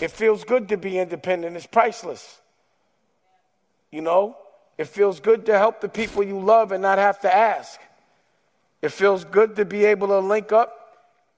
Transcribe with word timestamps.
It 0.00 0.10
feels 0.10 0.42
good 0.42 0.68
to 0.70 0.76
be 0.76 0.98
independent, 0.98 1.56
it's 1.56 1.66
priceless. 1.66 2.40
You 3.90 4.00
know, 4.00 4.36
it 4.78 4.88
feels 4.88 5.20
good 5.20 5.46
to 5.46 5.56
help 5.56 5.80
the 5.80 5.88
people 5.88 6.22
you 6.24 6.40
love 6.40 6.72
and 6.72 6.82
not 6.82 6.98
have 6.98 7.20
to 7.20 7.34
ask. 7.34 7.78
It 8.80 8.90
feels 8.90 9.24
good 9.24 9.54
to 9.56 9.64
be 9.64 9.84
able 9.84 10.08
to 10.08 10.18
link 10.18 10.50
up 10.50 10.82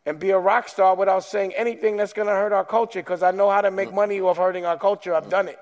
and 0.07 0.19
be 0.19 0.31
a 0.31 0.39
rock 0.39 0.69
star 0.69 0.95
without 0.95 1.25
saying 1.25 1.53
anything 1.55 1.97
that's 1.97 2.13
going 2.13 2.29
to 2.29 2.33
hurt 2.33 2.53
our 2.53 2.65
culture 2.65 3.01
because 3.01 3.23
I 3.23 3.33
know 3.33 3.51
how 3.51 3.61
to 3.61 3.71
make 3.71 3.93
money 3.93 4.21
off 4.21 4.39
hurting 4.39 4.65
our 4.65 4.79
culture. 4.79 5.15
I've 5.15 5.29
done 5.29 5.49
it. 5.49 5.59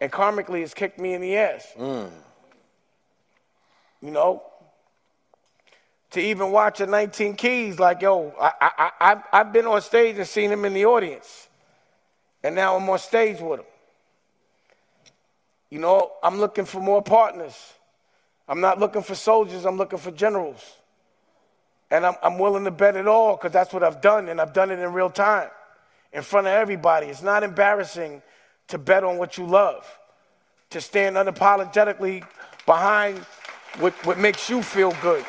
And 0.00 0.10
karmically, 0.10 0.62
it's 0.62 0.74
kicked 0.74 0.98
me 0.98 1.14
in 1.14 1.20
the 1.20 1.36
ass. 1.36 1.66
Mm. 1.78 2.10
You 4.00 4.10
know? 4.10 4.42
To 6.10 6.20
even 6.20 6.50
watch 6.50 6.80
a 6.80 6.86
19 6.86 7.36
Keys, 7.36 7.78
like, 7.78 8.02
yo, 8.02 8.34
I, 8.40 8.52
I, 8.60 8.90
I, 9.00 9.22
I've 9.32 9.52
been 9.52 9.66
on 9.66 9.80
stage 9.80 10.18
and 10.18 10.26
seen 10.26 10.50
him 10.50 10.64
in 10.64 10.74
the 10.74 10.86
audience. 10.86 11.48
And 12.44 12.54
now 12.54 12.76
I'm 12.76 12.88
on 12.88 12.98
stage 12.98 13.40
with 13.40 13.60
him. 13.60 13.66
You 15.70 15.78
know, 15.78 16.12
I'm 16.22 16.38
looking 16.38 16.64
for 16.64 16.80
more 16.80 17.02
partners. 17.02 17.56
I'm 18.48 18.60
not 18.60 18.78
looking 18.78 19.02
for 19.02 19.14
soldiers, 19.14 19.64
I'm 19.64 19.76
looking 19.76 19.98
for 19.98 20.10
generals. 20.10 20.62
And 21.90 22.04
I'm, 22.04 22.14
I'm 22.22 22.38
willing 22.38 22.64
to 22.64 22.70
bet 22.70 22.96
it 22.96 23.06
all 23.06 23.36
because 23.36 23.52
that's 23.52 23.72
what 23.72 23.82
I've 23.82 24.00
done, 24.00 24.28
and 24.28 24.40
I've 24.40 24.52
done 24.52 24.70
it 24.70 24.78
in 24.78 24.92
real 24.92 25.10
time 25.10 25.48
in 26.12 26.22
front 26.22 26.46
of 26.46 26.52
everybody. 26.52 27.06
It's 27.06 27.22
not 27.22 27.42
embarrassing 27.42 28.22
to 28.68 28.78
bet 28.78 29.04
on 29.04 29.18
what 29.18 29.38
you 29.38 29.46
love, 29.46 29.86
to 30.70 30.80
stand 30.80 31.16
unapologetically 31.16 32.24
behind 32.66 33.18
what, 33.78 33.94
what 34.04 34.18
makes 34.18 34.50
you 34.50 34.62
feel 34.62 34.94
good. 35.00 35.24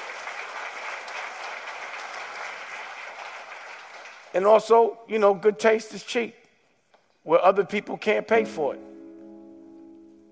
And 4.33 4.45
also, 4.45 4.99
you 5.07 5.19
know, 5.19 5.33
good 5.33 5.59
taste 5.59 5.93
is 5.93 6.03
cheap 6.03 6.35
where 7.23 7.43
other 7.43 7.65
people 7.65 7.97
can't 7.97 8.27
pay 8.27 8.45
for 8.45 8.75
it. 8.75 8.81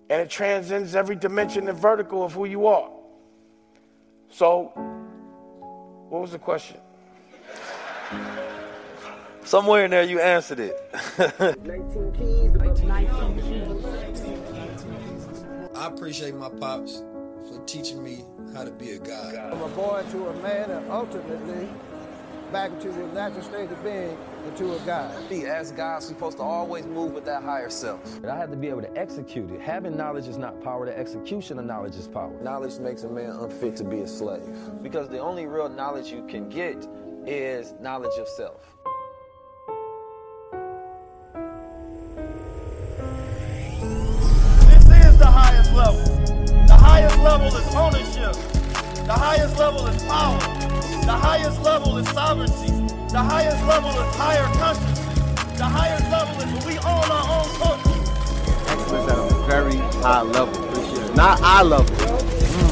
And 0.09 0.21
it 0.21 0.29
transcends 0.29 0.93
every 0.95 1.15
dimension 1.15 1.67
and 1.69 1.77
vertical 1.77 2.23
of 2.23 2.33
who 2.33 2.45
you 2.45 2.67
are. 2.67 2.89
So, 4.29 4.71
what 6.09 6.21
was 6.21 6.31
the 6.31 6.39
question? 6.39 6.77
Somewhere 9.43 9.85
in 9.85 9.91
there 9.91 10.03
you 10.03 10.19
answered 10.19 10.59
it. 10.59 10.75
19 11.65 12.11
keys. 12.13 12.51
19 12.51 13.41
keys. 13.41 14.01
I 15.75 15.87
appreciate 15.87 16.35
my 16.35 16.49
pops 16.49 17.03
for 17.49 17.63
teaching 17.65 18.03
me 18.03 18.23
how 18.53 18.63
to 18.63 18.71
be 18.71 18.91
a 18.91 18.99
guy. 18.99 19.49
From 19.49 19.61
a 19.61 19.67
boy 19.69 20.03
to 20.11 20.27
a 20.27 20.33
man 20.41 20.69
and 20.69 20.91
ultimately 20.91 21.69
back 22.51 22.71
into 22.71 22.91
the 22.91 23.07
natural 23.07 23.43
state 23.43 23.71
of 23.71 23.81
being 23.83 24.17
into 24.45 24.73
a 24.73 24.79
God. 24.79 25.31
As 25.31 25.71
God, 25.71 25.95
we're 25.95 26.01
supposed 26.01 26.37
to 26.37 26.43
always 26.43 26.85
move 26.85 27.13
with 27.13 27.23
that 27.25 27.43
higher 27.43 27.69
self. 27.69 28.21
But 28.21 28.29
I 28.29 28.37
have 28.37 28.51
to 28.51 28.57
be 28.57 28.67
able 28.67 28.81
to 28.81 28.97
execute 28.97 29.49
it. 29.51 29.61
Having 29.61 29.95
knowledge 29.95 30.27
is 30.27 30.37
not 30.37 30.61
power, 30.61 30.85
the 30.85 30.97
execution 30.97 31.57
of 31.59 31.65
knowledge 31.65 31.95
is 31.95 32.07
power. 32.07 32.33
Knowledge 32.41 32.77
makes 32.79 33.03
a 33.03 33.09
man 33.09 33.29
unfit 33.29 33.77
to 33.77 33.83
be 33.85 34.01
a 34.01 34.07
slave. 34.07 34.43
Because 34.83 35.07
the 35.07 35.19
only 35.19 35.45
real 35.45 35.69
knowledge 35.69 36.11
you 36.11 36.25
can 36.27 36.49
get 36.49 36.87
is 37.25 37.73
knowledge 37.79 38.17
of 38.19 38.27
self. 38.27 38.61
This 44.67 45.05
is 45.05 45.17
the 45.17 45.25
highest 45.25 45.71
level. 45.73 46.03
The 46.67 46.77
highest 46.77 47.17
level 47.19 47.47
is 47.47 47.75
ownership. 47.75 48.60
The 49.05 49.13
highest 49.13 49.57
level 49.57 49.87
is 49.87 50.03
power. 50.03 50.39
The 51.05 51.11
highest 51.11 51.61
level 51.63 51.97
is 51.97 52.07
sovereignty. 52.09 52.71
The 53.11 53.19
highest 53.19 53.65
level 53.65 53.89
is 53.89 54.15
higher 54.15 54.45
consciousness. 54.57 55.57
The 55.57 55.65
highest 55.65 56.03
level 56.11 56.35
is 56.41 56.45
when 56.53 56.67
we 56.67 56.77
own 56.79 57.09
our 57.09 57.41
own 57.41 57.49
culture. 57.57 58.01
Excellence 58.67 59.11
at 59.11 59.17
a 59.17 59.45
very 59.47 59.77
high 60.01 60.21
level. 60.21 60.63
Appreciate 60.69 61.09
it. 61.09 61.15
Not 61.15 61.41
eye 61.41 61.63
level. 61.63 61.95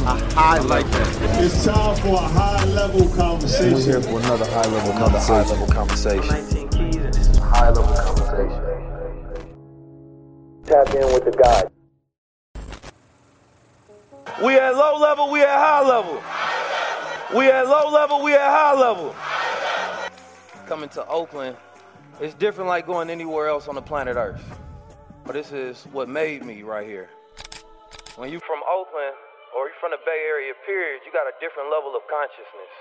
A 0.05 0.33
high 0.33 0.59
like 0.59 0.85
that. 0.91 1.41
It's 1.43 1.65
time 1.65 1.95
for 1.97 2.15
a 2.15 2.17
high 2.19 2.63
level 2.65 3.09
conversation. 3.09 3.73
We're 3.73 3.83
here 3.83 4.01
for 4.01 4.19
another 4.19 4.45
high 4.45 4.67
level 4.67 4.91
another 4.91 5.19
high 5.19 5.43
level 5.43 5.67
conversation. 5.67 6.27
19 6.27 6.69
keys 6.69 6.95
and 6.95 7.13
this 7.13 7.27
is 7.27 7.37
high 7.37 7.69
level 7.69 7.95
conversation. 7.95 8.63
Tap 10.65 10.93
in 10.93 11.05
with 11.13 11.25
the 11.25 11.31
God. 11.31 11.71
We 14.43 14.57
at 14.57 14.73
low 14.75 14.97
level, 14.97 15.29
we 15.29 15.41
at 15.41 15.49
high 15.49 15.85
level. 15.85 16.23
We 17.35 17.49
at 17.51 17.67
low 17.67 17.91
level, 17.91 18.23
we 18.23 18.33
at 18.33 18.39
high 18.39 18.73
level. 18.73 19.13
Coming 20.65 20.87
to 20.89 21.05
Oakland, 21.07 21.57
it's 22.21 22.33
different 22.35 22.69
like 22.69 22.85
going 22.85 23.09
anywhere 23.09 23.49
else 23.49 23.67
on 23.67 23.75
the 23.75 23.81
planet 23.81 24.15
Earth. 24.15 24.43
But 25.25 25.33
this 25.33 25.51
is 25.51 25.85
what 25.91 26.07
made 26.07 26.45
me 26.45 26.63
right 26.63 26.87
here. 26.87 27.09
When 28.15 28.31
you 28.31 28.39
from 28.39 28.59
Oakland 28.71 29.15
or 29.55 29.67
you 29.67 29.73
from 29.79 29.91
the 29.91 29.97
Bay 30.05 30.23
Area, 30.27 30.53
period, 30.65 31.01
you 31.05 31.11
got 31.11 31.27
a 31.27 31.35
different 31.41 31.69
level 31.69 31.93
of 31.95 32.01
consciousness. 32.09 32.71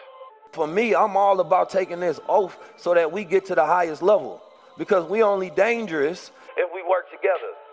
For 0.52 0.66
me, 0.66 0.94
I'm 0.94 1.16
all 1.16 1.40
about 1.40 1.70
taking 1.70 1.98
this 1.98 2.20
oath 2.28 2.56
so 2.76 2.94
that 2.94 3.10
we 3.10 3.24
get 3.24 3.46
to 3.46 3.54
the 3.54 3.66
highest 3.66 4.00
level. 4.00 4.40
Because 4.78 5.10
we 5.10 5.24
only 5.24 5.50
dangerous 5.50 6.30
if 6.56 6.70
we 6.72 6.82
work 6.88 7.10
together, 7.10 7.18
together, 7.18 7.67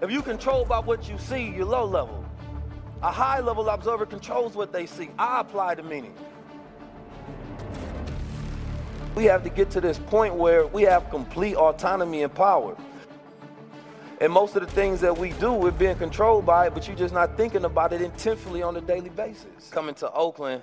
If 0.00 0.12
you 0.12 0.22
control 0.22 0.64
by 0.64 0.78
what 0.78 1.08
you 1.08 1.18
see, 1.18 1.50
you're 1.50 1.64
low 1.64 1.84
level. 1.84 2.24
A 3.02 3.10
high 3.10 3.40
level 3.40 3.68
observer 3.68 4.06
controls 4.06 4.54
what 4.54 4.72
they 4.72 4.86
see. 4.86 5.10
I 5.18 5.40
apply 5.40 5.74
the 5.74 5.82
meaning. 5.82 6.14
We 9.16 9.24
have 9.24 9.42
to 9.42 9.50
get 9.50 9.70
to 9.70 9.80
this 9.80 9.98
point 9.98 10.34
where 10.34 10.66
we 10.68 10.82
have 10.82 11.10
complete 11.10 11.56
autonomy 11.56 12.22
and 12.22 12.32
power. 12.32 12.76
And 14.20 14.32
most 14.32 14.54
of 14.54 14.64
the 14.64 14.70
things 14.70 15.00
that 15.00 15.16
we 15.16 15.30
do, 15.32 15.52
we're 15.52 15.72
being 15.72 15.96
controlled 15.96 16.46
by 16.46 16.66
it, 16.66 16.74
but 16.74 16.86
you're 16.86 16.96
just 16.96 17.14
not 17.14 17.36
thinking 17.36 17.64
about 17.64 17.92
it 17.92 18.00
intentfully 18.00 18.66
on 18.66 18.76
a 18.76 18.80
daily 18.80 19.10
basis. 19.10 19.70
Coming 19.70 19.94
to 19.96 20.12
Oakland, 20.12 20.62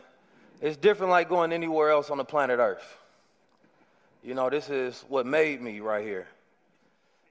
it's 0.61 0.77
different 0.77 1.09
like 1.09 1.27
going 1.27 1.51
anywhere 1.51 1.89
else 1.89 2.09
on 2.09 2.17
the 2.17 2.25
planet 2.25 2.59
Earth. 2.59 2.97
You 4.23 4.33
know, 4.33 4.49
this 4.49 4.69
is 4.69 5.03
what 5.09 5.25
made 5.25 5.61
me 5.61 5.81
right 5.81 6.05
here. 6.05 6.27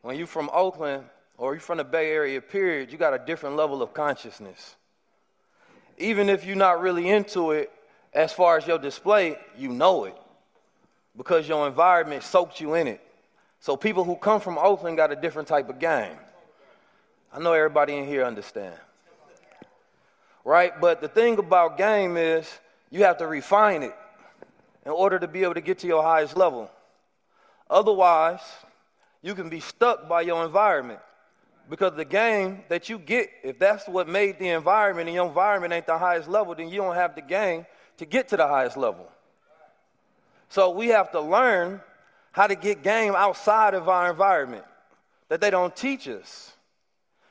When 0.03 0.17
you're 0.17 0.27
from 0.27 0.51
Oakland, 0.53 1.05
or 1.37 1.55
you're 1.55 1.61
from 1.61 1.79
the 1.79 1.85
Bay 1.85 2.11
Area, 2.11 2.41
period, 2.41 2.93
you 2.93 2.99
got 2.99 3.15
a 3.15 3.19
different 3.19 3.57
level 3.57 3.83
of 3.83 3.93
consciousness. 3.93 4.77
Even 5.99 6.29
if 6.29 6.45
you're 6.45 6.57
not 6.57 6.81
really 6.81 7.09
into 7.09 7.53
it, 7.53 7.71
as 8.13 8.33
far 8.33 8.57
as 8.57 8.67
your 8.67 8.79
display, 8.79 9.37
you 9.57 9.69
know 9.69 10.05
it 10.05 10.17
because 11.17 11.49
your 11.49 11.67
environment 11.67 12.23
soaked 12.23 12.61
you 12.61 12.75
in 12.75 12.87
it. 12.87 13.01
So 13.61 13.77
people 13.77 14.05
who 14.05 14.17
come 14.17 14.41
from 14.41 14.59
Oakland 14.59 14.97
got 14.97 15.13
a 15.13 15.17
different 15.17 15.49
type 15.49 15.69
of 15.69 15.79
game. 15.79 16.17
I 17.33 17.41
know 17.41 17.53
everybody 17.53 17.97
in 17.97 18.07
here 18.07 18.25
understand. 18.25 18.77
Right? 20.45 20.79
But 20.81 21.01
the 21.01 21.09
thing 21.09 21.39
about 21.39 21.79
game 21.79 22.17
is 22.17 22.49
you 22.91 23.05
have 23.05 23.19
to 23.19 23.27
refine 23.27 23.83
it 23.83 23.95
in 24.85 24.93
order 24.93 25.19
to 25.19 25.27
be 25.27 25.43
able 25.43 25.55
to 25.55 25.61
get 25.61 25.79
to 25.79 25.87
your 25.87 26.03
highest 26.03 26.37
level. 26.37 26.71
Otherwise, 27.71 28.41
you 29.23 29.35
can 29.35 29.49
be 29.49 29.61
stuck 29.61 30.09
by 30.09 30.21
your 30.21 30.45
environment 30.45 31.01
Because 31.69 31.95
the 31.97 32.05
game 32.05 32.63
that 32.69 32.89
you 32.89 32.99
get, 32.99 33.31
if 33.43 33.59
that's 33.59 33.89
what 33.89 34.09
made 34.09 34.39
the 34.39 34.49
environment 34.51 35.09
and 35.09 35.15
your 35.15 35.27
environment 35.27 35.73
ain't 35.73 35.87
the 35.87 35.97
highest 35.99 36.29
level, 36.29 36.55
then 36.55 36.69
you 36.69 36.77
don't 36.77 36.95
have 36.95 37.15
the 37.15 37.23
game 37.23 37.67
to 37.97 38.05
get 38.05 38.29
to 38.29 38.37
the 38.37 38.47
highest 38.47 38.77
level. 38.77 39.09
So 40.49 40.71
we 40.71 40.89
have 40.89 41.11
to 41.13 41.21
learn 41.21 41.81
how 42.33 42.47
to 42.47 42.55
get 42.55 42.83
game 42.83 43.15
outside 43.15 43.75
of 43.75 43.89
our 43.89 44.11
environment 44.11 44.65
that 45.29 45.41
they 45.41 45.51
don't 45.51 45.75
teach 45.75 46.07
us. 46.07 46.53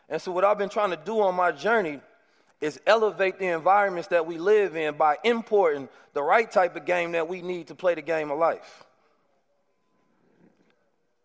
And 0.09 0.21
so, 0.21 0.31
what 0.31 0.43
I've 0.43 0.57
been 0.57 0.69
trying 0.69 0.89
to 0.91 0.97
do 0.97 1.21
on 1.21 1.35
my 1.35 1.51
journey 1.51 1.99
is 2.59 2.79
elevate 2.85 3.39
the 3.39 3.47
environments 3.47 4.07
that 4.09 4.25
we 4.25 4.37
live 4.37 4.75
in 4.75 4.95
by 4.95 5.17
importing 5.23 5.89
the 6.13 6.23
right 6.23 6.49
type 6.49 6.75
of 6.75 6.85
game 6.85 7.11
that 7.11 7.27
we 7.27 7.41
need 7.41 7.67
to 7.67 7.75
play 7.75 7.95
the 7.95 8.01
game 8.01 8.31
of 8.31 8.39
life. 8.39 8.83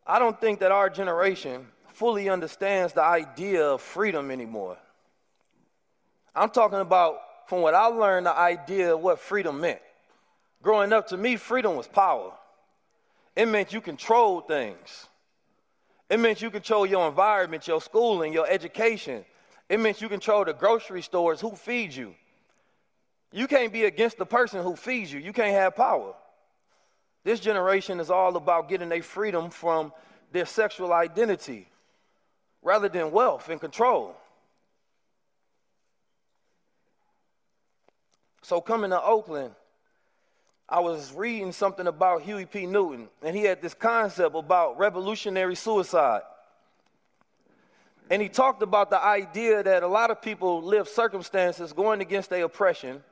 I 0.06 0.18
don't 0.18 0.40
think 0.40 0.60
that 0.60 0.72
our 0.72 0.90
generation 0.90 1.66
fully 1.98 2.28
understands 2.28 2.92
the 2.92 3.02
idea 3.02 3.66
of 3.66 3.82
freedom 3.82 4.30
anymore. 4.30 4.76
I'm 6.32 6.50
talking 6.50 6.78
about, 6.78 7.18
from 7.48 7.60
what 7.60 7.74
I 7.74 7.86
learned, 7.86 8.26
the 8.26 8.36
idea 8.36 8.94
of 8.94 9.00
what 9.00 9.18
freedom 9.18 9.60
meant. 9.60 9.80
Growing 10.62 10.92
up, 10.92 11.08
to 11.08 11.16
me, 11.16 11.34
freedom 11.34 11.74
was 11.74 11.88
power. 11.88 12.32
It 13.34 13.46
meant 13.46 13.72
you 13.72 13.80
controlled 13.80 14.46
things. 14.46 15.08
It 16.08 16.20
meant 16.20 16.40
you 16.40 16.50
control 16.50 16.86
your 16.86 17.08
environment, 17.08 17.66
your 17.66 17.80
schooling, 17.80 18.32
your 18.32 18.48
education. 18.48 19.24
It 19.68 19.80
meant 19.80 20.00
you 20.00 20.08
control 20.08 20.44
the 20.44 20.52
grocery 20.52 21.02
stores, 21.02 21.40
who 21.40 21.50
feeds 21.50 21.96
you. 21.96 22.14
You 23.32 23.48
can't 23.48 23.72
be 23.72 23.84
against 23.84 24.18
the 24.18 24.26
person 24.26 24.62
who 24.62 24.76
feeds 24.76 25.12
you. 25.12 25.18
You 25.18 25.32
can't 25.32 25.52
have 25.52 25.74
power. 25.74 26.14
This 27.24 27.40
generation 27.40 27.98
is 27.98 28.08
all 28.08 28.36
about 28.36 28.68
getting 28.68 28.88
their 28.88 29.02
freedom 29.02 29.50
from 29.50 29.92
their 30.30 30.46
sexual 30.46 30.92
identity 30.92 31.68
rather 32.68 32.90
than 32.90 33.10
wealth 33.10 33.48
and 33.48 33.58
control. 33.58 34.14
So, 38.42 38.60
coming 38.60 38.90
to 38.90 39.02
Oakland, 39.02 39.54
I 40.68 40.80
was 40.80 41.10
reading 41.14 41.52
something 41.52 41.86
about 41.86 42.20
Huey 42.22 42.44
P. 42.44 42.66
Newton, 42.66 43.08
and 43.22 43.34
he 43.34 43.44
had 43.44 43.62
this 43.62 43.72
concept 43.72 44.36
about 44.36 44.78
revolutionary 44.78 45.54
suicide. 45.54 46.20
And 48.10 48.20
he 48.20 48.28
talked 48.28 48.62
about 48.62 48.90
the 48.90 49.02
idea 49.02 49.62
that 49.62 49.82
a 49.82 49.88
lot 49.88 50.10
of 50.10 50.20
people 50.20 50.62
live 50.62 50.88
circumstances 50.88 51.72
going 51.72 52.02
against 52.02 52.28
their 52.28 52.44
oppression, 52.44 53.02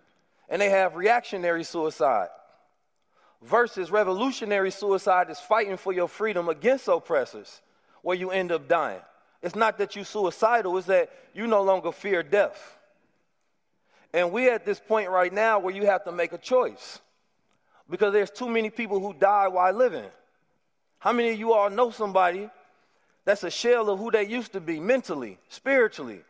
and 0.51 0.61
they 0.61 0.69
have 0.69 0.97
reactionary 0.97 1.65
suicide. 1.65 2.29
Versus 3.41 3.91
revolutionary 3.91 4.71
suicide 4.71 5.31
is 5.31 5.41
fighting 5.41 5.79
for 5.79 5.95
your 5.95 6.09
freedom 6.09 6.51
against 6.51 6.89
oppressors, 6.89 7.63
where 8.03 8.17
you 8.17 8.31
end 8.31 8.53
up 8.53 8.69
dying. 8.69 9.01
It's 9.43 9.55
not 9.55 9.79
that 9.79 9.95
you're 9.95 10.05
suicidal, 10.05 10.77
it's 10.79 10.87
that 10.87 11.11
you 11.35 11.47
no 11.47 11.63
longer 11.63 11.93
fear 11.93 12.23
death. 12.23 12.79
And 14.13 14.33
we're 14.33 14.53
at 14.53 14.65
this 14.65 14.81
point 14.81 15.11
right 15.11 15.33
now 15.33 15.59
where 15.59 15.75
you 15.75 15.87
have 15.87 16.05
to 16.05 16.13
make 16.13 16.33
a 16.33 16.39
choice 16.39 17.01
because 17.89 18.13
there's 18.13 18.31
too 18.31 18.49
many 18.49 18.71
people 18.71 19.01
who 19.01 19.13
die 19.13 19.49
while 19.49 19.73
living. 19.73 20.11
How 20.99 21.13
many 21.13 21.31
of 21.31 21.39
you 21.39 21.53
all 21.53 21.71
know 21.71 21.91
somebody 21.91 22.49
that's 23.25 23.45
a 23.45 23.51
shell 23.51 23.91
of 23.91 23.99
who 23.99 24.11
they 24.11 24.27
used 24.27 24.53
to 24.53 24.61
be 24.61 24.81
mentally, 24.81 25.39
spiritually? 25.49 26.21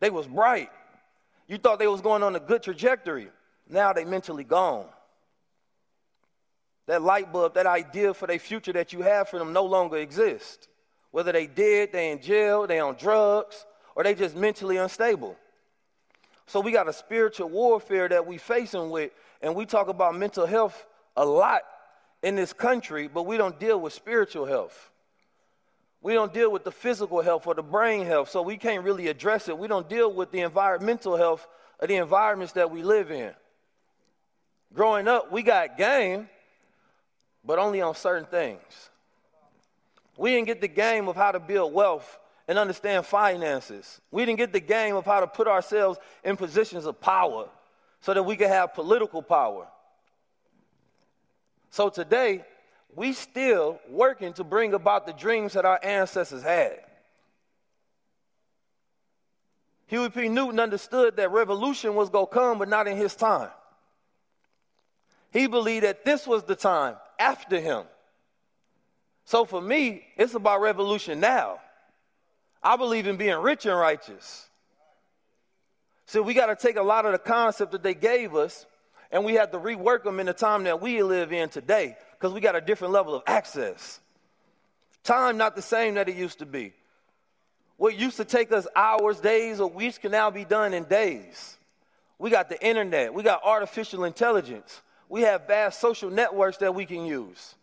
They 0.00 0.10
was 0.10 0.26
bright. 0.26 0.70
You 1.46 1.58
thought 1.58 1.78
they 1.78 1.86
was 1.86 2.00
going 2.00 2.22
on 2.22 2.36
a 2.36 2.40
good 2.40 2.62
trajectory. 2.62 3.28
Now 3.68 3.92
they 3.92 4.04
mentally 4.04 4.44
gone. 4.44 4.86
That 6.86 7.02
light 7.02 7.32
bulb, 7.32 7.54
that 7.54 7.66
idea 7.66 8.14
for 8.14 8.26
their 8.26 8.38
future 8.38 8.72
that 8.72 8.92
you 8.92 9.02
have 9.02 9.28
for 9.28 9.38
them 9.38 9.52
no 9.52 9.64
longer 9.64 9.98
exists. 9.98 10.68
Whether 11.10 11.32
they 11.32 11.46
did, 11.46 11.92
they 11.92 12.10
in 12.10 12.20
jail, 12.20 12.66
they 12.66 12.80
on 12.80 12.94
drugs, 12.96 13.64
or 13.94 14.04
they 14.04 14.14
just 14.14 14.36
mentally 14.36 14.76
unstable. 14.76 15.36
So 16.46 16.60
we 16.60 16.72
got 16.72 16.88
a 16.88 16.92
spiritual 16.92 17.48
warfare 17.48 18.08
that 18.08 18.26
we 18.26 18.38
facing 18.38 18.90
with, 18.90 19.12
and 19.42 19.54
we 19.54 19.66
talk 19.66 19.88
about 19.88 20.16
mental 20.16 20.46
health 20.46 20.86
a 21.16 21.24
lot 21.24 21.62
in 22.22 22.36
this 22.36 22.52
country, 22.52 23.08
but 23.08 23.24
we 23.24 23.36
don't 23.36 23.58
deal 23.58 23.80
with 23.80 23.92
spiritual 23.92 24.46
health. 24.46 24.90
We 26.00 26.14
don't 26.14 26.32
deal 26.32 26.50
with 26.50 26.64
the 26.64 26.72
physical 26.72 27.22
health 27.22 27.46
or 27.46 27.54
the 27.54 27.62
brain 27.62 28.06
health, 28.06 28.30
so 28.30 28.42
we 28.42 28.56
can't 28.56 28.84
really 28.84 29.08
address 29.08 29.48
it. 29.48 29.58
We 29.58 29.68
don't 29.68 29.88
deal 29.88 30.12
with 30.12 30.30
the 30.30 30.40
environmental 30.40 31.16
health 31.16 31.46
of 31.80 31.88
the 31.88 31.96
environments 31.96 32.52
that 32.54 32.70
we 32.70 32.82
live 32.82 33.10
in. 33.10 33.32
Growing 34.72 35.08
up, 35.08 35.32
we 35.32 35.42
got 35.42 35.76
game, 35.76 36.28
but 37.44 37.58
only 37.58 37.80
on 37.80 37.94
certain 37.94 38.26
things. 38.26 38.90
We 40.18 40.30
didn't 40.32 40.48
get 40.48 40.60
the 40.60 40.68
game 40.68 41.08
of 41.08 41.16
how 41.16 41.30
to 41.30 41.40
build 41.40 41.72
wealth 41.72 42.18
and 42.48 42.58
understand 42.58 43.06
finances. 43.06 44.00
We 44.10 44.26
didn't 44.26 44.38
get 44.38 44.52
the 44.52 44.60
game 44.60 44.96
of 44.96 45.06
how 45.06 45.20
to 45.20 45.26
put 45.26 45.46
ourselves 45.46 45.98
in 46.24 46.36
positions 46.36 46.86
of 46.86 47.00
power 47.00 47.48
so 48.00 48.12
that 48.12 48.24
we 48.24 48.36
could 48.36 48.48
have 48.48 48.74
political 48.74 49.22
power. 49.22 49.68
So 51.70 51.88
today, 51.88 52.44
we 52.94 53.12
still 53.12 53.78
working 53.88 54.32
to 54.34 54.44
bring 54.44 54.74
about 54.74 55.06
the 55.06 55.12
dreams 55.12 55.52
that 55.52 55.64
our 55.64 55.78
ancestors 55.82 56.42
had. 56.42 56.80
Huey 59.86 60.10
P. 60.10 60.28
Newton 60.28 60.58
understood 60.58 61.16
that 61.16 61.30
revolution 61.30 61.94
was 61.94 62.10
going 62.10 62.26
to 62.26 62.32
come, 62.32 62.58
but 62.58 62.68
not 62.68 62.88
in 62.88 62.96
his 62.96 63.14
time. 63.14 63.50
He 65.30 65.46
believed 65.46 65.84
that 65.84 66.04
this 66.04 66.26
was 66.26 66.42
the 66.44 66.56
time 66.56 66.96
after 67.18 67.60
him. 67.60 67.84
So 69.28 69.44
for 69.44 69.60
me, 69.60 70.04
it's 70.16 70.32
about 70.32 70.62
revolution 70.62 71.20
now. 71.20 71.60
I 72.62 72.78
believe 72.78 73.06
in 73.06 73.18
being 73.18 73.36
rich 73.36 73.66
and 73.66 73.78
righteous. 73.78 74.48
So 76.06 76.22
we 76.22 76.32
got 76.32 76.46
to 76.46 76.56
take 76.56 76.76
a 76.76 76.82
lot 76.82 77.04
of 77.04 77.12
the 77.12 77.18
concept 77.18 77.72
that 77.72 77.82
they 77.82 77.92
gave 77.92 78.34
us 78.34 78.64
and 79.10 79.26
we 79.26 79.34
have 79.34 79.50
to 79.50 79.58
rework 79.58 80.02
them 80.02 80.18
in 80.18 80.24
the 80.24 80.32
time 80.32 80.64
that 80.64 80.80
we 80.80 81.02
live 81.02 81.30
in 81.30 81.50
today 81.50 81.98
because 82.12 82.32
we 82.32 82.40
got 82.40 82.56
a 82.56 82.60
different 82.62 82.94
level 82.94 83.14
of 83.14 83.22
access. 83.26 84.00
Time 85.04 85.36
not 85.36 85.54
the 85.54 85.60
same 85.60 85.96
that 85.96 86.08
it 86.08 86.16
used 86.16 86.38
to 86.38 86.46
be. 86.46 86.72
What 87.76 87.98
used 87.98 88.16
to 88.16 88.24
take 88.24 88.50
us 88.50 88.66
hours, 88.74 89.20
days, 89.20 89.60
or 89.60 89.68
weeks 89.68 89.98
can 89.98 90.10
now 90.10 90.30
be 90.30 90.46
done 90.46 90.72
in 90.72 90.84
days. 90.84 91.58
We 92.18 92.30
got 92.30 92.48
the 92.48 92.66
internet, 92.66 93.12
we 93.12 93.22
got 93.22 93.42
artificial 93.44 94.04
intelligence, 94.04 94.80
we 95.06 95.20
have 95.20 95.46
vast 95.46 95.82
social 95.82 96.08
networks 96.08 96.56
that 96.56 96.74
we 96.74 96.86
can 96.86 97.04
use. 97.04 97.56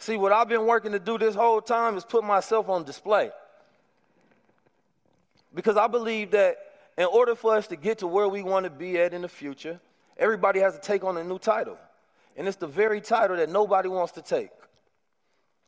See, 0.00 0.16
what 0.16 0.32
I've 0.32 0.48
been 0.48 0.64
working 0.64 0.92
to 0.92 0.98
do 0.98 1.18
this 1.18 1.34
whole 1.34 1.60
time 1.60 1.98
is 1.98 2.06
put 2.06 2.24
myself 2.24 2.70
on 2.70 2.84
display. 2.84 3.30
Because 5.54 5.76
I 5.76 5.88
believe 5.88 6.30
that 6.30 6.56
in 6.96 7.04
order 7.04 7.34
for 7.34 7.54
us 7.54 7.66
to 7.66 7.76
get 7.76 7.98
to 7.98 8.06
where 8.06 8.26
we 8.26 8.42
want 8.42 8.64
to 8.64 8.70
be 8.70 8.98
at 8.98 9.12
in 9.12 9.20
the 9.20 9.28
future, 9.28 9.78
everybody 10.16 10.60
has 10.60 10.74
to 10.74 10.80
take 10.80 11.04
on 11.04 11.18
a 11.18 11.22
new 11.22 11.38
title. 11.38 11.76
And 12.34 12.48
it's 12.48 12.56
the 12.56 12.66
very 12.66 13.02
title 13.02 13.36
that 13.36 13.50
nobody 13.50 13.90
wants 13.90 14.12
to 14.12 14.22
take. 14.22 14.48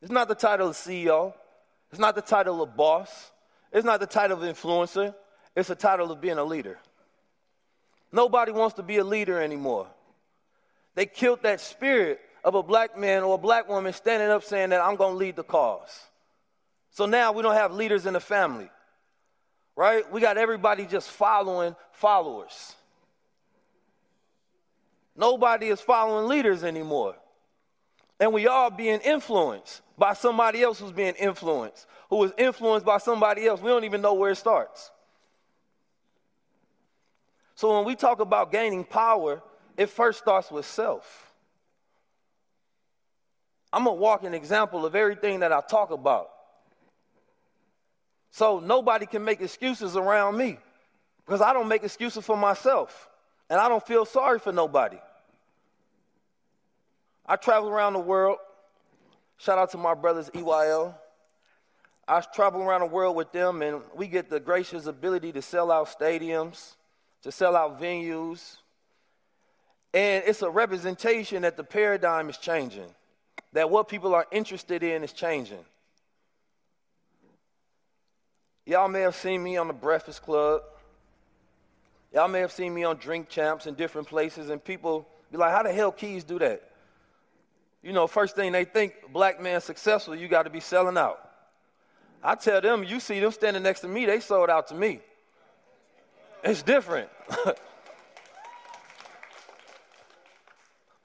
It's 0.01 0.11
not 0.11 0.29
the 0.29 0.35
title 0.35 0.69
of 0.69 0.77
CEO, 0.77 1.35
it's 1.91 2.01
not 2.01 2.15
the 2.15 2.23
title 2.23 2.63
of 2.63 2.75
boss, 2.75 3.33
it's 3.71 3.85
not 3.85 4.01
the 4.01 4.07
title 4.07 4.43
of 4.43 4.57
influencer, 4.57 5.15
it's 5.55 5.69
the 5.69 5.75
title 5.75 6.11
of 6.11 6.23
being 6.23 6.39
a 6.39 6.45
leader. 6.45 6.79
Nobody 8.11 8.53
wants 8.53 8.77
to 8.77 8.83
be 8.83 8.97
a 8.97 9.05
leader 9.05 9.43
anymore. 9.43 9.89
They 10.95 11.05
killed 11.05 11.43
that 11.43 11.61
spirit 11.61 12.21
of 12.45 12.55
a 12.55 12.63
black 12.63 12.99
man 12.99 13.23
or 13.23 13.35
a 13.35 13.39
black 13.39 13.69
woman 13.69 13.93
standing 13.93 14.29
up 14.29 14.45
saying 14.45 14.71
that 14.71 14.81
I'm 14.81 14.97
going 14.97 15.13
to 15.13 15.19
lead 15.19 15.37
the 15.37 15.45
cause. 15.45 16.07
So 16.91 17.07
now 17.07 17.33
we 17.33 17.43
don't 17.43 17.55
have 17.55 17.73
leaders 17.73 18.07
in 18.07 18.13
the 18.13 18.21
family, 18.21 18.71
right? 19.77 20.11
We 20.13 20.21
got 20.21 20.37
everybody 20.37 20.87
just 20.87 21.09
following 21.09 21.75
followers. 21.93 22.75
Nobody 25.17 25.69
is 25.69 25.81
following 25.81 26.29
leaders 26.29 26.65
anymore. 26.65 27.15
And 28.19 28.33
we 28.33 28.47
are 28.47 28.71
being 28.71 29.01
influenced 29.01 29.81
by 29.99 30.15
somebody 30.15 30.63
else 30.63 30.79
who's 30.79 30.93
being 30.93 31.15
influenced, 31.15 31.87
who 32.09 32.23
is 32.25 32.33
influenced 32.39 32.87
by 32.87 32.99
somebody 32.99 33.47
else. 33.47 33.61
We 33.61 33.69
don't 33.69 33.85
even 33.85 34.01
know 34.01 34.15
where 34.15 34.31
it 34.31 34.37
starts. 34.37 34.91
So 37.55 37.77
when 37.77 37.87
we 37.87 37.95
talk 37.95 38.21
about 38.21 38.53
gaining 38.53 38.85
power, 38.85 39.43
it 39.77 39.89
first 39.89 40.19
starts 40.19 40.51
with 40.51 40.67
self. 40.67 41.32
I'm 43.73 43.87
a 43.87 43.93
walking 43.93 44.35
example 44.35 44.85
of 44.85 44.95
everything 44.95 45.41
that 45.41 45.53
I 45.53 45.61
talk 45.61 45.91
about. 45.91 46.29
So 48.31 48.61
nobody 48.61 49.07
can 49.07 49.25
make 49.25 49.41
excuses 49.41 49.97
around 49.97 50.37
me 50.37 50.59
because 51.25 51.41
I 51.41 51.53
don't 51.53 51.69
make 51.69 51.83
excuses 51.83 52.25
for 52.25 52.37
myself 52.37 53.09
and 53.49 53.61
I 53.61 53.69
don't 53.69 53.87
feel 53.87 54.05
sorry 54.05 54.39
for 54.39 54.53
nobody. 54.53 54.99
I 57.27 57.37
travel 57.37 57.69
around 57.69 57.93
the 57.93 58.01
world. 58.01 58.39
Shout 59.37 59.59
out 59.59 59.71
to 59.73 59.79
my 59.79 59.95
brothers 59.95 60.31
EYL. 60.31 60.95
I 62.07 62.21
travel 62.21 62.63
around 62.63 62.81
the 62.81 62.87
world 62.87 63.15
with 63.15 63.31
them, 63.33 63.63
and 63.63 63.81
we 63.95 64.09
get 64.09 64.29
the 64.29 64.41
gracious 64.41 64.87
ability 64.87 65.33
to 65.33 65.43
sell 65.43 65.71
out 65.71 65.89
stadiums, 65.89 66.75
to 67.23 67.31
sell 67.31 67.55
out 67.55 67.81
venues. 67.81 68.57
And 69.95 70.25
it's 70.27 70.43
a 70.43 70.51
representation 70.51 71.43
that 71.43 71.57
the 71.57 71.65
paradigm 71.65 72.29
is 72.29 72.39
changing, 72.39 72.89
that 73.53 73.71
what 73.71 73.89
people 73.89 74.15
are 74.15 74.27
interested 74.31 74.83
in 74.83 75.05
is 75.05 75.13
changing. 75.13 75.65
Y'all 78.65 78.89
may 78.89 79.01
have 79.01 79.17
seen 79.17 79.43
me 79.43 79.57
on 79.57 79.67
the 79.67 79.75
Breakfast 79.75 80.23
Club. 80.23 80.63
Y'all 82.15 82.29
may 82.29 82.41
have 82.41 82.53
seen 82.53 82.73
me 82.73 82.85
on 82.85 82.97
Drink 82.97 83.29
Champs 83.29 83.67
in 83.67 83.75
different 83.75 84.07
places, 84.07 84.51
and 84.51 84.63
people 84.63 85.07
be 85.31 85.39
like, 85.39 85.51
how 85.51 85.63
the 85.63 85.73
hell 85.73 85.91
Keys 85.91 86.25
do 86.25 86.39
that? 86.39 86.63
You 87.83 87.93
know, 87.93 88.07
first 88.07 88.37
thing 88.37 88.53
they 88.53 88.65
think, 88.65 88.95
black 89.13 89.41
man 89.41 89.61
successful, 89.61 90.15
you 90.15 90.29
got 90.29 90.45
to 90.45 90.51
be 90.51 90.61
selling 90.61 90.97
out. 90.97 91.19
I 92.23 92.37
tell 92.37 92.61
them, 92.61 92.85
you 92.85 93.01
see 93.01 93.19
them 93.19 93.33
standing 93.33 93.63
next 93.63 93.81
to 93.81 93.89
me, 93.89 94.07
they 94.07 94.21
sold 94.21 94.51
out 94.51 94.69
to 94.69 94.75
me. 94.75 95.01
It's 96.45 96.63
different. 96.63 97.09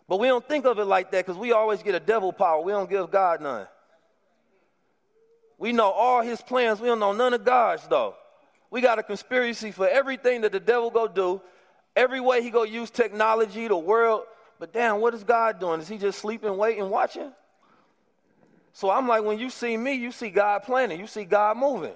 but 0.08 0.20
we 0.20 0.28
don't 0.28 0.48
think 0.48 0.66
of 0.66 0.80
it 0.80 0.86
like 0.86 1.12
that 1.12 1.26
because 1.26 1.38
we 1.38 1.52
always 1.52 1.84
get 1.84 1.96
a 1.96 2.00
devil 2.00 2.32
power. 2.32 2.62
We 2.62 2.72
don't 2.72 2.90
give 2.90 3.12
God 3.12 3.42
none. 3.42 3.68
We 5.58 5.74
know 5.74 5.90
all 5.90 6.22
his 6.22 6.42
plans. 6.42 6.80
We 6.80 6.88
don't 6.88 7.00
know 7.00 7.14
none 7.14 7.34
of 7.34 7.44
God's 7.44 7.88
though. 7.88 8.16
We 8.70 8.82
got 8.82 9.00
a 9.00 9.04
conspiracy 9.04 9.72
for 9.72 9.88
everything 9.88 10.42
that 10.42 10.52
the 10.52 10.60
devil 10.60 10.90
go 10.90 11.08
do, 11.08 11.42
every 11.96 12.20
way 12.20 12.42
he 12.42 12.50
go 12.50 12.64
use 12.64 12.90
technology, 12.90 13.68
the 13.68 13.78
world. 13.78 14.24
But 14.60 14.74
damn, 14.74 15.00
what 15.00 15.14
is 15.14 15.24
God 15.24 15.60
doing? 15.60 15.80
Is 15.82 15.88
he 15.88 15.98
just 15.98 16.20
sleeping, 16.20 16.58
waiting, 16.58 16.90
watching? 16.90 17.32
So 18.74 18.90
I'm 18.90 19.08
like, 19.08 19.24
when 19.24 19.40
you 19.40 19.50
see 19.50 19.76
me, 19.76 19.94
you 19.94 20.12
see 20.12 20.30
God 20.30 20.64
planning, 20.64 21.00
you 21.00 21.08
see 21.08 21.24
God 21.24 21.58
moving. 21.58 21.94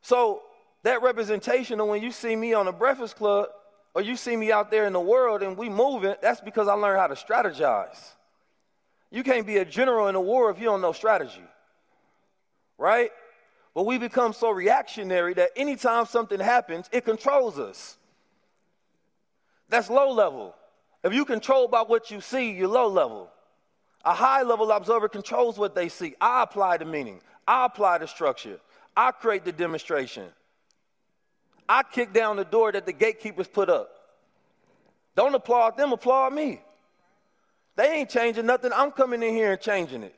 So 0.00 0.42
that 0.82 1.02
representation 1.02 1.80
of 1.80 1.88
when 1.88 2.02
you 2.02 2.10
see 2.10 2.34
me 2.34 2.54
on 2.54 2.66
the 2.66 2.72
Breakfast 2.72 3.16
Club 3.16 3.48
or 3.94 4.02
you 4.02 4.16
see 4.16 4.36
me 4.36 4.50
out 4.50 4.70
there 4.70 4.86
in 4.86 4.92
the 4.92 5.00
world 5.00 5.42
and 5.42 5.56
we 5.56 5.68
moving, 5.68 6.14
that's 6.22 6.40
because 6.40 6.68
I 6.68 6.74
learned 6.74 6.98
how 6.98 7.08
to 7.08 7.14
strategize. 7.14 8.12
You 9.10 9.22
can't 9.22 9.46
be 9.46 9.58
a 9.58 9.64
general 9.64 10.08
in 10.08 10.14
a 10.14 10.20
war 10.20 10.50
if 10.50 10.58
you 10.58 10.64
don't 10.64 10.80
know 10.80 10.92
strategy. 10.92 11.42
Right? 12.78 13.10
But 13.74 13.84
we 13.84 13.98
become 13.98 14.32
so 14.32 14.50
reactionary 14.50 15.34
that 15.34 15.50
anytime 15.56 16.06
something 16.06 16.40
happens, 16.40 16.88
it 16.92 17.04
controls 17.04 17.58
us. 17.58 17.96
That's 19.68 19.88
low 19.88 20.12
level. 20.12 20.54
If 21.04 21.14
you 21.14 21.24
control 21.24 21.68
by 21.68 21.82
what 21.82 22.10
you 22.10 22.20
see, 22.20 22.52
you're 22.52 22.68
low 22.68 22.88
level. 22.88 23.30
A 24.04 24.14
high 24.14 24.42
level 24.42 24.70
observer 24.70 25.08
controls 25.08 25.58
what 25.58 25.74
they 25.74 25.88
see. 25.88 26.14
I 26.20 26.42
apply 26.42 26.78
the 26.78 26.84
meaning, 26.84 27.20
I 27.46 27.66
apply 27.66 27.98
the 27.98 28.08
structure, 28.08 28.58
I 28.96 29.12
create 29.12 29.44
the 29.44 29.52
demonstration. 29.52 30.26
I 31.68 31.82
kick 31.82 32.12
down 32.12 32.36
the 32.36 32.44
door 32.44 32.72
that 32.72 32.86
the 32.86 32.92
gatekeepers 32.92 33.48
put 33.48 33.68
up. 33.68 33.90
Don't 35.14 35.34
applaud 35.34 35.76
them, 35.76 35.92
applaud 35.92 36.32
me. 36.32 36.60
They 37.76 37.88
ain't 37.88 38.10
changing 38.10 38.46
nothing. 38.46 38.70
I'm 38.74 38.90
coming 38.90 39.22
in 39.22 39.34
here 39.34 39.52
and 39.52 39.60
changing 39.60 40.02
it. 40.02 40.14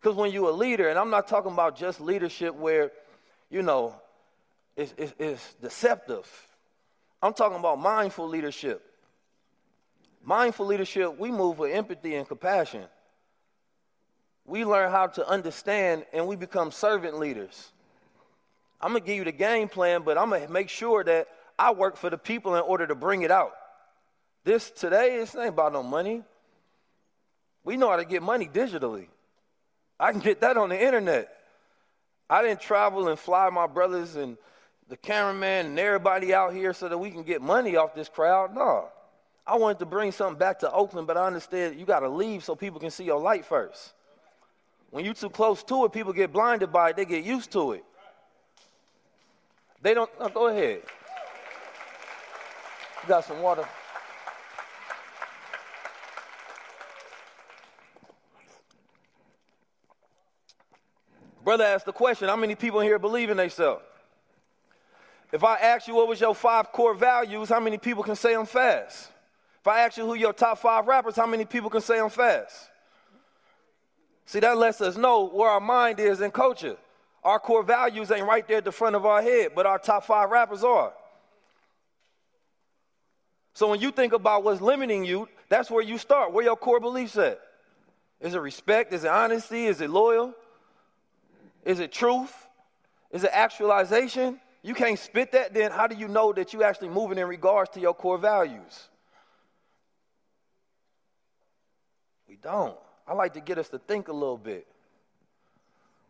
Because 0.00 0.16
when 0.16 0.32
you're 0.32 0.50
a 0.50 0.52
leader, 0.52 0.88
and 0.88 0.98
I'm 0.98 1.10
not 1.10 1.28
talking 1.28 1.52
about 1.52 1.76
just 1.76 2.00
leadership 2.00 2.54
where, 2.54 2.90
you 3.50 3.62
know, 3.62 3.94
it's, 4.76 4.94
it's, 4.96 5.14
it's 5.18 5.54
deceptive. 5.60 6.26
I'm 7.22 7.34
talking 7.34 7.58
about 7.58 7.78
mindful 7.78 8.26
leadership. 8.26 8.82
Mindful 10.22 10.66
leadership, 10.66 11.18
we 11.18 11.30
move 11.30 11.58
with 11.58 11.72
empathy 11.72 12.14
and 12.14 12.26
compassion. 12.26 12.84
We 14.46 14.64
learn 14.64 14.90
how 14.90 15.06
to 15.08 15.28
understand 15.28 16.04
and 16.12 16.26
we 16.26 16.36
become 16.36 16.70
servant 16.72 17.18
leaders. 17.18 17.72
I'm 18.80 18.94
to 18.94 19.00
give 19.00 19.16
you 19.16 19.24
the 19.24 19.32
game 19.32 19.68
plan, 19.68 20.02
but 20.02 20.16
I'm 20.16 20.30
to 20.30 20.48
make 20.48 20.68
sure 20.68 21.04
that 21.04 21.28
I 21.58 21.72
work 21.72 21.96
for 21.96 22.08
the 22.08 22.18
people 22.18 22.54
in 22.54 22.62
order 22.62 22.86
to 22.86 22.94
bring 22.94 23.22
it 23.22 23.30
out. 23.30 23.52
This 24.44 24.70
today, 24.70 25.16
it's 25.16 25.34
ain't 25.34 25.48
about 25.48 25.72
no 25.72 25.82
money. 25.82 26.22
We 27.62 27.76
know 27.76 27.90
how 27.90 27.96
to 27.96 28.06
get 28.06 28.22
money 28.22 28.46
digitally. 28.46 29.06
I 29.98 30.12
can 30.12 30.20
get 30.20 30.40
that 30.40 30.56
on 30.56 30.70
the 30.70 30.82
internet. 30.82 31.28
I 32.30 32.42
didn't 32.42 32.60
travel 32.60 33.08
and 33.08 33.18
fly 33.18 33.50
my 33.50 33.66
brothers 33.66 34.16
and 34.16 34.38
the 34.88 34.96
cameraman 34.96 35.66
and 35.66 35.78
everybody 35.78 36.32
out 36.32 36.54
here 36.54 36.72
so 36.72 36.88
that 36.88 36.96
we 36.96 37.10
can 37.10 37.22
get 37.22 37.42
money 37.42 37.76
off 37.76 37.94
this 37.94 38.08
crowd. 38.08 38.54
No. 38.54 38.88
I 39.46 39.56
wanted 39.56 39.80
to 39.80 39.86
bring 39.86 40.12
something 40.12 40.38
back 40.38 40.60
to 40.60 40.72
Oakland, 40.72 41.06
but 41.06 41.16
I 41.16 41.26
understand 41.26 41.78
you 41.78 41.84
got 41.84 42.00
to 42.00 42.08
leave 42.08 42.44
so 42.44 42.54
people 42.54 42.80
can 42.80 42.90
see 42.90 43.04
your 43.04 43.20
light 43.20 43.44
first. 43.44 43.92
When 44.90 45.04
you're 45.04 45.14
too 45.14 45.30
close 45.30 45.62
to 45.64 45.84
it, 45.84 45.92
people 45.92 46.12
get 46.12 46.32
blinded 46.32 46.72
by 46.72 46.90
it, 46.90 46.96
they 46.96 47.04
get 47.04 47.24
used 47.24 47.52
to 47.52 47.72
it. 47.72 47.84
They 49.82 49.94
don't, 49.94 50.10
no, 50.20 50.28
go 50.28 50.48
ahead. 50.48 50.82
You 53.02 53.08
got 53.08 53.24
some 53.24 53.40
water? 53.40 53.64
Brother 61.42 61.64
asked 61.64 61.86
the 61.86 61.92
question 61.92 62.28
how 62.28 62.36
many 62.36 62.54
people 62.54 62.80
in 62.80 62.86
here 62.86 62.98
believe 62.98 63.30
in 63.30 63.38
themselves? 63.38 63.82
If 65.32 65.44
I 65.44 65.56
ask 65.56 65.88
you 65.88 65.94
what 65.94 66.08
was 66.08 66.20
your 66.20 66.34
five 66.34 66.72
core 66.72 66.94
values, 66.94 67.48
how 67.48 67.60
many 67.60 67.78
people 67.78 68.02
can 68.02 68.16
say 68.16 68.34
I'm 68.34 68.46
fast? 68.46 69.10
If 69.60 69.66
I 69.66 69.80
ask 69.80 69.96
you 69.96 70.04
who 70.04 70.14
your 70.14 70.32
top 70.32 70.58
five 70.58 70.86
rappers, 70.86 71.16
how 71.16 71.26
many 71.26 71.44
people 71.44 71.70
can 71.70 71.80
say 71.80 71.98
I'm 71.98 72.10
fast? 72.10 72.68
See, 74.26 74.40
that 74.40 74.56
lets 74.56 74.80
us 74.80 74.96
know 74.96 75.28
where 75.28 75.50
our 75.50 75.60
mind 75.60 76.00
is 76.00 76.20
in 76.20 76.30
culture. 76.30 76.76
Our 77.22 77.38
core 77.38 77.62
values 77.62 78.10
ain't 78.10 78.26
right 78.26 78.46
there 78.46 78.58
at 78.58 78.64
the 78.64 78.72
front 78.72 78.96
of 78.96 79.04
our 79.04 79.20
head, 79.20 79.50
but 79.54 79.66
our 79.66 79.78
top 79.78 80.04
five 80.04 80.30
rappers 80.30 80.64
are. 80.64 80.92
So 83.52 83.68
when 83.68 83.80
you 83.80 83.90
think 83.90 84.12
about 84.12 84.42
what's 84.42 84.60
limiting 84.60 85.04
you, 85.04 85.28
that's 85.48 85.70
where 85.70 85.82
you 85.82 85.98
start. 85.98 86.32
Where 86.32 86.44
your 86.44 86.56
core 86.56 86.80
beliefs 86.80 87.16
at? 87.18 87.40
Is 88.20 88.34
it 88.34 88.38
respect? 88.38 88.92
Is 88.92 89.04
it 89.04 89.10
honesty? 89.10 89.66
Is 89.66 89.80
it 89.80 89.90
loyal? 89.90 90.34
Is 91.64 91.80
it 91.80 91.92
truth? 91.92 92.32
Is 93.10 93.24
it 93.24 93.30
actualization? 93.32 94.40
You 94.62 94.74
can't 94.74 94.98
spit 94.98 95.32
that, 95.32 95.54
then 95.54 95.72
how 95.72 95.86
do 95.86 95.96
you 95.96 96.06
know 96.06 96.32
that 96.32 96.52
you're 96.52 96.64
actually 96.64 96.90
moving 96.90 97.18
in 97.18 97.26
regards 97.26 97.70
to 97.70 97.80
your 97.80 97.94
core 97.94 98.18
values? 98.18 98.88
We 102.28 102.36
don't. 102.36 102.76
I 103.06 103.14
like 103.14 103.34
to 103.34 103.40
get 103.40 103.58
us 103.58 103.68
to 103.70 103.78
think 103.78 104.08
a 104.08 104.12
little 104.12 104.38
bit. 104.38 104.66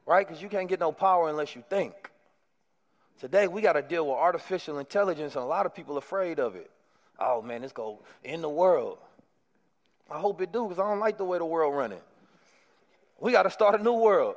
Right? 0.07 0.27
Because 0.27 0.43
you 0.43 0.49
can't 0.49 0.69
get 0.69 0.81
no 0.81 0.93
power 0.93 1.29
unless 1.29 1.55
you 1.55 1.63
think. 1.69 1.95
Today 3.21 3.47
we 3.47 3.61
got 3.61 3.75
to 3.75 3.83
deal 3.83 4.07
with 4.07 4.17
artificial 4.17 4.79
intelligence, 4.79 5.35
and 5.35 5.45
a 5.45 5.47
lot 5.47 5.67
of 5.67 5.75
people 5.75 5.99
afraid 5.99 6.41
of 6.41 6.57
it. 6.57 6.71
Oh 7.19 7.43
man, 7.43 7.63
it's 7.63 7.73
go 7.73 8.01
in 8.25 8.41
the 8.41 8.49
world. 8.49 8.99
I 10.11 10.19
hope 10.19 10.41
it 10.41 10.53
do, 10.53 10.65
because 10.65 10.79
I 10.79 10.89
don't 10.89 10.99
like 10.99 11.19
the 11.19 11.25
way 11.25 11.39
the 11.39 11.45
world 11.45 11.75
running. 11.75 12.01
We 13.21 13.31
got 13.31 13.43
to 13.43 13.51
start 13.51 13.79
a 13.79 13.83
new 13.83 13.93
world. 13.93 14.37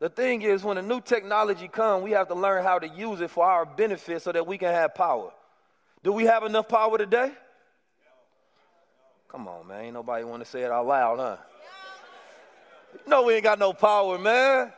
The 0.00 0.08
thing 0.08 0.42
is, 0.42 0.62
when 0.62 0.78
a 0.78 0.82
new 0.82 1.00
technology 1.00 1.68
comes, 1.68 2.04
we 2.04 2.10
have 2.10 2.28
to 2.28 2.34
learn 2.34 2.64
how 2.64 2.78
to 2.78 2.88
use 2.88 3.20
it 3.20 3.30
for 3.30 3.44
our 3.44 3.64
benefit 3.64 4.22
so 4.22 4.32
that 4.32 4.46
we 4.46 4.58
can 4.58 4.72
have 4.74 4.94
power. 4.94 5.30
Do 6.02 6.12
we 6.12 6.24
have 6.24 6.44
enough 6.44 6.68
power 6.68 6.98
today? 6.98 7.32
Come 9.28 9.48
on, 9.48 9.66
man. 9.66 9.84
Ain't 9.84 9.94
nobody 9.94 10.24
want 10.24 10.42
to 10.42 10.48
say 10.48 10.62
it 10.62 10.70
out 10.70 10.86
loud, 10.86 11.18
huh? 11.18 11.36
No, 13.06 13.22
we 13.22 13.34
ain't 13.34 13.44
got 13.44 13.58
no 13.58 13.72
power, 13.72 14.18
man. 14.18 14.72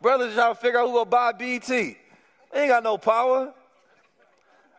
Brothers 0.00 0.34
trying 0.34 0.54
to 0.54 0.60
figure 0.60 0.78
out 0.78 0.86
who 0.86 0.94
gonna 0.94 1.10
buy 1.10 1.32
BT. 1.32 1.96
We 2.52 2.60
ain't 2.60 2.68
got 2.68 2.82
no 2.82 2.98
power. 2.98 3.52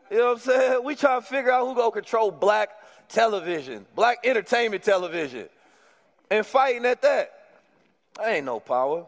You 0.10 0.18
know 0.18 0.26
what 0.28 0.32
I'm 0.34 0.40
saying? 0.40 0.84
We 0.84 0.96
trying 0.96 1.22
to 1.22 1.28
figure 1.28 1.52
out 1.52 1.68
who 1.68 1.76
gonna 1.76 1.92
control 1.92 2.32
black 2.32 2.70
television, 3.10 3.86
black 3.96 4.20
entertainment 4.24 4.84
television, 4.84 5.50
and 6.32 6.46
fighting 6.46 6.86
at 6.86 7.02
that. 7.02 7.32
I 8.20 8.36
ain't 8.36 8.46
no 8.46 8.60
power. 8.60 9.06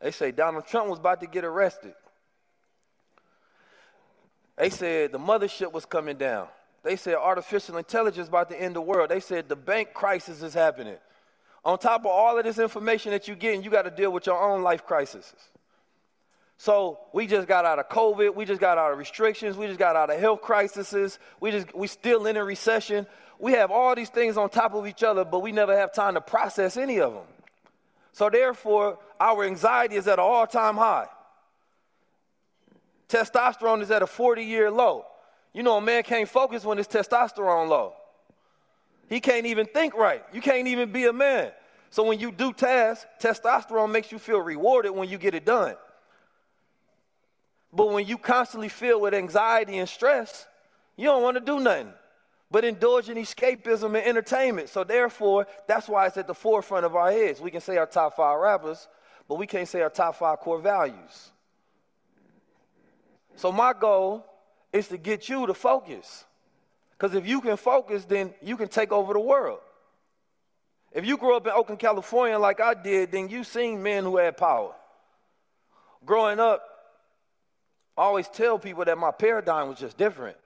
They 0.00 0.10
say 0.10 0.30
Donald 0.30 0.66
Trump 0.66 0.88
was 0.88 0.98
about 0.98 1.20
to 1.20 1.26
get 1.26 1.44
arrested. 1.44 1.94
They 4.56 4.70
said 4.70 5.12
the 5.12 5.18
mothership 5.18 5.72
was 5.72 5.84
coming 5.84 6.16
down. 6.16 6.48
They 6.82 6.96
said 6.96 7.16
artificial 7.16 7.78
intelligence 7.78 8.28
about 8.28 8.48
to 8.50 8.60
end 8.60 8.76
the 8.76 8.80
world. 8.80 9.10
They 9.10 9.20
said 9.20 9.48
the 9.48 9.56
bank 9.56 9.92
crisis 9.92 10.42
is 10.42 10.54
happening. 10.54 10.96
On 11.66 11.76
top 11.76 12.02
of 12.02 12.06
all 12.06 12.38
of 12.38 12.44
this 12.44 12.60
information 12.60 13.10
that 13.10 13.26
you're 13.26 13.36
getting, 13.36 13.64
you 13.64 13.70
got 13.70 13.82
to 13.82 13.90
deal 13.90 14.12
with 14.12 14.26
your 14.26 14.40
own 14.40 14.62
life 14.62 14.86
crises. 14.86 15.34
So 16.58 17.00
we 17.12 17.26
just 17.26 17.48
got 17.48 17.64
out 17.64 17.80
of 17.80 17.88
COVID, 17.88 18.36
we 18.36 18.44
just 18.44 18.60
got 18.60 18.78
out 18.78 18.92
of 18.92 18.98
restrictions, 18.98 19.56
we 19.56 19.66
just 19.66 19.78
got 19.78 19.96
out 19.96 20.08
of 20.08 20.20
health 20.20 20.42
crises, 20.42 21.18
we 21.40 21.50
just 21.50 21.74
we 21.74 21.88
still 21.88 22.26
in 22.26 22.36
a 22.36 22.44
recession. 22.44 23.04
We 23.40 23.52
have 23.52 23.72
all 23.72 23.96
these 23.96 24.10
things 24.10 24.36
on 24.36 24.48
top 24.48 24.74
of 24.74 24.86
each 24.86 25.02
other, 25.02 25.24
but 25.24 25.40
we 25.40 25.50
never 25.50 25.76
have 25.76 25.92
time 25.92 26.14
to 26.14 26.20
process 26.20 26.76
any 26.76 27.00
of 27.00 27.12
them. 27.12 27.26
So 28.12 28.30
therefore, 28.30 29.00
our 29.18 29.44
anxiety 29.44 29.96
is 29.96 30.06
at 30.06 30.20
an 30.20 30.24
all-time 30.24 30.76
high. 30.76 31.08
Testosterone 33.08 33.82
is 33.82 33.90
at 33.90 34.02
a 34.02 34.06
40-year 34.06 34.70
low. 34.70 35.04
You 35.52 35.64
know, 35.64 35.76
a 35.76 35.80
man 35.80 36.04
can't 36.04 36.28
focus 36.28 36.64
when 36.64 36.78
his 36.78 36.86
testosterone 36.86 37.68
low. 37.68 37.92
He 39.08 39.20
can't 39.20 39.46
even 39.46 39.66
think 39.66 39.94
right. 39.94 40.22
You 40.32 40.40
can't 40.40 40.66
even 40.68 40.90
be 40.92 41.06
a 41.06 41.12
man. 41.12 41.52
So 41.90 42.02
when 42.02 42.18
you 42.18 42.32
do 42.32 42.52
tasks, 42.52 43.06
testosterone 43.20 43.90
makes 43.92 44.10
you 44.10 44.18
feel 44.18 44.40
rewarded 44.40 44.90
when 44.92 45.08
you 45.08 45.18
get 45.18 45.34
it 45.34 45.46
done. 45.46 45.76
But 47.72 47.92
when 47.92 48.06
you 48.06 48.18
constantly 48.18 48.68
feel 48.68 49.00
with 49.00 49.14
anxiety 49.14 49.78
and 49.78 49.88
stress, 49.88 50.46
you 50.96 51.04
don't 51.04 51.22
want 51.22 51.36
to 51.36 51.40
do 51.40 51.60
nothing. 51.60 51.92
but 52.50 52.64
indulge 52.64 53.08
in 53.08 53.16
escapism 53.16 53.86
and 53.86 53.96
entertainment. 53.96 54.68
So 54.68 54.84
therefore, 54.84 55.46
that's 55.66 55.88
why 55.88 56.06
it's 56.06 56.16
at 56.16 56.26
the 56.26 56.34
forefront 56.34 56.84
of 56.84 56.94
our 56.94 57.10
heads. 57.10 57.40
We 57.40 57.50
can 57.50 57.60
say 57.60 57.76
our 57.76 57.86
top 57.86 58.16
five 58.16 58.38
rappers, 58.38 58.86
but 59.28 59.36
we 59.36 59.46
can't 59.46 59.68
say 59.68 59.80
our 59.82 59.90
top 59.90 60.16
five 60.16 60.38
core 60.38 60.60
values. 60.60 61.32
So 63.34 63.50
my 63.50 63.72
goal 63.72 64.24
is 64.72 64.88
to 64.88 64.96
get 64.96 65.28
you 65.28 65.46
to 65.46 65.54
focus. 65.54 66.24
Because 66.96 67.14
if 67.14 67.26
you 67.26 67.40
can 67.40 67.56
focus, 67.56 68.04
then 68.04 68.32
you 68.40 68.56
can 68.56 68.68
take 68.68 68.92
over 68.92 69.12
the 69.12 69.20
world. 69.20 69.60
If 70.92 71.04
you 71.04 71.18
grew 71.18 71.36
up 71.36 71.46
in 71.46 71.52
Oakland, 71.52 71.78
California, 71.78 72.38
like 72.38 72.60
I 72.60 72.72
did, 72.72 73.12
then 73.12 73.28
you've 73.28 73.46
seen 73.46 73.82
men 73.82 74.04
who 74.04 74.16
had 74.16 74.36
power. 74.36 74.72
Growing 76.06 76.40
up, 76.40 76.62
I 77.98 78.02
always 78.02 78.28
tell 78.28 78.58
people 78.58 78.84
that 78.84 78.96
my 78.96 79.10
paradigm 79.10 79.68
was 79.68 79.78
just 79.78 79.98
different. 79.98 80.36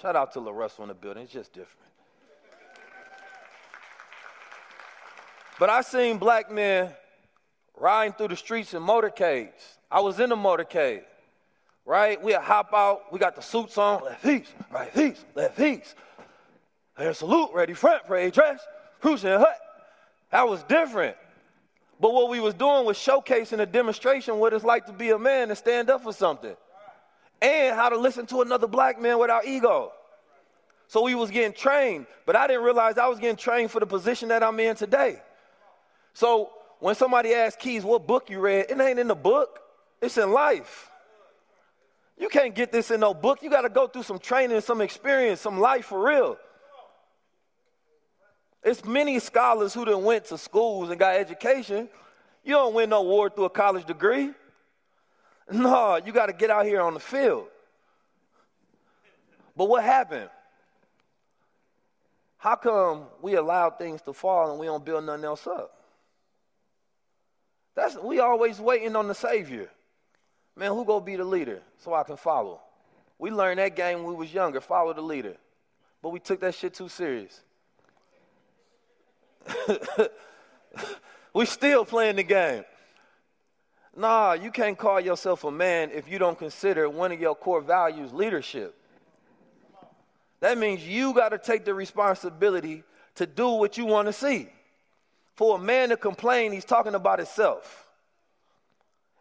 Shout 0.00 0.16
out 0.16 0.32
to 0.32 0.40
LaRussell 0.40 0.80
in 0.80 0.88
the 0.88 0.94
building, 0.94 1.22
it's 1.24 1.32
just 1.32 1.52
different. 1.52 1.78
But 5.58 5.70
I 5.70 5.82
seen 5.82 6.18
black 6.18 6.50
men 6.50 6.90
riding 7.76 8.12
through 8.14 8.28
the 8.28 8.36
streets 8.36 8.74
in 8.74 8.82
motorcades. 8.82 9.78
I 9.90 10.00
was 10.00 10.18
in 10.18 10.32
a 10.32 10.36
motorcade, 10.36 11.04
right? 11.84 12.22
We 12.22 12.32
hop 12.32 12.72
out, 12.72 13.12
we 13.12 13.18
got 13.18 13.36
the 13.36 13.42
suits 13.42 13.76
on, 13.78 14.04
left 14.04 14.24
east, 14.24 14.52
right 14.70 14.96
east, 14.96 15.24
left 15.34 15.58
east. 15.60 15.94
There's 16.96 17.18
salute, 17.18 17.50
ready 17.52 17.74
front, 17.74 18.04
parade 18.04 18.32
dress, 18.32 18.60
cruising 19.00 19.30
hut. 19.30 19.58
That 20.30 20.48
was 20.48 20.62
different. 20.64 21.16
But 22.00 22.14
what 22.14 22.30
we 22.30 22.40
was 22.40 22.54
doing 22.54 22.84
was 22.84 22.96
showcasing 22.96 23.60
a 23.60 23.66
demonstration 23.66 24.38
what 24.38 24.52
it's 24.52 24.64
like 24.64 24.86
to 24.86 24.92
be 24.92 25.10
a 25.10 25.18
man 25.18 25.50
and 25.50 25.58
stand 25.58 25.88
up 25.88 26.02
for 26.02 26.12
something. 26.12 26.56
And 27.40 27.74
how 27.74 27.88
to 27.88 27.96
listen 27.96 28.26
to 28.26 28.42
another 28.42 28.66
black 28.66 29.00
man 29.00 29.18
without 29.18 29.46
ego. 29.46 29.92
So 30.88 31.02
we 31.02 31.14
was 31.14 31.30
getting 31.30 31.54
trained, 31.54 32.06
but 32.26 32.36
I 32.36 32.46
didn't 32.46 32.64
realize 32.64 32.98
I 32.98 33.06
was 33.06 33.18
getting 33.18 33.36
trained 33.36 33.70
for 33.70 33.80
the 33.80 33.86
position 33.86 34.28
that 34.28 34.42
I'm 34.42 34.60
in 34.60 34.76
today. 34.76 35.22
So 36.12 36.50
when 36.80 36.94
somebody 36.94 37.32
asks 37.32 37.60
Keys, 37.60 37.84
what 37.84 38.06
book 38.06 38.28
you 38.28 38.40
read, 38.40 38.66
it 38.68 38.80
ain't 38.80 38.98
in 38.98 39.08
the 39.08 39.14
book, 39.14 39.60
it's 40.00 40.18
in 40.18 40.32
life. 40.32 40.90
You 42.22 42.28
can't 42.28 42.54
get 42.54 42.70
this 42.70 42.92
in 42.92 43.00
no 43.00 43.14
book. 43.14 43.42
You 43.42 43.50
got 43.50 43.62
to 43.62 43.68
go 43.68 43.88
through 43.88 44.04
some 44.04 44.20
training, 44.20 44.60
some 44.60 44.80
experience, 44.80 45.40
some 45.40 45.58
life 45.58 45.86
for 45.86 46.06
real. 46.06 46.38
It's 48.62 48.84
many 48.84 49.18
scholars 49.18 49.74
who 49.74 49.84
done 49.84 50.04
went 50.04 50.26
to 50.26 50.38
schools 50.38 50.90
and 50.90 51.00
got 51.00 51.16
education. 51.16 51.88
You 52.44 52.52
don't 52.52 52.74
win 52.74 52.90
no 52.90 52.98
award 52.98 53.34
through 53.34 53.46
a 53.46 53.50
college 53.50 53.84
degree. 53.86 54.30
No, 55.50 55.96
you 55.96 56.12
got 56.12 56.26
to 56.26 56.32
get 56.32 56.48
out 56.48 56.64
here 56.64 56.80
on 56.80 56.94
the 56.94 57.00
field. 57.00 57.48
But 59.56 59.64
what 59.64 59.82
happened? 59.82 60.30
How 62.38 62.54
come 62.54 63.06
we 63.20 63.34
allow 63.34 63.68
things 63.68 64.00
to 64.02 64.12
fall 64.12 64.52
and 64.52 64.60
we 64.60 64.66
don't 64.66 64.84
build 64.84 65.04
nothing 65.04 65.24
else 65.24 65.46
up? 65.48 65.76
That's 67.74 67.96
we 67.96 68.20
always 68.20 68.60
waiting 68.60 68.94
on 68.94 69.08
the 69.08 69.14
Savior. 69.14 69.68
Man, 70.56 70.70
who 70.72 70.84
gonna 70.84 71.04
be 71.04 71.16
the 71.16 71.24
leader 71.24 71.62
so 71.78 71.94
I 71.94 72.02
can 72.02 72.16
follow? 72.16 72.60
We 73.18 73.30
learned 73.30 73.58
that 73.58 73.76
game 73.76 73.98
when 73.98 74.08
we 74.08 74.14
was 74.14 74.34
younger, 74.34 74.60
follow 74.60 74.92
the 74.92 75.00
leader. 75.00 75.36
But 76.02 76.10
we 76.10 76.18
took 76.18 76.40
that 76.40 76.54
shit 76.54 76.74
too 76.74 76.88
serious. 76.88 77.40
we 81.34 81.46
still 81.46 81.84
playing 81.84 82.16
the 82.16 82.22
game. 82.22 82.64
Nah, 83.96 84.32
you 84.32 84.50
can't 84.50 84.76
call 84.76 85.00
yourself 85.00 85.44
a 85.44 85.50
man 85.50 85.90
if 85.92 86.08
you 86.08 86.18
don't 86.18 86.38
consider 86.38 86.88
one 86.88 87.12
of 87.12 87.20
your 87.20 87.34
core 87.34 87.60
values 87.60 88.12
leadership. 88.12 88.74
That 90.40 90.58
means 90.58 90.86
you 90.86 91.14
got 91.14 91.28
to 91.28 91.38
take 91.38 91.64
the 91.64 91.74
responsibility 91.74 92.82
to 93.14 93.26
do 93.26 93.50
what 93.50 93.78
you 93.78 93.86
want 93.86 94.08
to 94.08 94.12
see. 94.12 94.48
For 95.34 95.56
a 95.56 95.60
man 95.60 95.90
to 95.90 95.96
complain, 95.96 96.52
he's 96.52 96.64
talking 96.64 96.94
about 96.94 97.18
himself. 97.18 97.81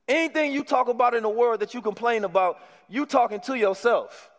Anything 0.08 0.51
you 0.51 0.63
talk 0.63 0.88
about 0.89 1.13
in 1.13 1.24
the 1.24 1.29
world 1.29 1.60
that 1.62 1.74
you 1.74 1.81
complain 1.81 2.24
about, 2.24 2.60
you 2.89 3.05
talking 3.05 3.39
to 3.41 3.55
yourself. 3.55 4.29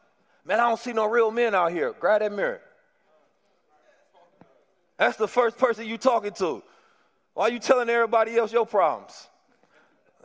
Man, 0.45 0.61
I 0.61 0.69
don't 0.69 0.79
see 0.79 0.93
no 0.93 1.07
real 1.07 1.31
men 1.31 1.55
out 1.55 1.73
here. 1.73 1.95
Grab 1.99 2.21
that 2.21 2.33
mirror. 2.33 2.61
That's 4.99 5.17
the 5.17 5.29
first 5.29 5.57
person 5.57 5.87
you 5.87 5.99
talking 5.99 6.33
to. 6.33 6.63
Why 7.35 7.45
are 7.45 7.51
you 7.51 7.59
telling 7.59 7.89
everybody 7.89 8.37
else 8.37 8.53
your 8.53 8.67
problems? 8.67 9.29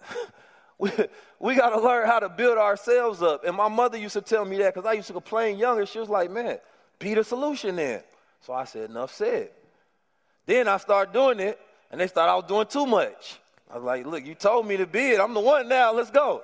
we 0.78 0.92
we 1.40 1.56
got 1.56 1.70
to 1.70 1.80
learn 1.80 2.08
how 2.08 2.20
to 2.20 2.30
build 2.30 2.58
ourselves 2.58 3.22
up. 3.22 3.46
And 3.46 3.56
my 3.56 3.68
mother 3.68 3.98
used 3.98 4.14
to 4.14 4.22
tell 4.22 4.44
me 4.44 4.58
that 4.58 4.74
because 4.74 4.88
I 4.88 4.94
used 4.94 5.08
to 5.08 5.14
complain 5.14 5.58
younger. 5.58 5.86
She 5.86 6.00
was 6.00 6.10
like, 6.10 6.32
man, 6.32 6.58
be 7.00 7.14
the 7.14 7.24
solution 7.24 7.76
then. 7.76 8.02
So 8.42 8.54
I 8.54 8.66
said, 8.66 8.90
enough 8.90 9.14
said. 9.14 9.52
Then 10.46 10.68
I 10.68 10.78
started 10.78 11.14
doing 11.14 11.40
it, 11.40 11.60
and 11.92 12.00
they 12.00 12.08
thought 12.08 12.30
I 12.30 12.36
was 12.36 12.46
doing 12.46 12.68
too 12.68 12.86
much. 12.86 13.40
I 13.72 13.76
was 13.76 13.84
like, 13.84 14.06
look, 14.06 14.26
you 14.26 14.36
told 14.36 14.68
me 14.68 14.78
to 14.78 14.86
be 14.86 15.10
it. 15.10 15.20
I'm 15.20 15.34
the 15.34 15.40
one 15.40 15.68
now. 15.68 15.94
Let's 15.94 16.12
go. 16.12 16.44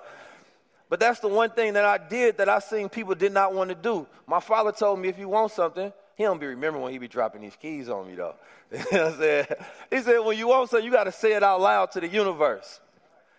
But 0.90 1.00
that's 1.00 1.20
the 1.20 1.28
one 1.28 1.50
thing 1.50 1.74
that 1.74 1.86
I 1.86 1.98
did 1.98 2.38
that 2.38 2.50
I 2.50 2.60
seen 2.60 2.90
people 2.90 3.16
did 3.16 3.32
not 3.32 3.54
want 3.54 3.70
to 3.70 3.76
do. 3.76 4.06
My 4.28 4.40
father 4.40 4.72
told 4.72 5.00
me 5.00 5.10
if 5.10 5.18
you 5.18 5.30
want 5.30 5.52
something, 5.52 5.92
he 6.16 6.24
don't 6.24 6.40
be 6.40 6.46
remembering 6.48 6.84
when 6.84 6.92
he 6.92 7.00
be 7.00 7.08
dropping 7.08 7.42
these 7.42 7.56
keys 7.56 7.90
on 7.90 8.08
me 8.08 8.16
though. 8.16 8.36
you 8.72 8.78
know 8.78 8.84
what 8.92 9.14
I'm 9.14 9.18
saying? 9.18 9.46
He 9.90 10.00
said, 10.02 10.20
when 10.20 10.38
you 10.38 10.48
want 10.48 10.70
something, 10.70 10.86
you 10.86 10.92
got 10.92 11.06
to 11.06 11.12
say 11.12 11.34
it 11.34 11.44
out 11.44 11.62
loud 11.62 11.92
to 11.94 12.00
the 12.00 12.08
universe. 12.08 12.80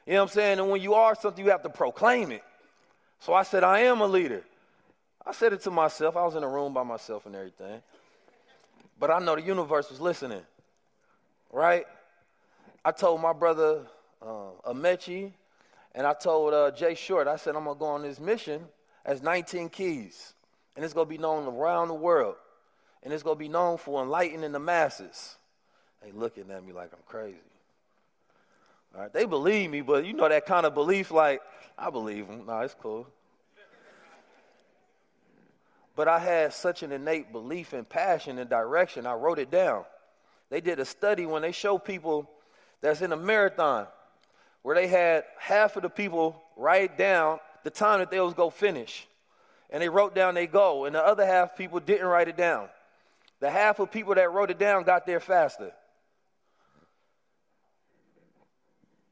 You 0.07 0.15
know 0.15 0.21
what 0.21 0.31
I'm 0.31 0.35
saying? 0.35 0.59
And 0.59 0.71
when 0.71 0.83
you 0.83 0.95
are 0.95 1.15
something, 1.15 1.45
you 1.45 1.51
have 1.51 1.63
to 1.63 1.69
proclaim 1.69 2.33
it. 2.33 2.43
So 3.21 3.33
I 3.33 3.43
said, 3.43 3.65
I 3.65 3.81
am 3.81 4.01
a 4.01 4.07
leader. 4.07 4.43
I 5.27 5.33
said 5.33 5.53
it 5.53 5.63
to 5.63 5.71
myself. 5.71 6.17
I 6.17 6.25
was 6.25 6.35
in 6.35 6.43
a 6.43 6.49
room 6.49 6.75
by 6.75 6.83
myself 6.83 7.25
and 7.27 7.35
everything. 7.35 7.81
But 8.99 9.11
I 9.11 9.19
know 9.19 9.35
the 9.35 9.43
universe 9.43 9.91
was 9.91 10.01
listening, 10.01 10.43
right? 11.53 11.87
I 12.85 12.93
told 12.93 13.21
my 13.21 13.33
brother 13.33 13.83
uh, 14.21 14.51
Amechi 14.67 15.33
and 15.95 16.07
I 16.07 16.13
told 16.13 16.53
uh, 16.53 16.71
Jay 16.73 16.95
Short, 16.95 17.27
I 17.27 17.37
said, 17.37 17.57
I'm 17.57 17.65
going 17.65 17.77
to 17.77 17.81
go 17.81 17.87
on 17.87 18.03
this 18.03 18.21
mission 18.21 18.65
as 19.05 19.23
19 19.23 19.69
Keys. 19.71 20.35
And 20.77 20.85
it's 20.85 20.93
going 20.93 21.07
to 21.07 21.11
be 21.11 21.19
known 21.19 21.47
around 21.47 21.89
the 21.89 21.95
world 21.95 22.35
and 23.05 23.13
it's 23.13 23.23
going 23.23 23.37
to 23.37 23.39
be 23.39 23.49
known 23.49 23.77
for 23.77 24.03
enlightening 24.03 24.53
the 24.53 24.59
masses. 24.59 25.37
They 26.03 26.11
looking 26.11 26.51
at 26.51 26.65
me 26.65 26.73
like 26.73 26.91
I'm 26.93 26.99
crazy. 27.07 27.39
All 28.95 29.03
right, 29.03 29.13
they 29.13 29.25
believe 29.25 29.71
me, 29.71 29.83
but 29.83 30.07
you 30.07 30.15
know 30.15 30.29
that 30.29 30.47
kind 30.47 30.65
of 30.65 30.75
belief, 30.75 31.11
like, 31.11 31.43
I 31.77 31.91
believe 31.91 32.29
them. 32.29 32.47
No, 32.47 32.61
it's 32.61 32.75
cool. 32.81 33.07
But 35.97 36.09
I 36.09 36.19
had 36.19 36.53
such 36.53 36.83
an 36.83 36.93
innate 36.93 37.31
belief 37.31 37.73
and 37.73 37.89
passion 37.89 38.39
and 38.39 38.49
direction, 38.49 39.07
I 39.07 39.15
wrote 39.15 39.39
it 39.39 39.51
down. 39.51 39.85
They 40.51 40.61
did 40.61 40.79
a 40.79 40.85
study 40.85 41.27
when 41.27 41.43
they 41.43 41.53
show 41.53 41.79
people 41.79 42.31
that's 42.81 43.01
in 43.01 43.13
a 43.13 43.17
marathon 43.17 43.87
where 44.63 44.75
they 44.75 44.87
had 44.87 45.25
half 45.39 45.77
of 45.77 45.83
the 45.83 45.89
people 45.89 46.43
write 46.57 46.97
down 46.97 47.39
the 47.65 47.71
time 47.71 47.99
that 47.99 48.11
they 48.11 48.21
was 48.21 48.35
go 48.35 48.51
finish. 48.51 49.07
And 49.71 49.83
they 49.83 49.89
wrote 49.89 50.15
down 50.15 50.35
their 50.35 50.47
goal, 50.47 50.85
and 50.85 50.95
the 50.95 51.05
other 51.05 51.27
half 51.27 51.57
people 51.57 51.81
didn't 51.81 52.07
write 52.07 52.29
it 52.29 52.37
down. 52.37 52.69
The 53.41 53.51
half 53.51 53.79
of 53.79 53.91
people 53.91 54.15
that 54.15 54.33
wrote 54.33 54.51
it 54.51 54.59
down 54.59 54.85
got 54.85 55.07
there 55.07 55.21
faster. 55.21 55.73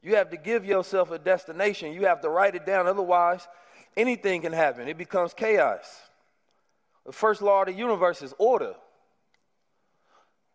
You 0.01 0.15
have 0.15 0.31
to 0.31 0.37
give 0.37 0.65
yourself 0.65 1.11
a 1.11 1.19
destination. 1.19 1.93
You 1.93 2.05
have 2.05 2.21
to 2.21 2.29
write 2.29 2.55
it 2.55 2.65
down. 2.65 2.87
Otherwise, 2.87 3.47
anything 3.95 4.41
can 4.41 4.53
happen. 4.53 4.87
It 4.87 4.97
becomes 4.97 5.33
chaos. 5.33 5.85
The 7.05 7.11
first 7.11 7.41
law 7.41 7.61
of 7.61 7.67
the 7.67 7.73
universe 7.73 8.21
is 8.21 8.33
order. 8.37 8.75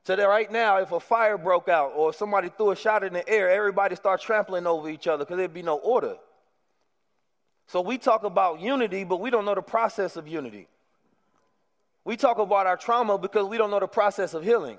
So 0.09 0.16
that 0.16 0.25
right 0.27 0.51
now, 0.51 0.79
if 0.79 0.90
a 0.90 1.01
fire 1.01 1.37
broke 1.37 1.68
out 1.68 1.92
or 1.94 2.14
somebody 2.14 2.49
threw 2.49 2.71
a 2.71 2.77
shot 2.77 3.05
in 3.05 3.12
the 3.12 3.29
air, 3.29 3.51
everybody 3.51 3.94
start 3.94 4.23
trampling 4.23 4.66
over 4.66 4.88
each 4.88 5.07
other 5.07 5.27
because 5.27 5.37
there'd 5.37 5.53
be 5.53 5.61
no 5.61 5.77
order. 5.77 6.16
So 7.66 7.83
we 7.83 7.99
talk 7.99 8.25
about 8.25 8.59
unity, 8.59 9.05
but 9.05 9.21
we 9.21 9.29
don't 9.29 9.44
know 9.44 9.55
the 9.55 9.61
process 9.61 10.16
of 10.16 10.27
unity. 10.27 10.66
We 12.07 12.16
talk 12.16 12.38
about 12.38 12.66
our 12.66 12.79
trauma 12.79 13.18
because 13.18 13.49
we 13.49 13.59
don't 13.59 13.71
know 13.71 13.81
the 13.81 13.87
process 13.87 14.33
of 14.33 14.42
healing. 14.42 14.79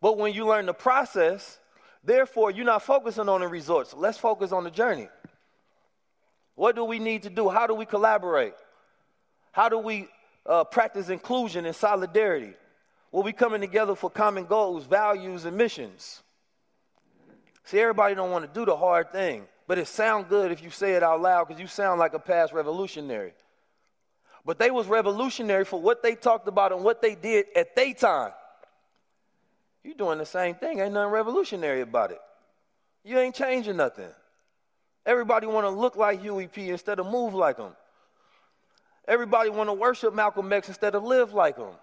But 0.00 0.16
when 0.16 0.32
you 0.32 0.46
learn 0.46 0.66
the 0.66 0.72
process, 0.72 1.58
therefore, 2.04 2.52
you're 2.52 2.64
not 2.64 2.84
focusing 2.84 3.28
on 3.28 3.40
the 3.40 3.48
results. 3.48 3.94
Let's 3.94 4.16
focus 4.16 4.52
on 4.52 4.62
the 4.62 4.70
journey. 4.70 5.08
What 6.54 6.76
do 6.76 6.84
we 6.84 7.00
need 7.00 7.24
to 7.24 7.30
do? 7.30 7.48
How 7.48 7.66
do 7.66 7.74
we 7.74 7.84
collaborate? 7.84 8.54
How 9.50 9.68
do 9.68 9.78
we 9.78 10.06
uh, 10.46 10.62
practice 10.62 11.08
inclusion 11.08 11.66
and 11.66 11.74
solidarity? 11.74 12.54
Well, 13.14 13.22
we 13.22 13.32
coming 13.32 13.60
together 13.60 13.94
for 13.94 14.10
common 14.10 14.44
goals, 14.44 14.86
values, 14.86 15.44
and 15.44 15.56
missions. 15.56 16.20
See, 17.62 17.78
everybody 17.78 18.16
don't 18.16 18.32
want 18.32 18.44
to 18.44 18.52
do 18.52 18.66
the 18.66 18.76
hard 18.76 19.12
thing, 19.12 19.46
but 19.68 19.78
it 19.78 19.86
sounds 19.86 20.26
good 20.28 20.50
if 20.50 20.60
you 20.60 20.70
say 20.70 20.94
it 20.94 21.02
out 21.04 21.22
loud 21.22 21.46
because 21.46 21.60
you 21.60 21.68
sound 21.68 22.00
like 22.00 22.14
a 22.14 22.18
past 22.18 22.52
revolutionary. 22.52 23.32
But 24.44 24.58
they 24.58 24.72
was 24.72 24.88
revolutionary 24.88 25.64
for 25.64 25.80
what 25.80 26.02
they 26.02 26.16
talked 26.16 26.48
about 26.48 26.72
and 26.72 26.82
what 26.82 27.00
they 27.00 27.14
did 27.14 27.46
at 27.54 27.76
their 27.76 27.94
time. 27.94 28.32
You 29.84 29.94
doing 29.94 30.18
the 30.18 30.26
same 30.26 30.56
thing. 30.56 30.80
Ain't 30.80 30.94
nothing 30.94 31.12
revolutionary 31.12 31.82
about 31.82 32.10
it. 32.10 32.20
You 33.04 33.20
ain't 33.20 33.36
changing 33.36 33.76
nothing. 33.76 34.10
Everybody 35.06 35.46
want 35.46 35.66
to 35.66 35.70
look 35.70 35.94
like 35.94 36.20
Huey 36.20 36.48
P 36.48 36.68
instead 36.68 36.98
of 36.98 37.06
move 37.06 37.32
like 37.32 37.58
him. 37.58 37.76
Everybody 39.06 39.50
want 39.50 39.68
to 39.68 39.74
worship 39.74 40.12
Malcolm 40.12 40.52
X 40.52 40.66
instead 40.66 40.96
of 40.96 41.04
live 41.04 41.32
like 41.32 41.56
him. 41.56 41.74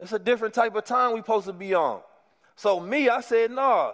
It's 0.00 0.12
a 0.12 0.18
different 0.18 0.54
type 0.54 0.74
of 0.76 0.84
time 0.84 1.12
we 1.12 1.20
supposed 1.20 1.46
to 1.46 1.52
be 1.52 1.74
on. 1.74 2.00
So 2.56 2.80
me, 2.80 3.08
I 3.08 3.20
said, 3.20 3.50
nah. 3.50 3.92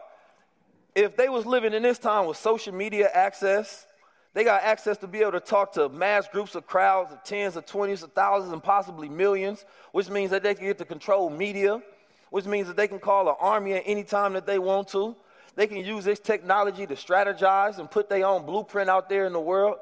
If 0.94 1.16
they 1.16 1.28
was 1.28 1.44
living 1.44 1.72
in 1.72 1.82
this 1.82 1.98
time 1.98 2.26
with 2.26 2.36
social 2.36 2.72
media 2.72 3.10
access, 3.12 3.86
they 4.32 4.44
got 4.44 4.62
access 4.62 4.96
to 4.98 5.06
be 5.06 5.20
able 5.20 5.32
to 5.32 5.40
talk 5.40 5.72
to 5.74 5.88
mass 5.88 6.28
groups 6.28 6.54
of 6.54 6.66
crowds 6.66 7.12
of 7.12 7.22
tens 7.24 7.56
of 7.56 7.66
twenties 7.66 8.02
of 8.02 8.12
thousands 8.12 8.52
and 8.52 8.62
possibly 8.62 9.08
millions, 9.08 9.64
which 9.92 10.08
means 10.08 10.30
that 10.30 10.42
they 10.42 10.54
can 10.54 10.66
get 10.66 10.78
to 10.78 10.84
control 10.84 11.30
media, 11.30 11.82
which 12.30 12.44
means 12.44 12.68
that 12.68 12.76
they 12.76 12.88
can 12.88 12.98
call 12.98 13.28
an 13.28 13.36
army 13.40 13.74
at 13.74 13.82
any 13.86 14.04
time 14.04 14.32
that 14.34 14.46
they 14.46 14.58
want 14.58 14.88
to. 14.88 15.16
They 15.56 15.66
can 15.66 15.78
use 15.78 16.04
this 16.04 16.18
technology 16.18 16.86
to 16.86 16.94
strategize 16.94 17.78
and 17.78 17.90
put 17.90 18.08
their 18.08 18.26
own 18.26 18.44
blueprint 18.44 18.90
out 18.90 19.08
there 19.08 19.26
in 19.26 19.32
the 19.32 19.40
world. 19.40 19.76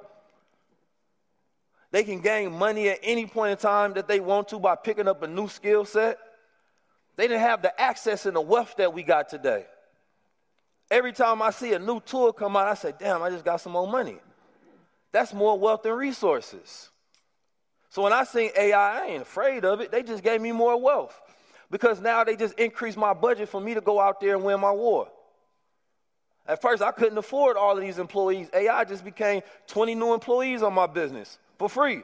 They 1.92 2.04
can 2.04 2.20
gain 2.20 2.58
money 2.58 2.88
at 2.88 2.98
any 3.02 3.26
point 3.26 3.52
in 3.52 3.58
time 3.58 3.92
that 3.94 4.08
they 4.08 4.18
want 4.18 4.48
to 4.48 4.58
by 4.58 4.74
picking 4.74 5.06
up 5.06 5.22
a 5.22 5.26
new 5.26 5.46
skill 5.46 5.84
set. 5.84 6.18
They 7.16 7.28
didn't 7.28 7.42
have 7.42 7.60
the 7.60 7.78
access 7.78 8.24
and 8.24 8.34
the 8.34 8.40
wealth 8.40 8.74
that 8.78 8.94
we 8.94 9.02
got 9.02 9.28
today. 9.28 9.66
Every 10.90 11.12
time 11.12 11.42
I 11.42 11.50
see 11.50 11.74
a 11.74 11.78
new 11.78 12.00
tool 12.00 12.32
come 12.32 12.56
out, 12.56 12.66
I 12.66 12.74
say, 12.74 12.94
damn, 12.98 13.22
I 13.22 13.28
just 13.28 13.44
got 13.44 13.60
some 13.60 13.72
more 13.72 13.86
money. 13.86 14.16
That's 15.12 15.34
more 15.34 15.58
wealth 15.58 15.84
and 15.84 15.96
resources. 15.96 16.88
So 17.90 18.00
when 18.02 18.14
I 18.14 18.24
sing 18.24 18.50
AI, 18.58 19.02
I 19.02 19.06
ain't 19.08 19.22
afraid 19.22 19.66
of 19.66 19.82
it. 19.82 19.92
They 19.92 20.02
just 20.02 20.24
gave 20.24 20.40
me 20.40 20.50
more 20.50 20.80
wealth 20.80 21.20
because 21.70 22.00
now 22.00 22.24
they 22.24 22.36
just 22.36 22.58
increased 22.58 22.96
my 22.96 23.12
budget 23.12 23.50
for 23.50 23.60
me 23.60 23.74
to 23.74 23.82
go 23.82 24.00
out 24.00 24.18
there 24.18 24.34
and 24.34 24.44
win 24.44 24.58
my 24.60 24.72
war. 24.72 25.08
At 26.46 26.62
first, 26.62 26.82
I 26.82 26.90
couldn't 26.90 27.18
afford 27.18 27.58
all 27.58 27.76
of 27.76 27.82
these 27.82 27.98
employees. 27.98 28.48
AI 28.54 28.84
just 28.84 29.04
became 29.04 29.42
20 29.66 29.94
new 29.94 30.14
employees 30.14 30.62
on 30.62 30.72
my 30.72 30.86
business 30.86 31.38
for 31.62 31.68
free. 31.68 32.02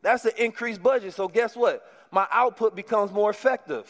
That's 0.00 0.24
an 0.24 0.32
increased 0.38 0.82
budget. 0.82 1.12
So 1.12 1.28
guess 1.28 1.54
what? 1.54 1.86
My 2.10 2.26
output 2.32 2.74
becomes 2.74 3.12
more 3.12 3.28
effective. 3.28 3.86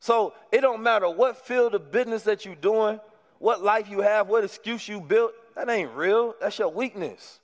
So 0.00 0.34
it 0.50 0.62
don't 0.62 0.82
matter 0.82 1.08
what 1.08 1.46
field 1.46 1.76
of 1.76 1.92
business 1.92 2.24
that 2.24 2.44
you're 2.44 2.56
doing, 2.56 2.98
what 3.38 3.62
life 3.62 3.88
you 3.88 4.00
have, 4.00 4.26
what 4.28 4.42
excuse 4.42 4.88
you 4.88 5.00
built, 5.00 5.32
that 5.54 5.68
ain't 5.68 5.92
real. 5.92 6.34
That's 6.40 6.58
your 6.58 6.70
weakness. 6.70 7.38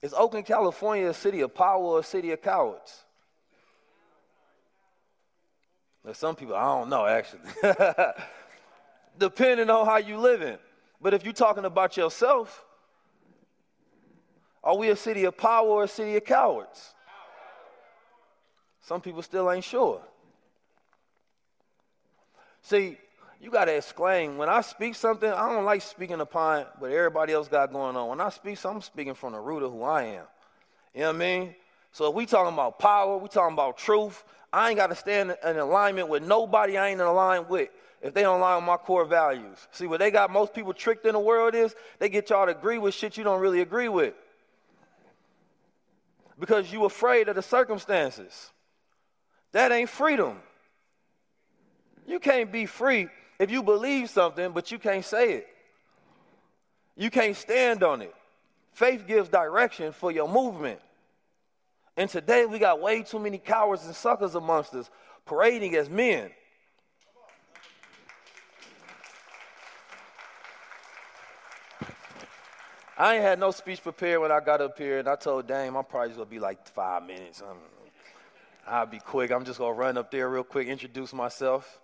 Is 0.00 0.14
Oakland, 0.14 0.46
California 0.46 1.08
a 1.08 1.14
city 1.14 1.40
of 1.40 1.52
power 1.52 1.82
or 1.82 1.98
a 1.98 2.04
city 2.04 2.30
of 2.30 2.40
cowards? 2.40 3.02
Now, 6.04 6.12
some 6.12 6.36
people, 6.36 6.54
I 6.54 6.62
don't 6.62 6.88
know 6.88 7.04
actually. 7.04 7.40
Depending 9.18 9.70
on 9.70 9.86
how 9.86 9.96
you 9.96 10.18
living. 10.18 10.58
But 11.00 11.14
if 11.14 11.24
you're 11.24 11.32
talking 11.32 11.64
about 11.64 11.96
yourself, 11.96 12.64
are 14.68 14.76
we 14.76 14.90
a 14.90 14.96
city 14.96 15.24
of 15.24 15.34
power 15.34 15.66
or 15.66 15.84
a 15.84 15.88
city 15.88 16.14
of 16.16 16.26
cowards? 16.26 16.94
Some 18.82 19.00
people 19.00 19.22
still 19.22 19.50
ain't 19.50 19.64
sure. 19.64 20.02
See, 22.60 22.98
you 23.40 23.50
got 23.50 23.64
to 23.64 23.74
exclaim. 23.74 24.36
When 24.36 24.50
I 24.50 24.60
speak 24.60 24.94
something, 24.94 25.32
I 25.32 25.48
don't 25.48 25.64
like 25.64 25.80
speaking 25.80 26.20
upon 26.20 26.66
what 26.80 26.92
everybody 26.92 27.32
else 27.32 27.48
got 27.48 27.72
going 27.72 27.96
on. 27.96 28.10
When 28.10 28.20
I 28.20 28.28
speak, 28.28 28.62
I'm 28.62 28.82
speaking 28.82 29.14
from 29.14 29.32
the 29.32 29.40
root 29.40 29.62
of 29.62 29.72
who 29.72 29.84
I 29.84 30.02
am. 30.02 30.24
You 30.94 31.00
know 31.00 31.06
what 31.06 31.16
I 31.16 31.18
mean? 31.18 31.54
So 31.92 32.10
if 32.10 32.14
we 32.14 32.26
talking 32.26 32.52
about 32.52 32.78
power, 32.78 33.16
we 33.16 33.28
talking 33.30 33.54
about 33.54 33.78
truth, 33.78 34.22
I 34.52 34.68
ain't 34.68 34.76
got 34.76 34.88
to 34.88 34.94
stand 34.94 35.34
in 35.46 35.56
alignment 35.56 36.10
with 36.10 36.22
nobody 36.22 36.76
I 36.76 36.90
ain't 36.90 37.00
in 37.00 37.06
alignment 37.06 37.48
with 37.48 37.70
if 38.02 38.12
they 38.12 38.20
don't 38.20 38.38
align 38.38 38.56
with 38.56 38.66
my 38.66 38.76
core 38.76 39.06
values. 39.06 39.66
See, 39.72 39.86
what 39.86 39.98
they 39.98 40.10
got 40.10 40.30
most 40.30 40.52
people 40.52 40.74
tricked 40.74 41.06
in 41.06 41.14
the 41.14 41.20
world 41.20 41.54
is 41.54 41.74
they 42.00 42.10
get 42.10 42.28
y'all 42.28 42.44
to 42.44 42.52
agree 42.52 42.76
with 42.76 42.92
shit 42.92 43.16
you 43.16 43.24
don't 43.24 43.40
really 43.40 43.62
agree 43.62 43.88
with. 43.88 44.12
Because 46.38 46.72
you're 46.72 46.86
afraid 46.86 47.28
of 47.28 47.36
the 47.36 47.42
circumstances. 47.42 48.52
That 49.52 49.72
ain't 49.72 49.90
freedom. 49.90 50.38
You 52.06 52.20
can't 52.20 52.50
be 52.52 52.66
free 52.66 53.08
if 53.38 53.50
you 53.50 53.62
believe 53.62 54.10
something, 54.10 54.52
but 54.52 54.70
you 54.70 54.78
can't 54.78 55.04
say 55.04 55.32
it. 55.34 55.48
You 56.96 57.10
can't 57.10 57.36
stand 57.36 57.82
on 57.82 58.02
it. 58.02 58.14
Faith 58.72 59.06
gives 59.06 59.28
direction 59.28 59.92
for 59.92 60.10
your 60.10 60.28
movement. 60.28 60.80
And 61.96 62.08
today 62.08 62.46
we 62.46 62.58
got 62.58 62.80
way 62.80 63.02
too 63.02 63.18
many 63.18 63.38
cowards 63.38 63.84
and 63.84 63.94
suckers 63.94 64.34
amongst 64.34 64.74
us 64.74 64.90
parading 65.26 65.74
as 65.76 65.90
men. 65.90 66.30
I 73.00 73.14
ain't 73.14 73.22
had 73.22 73.38
no 73.38 73.52
speech 73.52 73.80
prepared 73.80 74.20
when 74.20 74.32
I 74.32 74.40
got 74.40 74.60
up 74.60 74.76
here, 74.76 74.98
and 74.98 75.08
I 75.08 75.14
told 75.14 75.46
Dame 75.46 75.76
I'm 75.76 75.84
probably 75.84 76.08
just 76.08 76.18
gonna 76.18 76.28
be 76.28 76.40
like 76.40 76.66
five 76.66 77.06
minutes. 77.06 77.40
I'll 78.66 78.86
be 78.86 78.98
quick. 78.98 79.30
I'm 79.30 79.44
just 79.44 79.60
gonna 79.60 79.72
run 79.72 79.96
up 79.96 80.10
there 80.10 80.28
real 80.28 80.42
quick, 80.42 80.66
introduce 80.66 81.12
myself. 81.12 81.80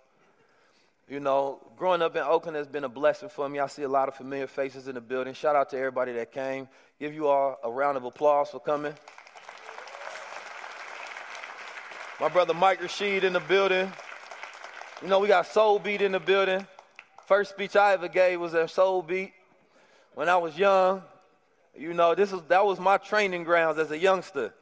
You 1.07 1.21
know, 1.21 1.61
growing 1.77 2.01
up 2.01 2.17
in 2.17 2.21
Oakland 2.21 2.57
has 2.57 2.67
been 2.67 2.83
a 2.83 2.89
blessing 2.89 3.29
for 3.29 3.47
me. 3.47 3.59
I 3.59 3.67
see 3.67 3.83
a 3.83 3.87
lot 3.87 4.09
of 4.09 4.15
familiar 4.15 4.47
faces 4.47 4.89
in 4.89 4.95
the 4.95 5.01
building. 5.01 5.33
Shout 5.33 5.55
out 5.55 5.69
to 5.69 5.77
everybody 5.77 6.11
that 6.13 6.33
came. 6.33 6.67
Give 6.99 7.13
you 7.13 7.27
all 7.27 7.59
a 7.63 7.71
round 7.71 7.95
of 7.95 8.03
applause 8.03 8.49
for 8.49 8.59
coming. 8.59 8.93
My 12.19 12.27
brother 12.27 12.53
Mike 12.53 12.81
Rashid 12.81 13.23
in 13.23 13.31
the 13.31 13.39
building. 13.39 13.89
You 15.01 15.07
know, 15.07 15.19
we 15.19 15.29
got 15.29 15.47
Soul 15.47 15.79
Beat 15.79 16.01
in 16.01 16.11
the 16.11 16.19
building. 16.19 16.67
First 17.25 17.51
speech 17.51 17.77
I 17.77 17.93
ever 17.93 18.09
gave 18.09 18.41
was 18.41 18.53
at 18.53 18.69
Soul 18.69 19.01
Beat 19.01 19.31
when 20.15 20.27
I 20.29 20.37
was 20.37 20.57
young. 20.57 21.03
You 21.77 21.93
know, 21.93 22.15
this 22.15 22.31
was 22.31 22.41
that 22.47 22.65
was 22.65 22.79
my 22.79 22.97
training 22.97 23.43
grounds 23.43 23.77
as 23.77 23.91
a 23.91 23.97
youngster. 23.97 24.53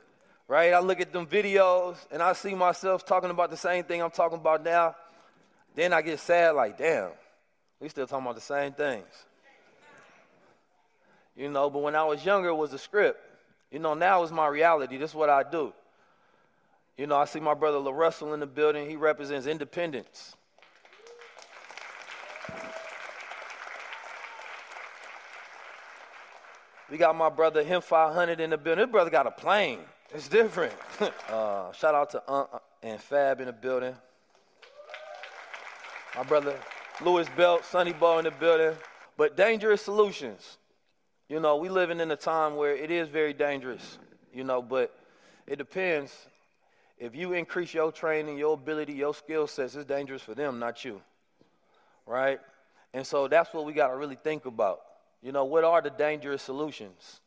Right? 0.47 0.73
I 0.73 0.79
look 0.79 0.99
at 0.99 1.13
them 1.13 1.25
videos 1.25 1.95
and 2.11 2.21
I 2.21 2.33
see 2.33 2.53
myself 2.53 3.05
talking 3.05 3.29
about 3.29 3.49
the 3.49 3.57
same 3.57 3.85
thing 3.85 4.01
I'm 4.01 4.11
talking 4.11 4.39
about 4.39 4.63
now. 4.63 4.95
Then 5.73 5.93
I 5.93 6.01
get 6.01 6.19
sad, 6.19 6.51
like, 6.51 6.77
damn, 6.77 7.11
we 7.79 7.87
still 7.87 8.05
talking 8.05 8.25
about 8.25 8.35
the 8.35 8.41
same 8.41 8.73
things. 8.73 9.07
You 11.35 11.49
know, 11.49 11.69
but 11.69 11.81
when 11.81 11.95
I 11.95 12.03
was 12.03 12.23
younger, 12.23 12.49
it 12.49 12.55
was 12.55 12.73
a 12.73 12.77
script. 12.77 13.19
You 13.71 13.79
know, 13.79 13.95
now 13.95 14.21
it's 14.21 14.31
my 14.31 14.47
reality. 14.47 14.97
This 14.97 15.11
is 15.11 15.15
what 15.15 15.29
I 15.29 15.43
do. 15.43 15.73
You 16.97 17.07
know, 17.07 17.15
I 17.15 17.25
see 17.25 17.39
my 17.39 17.55
brother 17.55 17.79
LaRussell 17.79 18.33
in 18.35 18.39
the 18.39 18.45
building. 18.45 18.87
He 18.87 18.95
represents 18.95 19.47
independence. 19.47 20.35
We 26.93 26.99
got 26.99 27.15
my 27.15 27.29
brother 27.29 27.63
Him 27.63 27.81
500 27.81 28.39
in 28.39 28.51
the 28.51 28.57
building. 28.59 28.85
This 28.85 28.91
brother 28.91 29.09
got 29.09 29.25
a 29.25 29.31
plane. 29.31 29.79
It's 30.13 30.27
different. 30.27 30.75
uh, 31.27 31.71
shout 31.71 31.95
out 31.95 32.11
to 32.11 32.21
Unc 32.31 32.47
and 32.83 33.01
Fab 33.01 33.39
in 33.39 33.47
the 33.47 33.51
building. 33.51 33.95
My 36.15 36.21
brother 36.21 36.55
Louis 37.03 37.27
Belt, 37.35 37.65
Sonny 37.65 37.93
Ball 37.93 38.19
in 38.19 38.25
the 38.25 38.29
building. 38.29 38.77
But 39.17 39.35
dangerous 39.35 39.81
solutions. 39.81 40.59
You 41.29 41.39
know, 41.39 41.57
we 41.57 41.67
living 41.67 41.99
in 41.99 42.11
a 42.11 42.15
time 42.15 42.57
where 42.57 42.75
it 42.75 42.91
is 42.91 43.09
very 43.09 43.33
dangerous, 43.33 43.97
you 44.31 44.43
know, 44.43 44.61
but 44.61 44.95
it 45.47 45.55
depends. 45.55 46.15
If 46.99 47.15
you 47.15 47.33
increase 47.33 47.73
your 47.73 47.91
training, 47.91 48.37
your 48.37 48.53
ability, 48.53 48.93
your 48.93 49.15
skill 49.15 49.47
sets, 49.47 49.73
it's 49.73 49.85
dangerous 49.85 50.21
for 50.21 50.35
them, 50.35 50.59
not 50.59 50.85
you. 50.85 51.01
Right? 52.05 52.39
And 52.93 53.03
so 53.03 53.27
that's 53.27 53.51
what 53.51 53.65
we 53.65 53.73
got 53.73 53.87
to 53.87 53.95
really 53.95 54.19
think 54.23 54.45
about. 54.45 54.81
You 55.23 55.31
know, 55.31 55.45
what 55.45 55.63
are 55.63 55.81
the 55.81 55.89
dangerous 55.89 56.43
solutions? 56.43 57.21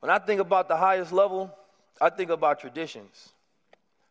When 0.00 0.10
I 0.10 0.18
think 0.18 0.40
about 0.40 0.68
the 0.68 0.76
highest 0.76 1.12
level, 1.12 1.54
I 2.00 2.08
think 2.08 2.30
about 2.30 2.60
traditions. 2.60 3.30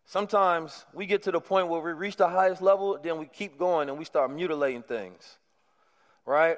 Sometimes 0.06 0.86
we 0.94 1.06
get 1.06 1.24
to 1.24 1.32
the 1.32 1.42
point 1.42 1.68
where 1.68 1.82
we 1.82 1.92
reach 1.92 2.16
the 2.16 2.30
highest 2.30 2.62
level, 2.62 2.98
then 3.02 3.18
we 3.18 3.26
keep 3.26 3.58
going 3.58 3.90
and 3.90 3.98
we 3.98 4.06
start 4.06 4.32
mutilating 4.32 4.84
things, 4.84 5.38
right? 6.26 6.58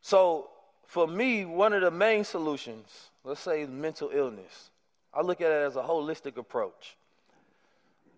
So, 0.00 0.50
for 0.86 1.06
me, 1.06 1.44
one 1.44 1.72
of 1.72 1.82
the 1.82 1.90
main 1.90 2.24
solutions, 2.24 3.10
let's 3.24 3.40
say 3.40 3.66
mental 3.66 4.10
illness, 4.12 4.70
I 5.12 5.22
look 5.22 5.40
at 5.40 5.50
it 5.50 5.66
as 5.66 5.76
a 5.76 5.82
holistic 5.82 6.36
approach. 6.36 6.96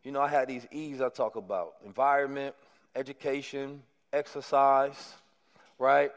You 0.02 0.12
know, 0.12 0.20
I 0.20 0.28
had 0.28 0.48
these 0.48 0.66
E's 0.70 1.00
I 1.00 1.08
talk 1.08 1.36
about 1.36 1.74
environment, 1.84 2.54
education, 2.94 3.82
exercise, 4.12 5.14
right? 5.78 6.12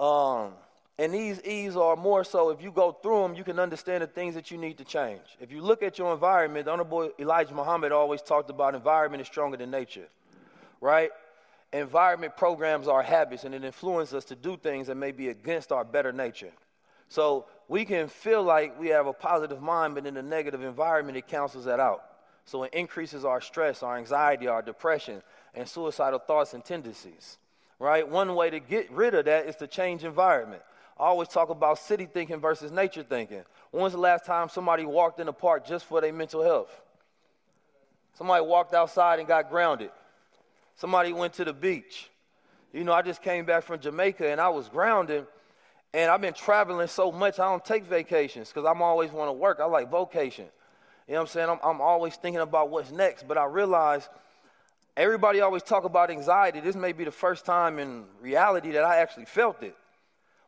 Um, 0.00 0.52
and 0.98 1.14
these 1.14 1.42
E's 1.44 1.76
are 1.76 1.94
more 1.94 2.24
so 2.24 2.50
if 2.50 2.62
you 2.62 2.72
go 2.72 2.92
through 2.92 3.22
them, 3.22 3.34
you 3.34 3.44
can 3.44 3.58
understand 3.58 4.02
the 4.02 4.06
things 4.06 4.34
that 4.34 4.50
you 4.50 4.58
need 4.58 4.78
to 4.78 4.84
change. 4.84 5.22
If 5.40 5.52
you 5.52 5.62
look 5.62 5.82
at 5.82 5.98
your 5.98 6.12
environment, 6.12 6.64
the 6.64 6.72
Honorable 6.72 7.10
Elijah 7.18 7.54
Muhammad 7.54 7.92
always 7.92 8.22
talked 8.22 8.50
about 8.50 8.74
environment 8.74 9.20
is 9.20 9.26
stronger 9.26 9.56
than 9.56 9.70
nature, 9.70 10.08
right? 10.80 11.10
Environment 11.72 12.36
programs 12.36 12.88
our 12.88 13.02
habits 13.02 13.44
and 13.44 13.54
it 13.54 13.62
influences 13.62 14.14
us 14.14 14.24
to 14.26 14.34
do 14.34 14.56
things 14.56 14.88
that 14.88 14.96
may 14.96 15.12
be 15.12 15.28
against 15.28 15.70
our 15.70 15.84
better 15.84 16.12
nature. 16.12 16.52
So 17.08 17.46
we 17.68 17.84
can 17.84 18.08
feel 18.08 18.42
like 18.42 18.78
we 18.78 18.88
have 18.88 19.06
a 19.06 19.12
positive 19.12 19.60
mind, 19.60 19.94
but 19.94 20.06
in 20.06 20.16
a 20.16 20.22
negative 20.22 20.62
environment, 20.62 21.18
it 21.18 21.26
cancels 21.28 21.64
that 21.64 21.80
out. 21.80 22.04
So 22.44 22.62
it 22.64 22.74
increases 22.74 23.24
our 23.24 23.40
stress, 23.40 23.82
our 23.82 23.96
anxiety, 23.96 24.48
our 24.48 24.62
depression, 24.62 25.22
and 25.54 25.68
suicidal 25.68 26.18
thoughts 26.18 26.54
and 26.54 26.64
tendencies, 26.64 27.38
right? 27.80 28.06
One 28.06 28.36
way 28.36 28.50
to 28.50 28.60
get 28.60 28.92
rid 28.92 29.14
of 29.14 29.24
that 29.24 29.46
is 29.46 29.56
to 29.56 29.66
change 29.66 30.04
environment. 30.04 30.62
I 30.96 31.04
always 31.04 31.28
talk 31.28 31.48
about 31.48 31.78
city 31.78 32.06
thinking 32.06 32.38
versus 32.38 32.70
nature 32.70 33.02
thinking. 33.02 33.42
When 33.72 33.82
was 33.82 33.94
the 33.94 33.98
last 33.98 34.26
time 34.26 34.50
somebody 34.50 34.84
walked 34.84 35.18
in 35.18 35.26
the 35.26 35.32
park 35.32 35.66
just 35.66 35.86
for 35.86 36.00
their 36.00 36.12
mental 36.12 36.42
health? 36.42 36.70
Somebody 38.14 38.44
walked 38.44 38.74
outside 38.74 39.18
and 39.18 39.26
got 39.26 39.48
grounded. 39.48 39.90
Somebody 40.76 41.12
went 41.14 41.32
to 41.34 41.44
the 41.44 41.54
beach. 41.54 42.10
You 42.72 42.84
know, 42.84 42.92
I 42.92 43.00
just 43.00 43.22
came 43.22 43.46
back 43.46 43.64
from 43.64 43.80
Jamaica 43.80 44.28
and 44.28 44.40
I 44.40 44.50
was 44.50 44.68
grounded. 44.68 45.26
And 45.94 46.10
I've 46.10 46.20
been 46.20 46.34
traveling 46.34 46.86
so 46.86 47.10
much, 47.10 47.40
I 47.40 47.46
don't 47.46 47.64
take 47.64 47.84
vacations 47.84 48.48
because 48.48 48.64
I'm 48.64 48.82
always 48.82 49.10
want 49.10 49.28
to 49.28 49.32
work. 49.32 49.58
I 49.58 49.64
like 49.64 49.90
vocation. 49.90 50.46
You 51.08 51.14
know 51.14 51.20
what 51.20 51.30
I'm 51.30 51.32
saying? 51.32 51.48
I'm, 51.48 51.58
I'm 51.64 51.80
always 51.80 52.14
thinking 52.14 52.42
about 52.42 52.68
what's 52.68 52.92
next. 52.92 53.26
But 53.26 53.38
I 53.38 53.46
realize 53.46 54.08
everybody 54.96 55.40
always 55.40 55.62
talk 55.62 55.84
about 55.84 56.10
anxiety. 56.10 56.60
This 56.60 56.76
may 56.76 56.92
be 56.92 57.04
the 57.04 57.10
first 57.10 57.44
time 57.44 57.78
in 57.78 58.04
reality 58.20 58.72
that 58.72 58.84
I 58.84 58.98
actually 58.98 59.26
felt 59.26 59.62
it 59.62 59.76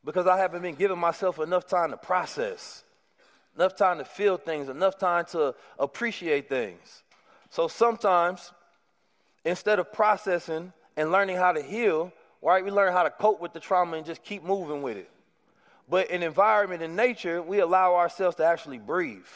because 0.04 0.26
I 0.26 0.38
haven't 0.38 0.62
been 0.62 0.74
giving 0.74 0.98
myself 0.98 1.38
enough 1.38 1.66
time 1.66 1.90
to 1.90 1.96
process, 1.96 2.84
enough 3.56 3.76
time 3.76 3.98
to 3.98 4.04
feel 4.04 4.36
things, 4.36 4.68
enough 4.68 4.98
time 4.98 5.24
to 5.26 5.54
appreciate 5.78 6.48
things. 6.48 7.02
So 7.50 7.68
sometimes, 7.68 8.52
instead 9.44 9.78
of 9.78 9.92
processing 9.92 10.72
and 10.96 11.12
learning 11.12 11.36
how 11.36 11.52
to 11.52 11.62
heal, 11.62 12.12
right, 12.40 12.64
we 12.64 12.70
learn 12.70 12.92
how 12.92 13.02
to 13.02 13.10
cope 13.10 13.40
with 13.40 13.52
the 13.52 13.60
trauma 13.60 13.96
and 13.96 14.06
just 14.06 14.22
keep 14.22 14.42
moving 14.42 14.82
with 14.82 14.96
it. 14.96 15.10
But 15.88 16.10
in 16.10 16.22
environment 16.22 16.82
and 16.82 16.96
nature, 16.96 17.42
we 17.42 17.60
allow 17.60 17.94
ourselves 17.94 18.36
to 18.36 18.44
actually 18.44 18.78
breathe. 18.78 19.26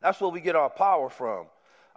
That's 0.00 0.20
where 0.20 0.30
we 0.30 0.40
get 0.40 0.56
our 0.56 0.70
power 0.70 1.08
from. 1.08 1.46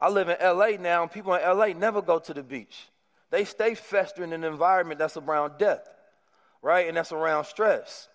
I 0.03 0.09
live 0.09 0.27
in 0.27 0.35
LA 0.41 0.71
now, 0.77 1.03
and 1.03 1.09
people 1.09 1.33
in 1.33 1.41
LA 1.41 1.67
never 1.67 2.01
go 2.01 2.19
to 2.19 2.33
the 2.33 2.43
beach. 2.43 2.89
They 3.29 3.45
stay 3.45 3.73
festering 3.73 4.33
in 4.33 4.43
an 4.43 4.51
environment 4.51 4.99
that's 4.99 5.15
around 5.15 5.57
death, 5.57 5.87
right? 6.61 6.89
And 6.89 6.97
that's 6.97 7.13
around 7.13 7.45
stress. 7.45 8.09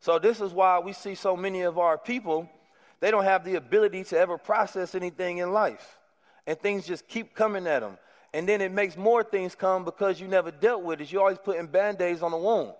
So 0.00 0.18
this 0.18 0.40
is 0.40 0.52
why 0.52 0.80
we 0.80 0.92
see 0.92 1.14
so 1.14 1.36
many 1.36 1.62
of 1.62 1.78
our 1.78 1.96
people, 1.96 2.50
they 2.98 3.12
don't 3.12 3.22
have 3.22 3.44
the 3.44 3.54
ability 3.54 4.02
to 4.04 4.18
ever 4.18 4.36
process 4.36 4.96
anything 4.96 5.38
in 5.38 5.52
life. 5.52 6.00
And 6.44 6.58
things 6.58 6.84
just 6.88 7.06
keep 7.06 7.36
coming 7.36 7.68
at 7.68 7.82
them. 7.82 7.98
And 8.34 8.48
then 8.48 8.60
it 8.60 8.72
makes 8.72 8.96
more 8.96 9.22
things 9.22 9.54
come 9.54 9.84
because 9.84 10.20
you 10.20 10.26
never 10.26 10.50
dealt 10.50 10.82
with 10.82 11.00
it. 11.00 11.12
You're 11.12 11.22
always 11.22 11.38
putting 11.38 11.68
band-aids 11.68 12.20
on 12.20 12.32
the 12.32 12.36
wound. 12.36 12.72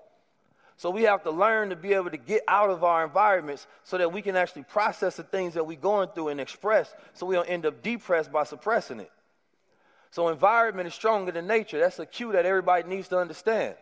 So 0.79 0.91
we 0.91 1.03
have 1.03 1.25
to 1.25 1.33
learn 1.33 1.71
to 1.71 1.77
be 1.77 1.93
able 1.93 2.11
to 2.11 2.17
get 2.17 2.45
out 2.47 2.71
of 2.71 2.85
our 2.85 3.05
environments 3.05 3.67
so 3.83 3.99
that 3.99 4.12
we 4.12 4.23
can 4.23 4.37
actually 4.37 4.62
process 4.62 5.17
the 5.17 5.25
things 5.25 5.55
that 5.55 5.67
we're 5.67 5.77
going 5.77 6.09
through 6.14 6.29
and 6.29 6.41
express 6.41 6.95
so 7.14 7.27
we 7.27 7.35
don't 7.35 7.49
end 7.49 7.67
up 7.67 7.83
depressed 7.83 8.31
by 8.31 8.45
suppressing 8.45 9.01
it. 9.01 9.11
So 10.12 10.29
environment 10.29 10.87
is 10.87 10.95
stronger 10.95 11.33
than 11.33 11.49
nature. 11.49 11.81
That's 11.81 11.99
a 11.99 12.07
cue 12.07 12.31
that 12.31 12.47
everybody 12.47 12.88
needs 12.88 13.09
to 13.09 13.19
understand. 13.19 13.75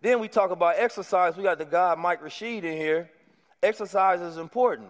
Then 0.00 0.18
we 0.18 0.26
talk 0.26 0.50
about 0.50 0.74
exercise. 0.76 1.36
We 1.36 1.44
got 1.44 1.58
the 1.58 1.64
guy 1.64 1.94
Mike 1.94 2.20
Rashid 2.20 2.64
in 2.64 2.76
here. 2.76 3.08
Exercise 3.62 4.20
is 4.20 4.38
important. 4.38 4.88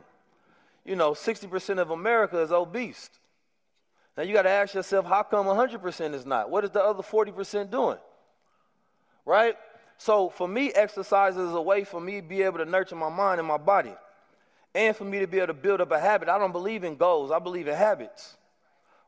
You 0.83 0.97
know, 0.97 1.13
60% 1.13 1.79
of 1.79 1.91
America 1.91 2.41
is 2.41 2.51
obese. 2.51 3.11
Now 4.17 4.23
you 4.23 4.33
got 4.33 4.43
to 4.43 4.51
ask 4.51 4.73
yourself, 4.73 5.05
how 5.05 5.25
come 5.25 5.45
100% 5.45 6.15
is 6.15 6.25
not? 6.25 6.49
What 6.49 6.65
is 6.65 6.71
the 6.71 6.83
other 6.83 7.03
40% 7.03 7.71
doing? 7.71 7.99
Right? 9.27 9.57
So 10.03 10.31
for 10.31 10.49
me, 10.49 10.73
exercise 10.73 11.37
is 11.37 11.53
a 11.53 11.63
way 11.63 11.85
for 11.85 12.01
me 12.01 12.21
to 12.21 12.27
be 12.27 12.43
able 12.43 12.59
to 12.59 12.65
nurture 12.65 12.97
my 12.97 13.09
mind 13.09 13.39
and 13.39 13.47
my 13.47 13.57
body. 13.57 13.95
And 14.75 14.97
for 14.97 15.05
me 15.05 15.21
to 15.21 15.29
be 15.29 15.37
able 15.37 15.47
to 15.49 15.55
build 15.55 15.81
up 15.81 15.93
a 15.93 16.01
habit. 16.01 16.29
I 16.29 16.39
don't 16.39 16.51
believe 16.51 16.83
in 16.83 16.97
goals, 16.97 17.31
I 17.31 17.39
believe 17.39 17.69
in 17.69 17.77
habits. 17.77 18.37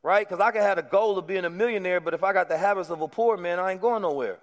Right? 0.05 0.25
Because 0.25 0.41
I 0.41 0.53
can 0.53 0.63
have 0.63 0.79
a 0.79 0.83
goal 0.83 1.19
of 1.19 1.27
being 1.27 1.47
a 1.47 1.51
millionaire, 1.51 2.01
but 2.01 2.15
if 2.15 2.23
I 2.23 2.33
got 2.33 2.49
the 2.49 2.57
habits 2.57 2.91
of 2.91 3.01
a 3.01 3.09
poor 3.09 3.37
man, 3.37 3.59
I 3.59 3.73
ain't 3.73 3.81
going 3.81 4.03
nowhere 4.03 4.39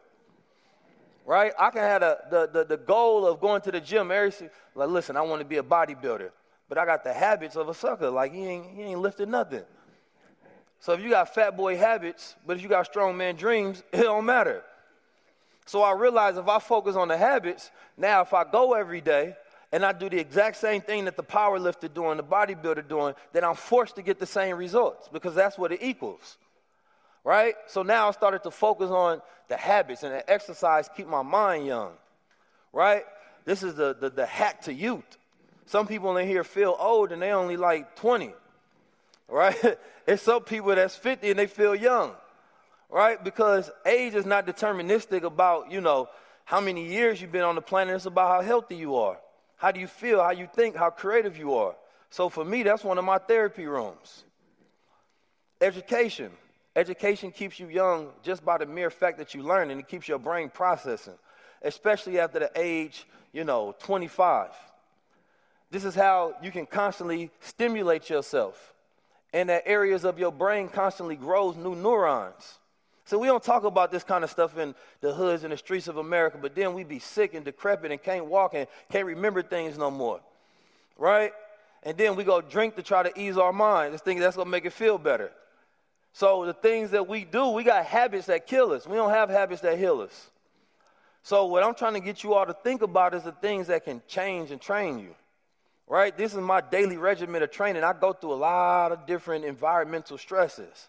right? 1.23 1.53
I 1.57 1.69
can 1.69 1.81
have 1.81 2.01
a, 2.01 2.17
the, 2.29 2.49
the, 2.51 2.65
the 2.65 2.77
goal 2.77 3.25
of 3.25 3.39
going 3.39 3.61
to 3.61 3.71
the 3.71 3.79
gym 3.79 4.11
every, 4.11 4.49
like, 4.75 4.89
listen, 4.89 5.15
I 5.15 5.21
want 5.21 5.39
to 5.39 5.45
be 5.45 5.57
a 5.57 5.63
bodybuilder, 5.63 6.31
but 6.67 6.77
I 6.77 6.85
got 6.85 7.03
the 7.03 7.13
habits 7.13 7.55
of 7.55 7.69
a 7.69 7.73
sucker. 7.75 8.09
Like, 8.09 8.33
he 8.33 8.43
ain't, 8.43 8.75
he 8.75 8.81
ain't 8.81 8.99
lifting 8.99 9.29
nothing. 9.29 9.63
So 10.79 10.93
if 10.93 11.01
you 11.01 11.11
got 11.11 11.33
fat 11.33 11.55
boy 11.55 11.77
habits, 11.77 12.35
but 12.45 12.57
if 12.57 12.63
you 12.63 12.67
got 12.67 12.87
strong 12.87 13.15
man 13.15 13.35
dreams, 13.35 13.83
it 13.93 14.01
don't 14.01 14.25
matter. 14.25 14.63
So 15.71 15.81
I 15.81 15.93
realize 15.93 16.35
if 16.35 16.49
I 16.49 16.59
focus 16.59 16.97
on 16.97 17.07
the 17.07 17.17
habits, 17.17 17.71
now 17.95 18.21
if 18.21 18.33
I 18.33 18.43
go 18.43 18.73
every 18.73 18.99
day 18.99 19.35
and 19.71 19.85
I 19.85 19.93
do 19.93 20.09
the 20.09 20.19
exact 20.19 20.57
same 20.57 20.81
thing 20.81 21.05
that 21.05 21.15
the 21.15 21.23
power 21.23 21.57
lifter 21.59 21.87
doing, 21.87 22.17
the 22.17 22.23
bodybuilder 22.23 22.89
doing, 22.89 23.13
then 23.31 23.45
I'm 23.45 23.55
forced 23.55 23.95
to 23.95 24.01
get 24.01 24.19
the 24.19 24.25
same 24.25 24.57
results 24.57 25.07
because 25.07 25.33
that's 25.33 25.57
what 25.57 25.71
it 25.71 25.81
equals 25.81 26.37
right? 27.23 27.55
So 27.67 27.83
now 27.83 28.07
I 28.07 28.11
started 28.11 28.43
to 28.43 28.51
focus 28.51 28.89
on 28.89 29.21
the 29.47 29.57
habits 29.57 30.03
and 30.03 30.13
the 30.13 30.29
exercise 30.29 30.89
keep 30.95 31.07
my 31.07 31.21
mind 31.21 31.65
young, 31.65 31.91
right? 32.73 33.03
This 33.45 33.63
is 33.63 33.75
the, 33.75 33.95
the, 33.99 34.09
the 34.09 34.25
hack 34.25 34.61
to 34.63 34.73
youth. 34.73 35.17
Some 35.65 35.87
people 35.87 36.17
in 36.17 36.27
here 36.27 36.43
feel 36.43 36.75
old 36.79 37.11
and 37.11 37.21
they 37.21 37.31
only 37.31 37.57
like 37.57 37.95
20, 37.95 38.33
right? 39.29 39.77
it's 40.07 40.23
some 40.23 40.43
people 40.43 40.75
that's 40.75 40.95
50 40.95 41.29
and 41.29 41.39
they 41.39 41.47
feel 41.47 41.75
young, 41.75 42.13
right? 42.91 43.23
Because 43.23 43.71
age 43.85 44.13
is 44.13 44.25
not 44.25 44.45
deterministic 44.45 45.23
about, 45.23 45.71
you 45.71 45.81
know, 45.81 46.09
how 46.43 46.59
many 46.59 46.85
years 46.85 47.21
you've 47.21 47.31
been 47.31 47.43
on 47.43 47.55
the 47.55 47.61
planet. 47.61 47.95
It's 47.95 48.05
about 48.05 48.29
how 48.29 48.41
healthy 48.41 48.75
you 48.75 48.95
are. 48.97 49.17
How 49.55 49.71
do 49.71 49.79
you 49.79 49.87
feel? 49.87 50.21
How 50.21 50.31
you 50.31 50.49
think? 50.53 50.75
How 50.75 50.89
creative 50.89 51.37
you 51.37 51.55
are. 51.55 51.75
So 52.09 52.27
for 52.27 52.43
me, 52.43 52.63
that's 52.63 52.83
one 52.83 52.97
of 52.97 53.05
my 53.05 53.17
therapy 53.17 53.65
rooms. 53.65 54.25
Education. 55.61 56.31
Education 56.75 57.31
keeps 57.31 57.59
you 57.59 57.67
young 57.67 58.09
just 58.23 58.43
by 58.43 58.57
the 58.57 58.65
mere 58.65 58.89
fact 58.89 59.17
that 59.19 59.33
you 59.33 59.43
learn, 59.43 59.71
and 59.71 59.79
it 59.79 59.87
keeps 59.87 60.07
your 60.07 60.19
brain 60.19 60.49
processing, 60.49 61.17
especially 61.61 62.19
after 62.19 62.39
the 62.39 62.51
age, 62.55 63.05
you 63.31 63.43
know, 63.43 63.75
25. 63.79 64.49
This 65.69 65.85
is 65.85 65.95
how 65.95 66.33
you 66.41 66.51
can 66.51 66.65
constantly 66.65 67.29
stimulate 67.39 68.09
yourself, 68.09 68.73
and 69.31 69.49
that 69.49 69.63
areas 69.65 70.03
of 70.03 70.19
your 70.19 70.31
brain 70.31 70.67
constantly 70.67 71.15
grows 71.15 71.55
new 71.55 71.75
neurons. 71.75 72.59
So 73.11 73.19
we 73.19 73.27
don't 73.27 73.43
talk 73.43 73.65
about 73.65 73.91
this 73.91 74.05
kind 74.05 74.23
of 74.23 74.29
stuff 74.29 74.57
in 74.57 74.73
the 75.01 75.13
hoods 75.13 75.43
and 75.43 75.51
the 75.51 75.57
streets 75.57 75.89
of 75.89 75.97
America, 75.97 76.37
but 76.41 76.55
then 76.55 76.73
we 76.73 76.85
be 76.85 76.99
sick 76.99 77.33
and 77.33 77.43
decrepit 77.43 77.91
and 77.91 78.01
can't 78.01 78.27
walk 78.27 78.53
and 78.53 78.67
can't 78.89 79.05
remember 79.05 79.43
things 79.43 79.77
no 79.77 79.91
more, 79.91 80.21
right? 80.97 81.33
And 81.83 81.97
then 81.97 82.15
we 82.15 82.23
go 82.23 82.39
drink 82.39 82.77
to 82.77 82.81
try 82.81 83.03
to 83.03 83.19
ease 83.19 83.35
our 83.37 83.51
mind. 83.51 83.93
Just 83.93 84.05
think 84.05 84.21
that's 84.21 84.37
gonna 84.37 84.49
make 84.49 84.63
it 84.63 84.71
feel 84.71 84.97
better. 84.97 85.29
So 86.13 86.45
the 86.45 86.53
things 86.53 86.91
that 86.91 87.05
we 87.05 87.25
do, 87.25 87.49
we 87.49 87.65
got 87.65 87.85
habits 87.85 88.27
that 88.27 88.47
kill 88.47 88.71
us. 88.71 88.87
We 88.87 88.95
don't 88.95 89.09
have 89.09 89.29
habits 89.29 89.59
that 89.63 89.77
heal 89.77 89.99
us. 89.99 90.29
So 91.21 91.47
what 91.47 91.65
I'm 91.65 91.75
trying 91.75 91.95
to 91.95 91.99
get 91.99 92.23
you 92.23 92.33
all 92.33 92.45
to 92.45 92.53
think 92.63 92.81
about 92.81 93.13
is 93.13 93.23
the 93.23 93.33
things 93.33 93.67
that 93.67 93.83
can 93.83 94.01
change 94.07 94.51
and 94.51 94.61
train 94.61 94.99
you. 94.99 95.15
Right? 95.85 96.17
This 96.17 96.33
is 96.33 96.39
my 96.39 96.61
daily 96.61 96.95
regimen 96.95 97.43
of 97.43 97.51
training. 97.51 97.83
I 97.83 97.91
go 97.91 98.13
through 98.13 98.31
a 98.31 98.35
lot 98.35 98.93
of 98.93 99.05
different 99.05 99.43
environmental 99.43 100.17
stresses. 100.17 100.87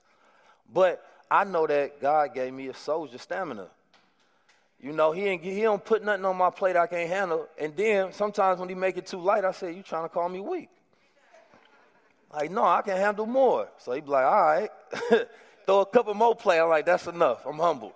But 0.72 1.04
I 1.32 1.44
know 1.44 1.66
that 1.66 1.98
God 1.98 2.34
gave 2.34 2.52
me 2.52 2.68
a 2.68 2.74
soldier 2.74 3.16
stamina. 3.16 3.68
You 4.78 4.92
know, 4.92 5.12
he 5.12 5.22
ain't, 5.22 5.42
he 5.42 5.62
don't 5.62 5.82
put 5.82 6.04
nothing 6.04 6.26
on 6.26 6.36
my 6.36 6.50
plate 6.50 6.76
I 6.76 6.86
can't 6.86 7.08
handle. 7.08 7.48
And 7.58 7.74
then 7.74 8.12
sometimes 8.12 8.60
when 8.60 8.68
he 8.68 8.74
make 8.74 8.98
it 8.98 9.06
too 9.06 9.18
light, 9.18 9.42
I 9.42 9.52
say, 9.52 9.72
you 9.72 9.82
trying 9.82 10.02
to 10.02 10.10
call 10.10 10.28
me 10.28 10.40
weak. 10.40 10.68
Like, 12.34 12.50
no, 12.50 12.64
I 12.64 12.82
can 12.82 12.98
handle 12.98 13.24
more. 13.24 13.68
So 13.78 13.92
he'd 13.92 14.04
be 14.04 14.10
like, 14.10 14.26
all 14.26 14.42
right, 14.42 14.70
throw 15.66 15.80
a 15.80 15.86
couple 15.86 16.12
more 16.12 16.36
play. 16.36 16.60
I'm 16.60 16.68
like, 16.68 16.84
that's 16.84 17.06
enough. 17.06 17.46
I'm 17.46 17.58
humbled. 17.58 17.94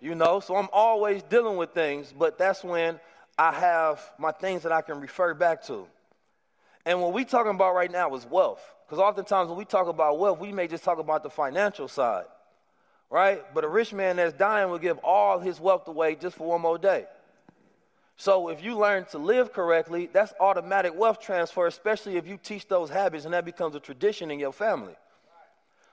You 0.00 0.14
know, 0.14 0.40
so 0.40 0.56
I'm 0.56 0.68
always 0.72 1.22
dealing 1.22 1.58
with 1.58 1.72
things, 1.74 2.14
but 2.18 2.38
that's 2.38 2.64
when 2.64 2.98
I 3.36 3.52
have 3.52 4.00
my 4.18 4.32
things 4.32 4.62
that 4.62 4.72
I 4.72 4.80
can 4.80 5.02
refer 5.02 5.34
back 5.34 5.62
to. 5.64 5.86
And 6.86 7.02
what 7.02 7.12
we 7.12 7.26
talking 7.26 7.54
about 7.54 7.74
right 7.74 7.92
now 7.92 8.14
is 8.14 8.24
wealth. 8.24 8.62
Because 8.86 9.02
oftentimes 9.02 9.50
when 9.50 9.58
we 9.58 9.66
talk 9.66 9.86
about 9.86 10.18
wealth, 10.18 10.38
we 10.38 10.50
may 10.50 10.66
just 10.66 10.82
talk 10.82 10.98
about 10.98 11.22
the 11.22 11.30
financial 11.30 11.88
side, 11.88 12.24
right? 13.10 13.42
But 13.54 13.64
a 13.64 13.68
rich 13.68 13.92
man 13.92 14.16
that's 14.16 14.32
dying 14.32 14.70
will 14.70 14.78
give 14.78 14.98
all 14.98 15.38
his 15.38 15.60
wealth 15.60 15.88
away 15.88 16.16
just 16.16 16.36
for 16.36 16.48
one 16.48 16.60
more 16.60 16.78
day. 16.78 17.06
So 18.16 18.48
if 18.48 18.62
you 18.62 18.78
learn 18.78 19.06
to 19.06 19.18
live 19.18 19.52
correctly, 19.52 20.08
that's 20.12 20.32
automatic 20.38 20.94
wealth 20.96 21.20
transfer, 21.20 21.66
especially 21.66 22.16
if 22.16 22.26
you 22.26 22.38
teach 22.42 22.68
those 22.68 22.90
habits 22.90 23.24
and 23.24 23.34
that 23.34 23.44
becomes 23.44 23.74
a 23.74 23.80
tradition 23.80 24.30
in 24.30 24.38
your 24.38 24.52
family. 24.52 24.94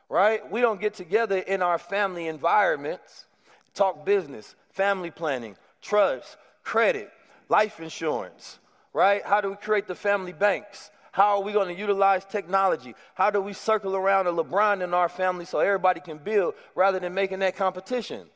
Right? 0.09 0.49
We 0.51 0.61
don't 0.61 0.79
get 0.79 0.93
together 0.93 1.37
in 1.37 1.61
our 1.61 1.77
family 1.77 2.27
environments, 2.27 3.25
talk 3.73 4.05
business, 4.05 4.55
family 4.71 5.09
planning, 5.09 5.55
trust, 5.81 6.37
credit, 6.63 7.11
life 7.49 7.79
insurance, 7.79 8.59
right? 8.93 9.25
How 9.25 9.41
do 9.41 9.49
we 9.49 9.55
create 9.55 9.87
the 9.87 9.95
family 9.95 10.33
banks? 10.33 10.91
How 11.11 11.37
are 11.37 11.41
we 11.41 11.51
going 11.51 11.67
to 11.67 11.79
utilize 11.79 12.23
technology? 12.23 12.95
How 13.15 13.29
do 13.29 13.41
we 13.41 13.53
circle 13.53 13.95
around 13.95 14.27
a 14.27 14.31
LeBron 14.31 14.81
in 14.81 14.93
our 14.93 15.09
family 15.09 15.45
so 15.45 15.59
everybody 15.59 15.99
can 15.99 16.17
build 16.17 16.53
rather 16.73 16.99
than 16.99 17.13
making 17.13 17.39
that 17.39 17.55
competition? 17.57 18.27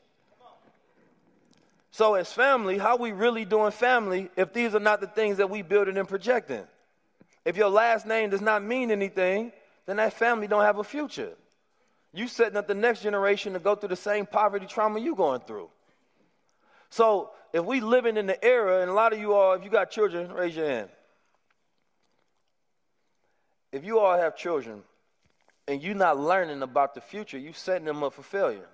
So, 1.90 2.14
as 2.14 2.30
family, 2.30 2.76
how 2.76 2.96
we 2.98 3.12
really 3.12 3.46
doing 3.46 3.72
family 3.72 4.30
if 4.36 4.52
these 4.52 4.74
are 4.74 4.80
not 4.80 5.00
the 5.00 5.06
things 5.06 5.38
that 5.38 5.48
we 5.48 5.62
building 5.62 5.96
and 5.96 6.06
projecting? 6.06 6.64
If 7.46 7.56
your 7.56 7.70
last 7.70 8.06
name 8.06 8.28
does 8.28 8.42
not 8.42 8.62
mean 8.62 8.90
anything, 8.90 9.52
then 9.86 9.96
that 9.96 10.12
family 10.12 10.46
don't 10.46 10.64
have 10.64 10.78
a 10.78 10.84
future. 10.84 11.32
You 12.12 12.28
setting 12.28 12.56
up 12.58 12.66
the 12.66 12.74
next 12.74 13.02
generation 13.02 13.54
to 13.54 13.58
go 13.58 13.74
through 13.74 13.90
the 13.90 13.96
same 13.96 14.26
poverty 14.26 14.66
trauma 14.66 15.00
you 15.00 15.14
going 15.14 15.40
through. 15.40 15.70
So 16.90 17.30
if 17.52 17.64
we 17.64 17.80
living 17.80 18.18
in 18.18 18.26
the 18.26 18.42
era, 18.44 18.82
and 18.82 18.90
a 18.90 18.94
lot 18.94 19.14
of 19.14 19.18
you 19.18 19.32
all, 19.32 19.54
if 19.54 19.64
you 19.64 19.70
got 19.70 19.90
children, 19.90 20.30
raise 20.32 20.54
your 20.54 20.66
hand. 20.66 20.90
If 23.76 23.84
you 23.84 23.98
all 23.98 24.16
have 24.16 24.34
children 24.34 24.82
and 25.68 25.82
you're 25.82 25.94
not 25.94 26.18
learning 26.18 26.62
about 26.62 26.94
the 26.94 27.02
future, 27.02 27.36
you're 27.36 27.52
setting 27.52 27.84
them 27.84 28.02
up 28.02 28.14
for 28.14 28.22
failure. 28.22 28.68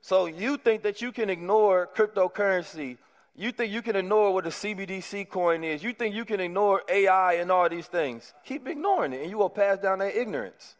So 0.00 0.24
you 0.24 0.56
think 0.56 0.82
that 0.84 1.02
you 1.02 1.12
can 1.12 1.28
ignore 1.28 1.86
cryptocurrency. 1.94 2.96
You 3.34 3.52
think 3.52 3.74
you 3.74 3.82
can 3.82 3.94
ignore 3.94 4.32
what 4.32 4.46
a 4.46 4.50
CBDC 4.50 5.28
coin 5.28 5.64
is. 5.64 5.82
You 5.82 5.92
think 5.92 6.14
you 6.14 6.24
can 6.24 6.40
ignore 6.40 6.82
AI 6.88 7.34
and 7.34 7.52
all 7.52 7.68
these 7.68 7.86
things. 7.86 8.32
Keep 8.46 8.68
ignoring 8.68 9.12
it, 9.12 9.20
and 9.20 9.30
you 9.30 9.36
will 9.36 9.50
pass 9.50 9.78
down 9.78 9.98
that 9.98 10.16
ignorance. 10.16 10.74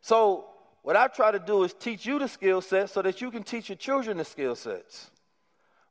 So 0.00 0.46
what 0.80 0.96
I 0.96 1.08
try 1.08 1.30
to 1.30 1.38
do 1.38 1.64
is 1.64 1.74
teach 1.74 2.06
you 2.06 2.18
the 2.18 2.28
skill 2.28 2.62
set 2.62 2.88
so 2.88 3.02
that 3.02 3.20
you 3.20 3.30
can 3.30 3.42
teach 3.42 3.68
your 3.68 3.76
children 3.76 4.16
the 4.16 4.24
skill 4.24 4.54
sets. 4.54 5.10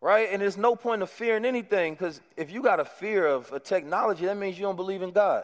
Right? 0.01 0.29
And 0.31 0.41
there's 0.41 0.57
no 0.57 0.75
point 0.75 1.01
of 1.01 1.09
fearing 1.09 1.45
anything 1.45 1.93
because 1.93 2.21
if 2.37 2.51
you 2.51 2.61
got 2.61 2.79
a 2.79 2.85
fear 2.85 3.25
of 3.25 3.51
a 3.51 3.59
technology, 3.59 4.25
that 4.25 4.37
means 4.37 4.57
you 4.57 4.63
don't 4.63 4.75
believe 4.75 5.01
in 5.01 5.11
God. 5.11 5.43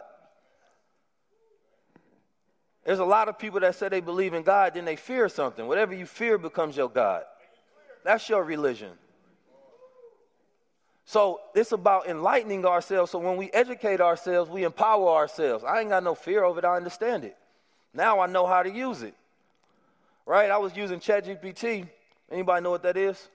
There's 2.84 2.98
a 2.98 3.04
lot 3.04 3.28
of 3.28 3.38
people 3.38 3.60
that 3.60 3.74
say 3.76 3.88
they 3.88 4.00
believe 4.00 4.34
in 4.34 4.42
God, 4.42 4.74
then 4.74 4.84
they 4.84 4.96
fear 4.96 5.28
something. 5.28 5.66
Whatever 5.66 5.94
you 5.94 6.06
fear 6.06 6.36
becomes 6.36 6.76
your 6.76 6.88
God. 6.88 7.22
That's 8.04 8.28
your 8.28 8.42
religion. 8.42 8.90
So 11.04 11.40
it's 11.54 11.72
about 11.72 12.06
enlightening 12.06 12.64
ourselves. 12.64 13.10
So 13.10 13.18
when 13.18 13.36
we 13.36 13.50
educate 13.52 14.00
ourselves, 14.00 14.50
we 14.50 14.64
empower 14.64 15.08
ourselves. 15.10 15.64
I 15.64 15.80
ain't 15.80 15.90
got 15.90 16.02
no 16.02 16.14
fear 16.14 16.44
of 16.44 16.58
it, 16.58 16.64
I 16.64 16.76
understand 16.76 17.24
it. 17.24 17.36
Now 17.94 18.20
I 18.20 18.26
know 18.26 18.46
how 18.46 18.62
to 18.62 18.70
use 18.70 19.02
it. 19.02 19.14
Right? 20.24 20.50
I 20.50 20.58
was 20.58 20.76
using 20.76 21.00
ChatGPT. 21.00 21.88
Anybody 22.30 22.62
know 22.62 22.70
what 22.70 22.82
that 22.84 22.96
is? 22.96 23.28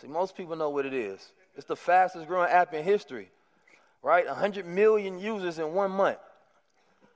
See, 0.00 0.08
most 0.08 0.36
people 0.36 0.56
know 0.56 0.70
what 0.70 0.86
it 0.86 0.94
is. 0.94 1.32
It's 1.56 1.66
the 1.66 1.76
fastest 1.76 2.26
growing 2.26 2.50
app 2.50 2.74
in 2.74 2.84
history. 2.84 3.30
Right? 4.02 4.26
100 4.26 4.66
million 4.66 5.18
users 5.18 5.58
in 5.58 5.72
one 5.72 5.90
month. 5.90 6.18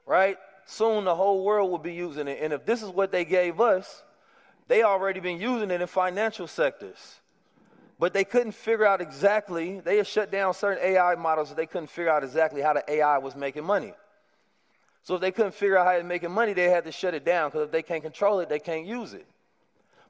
Right? 0.06 0.38
soon 0.68 1.04
the 1.04 1.14
whole 1.14 1.42
world 1.42 1.70
will 1.70 1.78
be 1.78 1.94
using 1.94 2.28
it. 2.28 2.38
And 2.42 2.52
if 2.52 2.64
this 2.64 2.82
is 2.82 2.90
what 2.90 3.10
they 3.10 3.24
gave 3.24 3.60
us, 3.60 4.02
they 4.68 4.82
already 4.82 5.18
been 5.18 5.40
using 5.40 5.70
it 5.70 5.80
in 5.80 5.86
financial 5.86 6.46
sectors. 6.46 7.20
But 7.98 8.12
they 8.12 8.22
couldn't 8.22 8.52
figure 8.52 8.86
out 8.86 9.00
exactly, 9.00 9.80
they 9.80 9.96
had 9.96 10.06
shut 10.06 10.30
down 10.30 10.54
certain 10.54 10.84
AI 10.84 11.14
models, 11.16 11.52
they 11.54 11.66
couldn't 11.66 11.88
figure 11.88 12.10
out 12.10 12.22
exactly 12.22 12.60
how 12.60 12.74
the 12.74 12.84
AI 12.88 13.18
was 13.18 13.34
making 13.34 13.64
money. 13.64 13.94
So 15.02 15.14
if 15.14 15.20
they 15.20 15.32
couldn't 15.32 15.54
figure 15.54 15.78
out 15.78 15.86
how 15.86 15.92
it's 15.92 16.06
making 16.06 16.30
money, 16.30 16.52
they 16.52 16.68
had 16.68 16.84
to 16.84 16.92
shut 16.92 17.14
it 17.14 17.24
down 17.24 17.48
because 17.48 17.64
if 17.64 17.72
they 17.72 17.82
can't 17.82 18.02
control 18.02 18.40
it, 18.40 18.48
they 18.50 18.58
can't 18.58 18.86
use 18.86 19.14
it. 19.14 19.26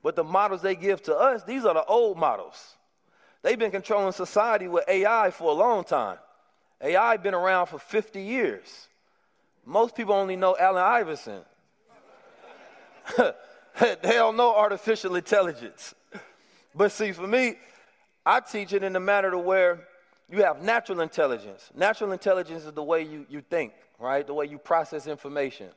But 0.02 0.16
the 0.16 0.24
models 0.24 0.62
they 0.62 0.76
give 0.76 1.02
to 1.04 1.16
us, 1.16 1.44
these 1.44 1.64
are 1.64 1.74
the 1.74 1.84
old 1.84 2.18
models. 2.18 2.76
They've 3.42 3.58
been 3.58 3.70
controlling 3.70 4.12
society 4.12 4.68
with 4.68 4.84
AI 4.88 5.30
for 5.30 5.50
a 5.50 5.54
long 5.54 5.84
time. 5.84 6.18
AI 6.80 7.16
been 7.16 7.34
around 7.34 7.66
for 7.66 7.78
50 7.78 8.20
years. 8.20 8.88
Most 9.64 9.94
people 9.94 10.14
only 10.14 10.36
know 10.36 10.56
Allen 10.58 10.82
Iverson. 10.82 11.40
they 13.18 13.96
don't 14.02 14.36
know 14.36 14.54
artificial 14.54 15.16
intelligence. 15.16 15.94
But 16.74 16.92
see, 16.92 17.12
for 17.12 17.26
me, 17.26 17.56
I 18.24 18.40
teach 18.40 18.72
it 18.72 18.82
in 18.82 18.92
the 18.92 19.00
manner 19.00 19.30
to 19.30 19.38
where 19.38 19.88
you 20.30 20.42
have 20.42 20.62
natural 20.62 21.00
intelligence. 21.00 21.70
Natural 21.74 22.12
intelligence 22.12 22.64
is 22.64 22.72
the 22.72 22.82
way 22.82 23.02
you, 23.02 23.26
you 23.28 23.40
think, 23.40 23.72
right? 23.98 24.26
The 24.26 24.34
way 24.34 24.46
you 24.46 24.58
process 24.58 25.06
information, 25.06 25.68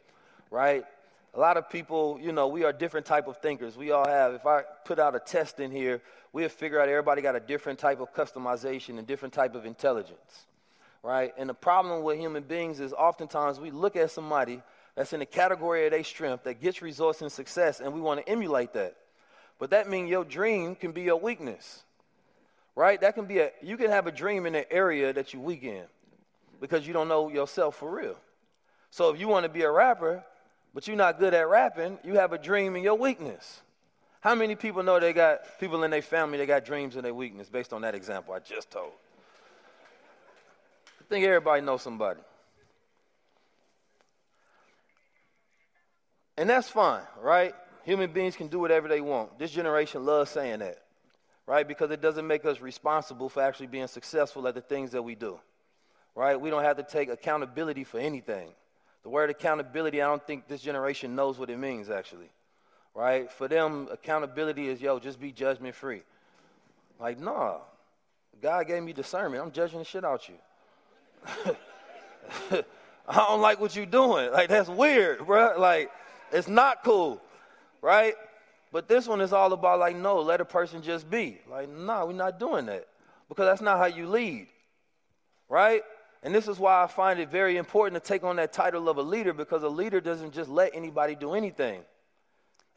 right? 0.50 0.84
A 1.34 1.40
lot 1.40 1.56
of 1.58 1.70
people, 1.70 2.20
you 2.22 2.32
know, 2.32 2.48
we 2.48 2.64
are 2.64 2.74
different 2.74 3.06
type 3.06 3.28
of 3.28 3.38
thinkers. 3.38 3.78
We 3.78 3.92
all 3.92 4.08
have. 4.08 4.34
If 4.34 4.46
I 4.46 4.64
put 4.86 5.00
out 5.00 5.16
a 5.16 5.20
test 5.20 5.60
in 5.60 5.72
here, 5.72 6.02
we'll 6.34 6.50
figure 6.50 6.82
out 6.82 6.90
everybody 6.90 7.22
got 7.22 7.36
a 7.36 7.40
different 7.40 7.80
type 7.80 8.02
of 8.02 8.14
customization 8.14 8.98
and 8.98 9.08
different 9.08 9.34
type 9.34 9.56
of 9.56 9.66
intelligence 9.66 10.46
right? 11.04 11.34
And 11.38 11.50
the 11.50 11.54
problem 11.54 12.04
with 12.04 12.18
human 12.18 12.44
beings 12.44 12.80
is 12.80 12.94
oftentimes 12.94 13.60
we 13.60 13.72
look 13.72 13.96
at 13.96 14.12
somebody 14.12 14.62
that's 14.96 15.14
in 15.14 15.20
the 15.20 15.26
category 15.26 15.86
of 15.86 15.92
their 15.92 16.04
strength 16.04 16.44
that 16.44 16.62
gets 16.62 16.82
results 16.82 17.22
and 17.22 17.32
success, 17.32 17.80
and 17.80 17.94
we 17.94 18.02
want 18.02 18.24
to 18.24 18.30
emulate 18.30 18.74
that. 18.74 18.96
But 19.58 19.72
that 19.72 19.90
means 19.90 20.10
your 20.10 20.26
dream 20.26 20.76
can 20.76 20.92
be 20.92 21.02
your 21.04 21.20
weakness, 21.20 21.84
right? 22.76 23.00
That 23.00 23.16
can 23.16 23.26
be 23.26 23.40
a, 23.40 23.52
you 23.62 23.78
can 23.78 23.90
have 23.90 24.08
a 24.08 24.12
dream 24.12 24.46
in 24.46 24.56
an 24.56 24.66
area 24.70 25.14
that 25.14 25.34
you're 25.34 25.42
weak 25.42 25.64
in 25.64 25.84
because 26.60 26.86
you 26.86 26.94
don't 26.94 27.08
know 27.08 27.30
yourself 27.30 27.78
for 27.78 27.90
real. 27.90 28.16
So 28.90 29.14
if 29.14 29.20
you 29.20 29.28
want 29.28 29.44
to 29.44 29.50
be 29.50 29.62
a 29.62 29.72
rapper, 29.72 30.24
but 30.74 30.88
you're 30.88 30.98
not 30.98 31.20
good 31.20 31.34
at 31.34 31.48
rapping, 31.50 32.00
you 32.04 32.16
have 32.16 32.34
a 32.34 32.38
dream 32.38 32.76
in 32.76 32.84
your 32.84 32.96
weakness. 32.96 33.62
How 34.22 34.36
many 34.36 34.56
people 34.56 34.84
know 34.84 35.00
they 35.00 35.14
got 35.14 35.60
people 35.60 35.84
in 35.84 35.92
their 35.92 36.02
family 36.02 36.38
that 36.38 36.46
got 36.46 36.64
dreams 36.64 36.96
in 36.96 37.04
their 37.04 37.14
weakness 37.14 37.50
based 37.50 37.74
on 37.74 37.82
that 37.82 37.96
example 37.96 38.34
I 38.34 38.40
just 38.40 38.70
told? 38.70 38.92
I 41.00 41.04
think 41.10 41.26
everybody 41.26 41.62
knows 41.62 41.82
somebody. 41.82 42.22
And 46.38 46.50
that's 46.50 46.70
fine, 46.70 47.04
right? 47.20 47.54
Human 47.84 48.12
beings 48.12 48.36
can 48.36 48.48
do 48.48 48.60
whatever 48.60 48.88
they 48.88 49.02
want. 49.02 49.38
This 49.38 49.52
generation 49.52 50.06
loves 50.06 50.32
saying 50.32 50.60
that, 50.60 50.78
right? 51.48 51.68
Because 51.68 51.92
it 51.92 52.02
doesn't 52.02 52.26
make 52.26 52.46
us 52.46 52.62
responsible 52.62 53.28
for 53.28 53.42
actually 53.42 53.68
being 53.68 53.88
successful 53.88 54.48
at 54.48 54.56
the 54.56 54.62
things 54.62 54.92
that 54.92 55.02
we 55.02 55.16
do, 55.16 55.40
right? 56.16 56.40
We 56.40 56.50
don't 56.50 56.64
have 56.64 56.78
to 56.78 56.84
take 56.84 57.10
accountability 57.10 57.84
for 57.84 58.00
anything. 58.00 58.54
The 59.04 59.10
word 59.10 59.30
accountability, 59.30 60.02
I 60.02 60.08
don't 60.08 60.26
think 60.26 60.48
this 60.48 60.62
generation 60.62 61.16
knows 61.16 61.40
what 61.40 61.50
it 61.50 61.58
means, 61.58 61.90
actually, 61.90 62.30
right? 62.94 63.32
For 63.32 63.48
them, 63.48 63.88
accountability 63.92 64.68
is, 64.68 64.82
yo, 64.82 65.00
just 65.00 65.20
be 65.20 65.32
judgment 65.32 65.76
free. 65.76 66.04
Like, 67.00 67.20
nah, 67.20 67.58
God 68.42 68.68
gave 68.68 68.84
me 68.84 68.94
discernment. 68.94 69.44
I'm 69.44 69.52
judging 69.52 69.80
the 69.80 69.86
shit 69.86 70.06
out 70.06 70.30
you. 70.30 70.36
I 73.08 73.16
don't 73.16 73.42
like 73.42 73.60
what 73.60 73.76
you're 73.76 73.86
doing. 73.86 74.32
Like, 74.32 74.50
that's 74.50 74.70
weird, 74.70 75.26
bro. 75.26 75.56
Like, 75.58 75.92
it's 76.32 76.48
not 76.48 76.84
cool, 76.84 77.22
right? 77.82 78.14
But 78.72 78.88
this 78.88 79.08
one 79.08 79.20
is 79.20 79.34
all 79.34 79.52
about, 79.52 79.80
like, 79.80 79.96
no, 79.96 80.20
let 80.22 80.40
a 80.42 80.46
person 80.46 80.82
just 80.82 81.10
be. 81.10 81.40
Like, 81.50 81.70
nah, 81.70 82.06
we're 82.06 82.14
not 82.14 82.40
doing 82.40 82.68
that 82.68 82.88
because 83.28 83.48
that's 83.48 83.62
not 83.62 83.78
how 83.78 83.86
you 83.86 84.08
lead, 84.08 84.48
right? 85.50 85.82
And 86.24 86.36
this 86.36 86.48
is 86.48 86.60
why 86.60 86.84
I 86.84 86.88
find 86.88 87.20
it 87.20 87.30
very 87.30 87.58
important 87.58 88.02
to 88.02 88.08
take 88.08 88.24
on 88.24 88.36
that 88.36 88.54
title 88.54 88.90
of 88.90 88.98
a 88.98 89.02
leader 89.02 89.34
because 89.34 89.64
a 89.64 89.70
leader 89.70 90.00
doesn't 90.00 90.34
just 90.34 90.50
let 90.50 90.72
anybody 90.76 91.16
do 91.16 91.34
anything. 91.34 91.80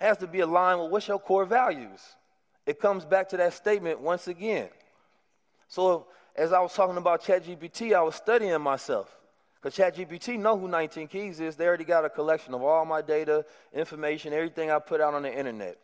It 0.01 0.05
has 0.05 0.17
to 0.19 0.27
be 0.27 0.41
aligned 0.41 0.81
with 0.81 0.91
what's 0.91 1.09
your 1.09 1.19
core 1.19 1.45
values. 1.45 2.01
It 2.67 2.81
comes 2.81 3.05
back 3.05 3.29
to 3.31 3.37
that 3.37 3.53
statement 3.53 4.01
once 4.01 4.29
again. 4.29 4.69
So 5.69 6.07
as 6.35 6.53
I 6.53 6.61
was 6.61 6.73
talking 6.75 6.97
about 6.97 7.23
ChatGPT, 7.23 7.95
I 7.95 8.03
was 8.03 8.15
studying 8.15 8.59
myself. 8.61 9.15
Because 9.61 9.77
ChatGPT 9.77 10.39
know 10.39 10.59
who 10.59 10.69
19 10.69 11.09
Keys 11.09 11.41
is. 11.41 11.57
They 11.57 11.67
already 11.67 11.85
got 11.85 12.05
a 12.05 12.11
collection 12.11 12.55
of 12.55 12.63
all 12.63 12.85
my 12.85 13.03
data, 13.03 13.45
information, 13.73 14.33
everything 14.33 14.71
I 14.71 14.79
put 14.79 15.01
out 15.01 15.15
on 15.15 15.23
the 15.23 15.35
internet. 15.35 15.79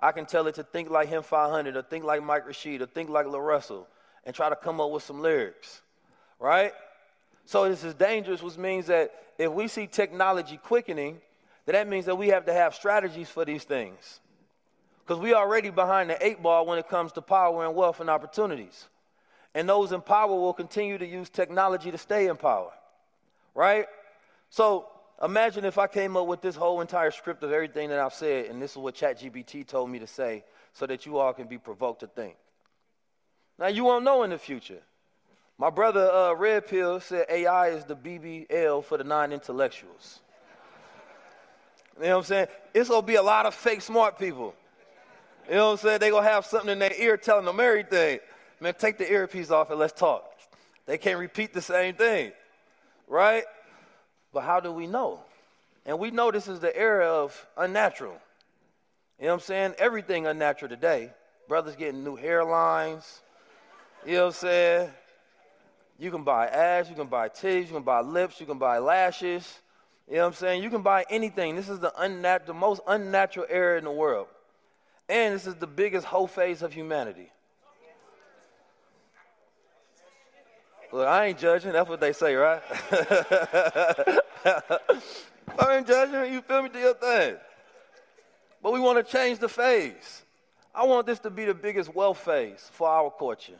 I 0.00 0.12
can 0.12 0.26
tell 0.26 0.46
it 0.46 0.54
to 0.56 0.62
think 0.62 0.90
like 0.90 1.08
him 1.08 1.22
500 1.22 1.76
or 1.76 1.82
think 1.82 2.04
like 2.04 2.22
Mike 2.22 2.46
Rashid 2.46 2.82
or 2.82 2.86
think 2.86 3.10
like 3.10 3.26
LaRussell 3.26 3.86
and 4.24 4.34
try 4.34 4.48
to 4.48 4.56
come 4.56 4.80
up 4.80 4.90
with 4.90 5.02
some 5.02 5.20
lyrics, 5.20 5.80
right? 6.38 6.72
So 7.48 7.66
this 7.66 7.82
is 7.82 7.94
dangerous, 7.94 8.42
which 8.42 8.58
means 8.58 8.88
that 8.88 9.10
if 9.38 9.50
we 9.50 9.68
see 9.68 9.86
technology 9.86 10.58
quickening, 10.58 11.18
then 11.64 11.72
that 11.72 11.88
means 11.88 12.04
that 12.04 12.16
we 12.16 12.28
have 12.28 12.44
to 12.44 12.52
have 12.52 12.74
strategies 12.74 13.30
for 13.30 13.46
these 13.46 13.64
things. 13.64 14.20
Because 15.00 15.18
we 15.18 15.32
already 15.32 15.70
behind 15.70 16.10
the 16.10 16.22
eight 16.22 16.42
ball 16.42 16.66
when 16.66 16.78
it 16.78 16.90
comes 16.90 17.10
to 17.12 17.22
power 17.22 17.64
and 17.64 17.74
wealth 17.74 18.00
and 18.00 18.10
opportunities. 18.10 18.88
And 19.54 19.66
those 19.66 19.92
in 19.92 20.02
power 20.02 20.28
will 20.28 20.52
continue 20.52 20.98
to 20.98 21.06
use 21.06 21.30
technology 21.30 21.90
to 21.90 21.96
stay 21.96 22.26
in 22.26 22.36
power. 22.36 22.70
Right? 23.54 23.86
So 24.50 24.86
imagine 25.24 25.64
if 25.64 25.78
I 25.78 25.86
came 25.86 26.18
up 26.18 26.26
with 26.26 26.42
this 26.42 26.54
whole 26.54 26.82
entire 26.82 27.10
script 27.10 27.42
of 27.42 27.50
everything 27.50 27.88
that 27.88 27.98
I've 27.98 28.12
said, 28.12 28.50
and 28.50 28.60
this 28.60 28.72
is 28.72 28.76
what 28.76 28.94
ChatGPT 28.94 29.66
told 29.66 29.88
me 29.88 30.00
to 30.00 30.06
say, 30.06 30.44
so 30.74 30.84
that 30.84 31.06
you 31.06 31.16
all 31.16 31.32
can 31.32 31.46
be 31.46 31.56
provoked 31.56 32.00
to 32.00 32.08
think. 32.08 32.36
Now, 33.58 33.68
you 33.68 33.84
won't 33.84 34.04
know 34.04 34.22
in 34.22 34.28
the 34.28 34.38
future. 34.38 34.82
My 35.58 35.70
brother 35.70 36.10
uh, 36.10 36.34
Red 36.34 36.68
Pill 36.68 37.00
said 37.00 37.26
AI 37.28 37.68
is 37.70 37.84
the 37.84 37.96
BBL 37.96 38.84
for 38.84 38.96
the 38.96 39.04
non 39.04 39.32
intellectuals. 39.32 40.20
You 41.96 42.04
know 42.04 42.10
what 42.10 42.18
I'm 42.18 42.24
saying? 42.24 42.46
It's 42.72 42.88
going 42.88 43.02
to 43.02 43.06
be 43.06 43.16
a 43.16 43.22
lot 43.22 43.44
of 43.44 43.54
fake 43.54 43.82
smart 43.82 44.18
people. 44.18 44.54
You 45.48 45.56
know 45.56 45.66
what 45.66 45.72
I'm 45.72 45.78
saying? 45.78 45.98
They're 45.98 46.10
going 46.12 46.24
to 46.24 46.30
have 46.30 46.46
something 46.46 46.70
in 46.70 46.78
their 46.78 46.92
ear 46.94 47.16
telling 47.16 47.44
them 47.44 47.58
everything 47.58 48.20
man, 48.60 48.74
take 48.74 48.98
the 48.98 49.10
earpiece 49.10 49.50
off 49.50 49.70
and 49.70 49.78
let's 49.78 49.98
talk. 49.98 50.24
They 50.86 50.98
can't 50.98 51.18
repeat 51.18 51.52
the 51.52 51.62
same 51.62 51.94
thing, 51.94 52.32
right? 53.06 53.44
But 54.32 54.42
how 54.42 54.60
do 54.60 54.72
we 54.72 54.86
know? 54.86 55.20
And 55.86 55.98
we 55.98 56.10
know 56.10 56.30
this 56.30 56.48
is 56.48 56.60
the 56.60 56.76
era 56.76 57.06
of 57.06 57.46
unnatural. 57.56 58.16
You 59.18 59.26
know 59.26 59.32
what 59.32 59.34
I'm 59.34 59.40
saying? 59.40 59.74
Everything 59.78 60.26
unnatural 60.26 60.68
today. 60.68 61.10
Brothers 61.48 61.76
getting 61.76 62.04
new 62.04 62.16
hairlines. 62.16 63.20
You 64.06 64.14
know 64.14 64.26
what 64.26 64.26
I'm 64.26 64.32
saying? 64.32 64.90
You 65.98 66.10
can 66.10 66.22
buy 66.22 66.46
ass, 66.46 66.88
you 66.88 66.94
can 66.94 67.08
buy 67.08 67.28
titties, 67.28 67.66
you 67.66 67.74
can 67.74 67.82
buy 67.82 68.00
lips, 68.00 68.40
you 68.40 68.46
can 68.46 68.58
buy 68.58 68.78
lashes. 68.78 69.60
You 70.08 70.14
know 70.14 70.20
what 70.22 70.26
I'm 70.28 70.34
saying? 70.34 70.62
You 70.62 70.70
can 70.70 70.82
buy 70.82 71.04
anything. 71.10 71.56
This 71.56 71.68
is 71.68 71.80
the, 71.80 71.92
unnat- 71.98 72.46
the 72.46 72.54
most 72.54 72.80
unnatural 72.86 73.46
era 73.50 73.76
in 73.76 73.84
the 73.84 73.90
world. 73.90 74.28
And 75.08 75.34
this 75.34 75.46
is 75.46 75.56
the 75.56 75.66
biggest 75.66 76.06
whole 76.06 76.26
phase 76.26 76.62
of 76.62 76.72
humanity. 76.72 77.30
Look, 80.92 81.06
I 81.06 81.26
ain't 81.26 81.38
judging. 81.38 81.72
That's 81.72 81.88
what 81.88 82.00
they 82.00 82.12
say, 82.12 82.34
right? 82.34 82.62
I 85.58 85.76
ain't 85.76 85.86
judging. 85.86 86.32
You 86.32 86.40
feel 86.40 86.62
me? 86.62 86.70
Do 86.70 86.78
your 86.78 86.94
thing. 86.94 87.36
But 88.62 88.72
we 88.72 88.80
want 88.80 89.04
to 89.04 89.12
change 89.12 89.38
the 89.38 89.48
phase. 89.48 90.22
I 90.74 90.84
want 90.84 91.06
this 91.06 91.18
to 91.20 91.30
be 91.30 91.44
the 91.44 91.54
biggest 91.54 91.94
wealth 91.94 92.18
phase 92.18 92.70
for 92.72 92.88
our 92.88 93.10
culture, 93.10 93.58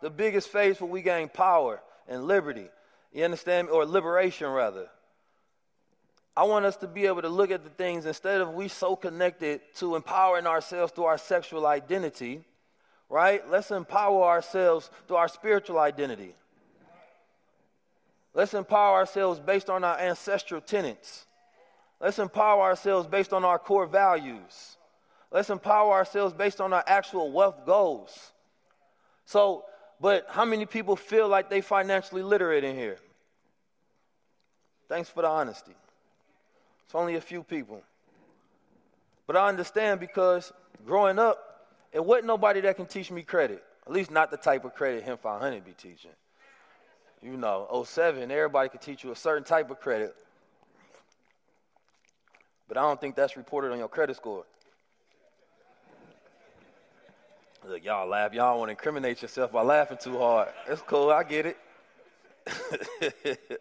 the 0.00 0.10
biggest 0.10 0.48
phase 0.48 0.80
where 0.80 0.90
we 0.90 1.02
gain 1.02 1.28
power 1.28 1.80
and 2.08 2.24
liberty. 2.24 2.68
You 3.12 3.24
understand? 3.24 3.68
Or 3.68 3.84
liberation, 3.84 4.48
rather. 4.48 4.88
I 6.36 6.44
want 6.44 6.64
us 6.64 6.76
to 6.78 6.86
be 6.86 7.06
able 7.06 7.22
to 7.22 7.28
look 7.28 7.50
at 7.50 7.64
the 7.64 7.70
things 7.70 8.06
instead 8.06 8.40
of 8.40 8.54
we 8.54 8.68
so 8.68 8.96
connected 8.96 9.60
to 9.76 9.96
empowering 9.96 10.46
ourselves 10.46 10.92
through 10.92 11.04
our 11.04 11.18
sexual 11.18 11.66
identity, 11.66 12.44
right? 13.08 13.48
Let's 13.50 13.70
empower 13.70 14.24
ourselves 14.24 14.90
through 15.06 15.16
our 15.16 15.28
spiritual 15.28 15.78
identity. 15.78 16.34
Let's 18.32 18.54
empower 18.54 18.98
ourselves 18.98 19.40
based 19.40 19.68
on 19.68 19.82
our 19.82 19.98
ancestral 19.98 20.60
tenets. 20.60 21.26
Let's 22.00 22.18
empower 22.18 22.62
ourselves 22.62 23.08
based 23.08 23.32
on 23.32 23.44
our 23.44 23.58
core 23.58 23.86
values. 23.86 24.76
Let's 25.32 25.50
empower 25.50 25.92
ourselves 25.92 26.32
based 26.32 26.60
on 26.60 26.72
our 26.72 26.84
actual 26.86 27.30
wealth 27.32 27.66
goals. 27.66 28.32
So, 29.26 29.64
but 30.00 30.26
how 30.30 30.44
many 30.44 30.64
people 30.66 30.96
feel 30.96 31.28
like 31.28 31.50
they 31.50 31.60
financially 31.60 32.22
literate 32.22 32.64
in 32.64 32.74
here? 32.74 32.96
Thanks 34.88 35.08
for 35.08 35.22
the 35.22 35.28
honesty. 35.28 35.74
It's 36.86 36.94
only 36.94 37.16
a 37.16 37.20
few 37.20 37.42
people. 37.42 37.82
But 39.26 39.36
I 39.36 39.48
understand 39.48 40.00
because 40.00 40.52
growing 40.84 41.18
up, 41.18 41.68
it 41.92 42.04
wasn't 42.04 42.26
nobody 42.26 42.60
that 42.62 42.76
can 42.76 42.86
teach 42.86 43.10
me 43.10 43.22
credit. 43.22 43.62
At 43.86 43.92
least 43.92 44.10
not 44.10 44.30
the 44.30 44.36
type 44.36 44.64
of 44.64 44.74
credit 44.74 45.04
Him 45.04 45.18
500 45.18 45.64
be 45.64 45.72
teaching. 45.72 46.10
You 47.22 47.36
know, 47.36 47.84
07, 47.86 48.30
everybody 48.30 48.70
could 48.70 48.80
teach 48.80 49.04
you 49.04 49.12
a 49.12 49.16
certain 49.16 49.44
type 49.44 49.70
of 49.70 49.80
credit. 49.80 50.16
But 52.66 52.78
I 52.78 52.82
don't 52.82 53.00
think 53.00 53.14
that's 53.14 53.36
reported 53.36 53.72
on 53.72 53.78
your 53.78 53.88
credit 53.88 54.16
score. 54.16 54.44
Look, 57.68 57.84
y'all 57.84 58.08
laugh. 58.08 58.32
Y'all 58.32 58.58
want 58.58 58.68
to 58.68 58.72
incriminate 58.72 59.20
yourself 59.20 59.52
by 59.52 59.62
laughing 59.62 59.98
too 60.00 60.16
hard. 60.18 60.48
It's 60.66 60.80
cool. 60.82 61.10
I 61.10 61.22
get 61.22 61.46
it. 61.46 61.58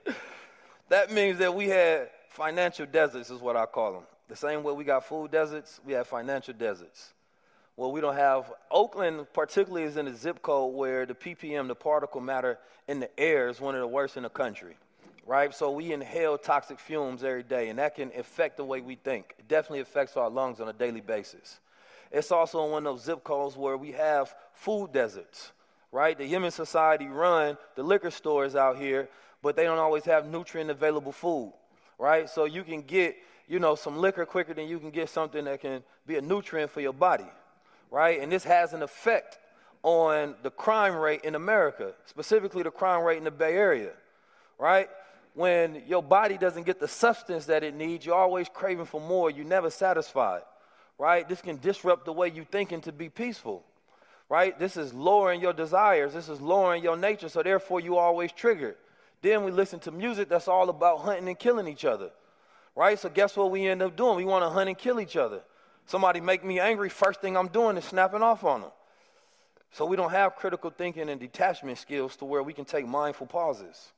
that 0.89 1.11
means 1.11 1.37
that 1.39 1.53
we 1.53 1.67
had 1.67 2.09
financial 2.29 2.85
deserts, 2.85 3.29
is 3.29 3.41
what 3.41 3.57
I 3.57 3.65
call 3.65 3.93
them. 3.93 4.03
The 4.29 4.37
same 4.37 4.63
way 4.63 4.71
we 4.73 4.85
got 4.85 5.05
food 5.05 5.31
deserts, 5.31 5.81
we 5.85 5.93
have 5.93 6.07
financial 6.07 6.53
deserts. 6.53 7.13
Well, 7.75 7.91
we 7.91 7.99
don't 7.99 8.15
have 8.15 8.51
Oakland, 8.71 9.27
particularly, 9.33 9.85
is 9.85 9.97
in 9.97 10.07
a 10.07 10.15
zip 10.15 10.41
code 10.41 10.73
where 10.73 11.05
the 11.05 11.15
ppm, 11.15 11.67
the 11.67 11.75
particle 11.75 12.21
matter 12.21 12.57
in 12.87 12.99
the 13.01 13.19
air, 13.19 13.49
is 13.49 13.59
one 13.59 13.75
of 13.75 13.81
the 13.81 13.87
worst 13.87 14.15
in 14.15 14.23
the 14.23 14.29
country, 14.29 14.75
right? 15.25 15.53
So 15.53 15.71
we 15.71 15.91
inhale 15.91 16.37
toxic 16.37 16.79
fumes 16.79 17.23
every 17.23 17.43
day, 17.43 17.67
and 17.67 17.79
that 17.79 17.95
can 17.95 18.11
affect 18.17 18.57
the 18.57 18.65
way 18.65 18.79
we 18.79 18.95
think. 18.95 19.35
It 19.39 19.47
definitely 19.49 19.81
affects 19.81 20.15
our 20.15 20.29
lungs 20.29 20.61
on 20.61 20.69
a 20.69 20.73
daily 20.73 21.01
basis. 21.01 21.59
It's 22.11 22.31
also 22.31 22.65
in 22.65 22.71
one 22.71 22.87
of 22.87 22.95
those 22.95 23.05
zip 23.05 23.23
codes 23.23 23.55
where 23.55 23.77
we 23.77 23.91
have 23.91 24.33
food 24.53 24.91
deserts, 24.91 25.51
right? 25.91 26.17
The 26.17 26.25
Human 26.25 26.51
Society 26.51 27.07
run 27.07 27.57
the 27.75 27.83
liquor 27.83 28.11
stores 28.11 28.55
out 28.55 28.77
here, 28.77 29.09
but 29.41 29.55
they 29.55 29.63
don't 29.63 29.77
always 29.77 30.05
have 30.05 30.27
nutrient 30.27 30.71
available 30.71 31.11
food, 31.11 31.53
right? 31.97 32.29
So 32.29 32.45
you 32.45 32.63
can 32.63 32.81
get, 32.81 33.15
you 33.47 33.59
know, 33.59 33.75
some 33.75 33.97
liquor 33.97 34.25
quicker 34.25 34.53
than 34.53 34.67
you 34.67 34.79
can 34.79 34.89
get 34.89 35.09
something 35.09 35.45
that 35.45 35.61
can 35.61 35.83
be 36.07 36.17
a 36.17 36.21
nutrient 36.21 36.71
for 36.71 36.81
your 36.81 36.93
body, 36.93 37.29
right? 37.91 38.19
And 38.19 38.31
this 38.31 38.43
has 38.43 38.73
an 38.73 38.81
effect 38.81 39.37
on 39.83 40.35
the 40.41 40.51
crime 40.51 40.95
rate 40.95 41.21
in 41.23 41.35
America, 41.35 41.93
specifically 42.05 42.63
the 42.63 42.71
crime 42.71 43.03
rate 43.03 43.17
in 43.17 43.23
the 43.23 43.31
Bay 43.31 43.53
Area, 43.53 43.91
right? 44.57 44.89
When 45.35 45.83
your 45.87 46.01
body 46.01 46.37
doesn't 46.37 46.63
get 46.63 46.79
the 46.79 46.87
substance 46.87 47.45
that 47.45 47.63
it 47.63 47.75
needs, 47.75 48.03
you're 48.05 48.15
always 48.15 48.49
craving 48.49 48.85
for 48.85 48.99
more, 48.99 49.29
you're 49.29 49.45
never 49.45 49.69
satisfied 49.69 50.41
right? 50.99 51.27
This 51.27 51.41
can 51.41 51.57
disrupt 51.57 52.05
the 52.05 52.13
way 52.13 52.29
you 52.29 52.43
thinking 52.43 52.81
to 52.81 52.91
be 52.91 53.09
peaceful, 53.09 53.63
right? 54.27 54.59
This 54.59 54.77
is 54.77 54.93
lowering 54.93 55.41
your 55.41 55.53
desires. 55.53 56.13
This 56.13 56.29
is 56.29 56.41
lowering 56.41 56.83
your 56.83 56.97
nature, 56.97 57.29
so 57.29 57.41
therefore 57.41 57.79
you 57.79 57.97
always 57.97 58.31
triggered. 58.33 58.75
Then 59.21 59.43
we 59.43 59.51
listen 59.51 59.79
to 59.81 59.91
music 59.91 60.29
that's 60.29 60.47
all 60.47 60.69
about 60.69 60.99
hunting 60.99 61.27
and 61.27 61.39
killing 61.39 61.67
each 61.67 61.85
other, 61.85 62.11
right? 62.75 62.99
So 62.99 63.09
guess 63.09 63.35
what 63.35 63.49
we 63.49 63.65
end 63.65 63.81
up 63.81 63.95
doing? 63.95 64.17
We 64.17 64.25
want 64.25 64.43
to 64.43 64.49
hunt 64.49 64.67
and 64.67 64.77
kill 64.77 64.99
each 64.99 65.15
other. 65.15 65.41
Somebody 65.85 66.21
make 66.21 66.43
me 66.43 66.59
angry, 66.59 66.89
first 66.89 67.21
thing 67.21 67.35
I'm 67.35 67.47
doing 67.47 67.77
is 67.77 67.85
snapping 67.85 68.21
off 68.21 68.43
on 68.43 68.61
them. 68.61 68.71
So 69.71 69.85
we 69.85 69.95
don't 69.95 70.11
have 70.11 70.35
critical 70.35 70.69
thinking 70.69 71.09
and 71.09 71.19
detachment 71.19 71.77
skills 71.77 72.15
to 72.17 72.25
where 72.25 72.43
we 72.43 72.53
can 72.53 72.65
take 72.65 72.85
mindful 72.85 73.27
pauses. 73.27 73.91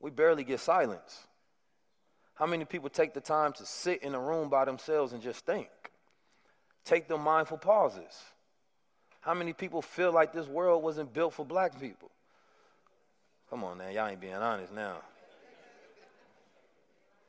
We 0.00 0.10
barely 0.10 0.44
get 0.44 0.60
silence. 0.60 1.26
How 2.36 2.46
many 2.46 2.64
people 2.64 2.90
take 2.90 3.14
the 3.14 3.20
time 3.20 3.52
to 3.54 3.66
sit 3.66 4.02
in 4.02 4.14
a 4.14 4.20
room 4.20 4.48
by 4.48 4.64
themselves 4.66 5.12
and 5.12 5.22
just 5.22 5.44
think? 5.44 5.68
Take 6.84 7.08
the 7.08 7.16
mindful 7.16 7.58
pauses. 7.58 8.22
How 9.20 9.34
many 9.34 9.52
people 9.52 9.82
feel 9.82 10.12
like 10.12 10.32
this 10.32 10.46
world 10.46 10.84
wasn't 10.84 11.12
built 11.12 11.32
for 11.32 11.44
black 11.44 11.80
people? 11.80 12.10
Come 13.50 13.64
on 13.64 13.78
now, 13.78 13.88
y'all 13.88 14.06
ain't 14.06 14.20
being 14.20 14.34
honest 14.34 14.72
now. 14.72 14.96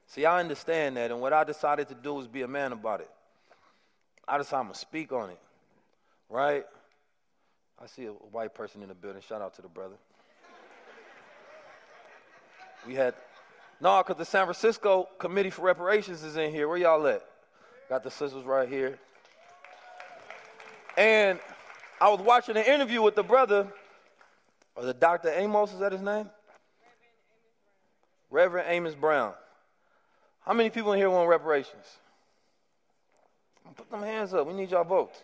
See, 0.08 0.26
I 0.26 0.40
understand 0.40 0.98
that, 0.98 1.12
and 1.12 1.22
what 1.22 1.34
I 1.34 1.44
decided 1.44 1.88
to 1.90 1.96
do 1.96 2.14
was 2.14 2.28
be 2.28 2.42
a 2.42 2.48
man 2.48 2.72
about 2.72 3.02
it. 3.02 3.10
I 4.28 4.38
decided 4.38 4.68
I'm 4.68 4.72
to 4.74 4.78
speak 4.78 5.12
on 5.12 5.30
it, 5.30 5.40
right? 6.30 6.66
I 7.82 7.88
see 7.88 8.06
a 8.06 8.12
white 8.12 8.54
person 8.54 8.82
in 8.82 8.90
the 8.90 8.96
building. 8.96 9.22
Shout 9.22 9.42
out 9.42 9.54
to 9.56 9.62
the 9.62 9.68
brother. 9.68 9.96
We 12.86 12.96
had 12.96 13.16
no, 13.80 14.02
because 14.02 14.18
the 14.18 14.26
San 14.26 14.46
Francisco 14.46 15.08
Committee 15.20 15.50
for 15.52 15.62
Reparations 15.62 16.24
is 16.24 16.36
in 16.36 16.52
here. 16.52 16.68
Where 16.68 16.78
y'all 16.78 17.06
at? 17.08 17.24
Got 17.90 18.04
the 18.04 18.12
sisters 18.12 18.44
right 18.44 18.68
here. 18.68 18.98
And 20.98 21.40
I 22.02 22.10
was 22.10 22.20
watching 22.22 22.58
an 22.58 22.66
interview 22.66 23.02
with 23.02 23.16
the 23.16 23.24
brother, 23.24 23.68
or 24.76 24.84
the 24.84 24.94
Dr. 24.94 25.30
Amos, 25.30 25.74
is 25.74 25.80
that 25.80 25.92
his 25.92 26.02
name? 26.02 26.30
Reverend 28.32 28.68
Amos 28.70 28.96
Brown. 28.96 29.34
How 30.42 30.54
many 30.54 30.70
people 30.70 30.94
in 30.94 31.00
here 31.00 31.10
want 31.10 31.30
reparations? 31.30 31.86
Put 33.76 33.92
them 33.92 34.02
hands 34.02 34.34
up. 34.34 34.48
We 34.48 34.54
need 34.54 34.72
y'all 34.72 34.84
votes. 34.84 35.22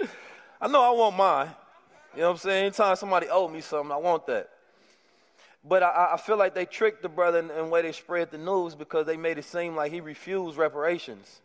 I 0.60 0.68
know 0.68 0.82
I 0.82 0.90
want 0.90 1.16
mine. 1.16 1.50
You 2.14 2.20
know 2.20 2.28
what 2.28 2.34
I'm 2.34 2.38
saying? 2.38 2.66
Anytime 2.66 2.96
somebody 2.96 3.26
owe 3.28 3.48
me 3.48 3.60
something, 3.60 3.90
I 3.90 3.96
want 3.96 4.26
that. 4.26 4.50
But 5.66 5.82
I, 5.82 6.10
I, 6.12 6.16
feel 6.18 6.36
like 6.36 6.54
they 6.54 6.66
tricked 6.66 7.02
the 7.02 7.08
brother 7.08 7.38
in, 7.38 7.50
in 7.50 7.56
the 7.56 7.64
way 7.64 7.80
they 7.80 7.92
spread 7.92 8.30
the 8.30 8.38
news 8.38 8.74
because 8.74 9.06
they 9.06 9.16
made 9.16 9.38
it 9.38 9.46
seem 9.46 9.74
like 9.74 9.90
he 9.90 10.00
refused 10.00 10.58
reparations, 10.58 11.40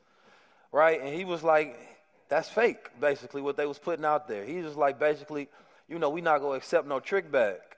right? 0.73 0.99
And 1.01 1.15
he 1.15 1.23
was 1.23 1.41
like, 1.41 1.79
that's 2.27 2.49
fake, 2.49 2.89
basically, 2.99 3.41
what 3.41 3.55
they 3.55 3.65
was 3.65 3.79
putting 3.79 4.03
out 4.03 4.27
there. 4.27 4.43
He 4.43 4.57
was 4.57 4.75
like, 4.75 4.99
basically, 4.99 5.47
you 5.87 5.99
know, 5.99 6.09
we 6.09 6.19
not 6.19 6.39
going 6.39 6.51
to 6.51 6.57
accept 6.57 6.85
no 6.85 6.99
trick 6.99 7.31
back, 7.31 7.77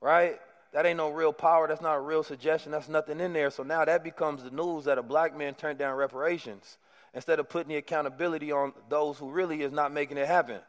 right? 0.00 0.38
That 0.72 0.86
ain't 0.86 0.96
no 0.96 1.10
real 1.10 1.32
power. 1.32 1.66
That's 1.66 1.82
not 1.82 1.96
a 1.96 2.00
real 2.00 2.22
suggestion. 2.22 2.70
That's 2.70 2.88
nothing 2.88 3.20
in 3.20 3.32
there. 3.32 3.50
So 3.50 3.64
now 3.64 3.84
that 3.84 4.04
becomes 4.04 4.44
the 4.44 4.50
news 4.50 4.84
that 4.84 4.98
a 4.98 5.02
black 5.02 5.36
man 5.36 5.54
turned 5.54 5.80
down 5.80 5.96
reparations 5.96 6.78
instead 7.12 7.40
of 7.40 7.48
putting 7.48 7.68
the 7.68 7.76
accountability 7.76 8.52
on 8.52 8.72
those 8.88 9.18
who 9.18 9.30
really 9.30 9.62
is 9.62 9.72
not 9.72 9.92
making 9.92 10.16
it 10.16 10.28
happen, 10.28 10.60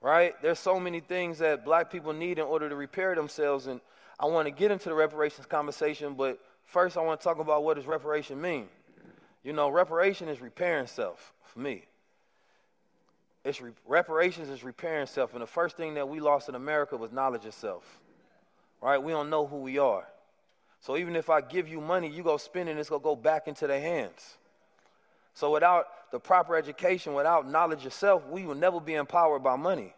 right? 0.00 0.32
There's 0.40 0.60
so 0.60 0.78
many 0.78 1.00
things 1.00 1.40
that 1.40 1.64
black 1.64 1.90
people 1.90 2.12
need 2.12 2.38
in 2.38 2.44
order 2.44 2.68
to 2.68 2.76
repair 2.76 3.16
themselves 3.16 3.66
and– 3.66 3.80
I 4.20 4.26
want 4.26 4.46
to 4.46 4.50
get 4.50 4.70
into 4.70 4.88
the 4.88 4.94
reparations 4.94 5.46
conversation, 5.46 6.14
but 6.14 6.40
first 6.64 6.96
I 6.96 7.00
want 7.00 7.20
to 7.20 7.24
talk 7.24 7.38
about 7.38 7.64
what 7.64 7.76
does 7.76 7.86
reparation 7.86 8.40
mean. 8.40 8.68
You 9.44 9.52
know, 9.52 9.68
reparation 9.68 10.28
is 10.28 10.40
repairing 10.40 10.88
self 10.88 11.32
for 11.44 11.60
me. 11.60 11.84
It's 13.44 13.60
re- 13.60 13.72
reparations 13.86 14.48
is 14.48 14.64
repairing 14.64 15.06
self, 15.06 15.32
and 15.32 15.42
the 15.42 15.46
first 15.46 15.76
thing 15.76 15.94
that 15.94 16.08
we 16.08 16.20
lost 16.20 16.48
in 16.48 16.54
America 16.54 16.96
was 16.96 17.12
knowledge 17.12 17.46
of 17.46 17.54
self. 17.54 18.00
Right? 18.80 19.02
We 19.02 19.12
don't 19.12 19.30
know 19.30 19.46
who 19.46 19.58
we 19.58 19.78
are. 19.78 20.06
So 20.80 20.96
even 20.96 21.16
if 21.16 21.30
I 21.30 21.40
give 21.40 21.68
you 21.68 21.80
money, 21.80 22.08
you 22.08 22.22
go 22.22 22.36
spend 22.36 22.68
it, 22.68 22.72
and 22.72 22.80
it's 22.80 22.88
gonna 22.88 23.02
go 23.02 23.16
back 23.16 23.48
into 23.48 23.66
their 23.66 23.80
hands. 23.80 24.36
So 25.34 25.52
without 25.52 25.86
the 26.10 26.18
proper 26.18 26.56
education, 26.56 27.14
without 27.14 27.48
knowledge 27.48 27.86
of 27.86 27.92
self, 27.92 28.26
we 28.26 28.44
will 28.44 28.54
never 28.54 28.80
be 28.80 28.94
empowered 28.94 29.42
by 29.42 29.56
money. 29.56 29.94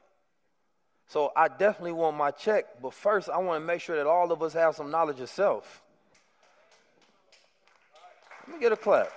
So 1.11 1.33
I 1.35 1.49
definitely 1.49 1.91
want 1.91 2.17
my 2.17 2.31
check, 2.31 2.67
but 2.81 2.95
first 2.95 3.29
I 3.29 3.37
want 3.39 3.61
to 3.61 3.67
make 3.67 3.81
sure 3.81 3.97
that 3.97 4.07
all 4.07 4.31
of 4.31 4.45
us 4.45 4.53
have 4.53 4.77
some 4.77 4.93
knowledge 4.93 5.19
of 5.19 5.29
self. 5.29 5.83
Let 8.47 8.55
me 8.55 8.61
get 8.61 8.71
a 8.71 8.77
clap. 8.77 9.11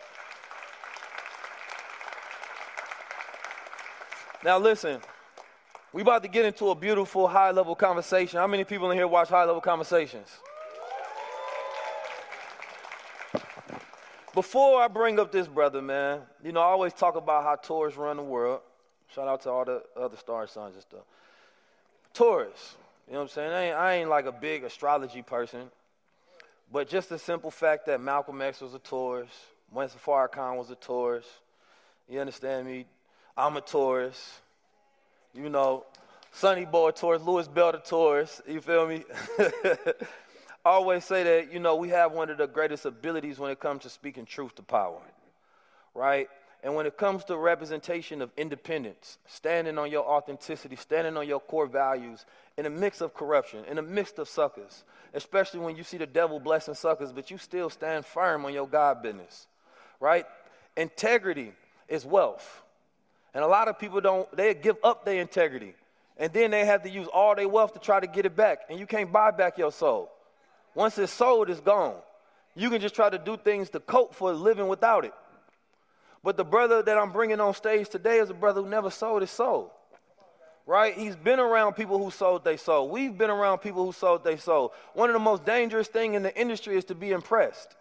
Now 4.44 4.58
listen, 4.58 5.02
we 5.92 6.02
about 6.02 6.24
to 6.24 6.30
get 6.30 6.46
into 6.46 6.72
a 6.72 6.76
beautiful 6.76 7.28
high 7.28 7.52
level 7.52 7.76
conversation. 7.76 8.40
How 8.40 8.48
many 8.48 8.64
people 8.64 8.90
in 8.90 8.98
here 8.98 9.08
watch 9.08 9.30
high 9.30 9.46
level 9.46 9.62
conversations? 9.62 10.30
before 14.34 14.82
I 14.82 14.88
bring 14.88 15.20
up 15.20 15.32
this 15.32 15.48
brother, 15.48 15.80
man, 15.80 16.22
you 16.44 16.54
know, 16.54 16.60
I 16.60 16.66
always 16.66 16.94
talk 16.94 17.16
about 17.16 17.44
how 17.44 17.56
Taurus 17.56 17.96
run 17.96 18.18
the 18.18 18.24
world. 18.24 18.62
Shout 19.14 19.28
out 19.28 19.42
to 19.42 19.52
all 19.52 19.64
the 19.64 19.84
other 19.96 20.18
star 20.18 20.48
signs 20.48 20.74
and 20.74 20.82
stuff. 20.82 21.04
Taurus, 22.14 22.76
you 23.08 23.14
know 23.14 23.20
what 23.20 23.24
I'm 23.24 23.30
saying? 23.30 23.52
I 23.52 23.64
ain't, 23.64 23.76
I 23.76 23.94
ain't 23.96 24.10
like 24.10 24.26
a 24.26 24.32
big 24.32 24.64
astrology 24.64 25.22
person, 25.22 25.72
but 26.72 26.88
just 26.88 27.10
the 27.10 27.20
simple 27.20 27.52
fact 27.52 27.88
that 27.88 28.00
Malcolm 28.00 28.42
X 28.42 28.62
was 28.62 28.74
a 28.74 28.80
Taurus, 28.80 29.32
Minister 29.74 30.00
Farrakhan 30.00 30.58
was 30.58 30.70
a 30.70 30.76
Taurus. 30.76 31.26
You 32.08 32.20
understand 32.20 32.68
me? 32.68 32.86
I'm 33.36 33.58
a 33.58 33.62
Taurus. 33.62 34.42
You 35.34 35.50
know, 35.50 35.86
Sonny 36.32 36.66
Boy 36.66 36.92
Taurus, 36.92 37.24
Louis 37.24 37.48
Bell 37.48 37.74
Taurus. 37.80 38.42
You 38.48 38.62
feel 38.62 38.88
me? 38.88 39.04
I 40.66 40.70
always 40.70 41.04
say 41.04 41.24
that, 41.24 41.52
you 41.52 41.60
know, 41.60 41.76
we 41.76 41.90
have 41.90 42.12
one 42.12 42.30
of 42.30 42.38
the 42.38 42.48
greatest 42.48 42.86
abilities 42.86 43.40
when 43.40 43.52
it 43.52 43.60
comes 43.60 43.84
to 43.84 43.90
speaking 43.90 44.26
truth 44.26 44.56
to 44.56 44.62
power, 44.64 45.02
right? 45.94 46.30
And 46.64 46.76
when 46.76 46.86
it 46.86 46.98
comes 46.98 47.26
to 47.26 47.38
representation 47.38 48.22
of 48.22 48.32
independence, 48.38 49.18
standing 49.28 49.78
on 49.78 49.92
your 49.92 50.06
authenticity, 50.06 50.78
standing 50.78 51.18
on 51.18 51.28
your 51.28 51.42
core 51.42 51.68
values, 51.68 52.26
in 52.58 52.66
a 52.66 52.70
mix 52.70 53.02
of 53.02 53.14
corruption, 53.14 53.66
in 53.66 53.78
a 53.78 53.82
mix 53.82 54.14
of 54.14 54.30
suckers, 54.30 54.86
especially 55.14 55.60
when 55.60 55.76
you 55.76 55.84
see 55.84 55.98
the 55.98 56.06
devil 56.06 56.40
blessing 56.40 56.74
suckers, 56.74 57.12
but 57.12 57.30
you 57.30 57.38
still 57.38 57.70
stand 57.70 58.06
firm 58.06 58.46
on 58.46 58.54
your 58.54 58.68
God 58.68 59.04
business, 59.04 59.48
right? 60.00 60.26
Integrity 60.78 61.52
is 61.90 62.06
wealth. 62.06 62.62
And 63.34 63.44
a 63.44 63.48
lot 63.48 63.68
of 63.68 63.78
people 63.78 64.00
don't, 64.00 64.34
they 64.36 64.54
give 64.54 64.78
up 64.84 65.04
their 65.04 65.20
integrity. 65.20 65.74
And 66.18 66.32
then 66.32 66.52
they 66.52 66.66
have 66.66 66.84
to 66.84 66.90
use 66.90 67.08
all 67.08 67.36
their 67.36 67.50
wealth 67.50 67.74
to 67.74 67.80
try 67.80 68.00
to 68.00 68.08
get 68.08 68.26
it 68.26 68.36
back. 68.36 68.60
And 68.70 68.80
you 68.80 68.86
can't 68.86 69.12
buy 69.12 69.32
back 69.32 69.58
your 69.58 69.72
soul. 69.72 70.12
Once 70.76 70.98
it's 70.98 71.12
sold, 71.12 71.50
it's 71.50 71.60
gone. 71.60 71.96
You 72.56 72.70
can 72.70 72.80
just 72.80 72.96
try 72.96 73.10
to 73.10 73.18
do 73.18 73.36
things 73.36 73.70
to 73.72 73.80
cope 73.80 74.14
for 74.14 74.32
living 74.32 74.68
without 74.68 75.04
it. 75.06 75.14
But 76.24 76.38
the 76.38 76.46
brother 76.46 76.82
that 76.82 76.98
I'm 76.98 77.12
bringing 77.12 77.40
on 77.40 77.54
stage 77.54 77.90
today 77.90 78.20
is 78.20 78.30
a 78.30 78.34
brother 78.34 78.62
who 78.62 78.70
never 78.70 78.90
sold 78.90 79.22
his 79.22 79.32
soul. 79.32 79.74
Right? 80.66 80.96
He's 80.96 81.18
been 81.18 81.40
around 81.40 81.74
people 81.74 82.02
who 82.02 82.10
sold 82.10 82.46
their 82.46 82.58
soul. 82.58 82.90
We've 82.90 83.18
been 83.18 83.30
around 83.30 83.58
people 83.58 83.86
who 83.86 83.92
sold 83.92 84.24
their 84.24 84.38
soul. 84.38 84.74
One 84.94 85.10
of 85.10 85.14
the 85.14 85.20
most 85.20 85.46
dangerous 85.46 85.90
things 85.90 86.16
in 86.16 86.24
the 86.24 86.36
industry 86.40 86.78
is 86.78 86.86
to 86.86 86.96
be 86.96 87.12
impressed. 87.12 87.76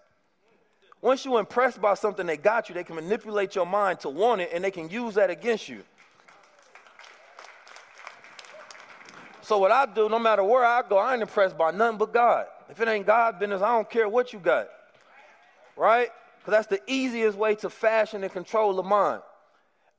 Once 1.00 1.24
you're 1.24 1.38
impressed 1.38 1.80
by 1.80 1.94
something 1.94 2.26
they 2.26 2.36
got 2.36 2.68
you, 2.68 2.74
they 2.74 2.82
can 2.84 2.96
manipulate 2.96 3.54
your 3.54 3.66
mind 3.66 4.00
to 4.00 4.08
want 4.08 4.40
it 4.40 4.50
and 4.52 4.64
they 4.64 4.70
can 4.70 4.88
use 4.88 5.14
that 5.14 5.30
against 5.30 5.68
you. 5.68 5.82
So 9.42 9.58
what 9.58 9.70
I 9.70 9.86
do, 9.86 10.08
no 10.08 10.18
matter 10.18 10.42
where 10.42 10.64
I 10.64 10.82
go, 10.88 10.98
I 10.98 11.12
ain't 11.12 11.22
impressed 11.22 11.58
by 11.58 11.72
nothing 11.72 11.98
but 11.98 12.12
God. 12.12 12.46
If 12.70 12.80
it 12.80 12.88
ain't 12.88 13.06
God 13.06 13.38
business, 13.38 13.62
I 13.62 13.74
don't 13.74 13.90
care 13.90 14.08
what 14.08 14.32
you 14.32 14.38
got. 14.38 14.68
Right? 15.76 16.10
Because 16.42 16.58
that's 16.58 16.66
the 16.66 16.80
easiest 16.92 17.38
way 17.38 17.54
to 17.56 17.70
fashion 17.70 18.24
and 18.24 18.32
control 18.32 18.74
the 18.74 18.82
mind. 18.82 19.22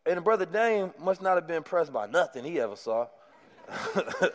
And 0.05 0.21
Brother 0.23 0.45
Dame 0.45 0.91
must 0.99 1.21
not 1.21 1.35
have 1.35 1.47
been 1.47 1.55
impressed 1.57 1.93
by 1.93 2.07
nothing 2.07 2.43
he 2.43 2.59
ever 2.59 2.75
saw. 2.75 3.07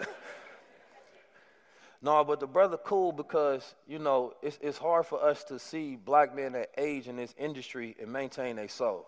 no, 2.00 2.24
but 2.24 2.40
the 2.40 2.46
brother 2.46 2.78
cool 2.78 3.12
because, 3.12 3.74
you 3.86 3.98
know, 3.98 4.32
it's, 4.40 4.58
it's 4.62 4.78
hard 4.78 5.04
for 5.04 5.22
us 5.22 5.44
to 5.44 5.58
see 5.58 5.96
black 5.96 6.34
men 6.34 6.52
that 6.52 6.70
age 6.78 7.08
in 7.08 7.16
this 7.16 7.34
industry 7.36 7.94
and 8.00 8.10
maintain 8.10 8.56
their 8.56 8.68
soul. 8.68 9.06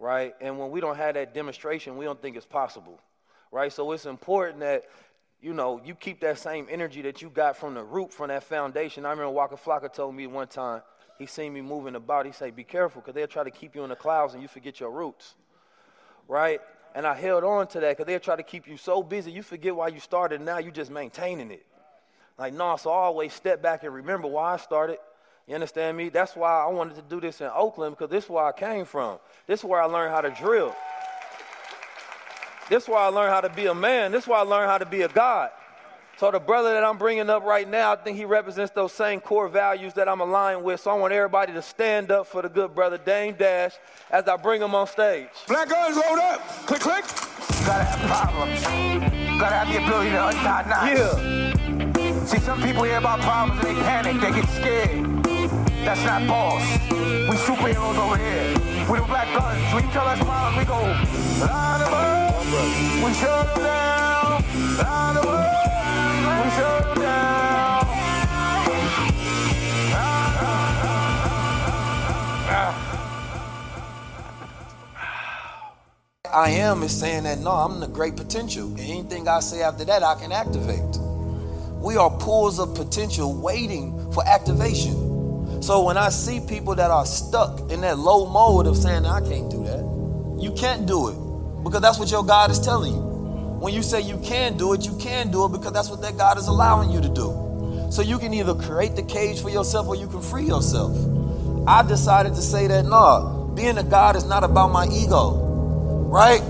Right? 0.00 0.34
And 0.40 0.58
when 0.58 0.70
we 0.70 0.80
don't 0.80 0.96
have 0.96 1.14
that 1.14 1.34
demonstration, 1.34 1.96
we 1.96 2.04
don't 2.04 2.20
think 2.20 2.36
it's 2.36 2.46
possible. 2.46 2.98
Right? 3.52 3.72
So 3.72 3.92
it's 3.92 4.06
important 4.06 4.58
that 4.60 4.86
you 5.40 5.54
know, 5.54 5.80
you 5.84 5.94
keep 5.94 6.20
that 6.20 6.36
same 6.38 6.66
energy 6.68 7.00
that 7.02 7.22
you 7.22 7.30
got 7.30 7.56
from 7.56 7.74
the 7.74 7.82
root, 7.84 8.12
from 8.12 8.26
that 8.26 8.42
foundation. 8.42 9.06
I 9.06 9.10
remember 9.10 9.30
Waka 9.30 9.54
Flocka 9.54 9.92
told 9.92 10.16
me 10.16 10.26
one 10.26 10.48
time, 10.48 10.82
he 11.18 11.26
seen 11.26 11.52
me 11.52 11.60
moving 11.60 11.94
about. 11.94 12.26
He 12.26 12.32
said, 12.32 12.54
Be 12.54 12.64
careful, 12.64 13.00
because 13.00 13.14
they'll 13.14 13.26
try 13.26 13.44
to 13.44 13.50
keep 13.50 13.74
you 13.74 13.82
in 13.82 13.90
the 13.90 13.96
clouds 13.96 14.34
and 14.34 14.42
you 14.42 14.48
forget 14.48 14.80
your 14.80 14.90
roots. 14.90 15.34
Right? 16.26 16.60
And 16.94 17.06
I 17.06 17.14
held 17.14 17.44
on 17.44 17.66
to 17.68 17.80
that 17.80 17.96
because 17.96 18.06
they'll 18.06 18.20
try 18.20 18.36
to 18.36 18.42
keep 18.42 18.66
you 18.66 18.76
so 18.76 19.02
busy, 19.02 19.30
you 19.30 19.42
forget 19.42 19.74
why 19.74 19.88
you 19.88 20.00
started, 20.00 20.40
now 20.40 20.58
you're 20.58 20.72
just 20.72 20.90
maintaining 20.90 21.50
it. 21.50 21.64
Like, 22.38 22.54
no, 22.54 22.76
so 22.76 22.90
I 22.90 23.04
always 23.04 23.32
step 23.32 23.60
back 23.60 23.82
and 23.82 23.92
remember 23.92 24.28
why 24.28 24.54
I 24.54 24.56
started. 24.58 24.98
You 25.46 25.54
understand 25.54 25.96
me? 25.96 26.08
That's 26.08 26.36
why 26.36 26.62
I 26.62 26.66
wanted 26.66 26.96
to 26.96 27.02
do 27.02 27.20
this 27.20 27.40
in 27.40 27.48
Oakland, 27.54 27.96
because 27.96 28.10
this 28.10 28.24
is 28.24 28.30
where 28.30 28.44
I 28.44 28.52
came 28.52 28.84
from. 28.84 29.18
This 29.46 29.60
is 29.60 29.64
where 29.64 29.82
I 29.82 29.86
learned 29.86 30.12
how 30.12 30.20
to 30.20 30.30
drill. 30.30 30.74
This 32.68 32.82
is 32.82 32.88
where 32.88 32.98
I 32.98 33.08
learned 33.08 33.32
how 33.32 33.40
to 33.40 33.48
be 33.48 33.66
a 33.66 33.74
man. 33.74 34.12
This 34.12 34.24
is 34.24 34.28
where 34.28 34.38
I 34.38 34.42
learned 34.42 34.70
how 34.70 34.78
to 34.78 34.86
be 34.86 35.02
a 35.02 35.08
God. 35.08 35.50
So 36.18 36.32
the 36.32 36.40
brother 36.40 36.74
that 36.74 36.82
I'm 36.82 36.98
bringing 36.98 37.30
up 37.30 37.44
right 37.44 37.68
now, 37.68 37.92
I 37.92 37.96
think 37.96 38.16
he 38.16 38.24
represents 38.24 38.72
those 38.72 38.92
same 38.92 39.20
core 39.20 39.46
values 39.46 39.94
that 39.94 40.08
I'm 40.08 40.20
aligned 40.20 40.64
with. 40.64 40.80
So 40.80 40.90
I 40.90 40.94
want 40.94 41.12
everybody 41.12 41.52
to 41.52 41.62
stand 41.62 42.10
up 42.10 42.26
for 42.26 42.42
the 42.42 42.48
good 42.48 42.74
brother 42.74 42.98
Dame 42.98 43.34
Dash 43.34 43.74
as 44.10 44.26
I 44.26 44.36
bring 44.36 44.60
him 44.60 44.74
on 44.74 44.88
stage. 44.88 45.28
Black 45.46 45.68
guns 45.68 45.94
load 45.94 46.18
up. 46.18 46.40
Click, 46.66 46.80
click. 46.80 47.04
You 47.04 47.66
gotta 47.66 47.84
have 47.84 48.10
problems. 48.10 48.60
You 49.32 49.38
gotta 49.38 49.54
have 49.54 49.68
the 49.68 49.84
ability 49.84 50.10
to 50.10 50.26
untie 50.26 50.66
knots. 50.66 50.98
Yeah. 50.98 52.24
See, 52.24 52.40
some 52.40 52.60
people 52.62 52.82
hear 52.82 52.98
about 52.98 53.20
problems 53.20 53.64
and 53.64 53.76
they 53.76 53.80
panic. 53.82 54.20
They 54.20 54.32
get 54.32 54.48
scared. 54.48 55.22
That's 55.84 56.02
not 56.04 56.26
boss. 56.26 56.62
We 56.90 57.36
superheroes 57.46 57.96
over 57.96 58.16
here. 58.16 58.58
We 58.90 58.98
the 58.98 59.04
black 59.06 59.32
guns. 59.38 59.72
When 59.72 59.84
you 59.84 59.90
tell 59.92 60.08
us 60.08 60.18
problems, 60.18 60.58
we 60.58 60.64
go, 60.64 60.80
line 61.46 61.78
them 61.78 61.94
up. 61.94 63.06
We 63.06 63.14
shut 63.14 63.54
them 63.54 63.64
down. 63.64 64.44
Line 64.78 65.14
them 65.14 65.28
up. 65.28 65.57
I 76.38 76.50
am 76.50 76.82
is 76.84 76.96
saying 76.98 77.24
that 77.24 77.38
no, 77.40 77.50
I'm 77.50 77.80
the 77.80 77.88
great 77.88 78.14
potential. 78.16 78.72
Anything 78.78 79.26
I 79.26 79.40
say 79.40 79.62
after 79.62 79.84
that, 79.86 80.02
I 80.02 80.14
can 80.14 80.30
activate. 80.30 80.96
We 81.82 81.96
are 81.96 82.10
pools 82.10 82.60
of 82.60 82.74
potential 82.74 83.34
waiting 83.34 84.12
for 84.12 84.26
activation. 84.26 85.62
So 85.62 85.82
when 85.84 85.96
I 85.96 86.10
see 86.10 86.40
people 86.40 86.74
that 86.76 86.90
are 86.90 87.06
stuck 87.06 87.70
in 87.72 87.80
that 87.80 87.98
low 87.98 88.26
mode 88.30 88.66
of 88.66 88.76
saying, 88.76 89.04
I 89.04 89.20
can't 89.20 89.50
do 89.50 89.64
that, 89.64 90.40
you 90.40 90.52
can't 90.52 90.86
do 90.86 91.08
it 91.08 91.64
because 91.64 91.80
that's 91.80 91.98
what 91.98 92.10
your 92.10 92.24
God 92.24 92.50
is 92.50 92.60
telling 92.60 92.94
you. 92.94 93.07
When 93.60 93.74
you 93.74 93.82
say 93.82 94.00
you 94.00 94.18
can 94.18 94.56
do 94.56 94.72
it, 94.72 94.86
you 94.86 94.96
can 94.98 95.32
do 95.32 95.44
it 95.44 95.52
because 95.52 95.72
that's 95.72 95.90
what 95.90 96.00
that 96.02 96.16
God 96.16 96.38
is 96.38 96.46
allowing 96.46 96.90
you 96.90 97.00
to 97.00 97.08
do. 97.08 97.88
So 97.90 98.02
you 98.02 98.18
can 98.18 98.32
either 98.32 98.54
create 98.54 98.94
the 98.94 99.02
cage 99.02 99.40
for 99.42 99.50
yourself 99.50 99.88
or 99.88 99.96
you 99.96 100.06
can 100.06 100.22
free 100.22 100.44
yourself. 100.44 100.96
I 101.66 101.82
decided 101.82 102.34
to 102.34 102.40
say 102.40 102.68
that 102.68 102.84
no, 102.84 103.50
being 103.56 103.76
a 103.76 103.82
God 103.82 104.14
is 104.14 104.24
not 104.24 104.44
about 104.44 104.68
my 104.68 104.86
ego, 104.86 105.32
right? 106.08 106.40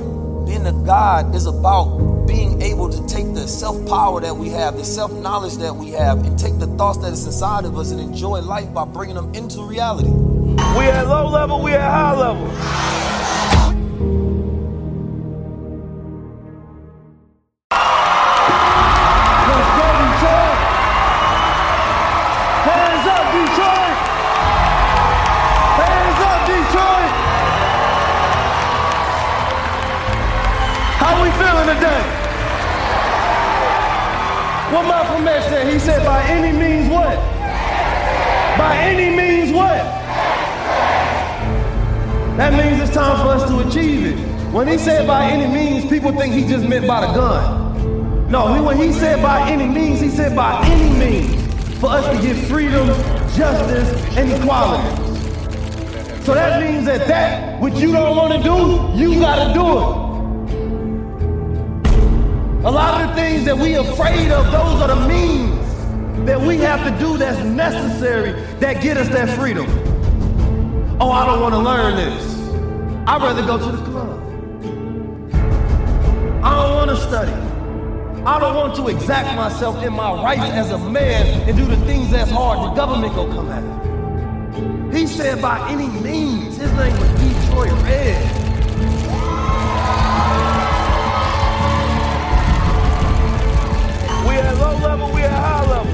Being 0.46 0.66
a 0.66 0.72
God 0.72 1.34
is 1.34 1.46
about 1.46 2.26
being 2.26 2.60
able 2.60 2.90
to 2.90 3.06
take 3.06 3.32
the 3.32 3.48
self 3.48 3.88
power 3.88 4.20
that 4.20 4.36
we 4.36 4.50
have, 4.50 4.76
the 4.76 4.84
self 4.84 5.10
knowledge 5.10 5.56
that 5.56 5.74
we 5.74 5.92
have, 5.92 6.24
and 6.26 6.38
take 6.38 6.58
the 6.58 6.66
thoughts 6.76 6.98
that 6.98 7.12
is 7.12 7.24
inside 7.24 7.64
of 7.64 7.78
us 7.78 7.90
and 7.90 8.00
enjoy 8.00 8.40
life 8.40 8.72
by 8.74 8.84
bringing 8.84 9.16
them 9.16 9.34
into 9.34 9.62
reality. 9.62 10.10
We 10.10 10.84
at 10.86 11.08
low 11.08 11.26
level, 11.28 11.62
we 11.62 11.72
at 11.72 11.80
high 11.80 12.14
level. 12.14 12.46
Just 46.48 46.66
meant 46.66 46.86
by 46.86 47.06
the 47.06 47.12
gun. 47.12 48.30
No, 48.30 48.54
he, 48.54 48.60
when 48.60 48.76
he 48.78 48.92
said 48.92 49.22
by 49.22 49.48
any 49.50 49.66
means, 49.66 50.00
he 50.00 50.08
said 50.08 50.34
by 50.34 50.64
any 50.66 50.90
means 50.98 51.78
for 51.78 51.90
us 51.90 52.06
to 52.14 52.22
get 52.26 52.36
freedom, 52.46 52.86
justice, 53.36 54.16
and 54.16 54.32
equality. 54.32 55.04
So 56.24 56.34
that 56.34 56.62
means 56.62 56.86
that 56.86 57.06
that 57.06 57.60
which 57.60 57.74
you 57.74 57.92
don't 57.92 58.16
want 58.16 58.32
to 58.32 58.42
do, 58.42 58.90
you 58.98 59.20
got 59.20 59.46
to 59.46 59.54
do 59.54 59.60
it. 59.60 60.08
A 62.64 62.70
lot 62.70 63.00
of 63.00 63.08
the 63.08 63.14
things 63.14 63.44
that 63.44 63.56
we 63.56 63.74
afraid 63.74 64.30
of, 64.30 64.46
those 64.46 64.82
are 64.82 64.88
the 64.88 65.08
means 65.08 65.56
that 66.26 66.40
we 66.40 66.58
have 66.58 66.84
to 66.84 66.98
do 66.98 67.16
that's 67.16 67.38
necessary 67.44 68.32
that 68.58 68.82
get 68.82 68.96
us 68.96 69.08
that 69.08 69.38
freedom. 69.38 69.66
Oh, 71.00 71.10
I 71.10 71.24
don't 71.24 71.40
want 71.40 71.54
to 71.54 71.60
learn 71.60 71.96
this. 71.96 72.38
I'd 73.06 73.22
rather 73.22 73.46
go 73.46 73.56
to 73.58 73.76
the 73.76 73.84
club. 73.84 74.17
I 76.58 76.66
don't 76.66 76.74
want 76.74 76.90
to 76.90 76.96
study. 76.96 77.32
I 78.24 78.40
don't 78.40 78.56
want 78.56 78.74
to 78.74 78.88
exact 78.88 79.36
myself 79.36 79.80
in 79.84 79.92
my 79.92 80.12
rights 80.20 80.42
as 80.42 80.72
a 80.72 80.78
man 80.78 81.48
and 81.48 81.56
do 81.56 81.64
the 81.64 81.76
things 81.86 82.10
that's 82.10 82.32
hard. 82.32 82.58
The 82.58 82.74
government 82.74 83.14
gonna 83.14 83.32
come 83.32 83.48
at 83.48 83.62
it. 83.62 84.92
He 84.92 85.06
said 85.06 85.40
by 85.40 85.70
any 85.70 85.86
means. 85.86 86.56
His 86.56 86.72
name 86.72 86.98
was 86.98 87.08
Detroit 87.10 87.70
Red. 87.84 88.24
We 94.26 94.34
at 94.34 94.56
low 94.58 94.76
level, 94.78 95.12
we 95.12 95.22
at 95.22 95.30
high 95.30 95.64
level. 95.70 95.92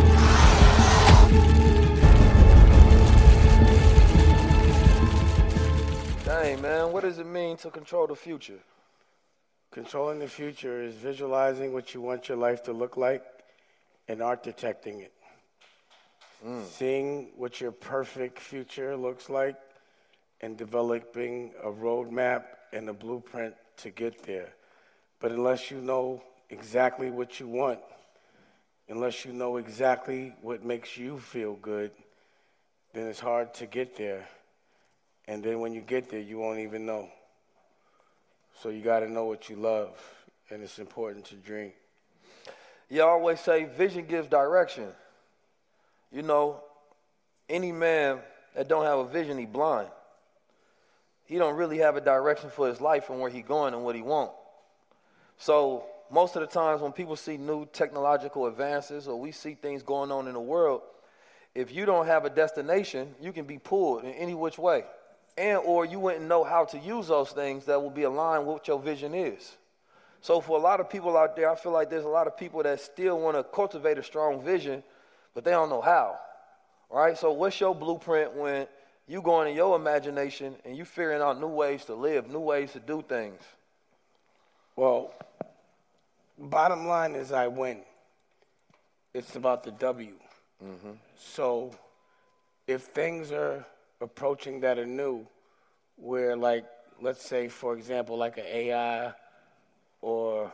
Dame, 6.24 6.62
man, 6.62 6.90
what 6.90 7.02
does 7.02 7.18
it 7.18 7.26
mean 7.26 7.58
to 7.58 7.70
control 7.70 8.06
the 8.06 8.16
future? 8.16 8.60
Controlling 9.74 10.20
the 10.20 10.28
future 10.28 10.84
is 10.84 10.94
visualizing 10.94 11.72
what 11.72 11.94
you 11.94 12.00
want 12.00 12.28
your 12.28 12.38
life 12.38 12.62
to 12.62 12.72
look 12.72 12.96
like 12.96 13.24
and 14.06 14.20
architecting 14.20 15.00
it. 15.00 15.12
Mm. 16.46 16.64
Seeing 16.64 17.30
what 17.34 17.60
your 17.60 17.72
perfect 17.72 18.38
future 18.38 18.96
looks 18.96 19.28
like 19.28 19.56
and 20.40 20.56
developing 20.56 21.54
a 21.60 21.66
roadmap 21.66 22.44
and 22.72 22.88
a 22.88 22.92
blueprint 22.92 23.56
to 23.78 23.90
get 23.90 24.22
there. 24.22 24.54
But 25.18 25.32
unless 25.32 25.72
you 25.72 25.80
know 25.80 26.22
exactly 26.50 27.10
what 27.10 27.40
you 27.40 27.48
want, 27.48 27.80
unless 28.88 29.24
you 29.24 29.32
know 29.32 29.56
exactly 29.56 30.34
what 30.40 30.64
makes 30.64 30.96
you 30.96 31.18
feel 31.18 31.54
good, 31.54 31.90
then 32.92 33.08
it's 33.08 33.18
hard 33.18 33.52
to 33.54 33.66
get 33.66 33.96
there. 33.96 34.28
And 35.26 35.42
then 35.42 35.58
when 35.58 35.72
you 35.72 35.80
get 35.80 36.10
there, 36.10 36.20
you 36.20 36.38
won't 36.38 36.60
even 36.60 36.86
know. 36.86 37.08
So 38.62 38.68
you 38.68 38.82
got 38.82 39.00
to 39.00 39.10
know 39.10 39.24
what 39.24 39.48
you 39.48 39.56
love, 39.56 39.90
and 40.50 40.62
it's 40.62 40.78
important 40.78 41.26
to 41.26 41.34
dream. 41.34 41.72
You 42.88 43.02
always 43.02 43.40
say 43.40 43.64
vision 43.64 44.06
gives 44.06 44.28
direction. 44.28 44.88
You 46.12 46.22
know, 46.22 46.62
any 47.48 47.72
man 47.72 48.20
that 48.54 48.68
don't 48.68 48.84
have 48.84 48.98
a 48.98 49.06
vision, 49.06 49.38
he 49.38 49.46
blind. 49.46 49.88
He 51.26 51.38
don't 51.38 51.56
really 51.56 51.78
have 51.78 51.96
a 51.96 52.00
direction 52.00 52.50
for 52.50 52.68
his 52.68 52.80
life 52.80 53.10
and 53.10 53.20
where 53.20 53.30
he 53.30 53.42
going 53.42 53.74
and 53.74 53.84
what 53.84 53.96
he 53.96 54.02
want. 54.02 54.30
So 55.38 55.84
most 56.10 56.36
of 56.36 56.40
the 56.40 56.46
times 56.46 56.80
when 56.80 56.92
people 56.92 57.16
see 57.16 57.36
new 57.36 57.66
technological 57.66 58.46
advances 58.46 59.08
or 59.08 59.18
we 59.18 59.32
see 59.32 59.54
things 59.54 59.82
going 59.82 60.12
on 60.12 60.28
in 60.28 60.34
the 60.34 60.40
world, 60.40 60.82
if 61.54 61.72
you 61.72 61.86
don't 61.86 62.06
have 62.06 62.24
a 62.24 62.30
destination, 62.30 63.14
you 63.20 63.32
can 63.32 63.44
be 63.44 63.58
pulled 63.58 64.04
in 64.04 64.10
any 64.10 64.34
which 64.34 64.58
way. 64.58 64.84
And 65.36 65.58
or 65.64 65.84
you 65.84 65.98
wouldn't 65.98 66.26
know 66.26 66.44
how 66.44 66.64
to 66.66 66.78
use 66.78 67.08
those 67.08 67.30
things 67.30 67.64
that 67.64 67.80
will 67.82 67.90
be 67.90 68.04
aligned 68.04 68.46
with 68.46 68.54
what 68.54 68.68
your 68.68 68.78
vision 68.78 69.14
is. 69.14 69.56
So 70.20 70.40
for 70.40 70.56
a 70.56 70.60
lot 70.60 70.80
of 70.80 70.88
people 70.88 71.16
out 71.16 71.36
there, 71.36 71.50
I 71.50 71.56
feel 71.56 71.72
like 71.72 71.90
there's 71.90 72.04
a 72.04 72.08
lot 72.08 72.26
of 72.26 72.36
people 72.36 72.62
that 72.62 72.80
still 72.80 73.20
want 73.20 73.36
to 73.36 73.42
cultivate 73.42 73.98
a 73.98 74.02
strong 74.02 74.42
vision, 74.42 74.82
but 75.34 75.44
they 75.44 75.50
don't 75.50 75.68
know 75.68 75.82
how. 75.82 76.18
Right? 76.88 77.18
So 77.18 77.32
what's 77.32 77.60
your 77.60 77.74
blueprint 77.74 78.34
when 78.34 78.66
you 79.06 79.20
going 79.20 79.50
in 79.50 79.56
your 79.56 79.76
imagination 79.76 80.54
and 80.64 80.76
you 80.76 80.84
figuring 80.84 81.20
out 81.20 81.40
new 81.40 81.48
ways 81.48 81.84
to 81.86 81.94
live, 81.94 82.30
new 82.30 82.40
ways 82.40 82.72
to 82.72 82.80
do 82.80 83.04
things? 83.06 83.42
Well, 84.76 85.12
bottom 86.38 86.86
line 86.86 87.14
is 87.14 87.32
I 87.32 87.48
win. 87.48 87.78
It's 89.12 89.36
about 89.36 89.62
the 89.62 89.72
W. 89.72 90.14
Mm-hmm. 90.64 90.92
So 91.18 91.70
if 92.66 92.82
things 92.82 93.30
are 93.30 93.64
approaching 94.00 94.60
that 94.60 94.78
are 94.78 94.86
new, 94.86 95.26
where 95.96 96.36
like 96.36 96.64
let's 97.00 97.24
say 97.24 97.48
for 97.48 97.76
example 97.76 98.16
like 98.16 98.38
an 98.38 98.44
AI 98.46 99.12
or 100.00 100.52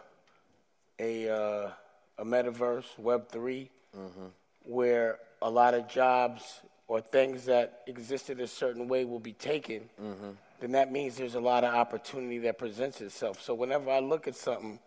a 0.98 1.28
uh, 1.28 1.70
a 2.18 2.24
metaverse 2.24 2.98
Web 2.98 3.28
3 3.28 3.70
Mm-hmm. 3.98 4.26
where 4.62 5.18
a 5.42 5.50
lot 5.50 5.74
of 5.74 5.88
jobs 5.88 6.60
or 6.86 7.00
things 7.00 7.44
that 7.46 7.80
existed 7.88 8.38
a 8.38 8.46
certain 8.46 8.86
way 8.86 9.04
will 9.04 9.18
be 9.18 9.32
taken, 9.32 9.88
Mm-hmm. 10.00 10.30
then 10.60 10.72
that 10.72 10.92
means 10.92 11.16
there's 11.16 11.34
a 11.34 11.40
lot 11.40 11.64
of 11.64 11.74
opportunity 11.74 12.38
that 12.38 12.56
presents 12.56 13.00
itself. 13.00 13.42
So 13.42 13.52
whenever 13.54 13.90
I 13.90 13.98
look 13.98 14.28
at 14.28 14.36
something, 14.36 14.78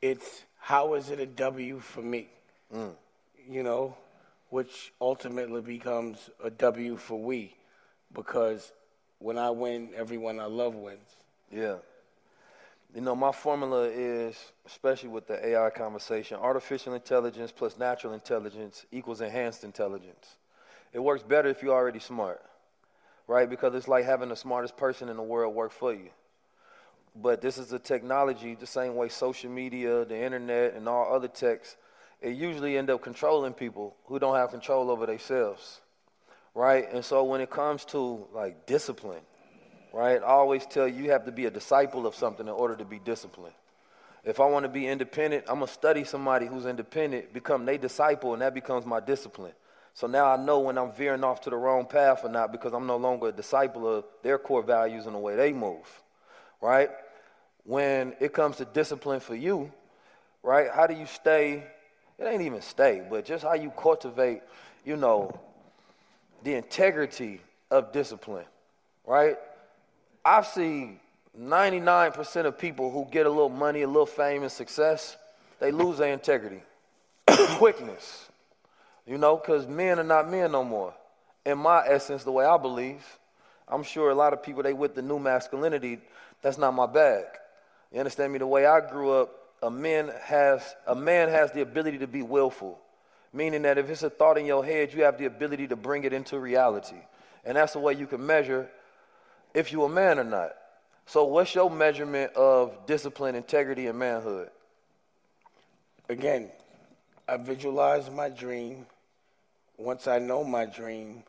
it's 0.00 0.44
how 0.60 0.94
is 0.94 1.10
it 1.10 1.18
a 1.18 1.26
W 1.26 1.80
for 1.80 2.00
me? 2.02 2.28
Mm. 2.72 2.92
You 3.48 3.62
know, 3.64 3.96
which 4.50 4.92
ultimately 5.00 5.60
becomes 5.60 6.30
a 6.44 6.50
W 6.50 6.96
for 6.96 7.20
we, 7.20 7.54
because 8.12 8.72
when 9.18 9.38
I 9.38 9.50
win, 9.50 9.90
everyone 9.96 10.40
I 10.40 10.46
love 10.46 10.74
wins. 10.74 11.16
Yeah. 11.50 11.76
You 12.94 13.02
know, 13.02 13.14
my 13.14 13.32
formula 13.32 13.82
is, 13.84 14.52
especially 14.66 15.10
with 15.10 15.26
the 15.26 15.46
AI 15.46 15.70
conversation, 15.70 16.38
artificial 16.38 16.94
intelligence 16.94 17.52
plus 17.52 17.78
natural 17.78 18.14
intelligence 18.14 18.86
equals 18.90 19.20
enhanced 19.20 19.62
intelligence. 19.62 20.36
It 20.92 21.00
works 21.00 21.22
better 21.22 21.48
if 21.48 21.62
you're 21.62 21.74
already 21.74 21.98
smart, 21.98 22.42
right? 23.26 23.48
Because 23.48 23.74
it's 23.74 23.88
like 23.88 24.04
having 24.06 24.30
the 24.30 24.36
smartest 24.36 24.76
person 24.76 25.10
in 25.10 25.16
the 25.16 25.22
world 25.22 25.54
work 25.54 25.70
for 25.70 25.92
you. 25.92 26.08
But 27.14 27.42
this 27.42 27.58
is 27.58 27.72
a 27.72 27.78
technology, 27.78 28.54
the 28.54 28.66
same 28.66 28.94
way 28.94 29.08
social 29.08 29.50
media, 29.50 30.04
the 30.04 30.16
internet, 30.16 30.74
and 30.74 30.88
all 30.88 31.14
other 31.14 31.28
techs, 31.28 31.76
it 32.22 32.34
usually 32.34 32.78
end 32.78 32.90
up 32.90 33.02
controlling 33.02 33.52
people 33.52 33.96
who 34.06 34.18
don't 34.18 34.34
have 34.34 34.50
control 34.50 34.90
over 34.90 35.04
themselves, 35.04 35.80
right? 36.54 36.92
And 36.92 37.04
so 37.04 37.24
when 37.24 37.40
it 37.40 37.50
comes 37.50 37.84
to 37.86 38.26
like 38.32 38.66
discipline, 38.66 39.22
right? 39.92 40.20
I 40.22 40.26
always 40.26 40.66
tell 40.66 40.86
you, 40.86 41.04
you 41.04 41.10
have 41.10 41.24
to 41.24 41.32
be 41.32 41.46
a 41.46 41.50
disciple 41.50 42.06
of 42.06 42.14
something 42.14 42.46
in 42.46 42.52
order 42.52 42.76
to 42.76 42.84
be 42.84 42.98
disciplined. 42.98 43.54
If 44.24 44.40
I 44.40 44.46
want 44.46 44.64
to 44.64 44.68
be 44.68 44.86
independent, 44.86 45.44
I'm 45.48 45.56
going 45.56 45.68
to 45.68 45.72
study 45.72 46.04
somebody 46.04 46.46
who's 46.46 46.66
independent, 46.66 47.32
become 47.32 47.64
their 47.64 47.78
disciple, 47.78 48.32
and 48.32 48.42
that 48.42 48.52
becomes 48.52 48.84
my 48.84 49.00
discipline. 49.00 49.52
So 49.94 50.06
now 50.06 50.26
I 50.26 50.36
know 50.36 50.60
when 50.60 50.78
I'm 50.78 50.92
veering 50.92 51.24
off 51.24 51.40
to 51.42 51.50
the 51.50 51.56
wrong 51.56 51.86
path 51.86 52.20
or 52.24 52.28
not 52.28 52.52
because 52.52 52.72
I'm 52.72 52.86
no 52.86 52.96
longer 52.96 53.28
a 53.28 53.32
disciple 53.32 53.96
of 53.96 54.04
their 54.22 54.38
core 54.38 54.62
values 54.62 55.06
and 55.06 55.14
the 55.14 55.18
way 55.18 55.34
they 55.34 55.52
move, 55.52 56.02
right? 56.60 56.90
When 57.64 58.14
it 58.20 58.32
comes 58.32 58.58
to 58.58 58.64
discipline 58.64 59.20
for 59.20 59.34
you, 59.34 59.72
right, 60.42 60.68
how 60.72 60.86
do 60.86 60.94
you 60.94 61.06
stay? 61.06 61.64
It 62.18 62.24
ain't 62.24 62.42
even 62.42 62.62
stay, 62.62 63.02
but 63.08 63.24
just 63.24 63.42
how 63.42 63.54
you 63.54 63.70
cultivate, 63.70 64.42
you 64.84 64.96
know, 64.96 65.32
the 66.42 66.54
integrity 66.54 67.40
of 67.70 67.92
discipline, 67.92 68.46
right? 69.06 69.36
I've 70.24 70.46
seen 70.46 71.00
99% 71.38 72.46
of 72.46 72.58
people 72.58 72.90
who 72.90 73.06
get 73.10 73.26
a 73.26 73.30
little 73.30 73.48
money, 73.48 73.82
a 73.82 73.86
little 73.86 74.06
fame, 74.06 74.42
and 74.42 74.52
success, 74.52 75.16
they 75.60 75.70
lose 75.70 75.98
their 75.98 76.12
integrity, 76.12 76.62
quickness. 77.28 78.28
You 79.06 79.18
know, 79.18 79.36
because 79.36 79.66
men 79.66 79.98
are 79.98 80.04
not 80.04 80.30
men 80.30 80.52
no 80.52 80.62
more. 80.64 80.92
In 81.46 81.58
my 81.58 81.86
essence, 81.86 82.24
the 82.24 82.32
way 82.32 82.44
I 82.44 82.58
believe, 82.58 83.02
I'm 83.66 83.82
sure 83.82 84.10
a 84.10 84.14
lot 84.14 84.32
of 84.32 84.42
people 84.42 84.62
they 84.62 84.72
with 84.72 84.94
the 84.94 85.02
new 85.02 85.18
masculinity. 85.18 85.98
That's 86.42 86.58
not 86.58 86.74
my 86.74 86.86
bag. 86.86 87.24
You 87.92 88.00
understand 88.00 88.32
me? 88.32 88.38
The 88.38 88.46
way 88.46 88.66
I 88.66 88.80
grew 88.80 89.12
up, 89.12 89.30
a 89.62 89.70
man 89.70 90.12
has 90.22 90.74
a 90.86 90.94
man 90.94 91.28
has 91.28 91.52
the 91.52 91.62
ability 91.62 91.98
to 91.98 92.06
be 92.06 92.22
willful, 92.22 92.78
meaning 93.32 93.62
that 93.62 93.78
if 93.78 93.90
it's 93.90 94.02
a 94.02 94.10
thought 94.10 94.38
in 94.38 94.46
your 94.46 94.64
head, 94.64 94.92
you 94.92 95.02
have 95.04 95.18
the 95.18 95.26
ability 95.26 95.68
to 95.68 95.76
bring 95.76 96.04
it 96.04 96.12
into 96.12 96.38
reality, 96.38 97.00
and 97.44 97.56
that's 97.56 97.72
the 97.72 97.78
way 97.78 97.94
you 97.94 98.06
can 98.06 98.24
measure 98.24 98.68
if 99.54 99.72
you're 99.72 99.86
a 99.86 99.88
man 99.88 100.18
or 100.18 100.24
not. 100.24 100.52
So, 101.06 101.24
what's 101.24 101.54
your 101.54 101.70
measurement 101.70 102.34
of 102.34 102.86
discipline, 102.86 103.34
integrity, 103.34 103.86
and 103.86 103.98
manhood? 103.98 104.50
Again, 106.08 106.50
I 107.26 107.38
visualize 107.38 108.10
my 108.10 108.28
dream. 108.28 108.86
Once 109.78 110.06
I 110.06 110.18
know 110.18 110.44
my 110.44 110.66
dream, 110.66 111.22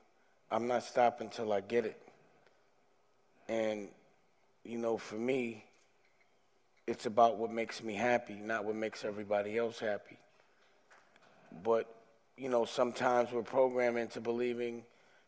I'm 0.51 0.67
not 0.67 0.83
stopping 0.83 1.29
till 1.29 1.51
I 1.53 1.61
get 1.61 1.85
it. 1.85 2.01
And, 3.47 3.87
you 4.63 4.77
know, 4.77 4.97
for 4.97 5.15
me, 5.15 5.63
it's 6.85 7.05
about 7.05 7.37
what 7.37 7.51
makes 7.51 7.83
me 7.83 7.95
happy, 7.95 8.35
not 8.35 8.65
what 8.65 8.75
makes 8.75 9.03
everybody 9.03 9.57
else 9.57 9.79
happy. 9.79 10.18
But, 11.63 11.93
you 12.37 12.49
know, 12.49 12.65
sometimes 12.65 13.31
we're 13.31 13.43
programmed 13.43 13.97
into 13.97 14.21
believing 14.21 14.83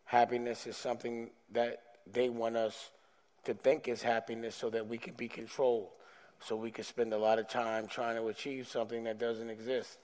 happiness 0.05 0.67
is 0.67 0.77
something 0.77 1.29
that 1.53 1.81
they 2.11 2.29
want 2.29 2.57
us 2.57 2.91
to 3.45 3.53
think 3.53 3.87
is 3.87 4.01
happiness 4.01 4.55
so 4.55 4.69
that 4.69 4.87
we 4.87 4.97
can 4.97 5.13
be 5.13 5.27
controlled, 5.27 5.87
so 6.39 6.55
we 6.55 6.71
can 6.71 6.83
spend 6.83 7.13
a 7.13 7.17
lot 7.17 7.39
of 7.39 7.47
time 7.47 7.87
trying 7.87 8.15
to 8.15 8.27
achieve 8.27 8.67
something 8.67 9.03
that 9.05 9.19
doesn't 9.19 9.49
exist. 9.49 9.97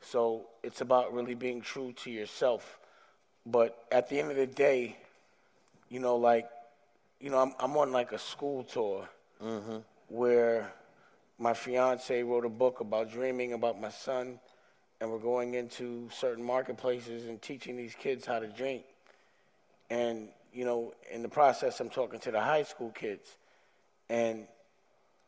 So 0.00 0.46
it's 0.62 0.80
about 0.80 1.12
really 1.12 1.34
being 1.34 1.60
true 1.60 1.92
to 2.04 2.10
yourself. 2.10 2.78
But 3.46 3.86
at 3.90 4.08
the 4.08 4.18
end 4.18 4.30
of 4.30 4.36
the 4.36 4.46
day, 4.46 4.96
you 5.88 6.00
know, 6.00 6.16
like, 6.16 6.48
you 7.20 7.30
know, 7.30 7.38
I'm, 7.38 7.52
I'm 7.58 7.76
on 7.76 7.92
like 7.92 8.12
a 8.12 8.18
school 8.18 8.64
tour 8.64 9.08
Mm-hmm. 9.42 9.76
where 10.08 10.72
my 11.38 11.54
fiance 11.54 12.22
wrote 12.24 12.44
a 12.44 12.48
book 12.48 12.80
about 12.80 13.08
dreaming 13.08 13.52
about 13.52 13.80
my 13.80 13.90
son, 13.90 14.40
and 15.00 15.10
we're 15.10 15.18
going 15.18 15.54
into 15.54 16.08
certain 16.12 16.44
marketplaces 16.44 17.26
and 17.26 17.40
teaching 17.40 17.76
these 17.76 17.94
kids 17.94 18.26
how 18.26 18.38
to 18.38 18.48
drink. 18.48 18.82
And, 19.90 20.28
you 20.52 20.64
know, 20.64 20.92
in 21.10 21.22
the 21.22 21.28
process, 21.28 21.80
I'm 21.80 21.90
talking 21.90 22.18
to 22.20 22.30
the 22.30 22.40
high 22.40 22.64
school 22.64 22.90
kids. 22.90 23.36
And 24.08 24.46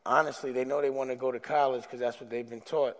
honestly, 0.05 0.51
they 0.51 0.65
know 0.65 0.81
they 0.81 0.89
want 0.89 1.09
to 1.09 1.15
go 1.15 1.31
to 1.31 1.39
college 1.39 1.83
because 1.83 1.99
that's 1.99 2.19
what 2.19 2.29
they've 2.29 2.49
been 2.49 2.61
taught, 2.61 2.97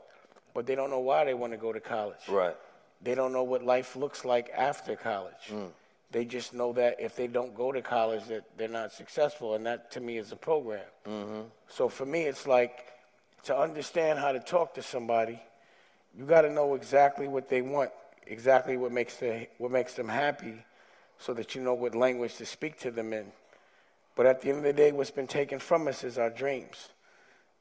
but 0.54 0.66
they 0.66 0.76
don't 0.76 0.90
know 0.90 1.00
why 1.00 1.26
they 1.26 1.34
want 1.34 1.54
to 1.54 1.58
go 1.58 1.74
to 1.74 1.80
college. 1.80 2.28
Right. 2.30 2.56
They 3.02 3.16
don't 3.16 3.34
know 3.34 3.44
what 3.44 3.64
life 3.64 3.96
looks 3.96 4.24
like 4.24 4.52
after 4.56 4.96
college. 4.96 5.50
Mm. 5.50 5.70
They 6.12 6.26
just 6.26 6.54
know 6.54 6.74
that 6.74 6.98
if 7.00 7.16
they 7.16 7.28
don't 7.28 7.56
go 7.56 7.72
to 7.72 7.82
college, 7.82 8.26
that 8.26 8.44
they're 8.58 8.68
not 8.68 8.92
successful, 8.92 9.56
and 9.56 9.66
that 9.66 9.92
to 9.92 10.02
me 10.02 10.18
is 10.18 10.32
a 10.32 10.36
program. 10.36 10.84
Mm-hmm. 11.08 11.42
So 11.70 11.88
for 11.88 12.06
me, 12.06 12.24
it's 12.24 12.46
like 12.46 12.86
to 13.44 13.58
understand 13.58 14.20
how 14.20 14.34
to 14.34 14.40
talk 14.40 14.74
to 14.76 14.84
somebody, 14.84 15.42
you 16.18 16.26
got 16.26 16.41
to 16.41 16.51
know 16.51 16.76
exactly 16.76 17.28
what 17.28 17.49
they 17.49 17.62
want, 17.62 17.91
exactly 18.28 18.78
what 18.78 18.91
makes 18.91 19.18
the, 19.18 19.47
what 19.57 19.72
makes 19.72 19.93
them 19.93 20.07
happy, 20.07 20.55
so 21.20 21.34
that 21.34 21.55
you 21.55 21.62
know 21.62 21.74
what 21.74 21.95
language 21.95 22.36
to 22.38 22.45
speak 22.45 22.80
to 22.80 22.91
them 22.91 23.14
in. 23.14 23.32
But 24.16 24.26
at 24.26 24.41
the 24.41 24.49
end 24.49 24.59
of 24.59 24.64
the 24.64 24.74
day, 24.74 24.91
what's 24.91 25.12
been 25.12 25.28
taken 25.28 25.59
from 25.59 25.88
us 25.88 26.03
is 26.03 26.18
our 26.18 26.30
dreams, 26.30 26.89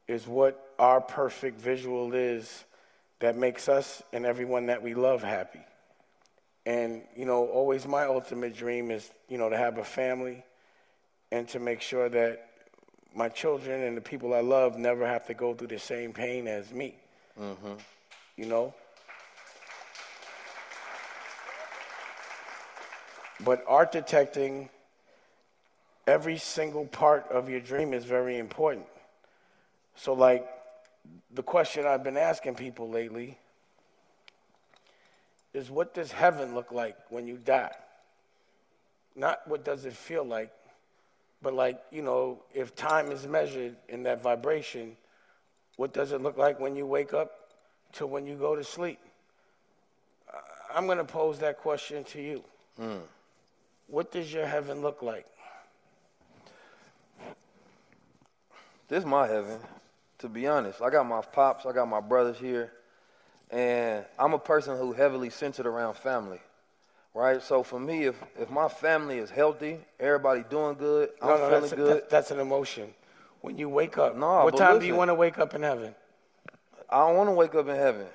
is 0.07 0.27
what 0.27 0.73
our 0.79 0.99
perfect 0.99 1.59
visual 1.59 2.13
is 2.13 2.65
that 3.19 3.37
makes 3.37 3.69
us 3.69 4.01
and 4.11 4.25
everyone 4.25 4.65
that 4.65 4.81
we 4.81 4.93
love 4.93 5.23
happy. 5.23 5.61
And, 6.65 7.01
you 7.15 7.25
know, 7.25 7.45
always 7.47 7.87
my 7.87 8.03
ultimate 8.05 8.55
dream 8.55 8.91
is, 8.91 9.09
you 9.29 9.37
know, 9.37 9.49
to 9.49 9.57
have 9.57 9.77
a 9.77 9.83
family 9.83 10.43
and 11.31 11.47
to 11.49 11.59
make 11.59 11.81
sure 11.81 12.09
that 12.09 12.49
my 13.15 13.29
children 13.29 13.81
and 13.81 13.95
the 13.95 14.01
people 14.01 14.33
I 14.33 14.41
love 14.41 14.77
never 14.77 15.07
have 15.07 15.25
to 15.27 15.33
go 15.33 15.53
through 15.53 15.67
the 15.67 15.79
same 15.79 16.13
pain 16.13 16.47
as 16.47 16.71
me. 16.71 16.95
Mm-hmm. 17.39 17.73
You 18.41 18.47
know? 18.47 18.73
But 23.45 23.63
architecting 23.67 24.69
every 26.07 26.39
single 26.39 26.87
part 26.87 27.27
of 27.29 27.49
your 27.49 27.59
dream 27.59 27.93
is 27.93 28.03
very 28.03 28.39
important. 28.39 28.87
So, 29.95 30.13
like, 30.13 30.49
the 31.31 31.43
question 31.43 31.85
I've 31.85 32.03
been 32.03 32.17
asking 32.17 32.55
people 32.55 32.89
lately 32.89 33.37
is 35.53 35.69
what 35.69 35.93
does 35.93 36.11
heaven 36.11 36.55
look 36.55 36.71
like 36.71 36.97
when 37.09 37.27
you 37.27 37.37
die? 37.37 37.75
Not 39.15 39.47
what 39.47 39.63
does 39.63 39.85
it 39.85 39.93
feel 39.93 40.23
like, 40.23 40.51
but 41.43 41.53
like, 41.53 41.79
you 41.91 42.01
know, 42.01 42.41
if 42.55 42.75
time 42.75 43.11
is 43.11 43.27
measured 43.27 43.75
in 43.87 44.01
that 44.03 44.23
vibration, 44.23 44.97
what 45.75 45.93
does 45.93 46.11
it 46.11 46.23
look 46.23 46.39
like 46.39 46.59
when 46.59 46.75
you 46.75 46.87
wake 46.87 47.13
up 47.13 47.40
to 47.93 48.07
when 48.07 48.25
you 48.25 48.35
go 48.35 48.55
to 48.55 48.63
sleep? 48.63 48.99
I'm 50.73 50.85
going 50.85 50.97
to 50.97 51.03
pose 51.03 51.39
that 51.39 51.57
question 51.57 52.03
to 52.05 52.21
you. 52.21 52.43
Mm. 52.79 53.01
What 53.87 54.11
does 54.11 54.31
your 54.31 54.45
heaven 54.45 54.81
look 54.81 55.01
like? 55.01 55.25
This 58.87 58.99
is 58.99 59.05
my 59.05 59.27
heaven, 59.27 59.59
to 60.19 60.29
be 60.29 60.47
honest. 60.47 60.81
I 60.81 60.89
got 60.89 61.07
my 61.07 61.21
pops, 61.21 61.65
I 61.65 61.71
got 61.71 61.87
my 61.87 62.01
brothers 62.01 62.37
here, 62.37 62.71
and 63.49 64.05
I'm 64.19 64.33
a 64.33 64.39
person 64.39 64.77
who 64.77 64.93
heavily 64.93 65.29
centered 65.29 65.65
around 65.65 65.95
family. 65.95 66.39
Right? 67.13 67.41
So 67.41 67.63
for 67.63 67.79
me, 67.79 68.05
if, 68.05 68.15
if 68.39 68.49
my 68.49 68.69
family 68.69 69.17
is 69.17 69.29
healthy, 69.29 69.79
everybody 69.99 70.43
doing 70.49 70.75
good, 70.75 71.09
I'm 71.21 71.29
no, 71.29 71.37
no, 71.37 71.47
feeling 71.47 71.61
that's, 71.61 71.73
good. 71.73 71.95
That, 71.95 72.09
that's 72.09 72.31
an 72.31 72.39
emotion. 72.39 72.93
When 73.41 73.57
you 73.57 73.67
wake 73.69 73.97
up, 73.97 74.15
No, 74.15 74.43
what 74.43 74.55
time 74.55 74.79
do 74.79 74.85
you 74.85 74.95
want 74.95 75.09
to 75.09 75.15
wake 75.15 75.37
up 75.37 75.53
in 75.53 75.63
heaven? 75.63 75.95
I 76.91 76.99
don't 77.07 77.15
want 77.17 77.27
to 77.29 77.33
wake 77.33 77.55
up 77.55 77.67
in 77.67 77.75
heaven. 77.75 78.05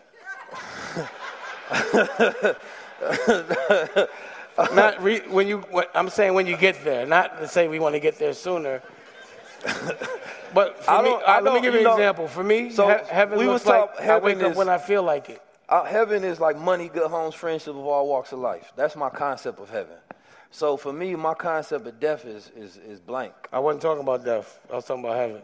not 4.75 5.03
re, 5.03 5.21
when 5.29 5.47
you. 5.47 5.59
When, 5.71 5.85
I'm 5.95 6.09
saying 6.09 6.35
when 6.35 6.47
you 6.47 6.57
get 6.57 6.83
there, 6.85 7.07
not 7.07 7.39
to 7.41 7.49
say 7.49 7.69
we 7.69 7.79
want 7.79 7.95
to 7.95 8.01
get 8.01 8.19
there 8.19 8.33
sooner. 8.33 8.83
But 10.55 10.83
for 10.85 10.91
I 10.91 11.03
me, 11.03 11.11
I 11.27 11.41
let 11.41 11.55
me 11.55 11.61
give 11.61 11.73
you 11.75 11.81
an 11.81 11.85
know- 11.85 11.93
example. 11.95 12.29
For 12.29 12.45
me, 12.45 12.71
So, 12.71 12.89
he- 12.89 13.05
heaven 13.13 13.39
we 13.39 13.47
looks 13.47 13.67
like 13.67 13.93
talk- 13.97 14.01
I 14.01 14.19
wake 14.19 14.37
heaven 14.39 14.53
up 14.53 14.57
when 14.57 14.69
I 14.69 14.79
feel 14.79 15.03
like 15.03 15.29
it. 15.31 15.43
Uh, 15.69 15.83
heaven 15.85 16.23
is 16.23 16.39
like 16.39 16.57
money, 16.57 16.89
good 16.89 17.11
homes, 17.11 17.35
friendship 17.35 17.75
of 17.75 17.79
all 17.85 18.07
walks 18.07 18.31
of 18.33 18.39
life. 18.39 18.73
That's 18.77 18.95
my 18.95 19.11
concept 19.11 19.59
of 19.59 19.69
heaven. 19.69 19.97
So 20.53 20.77
for 20.77 20.93
me, 20.93 21.17
my 21.17 21.35
concept 21.35 21.87
of 21.87 21.99
death 21.99 22.25
is 22.25 22.51
is, 22.57 22.77
is 22.77 23.01
blank. 23.01 23.33
I 23.53 23.59
wasn't 23.59 23.83
talking 23.83 24.03
about 24.03 24.25
death. 24.25 24.61
I 24.71 24.77
was 24.77 24.85
talking 24.85 25.05
about 25.05 25.17
heaven. 25.17 25.43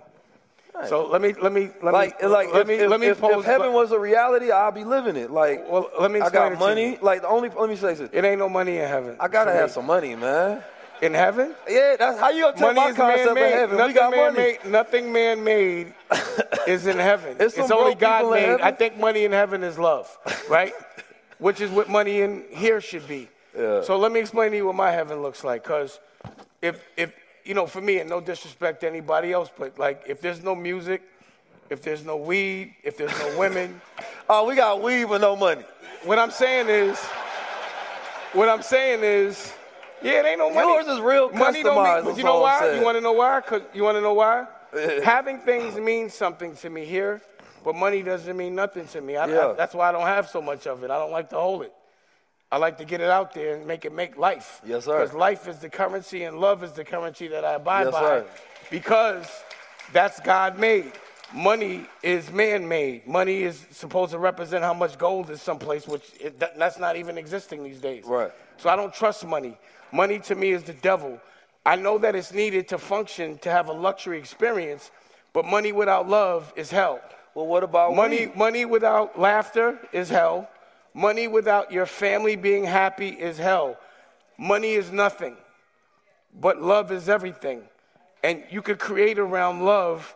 So 0.88 1.06
let 1.06 1.20
me 1.20 1.34
let 1.34 1.52
me 1.52 1.70
let 1.82 1.92
like 1.92 2.20
me 2.20 2.28
like 2.28 2.52
let 2.52 2.62
if, 2.62 2.68
me 2.68 2.74
if, 2.74 2.90
let 2.90 3.00
me 3.00 3.06
if, 3.08 3.20
pose. 3.20 3.40
if 3.40 3.44
heaven 3.44 3.72
was 3.72 3.92
a 3.92 3.98
reality, 3.98 4.50
I'll 4.50 4.72
be 4.72 4.84
living 4.84 5.16
it. 5.16 5.30
Like 5.30 5.64
well, 5.70 5.90
let 6.00 6.10
me 6.10 6.20
I 6.20 6.30
got 6.30 6.58
money. 6.58 6.98
Like 7.00 7.20
the 7.22 7.28
only 7.28 7.50
let 7.50 7.68
me 7.68 7.76
say 7.76 7.94
this. 7.94 8.10
It 8.12 8.24
ain't 8.24 8.38
no 8.38 8.48
money 8.48 8.78
in 8.78 8.88
heaven. 8.88 9.16
I 9.20 9.28
gotta 9.28 9.52
have 9.52 9.68
me. 9.68 9.72
some 9.74 9.86
money, 9.86 10.16
man. 10.16 10.62
in 11.02 11.14
heaven. 11.14 11.54
Yeah, 11.68 11.96
that's 11.98 12.18
how 12.18 12.30
you 12.30 12.42
gonna 12.44 12.56
tell 12.56 12.74
Money 12.74 12.92
my 12.92 12.96
concept 12.96 13.28
of 13.28 13.34
man-made. 13.34 13.52
heaven. 13.52 13.76
Nothing 13.76 13.94
we 13.94 14.00
got 14.00 14.10
money. 14.16 14.36
man-made. 14.36 14.70
Nothing 14.70 15.12
man-made 15.12 15.94
is 16.66 16.86
in 16.86 16.98
heaven. 16.98 17.36
It's 17.40 17.58
It's, 17.58 17.70
only 17.70 17.92
in 17.92 17.98
God-made. 17.98 18.60
I 18.60 18.70
think 18.70 18.96
money 18.98 19.24
in 19.24 19.32
heaven 19.32 19.62
is 19.64 19.78
love, 19.78 20.08
right? 20.48 20.72
Which 21.38 21.60
is 21.60 21.70
what 21.70 21.88
money 21.88 22.20
in 22.20 22.44
here 22.50 22.80
should 22.80 23.06
be. 23.08 23.28
Yeah. 23.56 23.82
So 23.82 23.98
let 23.98 24.12
me 24.12 24.20
explain 24.20 24.52
to 24.52 24.56
you 24.56 24.66
what 24.66 24.76
my 24.76 24.92
heaven 24.92 25.22
looks 25.22 25.42
like. 25.42 25.64
Because 25.64 25.98
if, 26.62 26.82
if, 26.96 27.12
you 27.44 27.54
know, 27.54 27.66
for 27.66 27.80
me, 27.80 27.98
and 27.98 28.08
no 28.08 28.20
disrespect 28.20 28.80
to 28.80 28.86
anybody 28.88 29.32
else, 29.32 29.50
but 29.56 29.78
like 29.78 30.02
if 30.06 30.20
there's 30.20 30.42
no 30.42 30.54
music, 30.54 31.02
if 31.70 31.82
there's 31.82 32.04
no 32.04 32.16
weed, 32.16 32.74
if 32.82 32.96
there's 32.96 33.16
no 33.18 33.38
women, 33.38 33.80
Oh, 34.28 34.46
we 34.46 34.54
got 34.54 34.80
weed 34.82 35.04
but 35.06 35.20
no 35.20 35.36
money. 35.36 35.64
what 36.04 36.18
I'm 36.18 36.30
saying 36.30 36.68
is, 36.68 36.98
what 38.32 38.48
I'm 38.48 38.62
saying 38.62 39.00
is, 39.02 39.52
yeah, 40.02 40.20
it 40.20 40.26
ain't 40.26 40.38
no 40.38 40.48
money. 40.52 40.66
Yours 40.72 40.86
is 40.86 41.00
real 41.00 41.30
money 41.30 41.62
don't 41.62 41.76
customized, 41.76 42.06
mean, 42.06 42.16
you 42.16 42.24
know 42.24 42.40
why? 42.40 42.72
You 42.74 42.82
want 42.82 42.96
to 42.96 43.00
know 43.00 43.12
why? 43.12 43.40
Cause 43.40 43.62
you 43.74 43.82
want 43.82 43.96
to 43.96 44.00
know 44.00 44.14
why? 44.14 44.46
Having 45.04 45.40
things 45.40 45.76
means 45.76 46.14
something 46.14 46.56
to 46.56 46.70
me 46.70 46.84
here, 46.84 47.20
but 47.64 47.74
money 47.74 48.02
doesn't 48.02 48.36
mean 48.36 48.54
nothing 48.54 48.86
to 48.88 49.00
me. 49.00 49.16
I, 49.16 49.24
I- 49.24 49.28
Yeah. 49.28 49.54
that's 49.56 49.74
why 49.74 49.88
I 49.88 49.92
don't 49.92 50.06
have 50.06 50.28
so 50.28 50.40
much 50.40 50.66
of 50.66 50.82
it. 50.82 50.90
I 50.90 50.98
don't 50.98 51.12
like 51.12 51.28
to 51.30 51.36
hold 51.36 51.62
it. 51.62 51.72
I 52.52 52.58
like 52.58 52.76
to 52.78 52.84
get 52.84 53.00
it 53.00 53.08
out 53.08 53.32
there 53.32 53.56
and 53.56 53.66
make 53.66 53.86
it 53.86 53.94
make 53.94 54.18
life. 54.18 54.60
Yes, 54.62 54.84
sir. 54.84 55.00
Because 55.00 55.14
life 55.14 55.48
is 55.48 55.58
the 55.58 55.70
currency 55.70 56.24
and 56.24 56.38
love 56.38 56.62
is 56.62 56.72
the 56.72 56.84
currency 56.84 57.26
that 57.28 57.46
I 57.46 57.54
abide 57.54 57.84
Yes, 57.84 57.94
by. 57.94 58.00
sir. 58.00 58.26
Because 58.70 59.26
that's 59.94 60.20
God 60.20 60.58
made. 60.58 60.92
Money 61.34 61.86
is 62.02 62.30
man 62.30 62.68
made. 62.68 63.06
Money 63.06 63.42
is 63.42 63.64
supposed 63.70 64.12
to 64.12 64.18
represent 64.18 64.62
how 64.62 64.74
much 64.74 64.98
gold 64.98 65.30
is 65.30 65.40
someplace, 65.40 65.88
which 65.88 66.12
it, 66.20 66.38
that, 66.40 66.58
that's 66.58 66.78
not 66.78 66.94
even 66.96 67.16
existing 67.16 67.64
these 67.64 67.80
days. 67.80 68.04
Right. 68.04 68.30
So 68.58 68.68
I 68.68 68.76
don't 68.76 68.92
trust 68.92 69.26
money. 69.26 69.56
Money 69.90 70.18
to 70.18 70.34
me 70.34 70.50
is 70.50 70.62
the 70.62 70.74
devil. 70.74 71.18
I 71.64 71.76
know 71.76 71.96
that 71.98 72.14
it's 72.14 72.34
needed 72.34 72.68
to 72.68 72.76
function, 72.76 73.38
to 73.38 73.50
have 73.50 73.68
a 73.68 73.72
luxury 73.72 74.18
experience, 74.18 74.90
but 75.32 75.46
money 75.46 75.72
without 75.72 76.06
love 76.06 76.52
is 76.54 76.70
hell. 76.70 77.00
Well, 77.34 77.46
what 77.46 77.62
about 77.62 77.96
money? 77.96 78.26
weed? 78.26 78.36
Money 78.36 78.64
without 78.66 79.18
laughter 79.18 79.78
is 79.92 80.10
hell. 80.10 80.50
Money 80.94 81.26
without 81.26 81.72
your 81.72 81.86
family 81.86 82.36
being 82.36 82.64
happy 82.64 83.08
is 83.08 83.38
hell. 83.38 83.78
Money 84.38 84.72
is 84.72 84.90
nothing, 84.90 85.36
but 86.38 86.60
love 86.60 86.92
is 86.92 87.08
everything. 87.08 87.62
And 88.22 88.44
you 88.50 88.62
could 88.62 88.78
create 88.78 89.18
around 89.18 89.64
love 89.64 90.14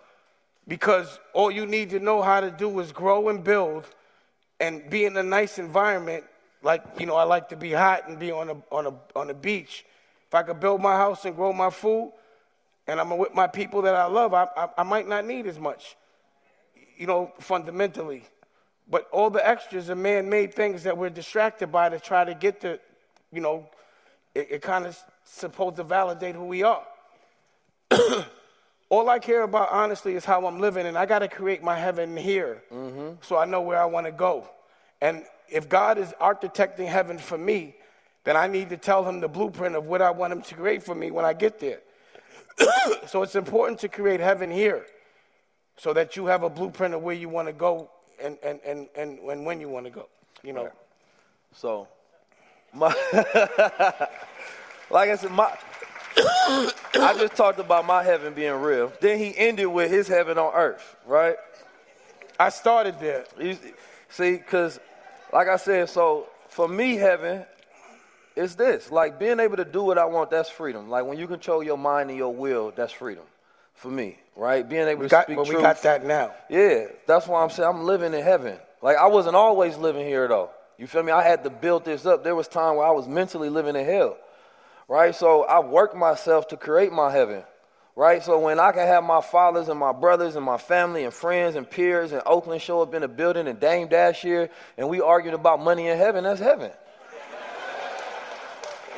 because 0.69 1.19
all 1.33 1.51
you 1.51 1.67
need 1.67 1.91
to 1.91 2.01
know 2.01 2.23
how 2.23 2.41
to 2.41 2.51
do 2.51 2.79
is 2.81 2.93
grow 2.93 3.29
and 3.29 3.43
build 3.43 3.87
and 4.61 4.89
be 4.91 5.05
in 5.05 5.17
a 5.17 5.23
nice 5.23 5.59
environment. 5.59 6.25
Like, 6.63 6.83
you 6.99 7.07
know, 7.07 7.17
I 7.17 7.25
like 7.25 7.49
to 7.51 7.57
be 7.57 7.73
hot 7.73 8.09
and 8.09 8.19
be 8.19 8.31
on 8.31 8.51
a, 8.51 8.57
on 8.71 8.87
a, 8.87 9.19
on 9.19 9.31
a 9.31 9.35
beach. 9.35 9.85
If 10.27 10.35
I 10.35 10.43
could 10.43 10.61
build 10.61 10.81
my 10.81 10.97
house 10.97 11.25
and 11.25 11.37
grow 11.37 11.53
my 11.53 11.71
food 11.71 12.13
and 12.87 13.01
I'm 13.01 13.17
with 13.17 13.35
my 13.35 13.47
people 13.47 13.83
that 13.83 13.95
I 13.95 14.07
love, 14.07 14.35
I, 14.35 14.49
I, 14.57 14.69
I 14.79 14.83
might 14.83 15.09
not 15.09 15.25
need 15.25 15.47
as 15.47 15.59
much, 15.59 15.97
you 16.97 17.07
know, 17.07 17.33
fundamentally. 17.39 18.25
But 18.89 19.09
all 19.11 19.31
the 19.31 19.47
extras 19.47 19.91
are 19.91 19.97
man 19.97 20.29
made 20.29 20.55
things 20.55 20.85
that 20.85 20.97
we're 20.97 21.11
distracted 21.11 21.73
by 21.73 21.89
to 21.89 21.99
try 21.99 22.25
to 22.25 22.35
get 22.35 22.61
to, 22.61 22.79
you 23.33 23.41
know, 23.41 23.69
it, 24.35 24.49
it 24.51 24.63
kind 24.63 24.87
of 24.87 24.97
supposed 25.25 25.77
to 25.77 25.85
validate 25.85 26.37
who 26.37 26.45
we 26.45 26.63
are. 26.63 26.85
all 28.89 29.09
I 29.09 29.19
care 29.19 29.43
about, 29.43 29.71
honestly, 29.71 30.15
is 30.15 30.25
how 30.25 30.47
I'm 30.47 30.61
living, 30.61 30.87
and 30.87 30.97
I 30.97 31.07
got 31.07 31.21
to 31.21 31.29
create 31.29 31.63
my 31.63 31.77
heaven 31.77 32.17
here 32.17 32.63
mm-hmm. 32.73 33.15
so 33.23 33.37
I 33.37 33.45
know 33.45 33.61
where 33.61 33.81
I 33.81 33.87
want 33.87 34.07
to 34.07 34.13
go. 34.13 34.49
And 35.01 35.25
if 35.49 35.69
God 35.69 35.99
is 35.99 36.13
architecting 36.21 36.87
heaven 36.87 37.19
for 37.19 37.37
me, 37.37 37.75
then 38.25 38.37
I 38.37 38.47
need 38.47 38.71
to 38.71 38.77
tell 38.77 39.05
him 39.05 39.21
the 39.21 39.29
blueprint 39.29 39.75
of 39.77 39.87
what 39.87 40.03
I 40.03 40.11
want 40.11 40.33
him 40.33 40.43
to 40.43 40.55
create 40.55 40.83
for 40.83 40.95
me 40.95 41.11
when 41.11 41.25
I 41.25 41.33
get 41.33 41.59
there. 41.59 41.81
so 43.07 43.23
it's 43.23 43.35
important 43.35 43.81
to 43.81 43.89
create 43.89 44.21
heaven 44.21 44.51
here 44.51 44.87
so 45.77 45.93
that 45.93 46.17
you 46.17 46.27
have 46.27 46.43
a 46.43 46.51
blueprint 46.51 46.95
of 46.95 47.03
where 47.03 47.15
you 47.15 47.29
want 47.29 47.49
to 47.49 47.53
go 47.53 47.91
and, 48.23 48.39
and, 48.43 48.61
and, 48.65 48.89
and, 48.97 49.19
and 49.19 49.47
when 49.47 49.61
you 49.61 49.69
want 49.69 49.87
to 49.87 49.91
go. 49.91 50.09
You 50.43 50.53
know. 50.53 50.71
So, 51.53 51.89
my 52.73 52.95
like 54.91 55.11
I 55.11 55.17
said, 55.17 55.31
my 55.31 55.57
I 56.17 57.15
just 57.19 57.35
talked 57.35 57.59
about 57.59 57.87
my 57.87 58.03
heaven 58.03 58.35
being 58.35 58.55
real. 58.55 58.93
Then 59.01 59.19
he 59.19 59.37
ended 59.37 59.67
with 59.67 59.91
his 59.91 60.09
heaven 60.09 60.39
on 60.39 60.53
earth, 60.55 60.97
right? 61.07 61.37
I 62.39 62.51
started 62.51 63.01
there. 63.01 63.25
You, 63.39 63.59
see, 64.09 64.33
because 64.33 64.79
like 65.33 65.49
I 65.49 65.57
said, 65.57 65.89
so 65.89 66.29
for 66.49 66.69
me, 66.69 66.97
heaven 66.97 67.45
is 68.35 68.55
this: 68.55 68.91
like 68.91 69.19
being 69.19 69.41
able 69.41 69.57
to 69.57 69.65
do 69.65 69.83
what 69.83 69.99
I 69.99 70.05
want. 70.05 70.31
That's 70.31 70.51
freedom. 70.51 70.89
Like 70.89 71.05
when 71.05 71.19
you 71.19 71.27
control 71.27 71.63
your 71.63 71.79
mind 71.79 72.11
and 72.11 72.19
your 72.19 72.35
will, 72.35 72.73
that's 72.75 72.93
freedom. 72.93 73.25
For 73.77 73.89
me, 73.89 74.19
right? 74.35 74.69
Being 74.69 74.89
able 74.89 75.03
We 75.03 75.07
to 75.07 75.11
got, 75.11 75.25
speak 75.25 75.37
but 75.37 75.49
we 75.49 75.55
got 75.55 75.83
that 75.83 76.05
now. 76.05 76.35
Yeah, 76.51 76.87
that's 77.07 77.27
why 77.27 77.43
I'm 77.43 77.51
saying 77.51 77.69
I'm 77.69 77.85
living 77.85 78.15
in 78.15 78.23
heaven. 78.23 78.59
Like 78.83 78.97
I 78.97 79.07
wasn't 79.07 79.37
always 79.37 79.77
living 79.79 80.07
here 80.07 80.29
though. 80.29 80.51
You 80.79 80.87
feel 80.87 81.03
me? 81.03 81.13
I 81.13 81.23
had 81.23 81.45
to 81.45 81.51
build 81.51 81.85
this 81.87 82.05
up. 82.07 82.25
There 82.25 82.35
was 82.35 82.49
time 82.49 82.77
where 82.77 82.87
I 82.87 82.91
was 82.91 83.09
mentally 83.09 83.49
living 83.51 83.77
in 83.77 83.85
hell. 83.87 84.17
right? 84.89 85.15
So 85.15 85.45
I 85.45 85.61
worked 85.61 85.97
myself 85.97 86.49
to 86.49 86.57
create 86.59 86.93
my 86.93 87.11
heaven, 87.11 87.43
right? 87.97 88.23
So 88.23 88.39
when 88.39 88.61
I 88.61 88.73
can 88.73 88.87
have 88.87 89.03
my 89.05 89.21
fathers 89.23 89.69
and 89.69 89.79
my 89.81 89.93
brothers 89.93 90.37
and 90.37 90.45
my 90.45 90.59
family 90.59 91.05
and 91.05 91.13
friends 91.15 91.57
and 91.57 91.69
peers 91.69 92.13
in 92.13 92.21
Oakland 92.27 92.61
show 92.63 92.83
up 92.83 92.95
in 92.95 93.03
a 93.03 93.09
building 93.09 93.49
and 93.49 93.59
Dame 93.61 93.89
Dash 93.89 94.23
here 94.23 94.51
and 94.79 94.89
we 94.89 95.01
arguing 95.01 95.35
about 95.35 95.63
money 95.63 95.89
in 95.89 95.97
heaven, 95.97 96.25
that's 96.25 96.41
heaven. 96.41 96.71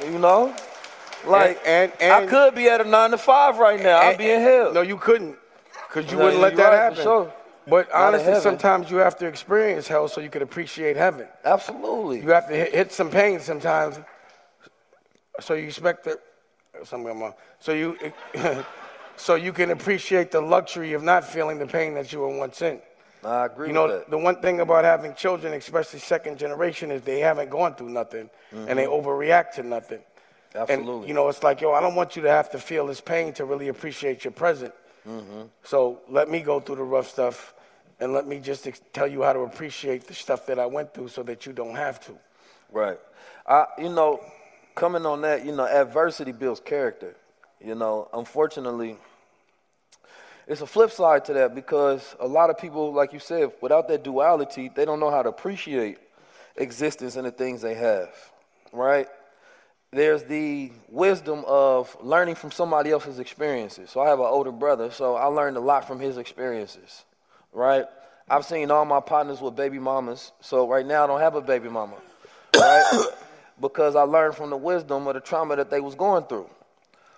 you 0.04 0.18
know? 0.18 0.54
Like, 1.26 1.60
and, 1.66 1.92
and, 1.92 2.02
and, 2.02 2.12
I 2.12 2.26
could 2.26 2.54
be 2.54 2.68
at 2.68 2.80
a 2.80 2.84
nine 2.84 3.10
to 3.10 3.18
five 3.18 3.58
right 3.58 3.82
now. 3.82 3.98
I'd 3.98 4.18
be 4.18 4.30
in 4.30 4.40
hell. 4.40 4.72
No, 4.72 4.82
you 4.82 4.96
couldn't, 4.96 5.36
because 5.88 6.10
you 6.10 6.18
no, 6.18 6.24
wouldn't 6.24 6.42
let 6.42 6.56
that 6.56 6.68
right, 6.68 6.76
happen. 6.76 7.02
Sure. 7.02 7.32
But 7.66 7.92
honestly, 7.92 8.40
sometimes 8.40 8.90
you 8.90 8.96
have 8.98 9.16
to 9.18 9.26
experience 9.26 9.86
hell 9.88 10.08
so 10.08 10.20
you 10.20 10.30
can 10.30 10.42
appreciate 10.42 10.96
heaven. 10.96 11.26
Absolutely. 11.44 12.22
You 12.22 12.30
have 12.30 12.48
to 12.48 12.54
hit, 12.54 12.74
hit 12.74 12.92
some 12.92 13.10
pain 13.10 13.40
sometimes, 13.40 13.98
so 15.40 15.54
you 15.54 15.66
expect 15.66 16.04
that. 16.04 16.18
Something 16.84 17.32
so 17.58 17.72
you, 17.72 17.98
so 19.16 19.34
you 19.34 19.52
can 19.52 19.70
appreciate 19.70 20.30
the 20.30 20.40
luxury 20.40 20.92
of 20.92 21.02
not 21.02 21.24
feeling 21.24 21.58
the 21.58 21.66
pain 21.66 21.94
that 21.94 22.12
you 22.12 22.20
were 22.20 22.36
once 22.36 22.62
in. 22.62 22.80
I 23.24 23.46
agree. 23.46 23.68
You 23.68 23.74
know, 23.74 24.04
the 24.08 24.18
one 24.18 24.40
thing 24.40 24.60
about 24.60 24.84
having 24.84 25.14
children, 25.14 25.52
especially 25.54 25.98
second 25.98 26.38
generation, 26.38 26.92
is 26.92 27.02
they 27.02 27.18
haven't 27.18 27.50
gone 27.50 27.74
through 27.74 27.90
nothing, 27.90 28.30
mm-hmm. 28.52 28.68
and 28.68 28.78
they 28.78 28.84
mm-hmm. 28.84 29.08
overreact 29.08 29.52
to 29.54 29.62
nothing. 29.62 30.00
Absolutely. 30.55 30.94
And, 30.94 31.09
you 31.09 31.14
know, 31.14 31.28
it's 31.28 31.42
like, 31.42 31.61
yo, 31.61 31.72
I 31.72 31.80
don't 31.80 31.94
want 31.94 32.16
you 32.16 32.22
to 32.22 32.30
have 32.30 32.51
to 32.51 32.59
feel 32.59 32.86
this 32.86 33.01
pain 33.01 33.32
to 33.34 33.44
really 33.44 33.68
appreciate 33.68 34.24
your 34.24 34.32
present. 34.32 34.72
Mm-hmm. 35.07 35.42
So 35.62 36.01
let 36.09 36.30
me 36.30 36.40
go 36.40 36.61
through 36.61 36.76
the 36.76 36.82
rough 36.82 37.09
stuff 37.09 37.55
and 38.01 38.12
let 38.12 38.26
me 38.26 38.40
just 38.40 38.66
ex- 38.66 38.80
tell 38.92 39.07
you 39.07 39.22
how 39.22 39.32
to 39.32 39.40
appreciate 39.40 40.07
the 40.07 40.14
stuff 40.14 40.46
that 40.46 40.59
I 40.59 40.66
went 40.66 40.94
through 40.94 41.09
so 41.09 41.22
that 41.24 41.46
you 41.46 41.53
don't 41.53 41.74
have 41.74 42.01
to. 42.07 42.12
Right. 42.70 42.99
I, 43.46 43.66
you 43.78 43.88
know, 43.88 44.20
coming 44.74 45.05
on 45.07 45.22
that, 45.22 45.44
you 45.44 45.55
know, 45.55 45.66
adversity 45.66 46.32
builds 46.32 46.61
character. 46.61 47.16
You 47.61 47.74
know, 47.74 48.09
unfortunately, 48.12 48.96
it's 50.46 50.61
a 50.61 50.66
flip 50.66 50.90
side 50.90 51.24
to 51.26 51.32
that 51.34 51.55
because 51.55 52.14
a 52.20 52.26
lot 52.26 52.51
of 52.51 52.59
people, 52.59 52.92
like 52.92 53.12
you 53.12 53.18
said, 53.18 53.53
without 53.61 53.88
that 53.88 54.05
duality, 54.05 54.70
they 54.74 54.84
don't 54.84 55.01
know 55.01 55.11
how 55.11 55.22
to 55.22 55.28
appreciate 55.28 55.99
existence 56.57 57.16
and 57.16 57.26
the 57.26 57.30
things 57.30 57.61
they 57.61 57.74
have. 57.74 58.11
Right? 58.72 59.09
There's 59.91 60.24
the 60.24 60.70
wisdom 60.89 61.45
of 61.47 61.97
learning 62.03 62.34
from 62.34 62.51
somebody 62.51 62.91
else's 62.91 63.18
experiences. 63.18 63.91
So 63.91 64.01
I 64.01 64.09
have 64.09 64.18
an 64.18 64.26
older 64.26 64.53
brother, 64.53 64.91
so 64.91 65.16
I 65.16 65.26
learned 65.26 65.57
a 65.57 65.61
lot 65.61 65.86
from 65.86 65.99
his 65.99 66.18
experiences, 66.18 67.05
right? 67.53 67.86
I've 68.28 68.45
seen 68.45 68.70
all 68.70 68.84
my 68.84 69.01
partners 69.01 69.41
with 69.41 69.57
baby 69.57 69.78
mamas, 69.78 70.32
so 70.41 70.68
right 70.68 70.84
now 70.84 71.05
I 71.05 71.07
don't 71.07 71.20
have 71.20 71.34
a 71.34 71.41
baby 71.41 71.70
mama, 71.70 71.97
right? 72.55 73.07
because 73.61 73.97
I 73.97 74.03
learned 74.03 74.34
from 74.34 74.51
the 74.51 74.57
wisdom 74.57 75.07
of 75.07 75.14
the 75.14 75.20
trauma 75.20 75.57
that 75.57 75.70
they 75.70 75.80
was 75.80 75.95
going 75.95 76.24
through, 76.24 76.49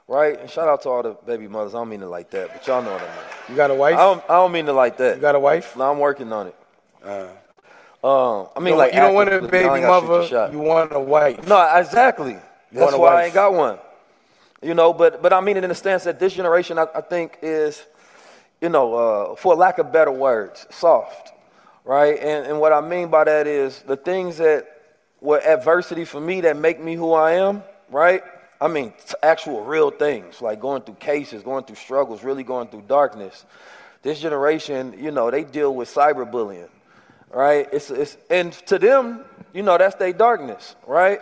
right? 0.07 0.39
And 0.39 0.49
shout 0.49 0.69
out 0.69 0.83
to 0.83 0.91
all 0.91 1.03
the 1.03 1.17
baby 1.27 1.49
mothers. 1.49 1.75
I 1.75 1.79
don't 1.79 1.89
mean 1.89 2.03
it 2.03 2.07
like 2.07 2.31
that, 2.31 2.53
but 2.53 2.65
y'all 2.69 2.83
know 2.83 2.93
what 2.93 3.03
I 3.03 3.07
mean. 3.07 3.25
You 3.49 3.57
got 3.57 3.73
a 3.73 3.75
wife? 3.75 3.95
I 3.97 3.99
don't, 3.99 4.25
I 4.25 4.35
don't 4.35 4.53
mean 4.53 4.69
it 4.69 4.73
like 4.73 4.97
that. 4.99 5.17
You 5.17 5.21
got 5.21 5.35
a 5.35 5.41
wife? 5.41 5.77
No, 5.77 5.91
I'm 5.91 5.99
working 5.99 6.33
on 6.33 6.47
it. 6.47 6.57
Uh, 7.05 7.27
um, 8.03 8.49
I 8.57 8.61
mean, 8.61 8.69
you 8.69 8.77
like 8.77 8.95
you 8.95 9.01
don't 9.01 9.15
want 9.15 9.33
a 9.33 9.43
baby 9.43 9.83
mother. 9.83 10.49
You 10.53 10.61
want 10.61 10.93
a 10.95 11.01
wife. 11.01 11.47
No, 11.49 11.77
exactly. 11.77 12.39
That's 12.73 12.97
why 12.97 13.23
I 13.23 13.25
ain't 13.27 13.35
got 13.35 13.53
one. 13.53 13.79
You 14.63 14.75
know, 14.75 14.93
but 14.93 15.23
but 15.23 15.33
I 15.33 15.41
mean 15.41 15.57
it 15.57 15.65
in 15.65 15.71
the 15.71 15.75
sense 15.75 16.05
that 16.05 16.21
this 16.21 16.35
generation, 16.35 16.79
I, 16.79 16.87
I 16.95 17.01
think, 17.01 17.39
is, 17.43 17.83
you 18.61 18.69
know, 18.69 18.95
uh, 18.95 19.37
for 19.37 19.55
lack 19.55 19.79
of 19.79 19.91
better 19.91 20.13
words, 20.13 20.67
soft, 20.71 21.33
right? 21.85 22.19
And 22.19 22.47
and 22.47 22.61
what 22.61 22.73
I 22.73 22.81
mean 22.81 23.09
by 23.09 23.25
that 23.25 23.47
is 23.47 23.81
the 23.83 23.97
things 23.97 24.37
that 24.39 24.69
were 25.21 25.41
adversity 25.41 26.05
for 26.05 26.21
me 26.21 26.43
that 26.43 26.57
make 26.57 26.81
me 26.81 26.95
who 26.95 27.13
I 27.13 27.33
am, 27.33 27.63
right? 27.91 28.23
I 28.61 28.69
mean, 28.69 28.93
actual 29.23 29.65
real 29.65 29.91
things 29.91 30.43
like 30.43 30.61
going 30.61 30.83
through 30.83 30.97
cases, 30.97 31.43
going 31.43 31.65
through 31.65 31.77
struggles, 31.77 32.23
really 32.23 32.43
going 32.43 32.69
through 32.69 32.83
darkness. 32.83 33.47
This 34.03 34.21
generation, 34.21 34.95
you 34.99 35.11
know, 35.11 35.31
they 35.31 35.45
deal 35.45 35.75
with 35.75 35.89
cyberbullying, 35.89 36.69
right? 37.31 37.69
It's, 37.73 37.91
it's 37.91 38.17
and 38.29 38.53
to 38.67 38.79
them, 38.79 39.25
you 39.55 39.63
know, 39.63 39.79
that's 39.79 39.97
their 39.97 40.13
darkness, 40.13 40.77
right? 40.87 41.21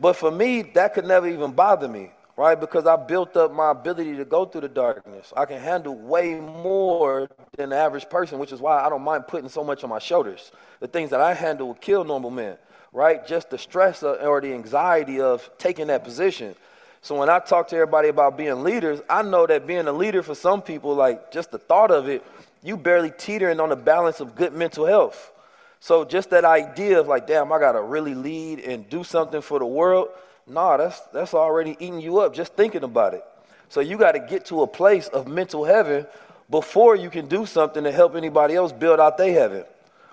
But 0.00 0.14
for 0.14 0.30
me, 0.30 0.62
that 0.62 0.94
could 0.94 1.06
never 1.06 1.26
even 1.26 1.52
bother 1.52 1.88
me, 1.88 2.12
right? 2.36 2.58
Because 2.58 2.86
I 2.86 2.96
built 2.96 3.36
up 3.36 3.52
my 3.52 3.72
ability 3.72 4.16
to 4.16 4.24
go 4.24 4.44
through 4.44 4.60
the 4.60 4.68
darkness. 4.68 5.32
I 5.36 5.44
can 5.44 5.60
handle 5.60 5.94
way 5.94 6.34
more 6.34 7.28
than 7.56 7.70
the 7.70 7.76
average 7.76 8.08
person, 8.08 8.38
which 8.38 8.52
is 8.52 8.60
why 8.60 8.84
I 8.84 8.88
don't 8.88 9.02
mind 9.02 9.26
putting 9.26 9.48
so 9.48 9.64
much 9.64 9.82
on 9.82 9.90
my 9.90 9.98
shoulders. 9.98 10.52
The 10.80 10.86
things 10.86 11.10
that 11.10 11.20
I 11.20 11.34
handle 11.34 11.66
will 11.66 11.74
kill 11.74 12.04
normal 12.04 12.30
men, 12.30 12.56
right? 12.92 13.26
Just 13.26 13.50
the 13.50 13.58
stress 13.58 14.04
or 14.04 14.40
the 14.40 14.54
anxiety 14.54 15.20
of 15.20 15.50
taking 15.58 15.88
that 15.88 16.04
position. 16.04 16.54
So 17.00 17.16
when 17.18 17.28
I 17.28 17.40
talk 17.40 17.68
to 17.68 17.76
everybody 17.76 18.08
about 18.08 18.36
being 18.36 18.62
leaders, 18.62 19.00
I 19.10 19.22
know 19.22 19.46
that 19.46 19.66
being 19.66 19.86
a 19.86 19.92
leader 19.92 20.22
for 20.22 20.34
some 20.34 20.62
people, 20.62 20.94
like 20.94 21.32
just 21.32 21.50
the 21.50 21.58
thought 21.58 21.90
of 21.90 22.08
it, 22.08 22.24
you 22.62 22.76
barely 22.76 23.10
teetering 23.16 23.60
on 23.60 23.68
the 23.68 23.76
balance 23.76 24.20
of 24.20 24.36
good 24.36 24.52
mental 24.52 24.84
health. 24.84 25.32
So 25.80 26.04
just 26.04 26.30
that 26.30 26.44
idea 26.44 27.00
of 27.00 27.08
like, 27.08 27.26
damn, 27.26 27.52
I 27.52 27.58
gotta 27.58 27.80
really 27.80 28.14
lead 28.14 28.60
and 28.60 28.88
do 28.88 29.04
something 29.04 29.40
for 29.40 29.58
the 29.58 29.66
world. 29.66 30.08
Nah, 30.46 30.76
that's 30.76 31.00
that's 31.12 31.34
already 31.34 31.76
eating 31.78 32.00
you 32.00 32.18
up 32.18 32.34
just 32.34 32.54
thinking 32.54 32.82
about 32.82 33.14
it. 33.14 33.24
So 33.68 33.80
you 33.80 33.98
got 33.98 34.12
to 34.12 34.20
get 34.20 34.46
to 34.46 34.62
a 34.62 34.66
place 34.66 35.08
of 35.08 35.28
mental 35.28 35.64
heaven 35.64 36.06
before 36.48 36.96
you 36.96 37.10
can 37.10 37.26
do 37.26 37.44
something 37.44 37.84
to 37.84 37.92
help 37.92 38.14
anybody 38.14 38.54
else 38.54 38.72
build 38.72 38.98
out 38.98 39.18
their 39.18 39.32
heaven, 39.32 39.64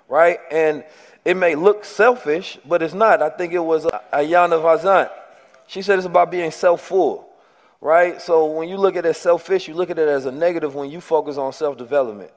right? 0.08 0.38
And 0.50 0.84
it 1.24 1.36
may 1.36 1.54
look 1.54 1.84
selfish, 1.84 2.58
but 2.66 2.82
it's 2.82 2.92
not. 2.92 3.22
I 3.22 3.30
think 3.30 3.54
it 3.54 3.58
was 3.58 3.86
uh, 3.86 3.98
Iyanla 4.12 4.62
Vanzant. 4.62 5.10
She 5.66 5.80
said 5.80 5.98
it's 5.98 6.06
about 6.06 6.30
being 6.30 6.50
self-full, 6.50 7.26
right? 7.80 8.20
So 8.20 8.44
when 8.44 8.68
you 8.68 8.76
look 8.76 8.94
at 8.94 9.06
it 9.06 9.08
as 9.08 9.16
selfish, 9.16 9.66
you 9.66 9.74
look 9.74 9.88
at 9.88 9.98
it 9.98 10.08
as 10.08 10.26
a 10.26 10.32
negative 10.32 10.74
when 10.74 10.90
you 10.90 11.00
focus 11.00 11.38
on 11.38 11.52
self-development 11.52 12.30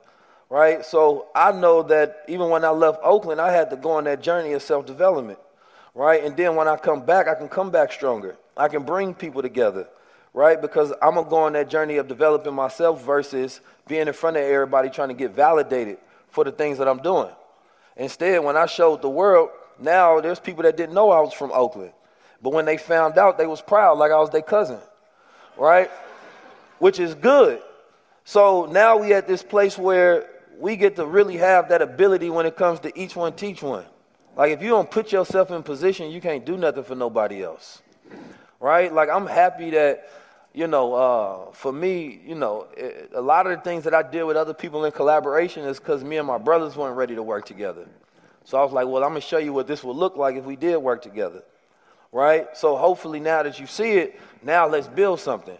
right? 0.50 0.84
So 0.84 1.28
I 1.36 1.52
know 1.52 1.84
that 1.84 2.24
even 2.28 2.50
when 2.50 2.66
I 2.66 2.70
left 2.70 3.00
Oakland, 3.04 3.40
I 3.40 3.52
had 3.52 3.70
to 3.70 3.76
go 3.76 3.92
on 3.92 4.06
that 4.06 4.22
journey 4.22 4.54
of 4.54 4.62
self 4.62 4.86
development, 4.86 5.40
right? 5.94 6.24
And 6.24 6.36
then 6.36 6.56
when 6.56 6.68
I 6.68 6.76
come 6.76 7.06
back, 7.06 7.28
I 7.28 7.36
can 7.36 7.48
come 7.48 7.70
back 7.70 7.92
stronger. 7.92 8.36
I 8.58 8.68
can 8.68 8.84
bring 8.84 9.14
people 9.14 9.42
together, 9.42 9.88
right? 10.34 10.60
Because 10.60 10.92
I'm 11.02 11.16
gonna 11.16 11.30
go 11.30 11.38
on 11.38 11.54
that 11.54 11.70
journey 11.70 11.98
of 11.98 12.08
developing 12.08 12.54
myself 12.54 13.04
versus 13.06 13.62
being 13.88 14.08
in 14.08 14.14
front 14.14 14.38
of 14.38 14.44
everybody 14.44 14.90
trying 14.90 15.10
to 15.10 15.14
get 15.14 15.32
validated 15.32 15.98
for 16.30 16.44
the 16.44 16.52
things 16.52 16.78
that 16.80 16.88
I'm 16.88 17.02
doing. 17.02 17.32
Instead, 17.96 18.44
when 18.44 18.58
I 18.58 18.66
showed 18.66 19.02
the 19.02 19.10
world, 19.10 19.50
now 19.80 20.20
there's 20.20 20.40
people 20.40 20.64
that 20.64 20.78
didn't 20.78 20.94
know 20.94 21.12
I 21.12 21.22
was 21.22 21.34
from 21.34 21.52
Oakland. 21.54 21.92
But 22.42 22.54
when 22.54 22.66
they 22.66 22.78
found 22.78 23.18
out, 23.18 23.38
they 23.38 23.48
was 23.48 23.62
proud 23.62 23.98
like 23.98 24.12
I 24.12 24.20
was 24.20 24.30
their 24.30 24.42
cousin, 24.42 24.80
right? 25.58 25.92
Which 26.80 27.00
is 27.00 27.14
good. 27.14 27.62
So 28.24 28.66
now 28.66 28.98
we 28.98 29.14
at 29.14 29.28
this 29.28 29.44
place 29.44 29.78
where 29.78 30.28
we 30.60 30.76
get 30.76 30.98
to 30.98 31.06
really 31.06 31.38
have 31.38 31.70
that 31.70 31.82
ability 31.82 32.30
when 32.30 32.46
it 32.46 32.58
comes 32.58 32.82
to 32.82 33.00
each 33.00 33.16
one 33.16 33.34
teach 33.34 33.64
one. 33.64 33.86
Like 34.36 34.52
if 34.52 34.62
you 34.62 34.70
don't 34.70 34.92
put 34.92 35.12
yourself 35.12 35.52
in 35.52 35.64
position, 35.64 36.12
you 36.12 36.20
can't 36.22 36.46
do 36.46 36.58
nothing 36.58 36.84
for 36.84 36.96
nobody 36.96 37.42
else. 37.42 37.82
Right? 38.60 38.94
Like 38.94 39.10
I'm 39.10 39.26
happy 39.26 39.70
that, 39.72 40.10
you 40.54 40.68
know, 40.68 40.94
uh, 40.94 41.52
for 41.54 41.72
me, 41.72 42.22
you 42.26 42.36
know, 42.36 42.68
it, 42.76 43.12
a 43.14 43.22
lot 43.22 43.48
of 43.48 43.58
the 43.58 43.64
things 43.64 43.86
that 43.86 43.94
I 43.94 44.04
did 44.04 44.24
with 44.24 44.36
other 44.36 44.54
people 44.54 44.84
in 44.84 44.92
collaboration 44.92 45.64
is 45.64 45.80
because 45.80 46.04
me 46.04 46.18
and 46.18 46.28
my 46.28 46.38
brothers 46.38 46.76
weren't 46.76 46.98
ready 46.98 47.16
to 47.16 47.24
work 47.24 47.46
together. 47.46 47.88
So 48.44 48.58
I 48.58 48.64
was 48.64 48.74
like, 48.74 48.88
well, 48.88 49.04
I'm 49.04 49.12
gonna 49.12 49.22
show 49.22 49.38
you 49.38 49.54
what 49.54 49.66
this 49.66 49.84
would 49.84 49.96
look 49.96 50.18
like 50.18 50.36
if 50.36 50.44
we 50.44 50.58
did 50.58 50.78
work 50.78 51.02
together. 51.02 51.44
Right? 52.12 52.48
So 52.58 52.76
hopefully 52.76 53.22
now 53.22 53.44
that 53.44 53.60
you 53.60 53.68
see 53.68 53.94
it, 53.94 54.20
now 54.44 54.68
let's 54.68 54.88
build 54.88 55.22
something 55.22 55.58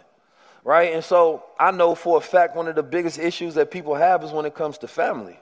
right? 0.64 0.92
And 0.92 1.04
so 1.04 1.44
I 1.58 1.70
know 1.70 1.94
for 1.94 2.18
a 2.18 2.20
fact 2.20 2.56
one 2.56 2.68
of 2.68 2.74
the 2.74 2.82
biggest 2.82 3.18
issues 3.18 3.54
that 3.54 3.70
people 3.70 3.94
have 3.94 4.22
is 4.24 4.30
when 4.30 4.44
it 4.44 4.54
comes 4.54 4.78
to 4.78 4.88
family, 4.88 5.38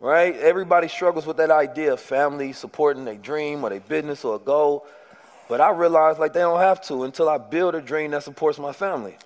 right? 0.00 0.36
Everybody 0.36 0.88
struggles 0.88 1.26
with 1.26 1.36
that 1.38 1.50
idea 1.50 1.92
of 1.92 2.00
family 2.00 2.52
supporting 2.52 3.04
their 3.04 3.16
dream 3.16 3.64
or 3.64 3.70
their 3.70 3.80
business 3.80 4.24
or 4.24 4.36
a 4.36 4.38
goal. 4.38 4.86
But 5.48 5.60
I 5.60 5.70
realized 5.70 6.18
like 6.18 6.32
they 6.32 6.40
don't 6.40 6.60
have 6.60 6.80
to 6.86 7.04
until 7.04 7.28
I 7.28 7.38
build 7.38 7.74
a 7.74 7.80
dream 7.80 8.10
that 8.12 8.22
supports 8.22 8.58
my 8.58 8.72
family, 8.72 9.16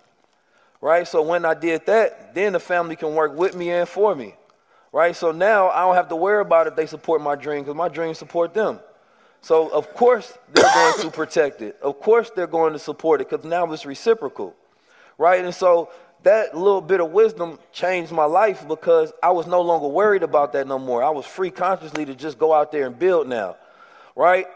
right? 0.80 1.06
So 1.06 1.22
when 1.22 1.44
I 1.44 1.54
did 1.54 1.86
that, 1.86 2.34
then 2.34 2.52
the 2.52 2.60
family 2.60 2.96
can 2.96 3.14
work 3.14 3.34
with 3.36 3.56
me 3.56 3.70
and 3.70 3.88
for 3.88 4.14
me, 4.14 4.34
right? 4.92 5.16
So 5.16 5.32
now 5.32 5.70
I 5.70 5.80
don't 5.80 5.94
have 5.94 6.08
to 6.08 6.16
worry 6.16 6.42
about 6.42 6.66
if 6.66 6.76
they 6.76 6.86
support 6.86 7.22
my 7.22 7.36
dream 7.36 7.62
because 7.62 7.74
my 7.74 7.88
dreams 7.88 8.18
support 8.18 8.52
them. 8.52 8.80
So 9.42 9.68
of 9.68 9.94
course 9.94 10.36
they're 10.52 10.70
going 10.74 11.00
to 11.00 11.10
protect 11.10 11.62
it. 11.62 11.78
Of 11.80 12.00
course 12.00 12.30
they're 12.36 12.46
going 12.46 12.74
to 12.74 12.78
support 12.78 13.22
it 13.22 13.30
because 13.30 13.44
now 13.46 13.70
it's 13.72 13.86
reciprocal 13.86 14.54
right? 15.20 15.44
And 15.44 15.54
so 15.54 15.90
that 16.22 16.56
little 16.56 16.80
bit 16.80 17.00
of 17.00 17.10
wisdom 17.10 17.58
changed 17.72 18.10
my 18.10 18.24
life 18.24 18.66
because 18.66 19.12
I 19.22 19.30
was 19.32 19.46
no 19.46 19.60
longer 19.60 19.86
worried 19.86 20.22
about 20.22 20.54
that 20.54 20.66
no 20.66 20.78
more. 20.78 21.04
I 21.04 21.10
was 21.10 21.26
free 21.26 21.50
consciously 21.50 22.06
to 22.06 22.14
just 22.14 22.38
go 22.38 22.54
out 22.54 22.72
there 22.72 22.86
and 22.86 22.98
build 22.98 23.28
now, 23.28 23.56
right? 24.16 24.46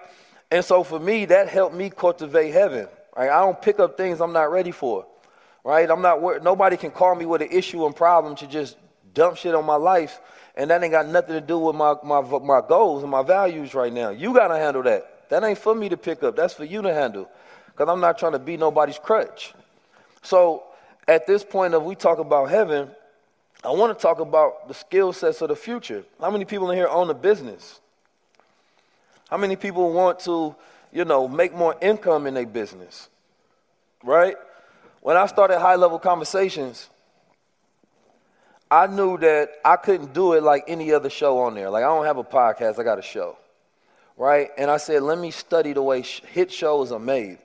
And 0.50 0.64
so 0.64 0.82
for 0.82 0.98
me, 0.98 1.26
that 1.26 1.50
helped 1.50 1.76
me 1.76 1.90
cultivate 1.90 2.52
heaven. 2.52 2.88
Right? 3.14 3.28
I 3.28 3.40
don't 3.40 3.60
pick 3.60 3.78
up 3.78 3.98
things 3.98 4.22
I'm 4.22 4.32
not 4.32 4.50
ready 4.50 4.70
for, 4.70 5.06
right? 5.64 5.88
I'm 5.88 6.00
not 6.00 6.22
worried. 6.22 6.42
Nobody 6.42 6.78
can 6.78 6.90
call 6.90 7.14
me 7.14 7.26
with 7.26 7.42
an 7.42 7.50
issue 7.50 7.84
and 7.84 7.94
problem 7.94 8.34
to 8.36 8.46
just 8.46 8.78
dump 9.12 9.36
shit 9.36 9.54
on 9.54 9.66
my 9.66 9.76
life, 9.76 10.18
and 10.56 10.70
that 10.70 10.82
ain't 10.82 10.92
got 10.92 11.06
nothing 11.06 11.34
to 11.34 11.42
do 11.42 11.58
with 11.58 11.76
my 11.76 11.94
my 12.02 12.22
my 12.22 12.62
goals 12.66 13.02
and 13.02 13.10
my 13.10 13.22
values 13.22 13.74
right 13.74 13.92
now. 13.92 14.08
You 14.08 14.32
gotta 14.32 14.56
handle 14.56 14.82
that. 14.84 15.28
That 15.28 15.44
ain't 15.44 15.58
for 15.58 15.74
me 15.74 15.90
to 15.90 15.96
pick 15.98 16.22
up. 16.22 16.36
That's 16.36 16.54
for 16.54 16.64
you 16.64 16.80
to 16.80 16.92
handle. 16.92 17.28
because 17.66 17.88
I'm 17.88 18.00
not 18.00 18.18
trying 18.18 18.32
to 18.32 18.38
be 18.38 18.56
nobody's 18.56 18.98
crutch. 18.98 19.54
So 20.24 20.64
at 21.06 21.26
this 21.26 21.44
point 21.44 21.74
of 21.74 21.84
we 21.84 21.94
talk 21.94 22.18
about 22.18 22.50
heaven, 22.50 22.90
I 23.62 23.70
want 23.70 23.96
to 23.96 24.02
talk 24.02 24.20
about 24.20 24.68
the 24.68 24.74
skill 24.74 25.12
sets 25.12 25.40
of 25.42 25.48
the 25.48 25.56
future. 25.56 26.02
How 26.20 26.30
many 26.30 26.44
people 26.44 26.70
in 26.70 26.76
here 26.76 26.88
own 26.88 27.08
a 27.10 27.14
business? 27.14 27.80
How 29.30 29.36
many 29.36 29.54
people 29.54 29.92
want 29.92 30.20
to, 30.20 30.54
you 30.92 31.04
know, 31.04 31.28
make 31.28 31.54
more 31.54 31.76
income 31.80 32.26
in 32.26 32.34
their 32.34 32.46
business? 32.46 33.08
Right? 34.02 34.36
When 35.00 35.16
I 35.16 35.26
started 35.26 35.60
high 35.60 35.76
level 35.76 35.98
conversations, 35.98 36.88
I 38.70 38.86
knew 38.86 39.18
that 39.18 39.50
I 39.64 39.76
couldn't 39.76 40.14
do 40.14 40.32
it 40.32 40.42
like 40.42 40.64
any 40.68 40.92
other 40.92 41.10
show 41.10 41.38
on 41.40 41.54
there. 41.54 41.68
Like 41.68 41.84
I 41.84 41.88
don't 41.88 42.06
have 42.06 42.18
a 42.18 42.24
podcast, 42.24 42.78
I 42.78 42.82
got 42.82 42.98
a 42.98 43.02
show. 43.02 43.36
Right? 44.16 44.48
And 44.56 44.70
I 44.70 44.78
said, 44.78 45.02
let 45.02 45.18
me 45.18 45.30
study 45.30 45.74
the 45.74 45.82
way 45.82 46.02
hit 46.02 46.50
shows 46.50 46.92
are 46.92 46.98
made. 46.98 47.38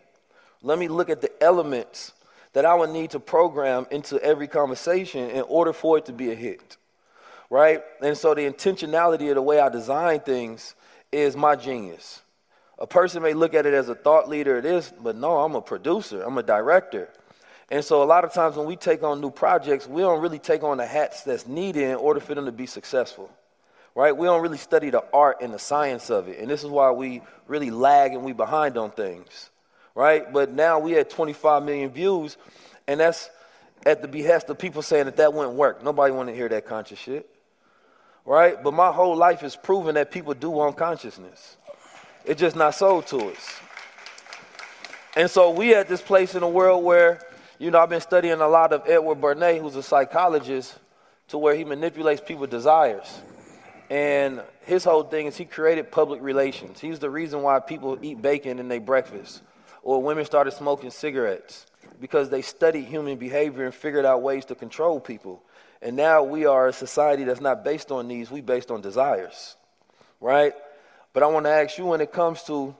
Let 0.61 0.79
me 0.79 0.87
look 0.87 1.09
at 1.09 1.21
the 1.21 1.31
elements 1.43 2.13
that 2.53 2.65
I 2.65 2.73
would 2.73 2.89
need 2.89 3.11
to 3.11 3.19
program 3.19 3.87
into 3.91 4.21
every 4.23 4.47
conversation 4.47 5.29
in 5.29 5.41
order 5.43 5.73
for 5.73 5.97
it 5.97 6.05
to 6.05 6.13
be 6.13 6.31
a 6.31 6.35
hit. 6.35 6.77
Right? 7.49 7.81
And 8.01 8.17
so 8.17 8.33
the 8.33 8.41
intentionality 8.41 9.29
of 9.29 9.35
the 9.35 9.41
way 9.41 9.59
I 9.59 9.69
design 9.69 10.19
things 10.19 10.75
is 11.11 11.35
my 11.35 11.55
genius. 11.55 12.21
A 12.77 12.87
person 12.87 13.21
may 13.21 13.33
look 13.33 13.53
at 13.53 13.65
it 13.65 13.73
as 13.73 13.89
a 13.89 13.95
thought 13.95 14.29
leader, 14.29 14.57
it 14.57 14.65
is, 14.65 14.93
but 15.01 15.15
no, 15.15 15.39
I'm 15.39 15.55
a 15.55 15.61
producer, 15.61 16.21
I'm 16.21 16.37
a 16.37 16.43
director. 16.43 17.09
And 17.71 17.83
so 17.83 18.01
a 18.01 18.05
lot 18.05 18.23
of 18.23 18.33
times 18.33 18.55
when 18.55 18.65
we 18.65 18.75
take 18.75 19.03
on 19.03 19.19
new 19.19 19.31
projects, 19.31 19.87
we 19.87 20.01
don't 20.01 20.21
really 20.21 20.39
take 20.39 20.63
on 20.63 20.77
the 20.77 20.85
hats 20.85 21.23
that's 21.23 21.45
needed 21.45 21.83
in 21.83 21.95
order 21.95 22.19
for 22.19 22.35
them 22.35 22.45
to 22.45 22.51
be 22.51 22.65
successful. 22.65 23.29
Right? 23.95 24.15
We 24.15 24.27
don't 24.27 24.41
really 24.41 24.57
study 24.57 24.91
the 24.91 25.03
art 25.11 25.41
and 25.41 25.53
the 25.53 25.59
science 25.59 26.09
of 26.09 26.29
it. 26.29 26.39
And 26.39 26.49
this 26.49 26.63
is 26.63 26.69
why 26.69 26.91
we 26.91 27.21
really 27.47 27.69
lag 27.69 28.13
and 28.13 28.23
we 28.23 28.31
behind 28.31 28.77
on 28.77 28.91
things 28.91 29.49
right? 29.99 30.31
But 30.31 30.53
now 30.53 30.79
we 30.79 30.93
had 30.93 31.09
25 31.09 31.61
million 31.61 31.89
views, 31.89 32.37
and 32.87 33.01
that's 33.01 33.29
at 33.85 34.01
the 34.01 34.07
behest 34.07 34.49
of 34.49 34.57
people 34.57 34.81
saying 34.81 35.03
that 35.05 35.17
that 35.17 35.33
wouldn't 35.33 35.55
work. 35.55 35.83
Nobody 35.83 36.13
want 36.13 36.29
to 36.29 36.35
hear 36.35 36.47
that 36.47 36.65
conscious 36.65 36.97
shit, 36.97 37.29
right? 38.23 38.63
But 38.63 38.73
my 38.73 38.93
whole 38.93 39.17
life 39.17 39.43
is 39.43 39.57
proving 39.57 39.95
that 39.95 40.09
people 40.09 40.33
do 40.33 40.51
want 40.51 40.77
consciousness. 40.77 41.57
It's 42.23 42.39
just 42.39 42.55
not 42.55 42.75
sold 42.75 43.07
to 43.07 43.17
us. 43.17 43.59
And 45.17 45.29
so 45.29 45.51
we 45.51 45.75
at 45.75 45.89
this 45.89 46.01
place 46.01 46.33
in 46.33 46.39
the 46.41 46.47
world 46.47 46.81
where, 46.81 47.19
you 47.57 47.69
know, 47.69 47.79
I've 47.79 47.89
been 47.89 47.99
studying 47.99 48.39
a 48.39 48.47
lot 48.47 48.71
of 48.71 48.83
Edward 48.87 49.19
Bernays, 49.19 49.59
who's 49.59 49.75
a 49.75 49.83
psychologist, 49.83 50.79
to 51.27 51.37
where 51.37 51.55
he 51.55 51.65
manipulates 51.65 52.21
people's 52.25 52.51
desires. 52.51 53.19
And 53.89 54.43
his 54.61 54.85
whole 54.85 55.03
thing 55.03 55.25
is 55.25 55.35
he 55.35 55.43
created 55.43 55.91
public 55.91 56.21
relations. 56.21 56.79
He's 56.79 56.99
the 56.99 57.09
reason 57.09 57.41
why 57.41 57.59
people 57.59 57.99
eat 58.01 58.21
bacon 58.21 58.59
in 58.59 58.69
their 58.69 58.79
breakfast 58.79 59.41
or 59.81 60.01
women 60.01 60.25
started 60.25 60.51
smoking 60.51 60.91
cigarettes 60.91 61.65
because 61.99 62.29
they 62.29 62.41
studied 62.41 62.85
human 62.85 63.17
behavior 63.17 63.65
and 63.65 63.73
figured 63.73 64.05
out 64.05 64.21
ways 64.21 64.45
to 64.45 64.55
control 64.55 64.99
people. 64.99 65.43
And 65.81 65.95
now 65.95 66.23
we 66.23 66.45
are 66.45 66.67
a 66.67 66.73
society 66.73 67.23
that's 67.23 67.41
not 67.41 67.63
based 67.63 67.91
on 67.91 68.07
needs, 68.07 68.29
we 68.29 68.41
based 68.41 68.71
on 68.71 68.81
desires. 68.81 69.55
Right? 70.19 70.53
But 71.13 71.23
I 71.23 71.27
want 71.27 71.45
to 71.45 71.51
ask 71.51 71.77
you 71.77 71.85
when 71.85 72.01
it 72.01 72.11
comes 72.11 72.43
to 72.43 72.75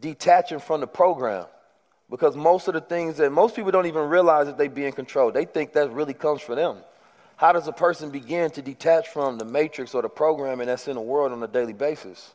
detaching 0.00 0.60
from 0.60 0.80
the 0.80 0.86
program, 0.86 1.46
because 2.08 2.36
most 2.36 2.68
of 2.68 2.74
the 2.74 2.80
things 2.80 3.16
that 3.18 3.30
most 3.30 3.54
people 3.54 3.70
don't 3.70 3.86
even 3.86 4.08
realize 4.08 4.46
that 4.46 4.56
they 4.56 4.68
be 4.68 4.84
in 4.84 4.92
control. 4.92 5.30
They 5.30 5.44
think 5.44 5.72
that 5.74 5.92
really 5.92 6.14
comes 6.14 6.40
from 6.40 6.56
them. 6.56 6.78
How 7.36 7.52
does 7.52 7.68
a 7.68 7.72
person 7.72 8.10
begin 8.10 8.50
to 8.52 8.62
detach 8.62 9.08
from 9.08 9.38
the 9.38 9.44
matrix 9.44 9.94
or 9.94 10.02
the 10.02 10.08
programming 10.08 10.66
that's 10.66 10.88
in 10.88 10.94
the 10.94 11.00
world 11.00 11.32
on 11.32 11.42
a 11.42 11.46
daily 11.46 11.72
basis? 11.72 12.32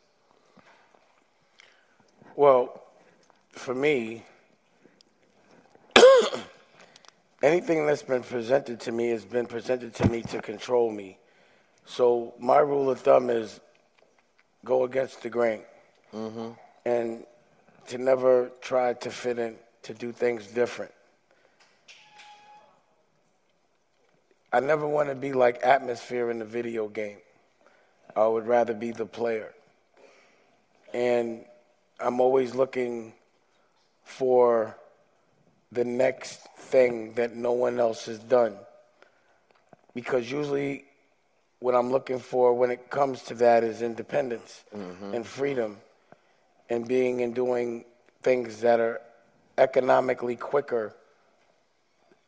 Well, 2.36 2.83
for 3.54 3.74
me, 3.74 4.22
anything 7.42 7.86
that's 7.86 8.02
been 8.02 8.22
presented 8.22 8.80
to 8.80 8.92
me 8.92 9.10
has 9.10 9.24
been 9.24 9.46
presented 9.46 9.94
to 9.94 10.08
me 10.08 10.22
to 10.22 10.40
control 10.40 10.90
me. 10.90 11.18
So 11.86 12.34
my 12.38 12.58
rule 12.58 12.90
of 12.90 13.00
thumb 13.00 13.30
is 13.30 13.60
go 14.64 14.84
against 14.84 15.22
the 15.22 15.28
grain 15.28 15.60
mm-hmm. 16.12 16.50
and 16.86 17.24
to 17.88 17.98
never 17.98 18.50
try 18.60 18.94
to 18.94 19.10
fit 19.10 19.38
in, 19.38 19.56
to 19.82 19.94
do 19.94 20.10
things 20.12 20.46
different. 20.46 20.92
I 24.52 24.60
never 24.60 24.86
want 24.86 25.08
to 25.08 25.14
be 25.14 25.32
like 25.32 25.62
atmosphere 25.62 26.30
in 26.30 26.38
the 26.38 26.44
video 26.44 26.88
game. 26.88 27.18
I 28.16 28.26
would 28.26 28.46
rather 28.46 28.72
be 28.72 28.92
the 28.92 29.06
player. 29.06 29.52
And 30.92 31.44
I'm 31.98 32.20
always 32.20 32.54
looking 32.54 33.14
for 34.04 34.76
the 35.72 35.84
next 35.84 36.40
thing 36.56 37.14
that 37.14 37.34
no 37.34 37.52
one 37.52 37.80
else 37.80 38.06
has 38.06 38.18
done. 38.18 38.56
Because 39.94 40.30
usually, 40.30 40.84
what 41.58 41.74
I'm 41.74 41.90
looking 41.90 42.18
for 42.18 42.54
when 42.54 42.70
it 42.70 42.90
comes 42.90 43.22
to 43.24 43.34
that 43.36 43.64
is 43.64 43.82
independence 43.82 44.62
mm-hmm. 44.74 45.14
and 45.14 45.26
freedom 45.26 45.78
and 46.68 46.86
being 46.86 47.22
and 47.22 47.34
doing 47.34 47.84
things 48.22 48.60
that 48.60 48.80
are 48.80 49.00
economically 49.58 50.36
quicker 50.36 50.94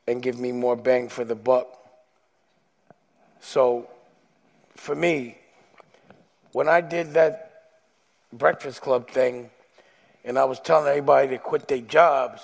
and 0.07 0.23
give 0.23 0.39
me 0.39 0.53
more 0.53 0.77
bang 0.77 1.09
for 1.09 1.25
the 1.25 1.35
buck. 1.35 1.69
So, 3.41 3.89
for 4.75 4.95
me, 4.95 5.39
when 6.53 6.69
I 6.69 6.81
did 6.81 7.15
that 7.15 7.47
Breakfast 8.33 8.81
Club 8.81 9.09
thing, 9.11 9.51
and 10.27 10.37
I 10.37 10.45
was 10.45 10.59
telling 10.59 10.89
everybody 10.89 11.29
to 11.29 11.39
quit 11.39 11.69
their 11.69 11.79
jobs, 11.79 12.43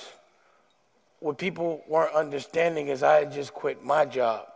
what 1.19 1.37
people 1.37 1.83
weren't 1.89 2.15
understanding 2.15 2.89
is 2.89 3.03
I 3.03 3.17
had 3.17 3.33
just 3.33 3.53
quit 3.53 3.85
my 3.85 4.05
job. 4.05 4.47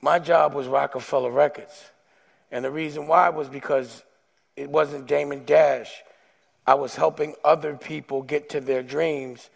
My 0.00 0.18
job 0.18 0.54
was 0.54 0.66
Roc-A-Fella 0.66 1.30
Records. 1.30 1.90
And 2.50 2.64
the 2.64 2.70
reason 2.70 3.06
why 3.06 3.28
was 3.28 3.48
because 3.48 4.02
it 4.56 4.70
wasn't 4.70 5.06
Damon 5.06 5.44
Dash. 5.44 5.92
I 6.66 6.74
was 6.74 6.96
helping 6.96 7.34
other 7.44 7.76
people 7.76 8.22
get 8.22 8.48
to 8.50 8.60
their 8.60 8.82
dreams, 8.82 9.50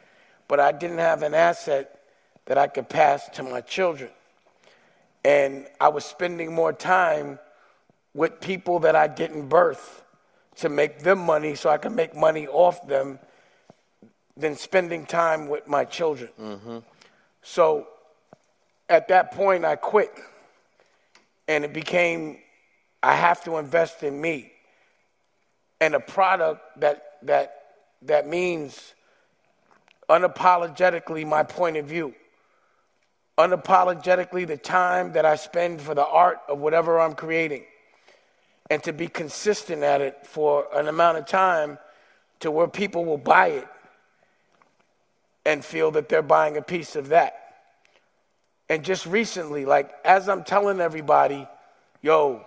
but 0.46 0.60
I 0.60 0.72
didn't 0.72 0.98
have 0.98 1.22
an 1.22 1.32
asset 1.32 2.00
that 2.44 2.58
I 2.58 2.66
could 2.66 2.88
pass 2.88 3.28
to 3.30 3.42
my 3.42 3.62
children. 3.62 4.10
And 5.24 5.66
I 5.80 5.88
was 5.88 6.04
spending 6.04 6.52
more 6.54 6.72
time 6.72 7.38
with 8.12 8.40
people 8.40 8.80
that 8.80 8.94
I 8.94 9.06
didn't 9.06 9.48
birth 9.48 10.01
to 10.56 10.68
make 10.68 11.00
them 11.00 11.18
money 11.18 11.54
so 11.54 11.70
I 11.70 11.78
can 11.78 11.94
make 11.94 12.14
money 12.14 12.46
off 12.46 12.86
them 12.86 13.18
than 14.36 14.56
spending 14.56 15.06
time 15.06 15.48
with 15.48 15.66
my 15.66 15.84
children. 15.84 16.30
Mm-hmm. 16.40 16.78
So 17.42 17.88
at 18.88 19.08
that 19.08 19.32
point, 19.32 19.64
I 19.64 19.76
quit. 19.76 20.12
And 21.48 21.64
it 21.64 21.72
became, 21.72 22.38
I 23.02 23.14
have 23.14 23.42
to 23.44 23.58
invest 23.58 24.02
in 24.02 24.20
me. 24.20 24.52
And 25.80 25.94
a 25.94 26.00
product 26.00 26.80
that, 26.80 27.02
that, 27.22 27.54
that 28.02 28.28
means 28.28 28.94
unapologetically 30.08 31.26
my 31.26 31.42
point 31.42 31.76
of 31.76 31.86
view. 31.86 32.14
Unapologetically, 33.38 34.46
the 34.46 34.56
time 34.56 35.12
that 35.12 35.24
I 35.24 35.36
spend 35.36 35.80
for 35.80 35.94
the 35.94 36.06
art 36.06 36.38
of 36.48 36.58
whatever 36.58 37.00
I'm 37.00 37.14
creating 37.14 37.64
and 38.72 38.82
to 38.82 38.90
be 38.90 39.06
consistent 39.06 39.82
at 39.82 40.00
it 40.00 40.26
for 40.26 40.66
an 40.72 40.88
amount 40.88 41.18
of 41.18 41.26
time 41.26 41.76
to 42.40 42.50
where 42.50 42.66
people 42.66 43.04
will 43.04 43.18
buy 43.18 43.48
it 43.48 43.68
and 45.44 45.62
feel 45.62 45.90
that 45.90 46.08
they're 46.08 46.22
buying 46.22 46.56
a 46.56 46.62
piece 46.62 46.96
of 46.96 47.08
that. 47.08 47.34
And 48.70 48.82
just 48.82 49.04
recently, 49.04 49.66
like 49.66 49.92
as 50.06 50.26
I'm 50.26 50.42
telling 50.42 50.80
everybody, 50.80 51.46
yo, 52.00 52.46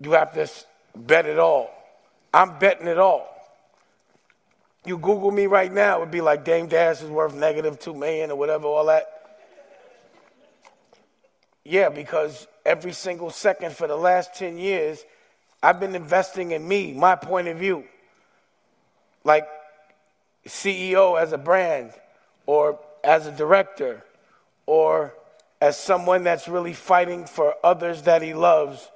you 0.00 0.10
have 0.10 0.34
to 0.34 0.50
bet 0.96 1.24
it 1.24 1.38
all. 1.38 1.70
I'm 2.32 2.58
betting 2.58 2.88
it 2.88 2.98
all. 2.98 3.28
You 4.84 4.98
Google 4.98 5.30
me 5.30 5.46
right 5.46 5.72
now, 5.72 5.98
it 5.98 6.00
would 6.00 6.10
be 6.10 6.20
like 6.20 6.44
Dame 6.44 6.66
Dash 6.66 7.00
is 7.00 7.08
worth 7.08 7.32
negative 7.32 7.78
two 7.78 7.94
million 7.94 8.32
or 8.32 8.36
whatever, 8.36 8.66
all 8.66 8.86
that. 8.86 9.06
Yeah, 11.62 11.90
because 11.90 12.48
every 12.66 12.92
single 12.92 13.30
second 13.30 13.76
for 13.76 13.86
the 13.86 13.96
last 13.96 14.34
10 14.34 14.58
years, 14.58 15.04
I've 15.64 15.80
been 15.80 15.94
investing 15.94 16.50
in 16.50 16.68
me, 16.68 16.92
my 16.92 17.16
point 17.16 17.48
of 17.48 17.56
view. 17.56 17.84
Like 19.24 19.48
CEO 20.46 21.18
as 21.18 21.32
a 21.32 21.38
brand, 21.38 21.92
or 22.44 22.78
as 23.02 23.26
a 23.26 23.32
director, 23.32 24.04
or 24.66 25.14
as 25.62 25.78
someone 25.78 26.22
that's 26.22 26.48
really 26.48 26.74
fighting 26.74 27.24
for 27.24 27.54
others 27.64 28.02
that 28.02 28.20
he 28.20 28.34
loves, 28.34 28.90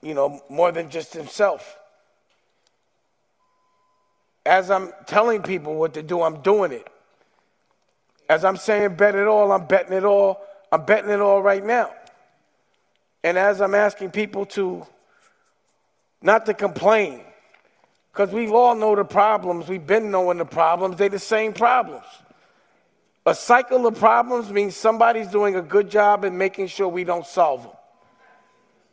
you 0.00 0.14
know, 0.14 0.40
more 0.48 0.72
than 0.72 0.88
just 0.88 1.12
himself. 1.12 1.76
As 4.46 4.70
I'm 4.70 4.94
telling 5.06 5.42
people 5.42 5.74
what 5.74 5.92
to 5.92 6.02
do, 6.02 6.22
I'm 6.22 6.40
doing 6.40 6.72
it. 6.72 6.88
As 8.30 8.46
I'm 8.46 8.56
saying 8.56 8.94
bet 8.94 9.14
it 9.14 9.26
all, 9.26 9.52
I'm 9.52 9.66
betting 9.66 9.92
it 9.92 10.04
all. 10.04 10.40
I'm 10.72 10.86
betting 10.86 11.10
it 11.10 11.20
all 11.20 11.42
right 11.42 11.64
now. 11.64 11.92
And 13.22 13.36
as 13.36 13.60
I'm 13.60 13.74
asking 13.74 14.12
people 14.12 14.46
to 14.46 14.86
not 16.22 16.46
to 16.46 16.54
complain, 16.54 17.22
Because 18.12 18.32
we've 18.32 18.52
all 18.52 18.74
know 18.74 18.96
the 18.96 19.04
problems. 19.04 19.68
We've 19.68 19.86
been 19.86 20.10
knowing 20.10 20.38
the 20.38 20.44
problems. 20.44 20.96
They're 20.96 21.08
the 21.08 21.18
same 21.18 21.52
problems. 21.52 22.06
A 23.24 23.34
cycle 23.34 23.86
of 23.86 23.98
problems 23.98 24.50
means 24.50 24.74
somebody's 24.74 25.28
doing 25.28 25.54
a 25.54 25.62
good 25.62 25.90
job 25.90 26.24
in 26.24 26.36
making 26.36 26.68
sure 26.68 26.88
we 26.88 27.04
don't 27.04 27.26
solve 27.26 27.62
them. 27.62 27.72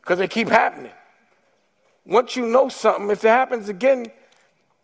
Because 0.01 0.19
they 0.19 0.28
keep 0.28 0.49
happening. 0.49 0.91
Once 2.05 2.36
you 2.36 2.45
know 2.45 2.69
something, 2.69 3.09
if 3.09 3.23
it 3.23 3.30
happens 3.30 3.69
again, 3.69 4.11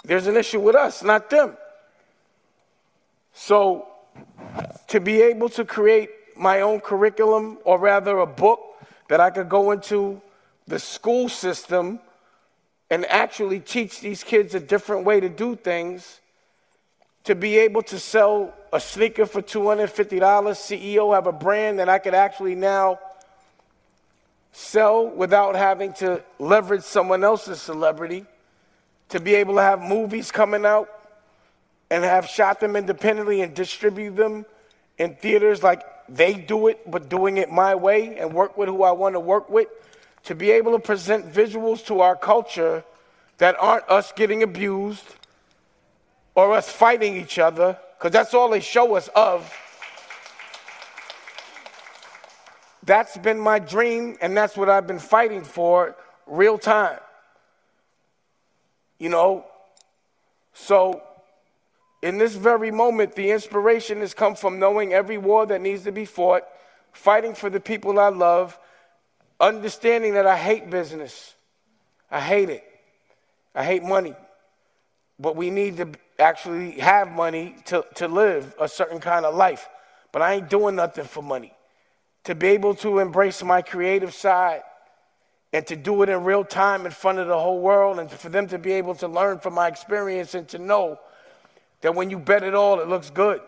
there's 0.03 0.25
an 0.25 0.37
issue 0.37 0.59
with 0.59 0.75
us, 0.75 1.03
not 1.03 1.29
them. 1.29 1.55
So, 3.33 3.87
to 4.87 4.99
be 4.99 5.21
able 5.21 5.49
to 5.49 5.63
create 5.63 6.09
my 6.35 6.61
own 6.61 6.79
curriculum, 6.79 7.59
or 7.63 7.77
rather 7.77 8.17
a 8.19 8.25
book 8.25 8.59
that 9.09 9.19
I 9.19 9.29
could 9.29 9.49
go 9.49 9.71
into 9.71 10.21
the 10.67 10.79
school 10.79 11.29
system 11.29 11.99
and 12.91 13.05
actually 13.05 13.61
teach 13.61 14.01
these 14.01 14.21
kids 14.21 14.53
a 14.53 14.59
different 14.59 15.05
way 15.05 15.21
to 15.21 15.29
do 15.29 15.55
things, 15.55 16.19
to 17.23 17.33
be 17.33 17.57
able 17.59 17.81
to 17.83 17.97
sell 17.97 18.53
a 18.73 18.81
sneaker 18.81 19.25
for 19.25 19.41
$250, 19.41 20.19
CEO 20.19 21.15
have 21.15 21.25
a 21.25 21.31
brand 21.31 21.79
that 21.79 21.87
I 21.87 21.99
could 21.99 22.13
actually 22.13 22.53
now 22.53 22.99
sell 24.51 25.07
without 25.07 25.55
having 25.55 25.93
to 25.93 26.21
leverage 26.37 26.83
someone 26.83 27.23
else's 27.23 27.61
celebrity, 27.61 28.25
to 29.07 29.21
be 29.21 29.35
able 29.35 29.55
to 29.55 29.61
have 29.61 29.81
movies 29.81 30.29
coming 30.29 30.65
out 30.65 30.89
and 31.89 32.03
have 32.03 32.27
shot 32.27 32.59
them 32.59 32.75
independently 32.75 33.41
and 33.41 33.53
distribute 33.53 34.17
them 34.17 34.45
in 34.97 35.15
theaters 35.15 35.63
like 35.63 35.81
they 36.09 36.33
do 36.33 36.67
it, 36.67 36.89
but 36.91 37.07
doing 37.07 37.37
it 37.37 37.49
my 37.49 37.73
way 37.73 38.17
and 38.17 38.33
work 38.33 38.57
with 38.57 38.67
who 38.67 38.83
I 38.83 38.91
want 38.91 39.15
to 39.15 39.19
work 39.21 39.49
with, 39.49 39.69
to 40.23 40.35
be 40.35 40.51
able 40.51 40.73
to 40.73 40.79
present 40.79 41.31
visuals 41.31 41.85
to 41.87 42.01
our 42.01 42.15
culture 42.15 42.83
that 43.37 43.55
aren't 43.59 43.89
us 43.89 44.11
getting 44.11 44.43
abused 44.43 45.15
or 46.35 46.53
us 46.53 46.69
fighting 46.69 47.17
each 47.17 47.39
other, 47.39 47.77
because 47.97 48.11
that's 48.11 48.33
all 48.33 48.49
they 48.49 48.59
show 48.59 48.95
us 48.95 49.09
of. 49.15 49.51
That's 52.83 53.17
been 53.17 53.39
my 53.39 53.59
dream, 53.59 54.17
and 54.21 54.35
that's 54.35 54.55
what 54.55 54.69
I've 54.69 54.87
been 54.87 54.99
fighting 54.99 55.43
for 55.43 55.95
real 56.25 56.57
time. 56.57 56.99
You 58.97 59.09
know, 59.09 59.45
so 60.53 61.01
in 62.01 62.17
this 62.17 62.35
very 62.35 62.71
moment, 62.71 63.15
the 63.15 63.31
inspiration 63.31 63.99
has 63.99 64.13
come 64.13 64.35
from 64.35 64.57
knowing 64.57 64.93
every 64.93 65.17
war 65.17 65.45
that 65.45 65.61
needs 65.61 65.83
to 65.83 65.91
be 65.91 66.05
fought, 66.05 66.43
fighting 66.93 67.33
for 67.33 67.49
the 67.49 67.59
people 67.59 67.99
I 67.99 68.09
love, 68.09 68.57
understanding 69.41 70.13
that 70.13 70.27
I 70.27 70.37
hate 70.37 70.69
business. 70.69 71.33
I 72.09 72.21
hate 72.21 72.49
it. 72.49 72.63
I 73.55 73.65
hate 73.65 73.83
money. 73.83 74.15
But 75.19 75.35
we 75.35 75.49
need 75.49 75.77
to 75.77 75.89
actually 76.19 76.71
have 76.73 77.11
money 77.11 77.55
to, 77.65 77.83
to 77.95 78.07
live 78.07 78.55
a 78.59 78.67
certain 78.67 78.99
kind 78.99 79.25
of 79.25 79.35
life. 79.35 79.67
But 80.11 80.21
I 80.21 80.35
ain't 80.35 80.49
doing 80.49 80.75
nothing 80.75 81.05
for 81.05 81.23
money 81.23 81.53
to 82.23 82.35
be 82.35 82.47
able 82.49 82.75
to 82.75 82.99
embrace 82.99 83.43
my 83.43 83.61
creative 83.61 84.13
side 84.13 84.61
and 85.53 85.65
to 85.67 85.75
do 85.75 86.03
it 86.03 86.09
in 86.09 86.23
real 86.23 86.45
time 86.45 86.85
in 86.85 86.91
front 86.91 87.17
of 87.17 87.27
the 87.27 87.37
whole 87.37 87.59
world 87.59 87.99
and 87.99 88.09
for 88.09 88.29
them 88.29 88.47
to 88.47 88.57
be 88.57 88.73
able 88.73 88.95
to 88.95 89.07
learn 89.07 89.39
from 89.39 89.55
my 89.55 89.67
experience 89.67 90.35
and 90.35 90.47
to 90.49 90.59
know 90.59 90.99
that 91.81 91.95
when 91.95 92.09
you 92.09 92.19
bet 92.19 92.43
it 92.43 92.53
all, 92.53 92.79
it 92.79 92.87
looks 92.87 93.09
good. 93.09 93.41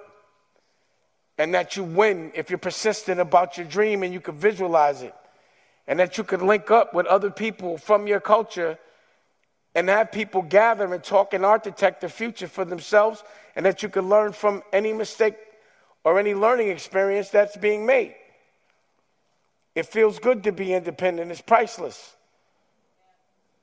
And 1.38 1.54
that 1.54 1.78
you 1.78 1.84
win 1.84 2.32
if 2.36 2.50
you're 2.50 2.60
persistent 2.60 3.20
about 3.20 3.58
your 3.58 3.66
dream 3.68 4.04
and 4.04 4.14
you 4.14 4.20
can 4.20 4.36
visualize 4.36 5.02
it. 5.02 5.14
And 5.88 6.00
that 6.00 6.18
you 6.18 6.24
can 6.24 6.48
link 6.48 6.72
up 6.72 6.94
with 6.94 7.06
other 7.08 7.30
people 7.30 7.78
from 7.78 8.08
your 8.08 8.20
culture 8.20 8.78
and 9.76 9.90
have 9.90 10.12
people 10.12 10.42
gather 10.42 10.94
and 10.94 11.04
talk 11.04 11.34
and 11.34 11.44
architect 11.44 12.02
the 12.02 12.10
future 12.10 12.48
for 12.48 12.64
themselves. 12.64 13.24
And 13.56 13.66
that 13.66 13.84
you 13.84 13.90
can 13.90 14.08
learn 14.08 14.32
from 14.32 14.64
any 14.72 14.94
mistake 14.94 15.36
or 16.04 16.20
any 16.20 16.34
learning 16.34 16.70
experience 16.70 17.30
that's 17.30 17.58
being 17.58 17.86
made. 17.86 18.16
It 19.76 19.88
feels 19.88 20.20
good 20.20 20.44
to 20.44 20.52
be 20.52 20.74
independent, 20.74 21.32
it's 21.32 21.42
priceless. 21.42 22.16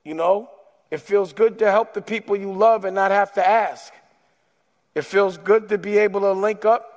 You 0.03 0.13
know, 0.13 0.49
it 0.89 0.99
feels 0.99 1.31
good 1.31 1.59
to 1.59 1.71
help 1.71 1.93
the 1.93 2.01
people 2.01 2.35
you 2.35 2.51
love 2.51 2.85
and 2.85 2.95
not 2.95 3.11
have 3.11 3.33
to 3.33 3.47
ask. 3.47 3.93
It 4.93 5.05
feels 5.05 5.37
good 5.37 5.69
to 5.69 5.77
be 5.77 5.99
able 5.99 6.21
to 6.21 6.33
link 6.33 6.65
up 6.65 6.90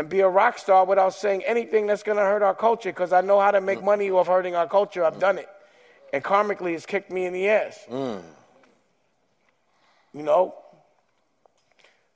and 0.00 0.08
be 0.08 0.20
a 0.20 0.28
rock 0.28 0.56
star 0.56 0.86
without 0.86 1.12
saying 1.12 1.42
anything 1.44 1.86
that's 1.86 2.02
going 2.02 2.16
to 2.16 2.24
hurt 2.24 2.42
our 2.42 2.54
culture 2.54 2.88
because 2.88 3.12
I 3.12 3.20
know 3.20 3.38
how 3.38 3.50
to 3.50 3.60
make 3.60 3.84
money 3.84 4.10
off 4.10 4.28
hurting 4.28 4.56
our 4.56 4.66
culture. 4.66 5.04
I've 5.04 5.20
done 5.20 5.36
it. 5.36 5.46
And 6.14 6.24
karmically, 6.24 6.74
it's 6.74 6.86
kicked 6.86 7.12
me 7.12 7.26
in 7.26 7.34
the 7.34 7.50
ass. 7.50 7.84
Mm. 7.86 8.22
You 10.14 10.22
know? 10.22 10.54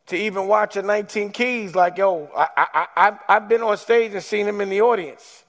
To 0.07 0.17
even 0.17 0.49
watch 0.49 0.79
a 0.79 0.83
19 0.83 1.31
Keys, 1.33 1.75
like, 1.75 1.99
yo, 1.99 2.31
I, 2.35 2.49
I, 2.57 2.87
I, 2.97 3.19
I've 3.29 3.51
been 3.51 3.61
on 3.61 3.77
stage 3.77 4.15
and 4.15 4.23
seen 4.23 4.49
him 4.49 4.63
in 4.63 4.71
the 4.71 4.81
audience. 4.81 5.45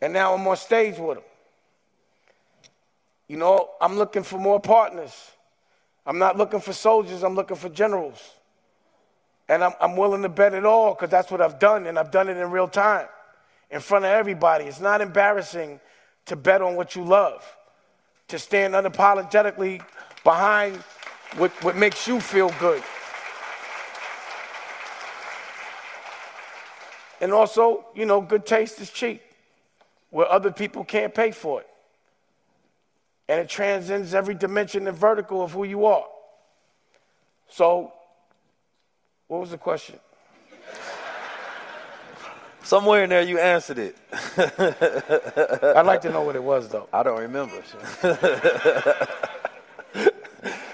And 0.00 0.12
now 0.12 0.34
I'm 0.34 0.44
on 0.48 0.56
stage 0.56 0.98
with 0.98 1.18
them. 1.18 1.24
You 3.28 3.36
know, 3.36 3.70
I'm 3.80 3.96
looking 3.96 4.24
for 4.24 4.40
more 4.40 4.58
partners. 4.58 5.30
I'm 6.04 6.18
not 6.18 6.36
looking 6.36 6.58
for 6.58 6.72
soldiers, 6.72 7.22
I'm 7.22 7.36
looking 7.36 7.56
for 7.56 7.68
generals. 7.68 8.20
And 9.48 9.62
I'm, 9.62 9.72
I'm 9.80 9.96
willing 9.96 10.22
to 10.22 10.28
bet 10.28 10.54
it 10.54 10.64
all 10.64 10.94
because 10.94 11.10
that's 11.10 11.30
what 11.30 11.40
I've 11.40 11.58
done, 11.58 11.86
and 11.86 11.98
I've 11.98 12.10
done 12.10 12.28
it 12.28 12.36
in 12.36 12.50
real 12.50 12.68
time 12.68 13.06
in 13.70 13.80
front 13.80 14.04
of 14.04 14.10
everybody. 14.10 14.64
It's 14.64 14.80
not 14.80 15.00
embarrassing 15.00 15.80
to 16.26 16.36
bet 16.36 16.62
on 16.62 16.76
what 16.76 16.96
you 16.96 17.04
love, 17.04 17.44
to 18.28 18.38
stand 18.38 18.74
unapologetically 18.74 19.82
behind 20.24 20.76
what, 21.36 21.50
what 21.62 21.76
makes 21.76 22.06
you 22.08 22.20
feel 22.20 22.52
good. 22.58 22.82
And 27.20 27.32
also, 27.32 27.86
you 27.94 28.04
know, 28.04 28.20
good 28.20 28.44
taste 28.44 28.80
is 28.80 28.90
cheap 28.90 29.22
where 30.10 30.30
other 30.30 30.52
people 30.52 30.84
can't 30.84 31.14
pay 31.14 31.30
for 31.30 31.60
it. 31.60 31.68
And 33.28 33.40
it 33.40 33.48
transcends 33.48 34.14
every 34.14 34.34
dimension 34.34 34.86
and 34.86 34.96
vertical 34.96 35.42
of 35.42 35.52
who 35.52 35.64
you 35.64 35.86
are. 35.86 36.06
So, 37.48 37.92
what 39.28 39.40
was 39.40 39.50
the 39.50 39.58
question? 39.58 39.98
Somewhere 42.62 43.04
in 43.04 43.10
there 43.10 43.22
you 43.22 43.38
answered 43.38 43.78
it. 43.78 43.96
I'd 44.36 45.86
like 45.86 46.00
to 46.00 46.10
know 46.10 46.22
what 46.22 46.34
it 46.34 46.42
was, 46.42 46.68
though. 46.68 46.88
I 46.92 47.04
don't 47.04 47.20
remember. 47.20 47.62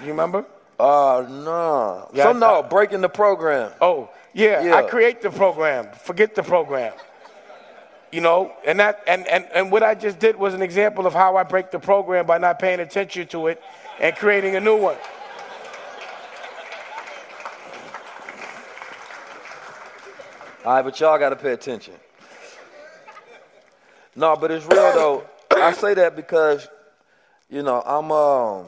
you 0.01 0.07
remember? 0.07 0.45
Uh, 0.79 1.25
no. 1.29 2.09
Yeah, 2.13 2.23
Some 2.23 2.39
no, 2.39 2.63
breaking 2.63 3.01
the 3.01 3.09
program. 3.09 3.71
Oh, 3.79 4.09
yeah, 4.33 4.63
yeah, 4.63 4.75
I 4.75 4.81
create 4.83 5.21
the 5.21 5.29
program. 5.29 5.87
Forget 5.93 6.33
the 6.33 6.41
program. 6.41 6.93
You 8.11 8.21
know, 8.21 8.53
and 8.65 8.79
that 8.79 9.03
and, 9.07 9.27
and, 9.27 9.45
and 9.53 9.71
what 9.71 9.83
I 9.83 9.95
just 9.95 10.19
did 10.19 10.35
was 10.35 10.53
an 10.53 10.61
example 10.61 11.05
of 11.05 11.13
how 11.13 11.35
I 11.35 11.43
break 11.43 11.71
the 11.71 11.79
program 11.79 12.25
by 12.25 12.37
not 12.39 12.59
paying 12.59 12.79
attention 12.79 13.27
to 13.27 13.47
it 13.47 13.61
and 13.99 14.15
creating 14.15 14.55
a 14.55 14.59
new 14.59 14.77
one. 14.77 14.97
All 20.65 20.75
right, 20.75 20.81
but 20.81 20.97
y'all 20.97 21.19
got 21.19 21.29
to 21.29 21.35
pay 21.35 21.51
attention. 21.51 21.93
No, 24.15 24.37
but 24.37 24.49
it's 24.49 24.65
real 24.65 24.93
though. 24.93 25.23
I 25.51 25.73
say 25.73 25.93
that 25.95 26.15
because, 26.15 26.67
you 27.49 27.63
know, 27.63 27.81
I'm 27.85 28.11
um, 28.11 28.67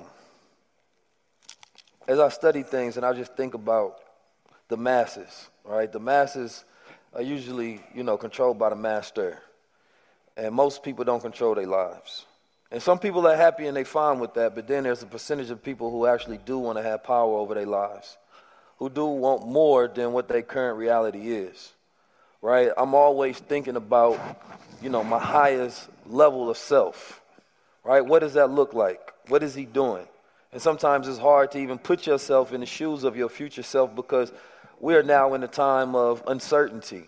as 2.05 2.19
I 2.19 2.27
study 2.29 2.63
things 2.63 2.97
and 2.97 3.05
I 3.05 3.13
just 3.13 3.35
think 3.35 3.53
about 3.53 3.99
the 4.67 4.75
masses, 4.75 5.47
right? 5.63 5.89
The 5.89 5.99
masses 5.99 6.65
are 7.13 7.21
usually, 7.21 7.81
you 7.93 8.03
know, 8.03 8.17
controlled 8.17 8.59
by 8.59 8.69
the 8.69 8.75
master. 8.75 9.39
And 10.35 10.53
most 10.53 10.83
people 10.83 11.05
don't 11.05 11.21
control 11.21 11.55
their 11.55 11.67
lives. 11.67 12.25
And 12.71 12.83
some 12.83 12.99
people 12.99 13.25
are 13.25 13.37
happy 13.37 13.67
and 13.67 13.77
they 13.77 13.85
fine 13.85 14.19
with 14.19 14.33
that, 14.33 14.53
but 14.53 14.67
then 14.67 14.83
there's 14.83 15.01
a 15.01 15.05
percentage 15.05 15.49
of 15.49 15.63
people 15.63 15.91
who 15.91 16.07
actually 16.07 16.39
do 16.39 16.59
want 16.59 16.77
to 16.77 16.83
have 16.83 17.05
power 17.05 17.37
over 17.37 17.53
their 17.53 17.65
lives, 17.65 18.17
who 18.79 18.89
do 18.89 19.05
want 19.05 19.47
more 19.47 19.87
than 19.87 20.11
what 20.11 20.27
their 20.27 20.41
current 20.41 20.77
reality 20.77 21.31
is. 21.31 21.71
Right? 22.45 22.69
I'm 22.77 22.93
always 22.93 23.39
thinking 23.39 23.75
about, 23.75 24.19
you 24.79 24.91
know, 24.91 25.03
my 25.03 25.17
highest 25.17 25.89
level 26.05 26.47
of 26.47 26.57
self. 26.57 27.19
Right? 27.83 28.05
What 28.05 28.19
does 28.19 28.35
that 28.35 28.51
look 28.51 28.75
like? 28.75 28.99
What 29.29 29.41
is 29.41 29.55
he 29.55 29.65
doing? 29.65 30.05
And 30.53 30.61
sometimes 30.61 31.07
it's 31.07 31.17
hard 31.17 31.49
to 31.53 31.57
even 31.57 31.79
put 31.79 32.05
yourself 32.05 32.53
in 32.53 32.59
the 32.59 32.67
shoes 32.67 33.03
of 33.03 33.17
your 33.17 33.29
future 33.29 33.63
self 33.63 33.95
because 33.95 34.31
we 34.79 34.93
are 34.93 35.01
now 35.01 35.33
in 35.33 35.41
a 35.41 35.47
time 35.47 35.95
of 35.95 36.21
uncertainty, 36.27 37.05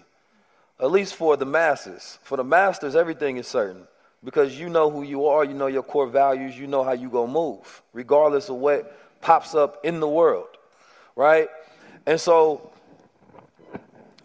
at 0.80 0.90
least 0.90 1.14
for 1.14 1.38
the 1.38 1.46
masses. 1.46 2.18
For 2.24 2.36
the 2.36 2.44
masters, 2.44 2.96
everything 2.96 3.38
is 3.38 3.48
certain 3.48 3.88
because 4.24 4.60
you 4.60 4.70
know 4.70 4.90
who 4.90 5.04
you 5.04 5.28
are, 5.28 5.46
you 5.46 5.54
know 5.54 5.68
your 5.68 5.84
core 5.84 6.08
values, 6.08 6.58
you 6.58 6.66
know 6.66 6.84
how 6.84 6.94
you 6.94 7.12
gonna 7.12 7.32
move, 7.32 7.84
regardless 7.94 8.50
of 8.50 8.56
what 8.56 9.22
pops 9.22 9.54
up 9.54 9.86
in 9.86 10.00
the 10.00 10.10
world, 10.10 10.48
right? 11.16 11.48
And 12.08 12.20
so 12.20 12.72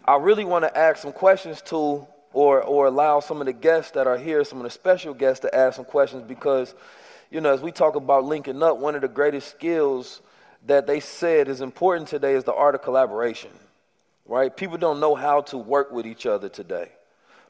I 0.05 0.17
really 0.17 0.43
want 0.43 0.65
to 0.65 0.77
ask 0.77 1.01
some 1.01 1.13
questions 1.13 1.61
to 1.63 2.05
or 2.33 2.61
or 2.61 2.87
allow 2.87 3.21
some 3.21 3.39
of 3.39 3.45
the 3.45 3.53
guests 3.53 3.91
that 3.91 4.05
are 4.05 4.17
here, 4.17 4.43
some 4.43 4.57
of 4.57 4.63
the 4.63 4.69
special 4.69 5.13
guests 5.13 5.41
to 5.41 5.55
ask 5.55 5.77
some 5.77 5.85
questions 5.85 6.23
because, 6.27 6.75
you 7.31 7.39
know, 7.39 7.53
as 7.53 7.61
we 7.61 7.71
talk 7.71 7.95
about 7.95 8.25
linking 8.25 8.61
up, 8.61 8.77
one 8.77 8.95
of 8.95 9.01
the 9.01 9.07
greatest 9.07 9.49
skills 9.51 10.21
that 10.65 10.87
they 10.87 10.99
said 10.99 11.47
is 11.47 11.61
important 11.61 12.09
today 12.09 12.33
is 12.33 12.43
the 12.43 12.53
art 12.53 12.75
of 12.75 12.81
collaboration, 12.81 13.51
right? 14.25 14.55
People 14.55 14.77
don't 14.77 14.99
know 14.99 15.15
how 15.15 15.41
to 15.41 15.57
work 15.57 15.91
with 15.91 16.05
each 16.05 16.25
other 16.25 16.49
today, 16.49 16.89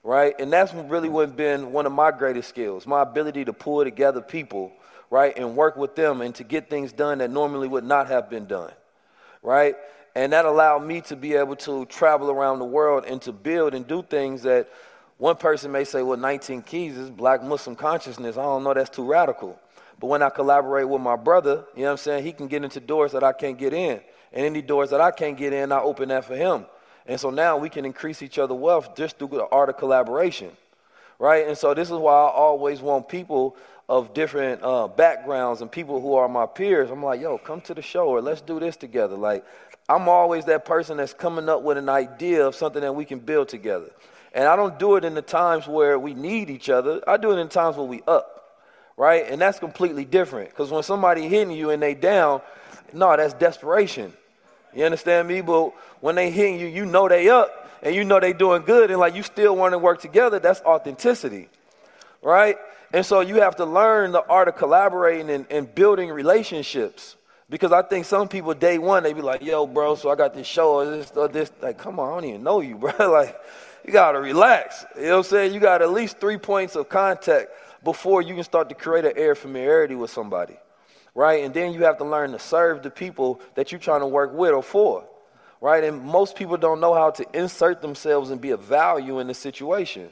right? 0.03 0.35
And 0.39 0.53
that's 0.53 0.73
really 0.73 1.09
what 1.09 1.35
been 1.35 1.71
one 1.71 1.87
of 1.87 1.91
my 1.91 2.11
greatest 2.11 2.49
skills, 2.49 2.85
my 2.85 3.01
ability 3.01 3.45
to 3.45 3.53
pull 3.53 3.83
together 3.83 4.21
people, 4.21 4.71
right, 5.09 5.35
and 5.35 5.55
work 5.55 5.75
with 5.75 5.95
them 5.95 6.21
and 6.21 6.35
to 6.35 6.43
get 6.43 6.69
things 6.69 6.91
done 6.91 7.17
that 7.19 7.31
normally 7.31 7.67
would 7.67 7.83
not 7.83 8.07
have 8.07 8.29
been 8.29 8.45
done, 8.45 8.71
right? 9.41 9.75
And 10.15 10.31
that 10.33 10.45
allowed 10.45 10.85
me 10.85 11.01
to 11.01 11.15
be 11.15 11.33
able 11.33 11.55
to 11.57 11.85
travel 11.85 12.29
around 12.29 12.59
the 12.59 12.65
world 12.65 13.05
and 13.05 13.21
to 13.23 13.31
build 13.31 13.73
and 13.73 13.87
do 13.87 14.03
things 14.03 14.43
that 14.43 14.69
one 15.17 15.35
person 15.35 15.71
may 15.71 15.83
say, 15.83 16.03
well, 16.03 16.17
19 16.17 16.61
keys 16.61 16.97
is 16.97 17.09
black 17.09 17.43
Muslim 17.43 17.75
consciousness. 17.75 18.37
I 18.37 18.43
don't 18.43 18.63
know, 18.63 18.73
that's 18.73 18.89
too 18.89 19.05
radical. 19.05 19.59
But 19.99 20.07
when 20.07 20.21
I 20.21 20.29
collaborate 20.29 20.87
with 20.87 21.01
my 21.01 21.15
brother, 21.15 21.63
you 21.75 21.81
know 21.81 21.85
what 21.85 21.91
I'm 21.91 21.97
saying, 21.97 22.25
he 22.25 22.33
can 22.33 22.47
get 22.47 22.63
into 22.63 22.79
doors 22.79 23.13
that 23.13 23.23
I 23.23 23.33
can't 23.33 23.57
get 23.57 23.73
in. 23.73 24.01
And 24.33 24.45
any 24.45 24.61
doors 24.61 24.89
that 24.89 25.01
I 25.01 25.11
can't 25.11 25.37
get 25.37 25.53
in, 25.53 25.71
I 25.71 25.79
open 25.79 26.09
that 26.09 26.25
for 26.25 26.35
him. 26.35 26.65
And 27.05 27.19
so 27.19 27.29
now 27.29 27.57
we 27.57 27.69
can 27.69 27.85
increase 27.85 28.21
each 28.21 28.39
other's 28.39 28.57
wealth 28.57 28.95
just 28.95 29.17
through 29.17 29.29
the 29.29 29.47
art 29.51 29.69
of 29.69 29.77
collaboration, 29.77 30.51
right? 31.19 31.47
And 31.47 31.57
so 31.57 31.73
this 31.73 31.89
is 31.89 31.97
why 31.97 32.13
I 32.13 32.31
always 32.31 32.81
want 32.81 33.09
people 33.09 33.55
of 33.89 34.13
different 34.13 34.63
uh, 34.63 34.87
backgrounds 34.87 35.61
and 35.61 35.71
people 35.71 36.01
who 36.01 36.15
are 36.15 36.29
my 36.29 36.45
peers. 36.45 36.89
I'm 36.89 37.03
like, 37.03 37.21
yo, 37.21 37.37
come 37.37 37.61
to 37.61 37.73
the 37.73 37.81
show 37.81 38.07
or 38.07 38.21
let's 38.21 38.41
do 38.41 38.59
this 38.59 38.77
together. 38.77 39.15
Like, 39.15 39.45
I'm 39.89 40.07
always 40.07 40.45
that 40.45 40.65
person 40.65 40.97
that's 40.97 41.13
coming 41.13 41.49
up 41.49 41.61
with 41.61 41.77
an 41.77 41.89
idea 41.89 42.45
of 42.45 42.55
something 42.55 42.81
that 42.81 42.93
we 42.93 43.05
can 43.05 43.19
build 43.19 43.49
together. 43.49 43.91
And 44.33 44.45
I 44.45 44.55
don't 44.55 44.79
do 44.79 44.95
it 44.95 45.05
in 45.05 45.13
the 45.13 45.21
times 45.21 45.67
where 45.67 45.99
we 45.99 46.13
need 46.13 46.49
each 46.49 46.69
other. 46.69 47.01
I 47.07 47.17
do 47.17 47.31
it 47.31 47.39
in 47.39 47.49
times 47.49 47.77
where 47.77 47.85
we 47.85 48.01
up, 48.07 48.61
right? 48.97 49.25
And 49.29 49.39
that's 49.39 49.59
completely 49.59 50.05
different. 50.05 50.49
Because 50.49 50.71
when 50.71 50.83
somebody 50.83 51.27
hitting 51.27 51.55
you 51.55 51.69
and 51.69 51.83
they 51.83 51.93
down, 51.93 52.41
no, 52.93 53.15
that's 53.15 53.33
desperation. 53.33 54.13
You 54.73 54.85
understand 54.85 55.27
me? 55.27 55.41
But 55.41 55.73
when 56.01 56.15
they 56.15 56.31
hitting 56.31 56.59
you, 56.59 56.67
you 56.67 56.85
know 56.85 57.07
they 57.07 57.29
up 57.29 57.69
and 57.83 57.93
you 57.93 58.03
know 58.03 58.19
they 58.19 58.33
doing 58.33 58.63
good 58.63 58.89
and 58.89 58.99
like 58.99 59.15
you 59.15 59.21
still 59.21 59.55
want 59.55 59.73
to 59.73 59.77
work 59.77 60.01
together, 60.01 60.39
that's 60.39 60.61
authenticity, 60.61 61.49
right? 62.21 62.57
And 62.91 63.05
so 63.05 63.19
you 63.19 63.41
have 63.41 63.57
to 63.57 63.65
learn 63.65 64.11
the 64.11 64.25
art 64.25 64.47
of 64.47 64.55
collaborating 64.55 65.29
and, 65.29 65.45
and 65.49 65.73
building 65.73 66.09
relationships. 66.09 67.17
Because 67.53 67.71
I 67.71 67.83
think 67.83 68.05
some 68.05 68.27
people 68.27 68.55
day 68.55 68.79
one 68.79 69.03
they 69.03 69.13
be 69.13 69.21
like, 69.21 69.43
"Yo, 69.43 69.67
bro, 69.67 69.93
so 69.93 70.09
I 70.09 70.15
got 70.15 70.33
this 70.33 70.47
show 70.47 70.73
or 70.73 70.85
this 70.85 71.11
or 71.15 71.27
this." 71.27 71.51
Like, 71.61 71.77
come 71.77 71.99
on, 71.99 72.09
I 72.09 72.15
don't 72.15 72.25
even 72.29 72.43
know 72.43 72.61
you, 72.61 72.75
bro. 72.79 73.11
like, 73.11 73.39
you 73.85 73.93
gotta 73.93 74.19
relax. 74.19 74.83
You 74.95 75.03
know 75.03 75.09
what 75.09 75.17
I'm 75.17 75.23
saying? 75.25 75.53
You 75.53 75.59
got 75.59 75.83
at 75.83 75.91
least 75.91 76.19
three 76.19 76.39
points 76.39 76.75
of 76.75 76.89
contact 76.89 77.51
before 77.83 78.23
you 78.23 78.33
can 78.33 78.43
start 78.43 78.69
to 78.69 78.75
create 78.75 79.05
an 79.05 79.13
air 79.15 79.33
of 79.33 79.37
familiarity 79.37 79.93
with 79.93 80.09
somebody, 80.09 80.57
right? 81.13 81.43
And 81.43 81.53
then 81.53 81.73
you 81.73 81.83
have 81.83 81.99
to 81.99 82.05
learn 82.05 82.31
to 82.31 82.39
serve 82.39 82.81
the 82.81 82.89
people 82.89 83.39
that 83.53 83.71
you're 83.71 83.77
trying 83.77 84.01
to 84.01 84.07
work 84.07 84.33
with 84.33 84.49
or 84.49 84.63
for, 84.63 85.05
right? 85.61 85.83
And 85.83 86.01
most 86.01 86.35
people 86.35 86.57
don't 86.57 86.81
know 86.81 86.95
how 86.95 87.11
to 87.11 87.37
insert 87.37 87.83
themselves 87.83 88.31
and 88.31 88.41
be 88.41 88.49
of 88.49 88.61
value 88.61 89.19
in 89.19 89.27
the 89.27 89.35
situation. 89.35 90.09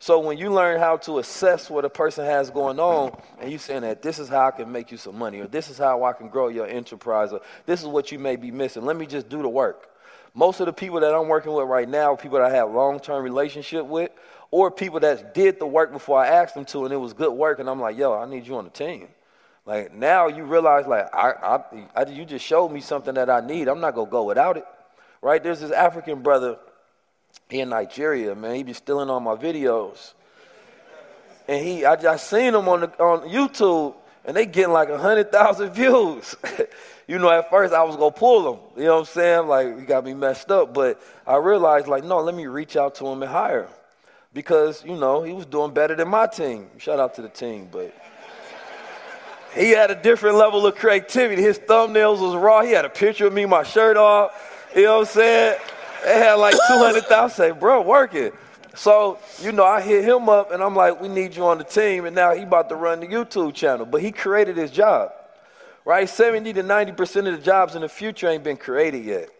So 0.00 0.20
when 0.20 0.38
you 0.38 0.52
learn 0.52 0.78
how 0.78 0.96
to 0.98 1.18
assess 1.18 1.68
what 1.68 1.84
a 1.84 1.90
person 1.90 2.24
has 2.24 2.50
going 2.50 2.78
on, 2.78 3.20
and 3.40 3.50
you 3.50 3.58
saying 3.58 3.82
that 3.82 4.00
this 4.00 4.18
is 4.18 4.28
how 4.28 4.46
I 4.46 4.50
can 4.52 4.70
make 4.70 4.92
you 4.92 4.96
some 4.96 5.18
money, 5.18 5.40
or 5.40 5.46
this 5.46 5.68
is 5.70 5.78
how 5.78 6.04
I 6.04 6.12
can 6.12 6.28
grow 6.28 6.48
your 6.48 6.66
enterprise, 6.66 7.32
or 7.32 7.40
this 7.66 7.80
is 7.80 7.86
what 7.88 8.12
you 8.12 8.18
may 8.18 8.36
be 8.36 8.50
missing. 8.50 8.84
Let 8.84 8.96
me 8.96 9.06
just 9.06 9.28
do 9.28 9.42
the 9.42 9.48
work. 9.48 9.90
Most 10.34 10.60
of 10.60 10.66
the 10.66 10.72
people 10.72 11.00
that 11.00 11.12
I'm 11.12 11.26
working 11.26 11.52
with 11.52 11.66
right 11.66 11.88
now, 11.88 12.14
people 12.14 12.38
that 12.38 12.52
I 12.52 12.54
have 12.54 12.70
long-term 12.70 13.24
relationship 13.24 13.86
with, 13.86 14.10
or 14.50 14.70
people 14.70 15.00
that 15.00 15.34
did 15.34 15.58
the 15.58 15.66
work 15.66 15.92
before 15.92 16.20
I 16.20 16.28
asked 16.28 16.54
them 16.54 16.64
to, 16.66 16.84
and 16.84 16.94
it 16.94 16.98
was 16.98 17.12
good 17.12 17.32
work, 17.32 17.58
and 17.58 17.68
I'm 17.68 17.80
like, 17.80 17.98
yo, 17.98 18.14
I 18.14 18.24
need 18.26 18.46
you 18.46 18.56
on 18.56 18.64
the 18.64 18.70
team. 18.70 19.08
Like 19.66 19.92
now 19.92 20.28
you 20.28 20.44
realize, 20.44 20.86
like 20.86 21.14
I, 21.14 21.32
I, 21.32 21.84
I 21.94 22.08
you 22.08 22.24
just 22.24 22.44
showed 22.44 22.70
me 22.70 22.80
something 22.80 23.14
that 23.14 23.28
I 23.28 23.40
need. 23.40 23.68
I'm 23.68 23.80
not 23.80 23.94
gonna 23.94 24.10
go 24.10 24.24
without 24.24 24.56
it, 24.56 24.64
right? 25.20 25.42
There's 25.42 25.60
this 25.60 25.72
African 25.72 26.22
brother 26.22 26.56
he 27.48 27.60
in 27.60 27.70
Nigeria, 27.70 28.34
man. 28.34 28.54
He 28.54 28.62
be 28.62 28.72
stealing 28.72 29.08
all 29.08 29.20
my 29.20 29.34
videos. 29.34 30.12
And 31.46 31.64
he, 31.64 31.84
I 31.84 31.96
just 31.96 32.28
seen 32.28 32.54
him 32.54 32.68
on 32.68 32.80
the, 32.80 33.02
on 33.02 33.28
YouTube, 33.28 33.94
and 34.26 34.36
they 34.36 34.44
getting 34.44 34.72
like 34.72 34.90
hundred 34.90 35.32
thousand 35.32 35.70
views. 35.74 36.36
you 37.08 37.18
know, 37.18 37.30
at 37.30 37.48
first 37.48 37.72
I 37.72 37.82
was 37.84 37.96
gonna 37.96 38.10
pull 38.10 38.52
him. 38.52 38.60
You 38.76 38.84
know 38.84 38.94
what 38.94 39.00
I'm 39.00 39.04
saying? 39.06 39.46
Like 39.46 39.78
he 39.78 39.86
got 39.86 40.04
me 40.04 40.12
messed 40.12 40.50
up, 40.50 40.74
but 40.74 41.00
I 41.26 41.36
realized 41.36 41.86
like, 41.86 42.04
no, 42.04 42.20
let 42.20 42.34
me 42.34 42.46
reach 42.46 42.76
out 42.76 42.96
to 42.96 43.06
him 43.06 43.22
and 43.22 43.30
hire 43.30 43.62
him 43.62 43.70
because 44.34 44.84
you 44.84 44.96
know 44.96 45.22
he 45.22 45.32
was 45.32 45.46
doing 45.46 45.72
better 45.72 45.94
than 45.94 46.08
my 46.08 46.26
team. 46.26 46.66
Shout 46.76 47.00
out 47.00 47.14
to 47.14 47.22
the 47.22 47.30
team, 47.30 47.68
but. 47.72 47.94
He 49.54 49.70
had 49.70 49.90
a 49.90 49.94
different 49.94 50.36
level 50.36 50.66
of 50.66 50.76
creativity. 50.76 51.40
His 51.40 51.58
thumbnails 51.58 52.20
was 52.20 52.36
raw. 52.36 52.62
He 52.62 52.72
had 52.72 52.84
a 52.84 52.90
picture 52.90 53.26
of 53.26 53.32
me, 53.32 53.46
my 53.46 53.62
shirt 53.62 53.96
off. 53.96 54.30
You 54.76 54.82
know 54.82 54.98
what 54.98 55.08
I'm 55.08 55.14
saying? 55.14 55.58
They 56.04 56.18
had 56.18 56.34
like 56.34 56.54
200,000. 56.68 57.12
I 57.12 57.28
say, 57.28 57.50
bro, 57.50 57.82
work 57.82 58.14
it. 58.14 58.34
So, 58.74 59.18
you 59.40 59.50
know, 59.50 59.64
I 59.64 59.80
hit 59.80 60.04
him 60.04 60.28
up 60.28 60.52
and 60.52 60.62
I'm 60.62 60.76
like, 60.76 61.00
we 61.00 61.08
need 61.08 61.34
you 61.34 61.44
on 61.44 61.58
the 61.58 61.64
team. 61.64 62.04
And 62.04 62.14
now 62.14 62.34
he 62.34 62.42
about 62.42 62.68
to 62.68 62.76
run 62.76 63.00
the 63.00 63.06
YouTube 63.06 63.54
channel. 63.54 63.84
But 63.84 64.02
he 64.02 64.12
created 64.12 64.56
his 64.56 64.70
job, 64.70 65.10
right? 65.84 66.08
70 66.08 66.52
to 66.52 66.62
90% 66.62 67.28
of 67.28 67.36
the 67.36 67.42
jobs 67.42 67.74
in 67.74 67.82
the 67.82 67.88
future 67.88 68.28
ain't 68.28 68.44
been 68.44 68.56
created 68.56 69.04
yet, 69.04 69.30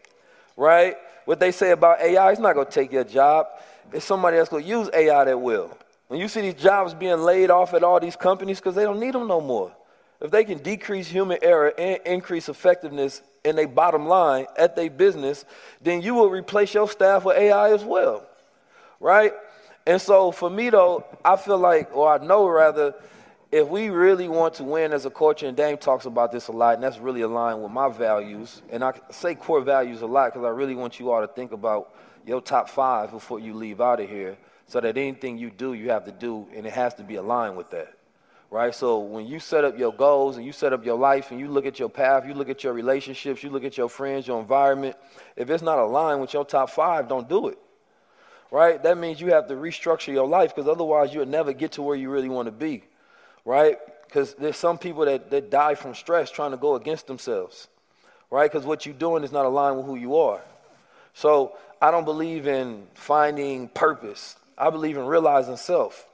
right? 0.56 0.96
What 1.24 1.38
they 1.38 1.52
say 1.52 1.70
about 1.70 2.00
AI, 2.00 2.32
it's 2.32 2.40
not 2.40 2.54
going 2.54 2.66
to 2.66 2.72
take 2.72 2.90
your 2.90 3.04
job. 3.04 3.46
It's 3.92 4.04
somebody 4.04 4.38
that's 4.38 4.48
going 4.48 4.64
to 4.64 4.68
use 4.68 4.90
AI 4.92 5.24
that 5.24 5.40
will. 5.40 5.76
When 6.08 6.18
you 6.18 6.26
see 6.26 6.40
these 6.40 6.54
jobs 6.54 6.94
being 6.94 7.18
laid 7.18 7.50
off 7.50 7.74
at 7.74 7.84
all 7.84 8.00
these 8.00 8.16
companies 8.16 8.58
because 8.58 8.74
they 8.74 8.82
don't 8.82 8.98
need 8.98 9.14
them 9.14 9.28
no 9.28 9.40
more. 9.40 9.72
If 10.20 10.30
they 10.30 10.42
can 10.42 10.58
decrease 10.58 11.06
human 11.06 11.38
error 11.42 11.72
and 11.78 12.00
increase 12.04 12.48
effectiveness 12.48 13.22
in 13.44 13.56
their 13.56 13.68
bottom 13.68 14.06
line 14.06 14.46
at 14.56 14.76
their 14.76 14.90
business, 14.90 15.44
then 15.80 16.02
you 16.02 16.14
will 16.14 16.30
replace 16.30 16.74
your 16.74 16.88
staff 16.88 17.24
with 17.24 17.36
AI 17.36 17.72
as 17.72 17.84
well, 17.84 18.26
right? 19.00 19.32
And 19.86 20.00
so 20.00 20.30
for 20.32 20.50
me 20.50 20.70
though, 20.70 21.04
I 21.24 21.36
feel 21.36 21.58
like, 21.58 21.94
or 21.96 22.12
I 22.12 22.24
know 22.24 22.48
rather, 22.48 22.94
if 23.50 23.66
we 23.66 23.88
really 23.88 24.28
want 24.28 24.54
to 24.54 24.64
win 24.64 24.92
as 24.92 25.06
a 25.06 25.10
culture, 25.10 25.46
and 25.46 25.56
Dame 25.56 25.78
talks 25.78 26.04
about 26.04 26.30
this 26.30 26.48
a 26.48 26.52
lot, 26.52 26.74
and 26.74 26.82
that's 26.82 26.98
really 26.98 27.22
aligned 27.22 27.62
with 27.62 27.72
my 27.72 27.88
values, 27.88 28.60
and 28.70 28.84
I 28.84 28.92
say 29.10 29.34
core 29.34 29.62
values 29.62 30.02
a 30.02 30.06
lot 30.06 30.32
because 30.32 30.44
I 30.44 30.50
really 30.50 30.74
want 30.74 31.00
you 31.00 31.10
all 31.10 31.26
to 31.26 31.32
think 31.32 31.52
about 31.52 31.94
your 32.26 32.42
top 32.42 32.68
five 32.68 33.10
before 33.10 33.40
you 33.40 33.54
leave 33.54 33.80
out 33.80 34.00
of 34.00 34.10
here, 34.10 34.36
so 34.66 34.82
that 34.82 34.98
anything 34.98 35.38
you 35.38 35.50
do, 35.50 35.72
you 35.72 35.88
have 35.88 36.04
to 36.04 36.12
do, 36.12 36.46
and 36.54 36.66
it 36.66 36.72
has 36.74 36.92
to 36.94 37.02
be 37.02 37.14
aligned 37.14 37.56
with 37.56 37.70
that 37.70 37.97
right? 38.50 38.74
So 38.74 38.98
when 38.98 39.26
you 39.26 39.38
set 39.40 39.64
up 39.64 39.78
your 39.78 39.92
goals 39.92 40.36
and 40.36 40.46
you 40.46 40.52
set 40.52 40.72
up 40.72 40.84
your 40.84 40.96
life 40.96 41.30
and 41.30 41.40
you 41.40 41.48
look 41.48 41.66
at 41.66 41.78
your 41.78 41.88
path, 41.88 42.26
you 42.26 42.34
look 42.34 42.48
at 42.48 42.64
your 42.64 42.72
relationships, 42.72 43.42
you 43.42 43.50
look 43.50 43.64
at 43.64 43.76
your 43.76 43.88
friends, 43.88 44.26
your 44.26 44.40
environment, 44.40 44.96
if 45.36 45.50
it's 45.50 45.62
not 45.62 45.78
aligned 45.78 46.20
with 46.20 46.32
your 46.32 46.44
top 46.44 46.70
five, 46.70 47.08
don't 47.08 47.28
do 47.28 47.48
it, 47.48 47.58
right? 48.50 48.82
That 48.82 48.96
means 48.96 49.20
you 49.20 49.32
have 49.32 49.48
to 49.48 49.54
restructure 49.54 50.12
your 50.12 50.26
life 50.26 50.54
because 50.54 50.68
otherwise 50.68 51.12
you'll 51.12 51.26
never 51.26 51.52
get 51.52 51.72
to 51.72 51.82
where 51.82 51.96
you 51.96 52.10
really 52.10 52.30
want 52.30 52.46
to 52.46 52.52
be, 52.52 52.84
right? 53.44 53.76
Because 54.06 54.34
there's 54.34 54.56
some 54.56 54.78
people 54.78 55.04
that, 55.04 55.30
that 55.30 55.50
die 55.50 55.74
from 55.74 55.94
stress 55.94 56.30
trying 56.30 56.52
to 56.52 56.56
go 56.56 56.74
against 56.74 57.06
themselves, 57.06 57.68
right? 58.30 58.50
Because 58.50 58.66
what 58.66 58.86
you're 58.86 58.94
doing 58.94 59.24
is 59.24 59.32
not 59.32 59.44
aligned 59.44 59.76
with 59.76 59.84
who 59.84 59.96
you 59.96 60.16
are. 60.16 60.40
So 61.12 61.56
I 61.82 61.90
don't 61.90 62.06
believe 62.06 62.46
in 62.46 62.86
finding 62.94 63.68
purpose. 63.68 64.36
I 64.56 64.70
believe 64.70 64.96
in 64.96 65.04
realizing 65.04 65.56
self. 65.58 66.07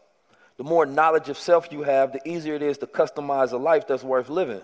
The 0.56 0.64
more 0.64 0.86
knowledge 0.86 1.28
of 1.28 1.39
self 1.39 1.72
you 1.72 1.82
have, 1.82 2.12
the 2.12 2.26
easier 2.28 2.55
it 2.55 2.62
is 2.62 2.78
to 2.78 2.86
customize 2.86 3.52
a 3.52 3.56
life 3.56 3.86
that's 3.86 4.05
worth 4.05 4.28
living. 4.28 4.62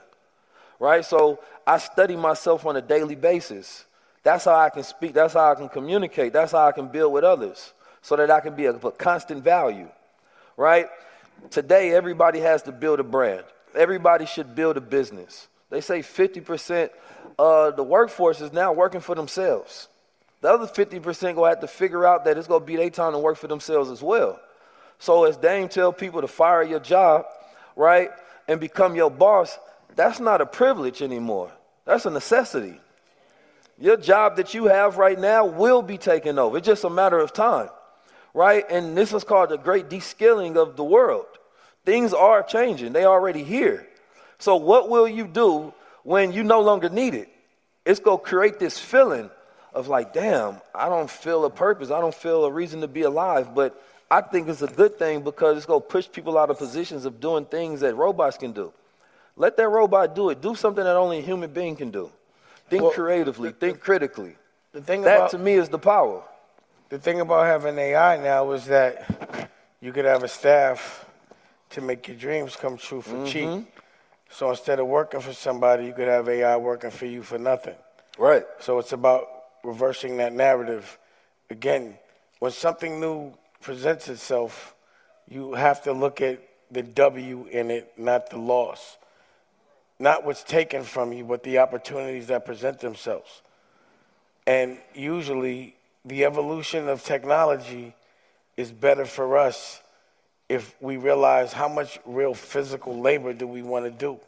Right? 0.78 1.04
So 1.04 1.40
I 1.66 1.78
study 1.78 2.16
myself 2.16 2.64
on 2.64 2.76
a 2.76 2.82
daily 2.82 3.16
basis. 3.16 3.84
That's 4.22 4.44
how 4.44 4.54
I 4.54 4.70
can 4.70 4.82
speak. 4.82 5.14
That's 5.14 5.34
how 5.34 5.52
I 5.52 5.54
can 5.54 5.68
communicate. 5.68 6.32
That's 6.32 6.52
how 6.52 6.66
I 6.66 6.72
can 6.72 6.88
build 6.88 7.12
with 7.12 7.24
others 7.24 7.72
so 8.02 8.16
that 8.16 8.30
I 8.30 8.40
can 8.40 8.54
be 8.54 8.66
of 8.66 8.84
a 8.84 8.90
constant 8.90 9.42
value. 9.42 9.88
Right? 10.56 10.86
Today, 11.50 11.92
everybody 11.92 12.40
has 12.40 12.62
to 12.62 12.72
build 12.72 13.00
a 13.00 13.04
brand. 13.04 13.44
Everybody 13.74 14.26
should 14.26 14.54
build 14.54 14.76
a 14.76 14.80
business. 14.80 15.48
They 15.70 15.80
say 15.80 16.00
50% 16.00 16.90
of 17.38 17.76
the 17.76 17.82
workforce 17.82 18.40
is 18.40 18.52
now 18.52 18.72
working 18.72 19.00
for 19.00 19.14
themselves. 19.14 19.88
The 20.40 20.50
other 20.50 20.66
50% 20.66 21.02
going 21.02 21.34
to 21.34 21.42
have 21.44 21.60
to 21.60 21.66
figure 21.66 22.06
out 22.06 22.24
that 22.24 22.36
it's 22.36 22.48
to 22.48 22.60
be 22.60 22.76
their 22.76 22.90
time 22.90 23.12
to 23.12 23.18
work 23.18 23.36
for 23.36 23.46
themselves 23.46 23.90
as 23.90 24.02
well. 24.02 24.40
So 25.00 25.24
as 25.24 25.36
Dame 25.38 25.68
tell 25.68 25.92
people 25.92 26.20
to 26.20 26.28
fire 26.28 26.62
your 26.62 26.78
job, 26.78 27.24
right, 27.74 28.10
and 28.46 28.60
become 28.60 28.94
your 28.94 29.10
boss, 29.10 29.58
that's 29.96 30.20
not 30.20 30.40
a 30.40 30.46
privilege 30.46 31.02
anymore. 31.02 31.50
That's 31.86 32.06
a 32.06 32.10
necessity. 32.10 32.78
Your 33.78 33.96
job 33.96 34.36
that 34.36 34.52
you 34.52 34.66
have 34.66 34.98
right 34.98 35.18
now 35.18 35.46
will 35.46 35.80
be 35.80 35.96
taken 35.96 36.38
over. 36.38 36.58
It's 36.58 36.66
just 36.66 36.84
a 36.84 36.90
matter 36.90 37.18
of 37.18 37.32
time, 37.32 37.70
right? 38.34 38.64
And 38.70 38.96
this 38.96 39.14
is 39.14 39.24
called 39.24 39.48
the 39.48 39.56
great 39.56 39.88
deskilling 39.88 40.56
of 40.56 40.76
the 40.76 40.84
world. 40.84 41.26
Things 41.86 42.12
are 42.12 42.42
changing. 42.42 42.92
They 42.92 43.06
already 43.06 43.42
here. 43.42 43.88
So 44.38 44.56
what 44.56 44.90
will 44.90 45.08
you 45.08 45.26
do 45.26 45.72
when 46.02 46.32
you 46.32 46.44
no 46.44 46.60
longer 46.60 46.90
need 46.90 47.14
it? 47.14 47.30
It's 47.86 48.00
going 48.00 48.18
to 48.18 48.24
create 48.24 48.58
this 48.58 48.78
feeling 48.78 49.30
of 49.72 49.88
like, 49.88 50.12
damn, 50.12 50.60
I 50.74 50.90
don't 50.90 51.10
feel 51.10 51.46
a 51.46 51.50
purpose. 51.50 51.90
I 51.90 52.00
don't 52.00 52.14
feel 52.14 52.44
a 52.44 52.52
reason 52.52 52.82
to 52.82 52.88
be 52.88 53.02
alive. 53.02 53.54
But 53.54 53.82
I 54.10 54.20
think 54.20 54.48
it's 54.48 54.62
a 54.62 54.66
good 54.66 54.98
thing 54.98 55.22
because 55.22 55.56
it's 55.56 55.66
going 55.66 55.82
to 55.82 55.86
push 55.86 56.10
people 56.10 56.36
out 56.36 56.50
of 56.50 56.58
positions 56.58 57.04
of 57.04 57.20
doing 57.20 57.44
things 57.44 57.80
that 57.80 57.94
robots 57.94 58.36
can 58.36 58.52
do. 58.52 58.72
Let 59.36 59.56
that 59.56 59.68
robot 59.68 60.14
do 60.14 60.30
it. 60.30 60.42
Do 60.42 60.54
something 60.54 60.82
that 60.82 60.96
only 60.96 61.18
a 61.18 61.22
human 61.22 61.52
being 61.52 61.76
can 61.76 61.90
do. 61.90 62.10
Think 62.68 62.82
well, 62.82 62.92
creatively, 62.92 63.50
the, 63.50 63.56
think 63.56 63.80
critically. 63.80 64.36
The 64.72 64.80
thing 64.80 65.02
that 65.02 65.16
about, 65.16 65.30
to 65.30 65.38
me 65.38 65.54
is 65.54 65.68
the 65.68 65.78
power. 65.78 66.22
The 66.88 66.98
thing 66.98 67.20
about 67.20 67.46
having 67.46 67.78
AI 67.78 68.16
now 68.16 68.50
is 68.52 68.66
that 68.66 69.50
you 69.80 69.92
could 69.92 70.04
have 70.04 70.24
a 70.24 70.28
staff 70.28 71.06
to 71.70 71.80
make 71.80 72.08
your 72.08 72.16
dreams 72.16 72.56
come 72.56 72.76
true 72.76 73.00
for 73.00 73.14
mm-hmm. 73.14 73.26
cheap. 73.60 73.66
So 74.30 74.50
instead 74.50 74.78
of 74.78 74.86
working 74.86 75.20
for 75.20 75.32
somebody, 75.32 75.86
you 75.86 75.92
could 75.92 76.08
have 76.08 76.28
AI 76.28 76.56
working 76.56 76.90
for 76.90 77.06
you 77.06 77.22
for 77.22 77.38
nothing. 77.38 77.74
Right. 78.18 78.44
So 78.60 78.78
it's 78.78 78.92
about 78.92 79.26
reversing 79.64 80.16
that 80.18 80.32
narrative. 80.32 80.98
Again, 81.48 81.94
when 82.38 82.52
something 82.52 83.00
new 83.00 83.34
presents 83.60 84.08
itself, 84.08 84.74
you 85.28 85.54
have 85.54 85.82
to 85.84 85.92
look 85.92 86.20
at 86.20 86.42
the 86.70 86.82
W 86.82 87.46
in 87.50 87.70
it, 87.70 87.92
not 87.96 88.30
the 88.30 88.38
loss. 88.38 88.96
Not 89.98 90.24
what's 90.24 90.42
taken 90.42 90.82
from 90.82 91.12
you, 91.12 91.24
but 91.24 91.42
the 91.42 91.58
opportunities 91.58 92.28
that 92.28 92.46
present 92.46 92.80
themselves. 92.80 93.42
And 94.46 94.78
usually, 94.94 95.76
the 96.04 96.24
evolution 96.24 96.88
of 96.88 97.04
technology 97.04 97.94
is 98.56 98.72
better 98.72 99.04
for 99.04 99.36
us 99.36 99.80
if 100.48 100.74
we 100.80 100.96
realize 100.96 101.52
how 101.52 101.68
much 101.68 101.98
real 102.04 102.34
physical 102.34 102.98
labor 103.00 103.32
do 103.32 103.46
we 103.46 103.62
want 103.62 103.84
to 103.84 103.90
do. 103.90 104.18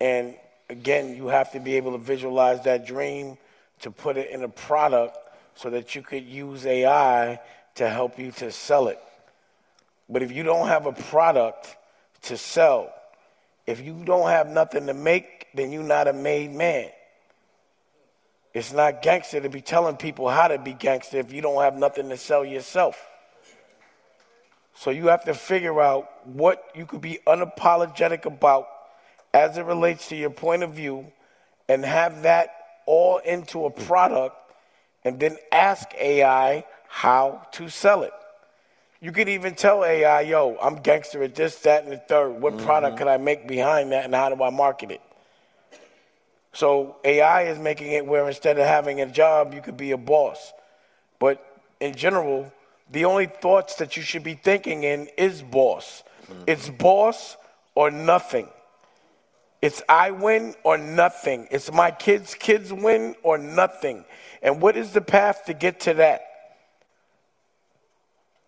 And 0.00 0.34
again, 0.70 1.14
you 1.14 1.28
have 1.28 1.52
to 1.52 1.60
be 1.60 1.76
able 1.76 1.92
to 1.92 1.98
visualize 1.98 2.62
that 2.64 2.86
dream 2.86 3.38
to 3.80 3.90
put 3.90 4.16
it 4.16 4.30
in 4.30 4.42
a 4.42 4.48
product 4.48 5.16
so 5.54 5.70
that 5.70 5.94
you 5.94 6.02
could 6.02 6.24
use 6.24 6.66
AI 6.66 7.38
to 7.78 7.88
help 7.88 8.18
you 8.18 8.30
to 8.32 8.52
sell 8.52 8.88
it. 8.88 9.00
But 10.08 10.22
if 10.22 10.32
you 10.32 10.42
don't 10.42 10.68
have 10.68 10.86
a 10.86 10.92
product 10.92 11.76
to 12.22 12.36
sell, 12.36 12.92
if 13.66 13.80
you 13.80 14.02
don't 14.04 14.28
have 14.28 14.48
nothing 14.48 14.86
to 14.86 14.94
make, 14.94 15.48
then 15.54 15.72
you're 15.72 15.82
not 15.82 16.08
a 16.08 16.12
made 16.12 16.52
man. 16.52 16.90
It's 18.54 18.72
not 18.72 19.02
gangster 19.02 19.40
to 19.40 19.48
be 19.48 19.60
telling 19.60 19.96
people 19.96 20.28
how 20.28 20.48
to 20.48 20.58
be 20.58 20.72
gangster 20.72 21.18
if 21.18 21.32
you 21.32 21.42
don't 21.42 21.62
have 21.62 21.76
nothing 21.76 22.08
to 22.08 22.16
sell 22.16 22.44
yourself. 22.44 23.00
So 24.74 24.90
you 24.90 25.08
have 25.08 25.24
to 25.24 25.34
figure 25.34 25.80
out 25.80 26.26
what 26.26 26.64
you 26.74 26.86
could 26.86 27.00
be 27.00 27.18
unapologetic 27.26 28.24
about 28.24 28.68
as 29.34 29.58
it 29.58 29.64
relates 29.64 30.08
to 30.08 30.16
your 30.16 30.30
point 30.30 30.62
of 30.62 30.72
view 30.72 31.12
and 31.68 31.84
have 31.84 32.22
that 32.22 32.54
all 32.86 33.18
into 33.18 33.66
a 33.66 33.70
product 33.70 34.36
and 35.04 35.20
then 35.20 35.36
ask 35.52 35.92
AI 35.94 36.64
how 36.88 37.46
to 37.52 37.68
sell 37.68 38.02
it. 38.02 38.12
You 39.00 39.12
could 39.12 39.28
even 39.28 39.54
tell 39.54 39.84
AI, 39.84 40.22
yo, 40.22 40.56
I'm 40.60 40.76
gangster 40.76 41.22
at 41.22 41.34
this, 41.34 41.56
that, 41.60 41.84
and 41.84 41.92
the 41.92 41.98
third. 41.98 42.30
What 42.30 42.54
mm-hmm. 42.54 42.66
product 42.66 42.96
can 42.96 43.06
I 43.06 43.16
make 43.16 43.46
behind 43.46 43.92
that 43.92 44.04
and 44.04 44.14
how 44.14 44.34
do 44.34 44.42
I 44.42 44.50
market 44.50 44.90
it? 44.90 45.00
So 46.52 46.96
AI 47.04 47.42
is 47.44 47.58
making 47.58 47.92
it 47.92 48.04
where 48.04 48.26
instead 48.26 48.58
of 48.58 48.66
having 48.66 49.00
a 49.00 49.06
job, 49.06 49.54
you 49.54 49.60
could 49.60 49.76
be 49.76 49.92
a 49.92 49.96
boss. 49.96 50.52
But 51.20 51.44
in 51.78 51.94
general, 51.94 52.52
the 52.90 53.04
only 53.04 53.26
thoughts 53.26 53.76
that 53.76 53.96
you 53.96 54.02
should 54.02 54.24
be 54.24 54.34
thinking 54.34 54.82
in 54.82 55.08
is 55.16 55.42
boss. 55.42 56.02
Mm-hmm. 56.24 56.42
It's 56.48 56.68
boss 56.68 57.36
or 57.76 57.92
nothing. 57.92 58.48
It's 59.62 59.82
I 59.88 60.10
win 60.10 60.54
or 60.64 60.78
nothing. 60.78 61.46
It's 61.50 61.70
my 61.70 61.90
kids' 61.90 62.34
kids 62.34 62.72
win 62.72 63.14
or 63.22 63.38
nothing. 63.38 64.04
And 64.42 64.60
what 64.60 64.76
is 64.76 64.92
the 64.92 65.00
path 65.00 65.44
to 65.46 65.54
get 65.54 65.80
to 65.80 65.94
that? 65.94 66.22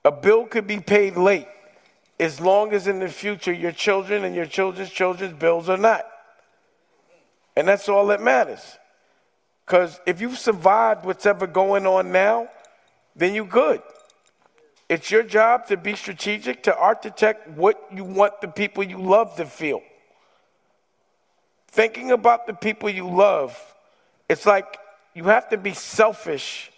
A 0.04 0.12
bill 0.12 0.46
could 0.46 0.66
be 0.66 0.80
paid 0.80 1.16
late 1.16 1.48
as 2.18 2.40
long 2.40 2.72
as 2.72 2.86
in 2.86 3.00
the 3.00 3.08
future 3.08 3.52
your 3.52 3.72
children 3.72 4.24
and 4.24 4.34
your 4.34 4.46
children's 4.46 4.90
children's 4.90 5.34
bills 5.34 5.68
are 5.68 5.78
not. 5.78 6.06
And 7.56 7.66
that's 7.66 7.88
all 7.88 8.06
that 8.08 8.22
matters. 8.22 8.78
Because 9.66 10.00
if 10.06 10.20
you've 10.20 10.38
survived 10.38 11.04
what's 11.04 11.26
ever 11.26 11.46
going 11.46 11.86
on 11.86 12.12
now, 12.12 12.48
then 13.14 13.34
you're 13.34 13.44
good. 13.44 13.82
It's 14.88 15.10
your 15.10 15.22
job 15.22 15.66
to 15.66 15.76
be 15.76 15.94
strategic, 15.94 16.64
to 16.64 16.76
architect 16.76 17.48
what 17.48 17.80
you 17.94 18.02
want 18.02 18.40
the 18.40 18.48
people 18.48 18.82
you 18.82 18.98
love 18.98 19.36
to 19.36 19.46
feel. 19.46 19.82
Thinking 21.68 22.10
about 22.10 22.48
the 22.48 22.54
people 22.54 22.90
you 22.90 23.08
love, 23.08 23.56
it's 24.28 24.46
like 24.46 24.78
you 25.14 25.24
have 25.24 25.48
to 25.50 25.56
be 25.56 25.74
selfish 25.74 26.72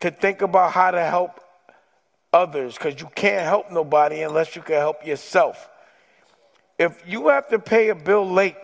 to 0.00 0.10
think 0.10 0.42
about 0.42 0.72
how 0.72 0.92
to 0.92 1.02
help 1.02 1.40
others 2.32 2.74
because 2.74 3.00
you 3.00 3.08
can't 3.14 3.44
help 3.44 3.70
nobody 3.70 4.22
unless 4.22 4.56
you 4.56 4.62
can 4.62 4.76
help 4.76 5.06
yourself. 5.06 5.68
If 6.78 7.02
you 7.06 7.28
have 7.28 7.48
to 7.48 7.58
pay 7.58 7.90
a 7.90 7.94
bill 7.94 8.28
late 8.28 8.56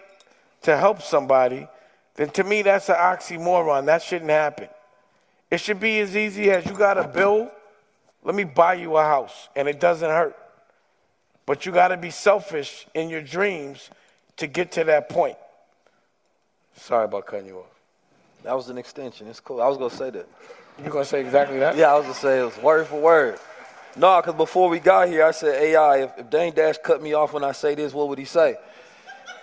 to 0.62 0.77
help 0.77 1.03
somebody, 1.03 1.69
then 2.16 2.31
to 2.31 2.45
me 2.45 2.62
that's 2.62 2.89
an 2.89 2.97
oxymoron. 2.97 3.86
That 3.86 4.03
shouldn't 4.03 4.31
happen. 4.31 4.69
It 5.51 5.61
should 5.61 5.81
be 5.81 6.01
as 6.01 6.16
easy 6.16 6.51
as 6.51 6.66
you 6.66 6.73
got 6.73 6.99
a 6.99 7.07
bill 7.07 7.51
let 8.24 8.35
me 8.35 8.45
buy 8.45 8.74
you 8.74 8.97
a 8.97 9.03
house, 9.03 9.49
and 9.57 9.69
it 9.69 9.81
doesn't 9.81 10.11
hurt. 10.11 10.36
But 11.47 11.65
you 11.65 11.73
got 11.73 11.89
to 11.89 11.97
be 11.97 12.11
selfish 12.11 12.86
in 12.95 13.09
your 13.09 13.23
dreams 13.23 13.90
to 14.36 14.47
get 14.47 14.73
to 14.73 14.85
that 14.85 15.09
point. 15.09 15.36
Sorry 16.77 17.07
about 17.07 17.27
cutting 17.27 17.47
you 17.47 17.59
off. 17.59 17.81
That 18.45 18.55
was 18.55 18.69
an 18.69 18.78
extension. 18.78 19.28
It's 19.28 19.40
cool. 19.40 19.62
I 19.62 19.66
was 19.66 19.78
going 19.78 19.90
to 19.90 19.97
say 19.97 20.11
that. 20.11 20.28
You're 20.78 20.90
going 20.90 21.05
to 21.05 21.09
say 21.09 21.20
exactly 21.20 21.59
that? 21.59 21.77
Yeah, 21.77 21.93
I 21.93 21.95
was 21.95 22.03
going 22.03 22.15
to 22.15 22.20
say 22.20 22.40
it 22.40 22.45
was 22.45 22.59
word 22.59 22.86
for 22.86 23.01
word. 23.01 23.39
No, 23.99 24.20
because 24.20 24.37
before 24.37 24.69
we 24.69 24.79
got 24.79 25.09
here, 25.09 25.25
I 25.25 25.33
said, 25.33 25.61
AI, 25.61 26.05
if, 26.05 26.19
if 26.19 26.31
Dame 26.31 26.55
Dash 26.55 26.77
cut 26.83 27.03
me 27.03 27.15
off 27.15 27.33
when 27.33 27.43
I 27.43 27.53
say 27.53 27.75
this, 27.75 27.93
what 27.93 28.09
would 28.09 28.19
he 28.19 28.25
say? 28.25 28.57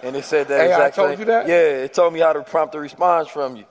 And 0.01 0.15
it 0.15 0.23
said 0.23 0.47
that 0.47 0.61
AI 0.61 0.65
exact 0.65 0.95
told 0.95 1.09
thing. 1.09 1.19
you 1.19 1.25
that? 1.25 1.47
Yeah, 1.47 1.83
it 1.83 1.93
told 1.93 2.13
me 2.13 2.21
how 2.21 2.31
to 2.33 2.41
prompt 2.41 2.73
a 2.75 2.79
response 2.79 3.27
from 3.27 3.57
you. 3.57 3.65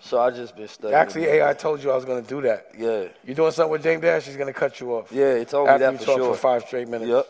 So 0.00 0.20
I 0.20 0.30
just 0.30 0.56
been 0.56 0.68
studying. 0.68 0.94
Actually, 0.94 1.26
AI 1.26 1.54
told 1.54 1.82
you 1.82 1.90
I 1.90 1.94
was 1.94 2.04
going 2.04 2.22
to 2.22 2.28
do 2.28 2.42
that. 2.42 2.68
Yeah. 2.76 3.04
You're 3.24 3.36
doing 3.36 3.52
something 3.52 3.72
with 3.72 3.82
Dame 3.82 4.00
Dash, 4.00 4.26
he's 4.26 4.36
going 4.36 4.52
to 4.52 4.58
cut 4.58 4.80
you 4.80 4.94
off. 4.94 5.10
Yeah, 5.12 5.38
he 5.38 5.44
told 5.44 5.66
me 5.68 5.72
After 5.72 5.84
that 5.86 5.92
you 5.92 5.98
for 5.98 6.04
talk 6.04 6.16
sure. 6.18 6.34
for 6.34 6.40
five 6.40 6.62
straight 6.64 6.88
minutes. 6.88 7.26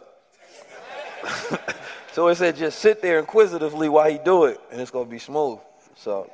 Yep. 1.22 1.76
so 2.12 2.28
it 2.28 2.34
said 2.36 2.56
just 2.56 2.78
sit 2.78 3.00
there 3.00 3.18
inquisitively 3.18 3.88
while 3.88 4.10
he 4.10 4.18
do 4.18 4.44
it, 4.46 4.60
and 4.72 4.80
it's 4.80 4.90
going 4.90 5.04
to 5.06 5.10
be 5.10 5.18
smooth. 5.18 5.58
So 5.94 6.30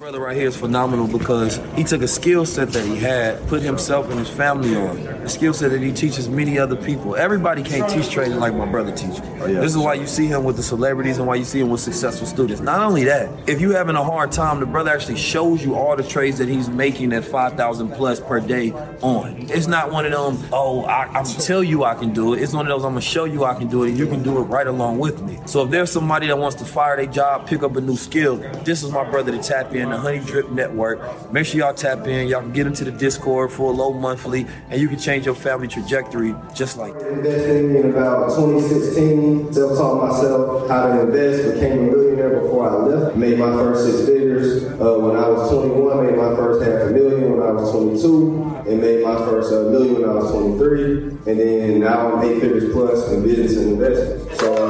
brother 0.00 0.18
right 0.18 0.34
here 0.34 0.48
is 0.48 0.56
phenomenal 0.56 1.06
because 1.06 1.60
he 1.76 1.84
took 1.84 2.00
a 2.00 2.08
skill 2.08 2.46
set 2.46 2.70
that 2.70 2.86
he 2.86 2.96
had, 2.96 3.38
put 3.48 3.60
himself 3.60 4.08
and 4.08 4.18
his 4.18 4.30
family 4.30 4.74
on. 4.74 4.96
A 4.96 5.28
skill 5.28 5.52
set 5.52 5.72
that 5.72 5.82
he 5.82 5.92
teaches 5.92 6.26
many 6.26 6.58
other 6.58 6.74
people. 6.74 7.16
Everybody 7.16 7.62
can't 7.62 7.86
teach 7.90 8.10
trading 8.10 8.38
like 8.38 8.54
my 8.54 8.64
brother 8.64 8.92
teaches. 8.92 9.20
Oh, 9.20 9.46
yeah. 9.46 9.60
This 9.60 9.72
is 9.72 9.76
why 9.76 9.92
you 9.92 10.06
see 10.06 10.26
him 10.26 10.42
with 10.42 10.56
the 10.56 10.62
celebrities 10.62 11.18
and 11.18 11.26
why 11.26 11.34
you 11.34 11.44
see 11.44 11.60
him 11.60 11.68
with 11.68 11.82
successful 11.82 12.26
students. 12.26 12.62
Not 12.62 12.80
only 12.80 13.04
that, 13.04 13.28
if 13.46 13.60
you're 13.60 13.76
having 13.76 13.94
a 13.94 14.02
hard 14.02 14.32
time, 14.32 14.58
the 14.58 14.64
brother 14.64 14.90
actually 14.90 15.18
shows 15.18 15.62
you 15.62 15.74
all 15.74 15.94
the 15.96 16.02
trades 16.02 16.38
that 16.38 16.48
he's 16.48 16.70
making 16.70 17.12
at 17.12 17.22
5,000 17.22 17.90
plus 17.90 18.20
per 18.20 18.40
day 18.40 18.72
on. 19.02 19.50
It's 19.50 19.66
not 19.66 19.92
one 19.92 20.06
of 20.06 20.12
them, 20.12 20.48
oh, 20.50 20.84
I, 20.84 21.08
I'm 21.08 21.24
gonna 21.24 21.38
tell 21.40 21.62
you 21.62 21.84
I 21.84 21.94
can 21.94 22.14
do 22.14 22.32
it. 22.32 22.40
It's 22.40 22.54
one 22.54 22.64
of 22.64 22.70
those, 22.70 22.86
I'm 22.86 22.92
gonna 22.92 23.02
show 23.02 23.26
you 23.26 23.44
I 23.44 23.52
can 23.52 23.68
do 23.68 23.84
it 23.84 23.90
and 23.90 23.98
you 23.98 24.06
can 24.06 24.22
do 24.22 24.38
it 24.38 24.44
right 24.44 24.66
along 24.66 24.98
with 24.98 25.20
me. 25.20 25.38
So 25.44 25.62
if 25.64 25.70
there's 25.70 25.92
somebody 25.92 26.26
that 26.28 26.38
wants 26.38 26.56
to 26.56 26.64
fire 26.64 26.96
their 26.96 27.04
job, 27.04 27.46
pick 27.46 27.62
up 27.62 27.76
a 27.76 27.82
new 27.82 27.96
skill, 27.96 28.36
this 28.64 28.82
is 28.82 28.90
my 28.92 29.04
brother 29.04 29.30
to 29.32 29.42
tap 29.42 29.74
in 29.74 29.89
the 29.90 29.98
Honey 29.98 30.20
Drip 30.20 30.50
Network. 30.50 31.00
Make 31.32 31.46
sure 31.46 31.60
y'all 31.60 31.74
tap 31.74 32.06
in. 32.06 32.28
Y'all 32.28 32.40
can 32.40 32.52
get 32.52 32.66
into 32.66 32.84
the 32.84 32.90
Discord 32.92 33.52
for 33.52 33.72
a 33.72 33.74
low 33.74 33.92
monthly, 33.92 34.46
and 34.68 34.80
you 34.80 34.88
can 34.88 34.98
change 34.98 35.26
your 35.26 35.34
family 35.34 35.68
trajectory 35.68 36.34
just 36.54 36.76
like 36.76 36.94
that. 36.98 37.08
Investing 37.08 37.76
in 37.76 37.90
about 37.90 38.30
2016, 38.36 39.52
self-taught 39.52 40.08
myself 40.08 40.68
how 40.68 40.88
to 40.88 41.00
invest, 41.02 41.54
became 41.54 41.78
a 41.78 41.82
millionaire 41.82 42.40
before 42.40 42.68
I 42.68 42.74
left. 42.74 43.16
Made 43.16 43.38
my 43.38 43.52
first 43.52 43.84
six 43.84 44.08
figures 44.08 44.64
uh, 44.80 44.98
when 44.98 45.16
I 45.16 45.28
was 45.28 45.50
21, 45.50 46.06
made 46.06 46.16
my 46.16 46.34
first 46.36 46.64
half 46.64 46.88
a 46.88 46.90
million 46.92 47.36
when 47.36 47.46
I 47.46 47.52
was 47.52 47.70
22, 47.72 48.64
and 48.66 48.80
made 48.80 49.04
my 49.04 49.16
first 49.16 49.52
uh, 49.52 49.70
million 49.70 50.00
when 50.00 50.08
I 50.08 50.14
was 50.14 50.30
23, 50.30 50.92
and 51.26 51.40
then 51.40 51.80
now 51.80 52.16
I'm 52.16 52.24
eight 52.24 52.40
figures 52.40 52.72
plus 52.72 53.10
in 53.12 53.22
business 53.22 53.56
and 53.56 53.72
investment. 53.72 54.38
So, 54.38 54.54
uh, 54.54 54.69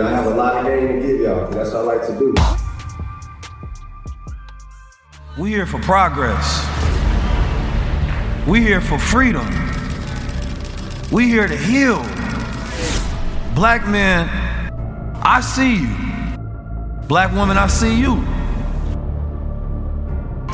and 0.00 0.06
I 0.06 0.10
have 0.10 0.26
a 0.26 0.34
lot 0.34 0.56
of 0.56 0.66
game 0.66 0.88
to 0.88 1.06
give 1.06 1.20
y'all. 1.20 1.48
That's 1.48 1.72
what 1.72 1.78
I 1.78 1.96
like 1.96 2.06
to 2.06 2.18
do. 2.18 2.34
We 5.40 5.48
here 5.48 5.64
for 5.64 5.80
progress. 5.80 6.66
We 8.46 8.60
here 8.60 8.82
for 8.82 8.98
freedom. 8.98 9.46
We 11.10 11.28
here 11.28 11.48
to 11.48 11.56
heal. 11.56 12.02
Black 13.54 13.88
men, 13.88 14.28
I 15.22 15.40
see 15.40 15.76
you. 15.76 15.96
Black 17.08 17.32
woman, 17.32 17.56
I 17.56 17.66
see 17.66 17.98
you. 17.98 18.22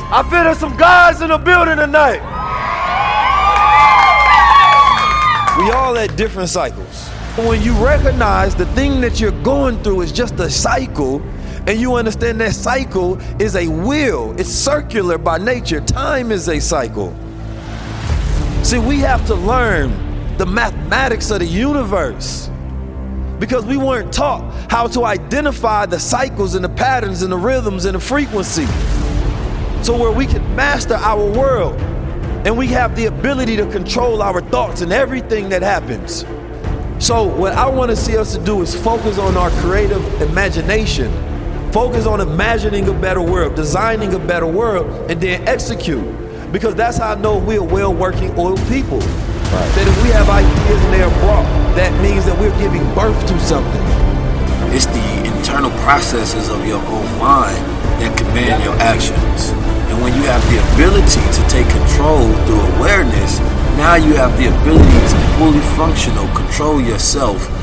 I 0.09 0.25
feel 0.29 0.45
there's 0.45 0.57
some 0.57 0.77
guys 0.77 1.21
in 1.21 1.27
the 1.27 1.37
building 1.37 1.75
tonight. 1.75 2.21
We 5.57 5.71
all 5.71 5.97
at 5.97 6.15
different 6.15 6.47
cycles. 6.47 7.12
When 7.35 7.63
you 7.63 7.73
recognize 7.83 8.53
the 8.53 8.67
thing 8.75 9.01
that 9.01 9.19
you're 9.19 9.31
going 9.41 9.81
through 9.81 10.01
is 10.01 10.11
just 10.11 10.35
a 10.35 10.51
cycle, 10.51 11.19
And 11.65 11.79
you 11.79 11.95
understand 11.95 12.39
that 12.41 12.53
cycle 12.53 13.19
is 13.41 13.55
a 13.55 13.67
wheel, 13.67 14.35
it's 14.37 14.49
circular 14.49 15.17
by 15.17 15.39
nature. 15.39 15.79
Time 15.79 16.31
is 16.31 16.47
a 16.47 16.59
cycle. 16.59 17.15
See, 18.63 18.77
we 18.79 18.99
have 18.99 19.25
to 19.27 19.35
learn 19.35 20.37
the 20.37 20.45
mathematics 20.45 21.31
of 21.31 21.39
the 21.39 21.45
universe 21.45 22.49
because 23.39 23.65
we 23.65 23.77
weren't 23.77 24.13
taught 24.13 24.43
how 24.69 24.87
to 24.87 25.05
identify 25.05 25.85
the 25.85 25.99
cycles 25.99 26.53
and 26.53 26.63
the 26.63 26.69
patterns 26.69 27.23
and 27.23 27.31
the 27.31 27.37
rhythms 27.37 27.85
and 27.85 27.95
the 27.95 27.99
frequency. 27.99 28.67
So, 29.81 29.97
where 29.97 30.11
we 30.11 30.27
can 30.27 30.43
master 30.55 30.95
our 30.95 31.25
world 31.31 31.79
and 32.45 32.57
we 32.57 32.67
have 32.67 32.95
the 32.95 33.05
ability 33.05 33.55
to 33.57 33.65
control 33.71 34.21
our 34.21 34.41
thoughts 34.41 34.81
and 34.81 34.91
everything 34.93 35.49
that 35.49 35.61
happens. 35.63 36.25
So, 37.03 37.25
what 37.25 37.51
I 37.51 37.67
want 37.67 37.91
to 37.91 37.97
see 37.97 38.15
us 38.15 38.33
to 38.33 38.41
do 38.41 38.61
is 38.61 38.73
focus 38.73 39.17
on 39.17 39.35
our 39.35 39.49
creative 39.59 40.01
imagination, 40.21 41.11
focus 41.73 42.05
on 42.05 42.21
imagining 42.21 42.87
a 42.87 42.93
better 42.93 43.21
world, 43.21 43.55
designing 43.55 44.13
a 44.13 44.19
better 44.19 44.47
world, 44.47 44.87
and 45.11 45.19
then 45.19 45.45
execute. 45.45 46.05
Because 46.53 46.75
that's 46.75 46.99
how 46.99 47.11
I 47.11 47.15
know 47.15 47.39
we're 47.39 47.61
well 47.61 47.93
working 47.93 48.31
oil 48.39 48.55
people. 48.71 48.99
Right. 48.99 49.67
That 49.75 49.85
if 49.85 50.01
we 50.01 50.11
have 50.15 50.29
ideas 50.29 50.79
and 50.79 50.93
they're 50.93 51.19
brought, 51.27 51.43
that 51.75 51.91
means 52.01 52.23
that 52.23 52.39
we're 52.39 52.57
giving 52.57 52.81
birth 52.95 53.19
to 53.27 53.37
something. 53.41 53.83
It's 54.71 54.85
the 54.85 55.27
internal 55.27 55.71
processes 55.83 56.47
of 56.47 56.65
your 56.65 56.79
own 56.79 57.19
mind 57.19 57.59
that 57.99 58.15
command 58.17 58.63
your 58.63 58.79
actions. 58.79 59.51
And 59.91 60.01
when 60.01 60.15
you 60.15 60.23
have 60.31 60.39
the 60.47 60.55
ability 60.71 61.19
to 61.19 61.41
take 61.51 61.67
control 61.67 62.31
through 62.47 62.63
awareness, 62.79 63.43
now 63.77 63.95
you 63.95 64.13
have 64.13 64.37
the 64.37 64.47
ability 64.47 64.99
to 65.09 65.17
fully 65.37 65.59
functional 65.75 66.27
control 66.35 66.81
yourself. 66.81 67.62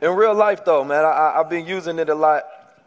In 0.00 0.14
real 0.14 0.34
life, 0.34 0.64
though, 0.64 0.84
man, 0.84 1.04
I, 1.04 1.34
have 1.38 1.50
been 1.50 1.66
using 1.66 1.98
it 1.98 2.08
a 2.08 2.14
lot 2.14 2.44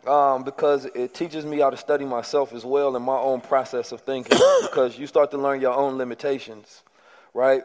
um, 0.08 0.44
because 0.44 0.86
it 0.86 1.14
teaches 1.14 1.46
me 1.46 1.60
how 1.60 1.70
to 1.70 1.76
study 1.76 2.06
myself 2.06 2.54
as 2.54 2.64
well 2.64 2.96
in 2.96 3.02
my 3.04 3.18
own 3.18 3.42
process 3.42 3.92
of 3.92 4.00
thinking. 4.02 4.38
because 4.62 4.98
you 4.98 5.08
start 5.08 5.30
to 5.32 5.38
learn 5.38 5.60
your 5.60 5.74
own 5.74 5.98
limitations, 5.98 6.84
right? 7.34 7.64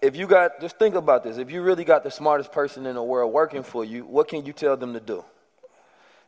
If 0.00 0.14
you 0.14 0.28
got, 0.28 0.60
just 0.60 0.78
think 0.78 0.94
about 0.94 1.24
this. 1.24 1.38
If 1.38 1.50
you 1.50 1.62
really 1.62 1.84
got 1.84 2.04
the 2.04 2.10
smartest 2.10 2.52
person 2.52 2.86
in 2.86 2.94
the 2.94 3.02
world 3.02 3.32
working 3.32 3.64
for 3.64 3.84
you, 3.84 4.04
what 4.04 4.28
can 4.28 4.46
you 4.46 4.52
tell 4.52 4.76
them 4.76 4.92
to 4.92 5.00
do? 5.00 5.24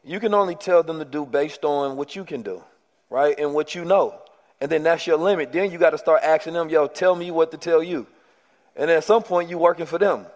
You 0.02 0.18
can 0.18 0.34
only 0.34 0.56
tell 0.56 0.82
them 0.82 0.98
to 0.98 1.04
do 1.04 1.24
based 1.24 1.64
on 1.64 1.96
what 1.96 2.16
you 2.16 2.24
can 2.24 2.42
do, 2.42 2.64
right? 3.10 3.38
And 3.38 3.54
what 3.54 3.76
you 3.76 3.84
know. 3.84 4.20
And 4.60 4.68
then 4.68 4.82
that's 4.82 5.06
your 5.06 5.18
limit. 5.18 5.52
Then 5.52 5.70
you 5.70 5.78
got 5.78 5.90
to 5.90 5.98
start 5.98 6.22
asking 6.24 6.54
them, 6.54 6.68
yo, 6.68 6.88
tell 6.88 7.14
me 7.14 7.30
what 7.30 7.52
to 7.52 7.56
tell 7.56 7.82
you. 7.82 8.08
And 8.74 8.90
at 8.90 9.04
some 9.04 9.22
point, 9.22 9.48
you're 9.48 9.58
working 9.58 9.86
for 9.86 9.98
them 9.98 10.26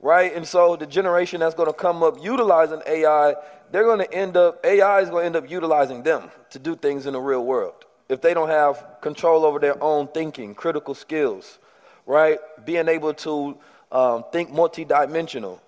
right? 0.00 0.34
And 0.34 0.46
so 0.46 0.76
the 0.76 0.86
generation 0.86 1.40
that's 1.40 1.54
going 1.54 1.68
to 1.68 1.72
come 1.72 2.02
up 2.02 2.22
utilizing 2.22 2.82
AI, 2.86 3.34
they're 3.70 3.84
going 3.84 4.00
to 4.00 4.12
end 4.12 4.36
up, 4.36 4.64
AI 4.64 5.00
is 5.00 5.10
going 5.10 5.22
to 5.22 5.26
end 5.26 5.36
up 5.36 5.50
utilizing 5.50 6.02
them 6.02 6.30
to 6.50 6.58
do 6.58 6.76
things 6.76 7.06
in 7.06 7.14
the 7.14 7.20
real 7.20 7.44
world. 7.44 7.74
If 8.08 8.20
they 8.20 8.34
don't 8.34 8.48
have 8.48 9.00
control 9.00 9.44
over 9.44 9.58
their 9.58 9.82
own 9.82 10.08
thinking, 10.08 10.54
critical 10.54 10.94
skills, 10.94 11.58
right? 12.04 12.38
Being 12.64 12.88
able 12.88 13.14
to 13.14 13.58
um, 13.90 14.24
think 14.32 14.50
multidimensional. 14.50 15.60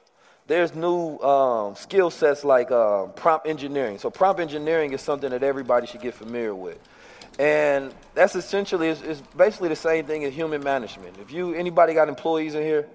There's 0.46 0.74
new 0.74 1.18
um, 1.18 1.74
skill 1.74 2.10
sets 2.10 2.44
like 2.44 2.70
uh, 2.70 3.06
prompt 3.06 3.46
engineering. 3.46 3.98
So 3.98 4.10
prompt 4.10 4.40
engineering 4.40 4.92
is 4.92 5.02
something 5.02 5.30
that 5.30 5.42
everybody 5.42 5.86
should 5.86 6.00
get 6.00 6.14
familiar 6.14 6.54
with. 6.54 6.78
And 7.38 7.94
that's 8.14 8.34
essentially, 8.34 8.88
it's, 8.88 9.02
it's 9.02 9.20
basically 9.36 9.68
the 9.68 9.76
same 9.76 10.06
thing 10.06 10.24
as 10.24 10.32
human 10.32 10.62
management. 10.62 11.18
If 11.20 11.32
you, 11.32 11.54
anybody 11.54 11.94
got 11.94 12.08
employees 12.08 12.54
in 12.54 12.62
here? 12.62 12.88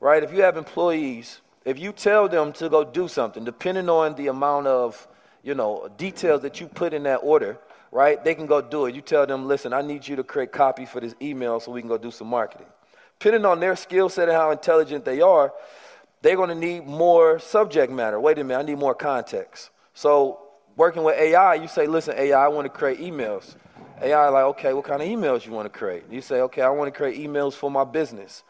Right? 0.00 0.22
If 0.22 0.32
you 0.32 0.42
have 0.42 0.56
employees, 0.56 1.40
if 1.64 1.78
you 1.78 1.92
tell 1.92 2.28
them 2.28 2.52
to 2.54 2.68
go 2.68 2.84
do 2.84 3.06
something, 3.06 3.44
depending 3.44 3.88
on 3.88 4.14
the 4.14 4.28
amount 4.28 4.66
of, 4.66 5.06
you 5.42 5.54
know, 5.54 5.88
details 5.96 6.42
that 6.42 6.60
you 6.60 6.66
put 6.66 6.92
in 6.92 7.04
that 7.04 7.18
order, 7.18 7.58
right? 7.92 8.22
They 8.24 8.34
can 8.34 8.46
go 8.46 8.60
do 8.60 8.86
it. 8.86 8.94
You 8.94 9.02
tell 9.02 9.26
them, 9.26 9.46
listen, 9.46 9.72
I 9.72 9.82
need 9.82 10.06
you 10.08 10.16
to 10.16 10.24
create 10.24 10.52
copy 10.52 10.86
for 10.86 11.00
this 11.00 11.14
email 11.20 11.60
so 11.60 11.70
we 11.72 11.80
can 11.80 11.88
go 11.88 11.98
do 11.98 12.10
some 12.10 12.28
marketing. 12.28 12.66
Depending 13.18 13.44
on 13.44 13.60
their 13.60 13.76
skill 13.76 14.08
set 14.08 14.28
and 14.28 14.36
how 14.36 14.50
intelligent 14.50 15.04
they 15.04 15.20
are, 15.20 15.52
they're 16.22 16.36
going 16.36 16.48
to 16.48 16.54
need 16.54 16.86
more 16.86 17.38
subject 17.38 17.92
matter. 17.92 18.18
Wait 18.18 18.38
a 18.38 18.44
minute, 18.44 18.60
I 18.60 18.62
need 18.62 18.78
more 18.78 18.94
context. 18.94 19.70
So 19.94 20.40
working 20.76 21.02
with 21.02 21.18
AI, 21.18 21.54
you 21.54 21.68
say, 21.68 21.86
listen, 21.86 22.14
AI, 22.16 22.44
I 22.44 22.48
want 22.48 22.64
to 22.66 22.70
create 22.70 23.00
emails. 23.00 23.56
AI 24.00 24.28
like, 24.28 24.44
okay, 24.44 24.72
what 24.72 24.84
kind 24.84 25.02
of 25.02 25.08
emails 25.08 25.44
you 25.44 25.52
want 25.52 25.70
to 25.70 25.78
create? 25.78 26.04
You 26.10 26.22
say, 26.22 26.40
okay, 26.42 26.62
I 26.62 26.70
want 26.70 26.92
to 26.92 26.96
create 26.96 27.20
emails 27.20 27.52
for 27.52 27.70
my 27.70 27.84
business. 27.84 28.44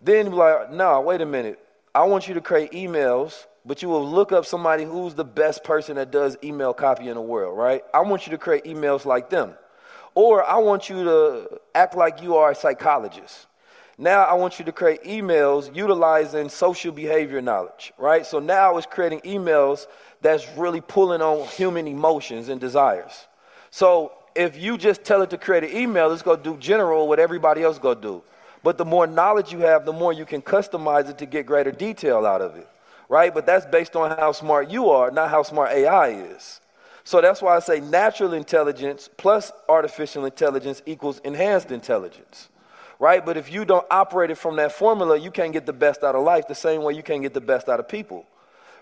Then 0.00 0.32
like, 0.32 0.70
no, 0.70 1.00
wait 1.00 1.20
a 1.20 1.26
minute. 1.26 1.58
I 1.94 2.02
want 2.04 2.28
you 2.28 2.34
to 2.34 2.40
create 2.40 2.72
emails, 2.72 3.46
but 3.64 3.82
you 3.82 3.88
will 3.88 4.08
look 4.08 4.32
up 4.32 4.46
somebody 4.46 4.84
who's 4.84 5.14
the 5.14 5.24
best 5.24 5.64
person 5.64 5.96
that 5.96 6.10
does 6.10 6.36
email 6.44 6.72
copy 6.72 7.08
in 7.08 7.14
the 7.14 7.20
world, 7.20 7.58
right? 7.58 7.82
I 7.92 8.00
want 8.00 8.26
you 8.26 8.30
to 8.32 8.38
create 8.38 8.64
emails 8.64 9.04
like 9.04 9.30
them. 9.30 9.54
Or 10.14 10.44
I 10.44 10.58
want 10.58 10.88
you 10.88 11.04
to 11.04 11.60
act 11.74 11.96
like 11.96 12.22
you 12.22 12.36
are 12.36 12.50
a 12.50 12.54
psychologist. 12.54 13.46
Now 14.00 14.22
I 14.22 14.34
want 14.34 14.60
you 14.60 14.64
to 14.64 14.72
create 14.72 15.02
emails 15.02 15.74
utilizing 15.74 16.48
social 16.48 16.92
behavior 16.92 17.42
knowledge, 17.42 17.92
right? 17.98 18.24
So 18.24 18.38
now 18.38 18.76
it's 18.76 18.86
creating 18.86 19.20
emails 19.22 19.86
that's 20.22 20.48
really 20.56 20.80
pulling 20.80 21.20
on 21.20 21.48
human 21.48 21.88
emotions 21.88 22.48
and 22.48 22.60
desires. 22.60 23.26
So 23.70 24.12
if 24.36 24.56
you 24.56 24.78
just 24.78 25.02
tell 25.02 25.22
it 25.22 25.30
to 25.30 25.38
create 25.38 25.64
an 25.64 25.76
email, 25.76 26.12
it's 26.12 26.22
gonna 26.22 26.42
do 26.42 26.56
general 26.58 27.08
what 27.08 27.18
everybody 27.18 27.64
else 27.64 27.78
gonna 27.78 28.00
do. 28.00 28.22
But 28.62 28.78
the 28.78 28.84
more 28.84 29.06
knowledge 29.06 29.52
you 29.52 29.60
have, 29.60 29.84
the 29.84 29.92
more 29.92 30.12
you 30.12 30.24
can 30.24 30.42
customize 30.42 31.08
it 31.08 31.18
to 31.18 31.26
get 31.26 31.46
greater 31.46 31.70
detail 31.70 32.26
out 32.26 32.42
of 32.42 32.56
it, 32.56 32.68
right? 33.08 33.32
But 33.32 33.46
that's 33.46 33.66
based 33.66 33.96
on 33.96 34.16
how 34.16 34.32
smart 34.32 34.70
you 34.70 34.90
are, 34.90 35.10
not 35.10 35.30
how 35.30 35.42
smart 35.42 35.70
AI 35.72 36.10
is. 36.10 36.60
So 37.04 37.22
that's 37.22 37.40
why 37.40 37.56
I 37.56 37.60
say 37.60 37.80
natural 37.80 38.34
intelligence 38.34 39.08
plus 39.16 39.50
artificial 39.68 40.26
intelligence 40.26 40.82
equals 40.84 41.20
enhanced 41.20 41.70
intelligence, 41.70 42.48
right? 42.98 43.24
But 43.24 43.36
if 43.36 43.50
you 43.50 43.64
don't 43.64 43.86
operate 43.90 44.30
it 44.30 44.36
from 44.36 44.56
that 44.56 44.72
formula, 44.72 45.18
you 45.18 45.30
can't 45.30 45.52
get 45.52 45.64
the 45.64 45.72
best 45.72 46.02
out 46.02 46.14
of 46.14 46.24
life 46.24 46.48
the 46.48 46.54
same 46.54 46.82
way 46.82 46.94
you 46.94 47.02
can't 47.02 47.22
get 47.22 47.32
the 47.32 47.40
best 47.40 47.68
out 47.68 47.80
of 47.80 47.88
people, 47.88 48.26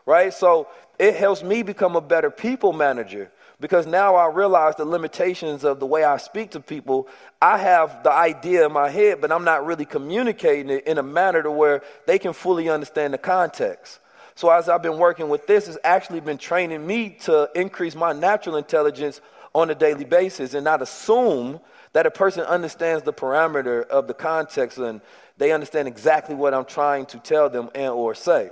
right? 0.07 0.35
So 0.35 0.67
it 0.99 1.15
helps 1.15 1.43
me 1.45 1.63
become 1.63 1.95
a 1.95 2.01
better 2.01 2.31
people 2.31 2.73
manager 2.73 3.31
because 3.61 3.87
now 3.87 4.17
I 4.17 4.29
realize 4.29 4.77
the 4.77 4.85
limitations 4.85 5.65
of 5.65 5.81
the 5.81 5.87
way 5.87 6.05
I 6.05 6.19
speak 6.19 6.51
to 6.51 6.61
people. 6.61 7.09
I 7.41 7.59
have 7.59 8.03
the 8.03 8.13
idea 8.13 8.67
in 8.67 8.73
my 8.73 8.91
head, 8.91 9.21
but 9.21 9.33
I'm 9.33 9.45
not 9.45 9.65
really 9.65 9.87
communicating 9.87 10.71
it 10.71 10.87
in 10.87 10.99
a 10.99 11.03
manner 11.03 11.43
to 11.43 11.51
where 11.51 11.83
they 12.07 12.19
can 12.19 12.33
fully 12.33 12.69
understand 12.69 13.15
the 13.15 13.19
context. 13.19 14.01
So 14.35 14.51
as 14.51 14.69
I've 14.69 14.83
been 14.83 14.99
working 14.99 15.31
with 15.31 15.47
this, 15.47 15.67
it's 15.69 15.79
actually 15.83 16.21
been 16.21 16.37
training 16.37 16.87
me 16.87 17.11
to 17.21 17.49
increase 17.55 17.95
my 17.95 18.13
natural 18.13 18.57
intelligence 18.57 19.23
on 19.55 19.71
a 19.71 19.75
daily 19.75 20.05
basis 20.05 20.53
and 20.53 20.63
not 20.63 20.83
assume 20.83 21.59
that 21.95 22.05
a 22.05 22.11
person 22.11 22.43
understands 22.43 23.03
the 23.05 23.13
parameter 23.13 23.87
of 23.87 24.07
the 24.07 24.13
context 24.13 24.77
and 24.77 25.01
they 25.39 25.53
understand 25.53 25.89
exactly 25.89 26.35
what 26.35 26.53
I'm 26.53 26.67
trying 26.67 27.07
to 27.07 27.19
tell 27.19 27.49
them 27.49 27.71
and 27.75 27.91
or 27.91 28.15
say. 28.15 28.51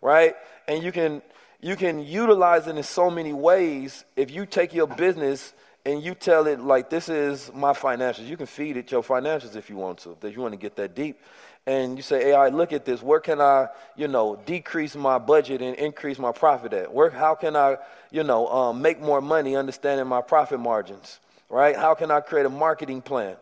Right? 0.00 0.36
And 0.68 0.84
you 0.84 0.92
can 0.92 1.22
you 1.60 1.76
can 1.76 2.04
utilize 2.04 2.66
it 2.66 2.76
in 2.76 2.82
so 2.82 3.10
many 3.10 3.32
ways 3.32 4.04
if 4.16 4.30
you 4.30 4.46
take 4.46 4.74
your 4.74 4.86
business 4.86 5.54
and 5.84 6.02
you 6.02 6.14
tell 6.14 6.46
it 6.46 6.60
like 6.60 6.90
this 6.90 7.08
is 7.08 7.50
my 7.54 7.72
financials. 7.72 8.26
You 8.26 8.36
can 8.36 8.46
feed 8.46 8.76
it 8.76 8.90
your 8.90 9.02
financials 9.02 9.56
if 9.56 9.70
you 9.70 9.76
want 9.76 9.98
to, 10.00 10.16
if 10.22 10.34
you 10.34 10.42
want 10.42 10.52
to 10.52 10.58
get 10.58 10.76
that 10.76 10.94
deep. 10.94 11.20
And 11.68 11.96
you 11.96 12.02
say, 12.02 12.30
AI, 12.30 12.48
look 12.48 12.72
at 12.72 12.84
this. 12.84 13.02
Where 13.02 13.18
can 13.18 13.40
I, 13.40 13.68
you 13.96 14.06
know, 14.06 14.40
decrease 14.46 14.94
my 14.94 15.18
budget 15.18 15.62
and 15.62 15.74
increase 15.76 16.18
my 16.18 16.30
profit 16.30 16.72
at? 16.72 16.92
Where, 16.92 17.10
how 17.10 17.34
can 17.34 17.56
I, 17.56 17.76
you 18.12 18.22
know, 18.22 18.46
um, 18.48 18.82
make 18.82 19.00
more 19.00 19.20
money 19.20 19.56
understanding 19.56 20.06
my 20.06 20.20
profit 20.20 20.60
margins, 20.60 21.18
right? 21.48 21.74
How 21.74 21.94
can 21.94 22.10
I 22.10 22.20
create 22.20 22.46
a 22.46 22.50
marketing 22.50 23.02
plan? 23.02 23.36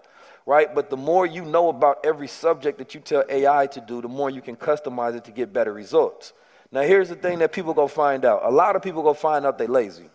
right? 0.46 0.74
But 0.74 0.90
the 0.90 0.96
more 0.96 1.24
you 1.26 1.42
know 1.42 1.70
about 1.70 2.04
every 2.04 2.28
subject 2.28 2.78
that 2.78 2.94
you 2.94 3.00
tell 3.00 3.24
AI 3.28 3.66
to 3.68 3.80
do, 3.80 4.02
the 4.02 4.08
more 4.08 4.28
you 4.28 4.42
can 4.42 4.56
customize 4.56 5.16
it 5.16 5.24
to 5.24 5.30
get 5.30 5.52
better 5.52 5.72
results. 5.72 6.32
Now, 6.74 6.82
here's 6.82 7.08
the 7.08 7.14
thing 7.14 7.38
that 7.38 7.52
people 7.52 7.72
go 7.72 7.86
find 7.86 8.24
out. 8.24 8.40
A 8.42 8.50
lot 8.50 8.74
of 8.74 8.82
people 8.82 9.04
go 9.04 9.14
find 9.14 9.46
out 9.46 9.58
they're 9.58 9.68
lazy. 9.68 10.10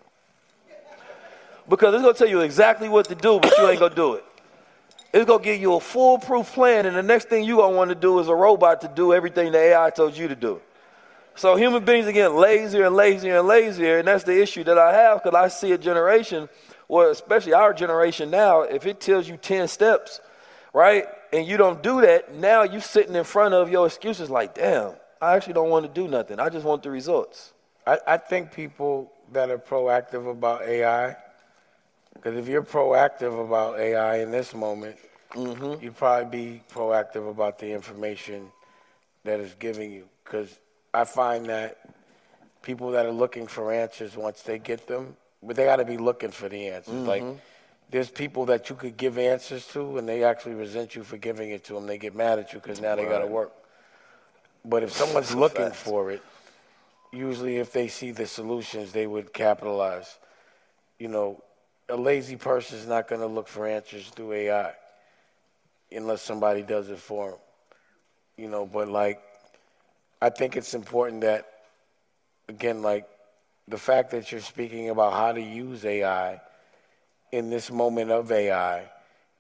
Because 1.69 1.95
it's 1.95 2.03
to 2.03 2.14
tell 2.14 2.27
you 2.27 2.41
exactly 2.41 2.90
what 2.90 3.07
to 3.07 3.15
do, 3.15 3.40
but 3.40 3.57
you 3.57 3.65
ain't 3.69 3.80
to 3.80 3.90
do 3.90 4.15
it. 4.15 4.26
It's 5.14 5.26
to 5.26 5.40
give 5.40 5.61
you 5.61 5.76
a 5.76 5.80
foolproof 5.80 6.52
plan, 6.52 6.86
and 6.86 6.98
the 6.98 7.02
next 7.02 7.30
thing 7.30 7.45
you're 7.45 7.60
going 7.60 7.72
to 7.72 7.77
want 7.77 7.90
to 7.91 7.95
do 7.95 8.19
is 8.19 8.27
a 8.27 8.36
robot 8.36 8.81
to 8.81 8.90
do 8.90 9.14
everything 9.14 9.53
the 9.53 9.57
AI 9.57 9.90
told 9.91 10.18
you 10.18 10.27
to 10.27 10.36
do. 10.36 10.60
So 11.36 11.56
human 11.56 11.86
beings 11.86 12.07
are 12.07 12.11
getting 12.11 12.36
lazier 12.36 12.88
and 12.88 12.95
lazier 12.98 13.38
and 13.38 13.48
lazier, 13.48 13.99
and 13.99 14.07
that's 14.10 14.26
the 14.26 14.41
issue 14.41 14.65
that 14.65 14.77
I 14.77 14.94
have 14.94 15.23
because 15.23 15.38
I 15.38 15.48
see 15.48 15.72
a 15.72 15.77
generation, 15.77 16.49
well, 16.90 17.10
especially 17.10 17.53
our 17.53 17.73
generation 17.73 18.30
now, 18.30 18.64
if 18.64 18.86
it 18.86 18.99
tells 18.99 19.30
you 19.30 19.38
10 19.38 19.69
steps, 19.69 20.19
right, 20.73 21.06
and 21.31 21.48
you 21.48 21.56
don't 21.56 21.81
do 21.81 22.02
that, 22.02 22.36
now 22.36 22.64
you're 22.64 22.81
sitting 22.81 23.15
in 23.15 23.23
front 23.23 23.53
of 23.53 23.72
your 23.72 23.86
excuses 23.86 24.30
like, 24.30 24.56
damn, 24.56 24.95
I 25.21 25.35
actually 25.35 25.53
don't 25.53 25.69
want 25.69 25.85
to 25.85 26.01
do 26.01 26.07
nothing. 26.07 26.39
I 26.39 26.49
just 26.49 26.65
want 26.65 26.83
the 26.83 26.91
results. 26.91 27.53
I, 27.85 27.97
I 28.07 28.17
think 28.17 28.51
people 28.51 29.11
that 29.31 29.49
are 29.49 29.57
proactive 29.57 30.29
about 30.29 30.63
AI 30.63 31.15
because 32.13 32.37
if 32.37 32.47
you're 32.47 32.63
proactive 32.63 33.45
about 33.45 33.79
AI 33.79 34.17
in 34.17 34.31
this 34.31 34.53
moment, 34.53 34.97
mm-hmm. 35.31 35.81
you'd 35.81 35.95
probably 35.95 36.57
be 36.59 36.63
proactive 36.69 37.29
about 37.29 37.59
the 37.59 37.71
information 37.71 38.51
that 39.23 39.39
it's 39.39 39.53
giving 39.55 39.91
you. 39.91 40.09
Because 40.23 40.59
I 40.93 41.05
find 41.05 41.45
that 41.45 41.77
people 42.61 42.91
that 42.91 43.05
are 43.05 43.11
looking 43.11 43.47
for 43.47 43.71
answers 43.71 44.17
once 44.17 44.41
they 44.41 44.59
get 44.59 44.85
them, 44.85 45.15
but 45.41 45.55
they 45.55 45.63
got 45.63 45.77
to 45.77 45.85
be 45.85 45.97
looking 45.97 46.31
for 46.31 46.49
the 46.49 46.67
answers. 46.67 46.93
Mm-hmm. 46.93 47.07
Like 47.07 47.23
there's 47.89 48.09
people 48.09 48.45
that 48.47 48.69
you 48.69 48.75
could 48.75 48.97
give 48.97 49.17
answers 49.17 49.65
to, 49.67 49.97
and 49.97 50.07
they 50.07 50.23
actually 50.23 50.55
resent 50.55 50.95
you 50.95 51.03
for 51.03 51.17
giving 51.17 51.51
it 51.51 51.63
to 51.65 51.73
them. 51.73 51.87
They 51.87 51.97
get 51.97 52.15
mad 52.15 52.39
at 52.39 52.51
you 52.51 52.59
because 52.59 52.81
now 52.81 52.95
they 52.95 53.05
got 53.05 53.19
to 53.19 53.27
work. 53.27 53.53
But 54.65 54.84
if 54.84 54.91
someone's 54.91 55.34
looking 55.34 55.72
for 55.72 56.11
it, 56.11 56.22
usually 57.11 57.57
if 57.57 57.72
they 57.72 57.88
see 57.88 58.11
the 58.11 58.27
solutions, 58.27 58.91
they 58.91 59.07
would 59.07 59.34
capitalize. 59.34 60.18
You 60.98 61.07
know, 61.07 61.44
a 61.88 61.95
lazy 61.95 62.36
person 62.36 62.77
is 62.77 62.88
not 62.88 63.07
going 63.07 63.22
to 63.22 63.27
look 63.27 63.48
for 63.48 63.68
answers 63.68 64.07
through 64.10 64.34
AI 64.34 64.73
unless 65.91 66.22
somebody 66.22 66.61
does 66.61 66.90
it 66.90 66.99
for 66.99 67.31
them. 67.31 67.40
You 68.38 68.49
know, 68.49 68.65
but 68.65 68.88
like, 68.88 69.22
I 70.22 70.30
think 70.30 70.56
it's 70.56 70.73
important 70.73 71.22
that, 71.22 71.48
again, 72.48 72.81
like, 72.81 73.07
the 73.68 73.77
fact 73.77 74.11
that 74.11 74.31
you're 74.31 74.41
speaking 74.41 74.90
about 74.90 75.14
how 75.14 75.31
to 75.31 75.41
use 75.41 75.86
AI 75.86 76.41
in 77.31 77.49
this 77.49 77.72
moment 77.72 78.11
of 78.11 78.31
AI 78.31 78.84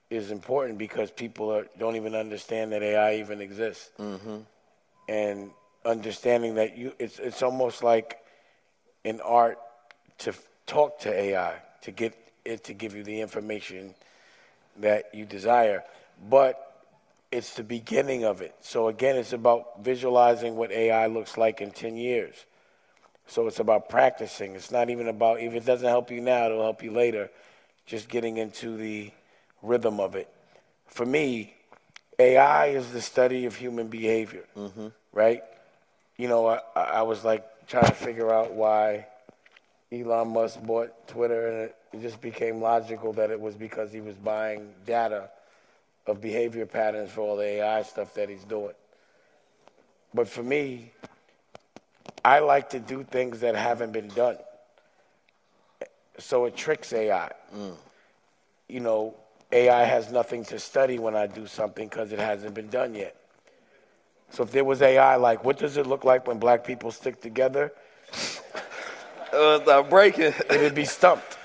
is 0.09 0.31
important 0.31 0.77
because 0.77 1.11
people 1.11 1.51
are, 1.51 1.67
don't 1.77 1.95
even 1.95 2.15
understand 2.15 2.71
that 2.71 2.81
AI 2.83 3.15
even 3.15 3.41
exists. 3.41 3.89
Mm-hmm. 3.99 4.37
And 5.09 5.51
understanding 5.85 6.55
that 6.55 6.77
you, 6.77 6.93
it's, 6.99 7.17
it's 7.17 7.41
almost 7.41 7.83
like 7.83 8.19
an 9.03 9.19
art 9.21 9.57
to 10.19 10.33
talk 10.67 10.99
to 10.99 11.13
AI, 11.13 11.55
to 11.81 11.91
get 11.91 12.15
it 12.45 12.63
to 12.65 12.73
give 12.73 12.95
you 12.95 13.03
the 13.03 13.21
information 13.21 13.95
that 14.77 15.09
you 15.13 15.25
desire. 15.25 15.83
But 16.29 16.65
it's 17.31 17.55
the 17.55 17.63
beginning 17.63 18.23
of 18.23 18.41
it. 18.41 18.55
So 18.61 18.87
again, 18.87 19.15
it's 19.15 19.33
about 19.33 19.83
visualizing 19.83 20.55
what 20.55 20.71
AI 20.71 21.07
looks 21.07 21.37
like 21.37 21.61
in 21.61 21.71
10 21.71 21.95
years. 21.97 22.45
So 23.27 23.47
it's 23.47 23.59
about 23.59 23.89
practicing. 23.89 24.55
It's 24.55 24.71
not 24.71 24.89
even 24.89 25.07
about, 25.07 25.39
if 25.39 25.53
it 25.53 25.65
doesn't 25.65 25.87
help 25.87 26.09
you 26.11 26.21
now, 26.21 26.45
it'll 26.45 26.63
help 26.63 26.83
you 26.83 26.91
later. 26.91 27.29
Just 27.85 28.09
getting 28.09 28.37
into 28.37 28.77
the 28.77 29.11
rhythm 29.61 29.99
of 29.99 30.15
it. 30.15 30.29
For 30.87 31.05
me, 31.05 31.53
AI 32.17 32.67
is 32.67 32.91
the 32.91 33.01
study 33.01 33.45
of 33.45 33.55
human 33.55 33.87
behavior, 33.87 34.45
mm-hmm. 34.57 34.87
Right? 35.13 35.43
You 36.17 36.27
know, 36.27 36.47
I, 36.47 36.59
I 36.75 37.01
was 37.03 37.23
like 37.23 37.45
trying 37.67 37.85
to 37.85 37.93
figure 37.93 38.33
out 38.33 38.53
why 38.53 39.07
Elon 39.91 40.29
Musk 40.29 40.61
bought 40.63 41.07
Twitter, 41.07 41.47
and 41.47 41.57
it, 41.63 41.75
it 41.93 42.01
just 42.01 42.21
became 42.21 42.61
logical 42.61 43.13
that 43.13 43.31
it 43.31 43.39
was 43.39 43.55
because 43.55 43.91
he 43.91 44.01
was 44.01 44.15
buying 44.15 44.69
data 44.85 45.29
of 46.07 46.21
behavior 46.21 46.65
patterns 46.65 47.11
for 47.11 47.21
all 47.21 47.37
the 47.37 47.43
AI 47.43 47.83
stuff 47.83 48.13
that 48.15 48.29
he's 48.29 48.43
doing. 48.43 48.73
But 50.13 50.27
for 50.27 50.43
me, 50.43 50.91
I 52.25 52.39
like 52.39 52.71
to 52.71 52.79
do 52.79 53.03
things 53.03 53.39
that 53.41 53.55
haven't 53.55 53.91
been 53.91 54.07
done. 54.09 54.37
So 56.17 56.45
it 56.45 56.55
tricks 56.55 56.91
AI. 56.93 57.31
Mm. 57.55 57.75
You 58.67 58.79
know, 58.81 59.15
AI 59.51 59.83
has 59.85 60.11
nothing 60.11 60.43
to 60.45 60.59
study 60.59 60.99
when 60.99 61.15
I 61.15 61.27
do 61.27 61.47
something 61.47 61.87
because 61.87 62.11
it 62.11 62.19
hasn't 62.19 62.53
been 62.53 62.69
done 62.69 62.93
yet. 62.93 63.15
So 64.31 64.43
if 64.43 64.51
there 64.51 64.63
was 64.63 64.81
AI, 64.81 65.15
like, 65.15 65.43
what 65.43 65.57
does 65.57 65.77
it 65.77 65.87
look 65.87 66.03
like 66.03 66.27
when 66.27 66.39
black 66.39 66.63
people 66.63 66.91
stick 66.91 67.21
together? 67.21 67.73
uh, 69.33 69.61
start 69.61 69.89
breaking. 69.89 70.33
It'd 70.49 70.75
be 70.75 70.85
stumped. 70.85 71.37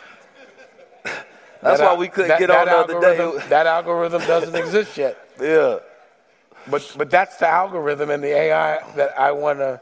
That's 1.64 1.80
that, 1.80 1.92
why 1.92 1.96
we 1.96 2.08
couldn't 2.08 2.28
that, 2.28 2.38
get 2.38 2.50
on 2.50 2.66
the 2.66 2.76
other 2.76 3.00
day. 3.00 3.48
That 3.48 3.66
algorithm 3.66 4.20
doesn't 4.22 4.54
exist 4.54 4.98
yet. 4.98 5.18
Yeah. 5.40 5.78
But 6.68 6.94
but 6.96 7.10
that's 7.10 7.36
the 7.38 7.48
algorithm 7.48 8.10
and 8.10 8.22
the 8.22 8.34
AI 8.34 8.82
that 8.96 9.18
I 9.18 9.32
want 9.32 9.58
to 9.60 9.80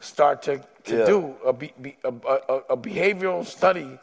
start 0.00 0.42
to, 0.42 0.62
to 0.84 0.96
yeah. 0.96 1.04
do 1.04 1.34
a, 1.44 1.52
be, 1.52 1.72
a, 2.04 2.08
a, 2.08 2.56
a, 2.70 2.76
behavioral 2.76 3.44
study 3.44 3.98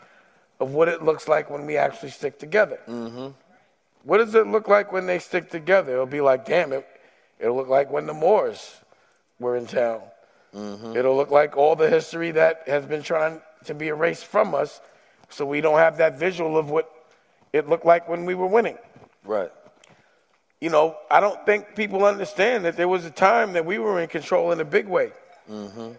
of 0.59 0.71
what 0.71 0.87
it 0.87 1.03
looks 1.03 1.27
like 1.27 1.49
when 1.49 1.65
we 1.65 1.75
actually 1.75 2.11
stick 2.11 2.37
together. 2.37 2.79
Mm-hmm. 2.87 3.29
What 4.03 4.19
does 4.19 4.35
it 4.35 4.47
look 4.47 4.67
like 4.67 4.91
when 4.91 5.07
they 5.07 5.19
stick 5.19 5.49
together? 5.49 5.93
It'll 5.93 6.05
be 6.05 6.21
like, 6.21 6.45
damn 6.45 6.71
it, 6.71 6.87
it'll 7.39 7.55
look 7.55 7.67
like 7.67 7.91
when 7.91 8.05
the 8.05 8.13
Moors 8.13 8.81
were 9.39 9.55
in 9.55 9.67
town. 9.67 10.01
Mm-hmm. 10.55 10.95
It'll 10.95 11.15
look 11.15 11.31
like 11.31 11.57
all 11.57 11.75
the 11.75 11.89
history 11.89 12.31
that 12.31 12.63
has 12.67 12.85
been 12.85 13.03
trying 13.03 13.41
to 13.65 13.73
be 13.73 13.87
erased 13.89 14.25
from 14.25 14.55
us 14.55 14.81
so 15.29 15.45
we 15.45 15.61
don't 15.61 15.77
have 15.77 15.97
that 15.97 16.17
visual 16.17 16.57
of 16.57 16.69
what 16.69 16.91
it 17.53 17.67
looked 17.67 17.85
like 17.85 18.07
when 18.07 18.25
we 18.25 18.35
were 18.35 18.47
winning. 18.47 18.77
Right. 19.23 19.51
You 20.61 20.69
know, 20.69 20.97
I 21.11 21.19
don't 21.19 21.45
think 21.45 21.75
people 21.75 22.05
understand 22.05 22.65
that 22.65 22.77
there 22.77 22.87
was 22.87 23.05
a 23.05 23.11
time 23.11 23.53
that 23.53 23.65
we 23.65 23.77
were 23.77 24.01
in 24.01 24.07
control 24.07 24.51
in 24.51 24.59
a 24.59 24.65
big 24.65 24.87
way. 24.87 25.11
Mm-hmm. 25.49 25.91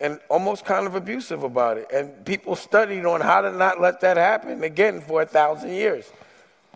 And 0.00 0.20
almost 0.28 0.64
kind 0.64 0.86
of 0.86 0.94
abusive 0.94 1.42
about 1.42 1.76
it. 1.76 1.88
And 1.92 2.24
people 2.24 2.54
studied 2.54 3.04
on 3.04 3.20
how 3.20 3.40
to 3.40 3.50
not 3.50 3.80
let 3.80 4.00
that 4.00 4.16
happen 4.16 4.62
again 4.62 5.00
for 5.00 5.22
a 5.22 5.26
thousand 5.26 5.72
years. 5.72 6.10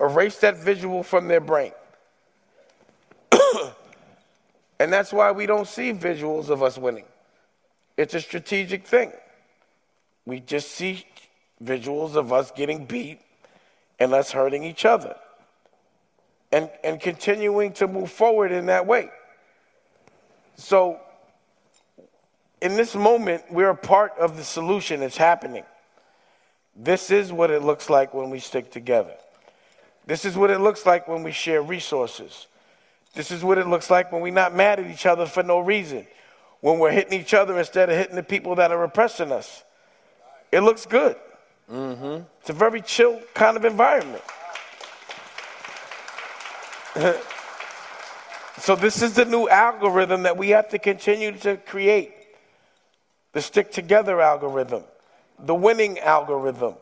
Erase 0.00 0.38
that 0.38 0.56
visual 0.56 1.02
from 1.04 1.28
their 1.28 1.40
brain. 1.40 1.72
And 4.82 4.92
that's 4.92 5.12
why 5.12 5.30
we 5.30 5.46
don't 5.46 5.68
see 5.68 5.92
visuals 5.92 6.48
of 6.48 6.60
us 6.60 6.76
winning. 6.76 7.04
It's 7.96 8.14
a 8.14 8.20
strategic 8.20 8.84
thing. 8.84 9.12
We 10.26 10.40
just 10.40 10.72
see 10.72 11.06
visuals 11.62 12.16
of 12.16 12.32
us 12.32 12.50
getting 12.50 12.84
beat 12.86 13.20
and 14.00 14.12
us 14.12 14.32
hurting 14.32 14.64
each 14.64 14.84
other 14.84 15.14
and, 16.50 16.68
and 16.82 16.98
continuing 16.98 17.74
to 17.74 17.86
move 17.86 18.10
forward 18.10 18.50
in 18.50 18.66
that 18.66 18.84
way. 18.84 19.10
So, 20.56 20.98
in 22.60 22.74
this 22.74 22.96
moment, 22.96 23.44
we're 23.52 23.70
a 23.70 23.76
part 23.76 24.14
of 24.18 24.36
the 24.36 24.42
solution 24.42 24.98
that's 24.98 25.16
happening. 25.16 25.62
This 26.74 27.12
is 27.12 27.32
what 27.32 27.52
it 27.52 27.62
looks 27.62 27.88
like 27.88 28.14
when 28.14 28.30
we 28.30 28.40
stick 28.40 28.72
together. 28.72 29.14
This 30.06 30.24
is 30.24 30.36
what 30.36 30.50
it 30.50 30.58
looks 30.60 30.84
like 30.84 31.06
when 31.06 31.22
we 31.22 31.30
share 31.30 31.62
resources. 31.62 32.48
This 33.14 33.30
is 33.30 33.44
what 33.44 33.58
it 33.58 33.66
looks 33.66 33.90
like 33.90 34.10
when 34.10 34.22
we're 34.22 34.32
not 34.32 34.54
mad 34.54 34.80
at 34.80 34.90
each 34.90 35.06
other 35.06 35.26
for 35.26 35.42
no 35.42 35.58
reason 35.58 36.06
when 36.62 36.78
we're 36.78 36.92
hitting 36.92 37.20
each 37.20 37.34
other 37.34 37.58
instead 37.58 37.90
of 37.90 37.98
hitting 37.98 38.16
the 38.16 38.22
people 38.22 38.54
that 38.54 38.70
are 38.70 38.82
oppressing 38.84 39.30
us. 39.32 39.64
It 40.50 40.60
looks 40.60 40.86
good. 40.86 41.16
Mm-hmm. 41.70 42.22
It's 42.40 42.50
a 42.50 42.54
very 42.54 42.80
chill 42.80 43.20
kind 43.34 43.56
of 43.56 43.64
environment. 43.64 44.22
so, 48.58 48.76
this 48.76 49.02
is 49.02 49.14
the 49.14 49.24
new 49.24 49.48
algorithm 49.48 50.22
that 50.22 50.36
we 50.36 50.50
have 50.50 50.68
to 50.68 50.78
continue 50.78 51.32
to 51.38 51.56
create 51.56 52.12
the 53.32 53.40
stick 53.40 53.72
together 53.72 54.20
algorithm, 54.20 54.84
the 55.38 55.54
winning 55.54 55.98
algorithm, 55.98 56.74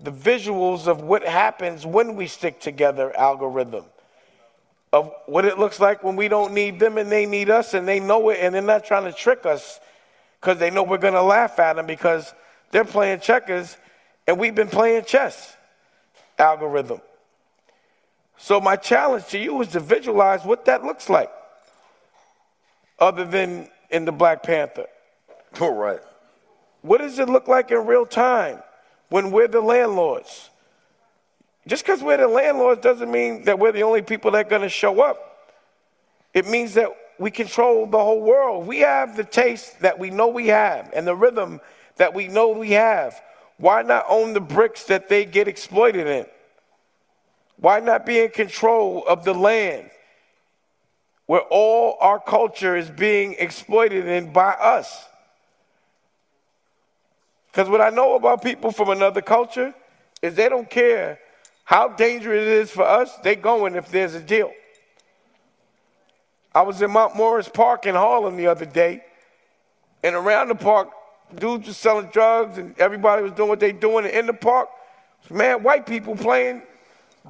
the 0.00 0.12
visuals 0.12 0.86
of 0.86 1.02
what 1.02 1.26
happens 1.26 1.84
when 1.84 2.16
we 2.16 2.26
stick 2.26 2.60
together 2.60 3.14
algorithm 3.18 3.84
of 4.94 5.12
what 5.26 5.44
it 5.44 5.58
looks 5.58 5.80
like 5.80 6.04
when 6.04 6.14
we 6.14 6.28
don't 6.28 6.54
need 6.54 6.78
them 6.78 6.98
and 6.98 7.10
they 7.10 7.26
need 7.26 7.50
us 7.50 7.74
and 7.74 7.86
they 7.86 7.98
know 7.98 8.28
it 8.28 8.38
and 8.40 8.54
they're 8.54 8.62
not 8.62 8.84
trying 8.84 9.02
to 9.02 9.12
trick 9.12 9.44
us 9.44 9.80
because 10.40 10.56
they 10.60 10.70
know 10.70 10.84
we're 10.84 10.98
going 10.98 11.14
to 11.14 11.22
laugh 11.22 11.58
at 11.58 11.74
them 11.74 11.84
because 11.84 12.32
they're 12.70 12.84
playing 12.84 13.18
checkers 13.18 13.76
and 14.28 14.38
we've 14.38 14.54
been 14.54 14.68
playing 14.68 15.04
chess. 15.04 15.56
algorithm. 16.38 17.00
So, 18.36 18.60
my 18.60 18.76
challenge 18.76 19.26
to 19.28 19.38
you 19.38 19.60
is 19.62 19.68
to 19.68 19.80
visualize 19.80 20.44
what 20.44 20.64
that 20.66 20.84
looks 20.84 21.10
like, 21.10 21.30
other 23.00 23.24
than 23.24 23.68
in 23.90 24.04
the 24.04 24.12
Black 24.12 24.44
Panther. 24.44 24.86
All 25.60 25.74
right. 25.74 26.00
What 26.82 26.98
does 26.98 27.18
it 27.18 27.28
look 27.28 27.48
like 27.48 27.72
in 27.72 27.84
real 27.84 28.06
time 28.06 28.62
when 29.08 29.32
we're 29.32 29.48
the 29.48 29.60
landlords? 29.60 30.50
Just 31.66 31.84
because 31.84 32.02
we're 32.02 32.18
the 32.18 32.28
landlords 32.28 32.82
doesn't 32.82 33.10
mean 33.10 33.44
that 33.44 33.58
we're 33.58 33.72
the 33.72 33.82
only 33.82 34.02
people 34.02 34.30
that 34.32 34.46
are 34.46 34.48
going 34.48 34.62
to 34.62 34.68
show 34.68 35.00
up. 35.00 35.52
It 36.34 36.46
means 36.46 36.74
that 36.74 36.90
we 37.18 37.30
control 37.30 37.86
the 37.86 37.98
whole 37.98 38.20
world. 38.20 38.66
We 38.66 38.80
have 38.80 39.16
the 39.16 39.24
taste 39.24 39.80
that 39.80 39.98
we 39.98 40.10
know 40.10 40.28
we 40.28 40.48
have 40.48 40.90
and 40.94 41.06
the 41.06 41.14
rhythm 41.14 41.60
that 41.96 42.12
we 42.12 42.28
know 42.28 42.50
we 42.50 42.72
have. 42.72 43.20
Why 43.56 43.82
not 43.82 44.04
own 44.08 44.32
the 44.32 44.40
bricks 44.40 44.84
that 44.84 45.08
they 45.08 45.24
get 45.24 45.48
exploited 45.48 46.06
in? 46.06 46.26
Why 47.56 47.80
not 47.80 48.04
be 48.04 48.18
in 48.18 48.30
control 48.30 49.04
of 49.06 49.24
the 49.24 49.32
land 49.32 49.90
where 51.26 51.42
all 51.42 51.96
our 52.00 52.18
culture 52.18 52.76
is 52.76 52.90
being 52.90 53.36
exploited 53.38 54.06
in 54.06 54.32
by 54.32 54.50
us? 54.50 55.06
Because 57.46 57.68
what 57.68 57.80
I 57.80 57.90
know 57.90 58.16
about 58.16 58.42
people 58.42 58.72
from 58.72 58.90
another 58.90 59.22
culture 59.22 59.72
is 60.20 60.34
they 60.34 60.48
don't 60.48 60.68
care 60.68 61.20
how 61.64 61.88
dangerous 61.88 62.42
it 62.42 62.48
is 62.48 62.70
for 62.70 62.82
us, 62.82 63.16
they 63.22 63.36
going 63.36 63.74
if 63.74 63.90
there's 63.90 64.14
a 64.14 64.20
deal. 64.20 64.52
I 66.54 66.62
was 66.62 66.80
in 66.82 66.90
Mount 66.92 67.16
Morris 67.16 67.48
Park 67.48 67.86
in 67.86 67.94
Harlem 67.94 68.36
the 68.36 68.46
other 68.46 68.66
day, 68.66 69.02
and 70.02 70.14
around 70.14 70.48
the 70.48 70.54
park, 70.54 70.90
dudes 71.34 71.66
were 71.66 71.74
selling 71.74 72.06
drugs, 72.12 72.58
and 72.58 72.78
everybody 72.78 73.22
was 73.22 73.32
doing 73.32 73.48
what 73.48 73.60
they 73.60 73.72
doing. 73.72 74.04
And 74.04 74.14
in 74.14 74.26
the 74.26 74.34
park, 74.34 74.68
man, 75.30 75.62
white 75.62 75.86
people 75.86 76.14
playing 76.14 76.62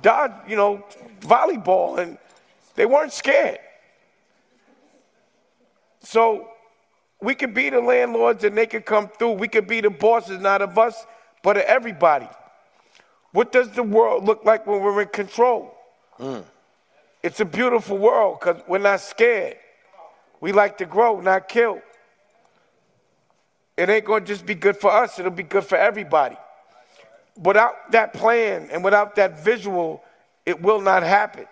dodge, 0.02 0.32
you 0.48 0.56
know, 0.56 0.84
volleyball, 1.20 1.98
and 1.98 2.18
they 2.74 2.86
weren't 2.86 3.12
scared. 3.12 3.60
So 6.00 6.50
we 7.20 7.34
could 7.34 7.54
be 7.54 7.70
the 7.70 7.80
landlords 7.80 8.44
and 8.44 8.56
they 8.56 8.66
could 8.66 8.84
come 8.84 9.08
through. 9.08 9.32
We 9.32 9.48
could 9.48 9.66
be 9.66 9.80
the 9.80 9.90
bosses, 9.90 10.40
not 10.40 10.60
of 10.60 10.78
us, 10.78 11.06
but 11.42 11.56
of 11.56 11.62
everybody. 11.62 12.28
What 13.34 13.50
does 13.50 13.68
the 13.70 13.82
world 13.82 14.24
look 14.26 14.44
like 14.44 14.64
when 14.64 14.80
we're 14.80 15.02
in 15.02 15.08
control? 15.08 15.74
Mm. 16.20 16.44
It's 17.20 17.40
a 17.40 17.44
beautiful 17.44 17.98
world 17.98 18.38
because 18.38 18.62
we're 18.68 18.78
not 18.78 19.00
scared. 19.00 19.56
We 20.40 20.52
like 20.52 20.78
to 20.78 20.86
grow, 20.86 21.20
not 21.20 21.48
kill. 21.48 21.82
It 23.76 23.88
ain't 23.88 24.04
going 24.04 24.22
to 24.22 24.28
just 24.28 24.46
be 24.46 24.54
good 24.54 24.76
for 24.76 24.88
us, 24.88 25.18
it'll 25.18 25.32
be 25.32 25.42
good 25.42 25.64
for 25.64 25.76
everybody. 25.76 26.36
Without 27.36 27.90
that 27.90 28.12
plan 28.12 28.68
and 28.70 28.84
without 28.84 29.16
that 29.16 29.42
visual, 29.42 30.04
it 30.46 30.62
will 30.62 30.80
not 30.80 31.02
happen. 31.02 31.46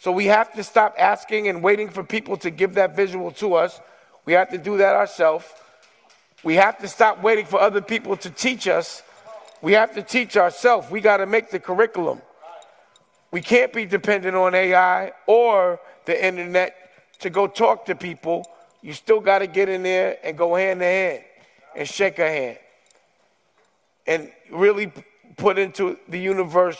So 0.00 0.10
we 0.10 0.26
have 0.26 0.52
to 0.54 0.64
stop 0.64 0.96
asking 0.98 1.46
and 1.46 1.62
waiting 1.62 1.88
for 1.88 2.02
people 2.02 2.36
to 2.38 2.50
give 2.50 2.74
that 2.74 2.96
visual 2.96 3.30
to 3.32 3.54
us. 3.54 3.80
We 4.24 4.32
have 4.32 4.50
to 4.50 4.58
do 4.58 4.78
that 4.78 4.96
ourselves. 4.96 5.44
We 6.42 6.56
have 6.56 6.76
to 6.78 6.88
stop 6.88 7.22
waiting 7.22 7.46
for 7.46 7.60
other 7.60 7.80
people 7.80 8.16
to 8.16 8.30
teach 8.30 8.66
us. 8.66 9.04
We 9.62 9.72
have 9.72 9.94
to 9.94 10.02
teach 10.02 10.36
ourselves. 10.36 10.90
We 10.90 11.00
got 11.00 11.18
to 11.18 11.26
make 11.26 11.50
the 11.50 11.58
curriculum. 11.58 12.20
We 13.30 13.40
can't 13.40 13.72
be 13.72 13.84
dependent 13.86 14.36
on 14.36 14.54
AI 14.54 15.12
or 15.26 15.80
the 16.04 16.24
internet 16.24 16.76
to 17.20 17.30
go 17.30 17.46
talk 17.46 17.86
to 17.86 17.94
people. 17.94 18.46
You 18.82 18.92
still 18.92 19.20
got 19.20 19.38
to 19.40 19.46
get 19.46 19.68
in 19.68 19.82
there 19.82 20.18
and 20.22 20.36
go 20.36 20.54
hand 20.54 20.80
to 20.80 20.86
hand 20.86 21.24
and 21.74 21.88
shake 21.88 22.18
a 22.18 22.28
hand 22.28 22.58
and 24.06 24.30
really 24.50 24.92
put 25.36 25.58
into 25.58 25.98
the 26.08 26.18
universe 26.18 26.78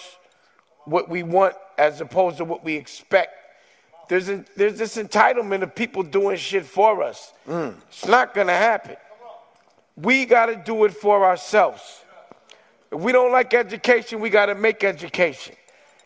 what 0.84 1.08
we 1.08 1.22
want 1.22 1.54
as 1.78 2.00
opposed 2.00 2.36
to 2.36 2.44
what 2.44 2.64
we 2.64 2.76
expect. 2.76 3.32
There's, 4.08 4.28
a, 4.28 4.44
there's 4.56 4.78
this 4.78 4.96
entitlement 4.96 5.62
of 5.62 5.74
people 5.74 6.02
doing 6.02 6.36
shit 6.36 6.66
for 6.66 7.02
us. 7.02 7.32
Mm. 7.48 7.74
It's 7.88 8.06
not 8.06 8.34
going 8.34 8.48
to 8.48 8.52
happen. 8.52 8.96
We 9.96 10.26
got 10.26 10.46
to 10.46 10.56
do 10.56 10.84
it 10.84 10.92
for 10.94 11.24
ourselves. 11.24 12.02
If 12.94 13.00
we 13.00 13.10
don't 13.10 13.32
like 13.32 13.52
education, 13.54 14.20
we 14.20 14.30
got 14.30 14.46
to 14.46 14.54
make 14.54 14.84
education. 14.84 15.56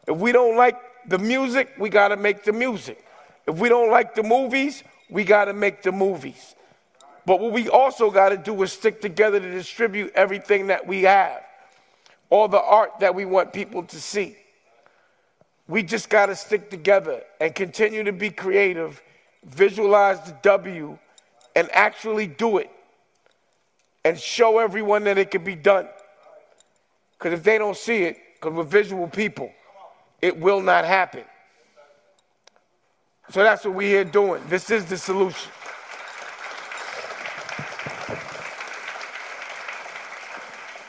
If 0.06 0.16
we 0.16 0.32
don't 0.32 0.56
like 0.56 0.80
the 1.06 1.18
music, 1.18 1.74
we 1.78 1.90
got 1.90 2.08
to 2.08 2.16
make 2.16 2.44
the 2.44 2.52
music. 2.52 3.04
If 3.46 3.58
we 3.58 3.68
don't 3.68 3.90
like 3.90 4.14
the 4.14 4.22
movies, 4.22 4.82
we 5.10 5.24
got 5.24 5.46
to 5.46 5.52
make 5.52 5.82
the 5.82 5.92
movies. 5.92 6.54
But 7.26 7.40
what 7.40 7.52
we 7.52 7.68
also 7.68 8.10
got 8.10 8.30
to 8.30 8.38
do 8.38 8.62
is 8.62 8.72
stick 8.72 9.02
together 9.02 9.38
to 9.38 9.50
distribute 9.50 10.12
everything 10.14 10.68
that 10.68 10.86
we 10.86 11.02
have, 11.02 11.42
all 12.30 12.48
the 12.48 12.60
art 12.60 13.00
that 13.00 13.14
we 13.14 13.26
want 13.26 13.52
people 13.52 13.82
to 13.82 14.00
see. 14.00 14.38
We 15.66 15.82
just 15.82 16.08
got 16.08 16.26
to 16.26 16.36
stick 16.36 16.70
together 16.70 17.22
and 17.38 17.54
continue 17.54 18.02
to 18.04 18.12
be 18.12 18.30
creative, 18.30 19.02
visualize 19.44 20.22
the 20.22 20.34
W, 20.40 20.98
and 21.54 21.68
actually 21.72 22.28
do 22.28 22.56
it 22.56 22.70
and 24.06 24.18
show 24.18 24.58
everyone 24.58 25.04
that 25.04 25.18
it 25.18 25.30
can 25.30 25.44
be 25.44 25.54
done. 25.54 25.86
Because 27.18 27.32
if 27.38 27.42
they 27.42 27.58
don't 27.58 27.76
see 27.76 28.04
it, 28.04 28.16
because 28.34 28.52
we're 28.54 28.62
visual 28.62 29.08
people, 29.08 29.52
it 30.22 30.38
will 30.38 30.60
not 30.60 30.84
happen. 30.84 31.24
So 33.30 33.42
that's 33.42 33.64
what 33.64 33.74
we're 33.74 33.88
here 33.88 34.04
doing. 34.04 34.42
This 34.48 34.70
is 34.70 34.84
the 34.84 34.96
solution. 34.96 35.50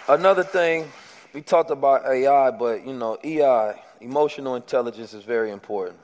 Another 0.08 0.44
thing, 0.44 0.92
we 1.34 1.42
talked 1.42 1.70
about 1.70 2.06
AI, 2.06 2.52
but 2.52 2.86
you 2.86 2.94
know, 2.94 3.18
EI, 3.24 3.80
emotional 4.02 4.56
intelligence, 4.56 5.14
is 5.14 5.24
very 5.24 5.52
important. 5.52 6.00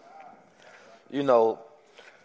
You 1.10 1.24
know, 1.24 1.60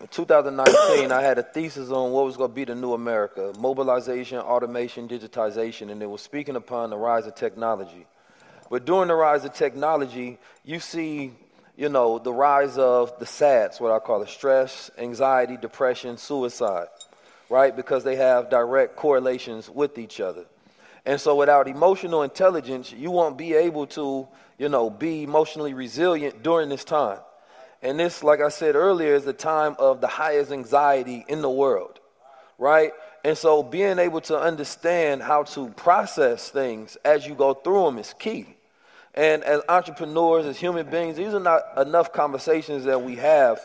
in 0.01 0.09
2019, 0.09 1.13
I 1.13 1.21
had 1.21 1.39
a 1.39 1.43
thesis 1.43 1.91
on 1.91 2.11
what 2.13 2.25
was 2.25 2.39
going 2.39 2.51
to 2.51 2.55
be 2.55 2.65
the 2.65 2.75
new 2.75 2.95
America 2.95 3.53
mobilization, 3.59 4.39
automation, 4.39 5.07
digitization, 5.07 5.91
and 5.91 6.03
it 6.03 6.09
was 6.09 6.23
speaking 6.23 6.57
upon 6.57 6.89
the 6.91 6.97
rise 6.97 7.27
of 7.27 7.35
technology. 7.35 8.07
But 8.71 8.87
during 8.87 9.09
the 9.09 9.15
rise 9.15 9.45
of 9.45 9.53
technology, 9.53 10.39
you 10.65 10.81
see, 10.81 11.33
you 11.77 11.91
know, 11.91 12.19
the 12.19 12.33
rise 12.33 12.79
of 12.79 13.19
the 13.19 13.27
SADS, 13.27 13.79
what 13.79 13.93
I 13.93 13.99
call 13.99 14.23
it 14.23 14.31
stress, 14.31 14.91
anxiety, 14.97 15.59
depression, 15.59 16.17
suicide, 16.17 16.87
right? 17.51 17.75
Because 17.77 18.03
they 18.03 18.17
have 18.17 18.49
direct 18.49 18.97
correlations 18.97 19.69
with 19.69 19.99
each 19.99 20.19
other. 20.21 20.47
And 21.05 21.21
so 21.21 21.35
without 21.37 21.69
emotional 21.69 22.23
intelligence, 22.23 22.93
you 22.93 23.11
won't 23.11 23.37
be 23.37 23.55
able 23.55 23.87
to, 23.89 24.29
you 24.59 24.69
know, 24.71 24.89
be 24.89 25.25
emotionally 25.25 25.75
resilient 25.75 26.43
during 26.43 26.71
this 26.71 26.85
time. 26.85 27.19
And 27.83 27.99
this, 27.99 28.23
like 28.23 28.41
I 28.41 28.51
said 28.51 28.75
earlier, 28.75 29.15
is 29.15 29.25
the 29.25 29.33
time 29.33 29.75
of 29.79 30.01
the 30.01 30.07
highest 30.07 30.53
anxiety 30.53 31.25
in 31.29 31.41
the 31.41 31.51
world, 31.51 31.99
right? 32.59 32.93
And 33.25 33.37
so 33.37 33.63
being 33.63 33.99
able 33.99 34.21
to 34.23 34.39
understand 34.39 35.23
how 35.23 35.45
to 35.45 35.69
process 35.71 36.51
things 36.51 36.97
as 37.05 37.27
you 37.27 37.35
go 37.35 37.55
through 37.55 37.85
them 37.85 37.99
is 37.99 38.15
key. 38.19 38.57
And 39.15 39.43
as 39.45 39.63
entrepreneurs, 39.69 40.47
as 40.47 40.59
human 40.59 40.89
beings, 40.89 41.17
these 41.17 41.35
are 41.35 41.41
not 41.41 41.63
enough 41.77 42.13
conversations 42.13 42.85
that 42.85 43.03
we 43.03 43.17
have, 43.17 43.61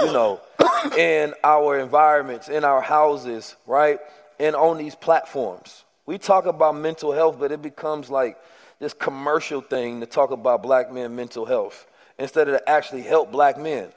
you 0.00 0.12
know, 0.12 0.40
in 0.96 1.34
our 1.42 1.78
environments, 1.78 2.48
in 2.48 2.64
our 2.64 2.80
houses, 2.80 3.56
right? 3.66 3.98
And 4.38 4.54
on 4.54 4.78
these 4.78 4.94
platforms. 4.94 5.84
We 6.06 6.18
talk 6.18 6.44
about 6.44 6.76
mental 6.76 7.12
health, 7.12 7.38
but 7.40 7.50
it 7.50 7.62
becomes 7.62 8.10
like 8.10 8.38
this 8.78 8.92
commercial 8.92 9.62
thing 9.62 10.00
to 10.00 10.06
talk 10.06 10.30
about 10.30 10.62
black 10.62 10.92
men 10.92 11.16
mental 11.16 11.46
health 11.46 11.86
instead 12.18 12.48
of 12.48 12.58
to 12.58 12.68
actually 12.68 13.02
help 13.02 13.32
black 13.32 13.58
men. 13.58 13.88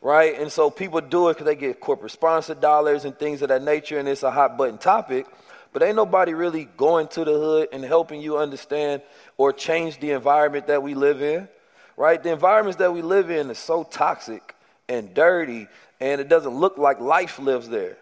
Right? 0.00 0.38
And 0.38 0.50
so 0.50 0.70
people 0.70 1.00
do 1.00 1.28
it 1.28 1.34
because 1.34 1.46
they 1.46 1.56
get 1.56 1.80
corporate 1.80 2.12
sponsored 2.12 2.60
dollars 2.60 3.04
and 3.04 3.18
things 3.18 3.42
of 3.42 3.48
that 3.48 3.62
nature, 3.62 3.98
and 3.98 4.08
it's 4.08 4.22
a 4.22 4.30
hot 4.30 4.56
button 4.56 4.78
topic. 4.78 5.26
But 5.72 5.82
ain't 5.82 5.96
nobody 5.96 6.34
really 6.34 6.64
going 6.76 7.08
to 7.08 7.24
the 7.24 7.32
hood 7.32 7.68
and 7.72 7.84
helping 7.84 8.22
you 8.22 8.38
understand 8.38 9.02
or 9.36 9.52
change 9.52 9.98
the 10.00 10.12
environment 10.12 10.68
that 10.68 10.82
we 10.82 10.94
live 10.94 11.20
in. 11.20 11.48
Right? 11.96 12.22
The 12.22 12.30
environments 12.30 12.78
that 12.78 12.92
we 12.92 13.02
live 13.02 13.30
in 13.30 13.50
is 13.50 13.58
so 13.58 13.82
toxic 13.82 14.54
and 14.88 15.12
dirty, 15.12 15.66
and 16.00 16.20
it 16.20 16.28
doesn't 16.28 16.54
look 16.54 16.78
like 16.78 17.00
life 17.00 17.38
lives 17.38 17.68
there 17.68 17.98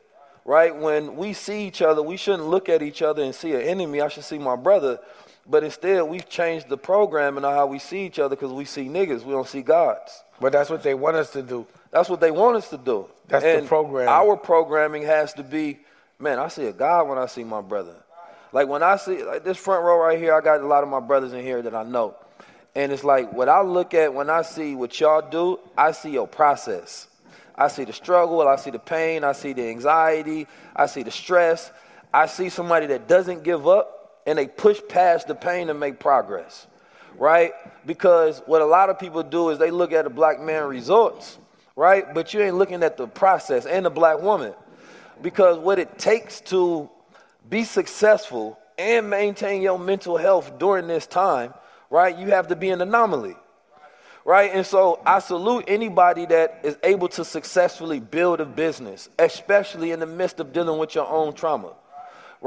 right? 0.47 0.75
When 0.75 1.17
we 1.17 1.33
see 1.33 1.67
each 1.67 1.83
other, 1.83 2.01
we 2.01 2.17
shouldn't 2.17 2.49
look 2.49 2.69
at 2.69 2.81
each 2.81 3.03
other 3.03 3.23
and 3.23 3.35
see 3.35 3.53
an 3.53 3.63
enemy. 3.63 4.01
I 4.01 4.09
should 4.09 4.25
see 4.25 4.39
my 4.39 4.57
brother. 4.57 5.01
But 5.49 5.63
instead, 5.63 6.03
we've 6.03 6.29
changed 6.29 6.69
the 6.69 6.77
program 6.77 7.37
and 7.37 7.47
how 7.47 7.67
we 7.67 7.79
see 7.79 8.05
each 8.05 8.19
other 8.19 8.35
because 8.35 8.53
we 8.53 8.65
see 8.65 8.89
niggas. 8.89 9.23
We 9.23 9.33
don't 9.33 9.47
see 9.47 9.63
gods. 9.63 10.25
But 10.41 10.53
that's 10.53 10.69
what 10.71 10.83
they 10.83 10.95
want 10.95 11.17
us 11.17 11.31
to 11.33 11.43
do. 11.43 11.67
That's 11.91 12.09
what 12.09 12.21
they 12.21 12.31
want 12.31 12.57
us 12.57 12.69
to 12.71 12.79
do. 12.79 13.09
That's 13.29 13.45
and 13.45 13.65
the 13.65 13.69
program. 13.69 14.09
Our 14.09 14.37
programming 14.37 15.03
has 15.03 15.33
to 15.35 15.45
be, 15.45 15.79
man, 16.19 16.39
I 16.39 16.49
see 16.49 16.67
a 16.67 16.73
God 16.73 17.09
when 17.09 17.19
I 17.19 17.27
see 17.27 17.45
my 17.45 17.61
brother. 17.61 17.95
Like 18.53 18.69
when 18.69 18.83
I 18.83 18.97
see 18.97 19.23
like 19.23 19.45
this 19.45 19.57
front 19.57 19.85
row 19.85 19.99
right 19.99 20.19
here, 20.19 20.35
I 20.35 20.41
got 20.41 20.61
a 20.61 20.67
lot 20.67 20.83
of 20.83 20.89
my 20.89 21.01
brothers 21.01 21.33
in 21.33 21.43
here 21.43 21.63
that 21.63 21.75
I 21.75 21.85
know. 21.85 22.17
And 22.75 22.93
it's 22.93 23.05
like 23.05 23.33
what 23.33 23.49
I 23.49 23.63
look 23.63 23.95
at 23.95 24.13
when 24.13 24.29
I 24.29 24.43
see 24.43 24.75
what 24.75 24.99
y'all 25.01 25.29
do, 25.29 25.59
I 25.79 25.93
see 25.93 26.11
your 26.11 26.27
process. 26.27 27.09
I 27.55 27.69
see 27.69 27.85
the 27.85 27.93
struggle, 27.93 28.47
I 28.47 28.57
see 28.57 28.71
the 28.71 28.79
pain, 28.79 29.25
I 29.25 29.33
see 29.33 29.55
the 29.55 29.69
anxiety, 29.69 30.47
I 30.75 30.87
see 30.87 31.03
the 31.03 31.11
stress. 31.11 31.73
I 32.13 32.27
see 32.27 32.49
somebody 32.49 32.87
that 32.89 33.09
doesn't 33.09 33.43
give 33.45 33.67
up 33.67 33.96
and 34.27 34.37
they 34.37 34.47
push 34.47 34.81
past 34.89 35.29
the 35.29 35.35
pain 35.35 35.71
and 35.71 35.79
make 35.79 35.99
progress. 35.99 36.67
right? 37.19 37.53
Because 37.87 38.43
what 38.47 38.63
a 38.63 38.67
lot 38.67 38.91
of 38.91 38.99
people 38.99 39.23
do 39.23 39.51
is 39.51 39.59
they 39.59 39.71
look 39.71 39.93
at 39.93 40.05
the 40.05 40.11
black 40.11 40.41
man 40.41 40.65
results, 40.65 41.39
right? 41.75 42.13
But 42.15 42.35
you 42.35 42.41
ain't 42.41 42.57
looking 42.57 42.83
at 42.83 42.97
the 42.97 43.07
process 43.07 43.67
and 43.67 43.85
the 43.87 43.91
black 43.91 44.21
woman. 44.21 44.55
Because 45.23 45.59
what 45.59 45.79
it 45.79 45.99
takes 45.99 46.41
to 46.43 46.91
be 47.49 47.65
successful 47.65 48.59
and 48.79 49.09
maintain 49.09 49.63
your 49.63 49.79
mental 49.79 50.17
health 50.17 50.59
during 50.59 50.87
this 50.87 51.07
time, 51.07 51.55
right? 51.91 52.17
You 52.17 52.29
have 52.29 52.49
to 52.49 52.57
be 52.57 52.71
an 52.71 52.81
anomaly. 52.81 53.37
Right? 54.25 54.51
And 54.53 54.67
so 54.67 55.01
I 55.07 55.21
salute 55.21 55.67
anybody 55.69 56.27
that 56.27 56.61
is 56.65 56.77
able 56.83 57.09
to 57.11 57.25
successfully 57.25 58.01
build 58.01 58.41
a 58.41 58.45
business, 58.45 59.09
especially 59.21 59.93
in 59.93 60.01
the 60.01 60.07
midst 60.07 60.41
of 60.41 60.53
dealing 60.53 60.81
with 60.81 60.97
your 60.97 61.07
own 61.07 61.33
trauma. 61.33 61.75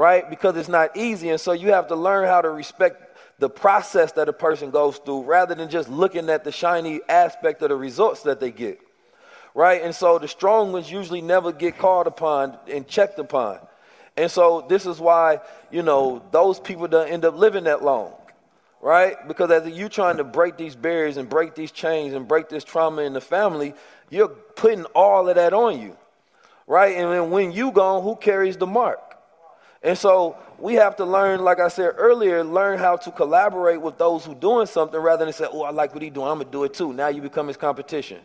Right? 0.00 0.30
Because 0.30 0.56
it's 0.56 0.66
not 0.66 0.96
easy. 0.96 1.28
And 1.28 1.38
so 1.38 1.52
you 1.52 1.72
have 1.74 1.88
to 1.88 1.94
learn 1.94 2.26
how 2.26 2.40
to 2.40 2.48
respect 2.48 3.18
the 3.38 3.50
process 3.50 4.12
that 4.12 4.30
a 4.30 4.32
person 4.32 4.70
goes 4.70 4.96
through 4.96 5.24
rather 5.24 5.54
than 5.54 5.68
just 5.68 5.90
looking 5.90 6.30
at 6.30 6.42
the 6.42 6.50
shiny 6.50 7.02
aspect 7.06 7.60
of 7.60 7.68
the 7.68 7.76
results 7.76 8.22
that 8.22 8.40
they 8.40 8.50
get. 8.50 8.80
Right? 9.54 9.82
And 9.82 9.94
so 9.94 10.18
the 10.18 10.26
strong 10.26 10.72
ones 10.72 10.90
usually 10.90 11.20
never 11.20 11.52
get 11.52 11.76
called 11.76 12.06
upon 12.06 12.56
and 12.66 12.88
checked 12.88 13.18
upon. 13.18 13.58
And 14.16 14.30
so 14.30 14.64
this 14.66 14.86
is 14.86 14.98
why, 14.98 15.40
you 15.70 15.82
know, 15.82 16.22
those 16.30 16.58
people 16.58 16.88
don't 16.88 17.10
end 17.10 17.26
up 17.26 17.36
living 17.36 17.64
that 17.64 17.84
long. 17.84 18.14
Right? 18.80 19.16
Because 19.28 19.50
as 19.50 19.68
you 19.68 19.90
trying 19.90 20.16
to 20.16 20.24
break 20.24 20.56
these 20.56 20.76
barriers 20.76 21.18
and 21.18 21.28
break 21.28 21.54
these 21.54 21.72
chains 21.72 22.14
and 22.14 22.26
break 22.26 22.48
this 22.48 22.64
trauma 22.64 23.02
in 23.02 23.12
the 23.12 23.20
family, 23.20 23.74
you're 24.08 24.28
putting 24.28 24.86
all 24.94 25.28
of 25.28 25.34
that 25.34 25.52
on 25.52 25.78
you. 25.78 25.94
Right? 26.66 26.96
And 26.96 27.12
then 27.12 27.30
when 27.30 27.52
you 27.52 27.70
gone, 27.70 28.02
who 28.02 28.16
carries 28.16 28.56
the 28.56 28.66
mark? 28.66 29.09
And 29.82 29.96
so 29.96 30.36
we 30.58 30.74
have 30.74 30.96
to 30.96 31.04
learn, 31.04 31.42
like 31.42 31.58
I 31.58 31.68
said 31.68 31.94
earlier, 31.96 32.44
learn 32.44 32.78
how 32.78 32.96
to 32.96 33.10
collaborate 33.10 33.80
with 33.80 33.96
those 33.96 34.24
who 34.24 34.34
doing 34.34 34.66
something 34.66 35.00
rather 35.00 35.24
than 35.24 35.32
say, 35.32 35.46
oh, 35.50 35.62
I 35.62 35.70
like 35.70 35.94
what 35.94 36.02
he 36.02 36.10
doing, 36.10 36.28
I'm 36.28 36.38
gonna 36.38 36.50
do 36.50 36.64
it 36.64 36.74
too. 36.74 36.92
Now 36.92 37.08
you 37.08 37.22
become 37.22 37.48
his 37.48 37.56
competition. 37.56 38.20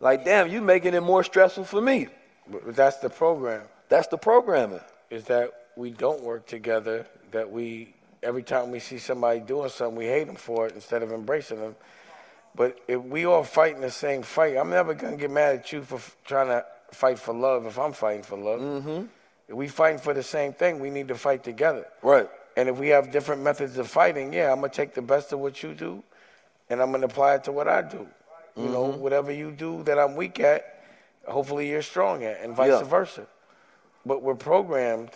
Like, 0.00 0.24
damn, 0.24 0.50
you 0.50 0.60
making 0.60 0.94
it 0.94 1.02
more 1.02 1.22
stressful 1.22 1.64
for 1.64 1.80
me. 1.80 2.08
But 2.50 2.74
that's 2.74 2.96
the 2.98 3.08
program. 3.08 3.62
That's 3.88 4.08
the 4.08 4.18
programming. 4.18 4.80
Is 5.10 5.24
that 5.24 5.52
we 5.76 5.90
don't 5.90 6.22
work 6.22 6.46
together, 6.46 7.06
that 7.30 7.50
we, 7.50 7.94
every 8.22 8.42
time 8.42 8.70
we 8.70 8.80
see 8.80 8.98
somebody 8.98 9.40
doing 9.40 9.68
something, 9.68 9.96
we 9.96 10.06
hate 10.06 10.26
them 10.26 10.36
for 10.36 10.66
it 10.66 10.74
instead 10.74 11.02
of 11.02 11.12
embracing 11.12 11.60
them. 11.60 11.76
But 12.56 12.78
if 12.88 13.00
we 13.02 13.24
all 13.26 13.44
fighting 13.44 13.82
the 13.82 13.90
same 13.90 14.22
fight, 14.22 14.56
I'm 14.56 14.70
never 14.70 14.94
gonna 14.94 15.16
get 15.16 15.30
mad 15.30 15.56
at 15.56 15.72
you 15.72 15.82
for 15.82 15.96
f- 15.96 16.16
trying 16.24 16.48
to 16.48 16.64
fight 16.90 17.18
for 17.18 17.34
love 17.34 17.66
if 17.66 17.78
I'm 17.78 17.92
fighting 17.92 18.22
for 18.22 18.36
love. 18.36 18.60
Mm-hmm. 18.60 19.06
If 19.48 19.54
we 19.54 19.68
fighting 19.68 19.98
for 19.98 20.12
the 20.14 20.22
same 20.22 20.52
thing, 20.52 20.80
we 20.80 20.90
need 20.90 21.08
to 21.08 21.14
fight 21.14 21.44
together. 21.44 21.86
Right. 22.02 22.28
And 22.56 22.68
if 22.68 22.78
we 22.78 22.88
have 22.88 23.10
different 23.12 23.42
methods 23.42 23.78
of 23.78 23.88
fighting, 23.88 24.32
yeah, 24.32 24.50
I'm 24.50 24.56
gonna 24.60 24.70
take 24.72 24.94
the 24.94 25.02
best 25.02 25.32
of 25.32 25.38
what 25.40 25.62
you 25.62 25.74
do, 25.74 26.02
and 26.70 26.80
I'm 26.82 26.90
gonna 26.90 27.06
apply 27.06 27.34
it 27.34 27.44
to 27.44 27.52
what 27.52 27.68
I 27.68 27.82
do. 27.82 28.06
You 28.56 28.68
know, 28.70 28.84
Mhm. 28.92 28.98
whatever 28.98 29.30
you 29.30 29.50
do 29.50 29.82
that 29.82 29.98
I'm 29.98 30.16
weak 30.16 30.40
at, 30.40 30.64
hopefully 31.28 31.68
you're 31.68 31.82
strong 31.82 32.24
at, 32.24 32.40
and 32.40 32.54
vice 32.56 32.70
Yeah. 32.70 32.82
versa. 32.84 33.26
But 34.06 34.22
we're 34.22 34.34
programmed 34.34 35.10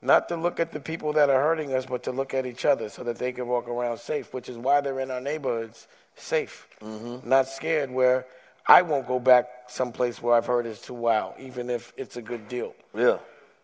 not 0.00 0.28
to 0.28 0.36
look 0.36 0.60
at 0.60 0.70
the 0.70 0.78
people 0.80 1.12
that 1.14 1.28
are 1.28 1.40
hurting 1.40 1.74
us, 1.74 1.86
but 1.86 2.02
to 2.04 2.12
look 2.12 2.34
at 2.34 2.46
each 2.46 2.64
other 2.64 2.88
so 2.88 3.02
that 3.02 3.18
they 3.18 3.32
can 3.32 3.48
walk 3.48 3.68
around 3.68 3.98
safe, 3.98 4.32
which 4.32 4.48
is 4.48 4.56
why 4.56 4.80
they're 4.80 5.00
in 5.00 5.10
our 5.10 5.20
neighborhoods 5.20 5.88
safe, 6.14 6.68
Mm-hmm. 6.80 7.28
not 7.28 7.48
scared. 7.48 7.90
Where 7.90 8.26
I 8.66 8.82
won't 8.82 9.08
go 9.08 9.18
back 9.18 9.48
someplace 9.66 10.22
where 10.22 10.36
I've 10.36 10.46
heard 10.46 10.64
it's 10.66 10.80
too 10.80 10.94
wild, 10.94 11.34
even 11.38 11.68
if 11.70 11.92
it's 11.96 12.16
a 12.16 12.22
good 12.22 12.48
deal. 12.48 12.74
Yeah. 12.94 13.18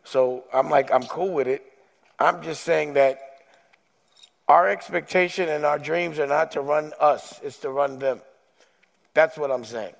So 0.04 0.44
I'm 0.52 0.70
like, 0.70 0.92
I'm 0.92 1.02
cool 1.04 1.32
with 1.32 1.46
it. 1.46 1.64
I'm 2.18 2.42
just 2.42 2.64
saying 2.64 2.94
that 2.94 3.18
our 4.48 4.68
expectation 4.68 5.48
and 5.48 5.64
our 5.64 5.78
dreams 5.78 6.18
are 6.18 6.26
not 6.26 6.52
to 6.52 6.60
run 6.60 6.92
us, 7.00 7.40
it's 7.42 7.58
to 7.58 7.70
run 7.70 7.98
them. 7.98 8.20
That's 9.14 9.38
what 9.38 9.50
I'm 9.50 9.64
saying. 9.64 9.94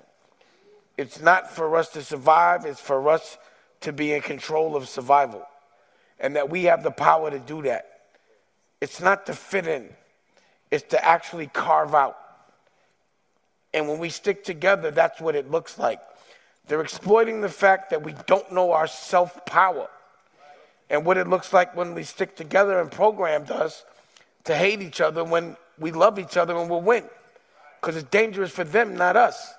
It's 0.97 1.21
not 1.21 1.49
for 1.49 1.75
us 1.77 1.89
to 1.93 2.03
survive, 2.03 2.65
it's 2.65 2.81
for 2.81 3.09
us 3.09 3.37
to 3.81 3.93
be 3.93 4.13
in 4.13 4.21
control 4.21 4.75
of 4.75 4.87
survival. 4.87 5.45
And 6.19 6.35
that 6.35 6.49
we 6.49 6.65
have 6.65 6.83
the 6.83 6.91
power 6.91 7.31
to 7.31 7.39
do 7.39 7.63
that. 7.63 7.87
It's 8.81 8.99
not 8.99 9.25
to 9.27 9.33
fit 9.33 9.67
in, 9.67 9.89
it's 10.69 10.83
to 10.89 11.03
actually 11.03 11.47
carve 11.47 11.95
out. 11.95 12.17
And 13.73 13.87
when 13.87 13.99
we 13.99 14.09
stick 14.09 14.43
together, 14.43 14.91
that's 14.91 15.21
what 15.21 15.35
it 15.35 15.49
looks 15.49 15.79
like. 15.79 16.01
They're 16.71 16.79
exploiting 16.79 17.41
the 17.41 17.49
fact 17.49 17.89
that 17.89 18.01
we 18.01 18.15
don't 18.27 18.49
know 18.53 18.71
our 18.71 18.87
self 18.87 19.45
power 19.45 19.89
and 20.89 21.03
what 21.03 21.17
it 21.17 21.27
looks 21.27 21.51
like 21.51 21.75
when 21.75 21.93
we 21.93 22.03
stick 22.03 22.37
together 22.37 22.79
and 22.79 22.89
programmed 22.89 23.51
us 23.51 23.83
to 24.45 24.55
hate 24.55 24.81
each 24.81 25.01
other 25.01 25.21
when 25.25 25.57
we 25.77 25.91
love 25.91 26.17
each 26.17 26.37
other 26.37 26.55
and 26.55 26.69
we'll 26.69 26.81
win. 26.81 27.03
Because 27.81 27.97
it's 27.97 28.09
dangerous 28.09 28.51
for 28.51 28.63
them, 28.63 28.95
not 28.95 29.17
us. 29.17 29.53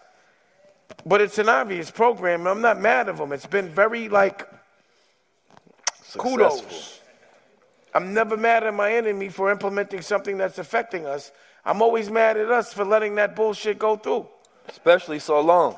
But 1.04 1.20
it's 1.20 1.36
an 1.36 1.50
obvious 1.50 1.90
program. 1.90 2.46
I'm 2.46 2.62
not 2.62 2.80
mad 2.80 3.10
of 3.10 3.18
them. 3.18 3.30
It's 3.34 3.44
been 3.44 3.68
very 3.68 4.08
like 4.08 4.48
kudos. 6.16 6.98
I'm 7.92 8.14
never 8.14 8.38
mad 8.38 8.64
at 8.64 8.72
my 8.72 8.90
enemy 8.90 9.28
for 9.28 9.50
implementing 9.50 10.00
something 10.00 10.38
that's 10.38 10.56
affecting 10.56 11.04
us. 11.04 11.30
I'm 11.62 11.82
always 11.82 12.10
mad 12.10 12.38
at 12.38 12.50
us 12.50 12.72
for 12.72 12.86
letting 12.86 13.16
that 13.16 13.36
bullshit 13.36 13.78
go 13.78 13.96
through. 13.96 14.28
Especially 14.66 15.18
so 15.18 15.42
long. 15.42 15.76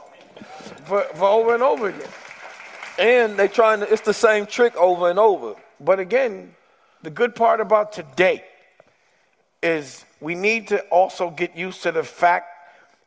For, 0.86 1.02
for 1.14 1.24
over 1.24 1.54
and 1.54 1.62
over 1.62 1.88
again. 1.88 2.08
And 2.98 3.36
they 3.36 3.48
trying 3.48 3.80
to, 3.80 3.92
it's 3.92 4.02
the 4.02 4.14
same 4.14 4.46
trick 4.46 4.76
over 4.76 5.10
and 5.10 5.18
over. 5.18 5.54
But 5.80 5.98
again, 5.98 6.54
the 7.02 7.10
good 7.10 7.34
part 7.34 7.60
about 7.60 7.92
today 7.92 8.44
is 9.62 10.04
we 10.20 10.34
need 10.34 10.68
to 10.68 10.80
also 10.88 11.30
get 11.30 11.56
used 11.56 11.82
to 11.82 11.92
the 11.92 12.02
fact 12.02 12.48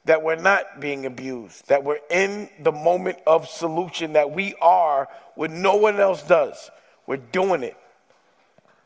that 0.06 0.24
we're 0.24 0.36
not 0.36 0.80
being 0.80 1.06
abused, 1.06 1.68
that 1.68 1.84
we're 1.84 2.00
in 2.10 2.50
the 2.60 2.72
moment 2.72 3.18
of 3.28 3.48
solution, 3.48 4.14
that 4.14 4.32
we 4.32 4.56
are 4.62 5.08
what 5.36 5.52
no 5.52 5.76
one 5.76 6.00
else 6.00 6.24
does. 6.24 6.72
We're 7.06 7.18
doing 7.18 7.64
it. 7.64 7.78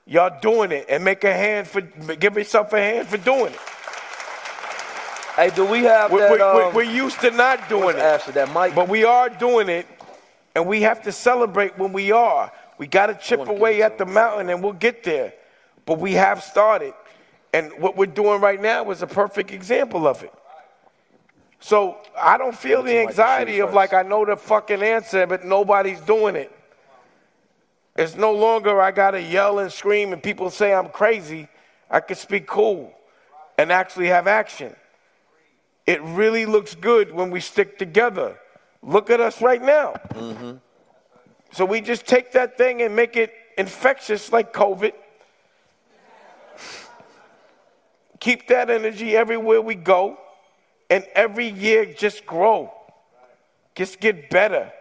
Y'all 0.05 0.39
doing 0.41 0.72
it 0.72 0.85
and 0.89 1.03
make 1.03 1.23
a 1.23 1.34
hand 1.34 1.68
for, 1.68 1.81
give 1.81 2.35
yourself 2.35 2.73
a 2.73 2.80
hand 2.80 3.07
for 3.07 3.18
doing 3.18 3.53
it. 3.53 3.59
Hey, 5.41 5.49
do 5.55 5.65
we 5.65 5.84
have 5.85 6.11
we're, 6.11 6.19
that, 6.19 6.31
we're- 6.31 6.68
um, 6.68 6.73
we're 6.76 6.84
used 6.84 7.19
to 7.22 7.31
not 7.31 7.68
doing 7.68 7.95
it. 7.95 8.01
Ashley, 8.01 8.34
that 8.34 8.53
mic. 8.53 8.76
But 8.76 8.88
we 8.88 9.03
are 9.05 9.27
doing 9.27 9.69
it, 9.69 9.88
and 10.53 10.68
we 10.68 10.84
have 10.84 11.01
to 11.03 11.11
celebrate 11.11 11.77
when 11.80 11.93
we 11.93 12.11
are. 12.11 12.51
We 12.77 12.85
got 12.85 13.07
to 13.07 13.15
chip 13.15 13.47
away 13.47 13.81
at 13.81 13.97
the 13.97 14.05
mountain, 14.05 14.49
and 14.49 14.63
we'll 14.63 14.73
get 14.73 15.03
there. 15.03 15.34
But 15.88 15.99
we 15.99 16.13
have 16.13 16.43
started, 16.43 16.93
and 17.53 17.72
what 17.80 17.97
we're 17.97 18.05
doing 18.05 18.39
right 18.39 18.61
now 18.61 18.91
is 18.91 19.01
a 19.01 19.07
perfect 19.07 19.51
example 19.51 20.07
of 20.07 20.22
it. 20.22 20.31
So 21.59 21.97
I 22.15 22.38
don't 22.38 22.55
feel 22.55 22.84
the 22.84 22.99
anxiety 22.99 23.61
of 23.61 23.73
like 23.73 23.93
I 23.93 24.03
know 24.03 24.23
the 24.26 24.35
fucking 24.35 24.84
answer, 24.84 25.26
but 25.26 25.43
nobody's 25.43 26.01
doing 26.01 26.35
it. 26.35 26.51
It's 27.95 28.15
no 28.15 28.31
longer 28.31 28.80
I 28.80 28.91
gotta 28.91 29.22
yell 29.22 29.57
and 29.57 29.72
scream 29.72 30.13
and 30.13 30.22
people 30.22 30.49
say 30.51 30.73
I'm 30.73 30.89
crazy. 30.89 31.47
I 31.89 31.99
can 31.99 32.15
speak 32.15 32.47
cool 32.47 32.93
and 33.57 33.72
actually 33.72 34.07
have 34.07 34.27
action. 34.27 34.76
It 35.87 36.01
really 36.03 36.45
looks 36.45 36.75
good 36.75 37.11
when 37.11 37.31
we 37.31 37.39
stick 37.39 37.77
together. 37.77 38.37
Look 38.81 39.09
at 39.09 39.19
us 39.19 39.41
right 39.41 39.61
now. 39.61 39.93
Mm-hmm. 40.09 40.57
So 41.51 41.65
we 41.65 41.81
just 41.81 42.05
take 42.05 42.31
that 42.33 42.57
thing 42.57 42.81
and 42.81 42.95
make 42.95 43.15
it 43.15 43.33
infectious 43.57 44.31
like 44.31 44.53
COVID. 44.53 44.93
Keep 48.19 48.47
that 48.47 48.69
energy 48.69 49.15
everywhere 49.15 49.61
we 49.61 49.75
go. 49.75 50.17
And 50.89 51.05
every 51.15 51.47
year 51.47 51.85
just 51.85 52.25
grow. 52.25 52.73
Just 53.75 53.99
get 53.99 54.29
better. 54.29 54.71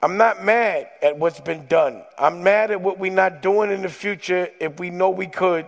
I'm 0.00 0.16
not 0.16 0.44
mad 0.44 0.88
at 1.02 1.18
what's 1.18 1.40
been 1.40 1.66
done. 1.66 2.02
I'm 2.16 2.44
mad 2.44 2.70
at 2.70 2.80
what 2.80 2.98
we're 2.98 3.12
not 3.12 3.42
doing 3.42 3.72
in 3.72 3.82
the 3.82 3.88
future. 3.88 4.48
If 4.60 4.78
we 4.78 4.90
know 4.90 5.10
we 5.10 5.26
could, 5.26 5.66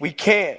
we 0.00 0.10
can't. 0.10 0.58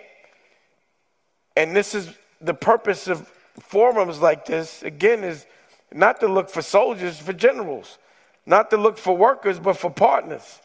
And 1.58 1.76
this 1.76 1.94
is 1.94 2.08
the 2.42 2.54
purpose 2.54 3.08
of 3.08 3.32
forums 3.60 4.20
like 4.20 4.46
this, 4.46 4.84
again, 4.84 5.24
is 5.24 5.46
not 5.94 6.20
to 6.22 6.28
look 6.28 6.50
for 6.50 6.62
soldiers, 6.62 7.20
for 7.20 7.34
generals. 7.34 7.98
Not 8.46 8.70
to 8.72 8.78
look 8.78 8.98
for 8.98 9.16
workers, 9.16 9.60
but 9.60 9.78
for 9.78 9.92
partners. 9.92 10.60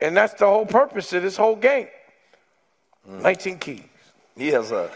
And 0.00 0.16
that's 0.16 0.34
the 0.34 0.46
whole 0.46 0.66
purpose 0.66 1.12
of 1.12 1.22
this 1.22 1.36
whole 1.36 1.56
game. 1.56 1.88
Mm. 3.08 3.22
19 3.22 3.58
keys. 3.58 3.82
Yes, 4.36 4.68
sir. 4.68 4.90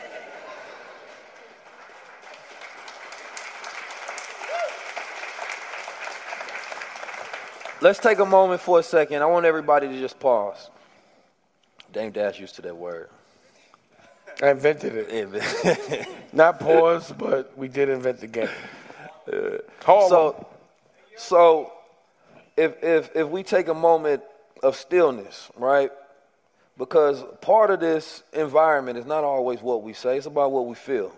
Let's 7.80 8.00
take 8.00 8.18
a 8.18 8.26
moment 8.26 8.60
for 8.60 8.80
a 8.80 8.82
second. 8.82 9.22
I 9.22 9.26
want 9.26 9.46
everybody 9.46 9.86
to 9.86 10.00
just 10.00 10.18
pause. 10.18 10.68
Dame 11.92 12.10
Dash 12.10 12.40
used 12.40 12.56
to 12.56 12.62
that 12.62 12.76
word. 12.76 13.08
I 14.42 14.50
invented 14.50 14.92
it. 14.96 16.08
Not 16.32 16.60
pause, 16.60 17.12
but 17.16 17.56
we 17.56 17.68
did 17.68 17.88
invent 17.88 18.20
the 18.20 18.26
game. 18.26 18.48
so, 20.08 20.46
so 21.16 21.72
if, 22.56 22.82
if, 22.82 23.16
if 23.16 23.28
we 23.28 23.42
take 23.42 23.68
a 23.68 23.74
moment 23.74 24.22
of 24.62 24.76
stillness, 24.76 25.50
right? 25.56 25.90
because 26.78 27.24
part 27.40 27.70
of 27.70 27.80
this 27.80 28.22
environment 28.32 28.96
is 28.96 29.04
not 29.04 29.24
always 29.24 29.60
what 29.60 29.82
we 29.82 29.92
say, 29.92 30.16
it's 30.16 30.26
about 30.26 30.52
what 30.52 30.66
we 30.66 30.76
feel. 30.76 31.12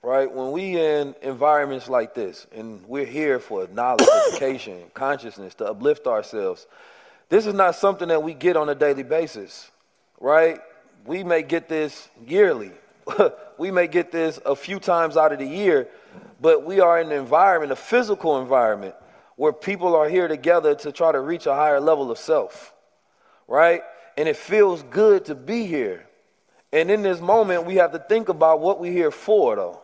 Right? 0.00 0.30
When 0.30 0.52
we 0.52 0.78
in 0.78 1.16
environments 1.22 1.88
like 1.88 2.14
this, 2.14 2.46
and 2.54 2.86
we're 2.86 3.04
here 3.04 3.40
for 3.40 3.66
knowledge, 3.72 4.06
education, 4.30 4.82
consciousness, 4.94 5.54
to 5.56 5.66
uplift 5.66 6.06
ourselves, 6.06 6.66
this 7.30 7.46
is 7.46 7.54
not 7.54 7.74
something 7.74 8.08
that 8.08 8.22
we 8.22 8.32
get 8.34 8.56
on 8.56 8.68
a 8.68 8.74
daily 8.74 9.02
basis. 9.02 9.70
Right? 10.20 10.60
We 11.08 11.24
may 11.24 11.42
get 11.42 11.70
this 11.70 12.06
yearly. 12.26 12.70
we 13.58 13.70
may 13.70 13.86
get 13.86 14.12
this 14.12 14.38
a 14.44 14.54
few 14.54 14.78
times 14.78 15.16
out 15.16 15.32
of 15.32 15.38
the 15.38 15.46
year, 15.46 15.88
but 16.38 16.66
we 16.66 16.80
are 16.80 17.00
in 17.00 17.10
an 17.10 17.18
environment, 17.18 17.72
a 17.72 17.76
physical 17.76 18.38
environment, 18.42 18.94
where 19.36 19.54
people 19.54 19.96
are 19.96 20.06
here 20.06 20.28
together 20.28 20.74
to 20.74 20.92
try 20.92 21.10
to 21.10 21.18
reach 21.18 21.46
a 21.46 21.54
higher 21.54 21.80
level 21.80 22.10
of 22.10 22.18
self. 22.18 22.74
Right? 23.46 23.80
And 24.18 24.28
it 24.28 24.36
feels 24.36 24.82
good 24.82 25.24
to 25.26 25.34
be 25.34 25.64
here. 25.64 26.06
And 26.74 26.90
in 26.90 27.00
this 27.00 27.22
moment, 27.22 27.64
we 27.64 27.76
have 27.76 27.92
to 27.92 27.98
think 28.00 28.28
about 28.28 28.60
what 28.60 28.78
we're 28.78 28.92
here 28.92 29.10
for, 29.10 29.56
though. 29.56 29.80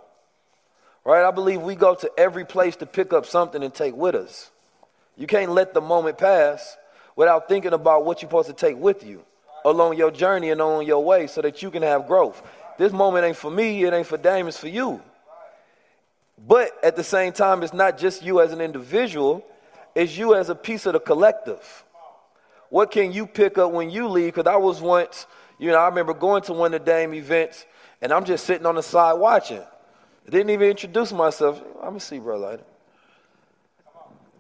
Right? 1.07 1.25
I 1.25 1.31
believe 1.31 1.63
we 1.63 1.75
go 1.75 1.95
to 1.95 2.11
every 2.19 2.45
place 2.45 2.77
to 2.77 2.87
pick 2.87 3.15
up 3.15 3.25
something 3.25 3.63
and 3.63 3.73
take 3.73 3.97
with 3.97 4.15
us. 4.15 4.51
You 5.17 5.27
can't 5.27 5.53
let 5.53 5.73
the 5.73 5.81
moment 5.81 6.19
pass 6.19 6.77
without 7.17 7.49
thinking 7.49 7.73
about 7.73 8.05
what 8.05 8.21
you're 8.21 8.29
supposed 8.29 8.49
to 8.49 8.55
take 8.55 8.77
with 8.77 9.07
you 9.07 9.25
along 9.65 9.97
your 9.97 10.11
journey 10.11 10.51
and 10.51 10.61
on 10.61 10.87
your 10.87 11.03
way 11.03 11.27
so 11.27 11.41
that 11.43 11.63
you 11.63 11.71
can 11.71 11.83
have 11.83 12.07
growth. 12.07 12.43
This 12.79 12.93
moment 12.93 13.25
ain't 13.25 13.37
for 13.37 13.51
me, 13.51 13.85
it 13.85 13.93
ain't 13.93 14.07
for 14.07 14.19
Dame, 14.19 14.49
it's 14.49 14.59
for 14.59 14.69
you. 14.69 15.01
But 16.47 16.73
at 16.83 16.97
the 16.97 17.05
same 17.05 17.33
time, 17.33 17.63
it's 17.63 17.73
not 17.73 17.97
just 17.97 18.23
you 18.23 18.41
as 18.41 18.53
an 18.53 18.61
individual, 18.61 19.47
it's 19.95 20.17
you 20.17 20.35
as 20.35 20.49
a 20.49 20.55
piece 20.55 20.87
of 20.87 20.95
the 20.95 21.01
collective. 21.01 21.85
What 22.69 22.91
can 22.91 23.13
you 23.13 23.27
pick 23.27 23.57
up 23.57 23.71
when 23.71 23.91
you 23.91 24.09
leave? 24.09 24.35
Because 24.35 24.51
I 24.51 24.57
was 24.57 24.81
once, 24.81 25.27
you 25.59 25.71
know, 25.71 25.79
I 25.79 25.87
remember 25.89 26.13
going 26.13 26.43
to 26.43 26.53
one 26.53 26.75
of 26.75 26.85
the 26.85 26.91
Dame 26.91 27.15
events 27.15 27.65
and 28.03 28.13
I'm 28.13 28.25
just 28.25 28.45
sitting 28.45 28.67
on 28.67 28.75
the 28.75 28.83
side 28.83 29.15
watching. 29.15 29.61
I 29.61 30.31
didn't 30.31 30.51
even 30.51 30.69
introduce 30.69 31.13
myself. 31.13 31.63
I'm 31.77 31.91
going 31.91 31.99
to 32.01 32.05
see, 32.05 32.19
bro, 32.19 32.39
later. 32.39 32.65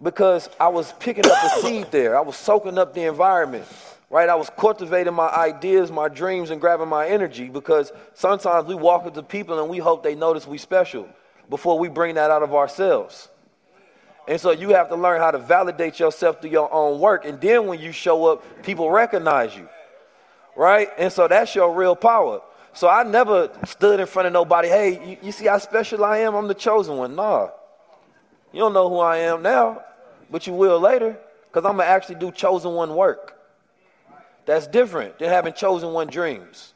Because 0.02 0.50
I 0.58 0.68
was 0.68 0.92
picking 0.98 1.24
up 1.26 1.32
a 1.42 1.48
seed 1.62 1.90
there. 1.90 2.16
I 2.16 2.20
was 2.20 2.36
soaking 2.36 2.76
up 2.76 2.92
the 2.92 3.04
environment, 3.04 3.64
right? 4.10 4.28
I 4.28 4.34
was 4.34 4.50
cultivating 4.56 5.14
my 5.14 5.28
ideas, 5.28 5.90
my 5.90 6.08
dreams, 6.08 6.50
and 6.50 6.60
grabbing 6.60 6.88
my 6.88 7.08
energy 7.08 7.48
because 7.48 7.92
sometimes 8.14 8.68
we 8.68 8.74
walk 8.74 9.06
up 9.06 9.14
to 9.14 9.22
people 9.22 9.60
and 9.60 9.68
we 9.68 9.78
hope 9.78 10.02
they 10.02 10.14
notice 10.14 10.46
we 10.46 10.58
special 10.58 11.08
before 11.50 11.78
we 11.78 11.88
bring 11.88 12.14
that 12.14 12.30
out 12.30 12.42
of 12.42 12.54
ourselves. 12.54 13.28
And 14.26 14.40
so 14.40 14.52
you 14.52 14.70
have 14.70 14.88
to 14.88 14.96
learn 14.96 15.20
how 15.20 15.30
to 15.30 15.38
validate 15.38 15.98
yourself 15.98 16.40
through 16.40 16.50
your 16.50 16.72
own 16.72 16.98
work. 16.98 17.24
And 17.26 17.40
then 17.40 17.66
when 17.66 17.78
you 17.78 17.92
show 17.92 18.26
up, 18.26 18.62
people 18.62 18.90
recognize 18.90 19.54
you. 19.54 19.68
Right? 20.56 20.88
And 20.96 21.12
so 21.12 21.28
that's 21.28 21.54
your 21.54 21.74
real 21.74 21.96
power. 21.96 22.40
So 22.72 22.88
I 22.88 23.02
never 23.02 23.50
stood 23.66 24.00
in 24.00 24.06
front 24.06 24.26
of 24.26 24.32
nobody, 24.32 24.68
hey, 24.68 25.10
you, 25.10 25.16
you 25.22 25.32
see 25.32 25.46
how 25.46 25.58
special 25.58 26.04
I 26.04 26.18
am? 26.18 26.34
I'm 26.34 26.48
the 26.48 26.54
chosen 26.54 26.96
one. 26.96 27.14
Nah. 27.14 27.50
You 28.52 28.60
don't 28.60 28.72
know 28.72 28.88
who 28.88 28.98
I 28.98 29.18
am 29.18 29.42
now, 29.42 29.82
but 30.30 30.46
you 30.46 30.52
will 30.52 30.80
later, 30.80 31.18
because 31.48 31.64
I'm 31.68 31.76
going 31.76 31.86
to 31.86 31.90
actually 31.90 32.16
do 32.16 32.30
chosen 32.30 32.72
one 32.72 32.94
work. 32.94 33.33
That's 34.46 34.66
different 34.66 35.18
than 35.18 35.28
having 35.28 35.54
chosen 35.54 35.92
one 35.92 36.08
dreams. 36.08 36.74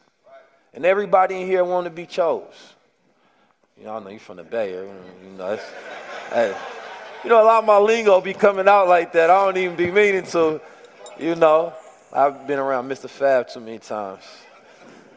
And 0.74 0.84
everybody 0.84 1.40
in 1.40 1.46
here 1.46 1.64
want 1.64 1.84
to 1.84 1.90
be 1.90 2.06
chose. 2.06 2.74
Y'all 3.82 4.00
know 4.00 4.10
you're 4.10 4.18
from 4.18 4.38
the 4.38 4.42
Bay 4.42 4.72
You 4.72 4.90
know, 5.36 5.56
that's, 5.56 5.64
hey 6.32 6.54
you 7.24 7.30
know, 7.30 7.42
a 7.42 7.44
lot 7.44 7.58
of 7.58 7.64
my 7.64 7.78
lingo 7.78 8.20
be 8.20 8.34
coming 8.34 8.68
out 8.68 8.88
like 8.88 9.12
that. 9.12 9.30
I 9.30 9.44
don't 9.44 9.56
even 9.56 9.76
be 9.76 9.90
meaning 9.90 10.24
to, 10.26 10.60
you 11.18 11.34
know. 11.34 11.72
I've 12.12 12.46
been 12.46 12.58
around 12.58 12.88
Mr. 12.88 13.08
Fab 13.08 13.48
too 13.48 13.60
many 13.60 13.78
times. 13.78 14.22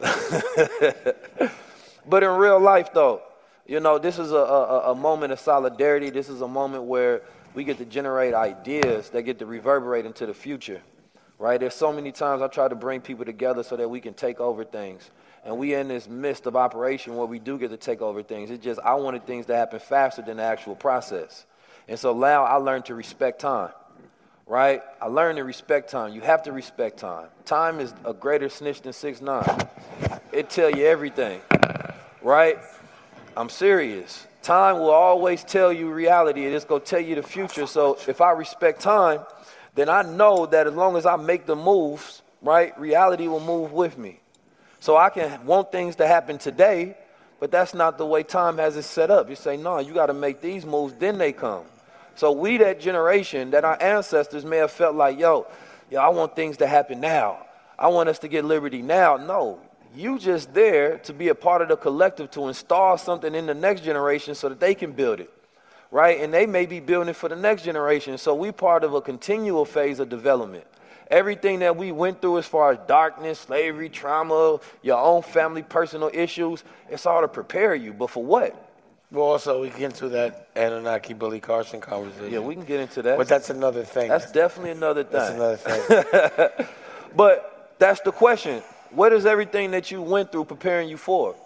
but 2.06 2.22
in 2.22 2.30
real 2.30 2.60
life, 2.60 2.92
though, 2.92 3.22
you 3.66 3.80
know, 3.80 3.98
this 3.98 4.18
is 4.18 4.32
a, 4.32 4.36
a, 4.36 4.90
a, 4.90 4.94
moment 4.94 5.32
of 5.32 5.40
solidarity. 5.40 6.10
This 6.10 6.28
is 6.28 6.40
a 6.42 6.48
moment 6.48 6.84
where 6.84 7.22
we 7.54 7.64
get 7.64 7.78
to 7.78 7.84
generate 7.84 8.34
ideas 8.34 9.08
that 9.10 9.22
get 9.22 9.38
to 9.38 9.46
reverberate 9.46 10.04
into 10.04 10.26
the 10.26 10.34
future, 10.34 10.82
right? 11.42 11.58
There's 11.58 11.74
so 11.74 11.92
many 11.92 12.12
times 12.12 12.40
I 12.40 12.46
try 12.46 12.68
to 12.68 12.76
bring 12.76 13.00
people 13.00 13.24
together 13.24 13.64
so 13.64 13.76
that 13.76 13.90
we 13.90 14.00
can 14.00 14.14
take 14.14 14.38
over 14.38 14.62
things. 14.62 15.10
And 15.44 15.58
we 15.58 15.74
in 15.74 15.88
this 15.88 16.08
midst 16.08 16.46
of 16.46 16.54
operation 16.54 17.16
where 17.16 17.26
we 17.26 17.40
do 17.40 17.58
get 17.58 17.70
to 17.70 17.76
take 17.76 18.00
over 18.00 18.22
things. 18.22 18.48
It's 18.52 18.62
just 18.62 18.78
I 18.78 18.94
wanted 18.94 19.26
things 19.26 19.46
to 19.46 19.56
happen 19.56 19.80
faster 19.80 20.22
than 20.22 20.36
the 20.36 20.44
actual 20.44 20.76
process. 20.76 21.44
And 21.88 21.98
so 21.98 22.16
now 22.16 22.44
I 22.44 22.54
learned 22.54 22.84
to 22.86 22.94
respect 22.94 23.40
time, 23.40 23.72
right? 24.46 24.82
I 25.00 25.06
learned 25.06 25.38
to 25.38 25.42
respect 25.42 25.90
time. 25.90 26.12
You 26.12 26.20
have 26.20 26.44
to 26.44 26.52
respect 26.52 27.00
time. 27.00 27.26
Time 27.44 27.80
is 27.80 27.92
a 28.04 28.14
greater 28.14 28.48
snitch 28.48 28.82
than 28.82 28.92
six 28.92 29.20
nine. 29.20 29.68
It 30.30 30.48
tell 30.48 30.70
you 30.70 30.86
everything, 30.86 31.40
right? 32.22 32.58
I'm 33.36 33.48
serious. 33.48 34.28
Time 34.42 34.78
will 34.78 34.90
always 34.90 35.42
tell 35.42 35.72
you 35.72 35.90
reality. 35.90 36.46
It's 36.46 36.64
to 36.66 36.78
tell 36.78 37.00
you 37.00 37.16
the 37.16 37.22
future. 37.22 37.66
So 37.66 37.98
if 38.06 38.20
I 38.20 38.30
respect 38.30 38.80
time, 38.80 39.20
then 39.74 39.88
I 39.88 40.02
know 40.02 40.46
that 40.46 40.66
as 40.66 40.74
long 40.74 40.96
as 40.96 41.06
I 41.06 41.16
make 41.16 41.46
the 41.46 41.56
moves, 41.56 42.22
right, 42.42 42.78
reality 42.78 43.26
will 43.26 43.40
move 43.40 43.72
with 43.72 43.96
me. 43.96 44.20
So 44.80 44.96
I 44.96 45.10
can 45.10 45.46
want 45.46 45.72
things 45.72 45.96
to 45.96 46.06
happen 46.06 46.38
today, 46.38 46.96
but 47.40 47.50
that's 47.50 47.72
not 47.72 47.98
the 47.98 48.06
way 48.06 48.22
time 48.22 48.58
has 48.58 48.76
it 48.76 48.82
set 48.82 49.10
up. 49.10 49.30
You 49.30 49.36
say, 49.36 49.56
no, 49.56 49.78
you 49.78 49.94
got 49.94 50.06
to 50.06 50.14
make 50.14 50.40
these 50.40 50.66
moves, 50.66 50.94
then 50.94 51.18
they 51.18 51.32
come. 51.32 51.64
So 52.14 52.32
we, 52.32 52.58
that 52.58 52.80
generation, 52.80 53.52
that 53.52 53.64
our 53.64 53.80
ancestors 53.80 54.44
may 54.44 54.58
have 54.58 54.70
felt 54.70 54.94
like, 54.94 55.18
yo, 55.18 55.46
yo, 55.90 56.00
I 56.00 56.08
want 56.08 56.36
things 56.36 56.58
to 56.58 56.66
happen 56.66 57.00
now. 57.00 57.46
I 57.78 57.88
want 57.88 58.08
us 58.08 58.18
to 58.20 58.28
get 58.28 58.44
liberty 58.44 58.82
now. 58.82 59.16
No, 59.16 59.60
you 59.94 60.18
just 60.18 60.52
there 60.52 60.98
to 60.98 61.14
be 61.14 61.28
a 61.28 61.34
part 61.34 61.62
of 61.62 61.68
the 61.68 61.76
collective 61.76 62.30
to 62.32 62.48
install 62.48 62.98
something 62.98 63.34
in 63.34 63.46
the 63.46 63.54
next 63.54 63.82
generation 63.82 64.34
so 64.34 64.50
that 64.50 64.60
they 64.60 64.74
can 64.74 64.92
build 64.92 65.20
it 65.20 65.30
right 65.92 66.20
and 66.20 66.34
they 66.34 66.46
may 66.46 66.66
be 66.66 66.80
building 66.80 67.14
for 67.14 67.28
the 67.28 67.36
next 67.36 67.62
generation 67.62 68.18
so 68.18 68.34
we 68.34 68.50
part 68.50 68.82
of 68.82 68.94
a 68.94 69.00
continual 69.00 69.64
phase 69.64 70.00
of 70.00 70.08
development 70.08 70.64
everything 71.12 71.60
that 71.60 71.76
we 71.76 71.92
went 71.92 72.20
through 72.20 72.38
as 72.38 72.46
far 72.46 72.72
as 72.72 72.78
darkness, 72.88 73.38
slavery, 73.38 73.88
trauma, 73.90 74.58
your 74.82 74.98
own 74.98 75.22
family, 75.22 75.62
personal 75.62 76.10
issues, 76.12 76.64
it's 76.88 77.06
all 77.06 77.20
to 77.20 77.28
prepare 77.28 77.74
you. 77.74 77.92
But 77.92 78.08
for 78.10 78.24
what? 78.24 78.70
Well, 79.12 79.26
also, 79.26 79.60
we 79.60 79.68
get 79.68 79.82
into 79.82 80.08
that 80.08 80.48
Anunnaki 80.56 81.12
Billy 81.12 81.38
Carson 81.38 81.82
conversation. 81.82 82.32
Yeah, 82.32 82.38
we 82.38 82.54
can 82.54 82.64
get 82.64 82.80
into 82.80 83.02
that. 83.02 83.18
But 83.18 83.28
that's 83.28 83.50
another 83.50 83.84
thing. 83.84 84.08
That's 84.08 84.32
definitely 84.32 84.70
another 84.70 85.04
thing. 85.04 85.12
That's 85.38 85.66
another 85.66 86.28
thing. 86.56 86.66
but 87.16 87.76
that's 87.78 88.00
the 88.00 88.12
question. 88.12 88.62
What 88.90 89.12
is 89.12 89.26
everything 89.26 89.72
that 89.72 89.90
you 89.90 90.00
went 90.00 90.32
through 90.32 90.46
preparing 90.46 90.88
you 90.88 90.96
for? 90.96 91.36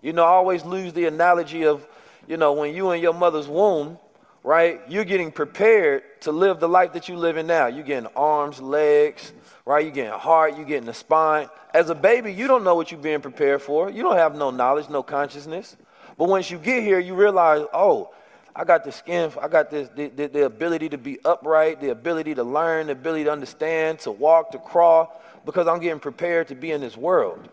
You 0.00 0.14
know, 0.14 0.24
I 0.24 0.28
always 0.28 0.64
lose 0.64 0.94
the 0.94 1.04
analogy 1.04 1.66
of, 1.66 1.86
you 2.26 2.36
know, 2.36 2.52
when 2.52 2.74
you 2.74 2.90
in 2.90 3.00
your 3.00 3.14
mother's 3.14 3.48
womb, 3.48 3.98
right, 4.42 4.80
you're 4.88 5.04
getting 5.04 5.32
prepared 5.32 6.02
to 6.20 6.32
live 6.32 6.60
the 6.60 6.68
life 6.68 6.92
that 6.92 7.08
you 7.08 7.16
live 7.16 7.36
in 7.36 7.46
now. 7.46 7.66
You're 7.66 7.84
getting 7.84 8.08
arms, 8.14 8.60
legs, 8.60 9.32
right? 9.64 9.84
You're 9.84 9.94
getting 9.94 10.18
heart, 10.18 10.56
you're 10.56 10.64
getting 10.64 10.86
the 10.86 10.94
spine. 10.94 11.48
As 11.74 11.90
a 11.90 11.94
baby, 11.94 12.32
you 12.32 12.46
don't 12.46 12.64
know 12.64 12.74
what 12.74 12.90
you're 12.90 13.00
being 13.00 13.20
prepared 13.20 13.62
for. 13.62 13.90
You 13.90 14.02
don't 14.02 14.16
have 14.16 14.36
no 14.36 14.50
knowledge, 14.50 14.88
no 14.88 15.02
consciousness. 15.02 15.76
But 16.16 16.28
once 16.28 16.50
you 16.50 16.58
get 16.58 16.82
here, 16.82 16.98
you 16.98 17.14
realize, 17.14 17.66
oh, 17.74 18.14
I 18.54 18.64
got 18.64 18.84
the 18.84 18.92
skin, 18.92 19.30
I 19.40 19.48
got 19.48 19.70
this, 19.70 19.90
the, 19.94 20.08
the, 20.08 20.28
the, 20.28 20.44
ability 20.46 20.88
to 20.90 20.98
be 20.98 21.18
upright, 21.26 21.80
the 21.80 21.90
ability 21.90 22.34
to 22.36 22.42
learn, 22.42 22.86
the 22.86 22.92
ability 22.92 23.24
to 23.24 23.32
understand, 23.32 23.98
to 24.00 24.10
walk, 24.10 24.52
to 24.52 24.58
crawl, 24.58 25.20
because 25.44 25.68
I'm 25.68 25.78
getting 25.78 26.00
prepared 26.00 26.48
to 26.48 26.54
be 26.54 26.70
in 26.72 26.80
this 26.80 26.96
world, 26.96 27.50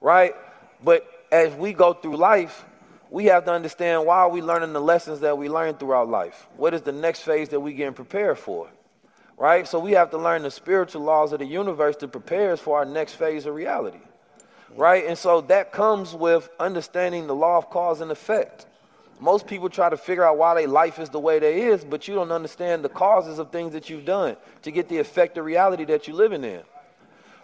right? 0.00 0.34
But 0.82 1.06
as 1.30 1.54
we 1.54 1.72
go 1.72 1.92
through 1.92 2.16
life, 2.16 2.64
we 3.12 3.26
have 3.26 3.44
to 3.44 3.52
understand 3.52 4.06
why 4.06 4.16
are 4.20 4.30
we 4.30 4.40
learning 4.40 4.72
the 4.72 4.80
lessons 4.80 5.20
that 5.20 5.36
we 5.36 5.50
learn 5.50 5.74
throughout 5.74 6.08
life? 6.08 6.48
What 6.56 6.72
is 6.72 6.80
the 6.80 6.92
next 6.92 7.20
phase 7.20 7.50
that 7.50 7.60
we 7.60 7.74
getting 7.74 7.92
prepared 7.92 8.38
for? 8.38 8.70
Right? 9.36 9.68
So 9.68 9.78
we 9.78 9.92
have 9.92 10.10
to 10.12 10.18
learn 10.18 10.42
the 10.42 10.50
spiritual 10.50 11.02
laws 11.02 11.34
of 11.34 11.40
the 11.40 11.44
universe 11.44 11.94
to 11.96 12.08
prepare 12.08 12.52
us 12.52 12.60
for 12.60 12.78
our 12.78 12.86
next 12.86 13.14
phase 13.14 13.44
of 13.44 13.54
reality. 13.54 14.00
Right? 14.74 15.04
And 15.06 15.18
so 15.18 15.42
that 15.42 15.72
comes 15.72 16.14
with 16.14 16.48
understanding 16.58 17.26
the 17.26 17.34
law 17.34 17.58
of 17.58 17.68
cause 17.68 18.00
and 18.00 18.10
effect. 18.10 18.64
Most 19.20 19.46
people 19.46 19.68
try 19.68 19.90
to 19.90 19.98
figure 19.98 20.24
out 20.24 20.38
why 20.38 20.54
their 20.54 20.66
life 20.66 20.98
is 20.98 21.10
the 21.10 21.20
way 21.20 21.38
they 21.38 21.64
is, 21.64 21.84
but 21.84 22.08
you 22.08 22.14
don't 22.14 22.32
understand 22.32 22.82
the 22.82 22.88
causes 22.88 23.38
of 23.38 23.52
things 23.52 23.74
that 23.74 23.90
you've 23.90 24.06
done 24.06 24.38
to 24.62 24.70
get 24.70 24.88
the 24.88 24.98
effect 24.98 25.36
of 25.36 25.44
reality 25.44 25.84
that 25.84 26.08
you're 26.08 26.16
living 26.16 26.44
in 26.44 26.62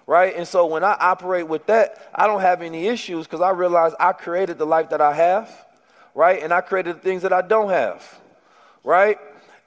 right? 0.09 0.35
And 0.35 0.49
so 0.49 0.65
when 0.65 0.83
I 0.85 0.97
operate 0.99 1.47
with 1.47 1.67
that, 1.67 2.11
I 2.15 2.27
don't 2.27 2.41
have 2.41 2.63
any 2.63 2.87
issues 2.87 3.27
because 3.27 3.43
I 3.43 3.51
realize 3.51 3.93
I 4.01 4.13
created 4.13 4.57
the 4.57 4.65
life 4.65 4.89
that 4.89 5.03
I 5.03 5.13
have, 5.13 5.67
right? 6.15 6.43
And 6.43 6.51
I 6.51 6.63
created 6.63 6.97
the 6.97 7.01
things 7.01 7.23
that 7.23 7.33
I 7.33 7.43
don't 7.43 7.69
have, 7.69 8.19
right? 8.83 9.19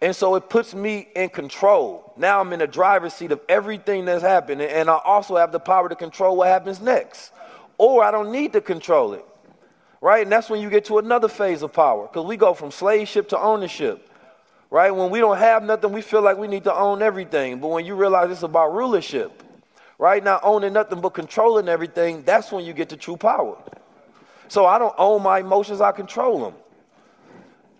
And 0.02 0.16
so 0.16 0.34
it 0.34 0.50
puts 0.50 0.74
me 0.74 1.10
in 1.16 1.30
control. 1.30 2.12
Now 2.18 2.42
I'm 2.42 2.52
in 2.54 2.60
the 2.60 2.66
driver's 2.66 3.14
seat 3.14 3.32
of 3.32 3.40
everything 3.48 4.06
that's 4.06 4.24
happening, 4.24 4.68
and 4.68 4.90
I 4.90 5.00
also 5.06 5.36
have 5.36 5.52
the 5.52 5.60
power 5.60 5.88
to 5.88 5.96
control 5.96 6.36
what 6.38 6.48
happens 6.48 6.82
next. 6.82 7.32
Or 7.78 8.04
I 8.04 8.10
don't 8.10 8.32
need 8.32 8.54
to 8.54 8.62
control 8.62 9.14
it, 9.14 9.26
right? 10.02 10.24
And 10.24 10.32
that's 10.32 10.50
when 10.50 10.60
you 10.60 10.72
get 10.72 10.86
to 10.86 10.98
another 10.98 11.28
phase 11.28 11.62
of 11.62 11.72
power 11.72 12.08
because 12.08 12.26
we 12.26 12.36
go 12.36 12.56
from 12.56 12.72
slave 12.72 13.08
ship 13.08 13.30
to 13.30 13.40
ownership, 13.40 14.10
right? 14.72 14.90
When 14.90 15.12
we 15.12 15.20
don't 15.20 15.38
have 15.38 15.62
nothing, 15.62 15.92
we 15.92 16.02
feel 16.02 16.24
like 16.24 16.38
we 16.38 16.48
need 16.48 16.64
to 16.64 16.74
own 16.74 17.04
everything. 17.04 17.60
But 17.60 17.68
when 17.68 17.86
you 17.86 17.94
realize 17.94 18.32
it's 18.32 18.42
about 18.42 18.74
rulership, 18.74 19.44
right? 20.02 20.24
Not 20.24 20.42
owning 20.44 20.74
nothing 20.74 21.00
but 21.00 21.10
controlling 21.10 21.70
everything, 21.70 22.24
that's 22.24 22.52
when 22.52 22.66
you 22.66 22.74
get 22.74 22.90
the 22.90 22.98
true 22.98 23.18
power. 23.18 23.56
So 24.48 24.66
I 24.66 24.80
don't 24.80 24.96
own 24.98 25.22
my 25.22 25.42
emotions, 25.42 25.80
I 25.80 25.92
control 25.92 26.44
them. 26.44 26.56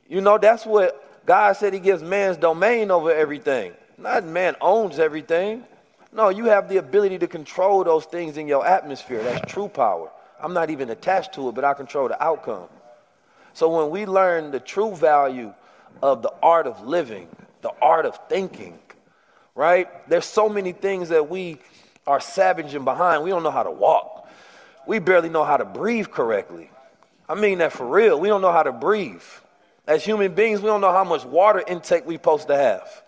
You 0.08 0.22
know, 0.22 0.38
that's 0.38 0.64
what 0.64 1.26
God 1.26 1.54
said 1.54 1.74
He 1.74 1.80
gives 1.80 2.04
man's 2.04 2.38
domain 2.38 2.92
over 2.92 3.12
everything. 3.12 3.74
Not 3.98 4.24
man 4.24 4.56
owns 4.62 5.00
everything. 5.00 5.64
No, 6.14 6.30
you 6.30 6.46
have 6.46 6.70
the 6.70 6.78
ability 6.78 7.18
to 7.18 7.28
control 7.28 7.84
those 7.84 8.06
things 8.06 8.38
in 8.38 8.48
your 8.48 8.68
atmosphere. 8.68 9.24
That's 9.24 9.52
true 9.52 9.68
power. 9.68 10.12
I'm 10.40 10.54
not 10.54 10.70
even 10.70 10.92
attached 10.92 11.34
to 11.34 11.50
it, 11.50 11.56
but 11.56 11.64
I 11.64 11.74
control 11.74 12.08
the 12.08 12.24
outcome. 12.24 12.70
So 13.54 13.76
when 13.76 13.90
we 13.90 14.06
learn 14.06 14.52
the 14.52 14.60
true 14.60 14.96
value 14.96 15.56
of 16.04 16.22
the 16.22 16.34
art 16.44 16.68
of 16.68 16.86
living, 16.86 17.30
the 17.64 17.72
art 17.82 18.06
of 18.06 18.20
thinking, 18.30 18.78
right? 19.56 19.88
There's 20.08 20.26
so 20.26 20.48
many 20.48 20.72
things 20.72 21.10
that 21.10 21.28
we 21.28 21.58
are 22.08 22.20
savaging 22.20 22.84
behind. 22.84 23.24
We 23.24 23.30
don't 23.30 23.44
know 23.44 23.52
how 23.52 23.64
to 23.64 23.72
walk. 23.72 24.28
We 24.88 25.00
barely 25.00 25.30
know 25.30 25.44
how 25.44 25.58
to 25.58 25.66
breathe 25.66 26.10
correctly. 26.10 26.70
I 27.30 27.36
mean 27.36 27.60
that 27.60 27.72
for 27.72 27.86
real. 27.86 28.20
We 28.20 28.28
don't 28.28 28.42
know 28.42 28.52
how 28.52 28.64
to 28.64 28.72
breathe. 28.72 29.24
As 29.88 30.04
human 30.04 30.34
beings, 30.34 30.62
we 30.62 30.68
don't 30.68 30.82
know 30.82 30.92
how 30.92 31.04
much 31.04 31.24
water 31.26 31.64
intake 31.66 32.06
we're 32.06 32.18
supposed 32.18 32.48
to 32.48 32.56
have. 32.56 33.04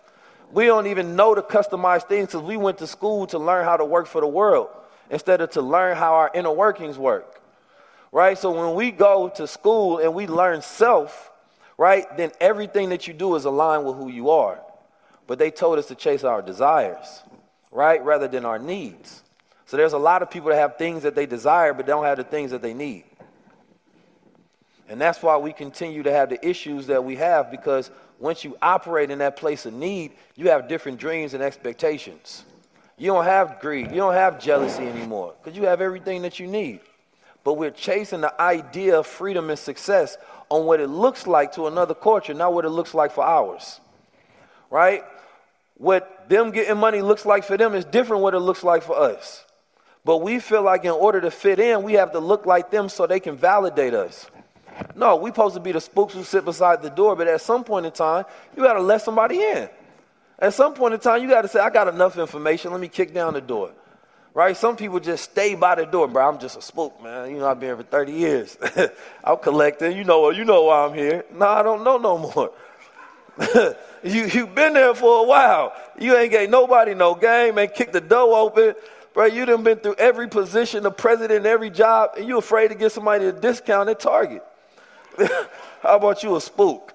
We 0.52 0.66
don't 0.66 0.86
even 0.86 1.16
know 1.16 1.34
to 1.34 1.42
customize 1.42 2.06
things 2.06 2.28
because 2.28 2.42
we 2.42 2.56
went 2.56 2.78
to 2.78 2.86
school 2.86 3.26
to 3.28 3.38
learn 3.38 3.64
how 3.64 3.76
to 3.76 3.84
work 3.84 4.06
for 4.06 4.20
the 4.20 4.26
world 4.26 4.68
instead 5.10 5.40
of 5.40 5.50
to 5.50 5.62
learn 5.62 5.96
how 5.96 6.14
our 6.14 6.30
inner 6.34 6.52
workings 6.52 6.96
work. 6.96 7.40
Right? 8.12 8.38
So 8.38 8.52
when 8.52 8.76
we 8.76 8.92
go 8.92 9.28
to 9.36 9.46
school 9.46 9.98
and 9.98 10.14
we 10.14 10.26
learn 10.26 10.62
self, 10.62 11.32
right, 11.76 12.04
then 12.16 12.30
everything 12.40 12.90
that 12.90 13.08
you 13.08 13.14
do 13.14 13.34
is 13.34 13.44
aligned 13.44 13.84
with 13.84 13.96
who 13.96 14.08
you 14.08 14.30
are. 14.30 14.60
But 15.26 15.38
they 15.38 15.50
told 15.50 15.78
us 15.78 15.86
to 15.86 15.94
chase 15.94 16.22
our 16.22 16.42
desires, 16.42 17.22
right, 17.74 18.02
rather 18.02 18.28
than 18.28 18.46
our 18.46 18.58
needs. 18.58 19.22
So 19.66 19.76
there's 19.76 19.92
a 19.92 19.98
lot 19.98 20.22
of 20.22 20.30
people 20.30 20.48
that 20.50 20.56
have 20.56 20.78
things 20.78 21.02
that 21.02 21.14
they 21.14 21.26
desire, 21.26 21.74
but 21.74 21.86
don't 21.86 22.04
have 22.04 22.16
the 22.16 22.24
things 22.24 22.52
that 22.52 22.62
they 22.62 22.72
need. 22.72 23.04
And 24.88 25.00
that's 25.00 25.22
why 25.22 25.36
we 25.36 25.52
continue 25.52 26.02
to 26.04 26.12
have 26.12 26.30
the 26.30 26.46
issues 26.46 26.86
that 26.86 27.04
we 27.04 27.16
have 27.16 27.50
because 27.50 27.90
once 28.20 28.44
you 28.44 28.56
operate 28.62 29.10
in 29.10 29.18
that 29.18 29.36
place 29.36 29.66
of 29.66 29.72
need, 29.72 30.12
you 30.36 30.50
have 30.50 30.68
different 30.68 30.98
dreams 30.98 31.34
and 31.34 31.42
expectations. 31.42 32.44
You 32.96 33.08
don't 33.08 33.24
have 33.24 33.58
greed, 33.60 33.90
you 33.90 33.96
don't 33.96 34.14
have 34.14 34.40
jealousy 34.40 34.86
anymore 34.86 35.34
because 35.42 35.58
you 35.58 35.64
have 35.64 35.80
everything 35.80 36.22
that 36.22 36.38
you 36.38 36.46
need. 36.46 36.80
But 37.42 37.54
we're 37.54 37.70
chasing 37.70 38.20
the 38.20 38.40
idea 38.40 38.98
of 38.98 39.06
freedom 39.06 39.50
and 39.50 39.58
success 39.58 40.16
on 40.48 40.64
what 40.64 40.80
it 40.80 40.88
looks 40.88 41.26
like 41.26 41.52
to 41.54 41.66
another 41.66 41.94
culture, 41.94 42.34
not 42.34 42.52
what 42.52 42.64
it 42.64 42.70
looks 42.70 42.94
like 42.94 43.10
for 43.10 43.24
ours. 43.24 43.80
Right? 44.70 45.02
What 45.76 46.13
them 46.28 46.50
getting 46.50 46.76
money 46.76 47.02
looks 47.02 47.26
like 47.26 47.44
for 47.44 47.56
them 47.56 47.74
is 47.74 47.84
different 47.84 48.22
what 48.22 48.34
it 48.34 48.40
looks 48.40 48.64
like 48.64 48.82
for 48.82 48.98
us. 48.98 49.44
But 50.04 50.18
we 50.18 50.38
feel 50.38 50.62
like 50.62 50.84
in 50.84 50.90
order 50.90 51.20
to 51.20 51.30
fit 51.30 51.58
in, 51.58 51.82
we 51.82 51.94
have 51.94 52.12
to 52.12 52.18
look 52.18 52.44
like 52.46 52.70
them 52.70 52.88
so 52.88 53.06
they 53.06 53.20
can 53.20 53.36
validate 53.36 53.94
us. 53.94 54.26
No, 54.94 55.16
we 55.16 55.30
supposed 55.30 55.54
to 55.54 55.60
be 55.60 55.72
the 55.72 55.80
spooks 55.80 56.14
who 56.14 56.24
sit 56.24 56.44
beside 56.44 56.82
the 56.82 56.90
door, 56.90 57.16
but 57.16 57.26
at 57.26 57.40
some 57.40 57.64
point 57.64 57.86
in 57.86 57.92
time, 57.92 58.24
you 58.56 58.62
got 58.62 58.74
to 58.74 58.80
let 58.80 59.02
somebody 59.02 59.40
in. 59.40 59.68
At 60.38 60.52
some 60.52 60.74
point 60.74 60.94
in 60.94 61.00
time, 61.00 61.22
you 61.22 61.28
got 61.28 61.42
to 61.42 61.48
say, 61.48 61.60
I 61.60 61.70
got 61.70 61.88
enough 61.88 62.18
information, 62.18 62.72
let 62.72 62.80
me 62.80 62.88
kick 62.88 63.14
down 63.14 63.34
the 63.34 63.40
door. 63.40 63.72
Right? 64.34 64.56
Some 64.56 64.76
people 64.76 64.98
just 64.98 65.30
stay 65.30 65.54
by 65.54 65.76
the 65.76 65.86
door, 65.86 66.08
bro. 66.08 66.28
I'm 66.28 66.40
just 66.40 66.58
a 66.58 66.62
spook, 66.62 67.00
man. 67.00 67.30
You 67.30 67.38
know, 67.38 67.48
I've 67.48 67.60
been 67.60 67.68
here 67.68 67.76
for 67.76 67.84
30 67.84 68.12
years. 68.12 68.58
I'm 69.24 69.38
collecting. 69.38 69.96
You 69.96 70.02
know, 70.02 70.30
you 70.30 70.44
know 70.44 70.64
why 70.64 70.86
I'm 70.86 70.92
here. 70.92 71.24
No, 71.32 71.46
I 71.46 71.62
don't 71.62 71.84
know 71.84 71.98
no 71.98 72.18
more. 72.18 72.50
you 74.04 74.26
you've 74.26 74.54
been 74.54 74.74
there 74.74 74.94
for 74.94 75.24
a 75.24 75.26
while. 75.26 75.72
You 75.98 76.16
ain't 76.16 76.30
gave 76.30 76.50
nobody 76.50 76.94
no 76.94 77.14
game, 77.14 77.58
ain't 77.58 77.74
kicked 77.74 77.92
the 77.92 78.00
door 78.00 78.38
open. 78.38 78.74
Bro, 79.14 79.26
you 79.26 79.46
done 79.46 79.62
been 79.62 79.78
through 79.78 79.94
every 79.94 80.28
position, 80.28 80.82
the 80.82 80.90
president, 80.90 81.46
every 81.46 81.70
job, 81.70 82.10
and 82.16 82.26
you 82.26 82.36
afraid 82.36 82.68
to 82.68 82.74
get 82.74 82.90
somebody 82.90 83.26
a 83.26 83.32
discount 83.32 83.88
at 83.88 84.00
Target. 84.00 84.42
How 85.82 85.96
about 85.96 86.22
you 86.24 86.34
a 86.34 86.40
spook? 86.40 86.92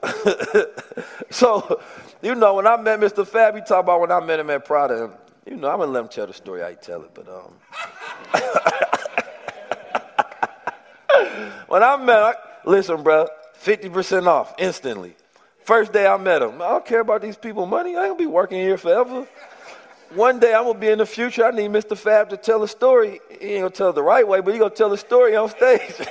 so, 1.30 1.80
you 2.22 2.36
know, 2.36 2.56
when 2.56 2.68
I 2.68 2.76
met 2.76 3.00
Mr. 3.00 3.26
Fab, 3.26 3.56
he 3.56 3.62
talked 3.62 3.86
about 3.86 4.02
when 4.02 4.12
I 4.12 4.20
met 4.20 4.40
him 4.40 4.50
at 4.50 4.66
Prada. 4.66 5.18
You 5.46 5.56
know, 5.56 5.70
I'm 5.70 5.80
gonna 5.80 5.92
let 5.92 6.02
him 6.02 6.10
tell 6.10 6.28
the 6.28 6.34
story. 6.34 6.64
I 6.64 6.74
tell 6.74 7.02
it, 7.04 7.12
but 7.14 7.28
um, 7.30 7.54
when 11.68 11.82
I 11.82 11.96
met, 11.98 12.36
listen, 12.66 13.02
bro, 13.02 13.28
fifty 13.54 13.90
percent 13.90 14.28
off 14.28 14.54
instantly. 14.58 15.16
First 15.70 15.94
day 15.94 16.08
I 16.08 16.18
met 16.18 16.42
him, 16.42 16.64
I 16.64 16.70
don't 16.70 16.84
care 16.84 17.02
about 17.02 17.22
these 17.22 17.38
people 17.38 17.68
money. 17.68 17.96
I 17.96 18.06
ain't 18.06 18.14
gonna 18.14 18.16
be 18.18 18.26
working 18.26 18.58
here 18.60 18.76
forever. 18.76 19.28
One 20.16 20.40
day 20.40 20.56
I'm 20.56 20.64
gonna 20.64 20.80
be 20.80 20.88
in 20.88 20.98
the 20.98 21.06
future. 21.06 21.46
I 21.46 21.52
need 21.52 21.70
Mr. 21.70 21.96
Fab 21.96 22.30
to 22.32 22.38
tell 22.38 22.64
a 22.64 22.68
story. 22.68 23.20
He 23.40 23.50
ain't 23.50 23.62
gonna 23.62 23.70
tell 23.70 23.94
the 23.94 24.02
right 24.02 24.28
way, 24.28 24.42
but 24.42 24.52
he 24.52 24.60
gonna 24.60 24.72
tell 24.72 24.92
a 24.94 24.98
story 24.98 25.36
on 25.36 25.48
stage. 25.50 25.94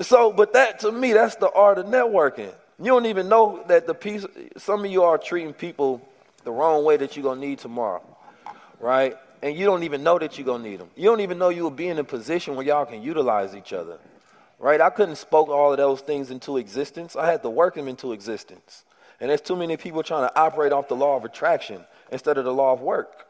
So, 0.00 0.32
but 0.32 0.54
that 0.54 0.80
to 0.80 0.92
me, 0.92 1.12
that's 1.12 1.36
the 1.36 1.50
art 1.52 1.78
of 1.78 1.86
networking. 1.86 2.52
You 2.78 2.86
don't 2.86 3.06
even 3.06 3.28
know 3.28 3.62
that 3.68 3.86
the 3.86 3.94
piece, 3.94 4.26
some 4.56 4.84
of 4.84 4.90
you 4.90 5.02
are 5.02 5.18
treating 5.18 5.52
people 5.52 6.00
the 6.44 6.50
wrong 6.50 6.84
way 6.84 6.96
that 6.96 7.16
you're 7.16 7.34
to 7.34 7.40
need 7.40 7.58
tomorrow, 7.58 8.02
right? 8.80 9.16
And 9.42 9.56
you 9.56 9.66
don't 9.66 9.82
even 9.82 10.02
know 10.02 10.18
that 10.18 10.36
you're 10.36 10.46
to 10.46 10.62
need 10.62 10.80
them. 10.80 10.90
You 10.96 11.04
don't 11.04 11.20
even 11.20 11.38
know 11.38 11.50
you 11.50 11.62
will 11.62 11.70
be 11.70 11.88
in 11.88 11.98
a 11.98 12.04
position 12.04 12.56
where 12.56 12.66
y'all 12.66 12.84
can 12.84 13.02
utilize 13.02 13.54
each 13.54 13.72
other, 13.72 13.98
right? 14.58 14.80
I 14.80 14.90
couldn't 14.90 15.16
spoke 15.16 15.48
all 15.48 15.72
of 15.72 15.78
those 15.78 16.00
things 16.00 16.30
into 16.30 16.56
existence. 16.56 17.16
I 17.16 17.30
had 17.30 17.42
to 17.42 17.50
work 17.50 17.74
them 17.74 17.88
into 17.88 18.12
existence. 18.12 18.84
And 19.20 19.30
there's 19.30 19.40
too 19.40 19.56
many 19.56 19.76
people 19.76 20.02
trying 20.02 20.28
to 20.28 20.38
operate 20.38 20.72
off 20.72 20.88
the 20.88 20.96
law 20.96 21.16
of 21.16 21.24
attraction 21.24 21.84
instead 22.10 22.38
of 22.38 22.44
the 22.44 22.52
law 22.52 22.72
of 22.72 22.80
work, 22.80 23.26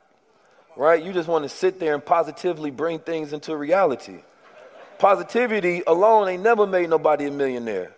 right? 0.76 1.02
You 1.02 1.12
just 1.12 1.28
want 1.28 1.44
to 1.44 1.48
sit 1.48 1.78
there 1.78 1.94
and 1.94 2.04
positively 2.04 2.70
bring 2.70 2.98
things 2.98 3.32
into 3.32 3.56
reality. 3.56 4.18
Positivity 4.98 5.82
alone 5.86 6.28
ain't 6.28 6.42
never 6.42 6.66
made 6.66 6.88
nobody 6.88 7.26
a 7.26 7.30
millionaire, 7.30 7.92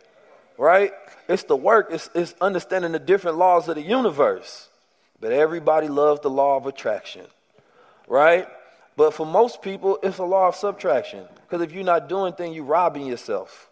right? 0.59 0.93
It's 1.28 1.44
the 1.44 1.57
work, 1.57 1.89
it's, 1.90 2.11
it's 2.15 2.35
understanding 2.40 2.93
the 2.93 2.98
different 2.98 3.39
laws 3.39 3.69
of 3.69 3.77
the 3.77 3.82
universe. 3.82 4.69
But 5.20 5.32
everybody 5.32 5.89
loves 5.89 6.20
the 6.20 6.31
law 6.31 6.57
of 6.57 6.66
attraction, 6.66 7.27
right? 8.07 8.47
But 8.97 9.12
for 9.12 9.27
most 9.27 9.60
people, 9.60 9.98
it's 10.02 10.18
a 10.18 10.24
law 10.24 10.48
of 10.48 10.56
subtraction. 10.56 11.24
Because 11.43 11.62
if 11.62 11.73
you're 11.73 11.85
not 11.85 12.09
doing 12.09 12.32
things, 12.32 12.56
you're 12.56 12.64
robbing 12.64 13.06
yourself, 13.06 13.68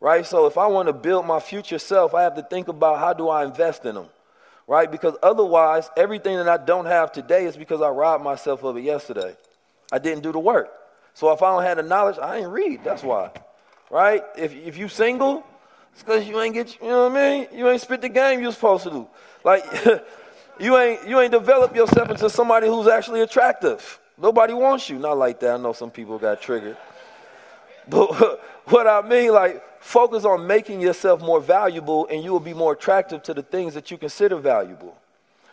right? 0.00 0.26
So 0.26 0.46
if 0.46 0.58
I 0.58 0.66
want 0.66 0.88
to 0.88 0.92
build 0.92 1.24
my 1.24 1.40
future 1.40 1.78
self, 1.78 2.14
I 2.14 2.22
have 2.22 2.34
to 2.34 2.42
think 2.42 2.68
about 2.68 2.98
how 2.98 3.12
do 3.12 3.28
I 3.28 3.44
invest 3.44 3.84
in 3.84 3.94
them, 3.94 4.06
right? 4.66 4.90
Because 4.90 5.14
otherwise, 5.22 5.88
everything 5.96 6.36
that 6.36 6.48
I 6.48 6.62
don't 6.62 6.86
have 6.86 7.12
today 7.12 7.46
is 7.46 7.56
because 7.56 7.80
I 7.80 7.88
robbed 7.88 8.24
myself 8.24 8.64
of 8.64 8.76
it 8.76 8.82
yesterday. 8.82 9.36
I 9.92 9.98
didn't 9.98 10.24
do 10.24 10.32
the 10.32 10.40
work. 10.40 10.72
So 11.14 11.32
if 11.32 11.42
I 11.42 11.50
don't 11.54 11.62
have 11.62 11.76
the 11.78 11.84
knowledge, 11.84 12.18
I 12.18 12.38
ain't 12.38 12.50
read. 12.50 12.84
That's 12.84 13.02
why. 13.02 13.30
Right? 13.88 14.22
If, 14.36 14.52
if 14.54 14.76
you 14.76 14.88
single, 14.88 15.46
it's 15.92 16.02
because 16.02 16.28
you 16.28 16.38
ain't 16.40 16.54
get, 16.54 16.78
you 16.82 16.88
know 16.88 17.08
what 17.08 17.16
I 17.16 17.30
mean? 17.30 17.48
You 17.54 17.68
ain't 17.70 17.80
spit 17.80 18.02
the 18.02 18.08
game 18.08 18.40
you're 18.40 18.52
supposed 18.52 18.82
to 18.84 18.90
do. 18.90 19.08
Like, 19.44 19.64
you 20.60 20.76
ain't, 20.76 21.08
you 21.08 21.20
ain't 21.20 21.30
developed 21.30 21.74
yourself 21.74 22.10
into 22.10 22.28
somebody 22.28 22.66
who's 22.66 22.88
actually 22.88 23.20
attractive. 23.20 24.00
Nobody 24.18 24.54
wants 24.54 24.88
you. 24.88 24.98
Not 24.98 25.18
like 25.18 25.40
that. 25.40 25.54
I 25.54 25.56
know 25.56 25.72
some 25.72 25.90
people 25.90 26.18
got 26.18 26.40
triggered. 26.40 26.76
But 27.88 28.40
what 28.66 28.86
I 28.86 29.02
mean, 29.02 29.32
like, 29.32 29.62
focus 29.80 30.24
on 30.24 30.46
making 30.46 30.80
yourself 30.80 31.20
more 31.20 31.40
valuable 31.40 32.06
and 32.08 32.22
you 32.24 32.32
will 32.32 32.40
be 32.40 32.54
more 32.54 32.72
attractive 32.72 33.22
to 33.24 33.34
the 33.34 33.42
things 33.42 33.74
that 33.74 33.90
you 33.90 33.98
consider 33.98 34.36
valuable. 34.36 34.96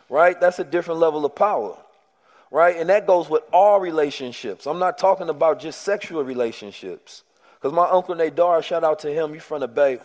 Right? 0.10 0.40
That's 0.40 0.60
a 0.60 0.64
different 0.64 1.00
level 1.00 1.26
of 1.26 1.36
power 1.36 1.78
right? 2.54 2.78
And 2.78 2.88
that 2.90 3.08
goes 3.08 3.30
with 3.30 3.42
all 3.52 3.80
relationships. 3.80 4.68
I'm 4.68 4.78
not 4.78 5.00
talking 5.00 5.28
about 5.28 5.60
just 5.60 5.82
sexual 5.82 6.24
relationships. 6.24 7.24
Because 7.56 7.74
my 7.74 7.90
uncle 7.90 8.14
Nadar, 8.14 8.64
shout 8.64 8.84
out 8.84 9.00
to 9.00 9.12
him, 9.12 9.34
he's 9.34 9.42
from 9.42 9.62
the 9.62 9.68
Bay. 9.68 9.98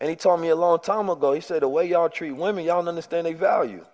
And 0.00 0.10
he 0.10 0.16
told 0.16 0.40
me 0.40 0.48
a 0.48 0.56
long 0.56 0.80
time 0.80 1.08
ago, 1.08 1.32
he 1.32 1.40
said, 1.40 1.62
the 1.62 1.68
way 1.68 1.88
y'all 1.88 2.08
treat 2.08 2.32
women, 2.32 2.64
y'all 2.64 2.80
don't 2.80 2.88
understand 2.88 3.28
their 3.28 3.36
value. 3.36 3.84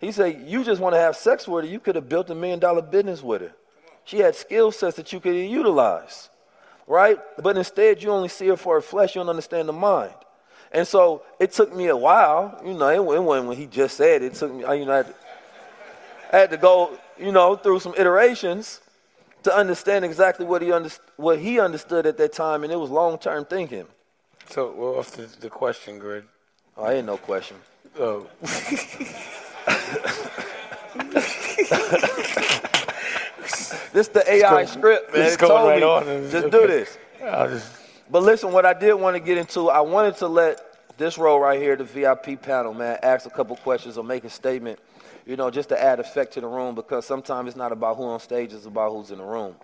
He 0.00 0.12
said, 0.12 0.44
you 0.46 0.64
just 0.64 0.80
want 0.80 0.94
to 0.94 1.00
have 1.00 1.16
sex 1.16 1.48
with 1.48 1.64
her, 1.64 1.70
you 1.70 1.80
could 1.80 1.96
have 1.96 2.08
built 2.08 2.30
a 2.30 2.34
million 2.34 2.58
dollar 2.58 2.82
business 2.82 3.22
with 3.22 3.42
her. 3.42 3.52
She 4.04 4.18
had 4.18 4.34
skill 4.34 4.70
sets 4.70 4.96
that 4.96 5.12
you 5.12 5.20
could 5.20 5.34
utilize, 5.34 6.30
right? 6.86 7.18
But 7.42 7.56
instead, 7.56 8.02
you 8.02 8.10
only 8.10 8.28
see 8.28 8.46
her 8.46 8.56
for 8.56 8.76
her 8.76 8.80
flesh, 8.80 9.14
you 9.14 9.20
don't 9.20 9.28
understand 9.28 9.68
the 9.68 9.72
mind. 9.72 10.14
And 10.70 10.86
so 10.86 11.22
it 11.40 11.52
took 11.52 11.74
me 11.74 11.88
a 11.88 11.96
while, 11.96 12.60
you 12.64 12.74
know, 12.74 12.88
it, 12.88 13.02
wasn't 13.02 13.48
when 13.48 13.56
he 13.56 13.66
just 13.66 13.96
said 13.96 14.22
it, 14.22 14.32
it 14.32 14.34
took 14.34 14.52
me, 14.52 14.60
you 14.60 14.84
know, 14.84 14.92
I 14.92 14.96
had 14.98 15.06
to, 15.06 15.14
I 16.32 16.36
had 16.36 16.50
to 16.50 16.56
go 16.56 16.98
you 17.18 17.32
know, 17.32 17.56
through 17.56 17.80
some 17.80 17.94
iterations 17.96 18.80
to 19.42 19.54
understand 19.54 20.04
exactly 20.04 20.46
what 20.46 20.62
he, 20.62 20.72
under, 20.72 20.90
what 21.16 21.38
he 21.38 21.60
understood 21.60 22.06
at 22.06 22.16
that 22.18 22.32
time, 22.32 22.64
and 22.64 22.72
it 22.72 22.76
was 22.76 22.90
long 22.90 23.18
term 23.18 23.44
thinking. 23.44 23.86
So, 24.50 24.72
well, 24.72 24.94
what's 24.94 25.10
the, 25.10 25.28
the 25.40 25.50
question, 25.50 25.98
Greg? 25.98 26.24
Oh, 26.76 26.84
I 26.84 26.94
ain't 26.94 27.06
no 27.06 27.16
question. 27.16 27.56
Oh. 27.98 28.26
this 33.92 34.08
the 34.08 34.24
AI 34.26 34.64
script, 34.64 35.12
man. 35.12 35.24
Just 35.24 35.38
going 35.38 35.66
right 35.66 35.82
on. 35.82 36.30
Just 36.30 36.50
do 36.50 36.66
this. 36.66 36.98
Just... 37.18 37.72
But 38.10 38.22
listen, 38.22 38.52
what 38.52 38.64
I 38.64 38.72
did 38.72 38.94
want 38.94 39.16
to 39.16 39.20
get 39.20 39.38
into, 39.38 39.68
I 39.68 39.80
wanted 39.80 40.16
to 40.16 40.28
let 40.28 40.96
this 40.96 41.18
row 41.18 41.38
right 41.38 41.60
here, 41.60 41.76
the 41.76 41.84
VIP 41.84 42.40
panel, 42.42 42.74
man, 42.74 42.98
ask 43.02 43.26
a 43.26 43.30
couple 43.30 43.56
questions 43.56 43.96
or 43.96 44.04
make 44.04 44.24
a 44.24 44.30
statement, 44.30 44.78
you 45.26 45.36
know, 45.36 45.50
just 45.50 45.68
to 45.68 45.80
add 45.80 46.00
effect 46.00 46.32
to 46.34 46.40
the 46.40 46.46
room 46.46 46.74
because 46.74 47.06
sometimes 47.06 47.48
it's 47.48 47.56
not 47.56 47.70
about 47.70 47.96
who 47.96 48.04
on 48.04 48.18
stage, 48.18 48.52
it's 48.52 48.66
about 48.66 48.92
who's 48.92 49.10
in 49.10 49.18
the 49.18 49.24
room. 49.24 49.54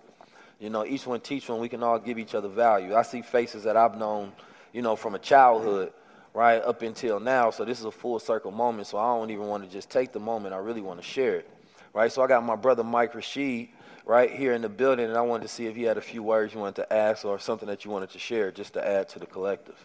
You 0.59 0.69
know, 0.69 0.85
each 0.85 1.05
one 1.05 1.19
teach 1.19 1.49
one, 1.49 1.59
we 1.59 1.67
can 1.67 1.83
all 1.83 1.99
give 1.99 2.17
each 2.17 2.33
other 2.35 2.47
value. 2.47 2.95
I 2.95 3.01
see 3.01 3.21
faces 3.21 3.63
that 3.63 3.75
I've 3.75 3.97
known, 3.97 4.31
you 4.71 4.81
know, 4.81 4.95
from 4.95 5.15
a 5.15 5.19
childhood, 5.19 5.91
right, 6.35 6.61
up 6.61 6.81
until 6.81 7.19
now. 7.19 7.49
So 7.49 7.65
this 7.65 7.79
is 7.79 7.85
a 7.85 7.91
full 7.91 8.19
circle 8.19 8.51
moment. 8.51 8.87
So 8.87 8.97
I 8.97 9.17
don't 9.17 9.31
even 9.31 9.47
want 9.47 9.63
to 9.63 9.69
just 9.69 9.89
take 9.89 10.11
the 10.11 10.19
moment. 10.19 10.53
I 10.53 10.57
really 10.57 10.81
want 10.81 11.01
to 11.01 11.05
share 11.05 11.35
it, 11.35 11.49
right? 11.93 12.11
So 12.11 12.21
I 12.21 12.27
got 12.27 12.43
my 12.43 12.55
brother 12.55 12.83
Mike 12.83 13.15
Rashid 13.15 13.69
right 14.05 14.29
here 14.29 14.53
in 14.53 14.61
the 14.61 14.69
building, 14.69 15.05
and 15.05 15.17
I 15.17 15.21
wanted 15.21 15.43
to 15.43 15.49
see 15.49 15.65
if 15.65 15.75
he 15.75 15.83
had 15.83 15.97
a 15.97 16.01
few 16.01 16.21
words 16.21 16.53
you 16.53 16.59
wanted 16.59 16.75
to 16.75 16.93
ask 16.93 17.25
or 17.25 17.39
something 17.39 17.67
that 17.67 17.85
you 17.85 17.91
wanted 17.91 18.11
to 18.11 18.19
share 18.19 18.51
just 18.51 18.73
to 18.73 18.87
add 18.87 19.09
to 19.09 19.19
the 19.19 19.25
collective. 19.25 19.83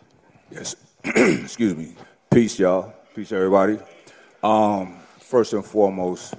Yes. 0.51 0.77
Excuse 1.05 1.77
me. 1.77 1.95
Peace, 2.31 2.59
y'all. 2.59 2.93
Peace, 3.15 3.33
everybody. 3.33 3.79
Um, 4.43 4.99
first 5.21 5.53
and 5.53 5.65
foremost, 5.65 6.35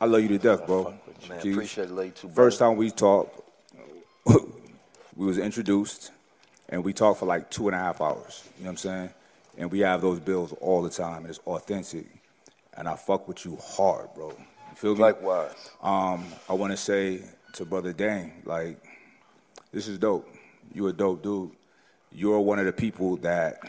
I 0.00 0.04
love 0.04 0.22
you 0.22 0.28
to 0.28 0.38
death, 0.38 0.66
bro. 0.66 0.94
Man, 1.28 1.38
appreciate 1.38 1.90
it, 1.90 2.16
too. 2.16 2.28
First 2.28 2.58
time 2.58 2.76
we 2.76 2.90
talked, 2.90 3.40
we 4.26 5.26
was 5.26 5.38
introduced, 5.38 6.12
and 6.68 6.84
we 6.84 6.92
talked 6.92 7.20
for 7.20 7.26
like 7.26 7.50
two 7.50 7.66
and 7.68 7.74
a 7.74 7.78
half 7.78 8.02
hours. 8.02 8.44
You 8.58 8.64
know 8.64 8.68
what 8.68 8.72
I'm 8.72 8.76
saying? 8.76 9.10
And 9.56 9.70
we 9.70 9.80
have 9.80 10.00
those 10.00 10.20
bills 10.20 10.52
all 10.60 10.82
the 10.82 10.90
time, 10.90 11.18
and 11.18 11.28
it's 11.28 11.38
authentic. 11.46 12.06
And 12.76 12.88
I 12.88 12.96
fuck 12.96 13.28
with 13.28 13.44
you 13.44 13.56
hard, 13.62 14.08
bro. 14.14 14.30
You 14.30 14.76
feel 14.76 14.94
me? 14.94 15.02
Likewise. 15.02 15.70
Um, 15.82 16.24
I 16.48 16.54
want 16.54 16.72
to 16.72 16.76
say 16.76 17.22
to 17.54 17.64
Brother 17.64 17.92
Dame, 17.92 18.32
like, 18.44 18.82
this 19.72 19.86
is 19.86 19.98
dope. 19.98 20.28
You're 20.72 20.90
a 20.90 20.92
dope 20.92 21.22
dude. 21.22 21.52
You're 22.12 22.40
one 22.40 22.58
of 22.58 22.66
the 22.66 22.72
people 22.72 23.16
that, 23.18 23.60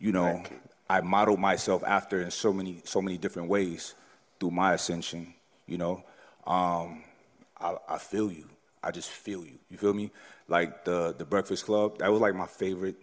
you 0.00 0.12
know, 0.12 0.42
I 0.90 1.00
modeled 1.00 1.40
myself 1.40 1.82
after 1.86 2.20
in 2.20 2.30
so 2.30 2.52
many, 2.52 2.80
so 2.84 3.00
many 3.02 3.18
different 3.18 3.48
ways 3.48 3.94
through 4.40 4.52
my 4.52 4.74
ascension. 4.74 5.34
You 5.66 5.78
know, 5.78 6.04
um, 6.46 7.02
I, 7.60 7.76
I 7.88 7.98
feel 7.98 8.32
you. 8.32 8.48
I 8.82 8.90
just 8.90 9.10
feel 9.10 9.44
you. 9.44 9.58
You 9.70 9.76
feel 9.76 9.92
me? 9.92 10.10
Like 10.48 10.84
the 10.84 11.14
the 11.16 11.24
Breakfast 11.24 11.66
Club, 11.66 11.98
that 11.98 12.10
was 12.10 12.20
like 12.20 12.34
my 12.34 12.46
favorite 12.46 12.96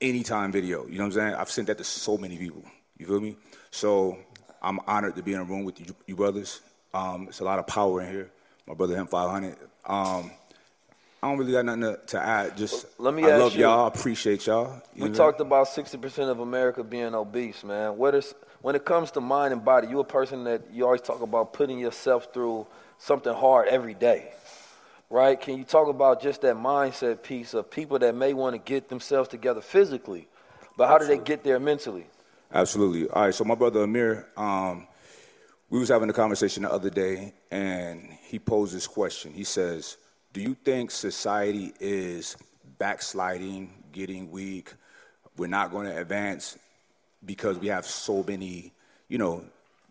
anytime 0.00 0.52
video. 0.52 0.86
You 0.86 0.98
know 0.98 1.04
what 1.04 1.06
I'm 1.06 1.12
saying? 1.12 1.34
I've 1.34 1.50
sent 1.50 1.66
that 1.68 1.78
to 1.78 1.84
so 1.84 2.16
many 2.18 2.36
people. 2.36 2.62
You 2.98 3.06
feel 3.06 3.20
me? 3.20 3.36
So 3.70 4.18
I'm 4.62 4.80
honored 4.86 5.16
to 5.16 5.22
be 5.22 5.32
in 5.34 5.40
a 5.40 5.44
room 5.44 5.64
with 5.64 5.80
you, 5.80 5.94
you 6.06 6.16
brothers. 6.16 6.60
Um, 6.94 7.26
it's 7.28 7.40
a 7.40 7.44
lot 7.44 7.58
of 7.58 7.66
power 7.66 8.00
in 8.02 8.10
here. 8.10 8.30
My 8.66 8.74
brother 8.74 8.96
Him 8.96 9.06
500. 9.06 9.56
Um, 9.86 10.30
I 11.22 11.28
don't 11.28 11.38
really 11.38 11.52
got 11.52 11.64
nothing 11.64 11.82
to, 11.82 12.00
to 12.08 12.20
add. 12.20 12.56
Just 12.56 12.86
Let 12.98 13.14
me 13.14 13.24
I 13.24 13.30
ask 13.30 13.40
love 13.40 13.54
you- 13.54 13.62
y'all. 13.62 13.84
I 13.84 13.88
appreciate 13.88 14.46
y'all. 14.46 14.80
You 14.94 15.04
We 15.04 15.10
talked 15.10 15.40
about 15.40 15.68
60% 15.68 16.30
of 16.30 16.40
America 16.40 16.82
being 16.84 17.14
obese, 17.14 17.64
man. 17.64 17.96
What 17.96 18.14
is 18.14 18.34
when 18.62 18.74
it 18.74 18.84
comes 18.84 19.10
to 19.12 19.20
mind 19.20 19.52
and 19.52 19.64
body, 19.64 19.88
you 19.88 20.00
a 20.00 20.04
person 20.04 20.44
that 20.44 20.62
you 20.72 20.84
always 20.84 21.00
talk 21.00 21.20
about 21.22 21.52
putting 21.52 21.78
yourself 21.78 22.28
through 22.32 22.66
something 22.98 23.32
hard 23.34 23.68
every 23.68 23.94
day. 23.94 24.30
Right? 25.08 25.40
Can 25.40 25.56
you 25.56 25.64
talk 25.64 25.88
about 25.88 26.20
just 26.20 26.42
that 26.42 26.56
mindset 26.56 27.22
piece 27.22 27.54
of 27.54 27.70
people 27.70 27.98
that 28.00 28.14
may 28.14 28.32
want 28.32 28.54
to 28.54 28.58
get 28.58 28.88
themselves 28.88 29.28
together 29.28 29.60
physically, 29.60 30.26
but 30.76 30.88
how 30.88 30.98
do 30.98 31.06
they 31.06 31.18
get 31.18 31.44
there 31.44 31.60
mentally? 31.60 32.06
Absolutely. 32.52 33.08
All 33.10 33.22
right. 33.22 33.34
So 33.34 33.44
my 33.44 33.54
brother 33.54 33.82
Amir, 33.82 34.28
um, 34.36 34.86
we 35.70 35.78
was 35.78 35.88
having 35.88 36.10
a 36.10 36.12
conversation 36.12 36.64
the 36.64 36.72
other 36.72 36.90
day, 36.90 37.34
and 37.50 38.08
he 38.22 38.38
posed 38.38 38.74
this 38.74 38.86
question. 38.86 39.32
He 39.32 39.44
says, 39.44 39.96
"Do 40.32 40.40
you 40.40 40.54
think 40.54 40.90
society 40.90 41.72
is 41.80 42.36
backsliding, 42.78 43.84
getting 43.92 44.30
weak? 44.30 44.72
We're 45.36 45.48
not 45.48 45.70
going 45.70 45.86
to 45.86 45.96
advance 45.96 46.58
because 47.24 47.58
we 47.58 47.68
have 47.68 47.86
so 47.86 48.24
many, 48.26 48.72
you 49.08 49.18
know, 49.18 49.44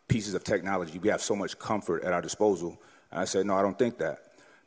pieces 0.07 0.33
of 0.33 0.43
technology. 0.43 0.99
We 0.99 1.09
have 1.09 1.21
so 1.21 1.35
much 1.35 1.57
comfort 1.57 2.03
at 2.03 2.13
our 2.13 2.21
disposal." 2.21 2.77
And 3.11 3.21
I 3.21 3.25
said, 3.25 3.45
"No, 3.45 3.55
I 3.55 3.61
don't 3.61 3.77
think 3.77 3.97
that, 3.99 4.24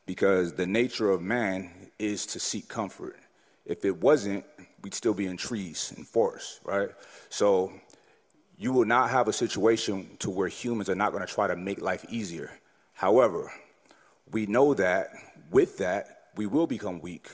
because 0.09 0.55
the 0.55 0.67
nature 0.67 1.11
of 1.11 1.21
man 1.21 1.71
is 1.99 2.25
to 2.25 2.41
seek 2.41 2.67
comfort. 2.67 3.15
If 3.67 3.85
it 3.85 3.99
wasn't, 3.99 4.43
we'd 4.83 4.95
still 4.95 5.13
be 5.13 5.27
in 5.27 5.37
trees 5.37 5.93
and 5.95 6.09
forests, 6.09 6.61
right? 6.65 6.89
So 7.29 7.75
you 8.57 8.73
will 8.73 8.87
not 8.87 9.11
have 9.11 9.29
a 9.29 9.35
situation 9.35 10.09
to 10.21 10.31
where 10.31 10.49
humans 10.49 10.89
are 10.89 10.95
not 10.95 11.13
going 11.13 11.27
to 11.27 11.31
try 11.31 11.47
to 11.47 11.57
make 11.57 11.83
life 11.83 12.07
easier. 12.09 12.51
However, 12.95 13.53
we 14.33 14.47
know 14.47 14.73
that 14.73 15.11
with 15.51 15.77
that, 15.77 16.31
we 16.37 16.47
will 16.47 16.67
become 16.67 17.03
weak. 17.03 17.29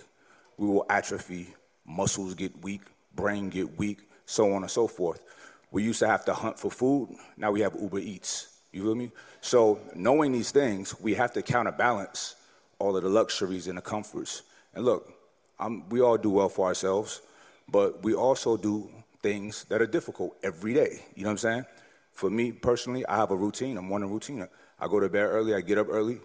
We 0.56 0.66
will 0.66 0.84
atrophy, 0.90 1.54
muscles 1.86 2.34
get 2.34 2.60
weak, 2.60 2.82
brain 3.14 3.50
get 3.50 3.78
weak, 3.78 4.00
so 4.26 4.52
on 4.52 4.62
and 4.62 4.70
so 4.70 4.88
forth. 4.88 5.22
We 5.70 5.84
used 5.84 6.00
to 6.00 6.08
have 6.08 6.24
to 6.24 6.34
hunt 6.34 6.58
for 6.58 6.72
food, 6.72 7.14
now 7.36 7.52
we 7.52 7.60
have 7.60 7.76
Uber 7.80 8.00
Eats. 8.00 8.48
You 8.72 8.82
feel 8.82 8.96
me? 8.96 9.12
So, 9.40 9.78
knowing 9.94 10.32
these 10.32 10.50
things, 10.50 10.98
we 11.00 11.14
have 11.14 11.32
to 11.34 11.42
counterbalance 11.42 12.34
all 12.78 12.96
of 12.96 13.02
the 13.02 13.08
luxuries 13.08 13.68
and 13.68 13.78
the 13.78 13.82
comforts. 13.82 14.42
And 14.74 14.84
look, 14.84 15.12
I'm, 15.58 15.88
we 15.88 16.00
all 16.00 16.18
do 16.18 16.30
well 16.30 16.48
for 16.48 16.66
ourselves, 16.66 17.20
but 17.68 18.02
we 18.02 18.14
also 18.14 18.56
do 18.56 18.90
things 19.22 19.64
that 19.64 19.80
are 19.80 19.86
difficult 19.86 20.36
every 20.42 20.74
day. 20.74 21.02
You 21.14 21.22
know 21.22 21.28
what 21.28 21.32
I'm 21.32 21.38
saying? 21.38 21.64
For 22.12 22.30
me 22.30 22.52
personally, 22.52 23.06
I 23.06 23.16
have 23.16 23.30
a 23.30 23.36
routine. 23.36 23.76
I'm 23.78 23.86
morning 23.86 24.10
routine. 24.10 24.46
I 24.78 24.88
go 24.88 25.00
to 25.00 25.08
bed 25.08 25.22
early. 25.24 25.54
I 25.54 25.60
get 25.60 25.78
up 25.78 25.88
early. 25.90 26.20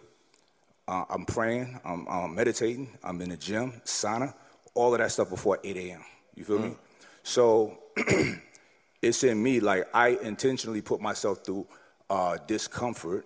Uh, 0.88 1.06
I'm 1.10 1.26
praying. 1.26 1.80
I'm, 1.86 2.08
I'm 2.08 2.36
meditating. 2.36 2.90
I'm 3.04 3.22
in 3.22 3.30
the 3.30 3.38
gym, 3.38 3.74
sauna, 3.86 4.34
all 4.74 4.94
of 4.94 5.00
that 5.00 5.12
stuff 5.12 5.30
before 5.30 5.60
8 5.64 5.78
a.m. 5.78 6.04
You 6.36 6.44
feel 6.44 6.60
me? 6.60 6.76
So 7.24 7.78
it's 9.02 9.24
in 9.24 9.42
me. 9.42 9.60
Like 9.60 9.88
I 9.94 10.18
intentionally 10.22 10.82
put 10.82 11.00
myself 11.00 11.46
through 11.46 11.68
uh, 12.10 12.38
discomfort. 12.48 13.26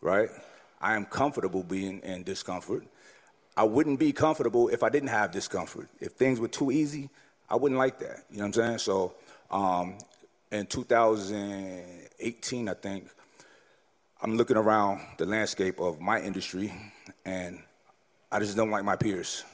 Right? 0.00 0.30
I 0.82 0.96
am 0.96 1.06
comfortable 1.06 1.62
being 1.62 2.00
in 2.00 2.24
discomfort. 2.24 2.84
I 3.56 3.64
wouldn't 3.64 4.00
be 4.00 4.12
comfortable 4.12 4.68
if 4.68 4.82
I 4.82 4.88
didn't 4.88 5.10
have 5.10 5.30
discomfort. 5.30 5.88
If 6.00 6.12
things 6.12 6.40
were 6.40 6.48
too 6.48 6.72
easy, 6.72 7.10
I 7.48 7.56
wouldn't 7.56 7.78
like 7.78 7.98
that. 8.00 8.24
You 8.30 8.38
know 8.38 8.44
what 8.44 8.58
I'm 8.58 8.64
saying? 8.64 8.78
So 8.78 9.14
um, 9.50 9.98
in 10.50 10.66
2018, 10.66 12.68
I 12.68 12.74
think, 12.74 13.08
I'm 14.20 14.36
looking 14.36 14.56
around 14.56 15.00
the 15.18 15.26
landscape 15.26 15.80
of 15.80 16.00
my 16.00 16.20
industry 16.20 16.72
and 17.24 17.60
I 18.30 18.38
just 18.38 18.56
don't 18.56 18.70
like 18.70 18.84
my 18.84 18.96
peers. 18.96 19.44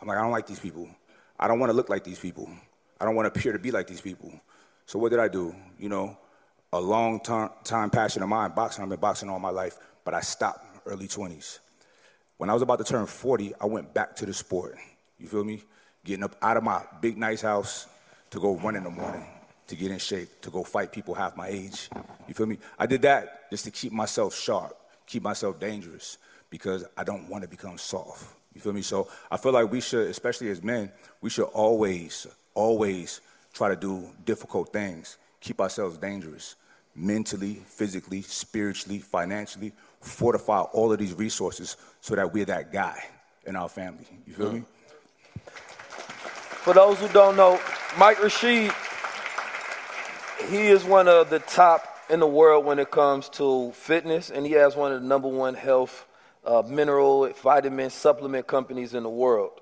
I'm 0.00 0.08
like, 0.08 0.18
I 0.18 0.22
don't 0.22 0.30
like 0.30 0.46
these 0.46 0.60
people. 0.60 0.88
I 1.38 1.48
don't 1.48 1.58
want 1.58 1.70
to 1.70 1.76
look 1.76 1.88
like 1.88 2.04
these 2.04 2.18
people. 2.18 2.48
I 3.00 3.04
don't 3.04 3.16
want 3.16 3.32
to 3.32 3.38
appear 3.38 3.52
to 3.52 3.58
be 3.58 3.70
like 3.70 3.86
these 3.86 4.00
people. 4.00 4.32
So 4.86 4.98
what 4.98 5.10
did 5.10 5.18
I 5.18 5.28
do? 5.28 5.54
You 5.78 5.88
know, 5.88 6.16
a 6.72 6.80
long 6.80 7.20
time, 7.20 7.50
time 7.64 7.90
passion 7.90 8.22
of 8.22 8.28
mine, 8.28 8.52
boxing. 8.54 8.82
I've 8.82 8.88
been 8.88 9.00
boxing 9.00 9.28
all 9.28 9.38
my 9.38 9.50
life, 9.50 9.78
but 10.04 10.14
I 10.14 10.20
stopped 10.20 10.86
early 10.86 11.08
20s. 11.08 11.58
When 12.36 12.50
I 12.50 12.52
was 12.52 12.62
about 12.62 12.78
to 12.78 12.84
turn 12.84 13.06
40, 13.06 13.54
I 13.60 13.66
went 13.66 13.94
back 13.94 14.16
to 14.16 14.26
the 14.26 14.34
sport. 14.34 14.76
You 15.18 15.28
feel 15.28 15.44
me? 15.44 15.62
Getting 16.04 16.24
up 16.24 16.36
out 16.42 16.56
of 16.56 16.62
my 16.62 16.82
big, 17.00 17.16
nice 17.16 17.40
house 17.40 17.86
to 18.30 18.40
go 18.40 18.56
run 18.56 18.76
in 18.76 18.84
the 18.84 18.90
morning, 18.90 19.24
to 19.68 19.76
get 19.76 19.90
in 19.90 19.98
shape, 19.98 20.28
to 20.42 20.50
go 20.50 20.62
fight 20.62 20.92
people 20.92 21.14
half 21.14 21.36
my 21.36 21.48
age. 21.48 21.88
You 22.28 22.34
feel 22.34 22.46
me? 22.46 22.58
I 22.78 22.86
did 22.86 23.02
that 23.02 23.50
just 23.50 23.64
to 23.64 23.70
keep 23.70 23.92
myself 23.92 24.34
sharp, 24.34 24.76
keep 25.06 25.22
myself 25.22 25.58
dangerous, 25.58 26.18
because 26.50 26.84
I 26.96 27.04
don't 27.04 27.28
want 27.28 27.42
to 27.42 27.48
become 27.48 27.78
soft. 27.78 28.34
You 28.54 28.60
feel 28.60 28.72
me? 28.72 28.82
So 28.82 29.08
I 29.30 29.36
feel 29.36 29.52
like 29.52 29.70
we 29.70 29.80
should, 29.80 30.08
especially 30.08 30.50
as 30.50 30.62
men, 30.62 30.92
we 31.20 31.30
should 31.30 31.46
always, 31.46 32.26
always 32.54 33.20
try 33.52 33.68
to 33.68 33.76
do 33.76 34.08
difficult 34.24 34.72
things, 34.72 35.16
keep 35.40 35.60
ourselves 35.60 35.96
dangerous, 35.96 36.56
mentally, 36.94 37.62
physically, 37.66 38.22
spiritually, 38.22 38.98
financially, 38.98 39.72
fortify 40.04 40.60
all 40.60 40.92
of 40.92 40.98
these 40.98 41.14
resources 41.14 41.76
so 42.00 42.14
that 42.14 42.32
we're 42.32 42.44
that 42.44 42.72
guy 42.72 43.02
in 43.46 43.56
our 43.56 43.68
family. 43.68 44.06
You 44.26 44.34
feel 44.34 44.52
me? 44.52 44.62
For 46.64 46.74
those 46.74 46.98
who 46.98 47.08
don't 47.08 47.36
know, 47.36 47.60
Mike 47.98 48.22
Rashid, 48.22 48.72
he 50.48 50.66
is 50.66 50.84
one 50.84 51.08
of 51.08 51.30
the 51.30 51.38
top 51.40 51.86
in 52.10 52.20
the 52.20 52.26
world 52.26 52.64
when 52.64 52.78
it 52.78 52.90
comes 52.90 53.28
to 53.30 53.72
fitness, 53.72 54.30
and 54.30 54.46
he 54.46 54.52
has 54.52 54.76
one 54.76 54.92
of 54.92 55.00
the 55.02 55.06
number 55.06 55.28
one 55.28 55.54
health 55.54 56.06
uh, 56.44 56.62
mineral, 56.66 57.28
vitamin, 57.42 57.90
supplement 57.90 58.46
companies 58.46 58.94
in 58.94 59.02
the 59.02 59.10
world, 59.10 59.60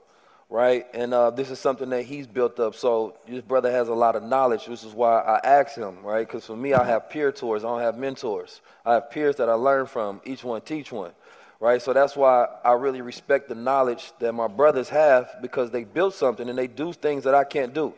right? 0.52 0.86
And 0.92 1.14
uh, 1.14 1.30
this 1.30 1.50
is 1.50 1.58
something 1.58 1.88
that 1.90 2.02
he's 2.02 2.26
built 2.26 2.60
up. 2.60 2.74
So 2.74 3.16
this 3.26 3.40
brother 3.40 3.70
has 3.72 3.88
a 3.88 3.94
lot 3.94 4.16
of 4.16 4.22
knowledge, 4.22 4.68
which 4.68 4.84
is 4.84 4.92
why 4.92 5.20
I 5.20 5.40
asked 5.42 5.78
him, 5.78 6.02
right? 6.02 6.26
Because 6.26 6.44
for 6.44 6.56
me, 6.56 6.74
I 6.74 6.84
have 6.84 7.08
peer 7.08 7.32
tours, 7.32 7.64
I 7.64 7.68
don't 7.68 7.80
have 7.80 7.96
mentors. 7.96 8.60
I 8.84 8.94
have 8.94 9.10
peers 9.10 9.36
that 9.36 9.48
I 9.48 9.54
learn 9.54 9.86
from, 9.86 10.20
each 10.24 10.44
one 10.44 10.60
teach 10.60 10.92
one 10.92 11.12
right? 11.62 11.80
So 11.80 11.92
that's 11.92 12.16
why 12.16 12.48
I 12.64 12.72
really 12.72 13.02
respect 13.02 13.48
the 13.48 13.54
knowledge 13.54 14.10
that 14.18 14.32
my 14.32 14.48
brothers 14.48 14.88
have 14.88 15.36
because 15.40 15.70
they 15.70 15.84
built 15.84 16.12
something 16.12 16.48
and 16.48 16.58
they 16.58 16.66
do 16.66 16.92
things 16.92 17.22
that 17.22 17.36
I 17.36 17.44
can't 17.44 17.72
do. 17.72 17.94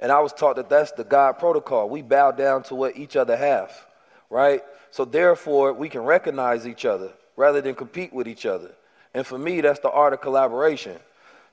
And 0.00 0.10
I 0.10 0.18
was 0.18 0.32
taught 0.32 0.56
that 0.56 0.68
that's 0.68 0.90
the 0.90 1.04
God 1.04 1.38
protocol. 1.38 1.88
We 1.88 2.02
bow 2.02 2.32
down 2.32 2.64
to 2.64 2.74
what 2.74 2.96
each 2.96 3.14
other 3.14 3.36
have, 3.36 3.70
right? 4.28 4.60
So 4.90 5.04
therefore, 5.04 5.72
we 5.72 5.88
can 5.88 6.00
recognize 6.00 6.66
each 6.66 6.84
other 6.84 7.12
rather 7.36 7.60
than 7.60 7.76
compete 7.76 8.12
with 8.12 8.26
each 8.26 8.44
other. 8.44 8.72
And 9.14 9.24
for 9.24 9.38
me, 9.38 9.60
that's 9.60 9.78
the 9.78 9.90
art 9.90 10.12
of 10.12 10.20
collaboration. 10.20 10.98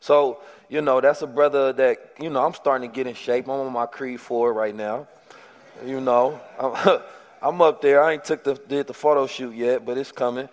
So, 0.03 0.41
you 0.67 0.81
know, 0.81 0.99
that's 0.99 1.21
a 1.21 1.27
brother 1.27 1.71
that, 1.71 2.15
you 2.19 2.29
know, 2.29 2.45
I'm 2.45 2.53
starting 2.53 2.89
to 2.89 2.93
get 2.93 3.07
in 3.07 3.13
shape. 3.13 3.45
I'm 3.45 3.51
on 3.51 3.71
my 3.71 3.85
Creed 3.85 4.19
4 4.19 4.51
right 4.51 4.75
now. 4.75 5.07
You 5.85 6.01
know, 6.01 6.41
I'm, 6.59 6.99
I'm 7.41 7.61
up 7.61 7.81
there. 7.81 8.03
I 8.03 8.11
ain't 8.11 8.25
took 8.25 8.43
the, 8.43 8.55
did 8.55 8.87
the 8.87 8.93
photo 8.93 9.27
shoot 9.27 9.55
yet, 9.55 9.85
but 9.85 9.97
it's 9.97 10.11
coming. 10.11 10.49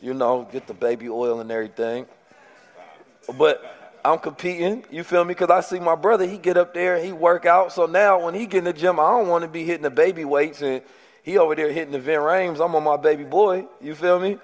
You 0.00 0.14
know, 0.14 0.48
get 0.52 0.68
the 0.68 0.74
baby 0.74 1.08
oil 1.08 1.40
and 1.40 1.50
everything. 1.50 2.06
But 3.36 3.98
I'm 4.04 4.20
competing, 4.20 4.84
you 4.92 5.02
feel 5.02 5.24
me? 5.24 5.34
Because 5.34 5.50
I 5.50 5.60
see 5.60 5.80
my 5.80 5.96
brother, 5.96 6.24
he 6.24 6.38
get 6.38 6.56
up 6.56 6.72
there 6.72 7.02
he 7.02 7.10
work 7.10 7.46
out. 7.46 7.72
So 7.72 7.86
now 7.86 8.24
when 8.24 8.34
he 8.34 8.46
get 8.46 8.58
in 8.58 8.64
the 8.64 8.72
gym, 8.72 9.00
I 9.00 9.10
don't 9.10 9.26
want 9.26 9.42
to 9.42 9.48
be 9.48 9.64
hitting 9.64 9.82
the 9.82 9.90
baby 9.90 10.24
weights 10.24 10.62
and 10.62 10.82
he 11.24 11.36
over 11.36 11.56
there 11.56 11.72
hitting 11.72 11.90
the 11.90 11.98
Vin 11.98 12.20
Rames. 12.20 12.60
I'm 12.60 12.76
on 12.76 12.84
my 12.84 12.96
baby 12.96 13.24
boy, 13.24 13.66
you 13.80 13.96
feel 13.96 14.20
me? 14.20 14.38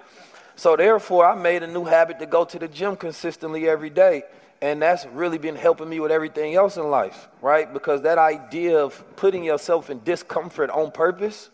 So 0.57 0.75
therefore, 0.77 1.25
I 1.25 1.37
made 1.41 1.63
a 1.63 1.69
new 1.69 1.85
habit 1.85 2.19
to 2.19 2.27
go 2.27 2.45
to 2.45 2.59
the 2.59 2.67
gym 2.67 2.97
consistently 2.97 3.69
every 3.69 3.91
day. 3.91 4.25
And 4.63 4.83
that's 4.83 5.07
really 5.07 5.39
been 5.39 5.57
helping 5.57 5.89
me 5.89 6.01
with 6.01 6.13
everything 6.13 6.55
else 6.55 6.77
in 6.77 6.91
life, 6.91 7.29
right? 7.41 7.73
Because 7.73 8.03
that 8.03 8.19
idea 8.19 8.79
of 8.79 9.03
putting 9.17 9.43
yourself 9.43 9.89
in 9.89 10.03
discomfort 10.05 10.69
on 10.69 10.91
purpose, 10.91 11.49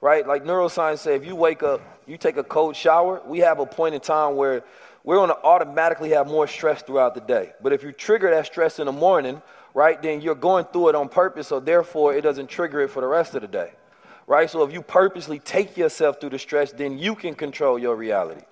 right? 0.00 0.26
Like 0.26 0.44
neuroscience 0.44 0.98
say, 0.98 1.14
if 1.14 1.24
you 1.24 1.34
wake 1.34 1.62
up, 1.62 1.80
you 2.06 2.18
take 2.18 2.36
a 2.36 2.44
cold 2.44 2.76
shower, 2.76 3.22
we 3.26 3.38
have 3.38 3.60
a 3.60 3.66
point 3.66 3.94
in 3.94 4.00
time 4.00 4.36
where 4.36 4.62
we're 5.04 5.16
going 5.16 5.30
to 5.30 5.42
automatically 5.42 6.10
have 6.10 6.26
more 6.26 6.46
stress 6.46 6.82
throughout 6.82 7.14
the 7.14 7.22
day. 7.22 7.52
But 7.62 7.72
if 7.72 7.82
you 7.82 7.92
trigger 7.92 8.30
that 8.30 8.44
stress 8.46 8.78
in 8.78 8.86
the 8.86 8.92
morning, 8.92 9.40
right, 9.72 10.00
then 10.02 10.20
you're 10.20 10.34
going 10.34 10.66
through 10.66 10.90
it 10.90 10.94
on 10.94 11.08
purpose, 11.08 11.48
so 11.48 11.60
therefore 11.60 12.14
it 12.14 12.20
doesn't 12.20 12.48
trigger 12.48 12.82
it 12.82 12.88
for 12.88 13.00
the 13.00 13.06
rest 13.06 13.34
of 13.34 13.40
the 13.40 13.48
day, 13.48 13.72
right? 14.26 14.50
So 14.50 14.62
if 14.64 14.72
you 14.72 14.82
purposely 14.82 15.38
take 15.38 15.78
yourself 15.78 16.20
through 16.20 16.30
the 16.30 16.38
stress, 16.38 16.72
then 16.72 16.98
you 16.98 17.14
can 17.14 17.34
control 17.34 17.78
your 17.78 17.96
reality, 17.96 18.42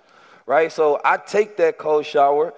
right? 0.47 0.72
So 0.72 0.98
I 1.05 1.18
take 1.18 1.59
that 1.59 1.76
cold 1.76 2.06
shower 2.06 2.55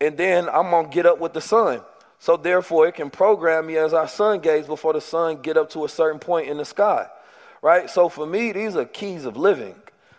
and 0.00 0.16
then 0.16 0.48
I'm 0.48 0.70
gonna 0.70 0.88
get 0.88 1.06
up 1.06 1.18
with 1.18 1.32
the 1.32 1.40
sun. 1.40 1.80
So 2.18 2.36
therefore, 2.36 2.86
it 2.86 2.94
can 2.94 3.10
program 3.10 3.66
me 3.66 3.76
as 3.76 3.92
our 3.92 4.08
sun 4.08 4.40
gaze 4.40 4.66
before 4.66 4.92
the 4.92 5.00
sun 5.00 5.42
get 5.42 5.56
up 5.56 5.70
to 5.70 5.84
a 5.84 5.88
certain 5.88 6.18
point 6.18 6.48
in 6.48 6.56
the 6.56 6.64
sky, 6.64 7.06
right? 7.60 7.90
So 7.90 8.08
for 8.08 8.26
me, 8.26 8.52
these 8.52 8.76
are 8.76 8.84
keys 8.84 9.24
of 9.24 9.36
living, 9.36 9.74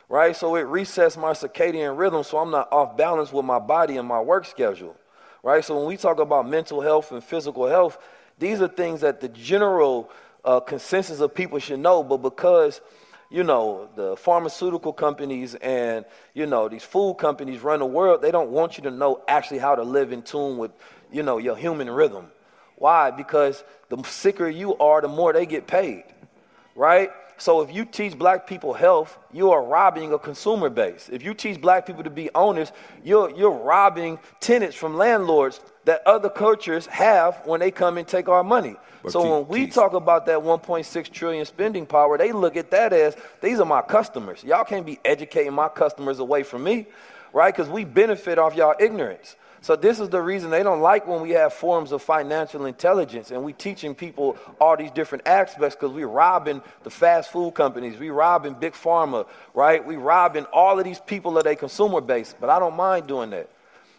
right? 0.08 0.36
So 0.36 0.56
it 0.56 0.66
resets 0.66 1.18
my 1.18 1.32
circadian 1.32 1.98
rhythm, 1.98 2.24
so 2.24 2.38
I'm 2.38 2.52
not 2.52 2.72
off 2.72 2.96
balance 2.96 3.34
with 3.34 3.46
my 3.46 3.60
body 3.60 3.98
and 3.98 4.08
my 4.08 4.22
work 4.22 4.46
schedule, 4.46 4.96
right? 5.42 5.66
So 5.66 5.78
when 5.78 5.88
we 5.88 5.98
talk 5.98 6.20
about 6.20 6.48
mental 6.48 6.82
health 6.82 7.12
and 7.12 7.24
physical 7.24 7.66
health, 7.68 7.98
these 8.38 8.62
are 8.62 8.68
things 8.68 9.02
that 9.02 9.20
the 9.22 9.30
general 9.30 10.12
uh, 10.44 10.60
consensus 10.60 11.22
of 11.22 11.34
people 11.34 11.58
should 11.60 11.80
know, 11.80 12.04
but 12.04 12.18
because 12.18 12.82
you 13.36 13.44
know, 13.44 13.90
the 13.98 14.16
pharmaceutical 14.16 14.94
companies 14.94 15.56
and, 15.56 16.06
you 16.34 16.45
know, 16.45 16.70
these 16.70 16.84
food 16.84 17.16
companies 17.16 17.60
run 17.60 17.80
the 17.80 17.86
world, 17.86 18.22
they 18.22 18.32
don't 18.32 18.49
want 18.49 18.78
you 18.78 18.84
to 18.86 18.91
know 18.91 19.22
actually 19.28 19.57
how 19.57 19.76
to 19.76 19.84
live 19.84 20.14
in 20.14 20.22
tune 20.22 20.57
with, 20.57 20.72
you 21.12 21.22
know, 21.22 21.38
your 21.38 21.57
human 21.57 21.90
rhythm. 21.90 22.28
Why? 22.78 23.12
Because 23.12 23.62
the 23.90 24.02
sicker 24.03 24.48
you 24.48 24.78
are, 24.78 25.02
the 25.02 25.10
more 25.10 25.34
they 25.34 25.45
get 25.45 25.68
paid, 25.68 26.06
right? 26.78 27.12
So 27.38 27.62
if 27.62 27.74
you 27.74 27.86
teach 27.86 28.18
black 28.18 28.48
people 28.48 28.74
health, 28.74 29.18
you 29.34 29.52
are 29.52 29.64
robbing 29.64 30.14
a 30.14 30.20
consumer 30.20 30.70
base. 30.70 31.10
If 31.12 31.22
you 31.22 31.34
teach 31.34 31.60
black 31.60 31.86
people 31.86 32.03
to 32.03 32.10
be 32.10 32.30
owners, 32.34 32.72
you're, 33.03 33.30
you're 33.32 33.52
robbing 33.52 34.20
tenants 34.40 34.76
from 34.76 34.95
landlords 34.95 35.60
that 35.84 36.02
other 36.06 36.30
cultures 36.30 36.86
have 36.88 37.41
when 37.45 37.60
they 37.60 37.72
come 37.72 37.98
and 37.98 38.07
take 38.07 38.30
our 38.30 38.44
money. 38.44 38.76
But 39.03 39.12
so 39.12 39.22
keep, 39.22 39.32
when 39.32 39.48
we 39.48 39.60
keep. 39.66 39.74
talk 39.74 39.94
about 39.94 40.26
that 40.28 40.40
1.6 40.40 41.12
trillion 41.12 41.45
spending 41.45 41.86
power, 41.86 42.18
they 42.18 42.32
look 42.32 42.56
at 42.56 42.72
that 42.72 42.94
as 42.94 43.16
these 43.41 43.60
are 43.60 43.66
my 43.66 43.82
customers. 43.82 44.44
Y'all 44.44 44.64
can't 44.64 44.86
be 44.86 44.99
educating 45.06 45.53
my 45.53 45.68
customers 45.68 46.20
away 46.20 46.44
from 46.44 46.64
me, 46.64 46.88
right? 47.34 47.53
Because 47.53 47.70
we 47.70 47.84
benefit 47.84 48.40
off 48.40 48.56
y'all 48.56 48.76
ignorance. 48.80 49.36
So 49.66 49.76
this 49.76 50.00
is 50.00 50.10
the 50.10 50.22
reason 50.22 50.52
they 50.52 50.62
don't 50.62 50.82
like 50.82 51.08
when 51.08 51.22
we 51.22 51.32
have 51.32 51.52
forms 51.52 51.92
of 51.92 52.04
financial 52.04 52.68
intelligence 52.68 53.32
and 53.32 53.44
we 53.44 53.52
teaching 53.52 53.96
people 53.96 54.38
all 54.62 54.78
these 54.78 54.92
different 54.92 55.26
aspects 55.26 55.76
because 55.76 55.92
we're 55.92 56.06
robbing 56.06 56.62
the 56.84 56.92
fast 56.92 57.32
food 57.32 57.56
companies, 57.56 57.98
we're 57.98 58.14
robbing 58.14 58.54
big 58.54 58.74
pharma, 58.74 59.26
right? 59.56 59.84
We're 59.84 59.98
robbing 59.98 60.46
all 60.54 60.78
of 60.78 60.86
these 60.86 61.00
people 61.00 61.36
of 61.40 61.46
their 61.46 61.56
consumer 61.56 62.00
base. 62.00 62.36
But 62.40 62.52
I 62.52 62.60
don't 62.60 62.76
mind 62.76 63.08
doing 63.08 63.32
that, 63.32 63.50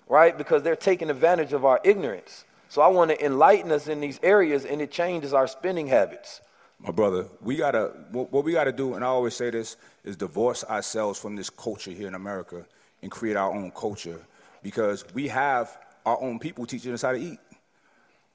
right? 0.09 0.39
Because 0.39 0.63
they're 0.63 0.77
taking 0.77 1.11
advantage 1.11 1.53
of 1.53 1.65
our 1.65 1.81
ignorance. 1.83 2.45
So 2.69 2.81
I 2.81 2.87
want 2.87 3.11
to 3.11 3.27
enlighten 3.27 3.73
us 3.73 3.89
in 3.89 3.99
these 3.99 4.21
areas 4.23 4.65
and 4.65 4.81
it 4.81 4.93
changes 4.93 5.35
our 5.35 5.49
spending 5.49 5.89
habits. 5.89 6.43
My 6.79 6.93
brother, 6.93 7.27
we 7.41 7.57
gotta 7.57 7.91
what 8.13 8.45
we 8.45 8.53
gotta 8.53 8.71
do, 8.71 8.95
and 8.95 9.05
I 9.05 9.09
always 9.09 9.35
say 9.35 9.51
this, 9.51 9.79
is 10.05 10.15
divorce 10.15 10.63
ourselves 10.63 11.19
from 11.19 11.35
this 11.35 11.51
culture 11.51 11.91
here 11.91 12.07
in 12.07 12.15
America 12.15 12.65
and 13.03 13.11
create 13.11 13.37
our 13.37 13.51
own 13.51 13.73
culture 13.73 14.21
because 14.67 15.05
we 15.15 15.29
have 15.29 15.79
our 16.05 16.21
own 16.21 16.41
people 16.41 16.67
teaching 16.67 16.93
us 16.93 17.03
how 17.03 17.13
to 17.13 17.19
eat. 17.19 17.39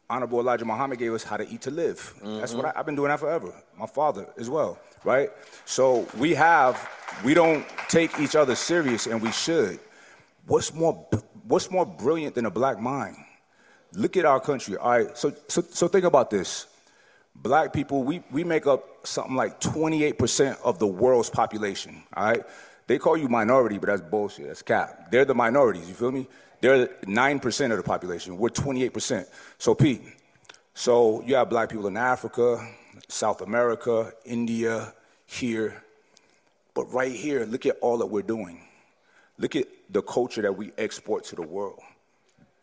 Honorable 0.09 0.39
Elijah 0.39 0.63
Muhammad 0.63 0.97
gave 0.97 1.13
us 1.13 1.25
how 1.25 1.35
to 1.35 1.45
eat 1.49 1.59
to 1.63 1.71
live. 1.71 1.97
Mm-hmm. 1.97 2.39
That's 2.39 2.53
what 2.53 2.63
I, 2.67 2.71
have 2.73 2.85
been 2.85 2.95
doing 2.95 3.09
that 3.09 3.19
forever. 3.19 3.53
My 3.77 3.85
father 3.85 4.27
as 4.37 4.49
well, 4.49 4.79
right? 5.03 5.29
So 5.65 6.07
we 6.17 6.33
have, 6.35 6.89
we 7.25 7.33
don't 7.33 7.65
take 7.89 8.17
each 8.17 8.37
other 8.37 8.55
serious, 8.55 9.07
and 9.07 9.21
we 9.21 9.29
should. 9.33 9.77
What's 10.47 10.73
more, 10.73 11.05
what's 11.43 11.69
more 11.69 11.85
brilliant 11.85 12.35
than 12.35 12.45
a 12.45 12.49
black 12.49 12.79
mind? 12.79 13.17
Look 13.91 14.15
at 14.15 14.23
our 14.23 14.39
country. 14.39 14.77
All 14.77 14.89
right, 14.89 15.17
so 15.17 15.35
so, 15.49 15.61
so 15.69 15.89
think 15.89 16.05
about 16.05 16.29
this. 16.29 16.67
Black 17.35 17.73
people, 17.73 18.03
we, 18.03 18.23
we 18.31 18.45
make 18.45 18.67
up 18.67 19.05
something 19.05 19.35
like 19.35 19.59
28% 19.59 20.61
of 20.63 20.79
the 20.79 20.87
world's 20.87 21.29
population. 21.29 22.03
All 22.13 22.23
right, 22.23 22.43
they 22.91 22.97
call 22.97 23.15
you 23.15 23.29
minority, 23.29 23.77
but 23.77 23.87
that's 23.87 24.01
bullshit. 24.01 24.47
That's 24.47 24.61
cap. 24.61 25.09
They're 25.11 25.23
the 25.23 25.33
minorities. 25.33 25.87
You 25.87 25.93
feel 25.93 26.11
me? 26.11 26.27
They're 26.59 26.87
9% 26.87 27.71
of 27.71 27.77
the 27.77 27.83
population. 27.83 28.37
We're 28.37 28.49
28%. 28.49 29.25
So, 29.57 29.73
Pete, 29.73 30.01
so 30.73 31.23
you 31.23 31.35
have 31.35 31.49
black 31.49 31.69
people 31.69 31.87
in 31.87 31.95
Africa, 31.95 32.67
South 33.07 33.41
America, 33.41 34.11
India, 34.25 34.93
here. 35.25 35.81
But 36.73 36.91
right 36.93 37.13
here, 37.13 37.45
look 37.45 37.65
at 37.65 37.77
all 37.79 37.97
that 37.99 38.07
we're 38.07 38.23
doing. 38.23 38.61
Look 39.37 39.55
at 39.55 39.67
the 39.89 40.01
culture 40.01 40.41
that 40.41 40.57
we 40.57 40.73
export 40.77 41.23
to 41.25 41.37
the 41.37 41.43
world. 41.43 41.79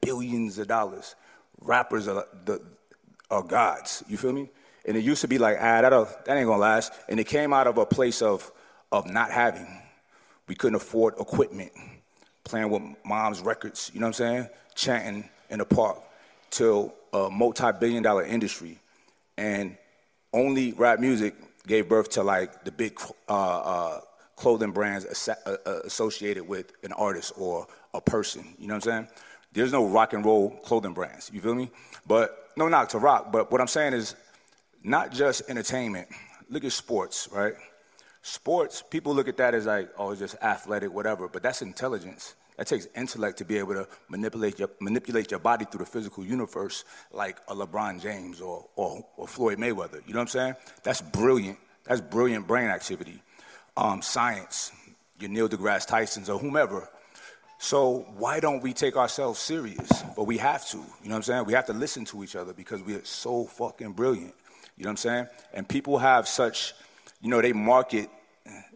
Billions 0.03 0.59
of 0.59 0.69
dollars. 0.69 1.15
Rappers 1.63 2.07
are, 2.07 2.27
the, 2.45 2.61
are 3.31 3.43
gods. 3.43 4.05
You 4.09 4.19
feel 4.19 4.35
me? 4.35 4.51
And 4.85 4.95
it 4.95 5.05
used 5.05 5.23
to 5.23 5.29
be 5.29 5.39
like, 5.39 5.57
ah, 5.59 5.81
that, 5.81 5.91
that 6.27 6.37
ain't 6.37 6.47
gonna 6.47 6.59
last. 6.59 6.93
And 7.09 7.19
it 7.19 7.25
came 7.25 7.55
out 7.55 7.67
of 7.67 7.79
a 7.79 7.87
place 7.87 8.21
of, 8.21 8.53
of 8.93 9.11
not 9.11 9.31
having. 9.31 9.67
We 10.49 10.55
couldn't 10.55 10.77
afford 10.77 11.15
equipment, 11.20 11.73
playing 12.45 12.70
with 12.70 12.83
mom's 13.05 13.43
records, 13.43 13.91
you 13.95 14.01
know 14.01 14.07
what 14.07 14.20
I'm 14.20 14.27
saying? 14.27 14.49
Chanting 14.75 15.29
in 15.51 15.59
the 15.59 15.65
park 15.65 15.99
till 16.51 16.95
a 17.12 17.31
multi 17.31 17.70
billion 17.79 18.03
dollar 18.03 18.25
industry. 18.25 18.79
And 19.37 19.77
only 20.33 20.73
rap 20.73 20.99
music 20.99 21.35
gave 21.66 21.89
birth 21.89 22.09
to 22.11 22.23
like 22.23 22.65
the 22.65 22.73
big 22.73 22.99
uh, 23.29 23.33
uh, 23.33 24.01
clothing 24.37 24.73
brands 24.73 25.05
as- 25.05 25.29
uh, 25.29 25.57
uh, 25.66 25.81
associated 25.85 26.49
with 26.49 26.73
an 26.83 26.93
artist 26.93 27.33
or 27.37 27.66
a 27.95 28.01
person, 28.01 28.45
you 28.59 28.66
know 28.66 28.75
what 28.75 28.87
I'm 28.87 29.05
saying? 29.05 29.09
There's 29.53 29.73
no 29.73 29.87
rock 29.87 30.12
and 30.12 30.25
roll 30.25 30.51
clothing 30.65 30.93
brands, 30.93 31.31
you 31.33 31.41
feel 31.41 31.55
me? 31.55 31.70
But 32.07 32.51
no 32.57 32.69
knock 32.69 32.91
to 32.91 32.99
rock, 32.99 33.33
but 33.33 33.51
what 33.51 33.61
I'm 33.61 33.66
saying 33.69 33.93
is 33.93 34.15
not 34.83 35.12
just 35.12 35.49
entertainment. 35.49 36.09
Look 36.49 36.65
at 36.65 36.73
sports, 36.73 37.29
right? 37.33 37.55
Sports, 38.23 38.82
people 38.90 39.15
look 39.15 39.28
at 39.28 39.36
that 39.36 39.55
as 39.55 39.66
like, 39.66 39.90
oh, 39.97 40.11
it's 40.11 40.20
just 40.20 40.36
athletic, 40.43 40.93
whatever, 40.93 41.28
but 41.28 41.43
that's 41.43 41.62
intelligence. 41.62 42.35
That 42.57 42.66
takes 42.66 42.89
intellect 42.97 43.39
to 43.39 43.45
be 43.45 43.57
able 43.59 43.74
to 43.74 43.89
manipulate 44.09 44.59
your, 44.59 44.69
manipulate 44.81 45.31
your 45.31 45.39
body 45.39 45.65
through 45.65 45.85
the 45.85 45.90
physical 45.90 46.24
universe 46.24 46.85
like 47.12 47.39
a 47.47 47.55
LeBron 47.55 48.01
James 48.01 48.40
or, 48.40 48.66
or, 48.74 49.07
or 49.16 49.28
Floyd 49.28 49.59
Mayweather. 49.59 50.07
You 50.07 50.15
know 50.15 50.19
what 50.19 50.23
I'm 50.23 50.27
saying? 50.28 50.55
That's 50.82 51.01
brilliant. 51.01 51.59
That's 51.85 52.01
brilliant 52.01 52.49
brain 52.49 52.69
activity. 52.69 53.23
Um, 53.77 54.03
science, 54.03 54.73
your 55.20 55.31
Neil 55.31 55.49
deGrasse 55.49 55.86
Tysons 55.89 56.28
or 56.28 56.39
whomever. 56.39 56.89
So 57.59 58.07
why 58.16 58.40
don't 58.40 58.62
we 58.62 58.73
take 58.73 58.97
ourselves 58.97 59.39
serious? 59.39 60.03
But 60.16 60.24
we 60.24 60.39
have 60.39 60.66
to. 60.70 60.77
You 60.77 60.82
know 61.05 61.11
what 61.11 61.16
I'm 61.16 61.23
saying? 61.23 61.45
We 61.45 61.53
have 61.53 61.66
to 61.66 61.73
listen 61.73 62.05
to 62.07 62.24
each 62.24 62.36
other 62.36 62.53
because 62.53 62.82
we 62.82 62.95
are 62.95 63.05
so 63.05 63.45
fucking 63.45 63.93
brilliant. 63.93 64.35
You 64.77 64.85
know 64.85 64.89
what 64.89 64.93
I'm 64.93 64.97
saying? 64.97 65.27
And 65.55 65.69
people 65.69 65.99
have 65.99 66.28
such, 66.28 66.74
you 67.20 67.28
know, 67.31 67.40
they 67.40 67.53
market 67.53 68.09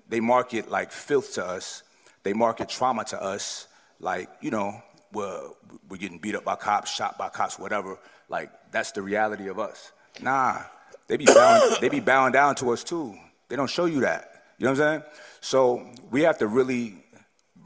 they 0.09 0.21
market 0.21 0.71
like 0.71 0.93
filth 0.93 1.35
to 1.35 1.45
us. 1.45 1.83
They 2.23 2.35
market 2.35 2.69
trauma 2.69 3.05
to 3.07 3.21
us, 3.21 3.67
like, 3.99 4.29
you 4.41 4.51
know, 4.51 4.81
we're, 5.13 5.49
we're 5.89 5.97
getting 5.97 6.19
beat 6.19 6.35
up 6.35 6.45
by 6.45 6.55
cops, 6.55 6.93
shot 6.93 7.19
by 7.19 7.29
cops, 7.29 7.59
whatever. 7.59 7.99
Like, 8.29 8.51
that's 8.71 8.93
the 8.93 9.03
reality 9.03 9.49
of 9.49 9.59
us. 9.59 9.93
Nah, 10.21 10.63
they 11.09 11.17
be 11.17 11.25
bowing, 11.25 11.77
they 11.81 11.89
be 11.89 12.01
bowing 12.01 12.33
down 12.33 12.55
to 12.57 12.71
us 12.71 12.85
too. 12.85 13.17
They 13.49 13.57
don't 13.57 13.71
show 13.71 13.87
you 13.87 14.01
that. 14.01 14.45
You 14.59 14.67
know 14.67 14.73
what 14.73 14.81
I'm 14.81 15.01
saying? 15.01 15.03
So 15.41 15.91
we 16.11 16.23
have 16.23 16.39
to 16.39 16.47
really 16.47 16.95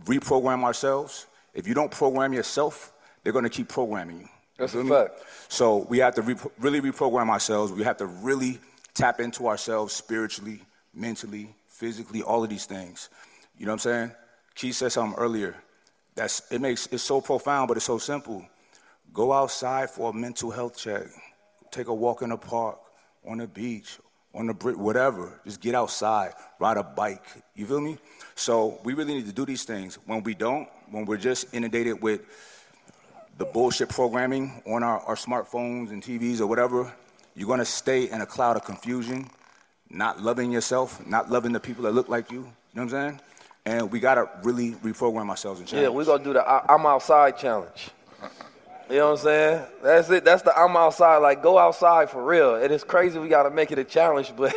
reprogram 0.04 0.64
ourselves. 0.64 1.26
If 1.52 1.66
you 1.66 1.74
don't 1.74 1.90
program 1.90 2.32
yourself, 2.32 2.92
they're 3.22 3.32
going 3.32 3.44
to 3.44 3.50
keep 3.50 3.68
programming 3.68 4.20
you. 4.20 4.28
That's 4.56 4.74
a 4.74 4.84
fact. 4.84 5.20
So 5.48 5.86
we 5.90 5.98
have 5.98 6.14
to 6.14 6.22
re- 6.22 6.36
really 6.58 6.80
reprogram 6.80 7.28
ourselves. 7.28 7.72
We 7.72 7.82
have 7.84 7.98
to 7.98 8.06
really 8.06 8.58
tap 8.96 9.20
into 9.20 9.46
ourselves 9.46 9.92
spiritually, 9.92 10.60
mentally, 10.94 11.54
physically, 11.68 12.22
all 12.22 12.42
of 12.42 12.50
these 12.50 12.64
things. 12.64 13.10
You 13.58 13.66
know 13.66 13.72
what 13.72 13.86
I'm 13.86 13.90
saying? 13.90 14.12
Keith 14.54 14.74
said 14.74 14.90
something 14.90 15.18
earlier. 15.18 15.54
That's 16.14 16.50
it 16.50 16.60
makes 16.60 16.86
it's 16.86 17.02
so 17.02 17.20
profound, 17.20 17.68
but 17.68 17.76
it's 17.76 17.86
so 17.86 17.98
simple. 17.98 18.44
Go 19.12 19.32
outside 19.32 19.90
for 19.90 20.10
a 20.10 20.12
mental 20.12 20.50
health 20.50 20.76
check. 20.76 21.04
Take 21.70 21.88
a 21.88 21.94
walk 21.94 22.22
in 22.22 22.30
the 22.30 22.38
park, 22.38 22.78
on 23.26 23.38
the 23.38 23.46
beach, 23.46 23.98
on 24.34 24.46
the 24.46 24.54
brick, 24.54 24.78
whatever. 24.78 25.40
Just 25.44 25.60
get 25.60 25.74
outside, 25.74 26.32
ride 26.58 26.78
a 26.78 26.82
bike. 26.82 27.24
You 27.54 27.66
feel 27.66 27.80
me? 27.80 27.98
So 28.34 28.80
we 28.82 28.94
really 28.94 29.14
need 29.14 29.26
to 29.26 29.32
do 29.32 29.44
these 29.44 29.64
things. 29.64 29.98
When 30.06 30.22
we 30.22 30.34
don't, 30.34 30.68
when 30.90 31.04
we're 31.04 31.18
just 31.18 31.52
inundated 31.54 32.02
with 32.02 32.22
the 33.36 33.44
bullshit 33.44 33.90
programming 33.90 34.62
on 34.66 34.82
our, 34.82 35.00
our 35.00 35.16
smartphones 35.16 35.90
and 35.90 36.02
TVs 36.02 36.40
or 36.40 36.46
whatever, 36.46 36.90
you're 37.36 37.48
gonna 37.48 37.64
stay 37.64 38.10
in 38.10 38.20
a 38.22 38.26
cloud 38.26 38.56
of 38.56 38.64
confusion, 38.64 39.28
not 39.90 40.20
loving 40.22 40.50
yourself, 40.50 41.06
not 41.06 41.30
loving 41.30 41.52
the 41.52 41.60
people 41.60 41.84
that 41.84 41.92
look 41.92 42.08
like 42.08 42.32
you. 42.32 42.38
You 42.38 42.44
know 42.44 42.50
what 42.72 42.82
I'm 42.82 42.88
saying? 42.88 43.20
And 43.66 43.92
we 43.92 44.00
gotta 44.00 44.28
really 44.42 44.72
reprogram 44.72 45.28
ourselves 45.28 45.60
and 45.60 45.68
change. 45.68 45.82
Yeah, 45.82 45.88
we're 45.88 46.04
gonna 46.04 46.24
do 46.24 46.32
the 46.32 46.48
I- 46.48 46.64
I'm 46.74 46.86
outside 46.86 47.36
challenge. 47.36 47.90
You 48.88 48.98
know 48.98 49.06
what 49.10 49.18
I'm 49.18 49.24
saying? 49.24 49.62
That's 49.82 50.10
it. 50.10 50.24
That's 50.24 50.42
the 50.42 50.56
I'm 50.56 50.76
outside. 50.76 51.16
Like, 51.16 51.42
go 51.42 51.58
outside 51.58 52.08
for 52.08 52.24
real. 52.24 52.54
It 52.54 52.70
is 52.70 52.84
crazy 52.84 53.18
we 53.18 53.28
got 53.28 53.42
to 53.42 53.50
make 53.50 53.72
it 53.72 53.78
a 53.80 53.84
challenge, 53.84 54.32
but 54.36 54.54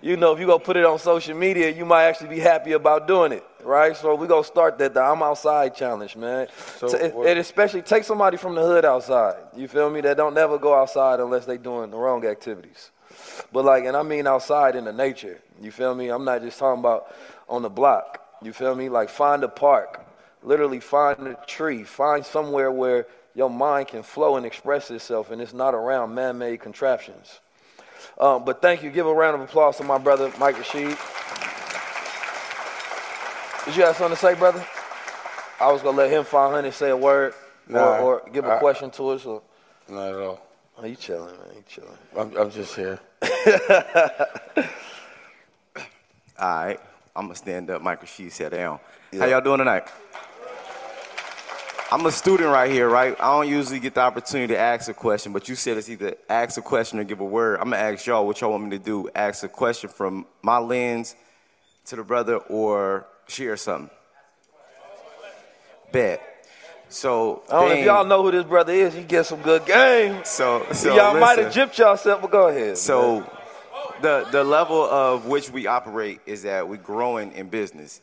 you 0.00 0.16
know, 0.16 0.32
if 0.32 0.40
you 0.40 0.46
go 0.46 0.58
put 0.58 0.76
it 0.78 0.86
on 0.86 0.98
social 0.98 1.36
media, 1.36 1.68
you 1.70 1.84
might 1.84 2.04
actually 2.04 2.28
be 2.30 2.40
happy 2.40 2.72
about 2.72 3.06
doing 3.06 3.32
it, 3.32 3.44
right? 3.66 3.96
So 3.96 4.14
we're 4.14 4.26
going 4.28 4.44
to 4.44 4.46
start 4.48 4.78
that, 4.78 4.94
the 4.94 5.02
I'm 5.02 5.22
outside 5.22 5.74
challenge, 5.74 6.16
man. 6.16 6.48
So 6.78 6.88
So 6.88 6.96
it, 6.98 7.14
what- 7.14 7.26
it 7.26 7.36
especially 7.36 7.82
take 7.82 8.04
somebody 8.04 8.36
from 8.36 8.54
the 8.54 8.62
hood 8.62 8.84
outside. 8.84 9.36
You 9.56 9.68
feel 9.68 9.90
me? 9.90 10.00
That 10.00 10.16
don't 10.16 10.34
never 10.34 10.58
go 10.58 10.74
outside 10.74 11.20
unless 11.20 11.44
they 11.46 11.58
doing 11.58 11.90
the 11.90 11.96
wrong 11.96 12.24
activities. 12.24 12.90
But 13.52 13.64
like, 13.64 13.84
and 13.84 13.96
I 13.96 14.02
mean 14.02 14.26
outside 14.26 14.76
in 14.76 14.84
the 14.84 14.92
nature. 14.92 15.40
You 15.60 15.70
feel 15.70 15.94
me? 15.94 16.08
I'm 16.08 16.24
not 16.24 16.42
just 16.42 16.58
talking 16.58 16.80
about 16.80 17.14
on 17.48 17.62
the 17.62 17.70
block. 17.70 18.22
You 18.42 18.52
feel 18.52 18.74
me? 18.74 18.88
Like 18.88 19.08
find 19.08 19.42
a 19.42 19.48
park, 19.48 20.04
literally 20.42 20.80
find 20.80 21.26
a 21.26 21.34
tree, 21.46 21.82
find 21.82 22.24
somewhere 22.24 22.70
where 22.70 23.06
your 23.34 23.50
mind 23.50 23.88
can 23.88 24.02
flow 24.02 24.36
and 24.36 24.46
express 24.46 24.90
itself, 24.90 25.30
and 25.30 25.40
it's 25.40 25.52
not 25.54 25.74
around 25.74 26.14
man-made 26.14 26.60
contraptions. 26.60 27.40
Um, 28.18 28.44
but 28.44 28.62
thank 28.62 28.82
you. 28.82 28.90
Give 28.90 29.06
a 29.06 29.12
round 29.14 29.34
of 29.34 29.40
applause 29.42 29.76
to 29.78 29.84
my 29.84 29.98
brother 29.98 30.30
Mike 30.38 30.56
Rashid. 30.58 30.96
Did 33.66 33.76
you 33.76 33.82
have 33.84 33.96
something 33.96 34.14
to 34.16 34.20
say, 34.20 34.34
brother? 34.34 34.64
I 35.60 35.70
was 35.72 35.82
gonna 35.82 35.96
let 35.96 36.10
him 36.10 36.24
500 36.24 36.72
say 36.72 36.90
a 36.90 36.96
word 36.96 37.34
Nah, 37.68 37.98
or, 37.98 38.20
or 38.20 38.30
give 38.32 38.44
a 38.44 38.52
I- 38.54 38.58
question 38.58 38.90
to 38.92 39.08
us. 39.10 39.26
Or, 39.26 39.42
Not 39.88 40.08
at 40.08 40.14
all. 40.20 40.40
oh, 40.78 40.86
you 40.86 40.94
chilling, 40.96 41.34
man? 41.36 41.56
You 41.56 41.64
chilling? 41.68 41.98
I'm, 42.16 42.36
I'm 42.36 42.50
just 42.50 42.74
here. 42.76 43.00
All 46.38 46.66
right, 46.66 46.78
I'm 47.14 47.24
gonna 47.24 47.34
stand 47.34 47.70
up. 47.70 47.80
Mike 47.82 48.02
Rashid 48.02 48.30
sat 48.32 48.52
down. 48.52 48.78
Yeah. 49.10 49.20
How 49.20 49.26
y'all 49.26 49.40
doing 49.40 49.58
tonight? 49.58 49.88
I'm 51.90 52.04
a 52.04 52.12
student 52.12 52.50
right 52.50 52.70
here, 52.70 52.88
right? 52.88 53.16
I 53.18 53.24
don't 53.38 53.48
usually 53.48 53.78
get 53.80 53.94
the 53.94 54.00
opportunity 54.02 54.52
to 54.54 54.58
ask 54.60 54.90
a 54.90 54.94
question, 54.94 55.32
but 55.32 55.48
you 55.48 55.54
said 55.54 55.76
it's 55.78 55.88
either 55.88 56.14
ask 56.28 56.58
a 56.58 56.62
question 56.62 56.98
or 56.98 57.04
give 57.04 57.20
a 57.20 57.24
word. 57.24 57.58
I'm 57.58 57.70
gonna 57.70 57.76
ask 57.82 58.04
y'all 58.06 58.26
what 58.26 58.40
y'all 58.40 58.50
want 58.50 58.64
me 58.64 58.70
to 58.70 58.78
do. 58.78 59.08
Ask 59.14 59.44
a 59.44 59.48
question 59.48 59.88
from 59.88 60.26
my 60.42 60.58
lens 60.58 61.16
to 61.86 61.96
the 61.96 62.02
brother 62.04 62.36
or 62.36 63.06
share 63.26 63.56
something. 63.56 63.90
Bet. 65.92 66.20
So 66.88 67.42
I 67.48 67.52
don't 67.52 67.68
know 67.68 67.74
if 67.74 67.84
y'all 67.84 68.04
know 68.04 68.22
who 68.22 68.30
this 68.30 68.44
brother 68.44 68.72
is. 68.72 68.94
He 68.94 69.02
get 69.02 69.26
some 69.26 69.42
good 69.42 69.66
game. 69.66 70.22
So, 70.24 70.66
so 70.72 70.94
y'all 70.94 71.18
might 71.18 71.38
have 71.38 71.48
listen. 71.48 71.68
gypped 71.68 71.78
yourself, 71.78 72.22
but 72.22 72.30
go 72.30 72.48
ahead. 72.48 72.78
So 72.78 73.20
man. 73.20 73.30
the 74.02 74.28
the 74.30 74.44
level 74.44 74.82
of 74.82 75.26
which 75.26 75.50
we 75.50 75.66
operate 75.66 76.20
is 76.26 76.42
that 76.42 76.68
we're 76.68 76.76
growing 76.76 77.32
in 77.32 77.48
business. 77.48 78.00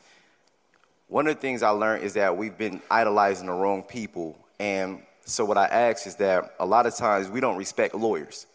One 1.08 1.28
of 1.28 1.36
the 1.36 1.42
things 1.42 1.64
I 1.64 1.70
learned 1.70 2.04
is 2.04 2.14
that 2.14 2.36
we've 2.36 2.58
been 2.58 2.82
idolizing 2.90 3.48
the 3.48 3.54
wrong 3.54 3.84
people. 3.84 4.38
And 4.60 5.02
so 5.26 5.46
what 5.46 5.58
I 5.58 5.66
ask 5.66 6.08
is 6.08 6.16
that 6.16 6.56
a 6.60 6.66
lot 6.66 6.86
of 6.86 6.96
times 6.96 7.30
we 7.30 7.40
don't 7.40 7.58
respect 7.58 7.96
lawyers. 7.96 8.48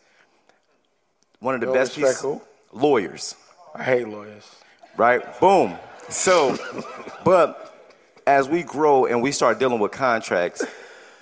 One 1.40 1.55
of 1.55 1.61
the 1.61 1.69
best 1.69 1.97
respect 1.97 2.23
pieces 2.23 2.40
lawyers. 2.73 3.35
I 3.74 3.85
hate 3.85 4.09
lawyers. 4.09 4.45
Right? 4.97 5.39
Boom. 5.40 5.77
So 6.10 6.56
but 7.24 7.68
as 8.26 8.48
we 8.48 8.62
grow 8.62 9.06
and 9.06 9.22
we 9.22 9.32
start 9.32 9.59
dealing 9.59 9.78
with 9.78 9.93
contracts, 9.93 10.64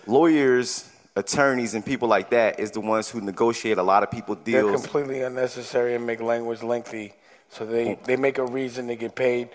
lawyers, 0.07 0.89
attorneys, 1.15 1.75
and 1.75 1.85
people 1.85 2.09
like 2.09 2.31
that 2.31 2.61
is 2.61 2.71
the 2.71 2.81
ones 2.81 3.09
who 3.09 3.21
negotiate 3.21 3.79
a 3.79 3.83
lot 3.83 4.03
of 4.03 4.11
people 4.11 4.35
deals. 4.35 4.71
They're 4.71 4.79
completely 4.79 5.23
unnecessary 5.23 5.95
and 5.95 6.07
make 6.07 6.21
language 6.21 6.63
lengthy. 6.63 7.13
So 7.51 7.65
they, 7.65 7.87
mm. 7.87 8.05
they 8.05 8.17
make 8.17 8.39
a 8.39 8.45
reason 8.45 8.89
to 8.89 8.97
get 8.97 9.15
paid. 9.15 9.49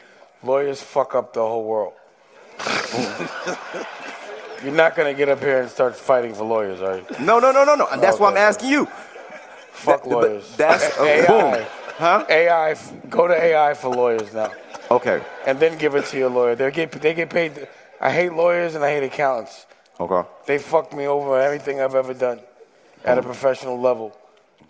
Lawyers 0.44 0.82
fuck 0.82 1.14
up 1.14 1.34
the 1.34 1.42
whole 1.42 1.66
world. 1.66 1.94
Mm. 2.58 3.86
You're 4.64 4.74
not 4.74 4.96
going 4.96 5.14
to 5.14 5.18
get 5.18 5.30
up 5.30 5.40
here 5.40 5.62
and 5.62 5.70
start 5.70 5.96
fighting 5.96 6.34
for 6.34 6.44
lawyers, 6.44 6.82
are 6.82 6.98
you? 6.98 7.06
No, 7.20 7.40
no, 7.40 7.52
no, 7.52 7.64
no, 7.64 7.76
no. 7.76 7.88
That's 7.98 8.20
why 8.20 8.30
I'm 8.30 8.38
asking 8.38 8.70
you. 8.70 8.86
Fuck 9.72 10.04
That- 10.04 10.10
lawyers. 10.10 10.56
that's- 10.56 10.98
a, 11.00 11.26
boom. 11.28 11.66
Huh? 12.02 12.26
AI. 12.30 12.76
Go 13.12 13.28
to 13.28 13.34
AI 13.36 13.76
for 13.76 13.94
lawyers 13.94 14.34
now. 14.34 14.52
Okay. 14.90 15.22
And 15.46 15.60
then 15.60 15.78
give 15.78 15.94
it 15.94 16.06
to 16.06 16.18
your 16.18 16.32
lawyer. 16.32 16.56
They 16.56 16.72
get 16.72 16.92
they 16.94 17.14
get 17.14 17.30
paid. 17.30 17.68
I 18.00 18.12
hate 18.12 18.34
lawyers 18.34 18.74
and 18.74 18.84
I 18.84 18.90
hate 18.90 19.04
accountants. 19.04 19.68
Okay. 20.00 20.28
They 20.48 20.58
fucked 20.58 20.96
me 20.96 21.06
over 21.06 21.36
on 21.36 21.44
everything 21.44 21.80
I've 21.80 21.94
ever 21.94 22.16
done 22.16 22.40
at 23.06 23.20
a 23.20 23.22
mm. 23.22 23.26
professional 23.26 23.80
level. 23.80 24.18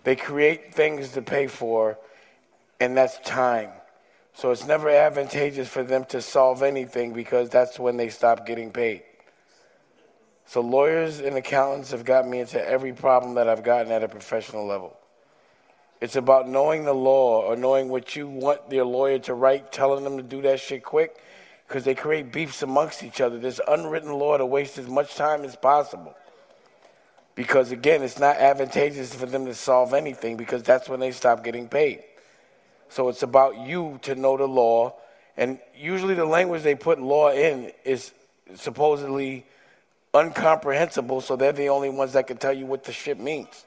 They 0.04 0.14
create 0.14 0.74
things 0.74 1.12
to 1.12 1.22
pay 1.22 1.46
for, 1.46 1.96
and 2.80 2.94
that's 2.94 3.18
time. 3.20 3.70
So 4.34 4.50
it's 4.50 4.66
never 4.66 4.90
advantageous 4.90 5.68
for 5.68 5.82
them 5.82 6.04
to 6.10 6.20
solve 6.20 6.62
anything 6.62 7.14
because 7.14 7.48
that's 7.48 7.78
when 7.78 7.96
they 7.96 8.10
stop 8.10 8.44
getting 8.44 8.72
paid. 8.72 9.04
So 10.44 10.60
lawyers 10.60 11.20
and 11.20 11.38
accountants 11.38 11.92
have 11.92 12.04
got 12.04 12.28
me 12.28 12.40
into 12.40 12.62
every 12.62 12.92
problem 12.92 13.36
that 13.36 13.48
I've 13.48 13.64
gotten 13.64 13.90
at 13.90 14.02
a 14.02 14.08
professional 14.08 14.66
level. 14.66 14.98
It's 16.02 16.16
about 16.16 16.48
knowing 16.48 16.84
the 16.84 16.92
law 16.92 17.42
or 17.42 17.54
knowing 17.54 17.88
what 17.88 18.16
you 18.16 18.26
want 18.26 18.72
your 18.72 18.84
lawyer 18.84 19.20
to 19.20 19.34
write, 19.34 19.70
telling 19.70 20.02
them 20.02 20.16
to 20.16 20.22
do 20.24 20.42
that 20.42 20.58
shit 20.58 20.82
quick, 20.82 21.16
because 21.68 21.84
they 21.84 21.94
create 21.94 22.32
beefs 22.32 22.60
amongst 22.60 23.04
each 23.04 23.20
other. 23.20 23.38
There's 23.38 23.60
unwritten 23.68 24.12
law 24.12 24.36
to 24.36 24.44
waste 24.44 24.78
as 24.78 24.88
much 24.88 25.14
time 25.14 25.44
as 25.44 25.54
possible. 25.54 26.16
Because 27.36 27.70
again, 27.70 28.02
it's 28.02 28.18
not 28.18 28.34
advantageous 28.38 29.14
for 29.14 29.26
them 29.26 29.46
to 29.46 29.54
solve 29.54 29.94
anything 29.94 30.36
because 30.36 30.64
that's 30.64 30.88
when 30.88 30.98
they 30.98 31.12
stop 31.12 31.44
getting 31.44 31.68
paid. 31.68 32.02
So 32.88 33.08
it's 33.08 33.22
about 33.22 33.60
you 33.60 34.00
to 34.02 34.16
know 34.16 34.36
the 34.36 34.48
law, 34.48 34.96
and 35.36 35.60
usually 35.78 36.14
the 36.14 36.24
language 36.24 36.64
they 36.64 36.74
put 36.74 37.00
law 37.00 37.30
in 37.30 37.70
is 37.84 38.12
supposedly 38.56 39.46
uncomprehensible, 40.12 41.20
so 41.20 41.36
they're 41.36 41.52
the 41.52 41.68
only 41.68 41.90
ones 41.90 42.14
that 42.14 42.26
can 42.26 42.38
tell 42.38 42.52
you 42.52 42.66
what 42.66 42.82
the 42.82 42.92
shit 42.92 43.20
means. 43.20 43.64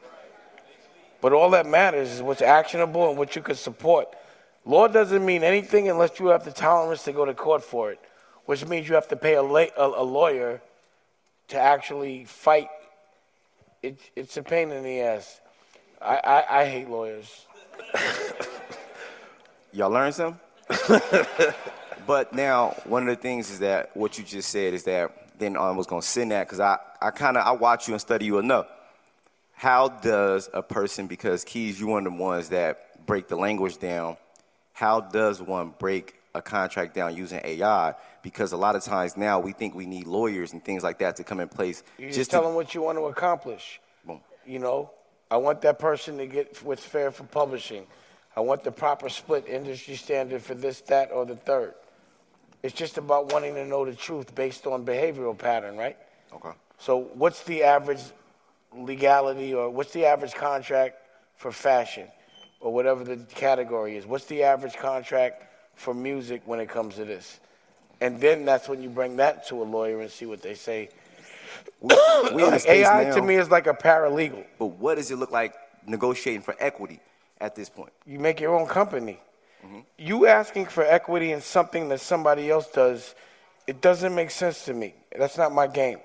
But 1.26 1.34
all 1.34 1.50
that 1.50 1.66
matters 1.66 2.12
is 2.12 2.22
what's 2.22 2.44
actionable 2.44 3.10
and 3.10 3.18
what 3.18 3.36
you 3.36 3.42
can 3.42 3.56
support. 3.56 4.16
Law 4.64 4.88
doesn't 4.88 5.26
mean 5.26 5.44
anything 5.44 5.90
unless 5.90 6.20
you 6.20 6.28
have 6.28 6.46
the 6.46 6.52
tolerance 6.52 7.04
to 7.06 7.14
go 7.14 7.26
to 7.26 7.34
court 7.34 7.64
for 7.64 7.92
it, 7.92 8.00
which 8.46 8.64
means 8.68 8.88
you 8.88 8.94
have 8.94 9.08
to 9.08 9.16
pay 9.16 9.34
a, 9.34 9.42
la- 9.42 9.74
a, 9.76 10.04
lawyer 10.04 10.62
to 11.48 11.58
actually 11.58 12.26
fight. 12.26 12.68
It, 13.82 13.98
it's 14.16 14.38
a 14.38 14.44
pain 14.44 14.70
in 14.70 14.84
the 14.84 15.02
ass. 15.02 15.42
I, 16.00 16.18
I, 16.24 16.62
I 16.62 16.66
hate 16.66 16.92
lawyers. 16.92 17.48
Y'all 19.74 19.90
learn 19.90 20.12
something? 20.12 20.40
but 22.06 22.34
now, 22.34 22.76
one 22.86 23.02
of 23.02 23.08
the 23.08 23.20
things 23.20 23.50
is 23.50 23.58
that 23.62 23.98
what 23.98 24.20
you 24.20 24.24
just 24.24 24.50
said 24.50 24.76
is 24.76 24.84
that 24.84 25.40
then 25.40 25.58
I 25.58 25.72
was 25.72 25.88
going 25.88 26.04
to 26.04 26.08
send 26.08 26.30
that 26.34 26.46
because 26.46 26.60
I, 26.60 26.78
I 27.02 27.10
kind 27.10 27.36
of 27.36 27.48
I 27.48 27.52
watch 27.54 27.88
you 27.88 27.96
and 27.96 28.02
study 28.02 28.28
you 28.28 28.38
enough. 28.38 28.68
How 29.56 29.88
does 29.88 30.50
a 30.54 30.62
person, 30.62 31.08
because 31.08 31.44
Keys, 31.44 31.80
you're 31.80 31.90
one 31.90 32.06
of 32.06 32.14
the 32.14 32.20
ones 32.20 32.50
that 32.50 33.06
break 33.06 33.28
the 33.28 33.38
language 33.38 33.78
down, 33.78 34.18
how 34.74 35.00
does 35.00 35.42
one 35.42 35.74
break 35.80 36.16
a 36.34 36.42
contract 36.42 36.94
down 36.94 37.16
using 37.16 37.40
AI? 37.44 37.96
Because 38.22 38.52
a 38.52 38.58
lot 38.58 38.76
of 38.76 38.84
times 38.84 39.16
now 39.16 39.40
we 39.40 39.54
think 39.54 39.74
we 39.74 39.86
need 39.86 40.08
lawyers 40.08 40.52
and 40.52 40.64
things 40.64 40.84
like 40.84 41.00
that 41.00 41.16
to 41.16 41.24
come 41.24 41.40
in 41.40 41.48
place. 41.48 41.84
You 41.98 42.08
just, 42.08 42.18
just 42.18 42.32
tell 42.32 42.42
to, 42.42 42.48
them 42.48 42.56
what 42.56 42.76
you 42.76 42.82
want 42.82 42.98
to 42.98 43.06
accomplish. 43.06 43.80
Boom. 44.06 44.20
You 44.46 44.60
know, 44.60 44.92
I 45.32 45.38
want 45.38 45.62
that 45.62 45.80
person 45.80 46.18
to 46.18 46.28
get 46.28 46.62
what's 46.62 46.84
fair 46.84 47.10
for 47.10 47.24
publishing. 47.24 47.88
I 48.36 48.42
want 48.42 48.64
the 48.66 48.72
proper 48.72 49.08
split 49.08 49.48
industry 49.48 49.96
standard 49.96 50.42
for 50.42 50.56
this, 50.56 50.82
that, 50.82 51.12
or 51.14 51.26
the 51.26 51.38
third. 51.38 51.74
It's 52.62 52.74
just 52.74 52.98
about 52.98 53.32
wanting 53.32 53.54
to 53.56 53.66
know 53.66 53.86
the 53.86 53.96
truth 53.96 54.36
based 54.36 54.68
on 54.68 54.86
behavioral 54.86 55.38
pattern, 55.38 55.78
right? 55.78 55.98
Okay. 56.34 56.52
So, 56.78 57.10
what's 57.14 57.44
the 57.44 57.64
average 57.64 58.02
legality 58.78 59.54
or 59.54 59.70
what's 59.70 59.92
the 59.94 60.06
average 60.06 60.34
contract 60.34 60.98
for 61.36 61.52
fashion 61.52 62.08
or 62.60 62.74
whatever 62.74 63.04
the 63.04 63.18
category 63.36 63.98
is? 63.98 64.06
What's 64.06 64.26
the 64.26 64.44
average 64.44 64.76
contract 64.76 65.44
for 65.76 65.94
music 65.94 66.42
when 66.46 66.60
it 66.60 66.70
comes 66.70 66.96
to 66.96 67.06
this? 67.06 67.40
And 68.02 68.20
then 68.20 68.46
that's 68.46 68.68
when 68.68 68.82
you 68.82 68.90
bring 68.90 69.18
that 69.18 69.48
to 69.48 69.62
a 69.62 69.66
lawyer 69.66 70.02
and 70.02 70.12
see 70.12 70.26
what 70.26 70.42
they 70.42 70.56
say. 70.56 70.90
we 71.82 72.44
space 72.60 72.66
AI 72.66 73.12
to 73.12 73.22
me 73.22 73.36
is 73.36 73.50
like 73.50 73.68
a 73.68 73.74
paralegal. 73.74 74.46
But 74.60 74.68
what 74.68 74.96
does 74.96 75.12
it 75.12 75.18
look 75.18 75.32
like 75.32 75.54
negotiating 75.86 76.42
for 76.42 76.56
equity 76.60 77.00
at 77.40 77.56
this 77.56 77.70
point? 77.70 77.94
You 78.06 78.20
make 78.20 78.40
your 78.40 78.58
own 78.58 78.68
company. 78.68 79.20
Mm-hmm. 79.66 79.80
You 79.98 80.28
asking 80.28 80.66
for 80.66 80.84
equity 80.84 81.32
in 81.32 81.42
something 81.42 81.90
that 81.90 82.02
somebody 82.02 82.50
else 82.50 82.68
does, 82.68 83.16
it 83.68 83.82
doesn't 83.82 84.14
make 84.14 84.32
sense 84.32 84.66
to 84.66 84.74
me. 84.74 84.94
That's 85.18 85.38
not 85.38 85.54
my 85.54 85.68
game. 85.68 86.00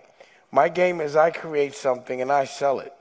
My 0.52 0.68
game 0.68 1.00
is 1.00 1.16
I 1.16 1.30
create 1.30 1.74
something 1.74 2.20
and 2.20 2.30
I 2.32 2.44
sell 2.44 2.80
it. 2.80 2.92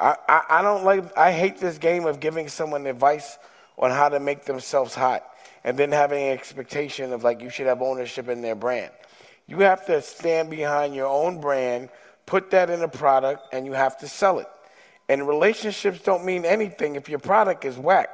I, 0.00 0.16
I, 0.28 0.42
I 0.50 0.62
don't 0.62 0.84
like, 0.84 1.16
I 1.16 1.32
hate 1.32 1.58
this 1.58 1.78
game 1.78 2.06
of 2.06 2.20
giving 2.20 2.48
someone 2.48 2.86
advice 2.86 3.38
on 3.78 3.90
how 3.90 4.08
to 4.08 4.20
make 4.20 4.44
themselves 4.44 4.94
hot 4.94 5.24
and 5.64 5.76
then 5.76 5.92
having 5.92 6.22
an 6.22 6.32
expectation 6.32 7.12
of 7.12 7.24
like 7.24 7.40
you 7.40 7.50
should 7.50 7.66
have 7.66 7.82
ownership 7.82 8.28
in 8.28 8.42
their 8.42 8.54
brand. 8.54 8.90
You 9.46 9.60
have 9.60 9.86
to 9.86 10.02
stand 10.02 10.50
behind 10.50 10.94
your 10.94 11.06
own 11.06 11.40
brand, 11.40 11.88
put 12.26 12.50
that 12.50 12.70
in 12.70 12.82
a 12.82 12.88
product, 12.88 13.42
and 13.52 13.64
you 13.64 13.72
have 13.72 13.96
to 13.98 14.08
sell 14.08 14.38
it. 14.38 14.48
And 15.08 15.26
relationships 15.26 16.00
don't 16.00 16.24
mean 16.24 16.44
anything 16.44 16.96
if 16.96 17.08
your 17.08 17.18
product 17.18 17.64
is 17.64 17.78
whack. 17.78 18.10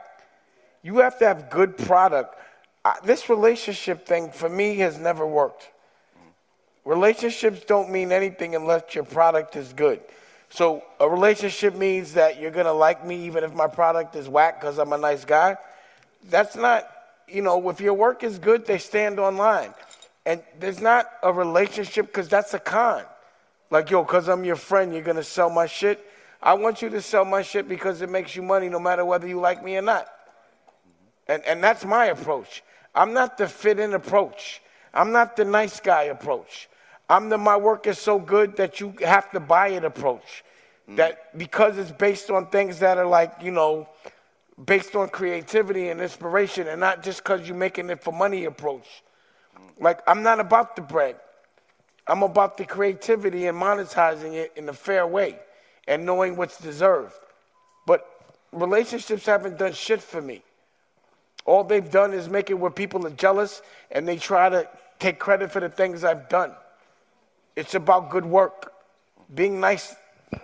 You 0.82 0.98
have 0.98 1.18
to 1.18 1.26
have 1.26 1.50
good 1.50 1.76
product. 1.76 2.36
I, 2.84 2.96
this 3.04 3.28
relationship 3.28 4.06
thing 4.06 4.30
for 4.30 4.48
me 4.48 4.76
has 4.76 4.98
never 4.98 5.26
worked. 5.26 5.70
Relationships 6.84 7.64
don't 7.64 7.90
mean 7.90 8.12
anything 8.12 8.54
unless 8.54 8.94
your 8.94 9.04
product 9.04 9.56
is 9.56 9.72
good. 9.72 10.00
So 10.50 10.84
a 11.00 11.08
relationship 11.08 11.74
means 11.74 12.14
that 12.14 12.40
you're 12.40 12.50
gonna 12.50 12.72
like 12.72 13.04
me 13.04 13.24
even 13.26 13.42
if 13.42 13.54
my 13.54 13.66
product 13.66 14.14
is 14.16 14.28
whack 14.28 14.60
because 14.60 14.78
I'm 14.78 14.92
a 14.92 14.98
nice 14.98 15.24
guy. 15.24 15.56
That's 16.28 16.56
not, 16.56 16.88
you 17.26 17.42
know, 17.42 17.68
if 17.70 17.80
your 17.80 17.94
work 17.94 18.22
is 18.22 18.38
good, 18.38 18.66
they 18.66 18.78
stand 18.78 19.18
online. 19.18 19.72
And 20.26 20.42
there's 20.60 20.80
not 20.80 21.10
a 21.22 21.32
relationship 21.32 22.06
because 22.06 22.28
that's 22.28 22.54
a 22.54 22.58
con. 22.58 23.04
Like, 23.70 23.90
yo, 23.90 24.04
because 24.04 24.28
I'm 24.28 24.44
your 24.44 24.56
friend, 24.56 24.92
you're 24.92 25.02
gonna 25.02 25.22
sell 25.22 25.50
my 25.50 25.66
shit. 25.66 26.04
I 26.42 26.54
want 26.54 26.82
you 26.82 26.90
to 26.90 27.00
sell 27.00 27.24
my 27.24 27.40
shit 27.40 27.66
because 27.66 28.02
it 28.02 28.10
makes 28.10 28.36
you 28.36 28.42
money 28.42 28.68
no 28.68 28.78
matter 28.78 29.04
whether 29.04 29.26
you 29.26 29.40
like 29.40 29.64
me 29.64 29.76
or 29.78 29.82
not. 29.82 30.06
And, 31.26 31.42
and 31.44 31.64
that's 31.64 31.84
my 31.84 32.06
approach. 32.06 32.62
I'm 32.94 33.14
not 33.14 33.38
the 33.38 33.48
fit 33.48 33.80
in 33.80 33.94
approach. 33.94 34.60
I'm 34.92 35.10
not 35.10 35.36
the 35.36 35.44
nice 35.44 35.80
guy 35.80 36.04
approach. 36.04 36.68
I'm 37.08 37.28
the 37.28 37.38
my 37.38 37.56
work 37.56 37.86
is 37.86 37.98
so 37.98 38.18
good 38.18 38.56
that 38.56 38.80
you 38.80 38.94
have 39.02 39.30
to 39.32 39.40
buy 39.40 39.68
it 39.68 39.84
approach. 39.84 40.44
Mm. 40.88 40.96
That 40.96 41.36
because 41.36 41.78
it's 41.78 41.92
based 41.92 42.30
on 42.30 42.46
things 42.46 42.78
that 42.80 42.98
are 42.98 43.06
like, 43.06 43.34
you 43.42 43.50
know, 43.50 43.88
based 44.62 44.94
on 44.94 45.08
creativity 45.08 45.88
and 45.88 46.00
inspiration 46.00 46.68
and 46.68 46.80
not 46.80 47.02
just 47.02 47.22
because 47.22 47.46
you're 47.46 47.56
making 47.56 47.90
it 47.90 48.02
for 48.02 48.12
money 48.12 48.44
approach. 48.44 49.02
Like, 49.80 50.00
I'm 50.06 50.22
not 50.22 50.40
about 50.40 50.76
the 50.76 50.82
bread. 50.82 51.16
I'm 52.06 52.22
about 52.22 52.56
the 52.56 52.64
creativity 52.64 53.46
and 53.46 53.60
monetizing 53.60 54.34
it 54.34 54.52
in 54.56 54.68
a 54.68 54.72
fair 54.72 55.06
way 55.06 55.38
and 55.88 56.04
knowing 56.04 56.36
what's 56.36 56.58
deserved. 56.58 57.14
But 57.86 58.06
relationships 58.52 59.26
haven't 59.26 59.58
done 59.58 59.72
shit 59.72 60.02
for 60.02 60.20
me. 60.20 60.42
All 61.46 61.64
they've 61.64 61.90
done 61.90 62.12
is 62.12 62.28
make 62.28 62.50
it 62.50 62.54
where 62.54 62.70
people 62.70 63.06
are 63.06 63.10
jealous 63.10 63.62
and 63.90 64.06
they 64.06 64.16
try 64.16 64.48
to 64.48 64.68
take 64.98 65.18
credit 65.18 65.50
for 65.50 65.60
the 65.60 65.68
things 65.68 66.04
I've 66.04 66.28
done. 66.28 66.52
It's 67.56 67.74
about 67.74 68.10
good 68.10 68.24
work. 68.24 68.72
Being 69.34 69.60
nice, 69.60 69.94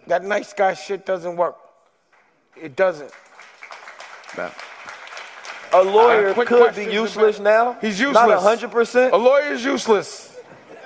that 0.06 0.24
nice 0.24 0.52
guy 0.52 0.74
shit 0.74 1.04
doesn't 1.04 1.36
work. 1.36 1.56
It 2.60 2.76
doesn't. 2.76 3.12
A 5.72 5.82
lawyer 5.82 6.30
uh, 6.30 6.44
could 6.44 6.74
be 6.74 6.84
useless 6.84 7.38
now. 7.38 7.74
He's 7.80 8.00
useless. 8.00 8.42
Not 8.42 8.58
100%. 8.58 9.12
A 9.12 9.16
lawyer 9.16 9.52
is 9.52 9.64
useless. 9.64 10.36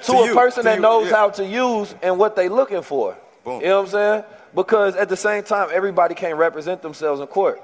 To, 0.02 0.12
to 0.12 0.18
a 0.18 0.26
you, 0.26 0.34
person 0.34 0.62
to 0.62 0.68
that 0.68 0.76
you, 0.76 0.82
knows 0.82 1.08
yeah. 1.08 1.16
how 1.16 1.30
to 1.30 1.46
use 1.46 1.94
and 2.02 2.18
what 2.18 2.36
they're 2.36 2.50
looking 2.50 2.82
for. 2.82 3.16
Boom. 3.44 3.60
You 3.60 3.68
know 3.68 3.82
what 3.82 3.86
I'm 3.86 3.90
saying? 3.92 4.24
Because 4.54 4.96
at 4.96 5.08
the 5.08 5.16
same 5.16 5.42
time, 5.42 5.68
everybody 5.72 6.14
can't 6.14 6.36
represent 6.36 6.82
themselves 6.82 7.20
in 7.20 7.26
court 7.26 7.62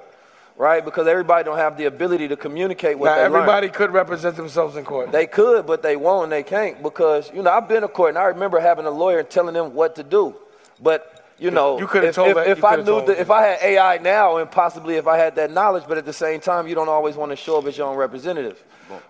right? 0.61 0.85
Because 0.85 1.09
everybody 1.09 1.43
don't 1.43 1.57
have 1.57 1.79
the 1.79 1.87
ability 1.87 2.29
to 2.29 2.37
communicate 2.37 2.99
what 2.99 3.07
now, 3.07 3.15
they 3.17 3.23
everybody 3.23 3.69
learn. 3.69 3.75
could 3.75 3.93
represent 3.95 4.37
themselves 4.37 4.77
in 4.77 4.85
court. 4.85 5.11
They 5.11 5.27
could, 5.27 5.67
but 5.67 5.83
they 5.83 5.97
won't 5.97 6.25
and 6.25 6.33
they 6.33 6.43
can't 6.43 6.83
because, 6.83 7.33
you 7.33 7.43
know, 7.43 7.51
I've 7.51 7.67
been 7.67 7.81
to 7.81 7.89
court 7.89 8.11
and 8.11 8.19
I 8.19 8.25
remember 8.25 8.61
having 8.61 8.85
a 8.85 8.91
lawyer 8.91 9.21
and 9.21 9.31
telling 9.31 9.55
them 9.55 9.73
what 9.73 9.97
to 9.97 10.03
do. 10.03 10.37
But, 10.83 11.25
you 11.39 11.51
know, 11.51 11.79
you 11.79 11.87
could 11.87 12.03
have 12.03 12.11
if, 12.11 12.15
told 12.15 12.29
if, 12.29 12.35
that, 12.35 12.49
if 12.49 12.63
I 12.63 12.77
knew 12.77 13.07
that, 13.07 13.19
if 13.19 13.31
I 13.31 13.43
had 13.47 13.63
AI 13.63 13.99
now 13.99 14.37
and 14.37 14.51
possibly 14.51 14.97
if 14.97 15.07
I 15.07 15.17
had 15.17 15.35
that 15.37 15.51
knowledge, 15.51 15.85
but 15.89 15.97
at 15.97 16.05
the 16.05 16.13
same 16.13 16.41
time, 16.41 16.69
you 16.69 16.75
don't 16.75 16.91
always 16.91 17.17
want 17.17 17.31
to 17.31 17.37
show 17.37 17.57
up 17.57 17.65
as 17.65 17.79
your 17.79 17.89
own 17.89 17.97
representative, 17.97 18.63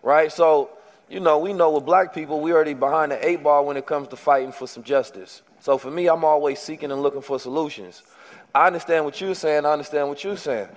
right? 0.04 0.30
So, 0.30 0.70
you 1.08 1.18
know, 1.18 1.40
we 1.40 1.52
know 1.52 1.72
with 1.72 1.84
black 1.84 2.14
people, 2.14 2.40
we 2.40 2.52
already 2.52 2.74
behind 2.74 3.10
the 3.10 3.28
eight 3.28 3.42
ball 3.42 3.66
when 3.66 3.76
it 3.76 3.86
comes 3.86 4.06
to 4.08 4.16
fighting 4.16 4.52
for 4.52 4.68
some 4.68 4.84
justice. 4.84 5.42
So 5.58 5.78
for 5.78 5.90
me, 5.90 6.08
I'm 6.08 6.24
always 6.24 6.60
seeking 6.60 6.92
and 6.92 7.02
looking 7.02 7.22
for 7.22 7.40
solutions. 7.40 8.04
I 8.54 8.68
understand 8.68 9.04
what 9.04 9.20
you're 9.20 9.34
saying. 9.34 9.66
I 9.66 9.72
understand 9.72 10.08
what 10.08 10.22
you're 10.22 10.36
saying 10.36 10.68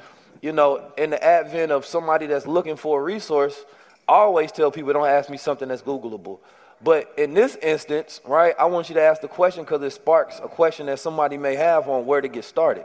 you 0.44 0.52
know, 0.52 0.92
in 0.98 1.12
the 1.12 1.24
advent 1.24 1.72
of 1.72 1.86
somebody 1.86 2.26
that's 2.26 2.46
looking 2.46 2.76
for 2.76 3.00
a 3.00 3.04
resource, 3.04 3.64
I 4.10 4.16
always 4.16 4.52
tell 4.52 4.72
people 4.72 4.92
don't 4.92 5.08
ask 5.08 5.30
me 5.30 5.38
something 5.38 5.70
that's 5.70 5.82
Googleable. 5.82 6.40
But 6.84 7.14
in 7.18 7.34
this 7.34 7.56
instance, 7.56 8.20
right, 8.26 8.54
I 8.60 8.66
want 8.66 8.90
you 8.90 8.96
to 8.96 9.02
ask 9.02 9.22
the 9.22 9.30
question 9.30 9.64
because 9.64 9.82
it 9.82 9.92
sparks 9.92 10.42
a 10.44 10.50
question 10.50 10.88
that 10.88 11.00
somebody 11.00 11.38
may 11.38 11.56
have 11.56 11.88
on 11.88 12.06
where 12.06 12.20
to 12.20 12.28
get 12.28 12.44
started, 12.44 12.84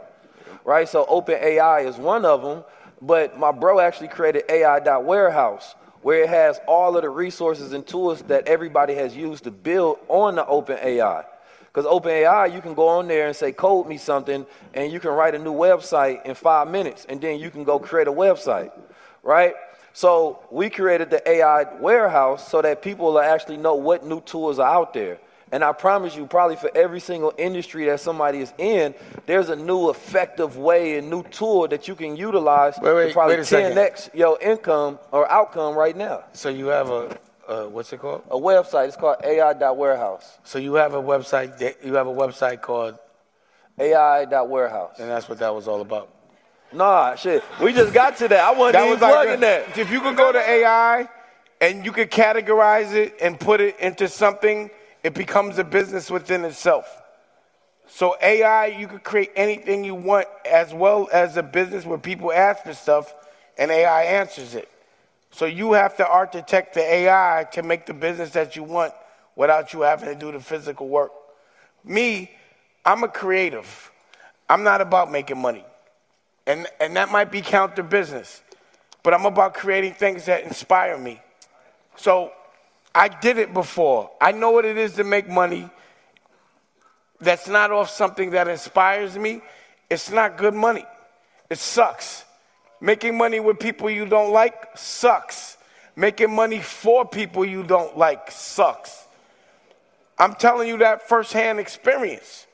right? 0.63 0.87
So 0.87 1.03
OpenAI 1.03 1.85
is 1.85 1.97
one 1.97 2.23
of 2.23 2.41
them, 2.41 2.63
but 3.01 3.37
my 3.37 3.51
bro 3.51 3.81
actually 3.81 4.07
created 4.07 4.45
AI.warehouse 4.47 5.75
where 6.01 6.23
it 6.23 6.29
has 6.29 6.61
all 6.65 6.95
of 6.95 7.01
the 7.01 7.09
resources 7.09 7.73
and 7.73 7.85
tools 7.85 8.21
that 8.23 8.47
everybody 8.47 8.95
has 8.95 9.17
used 9.17 9.43
to 9.43 9.51
build 9.51 9.99
on 10.07 10.35
the 10.35 10.45
OpenAI. 10.45 11.25
Because 11.71 11.85
OpenAI, 11.85 12.53
you 12.53 12.61
can 12.61 12.73
go 12.73 12.87
on 12.87 13.07
there 13.07 13.27
and 13.27 13.35
say, 13.35 13.51
code 13.51 13.87
me 13.87 13.97
something, 13.97 14.45
and 14.73 14.91
you 14.91 14.99
can 14.99 15.11
write 15.11 15.35
a 15.35 15.39
new 15.39 15.53
website 15.53 16.25
in 16.25 16.33
five 16.35 16.67
minutes, 16.67 17.05
and 17.07 17.21
then 17.21 17.39
you 17.39 17.51
can 17.51 17.63
go 17.63 17.77
create 17.77 18.07
a 18.07 18.11
website, 18.11 18.71
right? 19.21 19.53
So 19.93 20.39
we 20.51 20.69
created 20.69 21.09
the 21.09 21.27
AI 21.29 21.65
warehouse 21.79 22.49
so 22.49 22.61
that 22.61 22.81
people 22.81 23.07
will 23.07 23.19
actually 23.19 23.57
know 23.57 23.75
what 23.75 24.05
new 24.05 24.21
tools 24.21 24.57
are 24.59 24.67
out 24.67 24.93
there. 24.93 25.19
And 25.51 25.63
I 25.63 25.71
promise 25.73 26.15
you, 26.15 26.27
probably 26.27 26.55
for 26.57 26.69
every 26.75 26.99
single 26.99 27.33
industry 27.37 27.85
that 27.85 27.99
somebody 27.99 28.39
is 28.39 28.53
in, 28.57 28.93
there's 29.25 29.49
a 29.49 29.55
new 29.55 29.89
effective 29.89 30.57
way 30.57 30.97
and 30.97 31.09
new 31.09 31.23
tool 31.23 31.67
that 31.67 31.87
you 31.87 31.95
can 31.95 32.15
utilize 32.15 32.75
wait, 32.81 32.93
wait, 32.93 33.07
to 33.07 33.13
probably 33.13 33.37
10x 33.37 34.13
your 34.13 34.39
income 34.41 34.99
or 35.11 35.29
outcome 35.31 35.75
right 35.75 35.97
now. 35.97 36.23
So 36.33 36.49
you 36.49 36.67
have 36.67 36.89
a 36.89 37.17
uh, 37.49 37.65
what's 37.65 37.91
it 37.91 37.99
called? 37.99 38.23
A 38.29 38.37
website. 38.37 38.87
It's 38.87 38.95
called 38.95 39.17
AI.warehouse. 39.23 40.37
So 40.43 40.59
you 40.59 40.75
have 40.75 40.93
a 40.93 41.01
website. 41.01 41.57
That, 41.57 41.83
you 41.83 41.95
have 41.95 42.07
a 42.07 42.13
website 42.13 42.61
called 42.61 42.97
AI.warehouse. 43.79 44.99
And 44.99 45.09
that's 45.09 45.27
what 45.27 45.39
that 45.39 45.53
was 45.53 45.67
all 45.67 45.81
about. 45.81 46.13
Nah, 46.71 47.15
shit. 47.15 47.43
We 47.61 47.73
just 47.73 47.93
got 47.93 48.17
to 48.17 48.27
that. 48.27 48.39
I 48.39 48.51
wasn't 48.51 48.83
even 48.83 48.89
was 48.91 48.99
plugging 48.99 49.39
that. 49.39 49.77
If 49.77 49.91
you 49.91 49.99
could 50.01 50.15
go 50.15 50.31
to 50.31 50.39
AI 50.39 51.09
and 51.59 51.83
you 51.83 51.91
could 51.91 52.11
categorize 52.11 52.93
it 52.93 53.15
and 53.19 53.39
put 53.39 53.59
it 53.59 53.79
into 53.79 54.07
something, 54.07 54.69
it 55.03 55.15
becomes 55.15 55.57
a 55.57 55.63
business 55.63 56.11
within 56.11 56.45
itself. 56.45 57.01
So 57.87 58.15
AI, 58.21 58.67
you 58.67 58.87
could 58.87 59.03
create 59.03 59.31
anything 59.35 59.83
you 59.83 59.95
want 59.95 60.27
as 60.45 60.71
well 60.71 61.09
as 61.11 61.37
a 61.37 61.43
business 61.43 61.85
where 61.85 61.97
people 61.97 62.31
ask 62.31 62.63
for 62.63 62.73
stuff 62.75 63.11
and 63.57 63.71
AI 63.71 64.03
answers 64.03 64.53
it. 64.53 64.69
So 65.31 65.45
you 65.45 65.73
have 65.73 65.97
to 65.97 66.07
architect 66.07 66.73
the 66.73 66.81
AI 66.81 67.47
to 67.53 67.63
make 67.63 67.85
the 67.85 67.93
business 67.93 68.31
that 68.31 68.55
you 68.55 68.63
want 68.63 68.93
without 69.35 69.73
you 69.73 69.81
having 69.81 70.09
to 70.09 70.15
do 70.15 70.31
the 70.31 70.39
physical 70.39 70.87
work. 70.87 71.11
Me, 71.83 72.31
I'm 72.83 73.03
a 73.03 73.07
creative. 73.07 73.91
I'm 74.49 74.63
not 74.63 74.81
about 74.81 75.11
making 75.11 75.37
money. 75.37 75.63
And, 76.47 76.67
and 76.79 76.95
that 76.95 77.11
might 77.11 77.31
be 77.31 77.41
counter 77.41 77.83
business, 77.83 78.41
but 79.03 79.13
I'm 79.13 79.25
about 79.25 79.53
creating 79.53 79.93
things 79.93 80.25
that 80.25 80.43
inspire 80.43 80.97
me. 80.97 81.21
So 81.95 82.31
I 82.93 83.07
did 83.07 83.37
it 83.37 83.53
before. 83.53 84.09
I 84.19 84.31
know 84.31 84.49
what 84.51 84.65
it 84.65 84.77
is 84.77 84.93
to 84.93 85.03
make 85.03 85.29
money 85.29 85.69
that's 87.21 87.47
not 87.47 87.71
off 87.71 87.89
something 87.89 88.31
that 88.31 88.47
inspires 88.47 89.17
me. 89.17 89.41
It's 89.89 90.09
not 90.09 90.37
good 90.37 90.53
money. 90.53 90.85
It 91.49 91.57
sucks. 91.57 92.23
Making 92.81 93.17
money 93.17 93.39
with 93.39 93.59
people 93.59 93.89
you 93.89 94.05
don't 94.05 94.31
like 94.31 94.77
sucks. 94.77 95.57
Making 95.95 96.33
money 96.33 96.59
for 96.59 97.05
people 97.05 97.45
you 97.45 97.63
don't 97.63 97.97
like 97.97 98.31
sucks. 98.31 99.05
I'm 100.17 100.35
telling 100.35 100.67
you 100.67 100.77
that 100.79 101.07
firsthand 101.07 101.59
experience. 101.59 102.45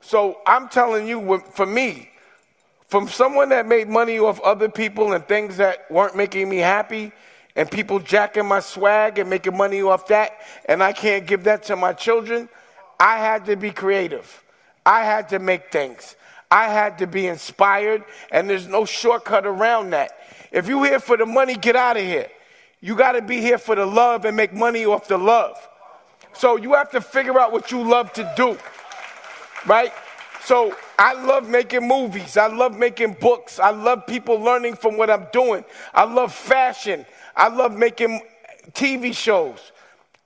So 0.00 0.38
I'm 0.46 0.68
telling 0.68 1.06
you, 1.06 1.42
for 1.52 1.66
me, 1.66 2.10
from 2.86 3.08
someone 3.08 3.50
that 3.50 3.66
made 3.66 3.88
money 3.88 4.18
off 4.18 4.40
other 4.40 4.68
people 4.68 5.12
and 5.12 5.26
things 5.26 5.58
that 5.58 5.90
weren't 5.90 6.16
making 6.16 6.48
me 6.48 6.58
happy, 6.58 7.12
and 7.56 7.68
people 7.70 7.98
jacking 7.98 8.46
my 8.46 8.60
swag 8.60 9.18
and 9.18 9.28
making 9.28 9.56
money 9.56 9.82
off 9.82 10.06
that, 10.06 10.38
and 10.66 10.82
I 10.82 10.92
can't 10.92 11.26
give 11.26 11.44
that 11.44 11.64
to 11.64 11.76
my 11.76 11.92
children, 11.92 12.48
I 13.00 13.18
had 13.18 13.46
to 13.46 13.56
be 13.56 13.72
creative. 13.72 14.42
I 14.86 15.04
had 15.04 15.28
to 15.30 15.38
make 15.38 15.70
things. 15.70 16.16
I 16.50 16.68
had 16.68 16.98
to 16.98 17.06
be 17.06 17.26
inspired, 17.26 18.04
and 18.30 18.48
there's 18.48 18.66
no 18.66 18.84
shortcut 18.84 19.46
around 19.46 19.90
that. 19.90 20.12
If 20.50 20.66
you're 20.66 20.84
here 20.84 21.00
for 21.00 21.16
the 21.16 21.26
money, 21.26 21.54
get 21.54 21.76
out 21.76 21.96
of 21.96 22.02
here. 22.02 22.28
You 22.80 22.94
got 22.96 23.12
to 23.12 23.22
be 23.22 23.40
here 23.40 23.58
for 23.58 23.74
the 23.74 23.84
love 23.84 24.24
and 24.24 24.36
make 24.36 24.52
money 24.52 24.86
off 24.86 25.08
the 25.08 25.18
love. 25.18 25.56
So 26.32 26.56
you 26.56 26.74
have 26.74 26.90
to 26.92 27.00
figure 27.00 27.38
out 27.38 27.52
what 27.52 27.70
you 27.70 27.82
love 27.82 28.12
to 28.14 28.32
do, 28.36 28.56
right? 29.66 29.92
So 30.44 30.74
I 30.98 31.12
love 31.12 31.48
making 31.48 31.86
movies. 31.86 32.36
I 32.36 32.46
love 32.46 32.78
making 32.78 33.14
books. 33.20 33.58
I 33.58 33.70
love 33.70 34.06
people 34.06 34.40
learning 34.40 34.76
from 34.76 34.96
what 34.96 35.10
I'm 35.10 35.26
doing. 35.32 35.64
I 35.92 36.04
love 36.04 36.32
fashion. 36.32 37.04
I 37.36 37.48
love 37.48 37.76
making 37.76 38.22
TV 38.72 39.14
shows. 39.14 39.72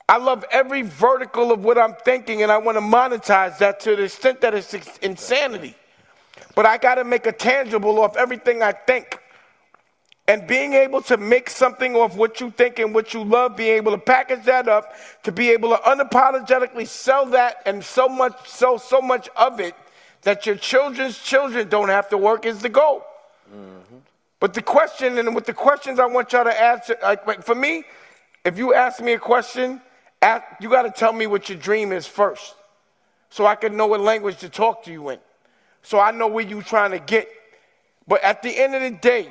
I 0.09 0.19
love 0.19 0.44
every 0.53 0.82
vertical 0.82 1.51
of 1.51 1.65
what 1.65 1.78
I'm 1.78 1.94
thinking, 2.05 2.43
and 2.43 2.53
I 2.53 2.59
want 2.59 2.77
to 2.77 2.82
monetize 2.82 3.59
that 3.59 3.81
to 3.81 3.97
the 3.97 4.05
extent 4.05 4.40
that 4.43 4.55
it's 4.55 4.74
insanity. 4.99 5.74
But 6.55 6.66
I 6.66 6.77
got 6.79 6.97
to 6.97 7.05
make 7.05 7.27
a 7.27 7.33
tangible 7.33 8.01
off 8.01 8.16
everything 8.16 8.62
I 8.62 8.73
think. 8.73 9.19
And 10.29 10.47
being 10.47 10.73
able 10.74 11.03
to 11.03 11.16
make 11.16 11.51
something 11.51 11.97
off 11.97 12.15
what 12.16 12.41
you 12.41 12.51
think 12.51 12.79
and 12.79 12.95
what 12.95 13.12
you 13.12 13.24
love, 13.24 13.57
being 13.57 13.77
able 13.77 13.91
to 13.93 13.99
package 13.99 14.45
that 14.45 14.69
up, 14.69 14.95
to 15.24 15.33
be 15.33 15.51
able 15.51 15.70
to 15.70 15.77
unapologetically 15.83 16.87
sell 16.87 17.27
that 17.27 17.57
and 17.66 17.83
so 17.83 18.09
much, 18.09 18.49
sell 18.49 18.79
so 18.79 19.01
much 19.01 19.29
of 19.37 19.59
it 19.59 19.74
that 20.23 20.47
your 20.47 20.55
children's 20.55 21.19
children 21.19 21.69
don't 21.69 21.89
have 21.89 22.09
to 22.11 22.16
work 22.16 22.47
is 22.47 22.61
the 22.61 22.69
goal. 22.69 23.05
Mm-hmm. 23.53 23.97
But 24.39 24.55
the 24.55 24.62
question, 24.62 25.19
and 25.19 25.35
with 25.35 25.47
the 25.47 25.53
questions 25.53 25.99
I 25.99 26.07
want 26.07 26.33
y'all 26.33 26.45
to 26.45 26.62
answer, 26.62 26.97
like 27.03 27.43
for 27.43 27.57
me, 27.57 27.85
if 28.45 28.59
you 28.59 28.74
ask 28.74 29.01
me 29.01 29.15
a 29.15 29.19
question, 29.19 29.81
you 30.61 30.70
got 30.70 30.83
to 30.83 30.91
tell 30.91 31.12
me 31.12 31.27
what 31.27 31.49
your 31.49 31.59
dream 31.59 31.91
is 31.91 32.07
first, 32.07 32.55
so 33.31 33.45
I 33.47 33.57
can 33.57 33.77
know 33.77 33.89
what 33.89 34.01
language 34.01 34.39
to 34.39 34.49
talk 34.49 34.85
to 34.85 34.93
you 34.93 35.09
in, 35.11 35.19
so 35.83 35.99
I 35.99 36.11
know 36.11 36.29
where 36.29 36.45
you're 36.45 36.63
trying 36.63 36.93
to 36.93 36.99
get. 36.99 37.29
But 38.07 38.23
at 38.23 38.43
the 38.43 38.57
end 38.57 38.75
of 38.75 38.83
the 38.83 38.91
day, 38.91 39.29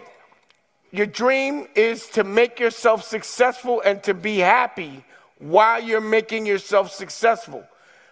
your 0.91 1.05
dream 1.05 1.67
is 1.75 2.07
to 2.09 2.23
make 2.23 2.59
yourself 2.59 3.03
successful 3.03 3.81
and 3.85 4.03
to 4.03 4.13
be 4.13 4.37
happy 4.37 5.03
while 5.39 5.81
you're 5.81 6.01
making 6.01 6.45
yourself 6.45 6.91
successful. 6.91 7.63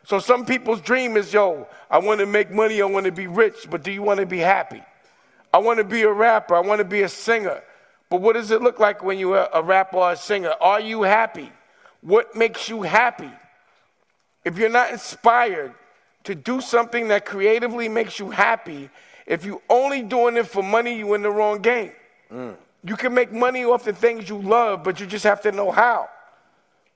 So 0.06 0.20
some 0.20 0.46
people's 0.46 0.82
dream 0.82 1.18
is, 1.18 1.34
yo, 1.34 1.68
I 1.90 2.00
want 2.00 2.20
to 2.22 2.26
make 2.26 2.52
money, 2.52 2.82
I 2.82 2.86
want 2.86 3.06
to 3.06 3.12
be 3.12 3.28
rich, 3.28 3.68
but 3.70 3.84
do 3.84 3.92
you 3.92 4.02
want 4.02 4.20
to 4.20 4.26
be 4.26 4.40
happy? 4.40 4.82
I 5.54 5.58
want 5.60 5.78
to 5.78 5.84
be 5.84 6.02
a 6.04 6.12
rapper, 6.12 6.56
I 6.56 6.62
want 6.62 6.80
to 6.80 6.86
be 6.86 7.02
a 7.02 7.10
singer. 7.10 7.62
But 8.10 8.22
what 8.22 8.34
does 8.34 8.50
it 8.50 8.62
look 8.62 8.80
like 8.80 9.04
when 9.04 9.20
you're 9.20 9.48
a 9.54 9.62
rapper 9.62 9.98
or 9.98 10.14
a 10.14 10.18
singer? 10.18 10.54
Are 10.60 10.80
you 10.80 11.04
happy? 11.04 11.52
What 12.02 12.36
makes 12.36 12.70
you 12.70 12.82
happy? 12.82 13.30
If 14.46 14.58
you're 14.58 14.70
not 14.70 14.92
inspired 14.92 15.76
to 16.24 16.36
do 16.36 16.62
something 16.62 17.08
that 17.10 17.26
creatively 17.26 17.90
makes 17.90 18.20
you 18.20 18.30
happy, 18.30 18.90
if 19.26 19.46
you're 19.46 19.62
only 19.70 20.02
doing 20.02 20.38
it 20.38 20.48
for 20.48 20.64
money, 20.64 20.98
you're 20.98 21.16
in 21.16 21.22
the 21.22 21.32
wrong 21.32 21.62
game. 21.62 21.92
Mm. 22.32 22.56
You 22.84 22.96
can 22.96 23.14
make 23.14 23.32
money 23.32 23.64
off 23.66 23.84
the 23.84 23.94
things 23.94 24.30
you 24.30 24.42
love, 24.42 24.84
but 24.84 25.00
you 25.00 25.06
just 25.06 25.24
have 25.24 25.42
to 25.42 25.52
know 25.52 25.72
how. 25.72 26.10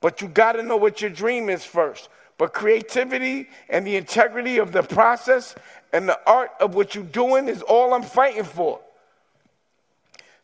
But 0.00 0.20
you 0.20 0.28
got 0.28 0.52
to 0.52 0.62
know 0.62 0.76
what 0.76 1.00
your 1.00 1.10
dream 1.10 1.48
is 1.48 1.64
first. 1.64 2.08
But 2.36 2.52
creativity 2.52 3.48
and 3.68 3.86
the 3.86 3.96
integrity 3.96 4.58
of 4.58 4.72
the 4.72 4.82
process 4.82 5.54
and 5.92 6.08
the 6.08 6.18
art 6.26 6.50
of 6.60 6.74
what 6.74 6.94
you're 6.94 7.04
doing 7.04 7.48
is 7.48 7.62
all 7.62 7.94
I'm 7.94 8.02
fighting 8.02 8.44
for. 8.44 8.80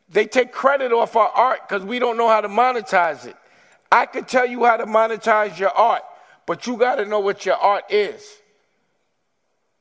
They 0.09 0.27
take 0.27 0.53
credit 0.53 0.93
off 0.93 1.17
our 1.17 1.29
art 1.29 1.69
because 1.69 1.85
we 1.85 1.99
don't 1.99 2.17
know 2.17 2.29
how 2.29 2.41
to 2.41 2.49
monetize 2.49 3.27
it. 3.27 3.37
I 3.91 4.07
could 4.07 4.29
tell 4.29 4.47
you 4.47 4.65
how 4.65 4.77
to 4.77 4.87
monetize 4.87 5.59
your 5.59 5.71
art, 5.71 6.03
but 6.47 6.67
you 6.67 6.77
got 6.77 6.97
to 6.97 7.05
know 7.05 7.21
what 7.21 7.45
your 7.45 7.57
art 7.57 7.85
is. 7.91 8.40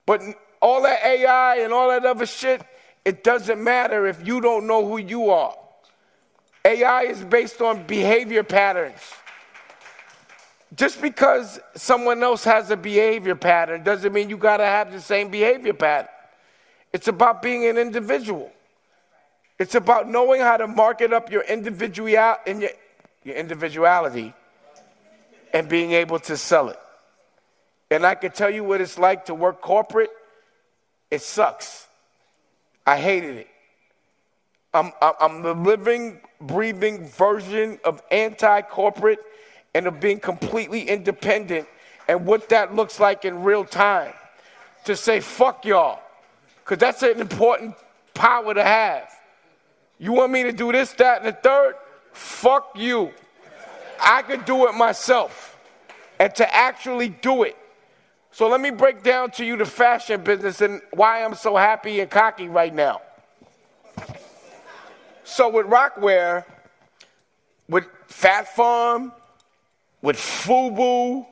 But 0.10 0.24
all 0.60 0.82
that 0.82 1.06
AI 1.06 1.58
and 1.58 1.72
all 1.72 1.90
that 1.90 2.04
other 2.04 2.26
shit, 2.26 2.64
it 3.06 3.24
doesn't 3.24 3.64
matter 3.64 4.08
if 4.08 4.26
you 4.26 4.42
don't 4.42 4.66
know 4.66 4.84
who 4.84 4.98
you 4.98 5.30
are. 5.30 5.56
AI 6.66 7.04
is 7.04 7.24
based 7.24 7.62
on 7.62 7.84
behavior 7.86 8.42
patterns. 8.42 9.00
Just 10.76 11.00
because 11.00 11.60
someone 11.76 12.24
else 12.24 12.44
has 12.44 12.72
a 12.72 12.76
behavior 12.76 13.36
pattern 13.36 13.84
doesn't 13.84 14.12
mean 14.12 14.32
you 14.32 14.38
got 14.38 14.58
to 14.58 14.66
have 14.66 14.92
the 14.92 15.00
same 15.00 15.30
behavior 15.30 15.76
pattern. 15.76 16.10
It's 16.92 17.08
about 17.08 17.44
being 17.44 17.68
an 17.68 17.78
individual. 17.78 18.52
It's 19.60 19.76
about 19.76 20.10
knowing 20.10 20.42
how 20.42 20.58
to 20.58 20.66
market 20.66 21.14
up 21.14 21.32
your 21.32 21.44
individual 21.44 22.36
in 22.48 22.62
your, 22.62 22.72
your 23.24 23.36
individuality 23.36 24.34
and 25.54 25.70
being 25.70 25.92
able 25.92 26.18
to 26.22 26.36
sell 26.36 26.70
it. 26.70 26.80
And 27.92 28.06
I 28.06 28.16
can 28.16 28.32
tell 28.32 28.50
you 28.50 28.64
what 28.64 28.82
it's 28.82 29.00
like 29.00 29.26
to 29.26 29.36
work 29.36 29.62
corporate. 29.62 30.12
It 31.10 31.22
sucks. 31.22 31.88
I 32.86 32.98
hated 32.98 33.38
it. 33.38 33.48
I'm, 34.74 34.92
I'm 35.02 35.42
the 35.42 35.54
living, 35.54 36.22
breathing 36.40 37.08
version 37.08 37.80
of 37.84 38.02
anti 38.12 38.62
corporate 38.62 39.20
and 39.74 39.88
of 39.88 40.00
being 40.00 40.20
completely 40.20 40.88
independent 40.88 41.68
and 42.08 42.26
what 42.26 42.50
that 42.50 42.76
looks 42.76 43.00
like 43.00 43.26
in 43.26 43.44
real 43.44 43.66
time. 43.66 44.14
To 44.86 44.96
say, 44.96 45.20
fuck 45.20 45.66
y'all, 45.66 46.00
because 46.64 46.78
that's 46.78 47.04
an 47.04 47.20
important 47.20 47.76
power 48.14 48.54
to 48.54 48.64
have. 48.64 49.10
You 50.00 50.14
want 50.14 50.32
me 50.32 50.44
to 50.44 50.54
do 50.54 50.72
this, 50.72 50.94
that, 50.94 51.24
and 51.24 51.28
the 51.28 51.38
third? 51.38 51.76
Fuck 52.14 52.72
you. 52.76 53.12
I 54.02 54.22
could 54.22 54.46
do 54.46 54.68
it 54.68 54.74
myself. 54.74 55.58
And 56.20 56.34
to 56.36 56.56
actually 56.56 57.10
do 57.10 57.44
it. 57.44 57.58
So 58.32 58.48
let 58.48 58.62
me 58.62 58.70
break 58.70 59.04
down 59.04 59.32
to 59.32 59.46
you 59.46 59.58
the 59.58 59.66
fashion 59.66 60.24
business 60.24 60.62
and 60.62 60.82
why 60.92 61.24
I'm 61.24 61.36
so 61.36 61.56
happy 61.56 62.00
and 62.00 62.10
cocky 62.10 62.48
right 62.48 62.74
now. 62.74 63.02
So 65.24 65.50
with 65.50 65.68
Rocawear, 65.68 66.46
with 67.68 67.86
Phat 68.08 68.48
Farm, 68.56 69.12
with 70.02 70.18
FUBU, 70.18 71.26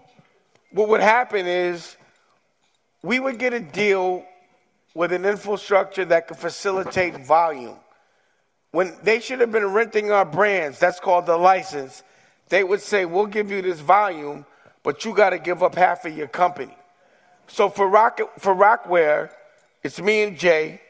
what 0.71 0.89
would 0.89 1.01
happen 1.01 1.47
is 1.47 1.95
we 3.01 3.19
would 3.19 3.39
get 3.39 3.53
a 3.53 3.59
deal 3.59 4.25
with 4.93 5.11
an 5.13 5.25
infrastructure 5.25 6.05
that 6.05 6.27
could 6.27 6.37
facilitate 6.37 7.25
volume. 7.25 7.77
When 8.71 8.95
they 9.03 9.19
should 9.19 9.39
have 9.39 9.51
been 9.51 9.67
renting 9.67 10.11
our 10.11 10.25
brands, 10.25 10.79
that's 10.79 10.99
called 10.99 11.25
the 11.25 11.37
license, 11.37 12.03
they 12.49 12.63
would 12.63 12.81
say, 12.81 13.05
We'll 13.05 13.27
give 13.27 13.49
you 13.49 13.61
this 13.61 13.79
volume, 13.79 14.45
but 14.83 15.05
you 15.05 15.13
got 15.13 15.29
to 15.31 15.39
give 15.39 15.63
up 15.63 15.75
half 15.75 16.05
of 16.05 16.17
your 16.17 16.27
company. 16.27 16.75
So 17.47 17.69
for, 17.69 17.87
rock, 17.87 18.19
for 18.39 18.53
Rocawear, 18.53 19.29
it's 19.83 20.01
me 20.01 20.23
and 20.23 20.37
Jay, 20.37 20.81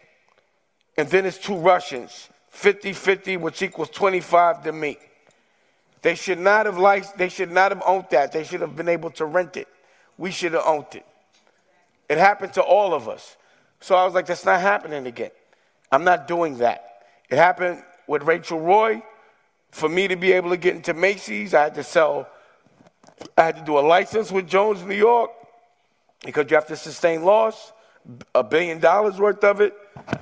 and 0.97 1.07
then 1.07 1.25
it's 1.25 1.37
two 1.37 1.55
Russians 1.55 2.29
50 2.49 2.93
50, 2.93 3.37
which 3.37 3.61
equals 3.61 3.89
25 3.91 4.63
to 4.63 4.71
me. 4.71 4.97
They 6.01 6.15
should 6.15 6.39
not 6.39 6.65
have 6.65 6.77
liked, 6.77 7.17
they 7.17 7.29
should 7.29 7.51
not 7.51 7.71
have 7.71 7.83
owned 7.85 8.05
that. 8.11 8.31
They 8.31 8.43
should 8.43 8.61
have 8.61 8.75
been 8.75 8.89
able 8.89 9.11
to 9.11 9.25
rent 9.25 9.57
it. 9.57 9.67
We 10.17 10.31
should 10.31 10.53
have 10.53 10.63
owned 10.65 10.93
it. 10.93 11.05
It 12.09 12.17
happened 12.17 12.53
to 12.53 12.61
all 12.61 12.93
of 12.93 13.07
us. 13.09 13.35
So 13.79 13.95
I 13.95 14.05
was 14.05 14.13
like, 14.13 14.25
that's 14.25 14.45
not 14.45 14.61
happening 14.61 15.05
again. 15.05 15.31
I'm 15.91 16.03
not 16.03 16.27
doing 16.27 16.57
that. 16.57 17.03
It 17.29 17.37
happened 17.37 17.83
with 18.07 18.23
Rachel 18.23 18.59
Roy. 18.59 19.03
For 19.71 19.89
me 19.89 20.07
to 20.07 20.15
be 20.15 20.31
able 20.31 20.49
to 20.49 20.57
get 20.57 20.75
into 20.75 20.93
Macy's, 20.93 21.53
I 21.53 21.63
had 21.63 21.75
to 21.75 21.83
sell, 21.83 22.27
I 23.37 23.43
had 23.43 23.57
to 23.57 23.63
do 23.63 23.77
a 23.77 23.81
license 23.81 24.31
with 24.31 24.47
Jones, 24.47 24.81
New 24.83 24.95
York, 24.95 25.29
because 26.25 26.49
you 26.49 26.55
have 26.55 26.67
to 26.67 26.75
sustain 26.75 27.23
loss, 27.23 27.71
a 28.33 28.43
billion 28.43 28.79
dollars 28.79 29.19
worth 29.19 29.43
of 29.43 29.61
it. 29.61 29.73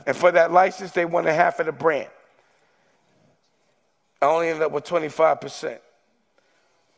And 0.06 0.16
for 0.16 0.32
that 0.32 0.52
license, 0.52 0.92
they 0.92 1.06
want 1.06 1.28
a 1.28 1.34
half 1.34 1.60
of 1.60 1.66
the 1.68 1.72
brand. 1.72 2.10
I 4.22 4.26
only 4.26 4.48
ended 4.50 4.64
up 4.64 4.72
with 4.72 4.86
25%. 4.86 5.80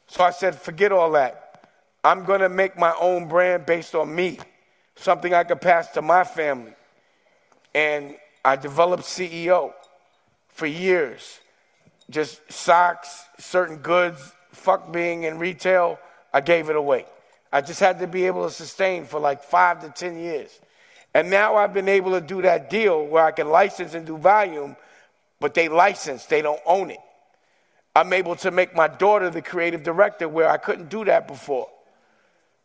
So 0.07 0.23
I 0.23 0.29
said, 0.31 0.55
forget 0.55 0.91
all 0.91 1.11
that. 1.11 1.61
I'm 2.03 2.23
going 2.23 2.39
to 2.39 2.49
make 2.49 2.77
my 2.77 2.95
own 2.99 3.27
brand 3.27 3.65
based 3.65 3.93
on 3.95 4.13
me, 4.13 4.39
something 4.95 5.33
I 5.33 5.43
could 5.43 5.59
pass 5.59 5.89
to 5.91 6.01
my 6.01 6.23
family. 6.23 6.73
And 7.75 8.15
I 8.45 8.55
developed 8.55 9.03
CEO 9.03 9.73
for 10.47 10.65
years. 10.65 11.39
Just 12.09 12.39
socks, 12.51 13.25
certain 13.37 13.77
goods, 13.77 14.31
fuck 14.53 14.91
being 14.93 15.23
in 15.23 15.37
retail, 15.37 15.99
I 16.33 16.39
gave 16.39 16.69
it 16.69 16.77
away. 16.77 17.05
I 17.57 17.61
just 17.61 17.79
had 17.79 17.97
to 18.01 18.07
be 18.07 18.27
able 18.27 18.45
to 18.45 18.53
sustain 18.53 19.05
for 19.05 19.19
like 19.19 19.41
five 19.41 19.81
to 19.81 19.89
10 19.89 20.19
years. 20.19 20.59
And 21.15 21.31
now 21.31 21.55
I've 21.55 21.73
been 21.73 21.89
able 21.89 22.11
to 22.11 22.21
do 22.21 22.43
that 22.43 22.69
deal 22.69 23.03
where 23.03 23.25
I 23.25 23.31
can 23.31 23.49
license 23.49 23.95
and 23.95 24.05
do 24.05 24.15
volume, 24.15 24.75
but 25.39 25.55
they 25.55 25.67
license, 25.67 26.27
they 26.27 26.43
don't 26.43 26.61
own 26.67 26.91
it. 26.91 26.99
I'm 27.95 28.13
able 28.13 28.35
to 28.35 28.51
make 28.51 28.75
my 28.75 28.87
daughter 28.87 29.31
the 29.31 29.41
creative 29.41 29.81
director 29.81 30.29
where 30.29 30.47
I 30.47 30.57
couldn't 30.57 30.89
do 30.89 31.03
that 31.05 31.27
before. 31.27 31.67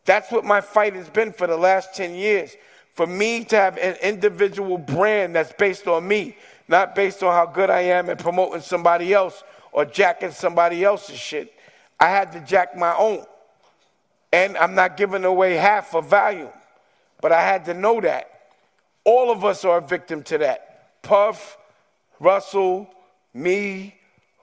That's 0.04 0.30
what 0.30 0.44
my 0.44 0.60
fight 0.60 0.92
has 0.94 1.08
been 1.08 1.32
for 1.32 1.46
the 1.46 1.56
last 1.56 1.94
10 1.94 2.14
years. 2.14 2.54
For 2.92 3.06
me 3.06 3.44
to 3.44 3.56
have 3.56 3.78
an 3.78 3.96
individual 4.02 4.76
brand 4.76 5.36
that's 5.36 5.54
based 5.54 5.86
on 5.86 6.06
me, 6.06 6.36
not 6.68 6.94
based 6.94 7.22
on 7.22 7.32
how 7.32 7.46
good 7.46 7.70
I 7.70 7.80
am 7.80 8.10
at 8.10 8.18
promoting 8.18 8.60
somebody 8.60 9.14
else 9.14 9.42
or 9.72 9.86
jacking 9.86 10.32
somebody 10.32 10.84
else's 10.84 11.18
shit. 11.18 11.54
I 11.98 12.10
had 12.10 12.30
to 12.32 12.40
jack 12.40 12.76
my 12.76 12.94
own. 12.94 13.24
And 14.32 14.56
I'm 14.56 14.74
not 14.74 14.96
giving 14.96 15.24
away 15.24 15.54
half 15.54 15.94
of 15.94 16.08
value. 16.08 16.50
But 17.20 17.32
I 17.32 17.42
had 17.42 17.66
to 17.66 17.74
know 17.74 18.00
that. 18.00 18.28
All 19.04 19.30
of 19.30 19.44
us 19.44 19.64
are 19.64 19.78
a 19.78 19.80
victim 19.80 20.22
to 20.24 20.38
that. 20.38 21.02
Puff, 21.02 21.58
Russell, 22.20 22.88
me, 23.34 23.94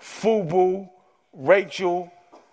Fubu, 0.02 0.90
Rachel, 1.34 2.12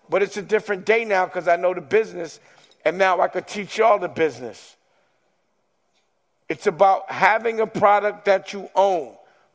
but 0.09 0.23
it's 0.23 0.37
a 0.37 0.43
different 0.43 0.87
day 0.87 1.05
now 1.05 1.25
because 1.27 1.49
I 1.49 1.57
know 1.57 1.75
the 1.75 1.81
business, 1.81 2.41
and 2.85 2.97
now 2.99 3.21
I 3.21 3.29
could 3.29 3.47
teach 3.47 3.79
y'all 3.79 3.99
the 3.99 4.09
business. 4.09 4.77
It's 6.49 6.67
about 6.69 7.11
having 7.11 7.61
a 7.61 7.67
product 7.67 8.27
that 8.27 8.53
you 8.53 8.71
own, 8.75 9.15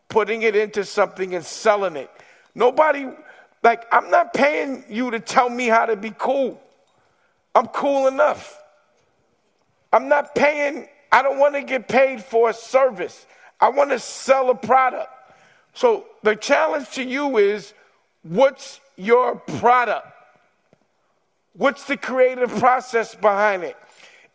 putting 0.10 0.42
it 0.42 0.56
into 0.56 0.84
something 0.84 1.36
and 1.36 1.46
selling 1.46 1.96
it. 1.96 2.12
Nobody, 2.54 3.08
like, 3.64 3.86
I'm 3.94 4.10
not 4.10 4.34
paying 4.34 4.84
you 4.90 5.12
to 5.12 5.22
tell 5.22 5.50
me 5.50 5.68
how 5.68 5.86
to 5.86 5.96
be 5.96 6.14
cool. 6.18 6.62
I'm 7.54 7.68
cool 7.68 8.08
enough. 8.08 8.60
I'm 9.92 10.08
not 10.08 10.36
paying, 10.36 10.88
I 11.12 11.22
don't 11.22 11.38
want 11.38 11.56
to 11.56 11.62
get 11.62 11.88
paid 11.88 12.24
for 12.24 12.50
a 12.50 12.54
service. 12.54 13.26
I 13.60 13.70
want 13.70 13.92
to 13.92 14.00
sell 14.00 14.50
a 14.50 14.56
product. 14.56 15.10
So 15.74 16.06
the 16.24 16.36
challenge 16.36 16.90
to 16.92 17.04
you 17.04 17.38
is 17.38 17.74
what's 18.24 18.80
your 18.98 19.36
product? 19.36 20.08
What's 21.54 21.86
the 21.86 21.98
creative 21.98 22.50
process 22.50 23.14
behind 23.14 23.64
it? 23.64 23.76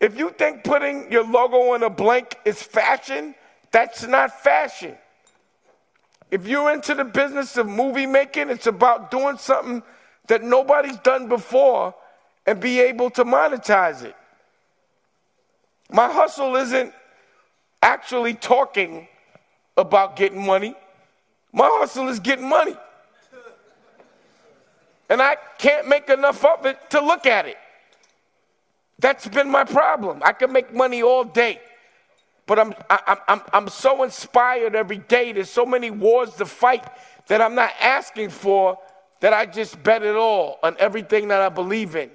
If 0.01 0.18
you 0.18 0.30
think 0.30 0.64
putting 0.64 1.10
your 1.10 1.24
logo 1.24 1.72
on 1.72 1.82
a 1.82 1.90
blank 1.90 2.36
is 2.44 2.62
fashion, 2.62 3.34
that's 3.72 4.06
not 4.06 4.43
fashion. 4.43 4.94
If 6.30 6.47
you're 6.47 6.72
into 6.72 6.94
the 6.94 7.05
business 7.05 7.56
of 7.56 7.66
movie 7.68 8.05
making, 8.05 8.51
it's 8.51 8.66
about 8.66 9.10
doing 9.10 9.38
something 9.38 9.82
that 10.26 10.43
nobody's 10.43 10.98
done 10.98 11.28
before 11.28 11.94
and 12.47 12.60
be 12.60 12.81
able 12.81 13.10
to 13.10 13.24
monetize 13.24 14.02
it. 14.02 14.16
My 15.90 16.10
hustle 16.10 16.56
isn't 16.56 16.93
actually 17.82 18.35
talking 18.35 19.09
about 19.77 20.16
getting 20.16 20.44
money. 20.44 20.74
My 21.52 21.68
hustle 21.73 22.09
is 22.09 22.20
getting 22.20 22.48
money. 22.48 22.77
And 25.09 25.23
I 25.23 25.36
can't 25.59 25.86
make 25.89 26.09
enough 26.09 26.44
of 26.44 26.66
it 26.66 26.90
to 26.90 27.01
look 27.01 27.27
at 27.27 27.47
it. 27.47 27.56
That's 28.98 29.28
been 29.28 29.51
my 29.51 29.64
problem. 29.64 30.23
I 30.24 30.32
can 30.32 30.52
make 30.52 30.73
money 30.74 31.02
all 31.02 31.23
day, 31.23 31.60
but 32.47 32.59
I'm, 32.59 32.74
I, 32.89 33.16
I'm, 33.28 33.43
I'm 33.52 33.68
so 33.68 34.02
inspired 34.02 34.74
every 34.74 34.98
day. 34.98 35.32
There's 35.32 35.51
so 35.51 35.66
many 35.66 35.90
wars 35.90 36.35
to 36.35 36.47
fight 36.47 36.85
that 37.28 37.40
I'm 37.40 37.55
not 37.55 37.70
asking 37.81 38.31
for 38.31 38.78
that 39.20 39.32
I 39.32 39.47
just 39.47 39.81
bet 39.82 40.02
it 40.02 40.16
all 40.16 40.59
on 40.62 40.77
everything 40.78 41.28
that 41.28 41.40
I 41.40 41.51
believe 41.51 41.94
in. 41.94 42.10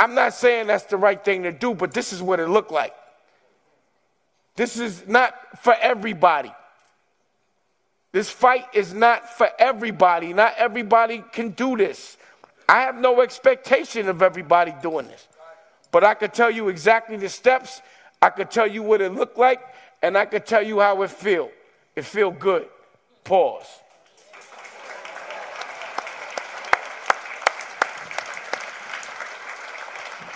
I'm 0.00 0.14
not 0.14 0.32
saying 0.32 0.68
that's 0.68 0.84
the 0.84 0.96
right 0.96 1.22
thing 1.22 1.42
to 1.42 1.52
do, 1.52 1.74
but 1.74 1.92
this 1.92 2.14
is 2.14 2.22
what 2.22 2.40
it 2.40 2.48
looked 2.48 2.72
like. 2.72 2.94
This 4.56 4.78
is 4.78 5.06
not 5.06 5.34
for 5.62 5.74
everybody. 5.78 6.50
This 8.10 8.30
fight 8.30 8.64
is 8.72 8.94
not 8.94 9.36
for 9.36 9.50
everybody. 9.58 10.32
Not 10.32 10.54
everybody 10.56 11.22
can 11.32 11.50
do 11.50 11.76
this. 11.76 12.16
I 12.66 12.80
have 12.80 12.96
no 12.96 13.20
expectation 13.20 14.08
of 14.08 14.22
everybody 14.22 14.74
doing 14.80 15.06
this. 15.06 15.28
But 15.92 16.02
I 16.02 16.14
could 16.14 16.32
tell 16.32 16.50
you 16.50 16.70
exactly 16.70 17.18
the 17.18 17.28
steps, 17.28 17.82
I 18.22 18.30
could 18.30 18.50
tell 18.50 18.66
you 18.66 18.82
what 18.82 19.02
it 19.02 19.12
looked 19.12 19.36
like, 19.36 19.60
and 20.02 20.16
I 20.16 20.24
could 20.24 20.46
tell 20.46 20.62
you 20.66 20.80
how 20.80 21.02
it 21.02 21.10
feel. 21.10 21.50
It 21.94 22.06
feel 22.06 22.30
good. 22.30 22.66
Pause. 23.22 23.66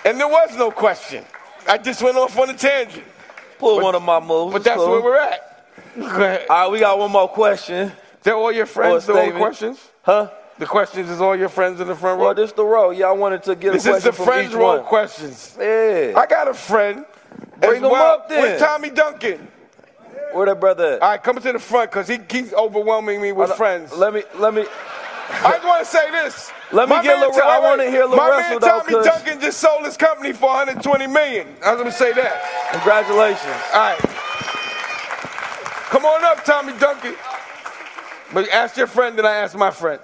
And 0.05 0.21
there 0.21 0.29
was 0.29 0.57
no 0.57 0.71
question. 0.71 1.25
I 1.67 1.79
just 1.79 2.03
went 2.03 2.17
off 2.17 2.39
on 2.39 2.51
a 2.51 2.55
tangent. 2.55 3.05
Pull 3.59 3.81
one 3.81 3.95
of 3.95 4.03
my 4.03 4.21
moves. 4.21 4.53
But 4.53 4.65
that's 4.65 4.77
cool. 4.77 4.91
where 4.91 5.03
we're 5.03 5.19
at. 5.19 5.67
All 6.01 6.09
right, 6.09 6.71
we 6.71 6.81
got 6.81 6.99
one 6.99 7.11
more 7.11 7.29
question. 7.29 7.93
They're 8.23 8.35
all 8.35 8.51
your 8.51 8.67
friends, 8.67 9.07
they're 9.07 9.33
questions? 9.33 9.79
Huh? 10.03 10.31
The 10.59 10.67
questions 10.67 11.11
is 11.11 11.21
all 11.21 11.37
your 11.37 11.49
friends 11.51 11.81
in 11.81 11.89
the 11.89 11.95
front 11.95 12.19
row? 12.19 12.27
Well, 12.27 12.35
this 12.35 12.53
the 12.53 12.65
row. 12.65 12.91
Y'all 12.91 13.17
wanted 13.17 13.43
to 13.45 13.55
get 13.55 13.73
This 13.75 13.87
a 13.87 13.95
is 13.97 14.05
the 14.05 14.13
friends 14.13 14.55
row 14.55 14.77
one. 14.77 14.85
questions. 14.85 15.57
Yeah. 15.61 16.15
I 16.17 16.27
got 16.27 16.49
a 16.49 16.55
friend. 16.55 17.05
Bring 17.61 17.83
him 17.83 17.91
well. 17.91 18.15
up 18.15 18.29
then. 18.29 18.41
Where's 18.41 18.61
Tommy 18.61 18.91
Duncan? 18.91 19.49
Where 20.33 20.47
that 20.47 20.61
brother 20.61 20.95
at? 20.95 21.03
All 21.03 21.11
right, 21.11 21.23
come 21.23 21.37
to 21.41 21.53
the 21.53 21.59
front 21.59 21.91
because 21.91 22.09
he 22.09 22.19
keeps 22.19 22.53
overwhelming 22.55 23.21
me 23.21 23.33
with 23.33 23.53
friends. 23.53 23.93
Let 23.93 24.15
me, 24.15 24.23
let 24.37 24.55
me. 24.55 24.63
I 25.31 25.53
just 25.53 25.65
want 25.65 25.85
to 25.85 25.91
say 25.91 26.11
this. 26.11 26.53
Let 26.73 26.89
me 26.89 26.97
My 26.97 27.03
get 27.03 27.21
man 27.21 27.31
I 27.43 27.61
wanna 27.61 27.91
hear 27.91 28.05
Lil 28.05 28.17
My 28.17 28.29
Russell, 28.29 28.61
man 28.61 28.85
though, 28.91 29.03
Duncan 29.05 29.41
just 29.41 29.59
sold 29.59 29.85
his 29.85 29.97
company 29.97 30.33
for 30.33 30.49
120 30.49 31.07
million. 31.07 31.47
I 31.65 31.73
was 31.73 31.81
going 31.81 31.93
to 31.93 31.97
say 31.97 32.13
that. 32.13 32.71
Congratulations. 32.73 33.63
All 33.73 33.81
right. 33.81 33.99
Come 35.91 36.05
on 36.05 36.25
up, 36.25 36.45
Tommy 36.45 36.73
Duncan. 36.79 37.15
But 38.33 38.49
ask 38.49 38.77
your 38.77 38.87
friend, 38.87 39.17
then 39.17 39.27
I 39.27 39.35
ask 39.37 39.57
my 39.57 39.71
friend. 39.71 40.01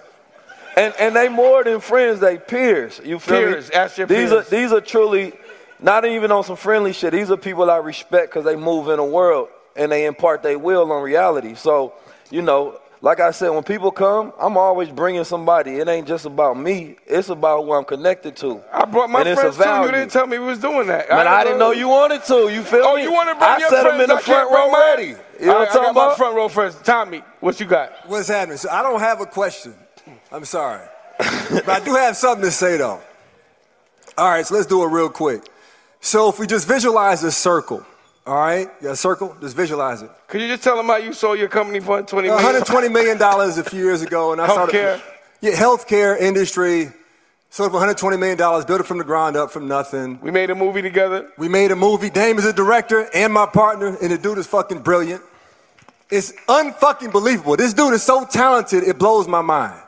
And 0.77 0.95
and 1.01 1.17
they 1.17 1.29
more 1.29 1.65
than 1.65 1.81
friends, 1.81 2.21
they 2.21 2.39
peers. 2.39 3.01
You 3.05 3.19
feel 3.19 3.39
Peers, 3.39 3.71
me? 3.71 3.75
ask 3.75 3.99
your 3.99 4.07
these 4.07 4.31
peers. 4.31 4.47
are 4.47 4.51
these 4.51 4.73
are 4.73 4.81
truly 4.81 5.33
not 5.81 6.05
even 6.05 6.31
on 6.31 6.45
some 6.45 6.57
friendly 6.57 6.93
shit. 6.93 7.13
These 7.13 7.31
are 7.31 7.37
people 7.37 7.69
I 7.71 7.79
respect 7.79 8.31
because 8.31 8.45
they 8.45 8.57
move 8.57 8.89
in 8.89 8.99
a 8.99 9.05
world 9.05 9.49
and 9.75 9.91
they 9.91 10.07
impart 10.07 10.43
their 10.43 10.59
will 10.59 10.93
on 10.93 11.03
reality. 11.03 11.55
So 11.55 11.95
you 12.31 12.43
know, 12.43 12.79
like 13.03 13.19
I 13.21 13.31
said, 13.31 13.49
when 13.51 13.63
people 13.63 13.91
come, 13.91 14.33
I'm 14.39 14.57
always 14.59 14.91
bringing 14.91 15.25
somebody. 15.25 15.77
It 15.77 15.89
ain't 15.89 16.07
just 16.07 16.27
about 16.27 16.59
me. 16.59 16.97
It's 17.07 17.31
about 17.31 17.65
who 17.65 17.73
I'm 17.73 17.85
connected 17.85 18.37
to. 18.37 18.63
I 18.73 18.85
brought 18.85 19.09
my 19.11 19.23
and 19.23 19.39
friends 19.39 19.57
too. 19.57 19.63
You 19.63 19.69
value. 19.69 19.93
didn't 19.93 20.11
tell 20.11 20.27
me 20.27 20.39
we 20.39 20.47
was 20.47 20.59
doing 20.59 20.87
that. 20.89 21.09
Man, 21.09 21.27
I 21.27 21.43
didn't 21.45 21.59
know 21.59 21.71
you 21.73 21.89
wanted 21.89 22.25
to. 22.25 22.51
You 22.53 22.63
feel 22.63 22.83
Oh, 22.85 22.97
me? 22.97 23.03
you 23.03 23.13
want 23.13 23.29
to 23.31 23.35
bring 23.37 23.49
I 23.51 23.59
your 23.59 23.71
set 23.71 23.87
'em 23.87 23.93
friends? 23.97 24.03
in 24.03 24.09
the 24.11 24.17
I 24.17 24.21
front 24.21 24.51
row 24.51 24.71
mine? 24.71 24.81
ready. 24.83 25.17
You 25.41 25.47
know 25.47 25.53
All 25.55 25.59
what 25.61 25.61
I'm 25.61 25.61
right, 25.61 25.69
I 25.69 25.73
talking 25.73 25.83
got 25.83 25.95
my 25.95 26.05
about? 26.07 26.17
front 26.19 26.37
row 26.37 26.49
first. 26.49 26.85
Tommy, 26.85 27.23
what 27.41 27.59
you 27.59 27.67
got? 27.67 27.93
What's 28.07 28.29
happening? 28.29 28.59
So 28.59 28.69
I 28.71 28.83
don't 28.83 29.01
have 29.01 29.21
a 29.23 29.27
question. 29.27 29.75
I'm 30.31 30.45
sorry. 30.45 30.83
but 31.19 31.69
I 31.69 31.81
do 31.81 31.95
have 31.95 32.17
something 32.17 32.45
to 32.45 32.51
say 32.51 32.77
though. 32.77 33.01
All 34.19 34.29
right, 34.29 34.47
so 34.47 34.55
let's 34.55 34.67
do 34.67 34.83
it 34.83 34.89
real 34.89 35.09
quick. 35.09 35.43
So 36.01 36.29
if 36.29 36.39
we 36.39 36.47
just 36.47 36.69
visualize 36.69 37.23
a 37.25 37.33
circle, 37.33 37.85
all 38.27 38.37
right? 38.37 38.69
Yeah, 38.81 38.91
a 38.91 38.97
circle, 38.97 39.37
just 39.41 39.57
visualize 39.57 40.03
it. 40.03 40.11
Could 40.29 40.41
you 40.41 40.49
just 40.49 40.63
tell 40.63 40.77
them 40.77 40.87
how 40.87 40.97
you 40.97 41.13
sold 41.13 41.39
your 41.39 41.49
company 41.49 41.81
for 41.81 41.91
120 42.03 42.29
million? 42.29 42.35
120 42.45 42.89
million 42.89 43.19
dollars 43.19 43.59
a 43.59 43.65
few 43.65 43.83
years 43.85 44.03
ago, 44.03 44.33
and 44.33 44.41
I 44.41 44.47
Healthcare? 44.49 44.99
started. 44.99 45.03
Yeah, 45.41 45.53
healthcare 45.53 46.19
industry. 46.21 46.93
Sold 47.53 47.71
for 47.71 47.75
120 47.79 48.17
million 48.17 48.39
dollars, 48.39 48.65
built 48.65 48.81
it 48.81 48.85
from 48.87 48.99
the 48.99 49.05
ground 49.05 49.37
up 49.37 49.51
from 49.51 49.67
nothing. 49.67 50.21
We 50.21 50.31
made 50.31 50.51
a 50.51 50.55
movie 50.55 50.83
together. 50.83 51.29
We 51.37 51.49
made 51.49 51.73
a 51.73 51.77
movie. 51.77 52.09
Dame 52.09 52.39
is 52.39 52.45
a 52.45 52.53
director 52.53 53.09
and 53.13 53.33
my 53.33 53.47
partner, 53.47 53.97
and 54.01 54.13
the 54.13 54.19
dude 54.19 54.39
is 54.39 54.47
fucking 54.47 54.81
brilliant. 54.83 55.23
It's 56.11 56.33
unfucking 56.49 57.11
believable. 57.13 57.57
This 57.57 57.73
dude 57.75 57.95
is 57.95 58.03
so 58.03 58.25
talented, 58.25 58.85
it 58.85 58.99
blows 58.99 59.27
my 59.27 59.41
mind. 59.43 59.81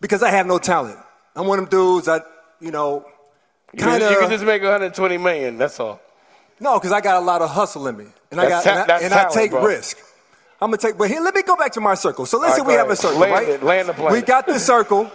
Because 0.00 0.22
I 0.22 0.30
have 0.30 0.46
no 0.46 0.58
talent. 0.58 0.98
I'm 1.34 1.46
one 1.46 1.58
of 1.58 1.68
them 1.68 1.78
dudes 1.78 2.06
that, 2.06 2.24
you 2.60 2.70
know, 2.70 3.04
You 3.72 3.78
kind 3.80 4.02
You 4.02 4.18
can 4.20 4.30
just 4.30 4.44
make 4.44 4.62
120 4.62 5.18
million. 5.18 5.58
That's 5.58 5.80
all. 5.80 6.00
No, 6.60 6.78
because 6.78 6.92
I 6.92 7.00
got 7.00 7.16
a 7.22 7.24
lot 7.24 7.42
of 7.42 7.50
hustle 7.50 7.86
in 7.88 7.96
me, 7.96 8.06
and 8.30 8.40
I 8.40 8.48
got 8.48 8.64
ta- 8.64 8.70
and, 8.70 8.78
I, 8.80 8.86
that's 8.86 9.04
and 9.04 9.14
I 9.14 9.28
take 9.28 9.50
bro. 9.50 9.64
risk. 9.64 9.98
I'm 10.60 10.70
gonna 10.70 10.78
take. 10.78 10.96
But 10.96 11.10
here, 11.10 11.20
let 11.20 11.34
me 11.34 11.42
go 11.42 11.54
back 11.54 11.72
to 11.72 11.80
my 11.82 11.94
circle. 11.94 12.24
So 12.24 12.38
let's 12.38 12.52
All 12.58 12.64
say 12.64 12.66
we 12.66 12.72
have 12.74 12.88
a 12.90 12.96
circle, 12.96 13.18
Land 13.20 13.32
right? 13.32 13.48
it, 13.48 13.62
land 13.62 13.88
the 13.88 13.92
plane. 13.92 14.12
We 14.12 14.22
got 14.22 14.46
the 14.46 14.58
circle, 14.58 15.10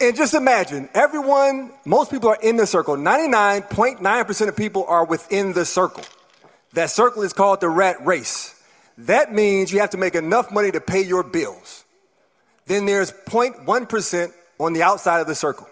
and 0.00 0.16
just 0.16 0.34
imagine 0.34 0.88
everyone. 0.94 1.72
Most 1.84 2.12
people 2.12 2.28
are 2.28 2.38
in 2.40 2.56
the 2.56 2.66
circle. 2.66 2.96
99.9 2.96 4.26
percent 4.26 4.48
of 4.50 4.56
people 4.56 4.84
are 4.86 5.04
within 5.04 5.52
the 5.52 5.64
circle. 5.64 6.04
That 6.74 6.90
circle 6.90 7.22
is 7.22 7.32
called 7.32 7.60
the 7.60 7.68
rat 7.68 8.04
race. 8.06 8.54
That 8.98 9.32
means 9.32 9.72
you 9.72 9.80
have 9.80 9.90
to 9.90 9.98
make 9.98 10.14
enough 10.14 10.52
money 10.52 10.70
to 10.70 10.80
pay 10.80 11.02
your 11.02 11.24
bills. 11.24 11.84
Then 12.66 12.86
there's 12.86 13.10
0.1 13.10 13.88
percent 13.88 14.32
on 14.60 14.74
the 14.74 14.82
outside 14.84 15.20
of 15.20 15.26
the 15.26 15.34
circle. 15.34 15.68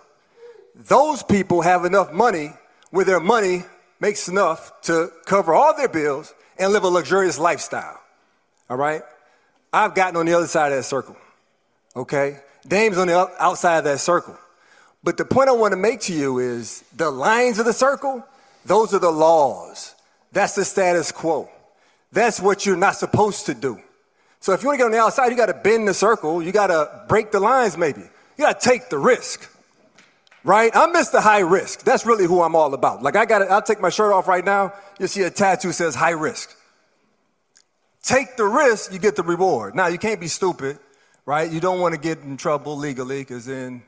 Those 0.74 1.22
people 1.22 1.62
have 1.62 1.84
enough 1.84 2.12
money 2.12 2.52
where 2.90 3.04
their 3.04 3.20
money 3.20 3.64
makes 4.00 4.28
enough 4.28 4.80
to 4.82 5.10
cover 5.24 5.54
all 5.54 5.76
their 5.76 5.88
bills 5.88 6.34
and 6.58 6.72
live 6.72 6.84
a 6.84 6.88
luxurious 6.88 7.38
lifestyle. 7.38 8.00
All 8.68 8.76
right? 8.76 9.02
I've 9.72 9.94
gotten 9.94 10.16
on 10.16 10.26
the 10.26 10.34
other 10.34 10.46
side 10.46 10.72
of 10.72 10.78
that 10.78 10.84
circle. 10.84 11.16
Okay? 11.94 12.40
Dame's 12.66 12.98
on 12.98 13.08
the 13.08 13.30
outside 13.38 13.78
of 13.78 13.84
that 13.84 14.00
circle. 14.00 14.36
But 15.04 15.16
the 15.16 15.24
point 15.24 15.48
I 15.48 15.52
want 15.52 15.72
to 15.72 15.76
make 15.76 16.00
to 16.02 16.12
you 16.12 16.38
is 16.38 16.82
the 16.96 17.10
lines 17.10 17.58
of 17.58 17.64
the 17.64 17.72
circle, 17.72 18.24
those 18.64 18.92
are 18.92 18.98
the 18.98 19.10
laws. 19.10 19.94
That's 20.32 20.54
the 20.54 20.64
status 20.64 21.12
quo. 21.12 21.48
That's 22.12 22.40
what 22.40 22.66
you're 22.66 22.76
not 22.76 22.96
supposed 22.96 23.46
to 23.46 23.54
do. 23.54 23.80
So 24.40 24.52
if 24.52 24.62
you 24.62 24.68
want 24.68 24.78
to 24.78 24.78
get 24.78 24.86
on 24.86 24.92
the 24.92 24.98
outside, 24.98 25.28
you 25.28 25.36
got 25.36 25.46
to 25.46 25.54
bend 25.54 25.88
the 25.88 25.94
circle. 25.94 26.42
You 26.42 26.52
got 26.52 26.68
to 26.68 27.04
break 27.08 27.30
the 27.30 27.40
lines, 27.40 27.76
maybe. 27.76 28.00
You 28.00 28.44
got 28.44 28.60
to 28.60 28.68
take 28.68 28.90
the 28.90 28.98
risk 28.98 29.50
right? 30.46 30.70
I'm 30.74 30.94
Mr. 30.94 31.20
High 31.20 31.40
Risk. 31.40 31.82
That's 31.82 32.06
really 32.06 32.24
who 32.24 32.40
I'm 32.40 32.54
all 32.54 32.72
about. 32.72 33.02
Like 33.02 33.16
I 33.16 33.26
got 33.26 33.42
I'll 33.50 33.60
take 33.60 33.80
my 33.80 33.90
shirt 33.90 34.12
off 34.12 34.28
right 34.28 34.44
now. 34.44 34.72
You'll 34.98 35.08
see 35.08 35.22
a 35.22 35.30
tattoo 35.30 35.72
says 35.72 35.94
high 35.94 36.10
risk. 36.10 36.56
Take 38.02 38.36
the 38.36 38.44
risk, 38.44 38.92
you 38.92 39.00
get 39.00 39.16
the 39.16 39.24
reward. 39.24 39.74
Now 39.74 39.88
you 39.88 39.98
can't 39.98 40.20
be 40.20 40.28
stupid, 40.28 40.78
right? 41.26 41.50
You 41.50 41.58
don't 41.58 41.80
want 41.80 41.94
to 41.96 42.00
get 42.00 42.18
in 42.20 42.36
trouble 42.36 42.76
legally 42.76 43.22
because 43.22 43.44
then 43.44 43.82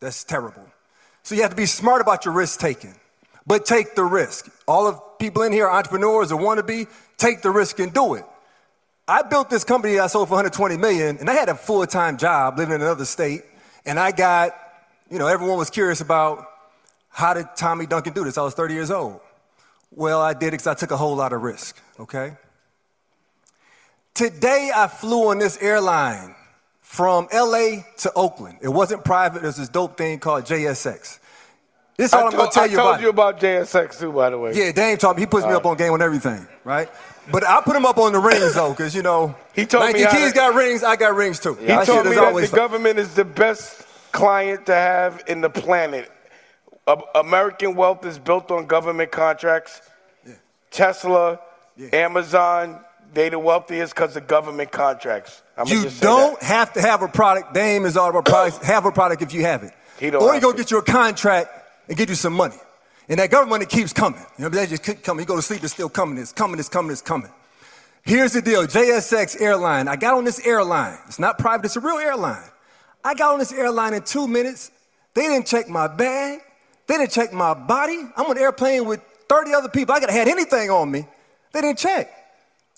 that's 0.00 0.24
terrible. 0.24 0.66
So 1.22 1.36
you 1.36 1.42
have 1.42 1.50
to 1.50 1.56
be 1.56 1.66
smart 1.66 2.02
about 2.02 2.24
your 2.24 2.34
risk 2.34 2.58
taking. 2.58 2.94
But 3.46 3.64
take 3.64 3.94
the 3.94 4.02
risk. 4.02 4.50
All 4.66 4.88
of 4.88 5.00
people 5.20 5.42
in 5.42 5.52
here, 5.52 5.68
are 5.68 5.78
entrepreneurs 5.78 6.32
or 6.32 6.42
want 6.42 6.58
to 6.58 6.64
be, 6.64 6.88
take 7.16 7.42
the 7.42 7.50
risk 7.50 7.78
and 7.78 7.92
do 7.92 8.14
it. 8.14 8.24
I 9.06 9.22
built 9.22 9.50
this 9.50 9.62
company 9.62 10.00
I 10.00 10.08
sold 10.08 10.26
for 10.26 10.34
120 10.34 10.76
million, 10.78 11.18
and 11.18 11.30
I 11.30 11.34
had 11.34 11.48
a 11.48 11.54
full-time 11.54 12.16
job 12.16 12.58
living 12.58 12.74
in 12.74 12.80
another 12.80 13.04
state, 13.04 13.44
and 13.84 14.00
I 14.00 14.10
got 14.10 14.52
you 15.10 15.18
know, 15.18 15.26
everyone 15.26 15.58
was 15.58 15.70
curious 15.70 16.00
about 16.00 16.46
how 17.08 17.34
did 17.34 17.46
Tommy 17.56 17.86
Duncan 17.86 18.12
do 18.12 18.24
this? 18.24 18.36
I 18.38 18.42
was 18.42 18.54
30 18.54 18.74
years 18.74 18.90
old. 18.90 19.20
Well, 19.90 20.20
I 20.20 20.34
did 20.34 20.48
it 20.48 20.50
because 20.52 20.66
I 20.66 20.74
took 20.74 20.90
a 20.90 20.96
whole 20.96 21.16
lot 21.16 21.32
of 21.32 21.42
risk, 21.42 21.80
okay? 22.00 22.34
Today, 24.14 24.70
I 24.74 24.88
flew 24.88 25.28
on 25.28 25.38
this 25.38 25.58
airline 25.58 26.34
from 26.80 27.28
LA 27.32 27.82
to 27.98 28.12
Oakland. 28.14 28.58
It 28.62 28.68
wasn't 28.68 29.04
private, 29.04 29.42
it 29.42 29.46
was 29.46 29.56
this 29.56 29.68
dope 29.68 29.96
thing 29.96 30.18
called 30.18 30.44
JSX. 30.44 31.18
This 31.96 32.08
is 32.10 32.14
all 32.14 32.24
I 32.24 32.26
I'm 32.26 32.36
gonna 32.36 32.50
tell 32.50 32.62
I 32.64 32.66
you 32.66 32.74
about. 32.74 32.86
I 32.86 32.90
told 32.92 33.00
you 33.02 33.08
about 33.08 33.40
JSX 33.40 33.98
too, 33.98 34.12
by 34.12 34.28
the 34.28 34.38
way. 34.38 34.52
Yeah, 34.54 34.70
Dame 34.72 34.98
taught 34.98 35.16
me. 35.16 35.22
He 35.22 35.26
puts 35.26 35.46
me 35.46 35.52
All 35.52 35.56
up 35.58 35.66
on 35.66 35.78
game 35.78 35.92
on 35.92 36.02
everything, 36.02 36.46
right? 36.62 36.90
But 37.32 37.46
I 37.46 37.62
put 37.62 37.74
him 37.74 37.86
up 37.86 37.96
on 37.96 38.12
the 38.12 38.18
rings 38.18 38.54
though, 38.54 38.70
because 38.70 38.94
you 38.94 39.02
know, 39.02 39.34
He 39.54 39.64
told 39.64 39.84
like 39.84 39.94
me 39.94 40.02
kids 40.02 40.32
to- 40.32 40.34
got 40.38 40.54
rings, 40.54 40.82
I 40.84 40.96
got 40.96 41.14
rings 41.14 41.40
too. 41.40 41.54
He 41.54 41.66
told 41.84 42.06
me 42.06 42.14
that 42.14 42.34
the 42.34 42.54
government 42.54 42.98
is 42.98 43.14
the 43.14 43.24
best 43.24 43.85
client 44.16 44.66
to 44.66 44.74
have 44.74 45.22
in 45.28 45.42
the 45.42 45.50
planet. 45.50 46.10
American 47.14 47.74
wealth 47.74 48.06
is 48.06 48.18
built 48.18 48.50
on 48.50 48.66
government 48.66 49.12
contracts. 49.12 49.82
Tesla, 50.70 51.38
Amazon, 51.92 52.80
they 53.12 53.28
the 53.28 53.38
wealthiest 53.38 53.94
because 53.94 54.16
of 54.16 54.26
government 54.26 54.72
contracts. 54.72 55.42
I'm 55.56 55.66
you 55.68 55.90
don't 56.00 56.40
have 56.42 56.72
to 56.72 56.80
have 56.80 57.02
a 57.02 57.08
product. 57.08 57.52
Dame 57.52 57.84
is 57.84 57.96
all 57.96 58.08
of 58.08 58.14
about 58.14 58.24
products. 58.24 58.58
have 58.66 58.86
a 58.86 58.92
product 58.92 59.22
if 59.22 59.34
you 59.34 59.42
have 59.42 59.62
it. 59.62 59.72
He 60.00 60.10
don't 60.10 60.22
or 60.22 60.34
you 60.34 60.40
go 60.40 60.52
get 60.52 60.70
you 60.70 60.78
a 60.78 60.82
contract 60.82 61.50
and 61.88 61.96
get 61.96 62.08
you 62.08 62.14
some 62.14 62.32
money. 62.32 62.56
And 63.08 63.20
that 63.20 63.30
government 63.30 63.50
money 63.50 63.66
keeps 63.66 63.92
coming. 63.92 64.24
You 64.38 64.44
know, 64.44 64.48
they 64.48 64.66
just 64.66 64.82
keep 64.82 65.02
coming. 65.02 65.22
You 65.22 65.26
go 65.26 65.36
to 65.36 65.42
sleep, 65.42 65.62
it's 65.62 65.72
still 65.72 65.88
coming. 65.88 66.18
It's 66.18 66.32
coming, 66.32 66.58
it's 66.58 66.68
coming, 66.68 66.90
it's 66.90 67.02
coming. 67.02 67.30
Here's 68.02 68.32
the 68.32 68.40
deal 68.40 68.62
JSX 68.66 69.40
airline. 69.40 69.88
I 69.88 69.96
got 69.96 70.14
on 70.14 70.24
this 70.24 70.44
airline. 70.46 70.98
It's 71.06 71.18
not 71.18 71.38
private, 71.38 71.66
it's 71.66 71.76
a 71.76 71.80
real 71.80 71.98
airline. 71.98 72.50
I 73.06 73.14
got 73.14 73.34
on 73.34 73.38
this 73.38 73.52
airline 73.52 73.94
in 73.94 74.02
two 74.02 74.26
minutes. 74.26 74.72
They 75.14 75.22
didn't 75.22 75.46
check 75.46 75.68
my 75.68 75.86
bag. 75.86 76.40
They 76.88 76.96
didn't 76.98 77.12
check 77.12 77.32
my 77.32 77.54
body. 77.54 77.98
I'm 78.16 78.26
on 78.26 78.36
an 78.36 78.42
airplane 78.42 78.84
with 78.84 79.00
30 79.28 79.54
other 79.54 79.68
people. 79.68 79.94
I 79.94 80.00
could 80.00 80.10
have 80.10 80.18
had 80.18 80.28
anything 80.28 80.70
on 80.70 80.90
me. 80.90 81.06
They 81.52 81.60
didn't 81.60 81.78
check. 81.78 82.10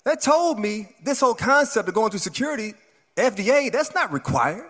That 0.03 0.21
told 0.21 0.59
me 0.59 0.89
this 1.03 1.19
whole 1.19 1.33
concept 1.33 1.89
of 1.89 1.95
going 1.95 2.11
through 2.11 2.19
security, 2.19 2.75
FDA, 3.17 3.71
that's 3.71 3.95
not 3.95 4.13
required. 4.13 4.69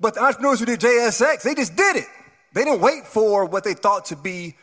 But 0.00 0.14
the 0.14 0.24
entrepreneurs 0.24 0.58
who 0.58 0.66
did 0.66 0.80
JSX, 0.80 1.42
they 1.42 1.54
just 1.54 1.76
did 1.76 1.94
it. 1.94 2.06
They 2.52 2.64
didn't 2.64 2.80
wait 2.80 3.06
for 3.06 3.44
what 3.44 3.62
they 3.62 3.74
thought 3.74 4.06
to 4.06 4.16
be 4.16 4.56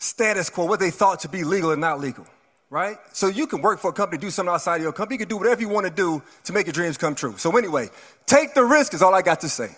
status 0.00 0.50
quo, 0.50 0.64
what 0.64 0.80
they 0.80 0.90
thought 0.90 1.20
to 1.20 1.28
be 1.28 1.44
legal 1.44 1.70
and 1.70 1.80
not 1.80 2.00
legal, 2.00 2.26
right? 2.70 2.98
So 3.12 3.28
you 3.28 3.46
can 3.46 3.62
work 3.62 3.80
for 3.80 3.90
a 3.90 3.92
company, 3.92 4.20
do 4.20 4.30
something 4.30 4.52
outside 4.52 4.76
of 4.76 4.82
your 4.82 4.92
company. 4.92 5.14
You 5.14 5.18
can 5.20 5.28
do 5.28 5.36
whatever 5.36 5.60
you 5.60 5.68
want 5.68 5.86
to 5.86 5.92
do 5.92 6.22
to 6.44 6.52
make 6.52 6.66
your 6.66 6.72
dreams 6.72 6.98
come 6.98 7.14
true. 7.14 7.36
So 7.38 7.56
anyway, 7.56 7.90
take 8.26 8.54
the 8.54 8.64
risk 8.64 8.94
is 8.94 9.02
all 9.02 9.14
I 9.14 9.22
got 9.22 9.40
to 9.40 9.48
say. 9.48 9.70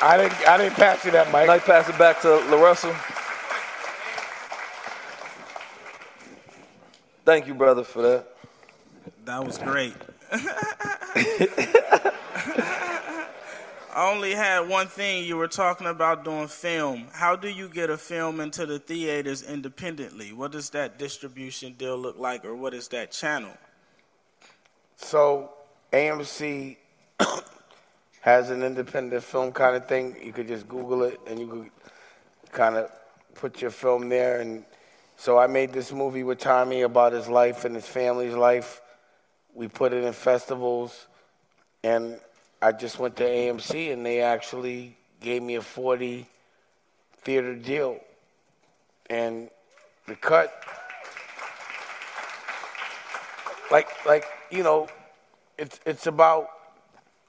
I 0.00 0.16
didn't, 0.16 0.48
I 0.48 0.58
didn't 0.58 0.74
pass 0.74 1.04
you 1.04 1.12
that, 1.12 1.30
Mike. 1.30 1.48
I'd 1.48 1.62
pass 1.62 1.88
it 1.88 1.96
back 1.96 2.20
to 2.22 2.28
LaRussell. 2.28 2.92
Thank 7.24 7.46
you, 7.46 7.54
brother, 7.54 7.84
for 7.84 8.02
that. 8.02 8.26
That 9.24 9.46
was 9.46 9.58
great. 9.58 9.94
I 13.94 14.10
only 14.10 14.32
had 14.32 14.68
one 14.70 14.86
thing. 14.86 15.24
You 15.24 15.36
were 15.36 15.48
talking 15.48 15.86
about 15.86 16.24
doing 16.24 16.48
film. 16.48 17.08
How 17.12 17.36
do 17.36 17.48
you 17.48 17.68
get 17.68 17.90
a 17.90 17.98
film 17.98 18.40
into 18.40 18.64
the 18.64 18.78
theaters 18.78 19.42
independently? 19.42 20.32
What 20.32 20.52
does 20.52 20.70
that 20.70 20.98
distribution 20.98 21.74
deal 21.74 21.98
look 21.98 22.18
like, 22.18 22.44
or 22.44 22.54
what 22.54 22.72
is 22.72 22.88
that 22.88 23.12
channel? 23.12 23.52
So 24.96 25.50
AMC 25.92 26.78
has 28.22 28.48
an 28.48 28.62
independent 28.62 29.22
film 29.22 29.52
kind 29.52 29.76
of 29.76 29.86
thing. 29.86 30.16
You 30.22 30.32
could 30.32 30.48
just 30.48 30.66
Google 30.68 31.02
it 31.02 31.20
and 31.26 31.38
you 31.38 31.46
could 31.46 31.70
kind 32.50 32.76
of 32.76 32.90
put 33.34 33.60
your 33.60 33.70
film 33.70 34.08
there. 34.08 34.40
And 34.40 34.64
so 35.16 35.38
I 35.38 35.46
made 35.48 35.70
this 35.70 35.92
movie 35.92 36.22
with 36.22 36.38
Tommy 36.38 36.80
about 36.80 37.12
his 37.12 37.28
life 37.28 37.66
and 37.66 37.74
his 37.74 37.86
family's 37.86 38.34
life. 38.34 38.80
We 39.54 39.68
put 39.68 39.92
it 39.92 40.02
in 40.02 40.14
festivals, 40.14 41.08
and 41.84 42.18
I 42.62 42.70
just 42.70 43.00
went 43.00 43.16
to 43.16 43.24
AMC 43.24 43.92
and 43.92 44.06
they 44.06 44.20
actually 44.20 44.96
gave 45.20 45.42
me 45.42 45.56
a 45.56 45.62
40 45.62 46.28
theater 47.22 47.56
deal. 47.56 47.98
And 49.10 49.50
the 50.06 50.14
cut 50.14 50.64
like 53.70 53.88
like 54.06 54.26
you 54.50 54.62
know 54.62 54.86
it's 55.58 55.80
it's 55.84 56.06
about 56.06 56.48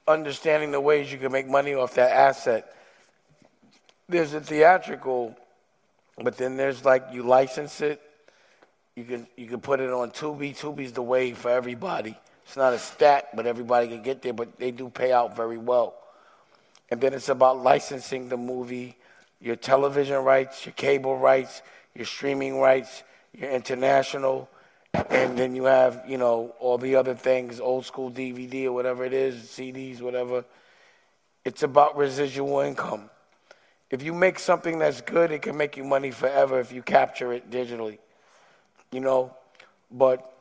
understanding 0.06 0.70
the 0.70 0.80
ways 0.80 1.10
you 1.10 1.18
can 1.18 1.32
make 1.32 1.48
money 1.48 1.74
off 1.74 1.94
that 1.94 2.12
asset. 2.12 2.72
There's 4.08 4.34
a 4.34 4.40
theatrical 4.40 5.36
but 6.22 6.36
then 6.36 6.56
there's 6.56 6.84
like 6.84 7.08
you 7.12 7.24
license 7.24 7.80
it. 7.80 8.00
You 8.94 9.02
can 9.02 9.26
you 9.36 9.48
can 9.48 9.60
put 9.60 9.80
it 9.80 9.90
on 9.90 10.12
Tubi. 10.12 10.56
Tubi's 10.56 10.92
the 10.92 11.02
way 11.02 11.32
for 11.32 11.50
everybody 11.50 12.16
it's 12.54 12.56
not 12.56 12.72
a 12.72 12.78
stat 12.78 13.30
but 13.34 13.48
everybody 13.48 13.88
can 13.88 14.00
get 14.00 14.22
there 14.22 14.32
but 14.32 14.60
they 14.60 14.70
do 14.70 14.88
pay 14.88 15.10
out 15.10 15.34
very 15.34 15.58
well. 15.58 15.96
And 16.88 17.00
then 17.00 17.12
it's 17.12 17.28
about 17.28 17.60
licensing 17.60 18.28
the 18.28 18.36
movie 18.36 18.96
your 19.40 19.56
television 19.56 20.22
rights 20.22 20.64
your 20.64 20.72
cable 20.74 21.18
rights 21.18 21.62
your 21.96 22.04
streaming 22.04 22.60
rights 22.60 23.02
your 23.36 23.50
international 23.50 24.48
and 25.10 25.36
then 25.36 25.56
you 25.56 25.64
have 25.64 26.04
you 26.06 26.16
know 26.16 26.54
all 26.60 26.78
the 26.78 26.94
other 26.94 27.16
things 27.16 27.58
old 27.58 27.86
school 27.86 28.08
dvd 28.08 28.66
or 28.66 28.72
whatever 28.72 29.04
it 29.04 29.12
is 29.12 29.34
cds 29.34 30.00
whatever. 30.00 30.44
It's 31.44 31.64
about 31.64 31.96
residual 31.96 32.60
income. 32.60 33.10
If 33.90 34.04
you 34.04 34.14
make 34.14 34.38
something 34.38 34.78
that's 34.78 35.00
good 35.00 35.32
it 35.32 35.42
can 35.42 35.56
make 35.56 35.76
you 35.76 35.82
money 35.82 36.12
forever 36.12 36.60
if 36.60 36.70
you 36.70 36.82
capture 36.82 37.32
it 37.32 37.50
digitally 37.50 37.98
you 38.92 39.00
know? 39.00 39.34
But 39.90 40.32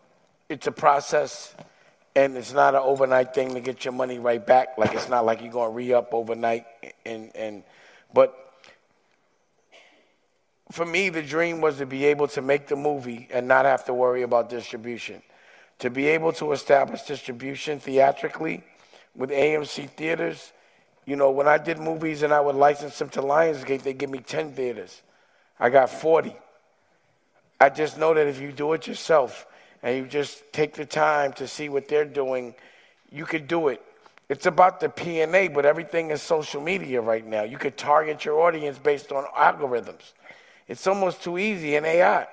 it's 0.47 0.67
a 0.67 0.71
process 0.71 1.55
and 2.15 2.37
it's 2.37 2.53
not 2.53 2.75
an 2.75 2.81
overnight 2.83 3.33
thing 3.33 3.53
to 3.53 3.59
get 3.59 3.85
your 3.85 3.93
money 3.93 4.19
right 4.19 4.45
back 4.45 4.77
like 4.77 4.93
it's 4.93 5.09
not 5.09 5.25
like 5.25 5.41
you're 5.41 5.51
going 5.51 5.69
to 5.69 5.75
re-up 5.75 6.13
overnight 6.13 6.65
and 7.05 7.35
and 7.35 7.63
but 8.13 8.43
for 10.73 10.87
me, 10.87 11.09
the 11.09 11.21
dream 11.21 11.61
was 11.61 11.77
to 11.77 11.85
be 11.85 12.05
able 12.05 12.27
to 12.29 12.41
make 12.41 12.65
the 12.67 12.75
movie 12.75 13.27
and 13.31 13.47
not 13.47 13.65
have 13.65 13.85
to 13.85 13.93
worry 13.93 14.23
about 14.23 14.49
distribution. 14.49 15.21
To 15.79 15.91
be 15.91 16.07
able 16.07 16.33
to 16.33 16.51
establish 16.51 17.03
distribution 17.03 17.79
theatrically 17.79 18.63
with 19.15 19.29
AMC 19.29 19.91
theaters. 19.91 20.51
You 21.05 21.15
know, 21.15 21.29
when 21.29 21.47
I 21.47 21.59
did 21.59 21.77
movies 21.77 22.23
and 22.23 22.33
I 22.33 22.39
would 22.39 22.55
license 22.55 22.97
them 22.97 23.09
to 23.09 23.21
Lionsgate, 23.21 23.83
they 23.83 23.93
give 23.93 24.09
me 24.09 24.17
10 24.17 24.53
theaters. 24.53 25.03
I 25.59 25.69
got 25.69 25.91
40. 25.91 26.35
I 27.61 27.69
just 27.69 27.99
know 27.99 28.15
that 28.15 28.25
if 28.25 28.41
you 28.41 28.51
do 28.51 28.73
it 28.73 28.87
yourself 28.87 29.45
and 29.83 29.97
you 29.97 30.07
just 30.07 30.51
take 30.53 30.73
the 30.73 30.85
time 30.85 31.33
to 31.33 31.47
see 31.47 31.69
what 31.69 31.87
they're 31.87 32.05
doing, 32.05 32.55
you 33.11 33.25
could 33.25 33.47
do 33.47 33.67
it. 33.67 33.81
It's 34.29 34.45
about 34.45 34.79
the 34.79 34.89
P&A, 34.89 35.49
but 35.49 35.65
everything 35.65 36.09
is 36.09 36.21
social 36.21 36.61
media 36.61 37.01
right 37.01 37.25
now. 37.25 37.43
You 37.43 37.57
could 37.57 37.77
target 37.77 38.23
your 38.23 38.39
audience 38.39 38.79
based 38.79 39.11
on 39.11 39.25
algorithms. 39.37 40.13
It's 40.67 40.87
almost 40.87 41.21
too 41.21 41.37
easy 41.37 41.75
in 41.75 41.83
AI. 41.83 42.25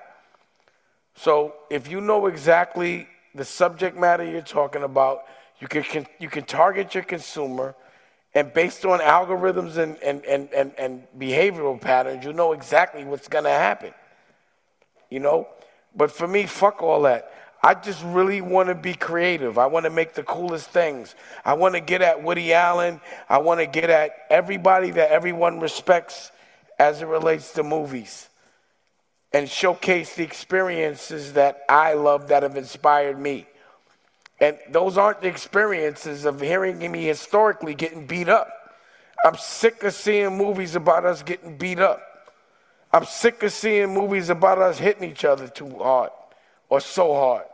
So 1.15 1.53
if 1.69 1.89
you 1.89 1.99
know 1.99 2.27
exactly 2.27 3.07
the 3.35 3.43
subject 3.43 3.97
matter 3.97 4.23
you're 4.23 4.41
talking 4.41 4.83
about, 4.83 5.23
you 5.59 5.67
can, 5.67 6.07
you 6.19 6.29
can 6.29 6.45
target 6.45 6.95
your 6.95 7.03
consumer, 7.03 7.75
and 8.33 8.53
based 8.53 8.85
on 8.85 8.99
algorithms 8.99 9.77
and, 9.77 9.97
and, 9.97 10.23
and, 10.25 10.51
and, 10.53 10.73
and 10.77 11.03
behavioral 11.19 11.79
patterns, 11.79 12.23
you 12.23 12.31
know 12.31 12.53
exactly 12.53 13.03
what's 13.03 13.27
going 13.27 13.43
to 13.43 13.51
happen. 13.51 13.93
You 15.09 15.19
know? 15.19 15.47
But 15.95 16.11
for 16.11 16.27
me, 16.27 16.45
fuck 16.45 16.81
all 16.81 17.01
that. 17.01 17.31
I 17.63 17.75
just 17.75 18.03
really 18.03 18.41
want 18.41 18.69
to 18.69 18.75
be 18.75 18.95
creative. 18.95 19.57
I 19.57 19.67
want 19.67 19.85
to 19.85 19.91
make 19.91 20.13
the 20.13 20.23
coolest 20.23 20.71
things. 20.71 21.13
I 21.45 21.53
want 21.53 21.75
to 21.75 21.79
get 21.79 22.01
at 22.01 22.23
Woody 22.23 22.53
Allen. 22.53 22.99
I 23.29 23.37
want 23.37 23.59
to 23.59 23.67
get 23.67 23.89
at 23.89 24.11
everybody 24.29 24.91
that 24.91 25.11
everyone 25.11 25.59
respects 25.59 26.31
as 26.79 27.03
it 27.03 27.05
relates 27.07 27.53
to 27.53 27.63
movies 27.63 28.27
and 29.33 29.47
showcase 29.47 30.15
the 30.15 30.23
experiences 30.23 31.33
that 31.33 31.61
I 31.69 31.93
love 31.93 32.29
that 32.29 32.43
have 32.43 32.57
inspired 32.57 33.19
me. 33.19 33.45
And 34.39 34.57
those 34.69 34.97
aren't 34.97 35.21
the 35.21 35.27
experiences 35.27 36.25
of 36.25 36.41
hearing 36.41 36.79
me 36.91 37.05
historically 37.05 37.75
getting 37.75 38.07
beat 38.07 38.27
up. 38.27 38.49
I'm 39.23 39.37
sick 39.37 39.83
of 39.83 39.93
seeing 39.93 40.35
movies 40.35 40.75
about 40.75 41.05
us 41.05 41.21
getting 41.21 41.57
beat 41.57 41.79
up. 41.79 42.01
I'm 42.91 43.05
sick 43.05 43.43
of 43.43 43.53
seeing 43.53 43.93
movies 43.93 44.29
about 44.29 44.57
us 44.57 44.79
hitting 44.79 45.09
each 45.09 45.23
other 45.23 45.47
too 45.47 45.69
hard 45.77 46.09
or 46.69 46.81
so 46.81 47.13
hard. 47.13 47.45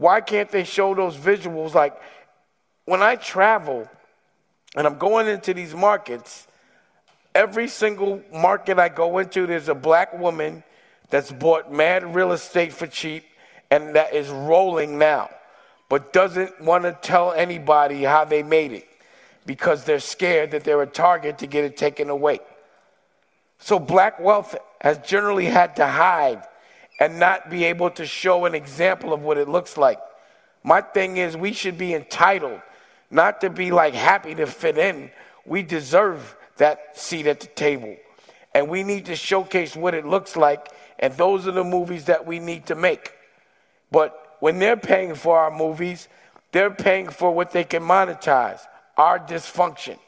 Why 0.00 0.22
can't 0.22 0.50
they 0.50 0.64
show 0.64 0.94
those 0.94 1.14
visuals? 1.14 1.74
Like 1.74 1.94
when 2.86 3.02
I 3.02 3.16
travel 3.16 3.86
and 4.74 4.86
I'm 4.86 4.96
going 4.96 5.28
into 5.28 5.52
these 5.52 5.74
markets, 5.74 6.46
every 7.34 7.68
single 7.68 8.22
market 8.32 8.78
I 8.78 8.88
go 8.88 9.18
into, 9.18 9.46
there's 9.46 9.68
a 9.68 9.74
black 9.74 10.18
woman 10.18 10.64
that's 11.10 11.30
bought 11.30 11.70
mad 11.70 12.14
real 12.14 12.32
estate 12.32 12.72
for 12.72 12.86
cheap 12.86 13.24
and 13.70 13.94
that 13.94 14.14
is 14.14 14.30
rolling 14.30 14.96
now, 14.96 15.28
but 15.90 16.14
doesn't 16.14 16.58
want 16.62 16.84
to 16.84 16.96
tell 17.02 17.34
anybody 17.34 18.02
how 18.02 18.24
they 18.24 18.42
made 18.42 18.72
it 18.72 18.88
because 19.44 19.84
they're 19.84 20.00
scared 20.00 20.52
that 20.52 20.64
they're 20.64 20.80
a 20.80 20.86
target 20.86 21.36
to 21.40 21.46
get 21.46 21.64
it 21.64 21.76
taken 21.76 22.08
away. 22.08 22.40
So 23.58 23.78
black 23.78 24.18
wealth 24.18 24.56
has 24.80 24.96
generally 25.00 25.44
had 25.44 25.76
to 25.76 25.86
hide 25.86 26.42
and 27.00 27.18
not 27.18 27.48
be 27.50 27.64
able 27.64 27.90
to 27.92 28.04
show 28.04 28.44
an 28.44 28.54
example 28.54 29.12
of 29.14 29.22
what 29.22 29.38
it 29.38 29.48
looks 29.48 29.78
like. 29.78 29.98
My 30.62 30.82
thing 30.82 31.16
is, 31.16 31.36
we 31.36 31.54
should 31.54 31.78
be 31.78 31.94
entitled 31.94 32.60
not 33.10 33.40
to 33.40 33.50
be 33.50 33.70
like 33.70 33.94
happy 33.94 34.34
to 34.34 34.46
fit 34.46 34.76
in. 34.76 35.10
We 35.46 35.62
deserve 35.62 36.36
that 36.58 36.98
seat 36.98 37.26
at 37.26 37.40
the 37.40 37.46
table. 37.46 37.96
And 38.54 38.68
we 38.68 38.82
need 38.82 39.06
to 39.06 39.16
showcase 39.16 39.74
what 39.74 39.94
it 39.94 40.04
looks 40.04 40.36
like, 40.36 40.68
and 40.98 41.14
those 41.14 41.46
are 41.48 41.52
the 41.52 41.64
movies 41.64 42.04
that 42.04 42.26
we 42.26 42.38
need 42.38 42.66
to 42.66 42.74
make. 42.74 43.12
But 43.90 44.36
when 44.40 44.58
they're 44.58 44.76
paying 44.76 45.14
for 45.14 45.38
our 45.38 45.50
movies, 45.50 46.08
they're 46.52 46.70
paying 46.70 47.08
for 47.08 47.32
what 47.32 47.52
they 47.52 47.64
can 47.64 47.82
monetize 47.82 48.60
our 48.96 49.18
dysfunction, 49.18 49.98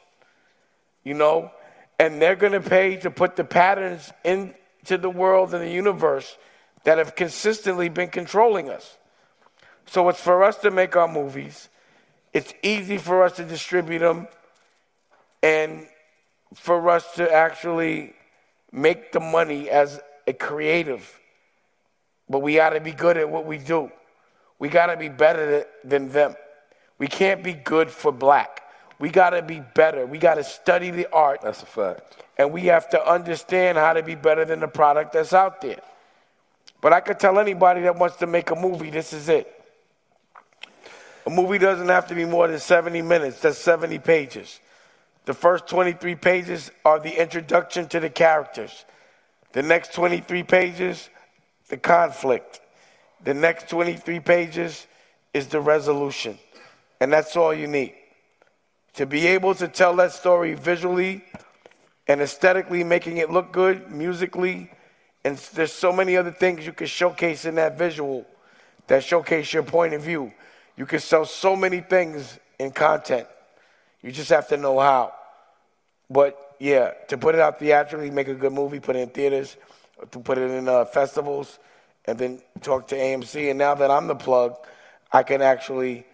you 1.03 1.13
know? 1.13 1.51
And 1.99 2.21
they're 2.21 2.35
gonna 2.35 2.61
pay 2.61 2.97
to 2.97 3.09
put 3.09 3.35
the 3.35 3.43
patterns 3.43 4.11
into 4.23 4.97
the 4.97 5.09
world 5.09 5.53
and 5.53 5.63
the 5.63 5.71
universe 5.71 6.37
that 6.83 6.97
have 6.97 7.15
consistently 7.15 7.89
been 7.89 8.09
controlling 8.09 8.69
us. 8.69 8.97
So 9.85 10.09
it's 10.09 10.19
for 10.19 10.43
us 10.43 10.57
to 10.59 10.71
make 10.71 10.95
our 10.95 11.07
movies, 11.07 11.69
it's 12.33 12.53
easy 12.63 12.97
for 12.97 13.23
us 13.23 13.33
to 13.33 13.43
distribute 13.43 13.99
them, 13.99 14.27
and 15.41 15.87
for 16.55 16.89
us 16.89 17.15
to 17.15 17.31
actually 17.31 18.13
make 18.71 19.11
the 19.11 19.19
money 19.19 19.69
as 19.69 19.99
a 20.25 20.33
creative. 20.33 21.19
But 22.29 22.39
we 22.39 22.55
got 22.55 22.71
to 22.71 22.79
be 22.79 22.91
good 22.91 23.17
at 23.17 23.29
what 23.29 23.45
we 23.45 23.57
do. 23.57 23.91
We 24.57 24.69
got 24.69 24.87
to 24.87 24.97
be 24.97 25.09
better 25.09 25.65
than 25.83 26.09
them. 26.09 26.35
We 26.97 27.07
can't 27.07 27.43
be 27.43 27.53
good 27.53 27.91
for 27.91 28.11
black. 28.11 28.61
We 28.99 29.09
got 29.09 29.31
to 29.31 29.41
be 29.41 29.59
better. 29.59 30.05
We 30.05 30.17
got 30.17 30.35
to 30.35 30.43
study 30.43 30.89
the 30.89 31.11
art. 31.11 31.41
That's 31.41 31.61
a 31.61 31.65
fact. 31.65 32.23
And 32.37 32.53
we 32.53 32.65
have 32.65 32.89
to 32.91 33.05
understand 33.05 33.77
how 33.77 33.93
to 33.93 34.01
be 34.01 34.15
better 34.15 34.45
than 34.45 34.61
the 34.61 34.67
product 34.67 35.13
that's 35.13 35.33
out 35.33 35.61
there. 35.61 35.81
But 36.83 36.91
I 36.91 36.99
could 36.99 37.17
tell 37.17 37.39
anybody 37.39 37.79
that 37.83 37.95
wants 37.95 38.17
to 38.17 38.27
make 38.27 38.51
a 38.51 38.55
movie, 38.55 38.89
this 38.89 39.13
is 39.13 39.29
it. 39.29 39.49
A 41.25 41.29
movie 41.29 41.57
doesn't 41.57 41.87
have 41.87 42.07
to 42.07 42.13
be 42.13 42.25
more 42.25 42.49
than 42.49 42.59
70 42.59 43.01
minutes, 43.01 43.39
that's 43.39 43.57
70 43.57 43.99
pages. 43.99 44.59
The 45.23 45.33
first 45.33 45.65
23 45.67 46.15
pages 46.15 46.71
are 46.83 46.99
the 46.99 47.21
introduction 47.21 47.87
to 47.87 48.01
the 48.01 48.09
characters. 48.09 48.83
The 49.53 49.63
next 49.63 49.93
23 49.93 50.43
pages, 50.43 51.09
the 51.69 51.77
conflict. 51.77 52.59
The 53.23 53.33
next 53.33 53.69
23 53.69 54.19
pages 54.19 54.85
is 55.33 55.47
the 55.47 55.61
resolution. 55.61 56.37
And 56.99 57.13
that's 57.13 57.37
all 57.37 57.53
you 57.53 57.67
need. 57.67 57.93
To 58.95 59.05
be 59.05 59.27
able 59.27 59.55
to 59.55 59.69
tell 59.69 59.95
that 59.95 60.11
story 60.11 60.53
visually 60.55 61.23
and 62.09 62.19
aesthetically, 62.19 62.83
making 62.83 63.17
it 63.17 63.31
look 63.31 63.53
good, 63.53 63.89
musically, 63.89 64.69
and 65.23 65.37
there's 65.53 65.71
so 65.71 65.93
many 65.93 66.17
other 66.17 66.31
things 66.31 66.65
you 66.65 66.73
can 66.73 66.87
showcase 66.87 67.45
in 67.45 67.55
that 67.55 67.77
visual 67.77 68.25
that 68.87 69.03
showcase 69.03 69.53
your 69.53 69.63
point 69.63 69.93
of 69.93 70.01
view. 70.01 70.33
You 70.75 70.85
can 70.85 70.99
sell 70.99 71.25
so 71.25 71.55
many 71.55 71.79
things 71.79 72.39
in 72.59 72.71
content. 72.71 73.27
You 74.01 74.11
just 74.11 74.29
have 74.29 74.47
to 74.49 74.57
know 74.57 74.79
how. 74.79 75.13
But 76.09 76.55
yeah, 76.59 76.91
to 77.07 77.17
put 77.17 77.35
it 77.35 77.41
out 77.41 77.59
theatrically, 77.59 78.11
make 78.11 78.27
a 78.27 78.33
good 78.33 78.51
movie, 78.51 78.79
put 78.79 78.95
it 78.95 78.99
in 78.99 79.09
theaters, 79.09 79.55
to 80.11 80.19
put 80.19 80.37
it 80.37 80.51
in 80.51 80.67
uh, 80.67 80.85
festivals, 80.85 81.59
and 82.05 82.17
then 82.17 82.41
talk 82.61 82.87
to 82.89 82.95
AMC. 82.95 83.49
And 83.49 83.57
now 83.57 83.75
that 83.75 83.89
I'm 83.89 84.07
the 84.07 84.15
plug, 84.15 84.55
I 85.11 85.23
can 85.23 85.41
actually 85.41 86.05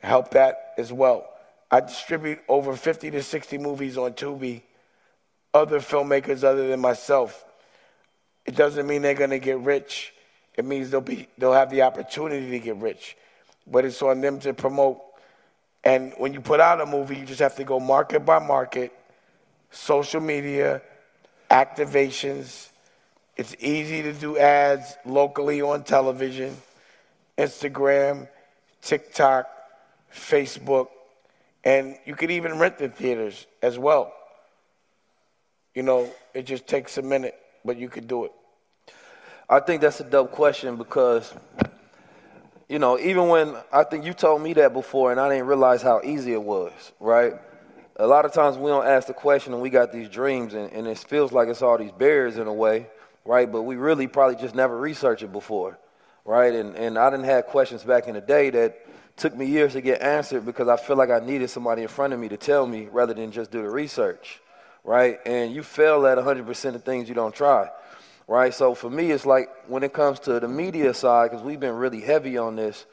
help 0.00 0.30
that 0.32 0.74
as 0.78 0.92
well. 0.92 1.28
I 1.70 1.80
distribute 1.80 2.38
over 2.48 2.76
50 2.76 3.10
to 3.12 3.22
60 3.22 3.58
movies 3.58 3.96
on 3.96 4.12
Tubi, 4.12 4.62
other 5.54 5.80
filmmakers 5.80 6.44
other 6.44 6.68
than 6.68 6.80
myself. 6.80 7.44
It 8.44 8.56
doesn't 8.56 8.86
mean 8.86 9.02
they're 9.02 9.14
going 9.14 9.30
to 9.30 9.38
get 9.38 9.58
rich. 9.60 10.12
It 10.56 10.64
means 10.64 10.90
they'll, 10.90 11.00
be, 11.00 11.28
they'll 11.38 11.52
have 11.52 11.70
the 11.70 11.82
opportunity 11.82 12.50
to 12.50 12.58
get 12.58 12.76
rich. 12.76 13.16
But 13.66 13.84
it's 13.84 14.02
on 14.02 14.20
them 14.20 14.40
to 14.40 14.52
promote. 14.52 15.00
And 15.84 16.12
when 16.16 16.32
you 16.32 16.40
put 16.40 16.60
out 16.60 16.80
a 16.80 16.86
movie, 16.86 17.16
you 17.16 17.24
just 17.24 17.40
have 17.40 17.56
to 17.56 17.64
go 17.64 17.80
market 17.80 18.20
by 18.20 18.38
market, 18.38 18.92
social 19.70 20.20
media, 20.20 20.82
activations. 21.50 22.68
It's 23.36 23.54
easy 23.58 24.02
to 24.02 24.12
do 24.12 24.38
ads 24.38 24.96
locally 25.04 25.62
on 25.62 25.84
television, 25.84 26.56
Instagram, 27.38 28.28
TikTok, 28.82 29.48
Facebook, 30.12 30.88
and 31.64 31.96
you 32.04 32.14
could 32.14 32.30
even 32.30 32.58
rent 32.58 32.78
the 32.78 32.88
theaters 32.88 33.46
as 33.62 33.78
well. 33.78 34.12
You 35.74 35.82
know, 35.82 36.10
it 36.34 36.42
just 36.42 36.66
takes 36.66 36.98
a 36.98 37.02
minute 37.02 37.38
but 37.64 37.76
you 37.76 37.88
could 37.88 38.06
do 38.06 38.24
it? 38.24 38.32
I 39.48 39.60
think 39.60 39.82
that's 39.82 40.00
a 40.00 40.04
dumb 40.04 40.28
question 40.28 40.76
because, 40.76 41.32
you 42.68 42.78
know, 42.78 42.98
even 42.98 43.28
when 43.28 43.54
I 43.72 43.84
think 43.84 44.04
you 44.04 44.14
told 44.14 44.40
me 44.40 44.54
that 44.54 44.72
before 44.72 45.10
and 45.12 45.20
I 45.20 45.28
didn't 45.28 45.46
realize 45.46 45.82
how 45.82 46.00
easy 46.02 46.32
it 46.32 46.42
was, 46.42 46.72
right? 47.00 47.34
A 47.96 48.06
lot 48.06 48.24
of 48.24 48.32
times 48.32 48.56
we 48.56 48.70
don't 48.70 48.86
ask 48.86 49.08
the 49.08 49.14
question 49.14 49.52
and 49.52 49.60
we 49.60 49.68
got 49.68 49.92
these 49.92 50.08
dreams 50.08 50.54
and, 50.54 50.72
and 50.72 50.86
it 50.86 50.98
feels 50.98 51.32
like 51.32 51.48
it's 51.48 51.60
all 51.60 51.76
these 51.76 51.92
barriers 51.92 52.38
in 52.38 52.46
a 52.46 52.52
way, 52.52 52.86
right? 53.24 53.50
But 53.50 53.62
we 53.62 53.76
really 53.76 54.06
probably 54.06 54.36
just 54.36 54.54
never 54.54 54.78
researched 54.78 55.22
it 55.22 55.32
before, 55.32 55.78
right? 56.24 56.54
And, 56.54 56.74
and 56.74 56.98
I 56.98 57.10
didn't 57.10 57.26
have 57.26 57.46
questions 57.46 57.82
back 57.82 58.08
in 58.08 58.14
the 58.14 58.22
day 58.22 58.48
that 58.50 58.86
took 59.16 59.36
me 59.36 59.44
years 59.44 59.74
to 59.74 59.82
get 59.82 60.00
answered 60.00 60.46
because 60.46 60.68
I 60.68 60.78
feel 60.78 60.96
like 60.96 61.10
I 61.10 61.18
needed 61.18 61.50
somebody 61.50 61.82
in 61.82 61.88
front 61.88 62.14
of 62.14 62.18
me 62.20 62.30
to 62.30 62.38
tell 62.38 62.66
me 62.66 62.88
rather 62.90 63.12
than 63.12 63.30
just 63.30 63.50
do 63.50 63.60
the 63.60 63.68
research 63.68 64.40
right? 64.84 65.18
And 65.26 65.54
you 65.54 65.62
fail 65.62 66.06
at 66.06 66.18
100% 66.18 66.74
of 66.74 66.84
things 66.84 67.08
you 67.08 67.14
don't 67.14 67.34
try, 67.34 67.68
right? 68.26 68.52
So 68.52 68.74
for 68.74 68.90
me, 68.90 69.10
it's 69.10 69.26
like 69.26 69.48
when 69.68 69.82
it 69.82 69.92
comes 69.92 70.20
to 70.20 70.40
the 70.40 70.48
media 70.48 70.94
side, 70.94 71.30
because 71.30 71.44
we've 71.44 71.60
been 71.60 71.76
really 71.76 72.00
heavy 72.00 72.38
on 72.38 72.56
this, 72.56 72.86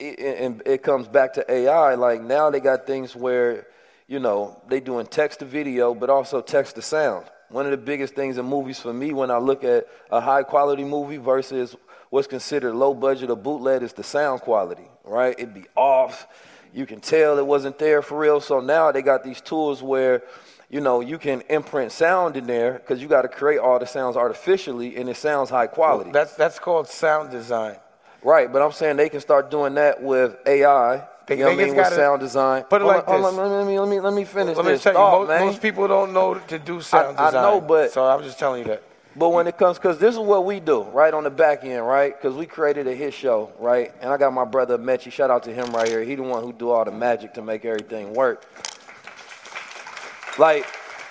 and 0.00 0.62
it 0.64 0.82
comes 0.82 1.08
back 1.08 1.34
to 1.34 1.50
AI. 1.50 1.94
Like 1.94 2.22
now 2.22 2.50
they 2.50 2.60
got 2.60 2.86
things 2.86 3.14
where, 3.14 3.66
you 4.08 4.18
know, 4.18 4.60
they 4.68 4.80
doing 4.80 5.06
text 5.06 5.40
to 5.40 5.44
video, 5.44 5.94
but 5.94 6.08
also 6.08 6.40
text 6.40 6.76
to 6.76 6.82
sound. 6.82 7.26
One 7.50 7.66
of 7.66 7.72
the 7.72 7.76
biggest 7.76 8.14
things 8.14 8.38
in 8.38 8.46
movies 8.46 8.78
for 8.78 8.92
me 8.92 9.12
when 9.12 9.30
I 9.30 9.38
look 9.38 9.64
at 9.64 9.86
a 10.10 10.20
high 10.20 10.44
quality 10.44 10.84
movie 10.84 11.16
versus 11.16 11.76
what's 12.08 12.26
considered 12.28 12.74
low 12.74 12.94
budget 12.94 13.28
or 13.28 13.36
bootleg 13.36 13.82
is 13.82 13.92
the 13.92 14.04
sound 14.04 14.40
quality, 14.40 14.88
right? 15.04 15.34
It'd 15.36 15.52
be 15.54 15.66
off. 15.76 16.28
You 16.72 16.86
can 16.86 17.00
tell 17.00 17.38
it 17.38 17.46
wasn't 17.46 17.78
there 17.78 18.02
for 18.02 18.18
real. 18.18 18.40
So 18.40 18.60
now 18.60 18.92
they 18.92 19.02
got 19.02 19.24
these 19.24 19.40
tools 19.40 19.82
where 19.82 20.22
you 20.70 20.80
know, 20.80 21.00
you 21.00 21.18
can 21.18 21.42
imprint 21.50 21.90
sound 21.90 22.36
in 22.36 22.46
there 22.46 22.74
because 22.74 23.02
you 23.02 23.08
got 23.08 23.22
to 23.22 23.28
create 23.28 23.58
all 23.58 23.78
the 23.78 23.86
sounds 23.86 24.16
artificially 24.16 24.96
and 24.96 25.08
it 25.08 25.16
sounds 25.16 25.50
high 25.50 25.66
quality. 25.66 26.12
That's, 26.12 26.34
that's 26.36 26.58
called 26.60 26.88
sound 26.88 27.30
design. 27.30 27.76
Right, 28.22 28.52
but 28.52 28.62
I'm 28.62 28.72
saying 28.72 28.96
they 28.96 29.08
can 29.08 29.20
start 29.20 29.50
doing 29.50 29.74
that 29.74 30.02
with 30.02 30.36
AI. 30.46 31.06
They, 31.26 31.38
you 31.38 31.44
know 31.44 31.50
what 31.50 31.60
I 31.60 31.64
mean? 31.64 31.76
With 31.76 31.86
sound 31.88 32.20
design. 32.20 32.64
Put 32.64 32.82
it 32.82 32.84
like 32.84 33.08
on, 33.08 33.22
this. 33.22 33.32
let, 33.34 33.66
me, 33.66 33.78
let, 33.78 33.88
me, 33.88 34.00
let 34.00 34.12
me 34.12 34.24
finish 34.24 34.56
let 34.56 34.64
this. 34.66 34.84
Me 34.84 34.92
tell 34.92 34.94
thought, 34.94 35.20
you, 35.22 35.26
most, 35.28 35.40
most, 35.40 35.62
people 35.62 35.88
don't 35.88 36.12
know 36.12 36.34
to 36.34 36.58
do 36.58 36.80
sound 36.80 37.16
I, 37.18 37.26
design. 37.26 37.44
I 37.44 37.50
know, 37.50 37.60
but. 37.60 37.92
So 37.92 38.04
I'm 38.04 38.22
just 38.22 38.38
telling 38.38 38.62
you 38.62 38.68
that. 38.68 38.82
But 39.16 39.30
when 39.30 39.46
it 39.48 39.58
comes, 39.58 39.76
because 39.78 39.98
this 39.98 40.14
is 40.14 40.20
what 40.20 40.44
we 40.44 40.60
do, 40.60 40.82
right, 40.82 41.12
on 41.12 41.24
the 41.24 41.30
back 41.30 41.64
end, 41.64 41.84
right? 41.86 42.14
Because 42.16 42.36
we 42.36 42.46
created 42.46 42.86
a 42.86 42.94
hit 42.94 43.12
show, 43.12 43.50
right? 43.58 43.92
And 44.00 44.12
I 44.12 44.16
got 44.16 44.32
my 44.32 44.44
brother 44.44 44.78
Mechi, 44.78 45.10
shout 45.10 45.30
out 45.30 45.42
to 45.44 45.52
him 45.52 45.72
right 45.72 45.88
here. 45.88 46.04
He 46.04 46.14
the 46.14 46.22
one 46.22 46.44
who 46.44 46.52
do 46.52 46.70
all 46.70 46.84
the 46.84 46.92
magic 46.92 47.34
to 47.34 47.42
make 47.42 47.64
everything 47.64 48.14
work. 48.14 48.46
Like, 50.40 50.64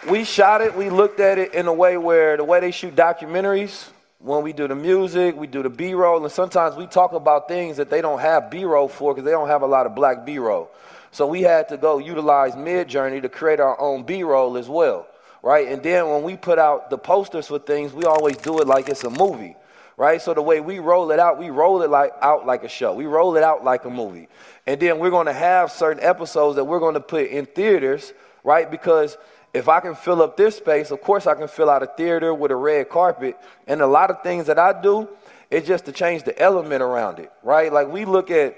we 0.09 0.23
shot 0.23 0.61
it, 0.61 0.75
we 0.75 0.89
looked 0.89 1.19
at 1.19 1.37
it 1.37 1.53
in 1.53 1.67
a 1.67 1.73
way 1.73 1.97
where 1.97 2.35
the 2.35 2.43
way 2.43 2.61
they 2.61 2.71
shoot 2.71 2.95
documentaries, 2.95 3.89
when 4.17 4.41
we 4.41 4.53
do 4.53 4.67
the 4.67 4.73
music, 4.73 5.35
we 5.35 5.45
do 5.45 5.61
the 5.61 5.69
B 5.69 5.93
roll, 5.93 6.23
and 6.23 6.31
sometimes 6.31 6.75
we 6.75 6.87
talk 6.87 7.13
about 7.13 7.47
things 7.47 7.77
that 7.77 7.91
they 7.91 8.01
don't 8.01 8.17
have 8.17 8.49
B 8.49 8.65
roll 8.65 8.87
for 8.87 9.13
because 9.13 9.25
they 9.25 9.31
don't 9.31 9.47
have 9.47 9.61
a 9.61 9.67
lot 9.67 9.85
of 9.85 9.93
black 9.93 10.25
B 10.25 10.39
roll. 10.39 10.71
So 11.11 11.27
we 11.27 11.43
had 11.43 11.69
to 11.69 11.77
go 11.77 11.99
utilize 11.99 12.55
Midjourney 12.55 13.21
to 13.21 13.29
create 13.29 13.59
our 13.59 13.79
own 13.79 14.01
B 14.01 14.23
roll 14.23 14.57
as 14.57 14.67
well, 14.67 15.05
right? 15.43 15.67
And 15.67 15.83
then 15.83 16.09
when 16.09 16.23
we 16.23 16.35
put 16.35 16.57
out 16.57 16.89
the 16.89 16.97
posters 16.97 17.45
for 17.45 17.59
things, 17.59 17.93
we 17.93 18.05
always 18.05 18.35
do 18.35 18.59
it 18.61 18.67
like 18.67 18.89
it's 18.89 19.03
a 19.03 19.11
movie, 19.11 19.55
right? 19.95 20.19
So 20.19 20.33
the 20.33 20.41
way 20.41 20.59
we 20.59 20.79
roll 20.79 21.11
it 21.11 21.19
out, 21.19 21.37
we 21.37 21.51
roll 21.51 21.83
it 21.83 21.91
like 21.91 22.13
out 22.23 22.47
like 22.47 22.63
a 22.63 22.69
show. 22.69 22.95
We 22.95 23.05
roll 23.05 23.37
it 23.37 23.43
out 23.43 23.63
like 23.63 23.85
a 23.85 23.91
movie, 23.91 24.27
and 24.65 24.81
then 24.81 24.97
we're 24.97 25.11
going 25.11 25.27
to 25.27 25.33
have 25.33 25.71
certain 25.71 26.03
episodes 26.03 26.55
that 26.55 26.63
we're 26.63 26.79
going 26.79 26.95
to 26.95 26.99
put 26.99 27.27
in 27.27 27.45
theaters, 27.45 28.11
right? 28.43 28.69
Because 28.69 29.17
if 29.53 29.67
I 29.67 29.79
can 29.79 29.95
fill 29.95 30.21
up 30.21 30.37
this 30.37 30.57
space, 30.57 30.91
of 30.91 31.01
course 31.01 31.25
I 31.25 31.35
can 31.35 31.47
fill 31.47 31.69
out 31.69 31.83
a 31.83 31.87
theater 31.87 32.33
with 32.33 32.51
a 32.51 32.55
red 32.55 32.89
carpet. 32.89 33.37
And 33.67 33.81
a 33.81 33.87
lot 33.87 34.11
of 34.11 34.21
things 34.21 34.45
that 34.47 34.59
I 34.59 34.79
do, 34.79 35.09
it's 35.49 35.67
just 35.67 35.85
to 35.85 35.91
change 35.91 36.23
the 36.23 36.39
element 36.39 36.83
around 36.83 37.19
it, 37.19 37.31
right? 37.43 37.71
Like 37.73 37.87
we 37.87 38.05
look 38.05 38.29
at 38.29 38.55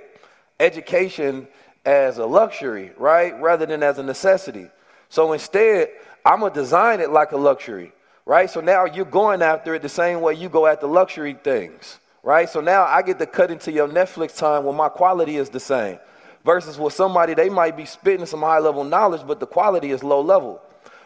education 0.59 1.47
as 1.85 2.17
a 2.17 2.25
luxury, 2.25 2.91
right? 2.97 3.39
Rather 3.41 3.65
than 3.65 3.83
as 3.83 3.97
a 3.97 4.03
necessity. 4.03 4.67
So 5.09 5.33
instead, 5.33 5.89
I'm 6.25 6.41
going 6.41 6.53
to 6.53 6.59
design 6.59 6.99
it 6.99 7.09
like 7.09 7.31
a 7.31 7.37
luxury, 7.37 7.93
right? 8.25 8.49
So 8.49 8.61
now 8.61 8.85
you're 8.85 9.05
going 9.05 9.41
after 9.41 9.73
it 9.75 9.81
the 9.81 9.89
same 9.89 10.21
way 10.21 10.33
you 10.33 10.49
go 10.49 10.67
after 10.67 10.87
luxury 10.87 11.35
things, 11.41 11.99
right? 12.21 12.49
So 12.49 12.61
now 12.61 12.83
I 12.83 13.01
get 13.01 13.17
to 13.19 13.25
cut 13.25 13.49
into 13.49 13.71
your 13.71 13.87
Netflix 13.87 14.37
time 14.37 14.65
when 14.65 14.75
my 14.75 14.89
quality 14.89 15.37
is 15.37 15.49
the 15.49 15.59
same 15.59 15.99
versus 16.43 16.77
with 16.77 16.93
somebody, 16.93 17.33
they 17.33 17.49
might 17.49 17.77
be 17.77 17.85
spitting 17.85 18.25
some 18.25 18.41
high 18.41 18.59
level 18.59 18.83
knowledge, 18.83 19.21
but 19.25 19.39
the 19.39 19.47
quality 19.47 19.91
is 19.91 20.03
low 20.03 20.21
level 20.21 20.61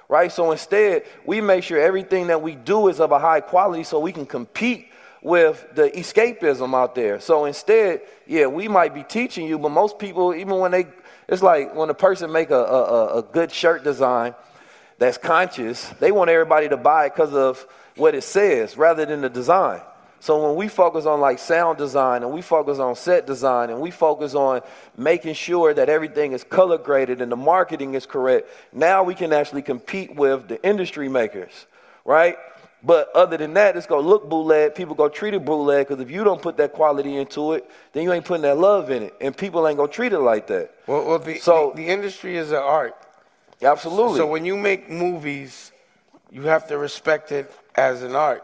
right? 0.07 0.31
So 0.31 0.51
instead, 0.51 1.03
we 1.25 1.41
make 1.41 1.63
sure 1.63 1.79
everything 1.79 2.27
that 2.27 2.41
we 2.41 2.55
do 2.55 2.87
is 2.89 2.99
of 2.99 3.11
a 3.11 3.19
high 3.19 3.41
quality 3.41 3.83
so 3.83 3.99
we 3.99 4.11
can 4.11 4.25
compete 4.25 4.89
with 5.21 5.65
the 5.73 5.89
escapism 5.89 6.75
out 6.75 6.93
there. 6.93 7.19
So 7.19 7.45
instead, 7.45 8.01
yeah, 8.27 8.45
we 8.45 8.67
might 8.67 8.93
be 8.93 9.03
teaching 9.03 9.47
you, 9.47 9.57
but 9.57 9.69
most 9.69 9.97
people, 9.97 10.35
even 10.35 10.59
when 10.59 10.71
they, 10.71 10.85
it's 11.27 11.41
like 11.41 11.73
when 11.73 11.89
a 11.89 11.95
person 11.95 12.31
make 12.31 12.51
a, 12.51 12.59
a, 12.59 13.17
a 13.19 13.23
good 13.23 13.51
shirt 13.51 13.83
design, 13.83 14.35
that's 14.99 15.17
conscious, 15.17 15.89
they 15.99 16.11
want 16.11 16.29
everybody 16.29 16.69
to 16.69 16.77
buy 16.77 17.07
it 17.07 17.15
because 17.15 17.33
of 17.33 17.65
what 17.95 18.13
it 18.13 18.23
says 18.23 18.77
rather 18.77 19.05
than 19.05 19.21
the 19.21 19.29
design. 19.29 19.81
So 20.25 20.43
when 20.43 20.55
we 20.55 20.67
focus 20.69 21.05
on 21.05 21.21
like 21.21 21.37
sound 21.37 21.77
design 21.77 22.23
and 22.23 22.31
we 22.31 22.41
focus 22.41 22.79
on 22.79 22.95
set 22.95 23.27
design 23.27 23.69
and 23.69 23.79
we 23.79 23.91
focus 23.91 24.33
on 24.33 24.61
making 24.97 25.35
sure 25.35 25.71
that 25.71 25.87
everything 25.87 26.31
is 26.31 26.43
color 26.43 26.79
graded 26.79 27.21
and 27.21 27.31
the 27.31 27.35
marketing 27.35 27.93
is 27.93 28.07
correct, 28.07 28.49
now 28.73 29.03
we 29.03 29.13
can 29.13 29.31
actually 29.31 29.61
compete 29.61 30.15
with 30.15 30.47
the 30.47 30.59
industry 30.67 31.07
makers, 31.07 31.67
right? 32.05 32.37
But 32.81 33.11
other 33.13 33.37
than 33.37 33.53
that, 33.53 33.77
it's 33.77 33.85
gonna 33.85 34.01
look 34.01 34.27
bootleg. 34.27 34.73
People 34.73 34.95
gonna 34.95 35.11
treat 35.11 35.35
it 35.35 35.45
bootleg 35.45 35.87
because 35.87 36.01
if 36.01 36.09
you 36.09 36.23
don't 36.23 36.41
put 36.41 36.57
that 36.57 36.73
quality 36.73 37.17
into 37.17 37.53
it, 37.53 37.69
then 37.93 38.01
you 38.01 38.11
ain't 38.11 38.25
putting 38.25 38.41
that 38.41 38.57
love 38.57 38.89
in 38.89 39.03
it, 39.03 39.13
and 39.21 39.37
people 39.37 39.67
ain't 39.67 39.77
gonna 39.77 39.91
treat 39.91 40.11
it 40.11 40.17
like 40.17 40.47
that. 40.47 40.73
Well, 40.87 41.05
well 41.05 41.19
the, 41.19 41.37
so 41.37 41.71
the, 41.75 41.83
the 41.83 41.87
industry 41.87 42.35
is 42.35 42.49
an 42.49 42.63
art. 42.63 42.95
Absolutely. 43.61 44.17
So 44.17 44.25
when 44.25 44.43
you 44.43 44.57
make 44.57 44.89
movies, 44.89 45.71
you 46.31 46.41
have 46.47 46.67
to 46.69 46.79
respect 46.79 47.31
it 47.31 47.53
as 47.75 48.01
an 48.01 48.15
art. 48.15 48.43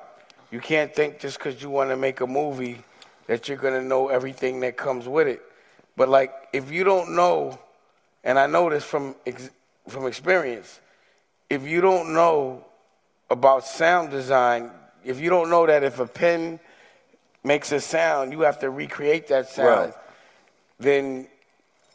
You 0.52 0.60
can't 0.60 0.94
think 0.94 1.20
just 1.20 1.38
because 1.38 1.62
you 1.62 1.70
want 1.70 1.90
to 1.90 1.98
make 1.98 2.20
a 2.20 2.28
movie 2.28 2.84
that 3.28 3.48
you're 3.48 3.58
gonna 3.58 3.82
know 3.82 4.10
everything 4.10 4.60
that 4.60 4.76
comes 4.76 5.08
with 5.08 5.28
it. 5.28 5.42
But 5.96 6.10
like, 6.10 6.34
if 6.52 6.70
you 6.70 6.84
don't 6.84 7.16
know, 7.16 7.58
and 8.24 8.38
I 8.38 8.48
know 8.48 8.70
this 8.70 8.84
from 8.84 9.16
ex- 9.26 9.50
from 9.88 10.06
experience, 10.06 10.82
if 11.50 11.66
you 11.66 11.80
don't 11.80 12.14
know 12.14 12.66
about 13.30 13.66
sound 13.66 14.12
design, 14.12 14.72
if 15.06 15.20
you 15.20 15.30
don't 15.30 15.50
know 15.50 15.66
that 15.66 15.84
if 15.84 16.00
a 16.00 16.06
pen 16.06 16.60
makes 17.44 17.72
a 17.72 17.80
sound, 17.80 18.34
you 18.34 18.42
have 18.42 18.60
to 18.60 18.70
recreate 18.70 19.28
that 19.28 19.48
sound, 19.48 19.86
right. 19.86 19.94
then 20.80 21.28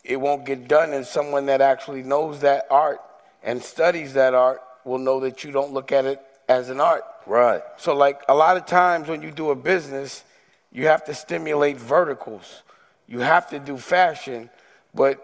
it 0.02 0.16
won't 0.16 0.46
get 0.46 0.66
done. 0.66 0.92
And 0.92 1.06
someone 1.06 1.46
that 1.46 1.60
actually 1.60 2.02
knows 2.02 2.40
that 2.40 2.66
art 2.70 3.00
and 3.42 3.62
studies 3.62 4.14
that 4.14 4.34
art 4.34 4.62
will 4.84 4.98
know 4.98 5.20
that 5.20 5.44
you 5.44 5.52
don't 5.52 5.72
look 5.72 5.92
at 5.92 6.06
it 6.06 6.25
as 6.48 6.68
an 6.68 6.80
art. 6.80 7.04
Right. 7.26 7.62
So, 7.76 7.94
like 7.94 8.22
a 8.28 8.34
lot 8.34 8.56
of 8.56 8.66
times 8.66 9.08
when 9.08 9.22
you 9.22 9.30
do 9.30 9.50
a 9.50 9.56
business, 9.56 10.24
you 10.72 10.86
have 10.86 11.04
to 11.06 11.14
stimulate 11.14 11.76
verticals. 11.78 12.62
You 13.08 13.20
have 13.20 13.48
to 13.50 13.58
do 13.58 13.76
fashion, 13.76 14.50
but 14.94 15.22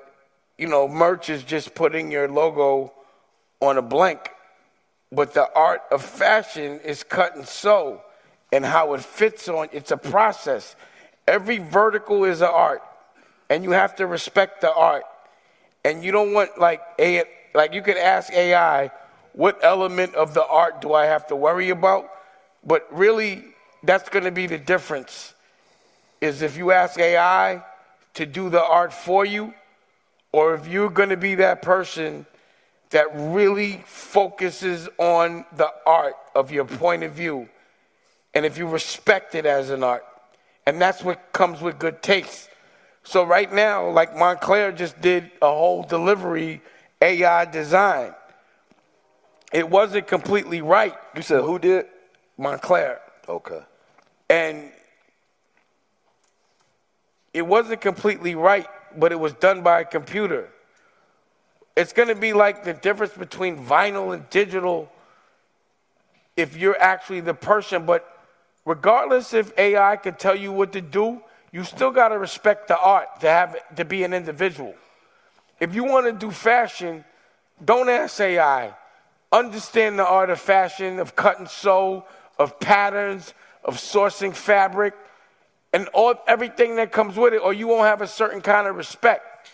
you 0.59 0.68
know, 0.68 0.86
merch 0.86 1.31
is 1.31 1.42
just 1.42 1.75
putting 1.75 2.10
your 2.10 2.28
logo 2.28 2.92
on 3.60 3.78
a 3.78 3.83
blank 3.83 4.31
but 5.12 5.34
the 5.34 5.47
art 5.55 5.83
of 5.91 6.02
fashion 6.02 6.81
is 6.81 7.05
cut 7.05 7.36
and 7.36 7.47
sew 7.47 8.01
and 8.51 8.65
how 8.65 8.94
it 8.94 9.02
fits 9.02 9.47
on. 9.49 9.68
It's 9.70 9.91
a 9.91 9.97
process. 9.97 10.75
Every 11.28 11.59
vertical 11.59 12.25
is 12.25 12.41
an 12.41 12.49
art, 12.49 12.83
and 13.51 13.62
you 13.62 13.73
have 13.73 13.94
to 13.97 14.07
respect 14.07 14.62
the 14.62 14.73
art. 14.73 15.05
And 15.84 16.02
you 16.02 16.12
don't 16.12 16.33
want 16.33 16.59
like 16.59 16.81
a 16.99 17.25
like 17.55 17.75
you 17.75 17.83
could 17.83 17.99
ask 17.99 18.33
AI, 18.33 18.91
what 19.33 19.59
element 19.62 20.15
of 20.15 20.35
the 20.35 20.47
art 20.47 20.81
do 20.81 20.93
I 20.93 21.07
have 21.07 21.27
to 21.28 21.36
worry 21.36 21.70
about? 21.70 22.11
But 22.65 22.86
really, 22.91 23.44
that's 23.83 24.09
going 24.09 24.25
to 24.25 24.31
be 24.31 24.47
the 24.47 24.59
difference. 24.59 25.35
Is 26.20 26.43
if 26.43 26.57
you 26.57 26.70
ask 26.70 26.99
AI 26.99 27.62
to 28.15 28.27
do 28.27 28.51
the 28.51 28.62
art 28.62 28.93
for 28.93 29.25
you, 29.25 29.55
or 30.33 30.55
if 30.55 30.67
you're 30.67 30.91
going 30.91 31.09
to 31.09 31.17
be 31.17 31.36
that 31.36 31.62
person 31.62 32.27
that 32.91 33.07
really 33.15 33.83
focuses 33.86 34.89
on 34.99 35.44
the 35.57 35.70
art 35.86 36.15
of 36.35 36.52
your 36.52 36.65
point 36.65 37.02
of 37.02 37.12
view 37.12 37.49
and 38.35 38.47
if 38.47 38.59
you 38.59 38.67
respect 38.67 39.35
it 39.35 39.47
as 39.47 39.70
an 39.70 39.83
art. 39.83 40.05
And 40.67 40.81
that's 40.81 41.02
what 41.02 41.33
comes 41.33 41.61
with 41.61 41.78
good 41.78 42.02
taste. 42.02 42.49
So 43.02 43.25
right 43.25 43.52
now, 43.52 43.91
like 43.91 44.15
Moncler 44.15 44.75
just 44.77 45.01
did 45.01 45.31
a 45.41 45.47
whole 45.47 45.83
delivery 45.83 46.62
AI 47.01 47.44
design. 47.47 48.15
It 49.53 49.69
wasn't 49.69 50.07
completely 50.07 50.63
right. 50.63 50.95
You 51.15 51.23
said 51.23 51.43
who 51.43 51.59
did? 51.59 51.87
Moncler. 52.39 52.99
Okay. 53.29 53.61
And 54.31 54.71
it 57.35 57.43
wasn't 57.43 57.81
completely 57.81 58.35
right, 58.35 58.67
but 58.97 59.13
it 59.13 59.21
was 59.21 59.33
done 59.35 59.63
by 59.63 59.81
a 59.81 59.85
computer. 59.85 60.49
It's 61.77 61.93
going 61.93 62.09
to 62.09 62.15
be 62.15 62.33
like 62.33 62.65
the 62.65 62.75
difference 62.75 63.15
between 63.15 63.65
vinyl 63.65 64.15
and 64.15 64.29
digital 64.31 64.91
if 66.37 66.57
you're 66.57 66.81
actually 66.81 67.21
the 67.21 67.35
person. 67.35 67.87
But 67.87 68.07
regardless 68.65 69.33
if 69.33 69.57
AI 69.59 69.97
could 69.97 70.19
tell 70.19 70.37
you 70.37 70.53
what 70.53 70.73
to 70.73 70.81
do, 70.81 71.23
you 71.51 71.65
still 71.65 71.91
got 71.91 72.09
to 72.09 72.19
respect 72.19 72.69
the 72.69 72.79
art 72.79 73.21
to 73.21 73.29
have 73.29 73.57
to 73.77 73.85
be 73.85 74.05
an 74.05 74.15
individual. 74.15 74.75
If 75.61 75.75
you 75.75 75.85
want 75.85 76.07
to 76.07 76.13
do 76.13 76.31
fashion, 76.31 77.05
don't 77.65 77.89
ask 77.89 78.21
AI. 78.21 78.75
Understand 79.33 79.99
the 79.99 80.07
art 80.07 80.31
of 80.31 80.41
fashion, 80.41 80.99
of 80.99 81.17
cut 81.17 81.39
and 81.39 81.49
sew, 81.49 82.05
of 82.39 82.61
patterns, 82.61 83.33
of 83.65 83.77
sourcing 83.77 84.35
fabric, 84.35 84.94
and 85.73 85.89
all 85.89 86.15
everything 86.28 86.77
that 86.77 86.93
comes 86.93 87.17
with 87.17 87.33
it, 87.33 87.39
or 87.39 87.52
you 87.55 87.67
won't 87.67 87.86
have 87.86 88.02
a 88.02 88.07
certain 88.07 88.43
kind 88.43 88.67
of 88.67 88.77
respect. 88.77 89.51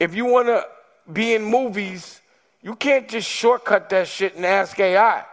If 0.00 0.14
you 0.14 0.24
want 0.24 0.48
to 0.48 0.66
be 1.12 1.34
in 1.34 1.44
movies, 1.44 2.20
you 2.62 2.74
can't 2.74 3.08
just 3.08 3.28
shortcut 3.28 3.90
that 3.90 4.08
shit 4.08 4.34
and 4.34 4.44
ask 4.44 4.78
AI. 4.80 5.24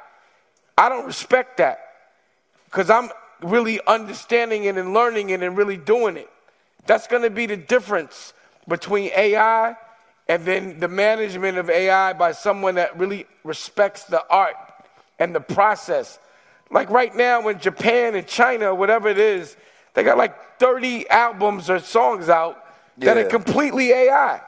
I 0.77 0.90
don't 0.90 1.06
respect 1.06 1.58
that 1.58 1.80
because 2.66 2.90
I'm 2.90 3.10
really 3.42 3.80
understanding 3.88 4.66
it 4.66 4.77
and 4.77 4.93
learning 4.93 5.32
it 5.32 5.42
and 5.42 5.58
really 5.58 5.77
doing 5.77 6.18
it. 6.18 6.30
That's 6.85 7.08
going 7.08 7.24
to 7.24 7.30
be 7.30 7.45
the 7.45 7.58
difference 7.58 8.34
between 8.68 9.11
AI 9.16 9.76
and 10.27 10.45
then 10.45 10.80
the 10.80 10.88
management 10.88 11.58
of 11.58 11.69
AI 11.69 12.14
by 12.14 12.32
someone 12.32 12.76
that 12.76 12.98
really 12.98 13.26
respects 13.43 14.03
the 14.06 14.26
art 14.30 14.56
and 15.19 15.35
the 15.35 15.42
process. 15.42 16.19
Like 16.72 16.90
right 16.90 17.14
now 17.16 17.48
in 17.50 17.60
Japan 17.60 18.16
and 18.16 18.26
China, 18.26 18.74
whatever 18.74 19.10
it 19.10 19.19
is, 19.19 19.56
they 19.93 20.03
got 20.03 20.18
like 20.18 20.60
30 20.60 21.10
albums 21.10 21.69
or 21.69 21.80
songs 21.80 22.30
out 22.30 22.64
yeah. 22.98 23.14
that 23.14 23.26
are 23.26 23.30
completely 23.30 23.92
AI. 23.92 24.42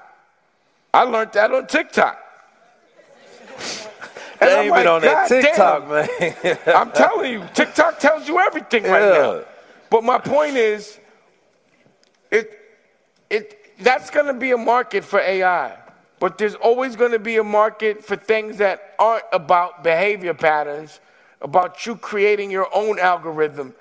I 0.93 1.03
learned 1.03 1.33
that 1.33 1.51
on 1.51 1.67
TikTok. 1.67 2.21
And 4.41 4.49
I'm 4.49 4.69
like, 4.69 4.85
on 4.85 5.01
that 5.01 5.29
TikTok, 5.29 5.87
man. 5.87 6.57
I'm 6.75 6.91
telling 6.91 7.31
you, 7.31 7.43
TikTok 7.53 7.99
tells 7.99 8.27
you 8.27 8.37
everything 8.37 8.83
right 8.83 9.01
yeah. 9.01 9.21
now. 9.21 9.41
But 9.89 10.03
my 10.03 10.17
point 10.17 10.57
is, 10.57 10.99
it, 12.29 12.51
it, 13.29 13.64
that's 13.79 14.09
going 14.09 14.27
to 14.27 14.33
be 14.33 14.51
a 14.51 14.57
market 14.57 15.03
for 15.03 15.19
AI. 15.19 15.77
But 16.19 16.37
there's 16.37 16.55
always 16.55 16.95
going 16.95 17.11
to 17.11 17.19
be 17.19 17.37
a 17.37 17.43
market 17.43 18.03
for 18.03 18.15
things 18.15 18.57
that 18.57 18.95
aren't 18.97 19.25
about 19.33 19.83
behavior 19.83 20.33
patterns, 20.33 20.99
about 21.41 21.85
you 21.85 21.95
creating 21.95 22.51
your 22.51 22.67
own 22.73 22.99
algorithm. 22.99 23.75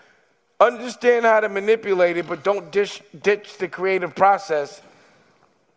Understand 0.61 1.25
how 1.25 1.41
to 1.41 1.49
manipulate 1.49 2.17
it, 2.17 2.27
but 2.27 2.43
don't 2.43 2.71
dish, 2.73 3.03
ditch 3.23 3.59
the 3.59 3.69
creative 3.69 4.15
process 4.15 4.83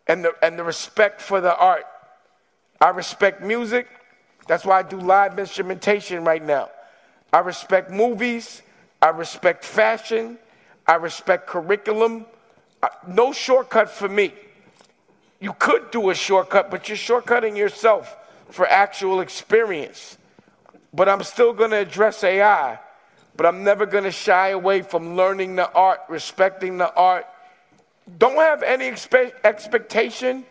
and 0.06 0.24
the, 0.24 0.34
and 0.42 0.58
the 0.58 0.64
respect 0.64 1.20
for 1.20 1.40
the 1.40 1.56
art. 1.56 1.84
I 2.80 2.90
respect 2.90 3.42
music. 3.42 3.86
That's 4.46 4.64
why 4.64 4.78
I 4.78 4.82
do 4.82 4.98
live 4.98 5.38
instrumentation 5.38 6.24
right 6.24 6.44
now. 6.44 6.70
I 7.32 7.40
respect 7.40 7.90
movies. 7.90 8.62
I 9.02 9.10
respect 9.10 9.64
fashion. 9.64 10.38
I 10.86 10.94
respect 10.94 11.46
curriculum. 11.46 12.24
Uh, 12.82 12.88
no 13.06 13.32
shortcut 13.32 13.90
for 13.90 14.08
me. 14.08 14.32
You 15.40 15.52
could 15.58 15.90
do 15.90 16.10
a 16.10 16.14
shortcut, 16.14 16.70
but 16.70 16.88
you're 16.88 16.96
shortcutting 16.96 17.56
yourself 17.56 18.16
for 18.50 18.66
actual 18.66 19.20
experience. 19.20 20.18
But 20.92 21.08
I'm 21.08 21.22
still 21.22 21.52
going 21.52 21.70
to 21.70 21.76
address 21.76 22.24
AI, 22.24 22.78
but 23.36 23.46
I'm 23.46 23.62
never 23.62 23.86
going 23.86 24.04
to 24.04 24.10
shy 24.10 24.48
away 24.48 24.82
from 24.82 25.16
learning 25.16 25.56
the 25.56 25.70
art, 25.72 26.00
respecting 26.08 26.78
the 26.78 26.92
art, 26.94 27.26
don't 28.16 28.36
have 28.36 28.62
any 28.62 28.90
expe- 28.90 29.32
expectation 29.44 30.44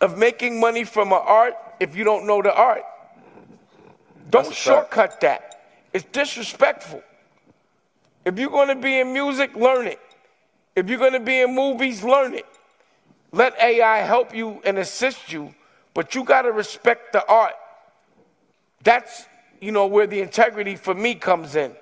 of 0.00 0.18
making 0.18 0.60
money 0.60 0.84
from 0.84 1.12
an 1.12 1.20
art 1.22 1.54
if 1.78 1.96
you 1.96 2.04
don't 2.04 2.26
know 2.26 2.42
the 2.42 2.52
art. 2.52 2.82
Don't 4.28 4.52
shortcut 4.54 5.10
fact. 5.12 5.20
that. 5.22 5.62
It's 5.92 6.04
disrespectful. 6.04 7.02
If 8.24 8.38
you're 8.38 8.50
going 8.50 8.68
to 8.68 8.74
be 8.74 9.00
in 9.00 9.12
music, 9.12 9.56
learn 9.56 9.86
it. 9.86 10.00
If 10.76 10.88
you're 10.88 10.98
going 10.98 11.12
to 11.12 11.20
be 11.20 11.40
in 11.40 11.54
movies, 11.54 12.02
learn 12.02 12.34
it. 12.34 12.46
Let 13.32 13.58
AI 13.60 13.98
help 13.98 14.34
you 14.34 14.60
and 14.64 14.78
assist 14.78 15.32
you, 15.32 15.54
but 15.94 16.14
you 16.14 16.24
got 16.24 16.42
to 16.42 16.52
respect 16.52 17.12
the 17.12 17.26
art. 17.26 17.54
That's, 18.82 19.26
you 19.60 19.72
know, 19.72 19.86
where 19.86 20.06
the 20.06 20.20
integrity 20.20 20.76
for 20.76 20.94
me 20.94 21.14
comes 21.14 21.54
in. 21.54 21.72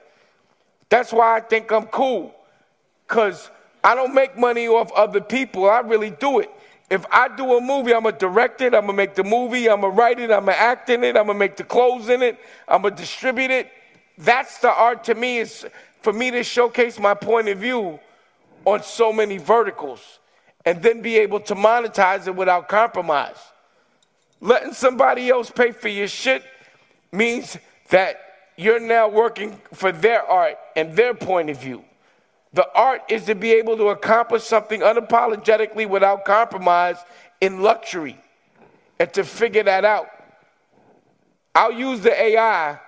That's 0.89 1.13
why 1.13 1.37
I 1.37 1.41
think 1.41 1.71
I'm 1.71 1.87
cool. 1.87 2.35
Because 3.07 3.51
I 3.83 3.95
don't 3.95 4.15
make 4.15 4.37
money 4.37 4.69
off 4.69 4.91
other 4.93 5.21
people. 5.21 5.69
I 5.69 5.81
really 5.81 6.11
do 6.11 6.41
it. 6.41 6.51
If 6.91 7.05
I 7.11 7.29
do 7.29 7.57
a 7.57 7.61
movie, 7.61 7.95
I'm 7.95 8.05
gonna 8.05 8.17
direct 8.17 8.63
it, 8.63 8.75
I'm 8.75 8.83
gonna 8.83 8.95
make 8.95 9.15
the 9.15 9.25
movie, 9.25 9.69
I'm 9.69 9.83
gonna 9.83 9.93
write 9.93 10.19
it, 10.19 10.31
I'm 10.31 10.47
gonna 10.47 10.53
act 10.53 10.89
in 10.89 11.05
it, 11.05 11.19
I'm 11.19 11.27
gonna 11.27 11.39
make 11.39 11.57
the 11.57 11.65
clothes 11.65 12.09
in 12.09 12.23
it, 12.23 12.39
I'm 12.67 12.81
gonna 12.81 12.97
distribute 12.97 13.51
it. 13.51 13.71
That's 14.17 14.57
the 14.59 14.71
art 14.71 15.05
to 15.05 15.15
me, 15.15 15.39
is 15.39 15.67
for 16.01 16.15
me 16.15 16.31
to 16.31 16.43
showcase 16.43 16.99
my 16.99 17.13
point 17.13 17.49
of 17.49 17.59
view 17.59 18.01
on 18.69 18.83
so 18.83 19.13
many 19.13 19.39
verticals 19.39 20.19
and 20.67 20.83
then 20.83 21.01
be 21.01 21.17
able 21.19 21.41
to 21.41 21.55
monetize 21.55 22.27
it 22.27 22.35
without 22.35 22.69
compromise. 22.69 23.39
Letting 24.41 24.75
somebody 24.75 25.31
else 25.31 25.51
pay 25.51 25.73
for 25.73 25.89
your 25.89 26.09
shit 26.09 26.45
means 27.11 27.57
that 27.89 28.21
you're 28.57 28.81
now 28.81 29.09
working 29.09 29.59
for 29.73 29.91
their 29.91 30.23
art 30.23 30.59
and 30.77 30.95
their 30.95 31.15
point 31.15 31.49
of 31.49 31.61
view. 31.61 31.83
The 32.53 32.69
art 32.75 33.03
is 33.09 33.25
to 33.25 33.35
be 33.35 33.53
able 33.53 33.77
to 33.79 33.89
accomplish 33.89 34.43
something 34.43 34.81
unapologetically 34.81 35.89
without 35.89 36.25
compromise 36.25 36.97
in 37.41 37.63
luxury 37.63 38.19
and 38.99 39.13
to 39.15 39.25
figure 39.25 39.63
that 39.63 39.85
out. 39.85 40.09
I'll 41.55 41.73
use 41.73 42.01
the 42.01 42.13
AI 42.23 42.79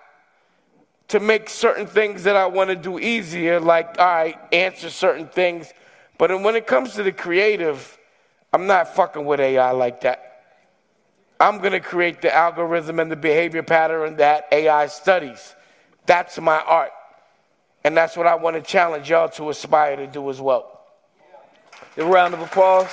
to 1.11 1.21
make 1.21 1.51
certain 1.51 1.87
things 1.87 2.23
that 2.23 2.37
I 2.37 2.47
want 2.47 2.71
to 2.71 2.77
do 2.77 2.99
easier, 2.99 3.59
like, 3.59 3.97
all 3.99 4.07
right, 4.07 4.39
answer 4.53 4.91
certain 4.91 5.27
things. 5.27 5.73
But 6.19 6.41
when 6.43 6.55
it 6.55 6.67
comes 6.67 6.95
to 6.95 7.03
the 7.03 7.13
creative, 7.13 7.99
I'm 8.53 8.67
not 8.67 8.95
fucking 8.95 9.25
with 9.25 9.41
AI 9.41 9.73
like 9.73 10.03
that. 10.03 10.45
I'm 11.41 11.59
going 11.59 11.73
to 11.73 11.81
create 11.81 12.23
the 12.23 12.33
algorithm 12.35 13.01
and 13.01 13.11
the 13.11 13.17
behavior 13.17 13.63
pattern 13.63 14.17
that 14.17 14.47
AI 14.53 14.87
studies. 14.87 15.57
That's 16.07 16.39
my 16.41 16.61
art. 16.61 16.93
And 17.83 17.97
that's 17.97 18.17
what 18.17 18.27
I 18.27 18.37
want 18.37 18.57
to 18.57 18.63
challenge 18.63 19.11
y'all 19.11 19.31
to 19.31 19.51
aspire 19.51 19.97
to 19.97 20.07
do 20.07 20.31
as 20.31 20.41
well. 20.41 20.83
A 21.97 22.05
round 22.05 22.35
of 22.35 22.41
applause. 22.41 22.93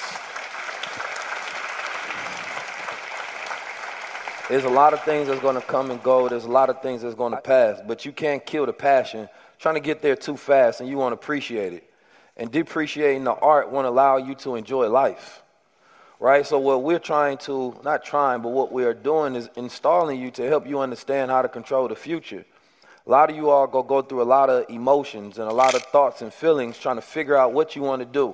There's 4.49 4.63
a 4.63 4.69
lot 4.69 4.93
of 4.93 5.03
things 5.03 5.27
that's 5.27 5.41
going 5.41 5.55
to 5.55 5.61
come 5.61 5.91
and 5.91 6.01
go. 6.01 6.29
There's 6.29 6.45
a 6.45 6.49
lot 6.49 6.69
of 6.69 6.81
things 6.81 7.01
that's 7.01 7.15
going 7.15 7.33
to 7.33 7.41
pass, 7.41 7.81
but 7.85 8.05
you 8.05 8.13
can't 8.13 8.45
kill 8.45 8.65
the 8.65 8.71
passion 8.71 9.27
trying 9.59 9.75
to 9.75 9.81
get 9.81 10.01
there 10.01 10.15
too 10.15 10.37
fast 10.37 10.79
and 10.79 10.87
you 10.87 10.95
won't 10.95 11.13
appreciate 11.13 11.73
it. 11.73 11.91
And 12.37 12.49
depreciating 12.49 13.25
the 13.25 13.33
art 13.33 13.71
won't 13.71 13.87
allow 13.87 14.15
you 14.15 14.35
to 14.35 14.55
enjoy 14.55 14.87
life. 14.87 15.43
Right? 16.21 16.45
So 16.45 16.59
what 16.59 16.81
we're 16.81 16.97
trying 16.97 17.39
to 17.39 17.75
not 17.83 18.05
trying, 18.05 18.41
but 18.41 18.49
what 18.49 18.71
we 18.71 18.85
are 18.85 18.93
doing 18.93 19.35
is 19.35 19.49
installing 19.57 20.21
you 20.21 20.31
to 20.31 20.47
help 20.47 20.65
you 20.65 20.79
understand 20.79 21.29
how 21.29 21.41
to 21.41 21.49
control 21.49 21.89
the 21.89 21.95
future. 21.95 22.45
A 23.05 23.09
lot 23.09 23.29
of 23.29 23.35
you 23.35 23.49
all 23.49 23.67
go 23.67 23.83
go 23.83 24.01
through 24.01 24.21
a 24.21 24.23
lot 24.23 24.49
of 24.49 24.69
emotions 24.69 25.39
and 25.39 25.49
a 25.49 25.53
lot 25.53 25.75
of 25.75 25.81
thoughts 25.83 26.21
and 26.21 26.33
feelings 26.33 26.79
trying 26.79 26.95
to 26.95 27.01
figure 27.01 27.35
out 27.35 27.51
what 27.51 27.75
you 27.75 27.81
want 27.81 28.01
to 28.01 28.05
do. 28.05 28.33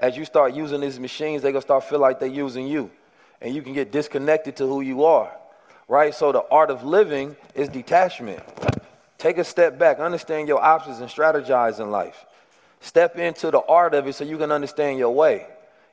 As 0.00 0.16
you 0.16 0.24
start 0.24 0.54
using 0.54 0.80
these 0.80 0.98
machines, 0.98 1.40
they're 1.42 1.52
gonna 1.52 1.62
start 1.62 1.84
feel 1.84 2.00
like 2.00 2.18
they're 2.18 2.28
using 2.28 2.66
you. 2.66 2.90
And 3.40 3.54
you 3.54 3.62
can 3.62 3.74
get 3.74 3.92
disconnected 3.92 4.56
to 4.56 4.66
who 4.66 4.80
you 4.80 5.04
are 5.04 5.32
right? 5.88 6.14
So 6.14 6.32
the 6.32 6.44
art 6.50 6.70
of 6.70 6.84
living 6.84 7.36
is 7.54 7.68
detachment. 7.68 8.42
Take 9.18 9.38
a 9.38 9.44
step 9.44 9.78
back, 9.78 10.00
understand 10.00 10.48
your 10.48 10.62
options, 10.62 11.00
and 11.00 11.08
strategize 11.08 11.80
in 11.80 11.90
life. 11.90 12.26
Step 12.80 13.16
into 13.16 13.50
the 13.50 13.60
art 13.60 13.94
of 13.94 14.06
it 14.08 14.14
so 14.14 14.24
you 14.24 14.36
can 14.36 14.50
understand 14.50 14.98
your 14.98 15.14
way. 15.14 15.46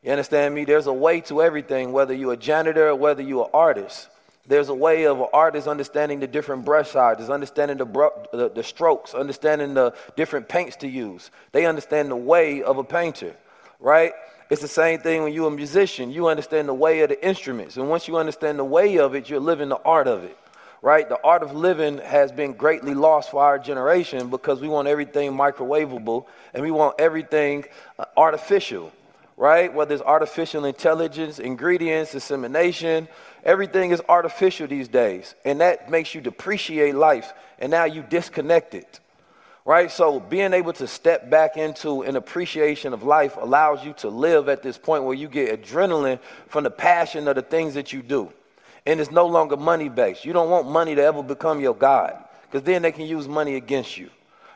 You 0.03 0.11
understand 0.11 0.56
me? 0.56 0.66
There's 0.66 0.88
a 0.88 0.93
way 0.93 1.22
to 1.22 1.42
everything, 1.42 1.92
whether 1.92 2.14
you're 2.14 2.34
a 2.34 2.38
janitor 2.38 2.90
or 2.90 2.95
whether 2.95 3.22
you're 3.22 3.45
an 3.45 3.51
artist. 3.53 4.09
There's 4.48 4.69
a 4.69 4.74
way 4.74 5.06
of 5.06 5.19
an 5.19 5.27
artist 5.32 5.68
understanding 5.68 6.22
the 6.22 6.27
different 6.27 6.66
brush 6.66 6.90
sizes, 6.90 7.30
understanding 7.30 7.77
the, 7.77 7.85
bro- 7.85 8.27
the, 8.32 8.50
the 8.50 8.64
strokes, 8.64 9.14
understanding 9.14 9.76
the 9.76 9.93
different 10.16 10.50
paints 10.50 10.77
to 10.77 10.88
use. 10.88 11.30
They 11.51 11.68
understand 11.68 12.09
the 12.09 12.16
way 12.16 12.64
of 12.64 12.80
a 12.80 12.84
painter, 12.84 13.35
right? 13.80 14.14
It's 14.50 14.61
the 14.64 14.68
same 14.68 15.00
thing 15.00 15.22
when 15.24 15.32
you're 15.32 15.48
a 15.48 15.52
musician. 15.52 16.10
You 16.10 16.28
understand 16.28 16.68
the 16.68 16.74
way 16.74 17.02
of 17.02 17.10
the 17.10 17.26
instruments. 17.26 17.78
And 17.78 17.88
once 17.88 18.08
you 18.08 18.18
understand 18.18 18.58
the 18.58 18.64
way 18.64 18.98
of 18.98 19.14
it, 19.14 19.30
you're 19.30 19.40
living 19.40 19.69
the 19.69 19.78
art 19.78 20.08
of 20.08 20.24
it, 20.24 20.36
right? 20.82 21.08
The 21.08 21.22
art 21.24 21.44
of 21.44 21.53
living 21.53 22.00
has 22.00 22.32
been 22.32 22.53
greatly 22.53 22.95
lost 22.95 23.30
for 23.30 23.44
our 23.44 23.60
generation 23.60 24.30
because 24.32 24.60
we 24.60 24.68
want 24.68 24.88
everything 24.88 25.34
microwavable 25.34 26.26
and 26.56 26.64
we 26.64 26.72
want 26.72 26.95
everything 27.00 27.66
uh, 28.00 28.06
artificial, 28.18 28.92
right? 29.38 29.72
Whether 29.72 29.94
it's 29.94 30.03
artificial 30.03 30.66
intelligence, 30.66 31.38
ingredients, 31.38 32.14
dissemination, 32.14 33.08
everything 33.44 33.92
is 33.92 34.02
artificial 34.10 34.66
these 34.66 34.88
days. 34.88 35.36
And 35.45 35.61
that 35.61 35.92
makes 35.92 36.16
you 36.16 36.22
depreciate 36.22 36.95
life. 36.95 37.34
And 37.60 37.69
now 37.69 37.84
you 37.84 38.02
disconnect 38.02 38.74
it 38.74 39.00
right? 39.66 39.92
So 39.92 40.20
being 40.20 40.54
able 40.54 40.74
to 40.74 40.88
step 40.88 41.30
back 41.30 41.58
into 41.58 42.02
an 42.04 42.16
appreciation 42.16 42.94
of 42.94 43.04
life 43.04 43.38
allows 43.38 43.84
you 43.84 43.94
to 43.94 44.10
live 44.10 44.50
at 44.50 44.64
this 44.64 44.78
point 44.78 45.04
where 45.04 45.16
you 45.16 45.28
get 45.28 45.62
adrenaline 45.62 46.20
from 46.48 46.64
the 46.64 46.72
passion 46.72 47.28
of 47.28 47.36
the 47.36 47.42
things 47.42 47.74
that 47.76 47.94
you 47.94 48.02
do. 48.02 48.32
And 48.86 49.00
it's 49.00 49.12
no 49.12 49.28
longer 49.28 49.58
money 49.58 49.90
based. 49.90 50.26
You 50.26 50.34
don't 50.34 50.50
want 50.50 50.70
money 50.70 50.96
to 50.96 51.04
ever 51.04 51.22
become 51.22 51.60
your 51.60 51.76
God 51.76 52.18
because 52.44 52.64
then 52.64 52.82
they 52.82 52.92
can 52.92 53.06
use 53.06 53.28
money 53.28 53.56
against 53.56 53.98
you. 53.98 54.10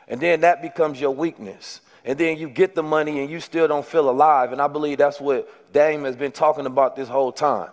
And 0.08 0.20
then 0.20 0.40
that 0.40 0.62
becomes 0.62 1.00
your 1.00 1.12
weakness. 1.12 1.80
And 2.04 2.18
then 2.18 2.36
you 2.36 2.48
get 2.48 2.74
the 2.74 2.82
money 2.82 3.20
and 3.20 3.30
you 3.30 3.40
still 3.40 3.66
don't 3.66 3.86
feel 3.86 4.10
alive. 4.10 4.52
And 4.52 4.60
I 4.60 4.68
believe 4.68 4.98
that's 4.98 5.20
what 5.20 5.72
Dame 5.72 6.04
has 6.04 6.16
been 6.16 6.32
talking 6.32 6.66
about 6.66 6.96
this 6.96 7.08
whole 7.08 7.32
time. 7.32 7.70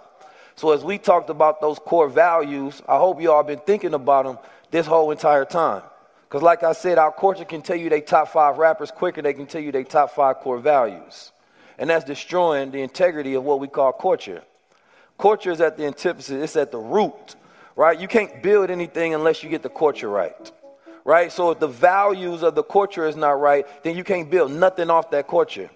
So 0.56 0.72
as 0.72 0.84
we 0.84 0.98
talked 0.98 1.30
about 1.30 1.60
those 1.60 1.80
core 1.80 2.08
values, 2.08 2.82
I 2.88 2.98
hope 2.98 3.22
you 3.22 3.32
all 3.32 3.43
been 3.43 3.60
thinking 3.60 3.93
about 3.93 4.26
them 4.26 4.38
this 4.69 4.85
whole 4.85 5.11
entire 5.11 5.45
time. 5.45 5.82
Because, 6.32 6.43
like 6.43 6.64
I 6.64 6.72
said, 6.72 6.98
our 6.98 7.11
culture 7.11 7.43
can 7.43 7.61
tell 7.61 7.76
you 7.76 7.90
they 7.90 8.00
top 8.00 8.30
five 8.30 8.58
rappers 8.58 8.90
quicker 8.90 9.22
they 9.22 9.34
can 9.34 9.48
tell 9.48 9.60
you 9.60 9.69
they 9.74 9.84
top 9.84 10.11
five 10.11 10.38
core 10.38 10.60
values. 10.60 11.34
And 11.77 11.90
that's 11.90 12.06
destroying 12.06 12.72
the 12.72 12.82
integrity 12.82 13.34
of 13.34 13.43
what 13.43 13.60
we 13.60 13.68
call 13.68 13.92
culture. 13.92 14.42
Culture 15.19 15.51
is 15.51 15.60
at 15.60 15.76
the 15.76 15.85
antithesis, 15.85 16.42
it's 16.42 16.56
at 16.56 16.72
the 16.72 16.77
root, 16.77 17.35
right? 17.76 18.00
You 18.00 18.08
can't 18.08 18.42
build 18.42 18.69
anything 18.69 19.14
unless 19.14 19.43
you 19.43 19.50
get 19.50 19.61
the 19.61 19.68
culture 19.68 20.08
right, 20.08 20.50
right? 21.03 21.34
So 21.34 21.51
if 21.51 21.60
the 21.60 21.68
values 21.68 22.43
of 22.43 22.56
the 22.56 22.64
culture 22.64 23.06
is 23.06 23.18
not 23.18 23.32
right, 23.32 23.68
then 23.84 23.98
you 23.98 24.06
can't 24.06 24.32
build 24.32 24.53
nothing 24.53 24.90
off 24.90 25.11
that 25.11 25.27
culture, 25.27 25.69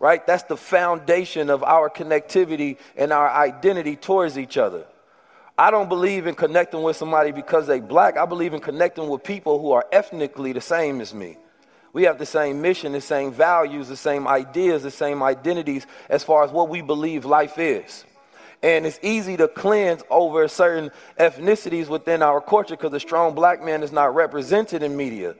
right? 0.00 0.26
That's 0.26 0.42
the 0.42 0.56
foundation 0.56 1.50
of 1.50 1.62
our 1.62 1.88
connectivity 1.88 2.78
and 2.96 3.12
our 3.12 3.30
identity 3.30 3.94
towards 3.94 4.38
each 4.38 4.56
other. 4.56 4.86
I 5.56 5.70
don't 5.70 5.88
believe 5.88 6.26
in 6.26 6.34
connecting 6.34 6.82
with 6.82 6.96
somebody 6.96 7.30
because 7.30 7.66
they 7.66 7.78
black. 7.78 8.16
I 8.16 8.26
believe 8.26 8.54
in 8.54 8.60
connecting 8.60 9.08
with 9.08 9.22
people 9.22 9.60
who 9.60 9.70
are 9.70 9.86
ethnically 9.92 10.52
the 10.52 10.60
same 10.60 11.00
as 11.00 11.14
me. 11.14 11.36
We 11.92 12.02
have 12.04 12.18
the 12.18 12.26
same 12.26 12.60
mission, 12.60 12.90
the 12.90 13.00
same 13.00 13.32
values, 13.32 13.86
the 13.86 13.96
same 13.96 14.26
ideas, 14.26 14.82
the 14.82 14.90
same 14.90 15.22
identities 15.22 15.86
as 16.08 16.24
far 16.24 16.42
as 16.42 16.50
what 16.50 16.68
we 16.68 16.82
believe 16.82 17.24
life 17.24 17.56
is. 17.56 18.04
And 18.64 18.84
it's 18.84 18.98
easy 19.00 19.36
to 19.36 19.46
cleanse 19.46 20.02
over 20.10 20.48
certain 20.48 20.90
ethnicities 21.20 21.86
within 21.86 22.20
our 22.20 22.40
culture 22.40 22.76
because 22.76 22.90
the 22.90 22.98
strong 22.98 23.34
black 23.34 23.62
man 23.62 23.84
is 23.84 23.92
not 23.92 24.12
represented 24.12 24.82
in 24.82 24.96
media, 24.96 25.36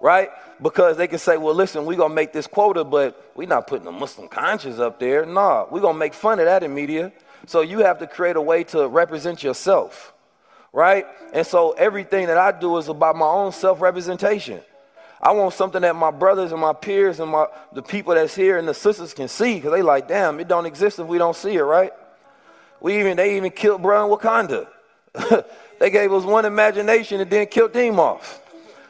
right? 0.00 0.30
Because 0.62 0.96
they 0.96 1.08
can 1.08 1.18
say, 1.18 1.36
well, 1.36 1.54
listen, 1.54 1.84
we're 1.84 1.96
going 1.96 2.10
to 2.10 2.14
make 2.14 2.32
this 2.32 2.46
quota, 2.46 2.84
but 2.84 3.32
we're 3.34 3.48
not 3.48 3.66
putting 3.66 3.84
the 3.84 3.92
Muslim 3.92 4.28
conscience 4.28 4.78
up 4.78 4.98
there. 4.98 5.26
Nah, 5.26 5.66
we're 5.70 5.80
going 5.80 5.94
to 5.94 5.98
make 5.98 6.14
fun 6.14 6.38
of 6.38 6.46
that 6.46 6.62
in 6.62 6.72
media. 6.74 7.12
So 7.46 7.60
you 7.60 7.80
have 7.80 7.98
to 7.98 8.06
create 8.06 8.36
a 8.36 8.42
way 8.42 8.64
to 8.64 8.88
represent 8.88 9.42
yourself, 9.42 10.12
right? 10.72 11.06
And 11.32 11.46
so 11.46 11.72
everything 11.72 12.26
that 12.26 12.38
I 12.38 12.52
do 12.52 12.76
is 12.76 12.88
about 12.88 13.16
my 13.16 13.26
own 13.26 13.52
self 13.52 13.80
representation. 13.80 14.60
I 15.20 15.32
want 15.32 15.54
something 15.54 15.82
that 15.82 15.96
my 15.96 16.10
brothers 16.10 16.52
and 16.52 16.60
my 16.60 16.72
peers 16.72 17.18
and 17.18 17.30
my, 17.32 17.46
the 17.72 17.82
people 17.82 18.14
that's 18.14 18.34
here 18.34 18.56
and 18.56 18.68
the 18.68 18.74
sisters 18.74 19.14
can 19.14 19.26
see 19.26 19.56
because 19.56 19.72
they 19.72 19.82
like, 19.82 20.06
damn, 20.06 20.38
it 20.38 20.46
don't 20.46 20.66
exist 20.66 21.00
if 21.00 21.06
we 21.06 21.18
don't 21.18 21.34
see 21.34 21.54
it, 21.54 21.62
right? 21.62 21.92
We 22.80 23.00
even 23.00 23.16
they 23.16 23.36
even 23.36 23.50
killed 23.50 23.82
bro 23.82 24.04
in 24.04 24.16
Wakanda. 24.16 24.68
they 25.80 25.90
gave 25.90 26.12
us 26.12 26.24
one 26.24 26.44
imagination 26.44 27.20
and 27.20 27.30
then 27.30 27.46
killed 27.46 27.72
them 27.72 27.98
off. 27.98 28.40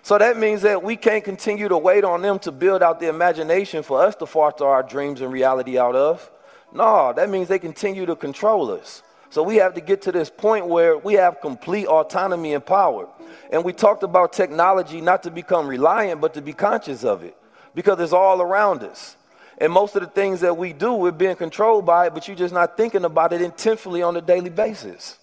So 0.02 0.18
that 0.18 0.38
means 0.38 0.62
that 0.62 0.82
we 0.82 0.96
can't 0.96 1.24
continue 1.24 1.68
to 1.68 1.78
wait 1.78 2.04
on 2.04 2.22
them 2.22 2.38
to 2.40 2.52
build 2.52 2.82
out 2.82 3.00
the 3.00 3.08
imagination 3.08 3.82
for 3.82 4.02
us 4.02 4.14
to 4.16 4.26
foster 4.26 4.66
our 4.66 4.82
dreams 4.82 5.20
and 5.20 5.32
reality 5.32 5.78
out 5.78 5.94
of. 5.94 6.30
No, 6.72 7.12
that 7.14 7.30
means 7.30 7.48
they 7.48 7.58
continue 7.58 8.06
to 8.06 8.16
control 8.16 8.70
us. 8.70 9.02
So 9.30 9.42
we 9.42 9.56
have 9.56 9.74
to 9.74 9.80
get 9.80 10.02
to 10.02 10.12
this 10.12 10.30
point 10.30 10.66
where 10.66 10.96
we 10.96 11.14
have 11.14 11.40
complete 11.40 11.86
autonomy 11.86 12.54
and 12.54 12.64
power. 12.64 13.08
And 13.50 13.64
we 13.64 13.72
talked 13.72 14.02
about 14.02 14.32
technology 14.32 15.00
not 15.00 15.22
to 15.24 15.30
become 15.30 15.66
reliant, 15.66 16.20
but 16.20 16.34
to 16.34 16.42
be 16.42 16.52
conscious 16.52 17.04
of 17.04 17.22
it 17.24 17.36
because 17.74 18.00
it's 18.00 18.12
all 18.12 18.40
around 18.40 18.82
us. 18.82 19.16
And 19.58 19.72
most 19.72 19.96
of 19.96 20.02
the 20.02 20.08
things 20.08 20.40
that 20.40 20.56
we 20.56 20.72
do, 20.72 20.94
we're 20.94 21.10
being 21.10 21.36
controlled 21.36 21.84
by 21.84 22.06
it, 22.06 22.14
but 22.14 22.28
you're 22.28 22.36
just 22.36 22.54
not 22.54 22.76
thinking 22.76 23.04
about 23.04 23.32
it 23.32 23.40
intentfully 23.40 24.06
on 24.06 24.16
a 24.16 24.20
daily 24.20 24.50
basis. 24.50 25.18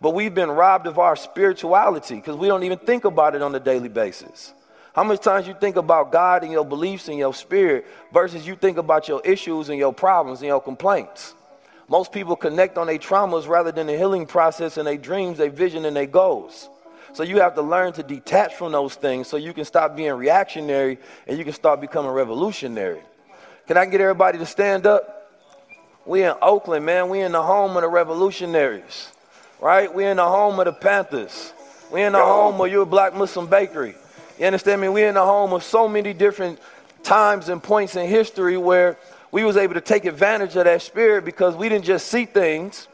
But 0.00 0.10
we've 0.10 0.34
been 0.34 0.50
robbed 0.50 0.86
of 0.86 0.98
our 0.98 1.16
spirituality 1.16 2.16
because 2.16 2.36
we 2.36 2.48
don't 2.48 2.62
even 2.64 2.78
think 2.78 3.04
about 3.04 3.34
it 3.34 3.42
on 3.42 3.54
a 3.54 3.60
daily 3.60 3.88
basis. 3.88 4.52
How 4.96 5.04
much 5.04 5.20
times 5.20 5.46
you 5.46 5.52
think 5.52 5.76
about 5.76 6.10
God 6.10 6.42
and 6.42 6.50
your 6.50 6.64
beliefs 6.64 7.08
and 7.08 7.18
your 7.18 7.34
spirit 7.34 7.86
versus 8.14 8.46
you 8.46 8.56
think 8.56 8.78
about 8.78 9.08
your 9.08 9.20
issues 9.26 9.68
and 9.68 9.78
your 9.78 9.92
problems 9.92 10.40
and 10.40 10.48
your 10.48 10.62
complaints? 10.62 11.34
Most 11.86 12.12
people 12.12 12.34
connect 12.34 12.78
on 12.78 12.86
their 12.86 12.96
traumas 12.96 13.46
rather 13.46 13.70
than 13.70 13.88
the 13.88 13.94
healing 13.94 14.24
process 14.24 14.78
and 14.78 14.86
their 14.86 14.96
dreams, 14.96 15.36
their 15.36 15.50
vision, 15.50 15.84
and 15.84 15.94
their 15.94 16.06
goals. 16.06 16.70
So 17.12 17.24
you 17.24 17.42
have 17.42 17.54
to 17.56 17.62
learn 17.62 17.92
to 17.92 18.02
detach 18.02 18.54
from 18.54 18.72
those 18.72 18.94
things 18.94 19.28
so 19.28 19.36
you 19.36 19.52
can 19.52 19.66
stop 19.66 19.96
being 19.96 20.14
reactionary 20.14 20.96
and 21.26 21.36
you 21.36 21.44
can 21.44 21.52
start 21.52 21.78
becoming 21.82 22.10
revolutionary. 22.10 23.02
Can 23.66 23.76
I 23.76 23.84
get 23.84 24.00
everybody 24.00 24.38
to 24.38 24.46
stand 24.46 24.86
up? 24.86 25.30
We 26.06 26.22
in 26.22 26.32
Oakland, 26.40 26.86
man. 26.86 27.10
We 27.10 27.20
in 27.20 27.32
the 27.32 27.42
home 27.42 27.76
of 27.76 27.82
the 27.82 27.88
revolutionaries, 27.88 29.12
right? 29.60 29.94
We 29.94 30.06
in 30.06 30.16
the 30.16 30.26
home 30.26 30.58
of 30.58 30.64
the 30.64 30.72
Panthers. 30.72 31.52
We 31.92 32.00
in 32.00 32.12
the 32.12 32.24
home 32.24 32.58
of 32.58 32.72
your 32.72 32.86
black 32.86 33.14
Muslim 33.14 33.46
bakery. 33.46 33.94
You 34.38 34.46
understand 34.46 34.80
me? 34.80 34.88
We're 34.88 35.08
in 35.08 35.14
the 35.14 35.24
home 35.24 35.52
of 35.52 35.62
so 35.62 35.88
many 35.88 36.12
different 36.12 36.58
times 37.02 37.48
and 37.48 37.62
points 37.62 37.96
in 37.96 38.08
history 38.08 38.56
where 38.56 38.98
we 39.30 39.44
was 39.44 39.56
able 39.56 39.74
to 39.74 39.80
take 39.80 40.04
advantage 40.04 40.56
of 40.56 40.64
that 40.64 40.82
spirit 40.82 41.24
because 41.24 41.56
we 41.56 41.68
didn't 41.68 41.84
just 41.84 42.08
see 42.08 42.24
things, 42.24 42.88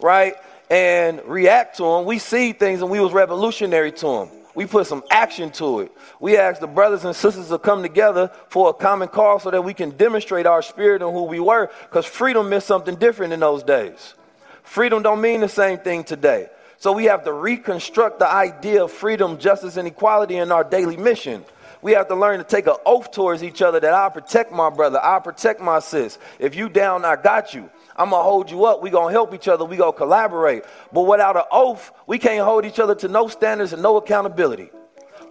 right? 0.00 0.36
and 0.70 1.22
react 1.26 1.76
to 1.76 1.82
them. 1.82 2.04
We 2.04 2.18
see 2.18 2.52
things 2.52 2.82
and 2.82 2.90
we 2.90 3.00
was 3.00 3.12
revolutionary 3.12 3.92
to 3.92 4.06
them. 4.06 4.28
We 4.54 4.66
put 4.66 4.86
some 4.86 5.02
action 5.10 5.50
to 5.52 5.80
it. 5.80 5.92
We 6.20 6.36
asked 6.36 6.60
the 6.60 6.68
brothers 6.68 7.04
and 7.04 7.14
sisters 7.14 7.48
to 7.48 7.58
come 7.58 7.82
together 7.82 8.30
for 8.48 8.70
a 8.70 8.72
common 8.72 9.08
cause 9.08 9.42
so 9.42 9.50
that 9.50 9.62
we 9.62 9.74
can 9.74 9.90
demonstrate 9.90 10.46
our 10.46 10.62
spirit 10.62 11.02
and 11.02 11.10
who 11.12 11.24
we 11.24 11.40
were 11.40 11.70
because 11.82 12.06
freedom 12.06 12.48
meant 12.48 12.62
something 12.62 12.94
different 12.94 13.32
in 13.32 13.40
those 13.40 13.64
days. 13.64 14.14
Freedom 14.62 15.02
don't 15.02 15.20
mean 15.20 15.40
the 15.40 15.48
same 15.48 15.78
thing 15.78 16.04
today. 16.04 16.48
So 16.84 16.92
we 16.92 17.06
have 17.06 17.24
to 17.24 17.32
reconstruct 17.32 18.18
the 18.18 18.30
idea 18.30 18.84
of 18.84 18.92
freedom, 18.92 19.38
justice, 19.38 19.78
and 19.78 19.88
equality 19.88 20.36
in 20.36 20.52
our 20.52 20.62
daily 20.62 20.98
mission. 20.98 21.42
We 21.80 21.92
have 21.92 22.08
to 22.08 22.14
learn 22.14 22.36
to 22.36 22.44
take 22.44 22.66
an 22.66 22.76
oath 22.84 23.10
towards 23.10 23.42
each 23.42 23.62
other 23.62 23.80
that 23.80 23.94
I'll 23.94 24.10
protect 24.10 24.52
my 24.52 24.68
brother, 24.68 25.00
I'll 25.02 25.22
protect 25.22 25.62
my 25.62 25.78
sis. 25.78 26.18
If 26.38 26.54
you 26.54 26.68
down, 26.68 27.06
I 27.06 27.16
got 27.16 27.54
you. 27.54 27.70
I'm 27.96 28.10
gonna 28.10 28.22
hold 28.22 28.50
you 28.50 28.66
up. 28.66 28.82
We 28.82 28.90
gonna 28.90 29.12
help 29.12 29.32
each 29.32 29.48
other. 29.48 29.64
We 29.64 29.78
gonna 29.78 29.94
collaborate. 29.94 30.64
But 30.92 31.04
without 31.04 31.38
an 31.38 31.44
oath, 31.50 31.90
we 32.06 32.18
can't 32.18 32.44
hold 32.44 32.66
each 32.66 32.78
other 32.78 32.94
to 32.96 33.08
no 33.08 33.28
standards 33.28 33.72
and 33.72 33.82
no 33.82 33.96
accountability. 33.96 34.68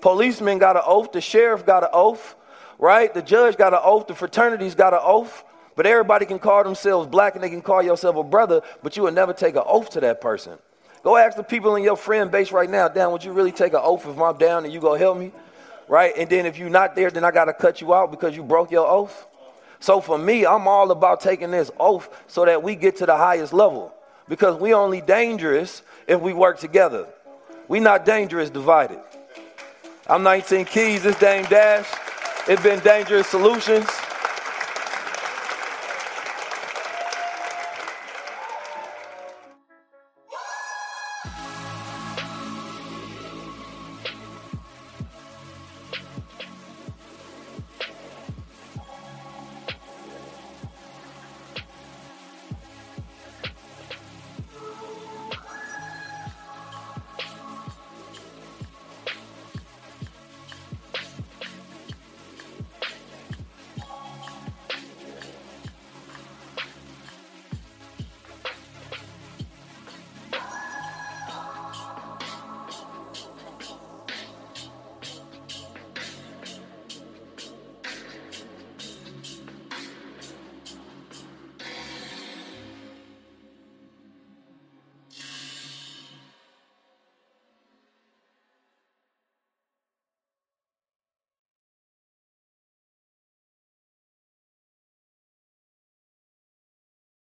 Policemen 0.01 0.57
got 0.57 0.75
an 0.75 0.82
oath. 0.88 1.11
The 1.11 1.22
sheriff 1.22 1.67
got 1.67 1.83
an 1.83 1.90
oath, 1.93 2.33
right? 2.80 3.14
The 3.14 3.22
judge 3.22 3.57
got 3.57 3.75
an 3.75 3.80
oath. 3.83 4.07
The 4.07 4.15
fraternities 4.15 4.73
got 4.73 4.95
an 4.95 5.01
oath. 5.03 5.43
But 5.75 5.85
everybody 5.85 6.25
can 6.25 6.40
call 6.40 6.64
themselves 6.64 7.07
black 7.07 7.35
and 7.35 7.43
they 7.43 7.51
can 7.51 7.61
call 7.61 7.83
yourself 7.83 8.15
a 8.15 8.23
brother, 8.23 8.61
but 8.82 8.98
you 8.98 9.03
will 9.03 9.11
never 9.11 9.33
take 9.33 9.56
an 9.56 9.64
oath 9.67 9.91
to 9.91 9.99
that 9.99 10.19
person. 10.19 10.57
Go 11.03 11.17
ask 11.17 11.35
the 11.35 11.43
people 11.43 11.75
in 11.75 11.83
your 11.83 11.98
friend 11.98 12.32
base 12.32 12.51
right 12.53 12.69
now, 12.69 12.88
down, 12.88 13.11
would 13.11 13.23
you 13.23 13.33
really 13.33 13.51
take 13.51 13.73
an 13.73 13.82
oath 13.83 14.07
if 14.07 14.17
I'm 14.17 14.38
down 14.38 14.64
and 14.64 14.73
you 14.73 14.80
go 14.80 14.95
help 14.95 15.17
me? 15.17 15.33
Right? 15.90 16.14
And 16.17 16.30
then 16.30 16.45
if 16.45 16.57
you're 16.57 16.69
not 16.69 16.95
there, 16.95 17.11
then 17.11 17.25
I 17.25 17.32
got 17.32 17.45
to 17.45 17.53
cut 17.53 17.82
you 17.82 17.93
out 17.93 18.09
because 18.09 18.35
you 18.38 18.41
broke 18.41 18.72
your 18.72 18.88
oath. 18.88 19.27
So 19.82 19.99
for 19.99 20.17
me, 20.17 20.45
I'm 20.45 20.65
all 20.65 20.91
about 20.91 21.19
taking 21.19 21.51
this 21.51 21.69
oath 21.77 22.09
so 22.27 22.45
that 22.45 22.64
we 22.64 22.75
get 22.75 22.95
to 22.98 23.06
the 23.06 23.17
highest 23.17 23.51
level 23.51 23.93
because 24.30 24.57
we 24.59 24.73
only 24.73 25.01
dangerous 25.01 25.83
if 26.07 26.22
we 26.22 26.32
work 26.32 26.57
together. 26.57 27.06
We 27.67 27.82
not 27.82 28.06
dangerous 28.06 28.49
divided. 28.49 28.99
I'm 30.07 30.23
19 30.23 30.65
Keys, 30.65 31.03
this 31.03 31.17
Dame 31.19 31.43
Dash. 31.45 31.88
It's 32.48 32.64
been 32.64 32.80
Dangerous 32.80 33.27
Solutions. 33.27 33.88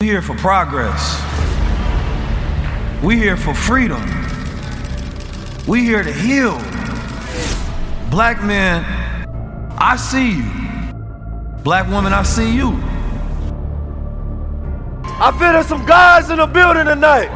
We 0.08 0.14
here 0.14 0.22
for 0.22 0.36
progress. 0.36 1.22
We 3.04 3.18
here 3.18 3.36
for 3.36 3.54
freedom. 3.54 4.02
We 5.68 5.82
here 5.82 6.02
to 6.02 6.14
heal. 6.14 6.58
Black 8.10 8.42
man, 8.42 8.86
I 9.78 9.98
see 9.98 10.38
you. 10.38 10.94
Black 11.62 11.90
woman, 11.90 12.14
I 12.14 12.24
see 12.24 12.56
you. 12.56 12.80
I 15.20 15.36
feel 15.38 15.52
there's 15.52 15.68
some 15.68 15.86
guys 15.86 16.30
in 16.30 16.38
the 16.38 16.48
building 16.48 16.86
tonight. 16.86 17.28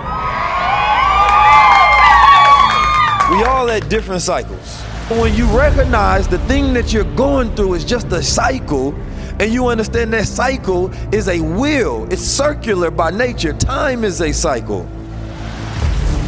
We 3.31 3.43
all 3.43 3.69
at 3.69 3.89
different 3.89 4.21
cycles. 4.21 4.79
When 5.09 5.35
you 5.35 5.45
recognize 5.47 6.25
the 6.25 6.39
thing 6.47 6.73
that 6.75 6.93
you're 6.93 7.15
going 7.15 7.53
through 7.53 7.73
is 7.73 7.83
just 7.83 8.07
a 8.13 8.23
cycle, 8.23 8.95
and 9.41 9.51
you 9.51 9.69
understand 9.69 10.13
that 10.13 10.27
cycle 10.27 10.93
is 11.11 11.27
a 11.27 11.39
wheel, 11.41 12.07
it's 12.11 12.21
circular 12.21 12.91
by 12.91 13.09
nature. 13.09 13.53
Time 13.53 14.03
is 14.03 14.21
a 14.21 14.31
cycle. 14.31 14.87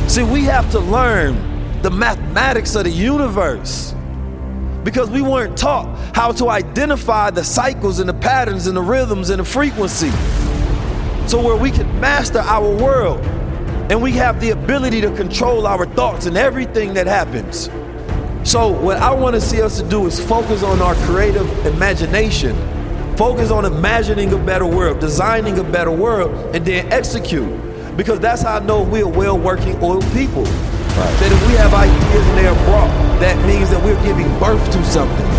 See, 0.07 0.23
we 0.23 0.41
have 0.45 0.71
to 0.71 0.79
learn 0.79 1.81
the 1.83 1.91
mathematics 1.91 2.73
of 2.73 2.85
the 2.85 2.89
universe 2.89 3.93
because 4.83 5.11
we 5.11 5.21
weren't 5.21 5.55
taught 5.55 5.95
how 6.15 6.31
to 6.31 6.49
identify 6.49 7.29
the 7.29 7.43
cycles 7.43 7.99
and 7.99 8.09
the 8.09 8.15
patterns 8.15 8.65
and 8.65 8.75
the 8.75 8.81
rhythms 8.81 9.29
and 9.29 9.39
the 9.39 9.45
frequency. 9.45 10.09
So, 11.27 11.39
where 11.39 11.55
we 11.55 11.69
can 11.69 11.87
master 12.01 12.39
our 12.39 12.67
world 12.67 13.19
and 13.91 14.01
we 14.01 14.13
have 14.13 14.41
the 14.41 14.49
ability 14.49 15.01
to 15.01 15.15
control 15.15 15.67
our 15.67 15.85
thoughts 15.85 16.25
and 16.25 16.35
everything 16.35 16.95
that 16.95 17.05
happens. 17.05 17.69
So, 18.43 18.69
what 18.69 18.97
I 18.97 19.13
want 19.13 19.35
to 19.35 19.41
see 19.41 19.61
us 19.61 19.79
to 19.79 19.87
do 19.87 20.07
is 20.07 20.19
focus 20.19 20.63
on 20.63 20.81
our 20.81 20.95
creative 21.05 21.47
imagination 21.67 22.57
Focus 23.17 23.51
on 23.51 23.63
imagining 23.65 24.33
a 24.33 24.37
better 24.37 24.65
world, 24.65 24.99
designing 24.99 25.59
a 25.59 25.63
better 25.63 25.91
world, 25.91 26.31
and 26.55 26.65
then 26.65 26.91
execute. 26.91 27.47
Because 27.95 28.19
that's 28.19 28.41
how 28.41 28.57
I 28.57 28.65
know 28.65 28.81
we're 28.81 29.07
well 29.07 29.37
working 29.37 29.75
oil 29.83 30.01
people. 30.13 30.43
Right. 30.43 31.13
That 31.21 31.29
if 31.29 31.47
we 31.47 31.53
have 31.53 31.73
ideas 31.73 32.27
and 32.27 32.37
they 32.37 32.47
are 32.47 32.57
brought, 32.65 32.89
that 33.19 33.37
means 33.45 33.69
that 33.69 33.83
we're 33.85 34.01
giving 34.01 34.27
birth 34.39 34.65
to 34.65 34.83
something. 34.85 35.29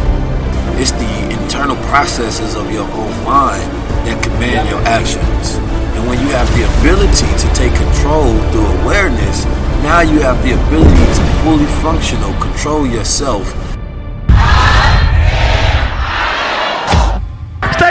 It's 0.79 0.93
the 0.93 1.43
internal 1.43 1.75
processes 1.91 2.55
of 2.55 2.71
your 2.71 2.87
own 2.95 3.15
mind 3.27 3.67
that 4.07 4.23
command 4.23 4.71
your 4.71 4.83
actions. 4.87 5.59
And 5.99 6.07
when 6.07 6.21
you 6.23 6.31
have 6.31 6.47
the 6.55 6.71
ability 6.79 7.27
to 7.27 7.47
take 7.59 7.75
control 7.75 8.39
through 8.55 8.67
awareness, 8.87 9.47
now 9.83 10.01
you 10.01 10.21
have 10.21 10.39
the 10.47 10.55
ability 10.55 11.07
to 11.19 11.23
fully 11.43 11.67
functional 11.83 12.33
control 12.41 12.87
yourself 12.87 13.74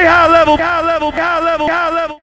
high 0.05 0.27
level, 0.31 0.57
high 0.57 0.85
level, 0.85 1.11
high 1.11 1.39
level, 1.39 1.67
high 1.67 1.89
level. 1.93 2.22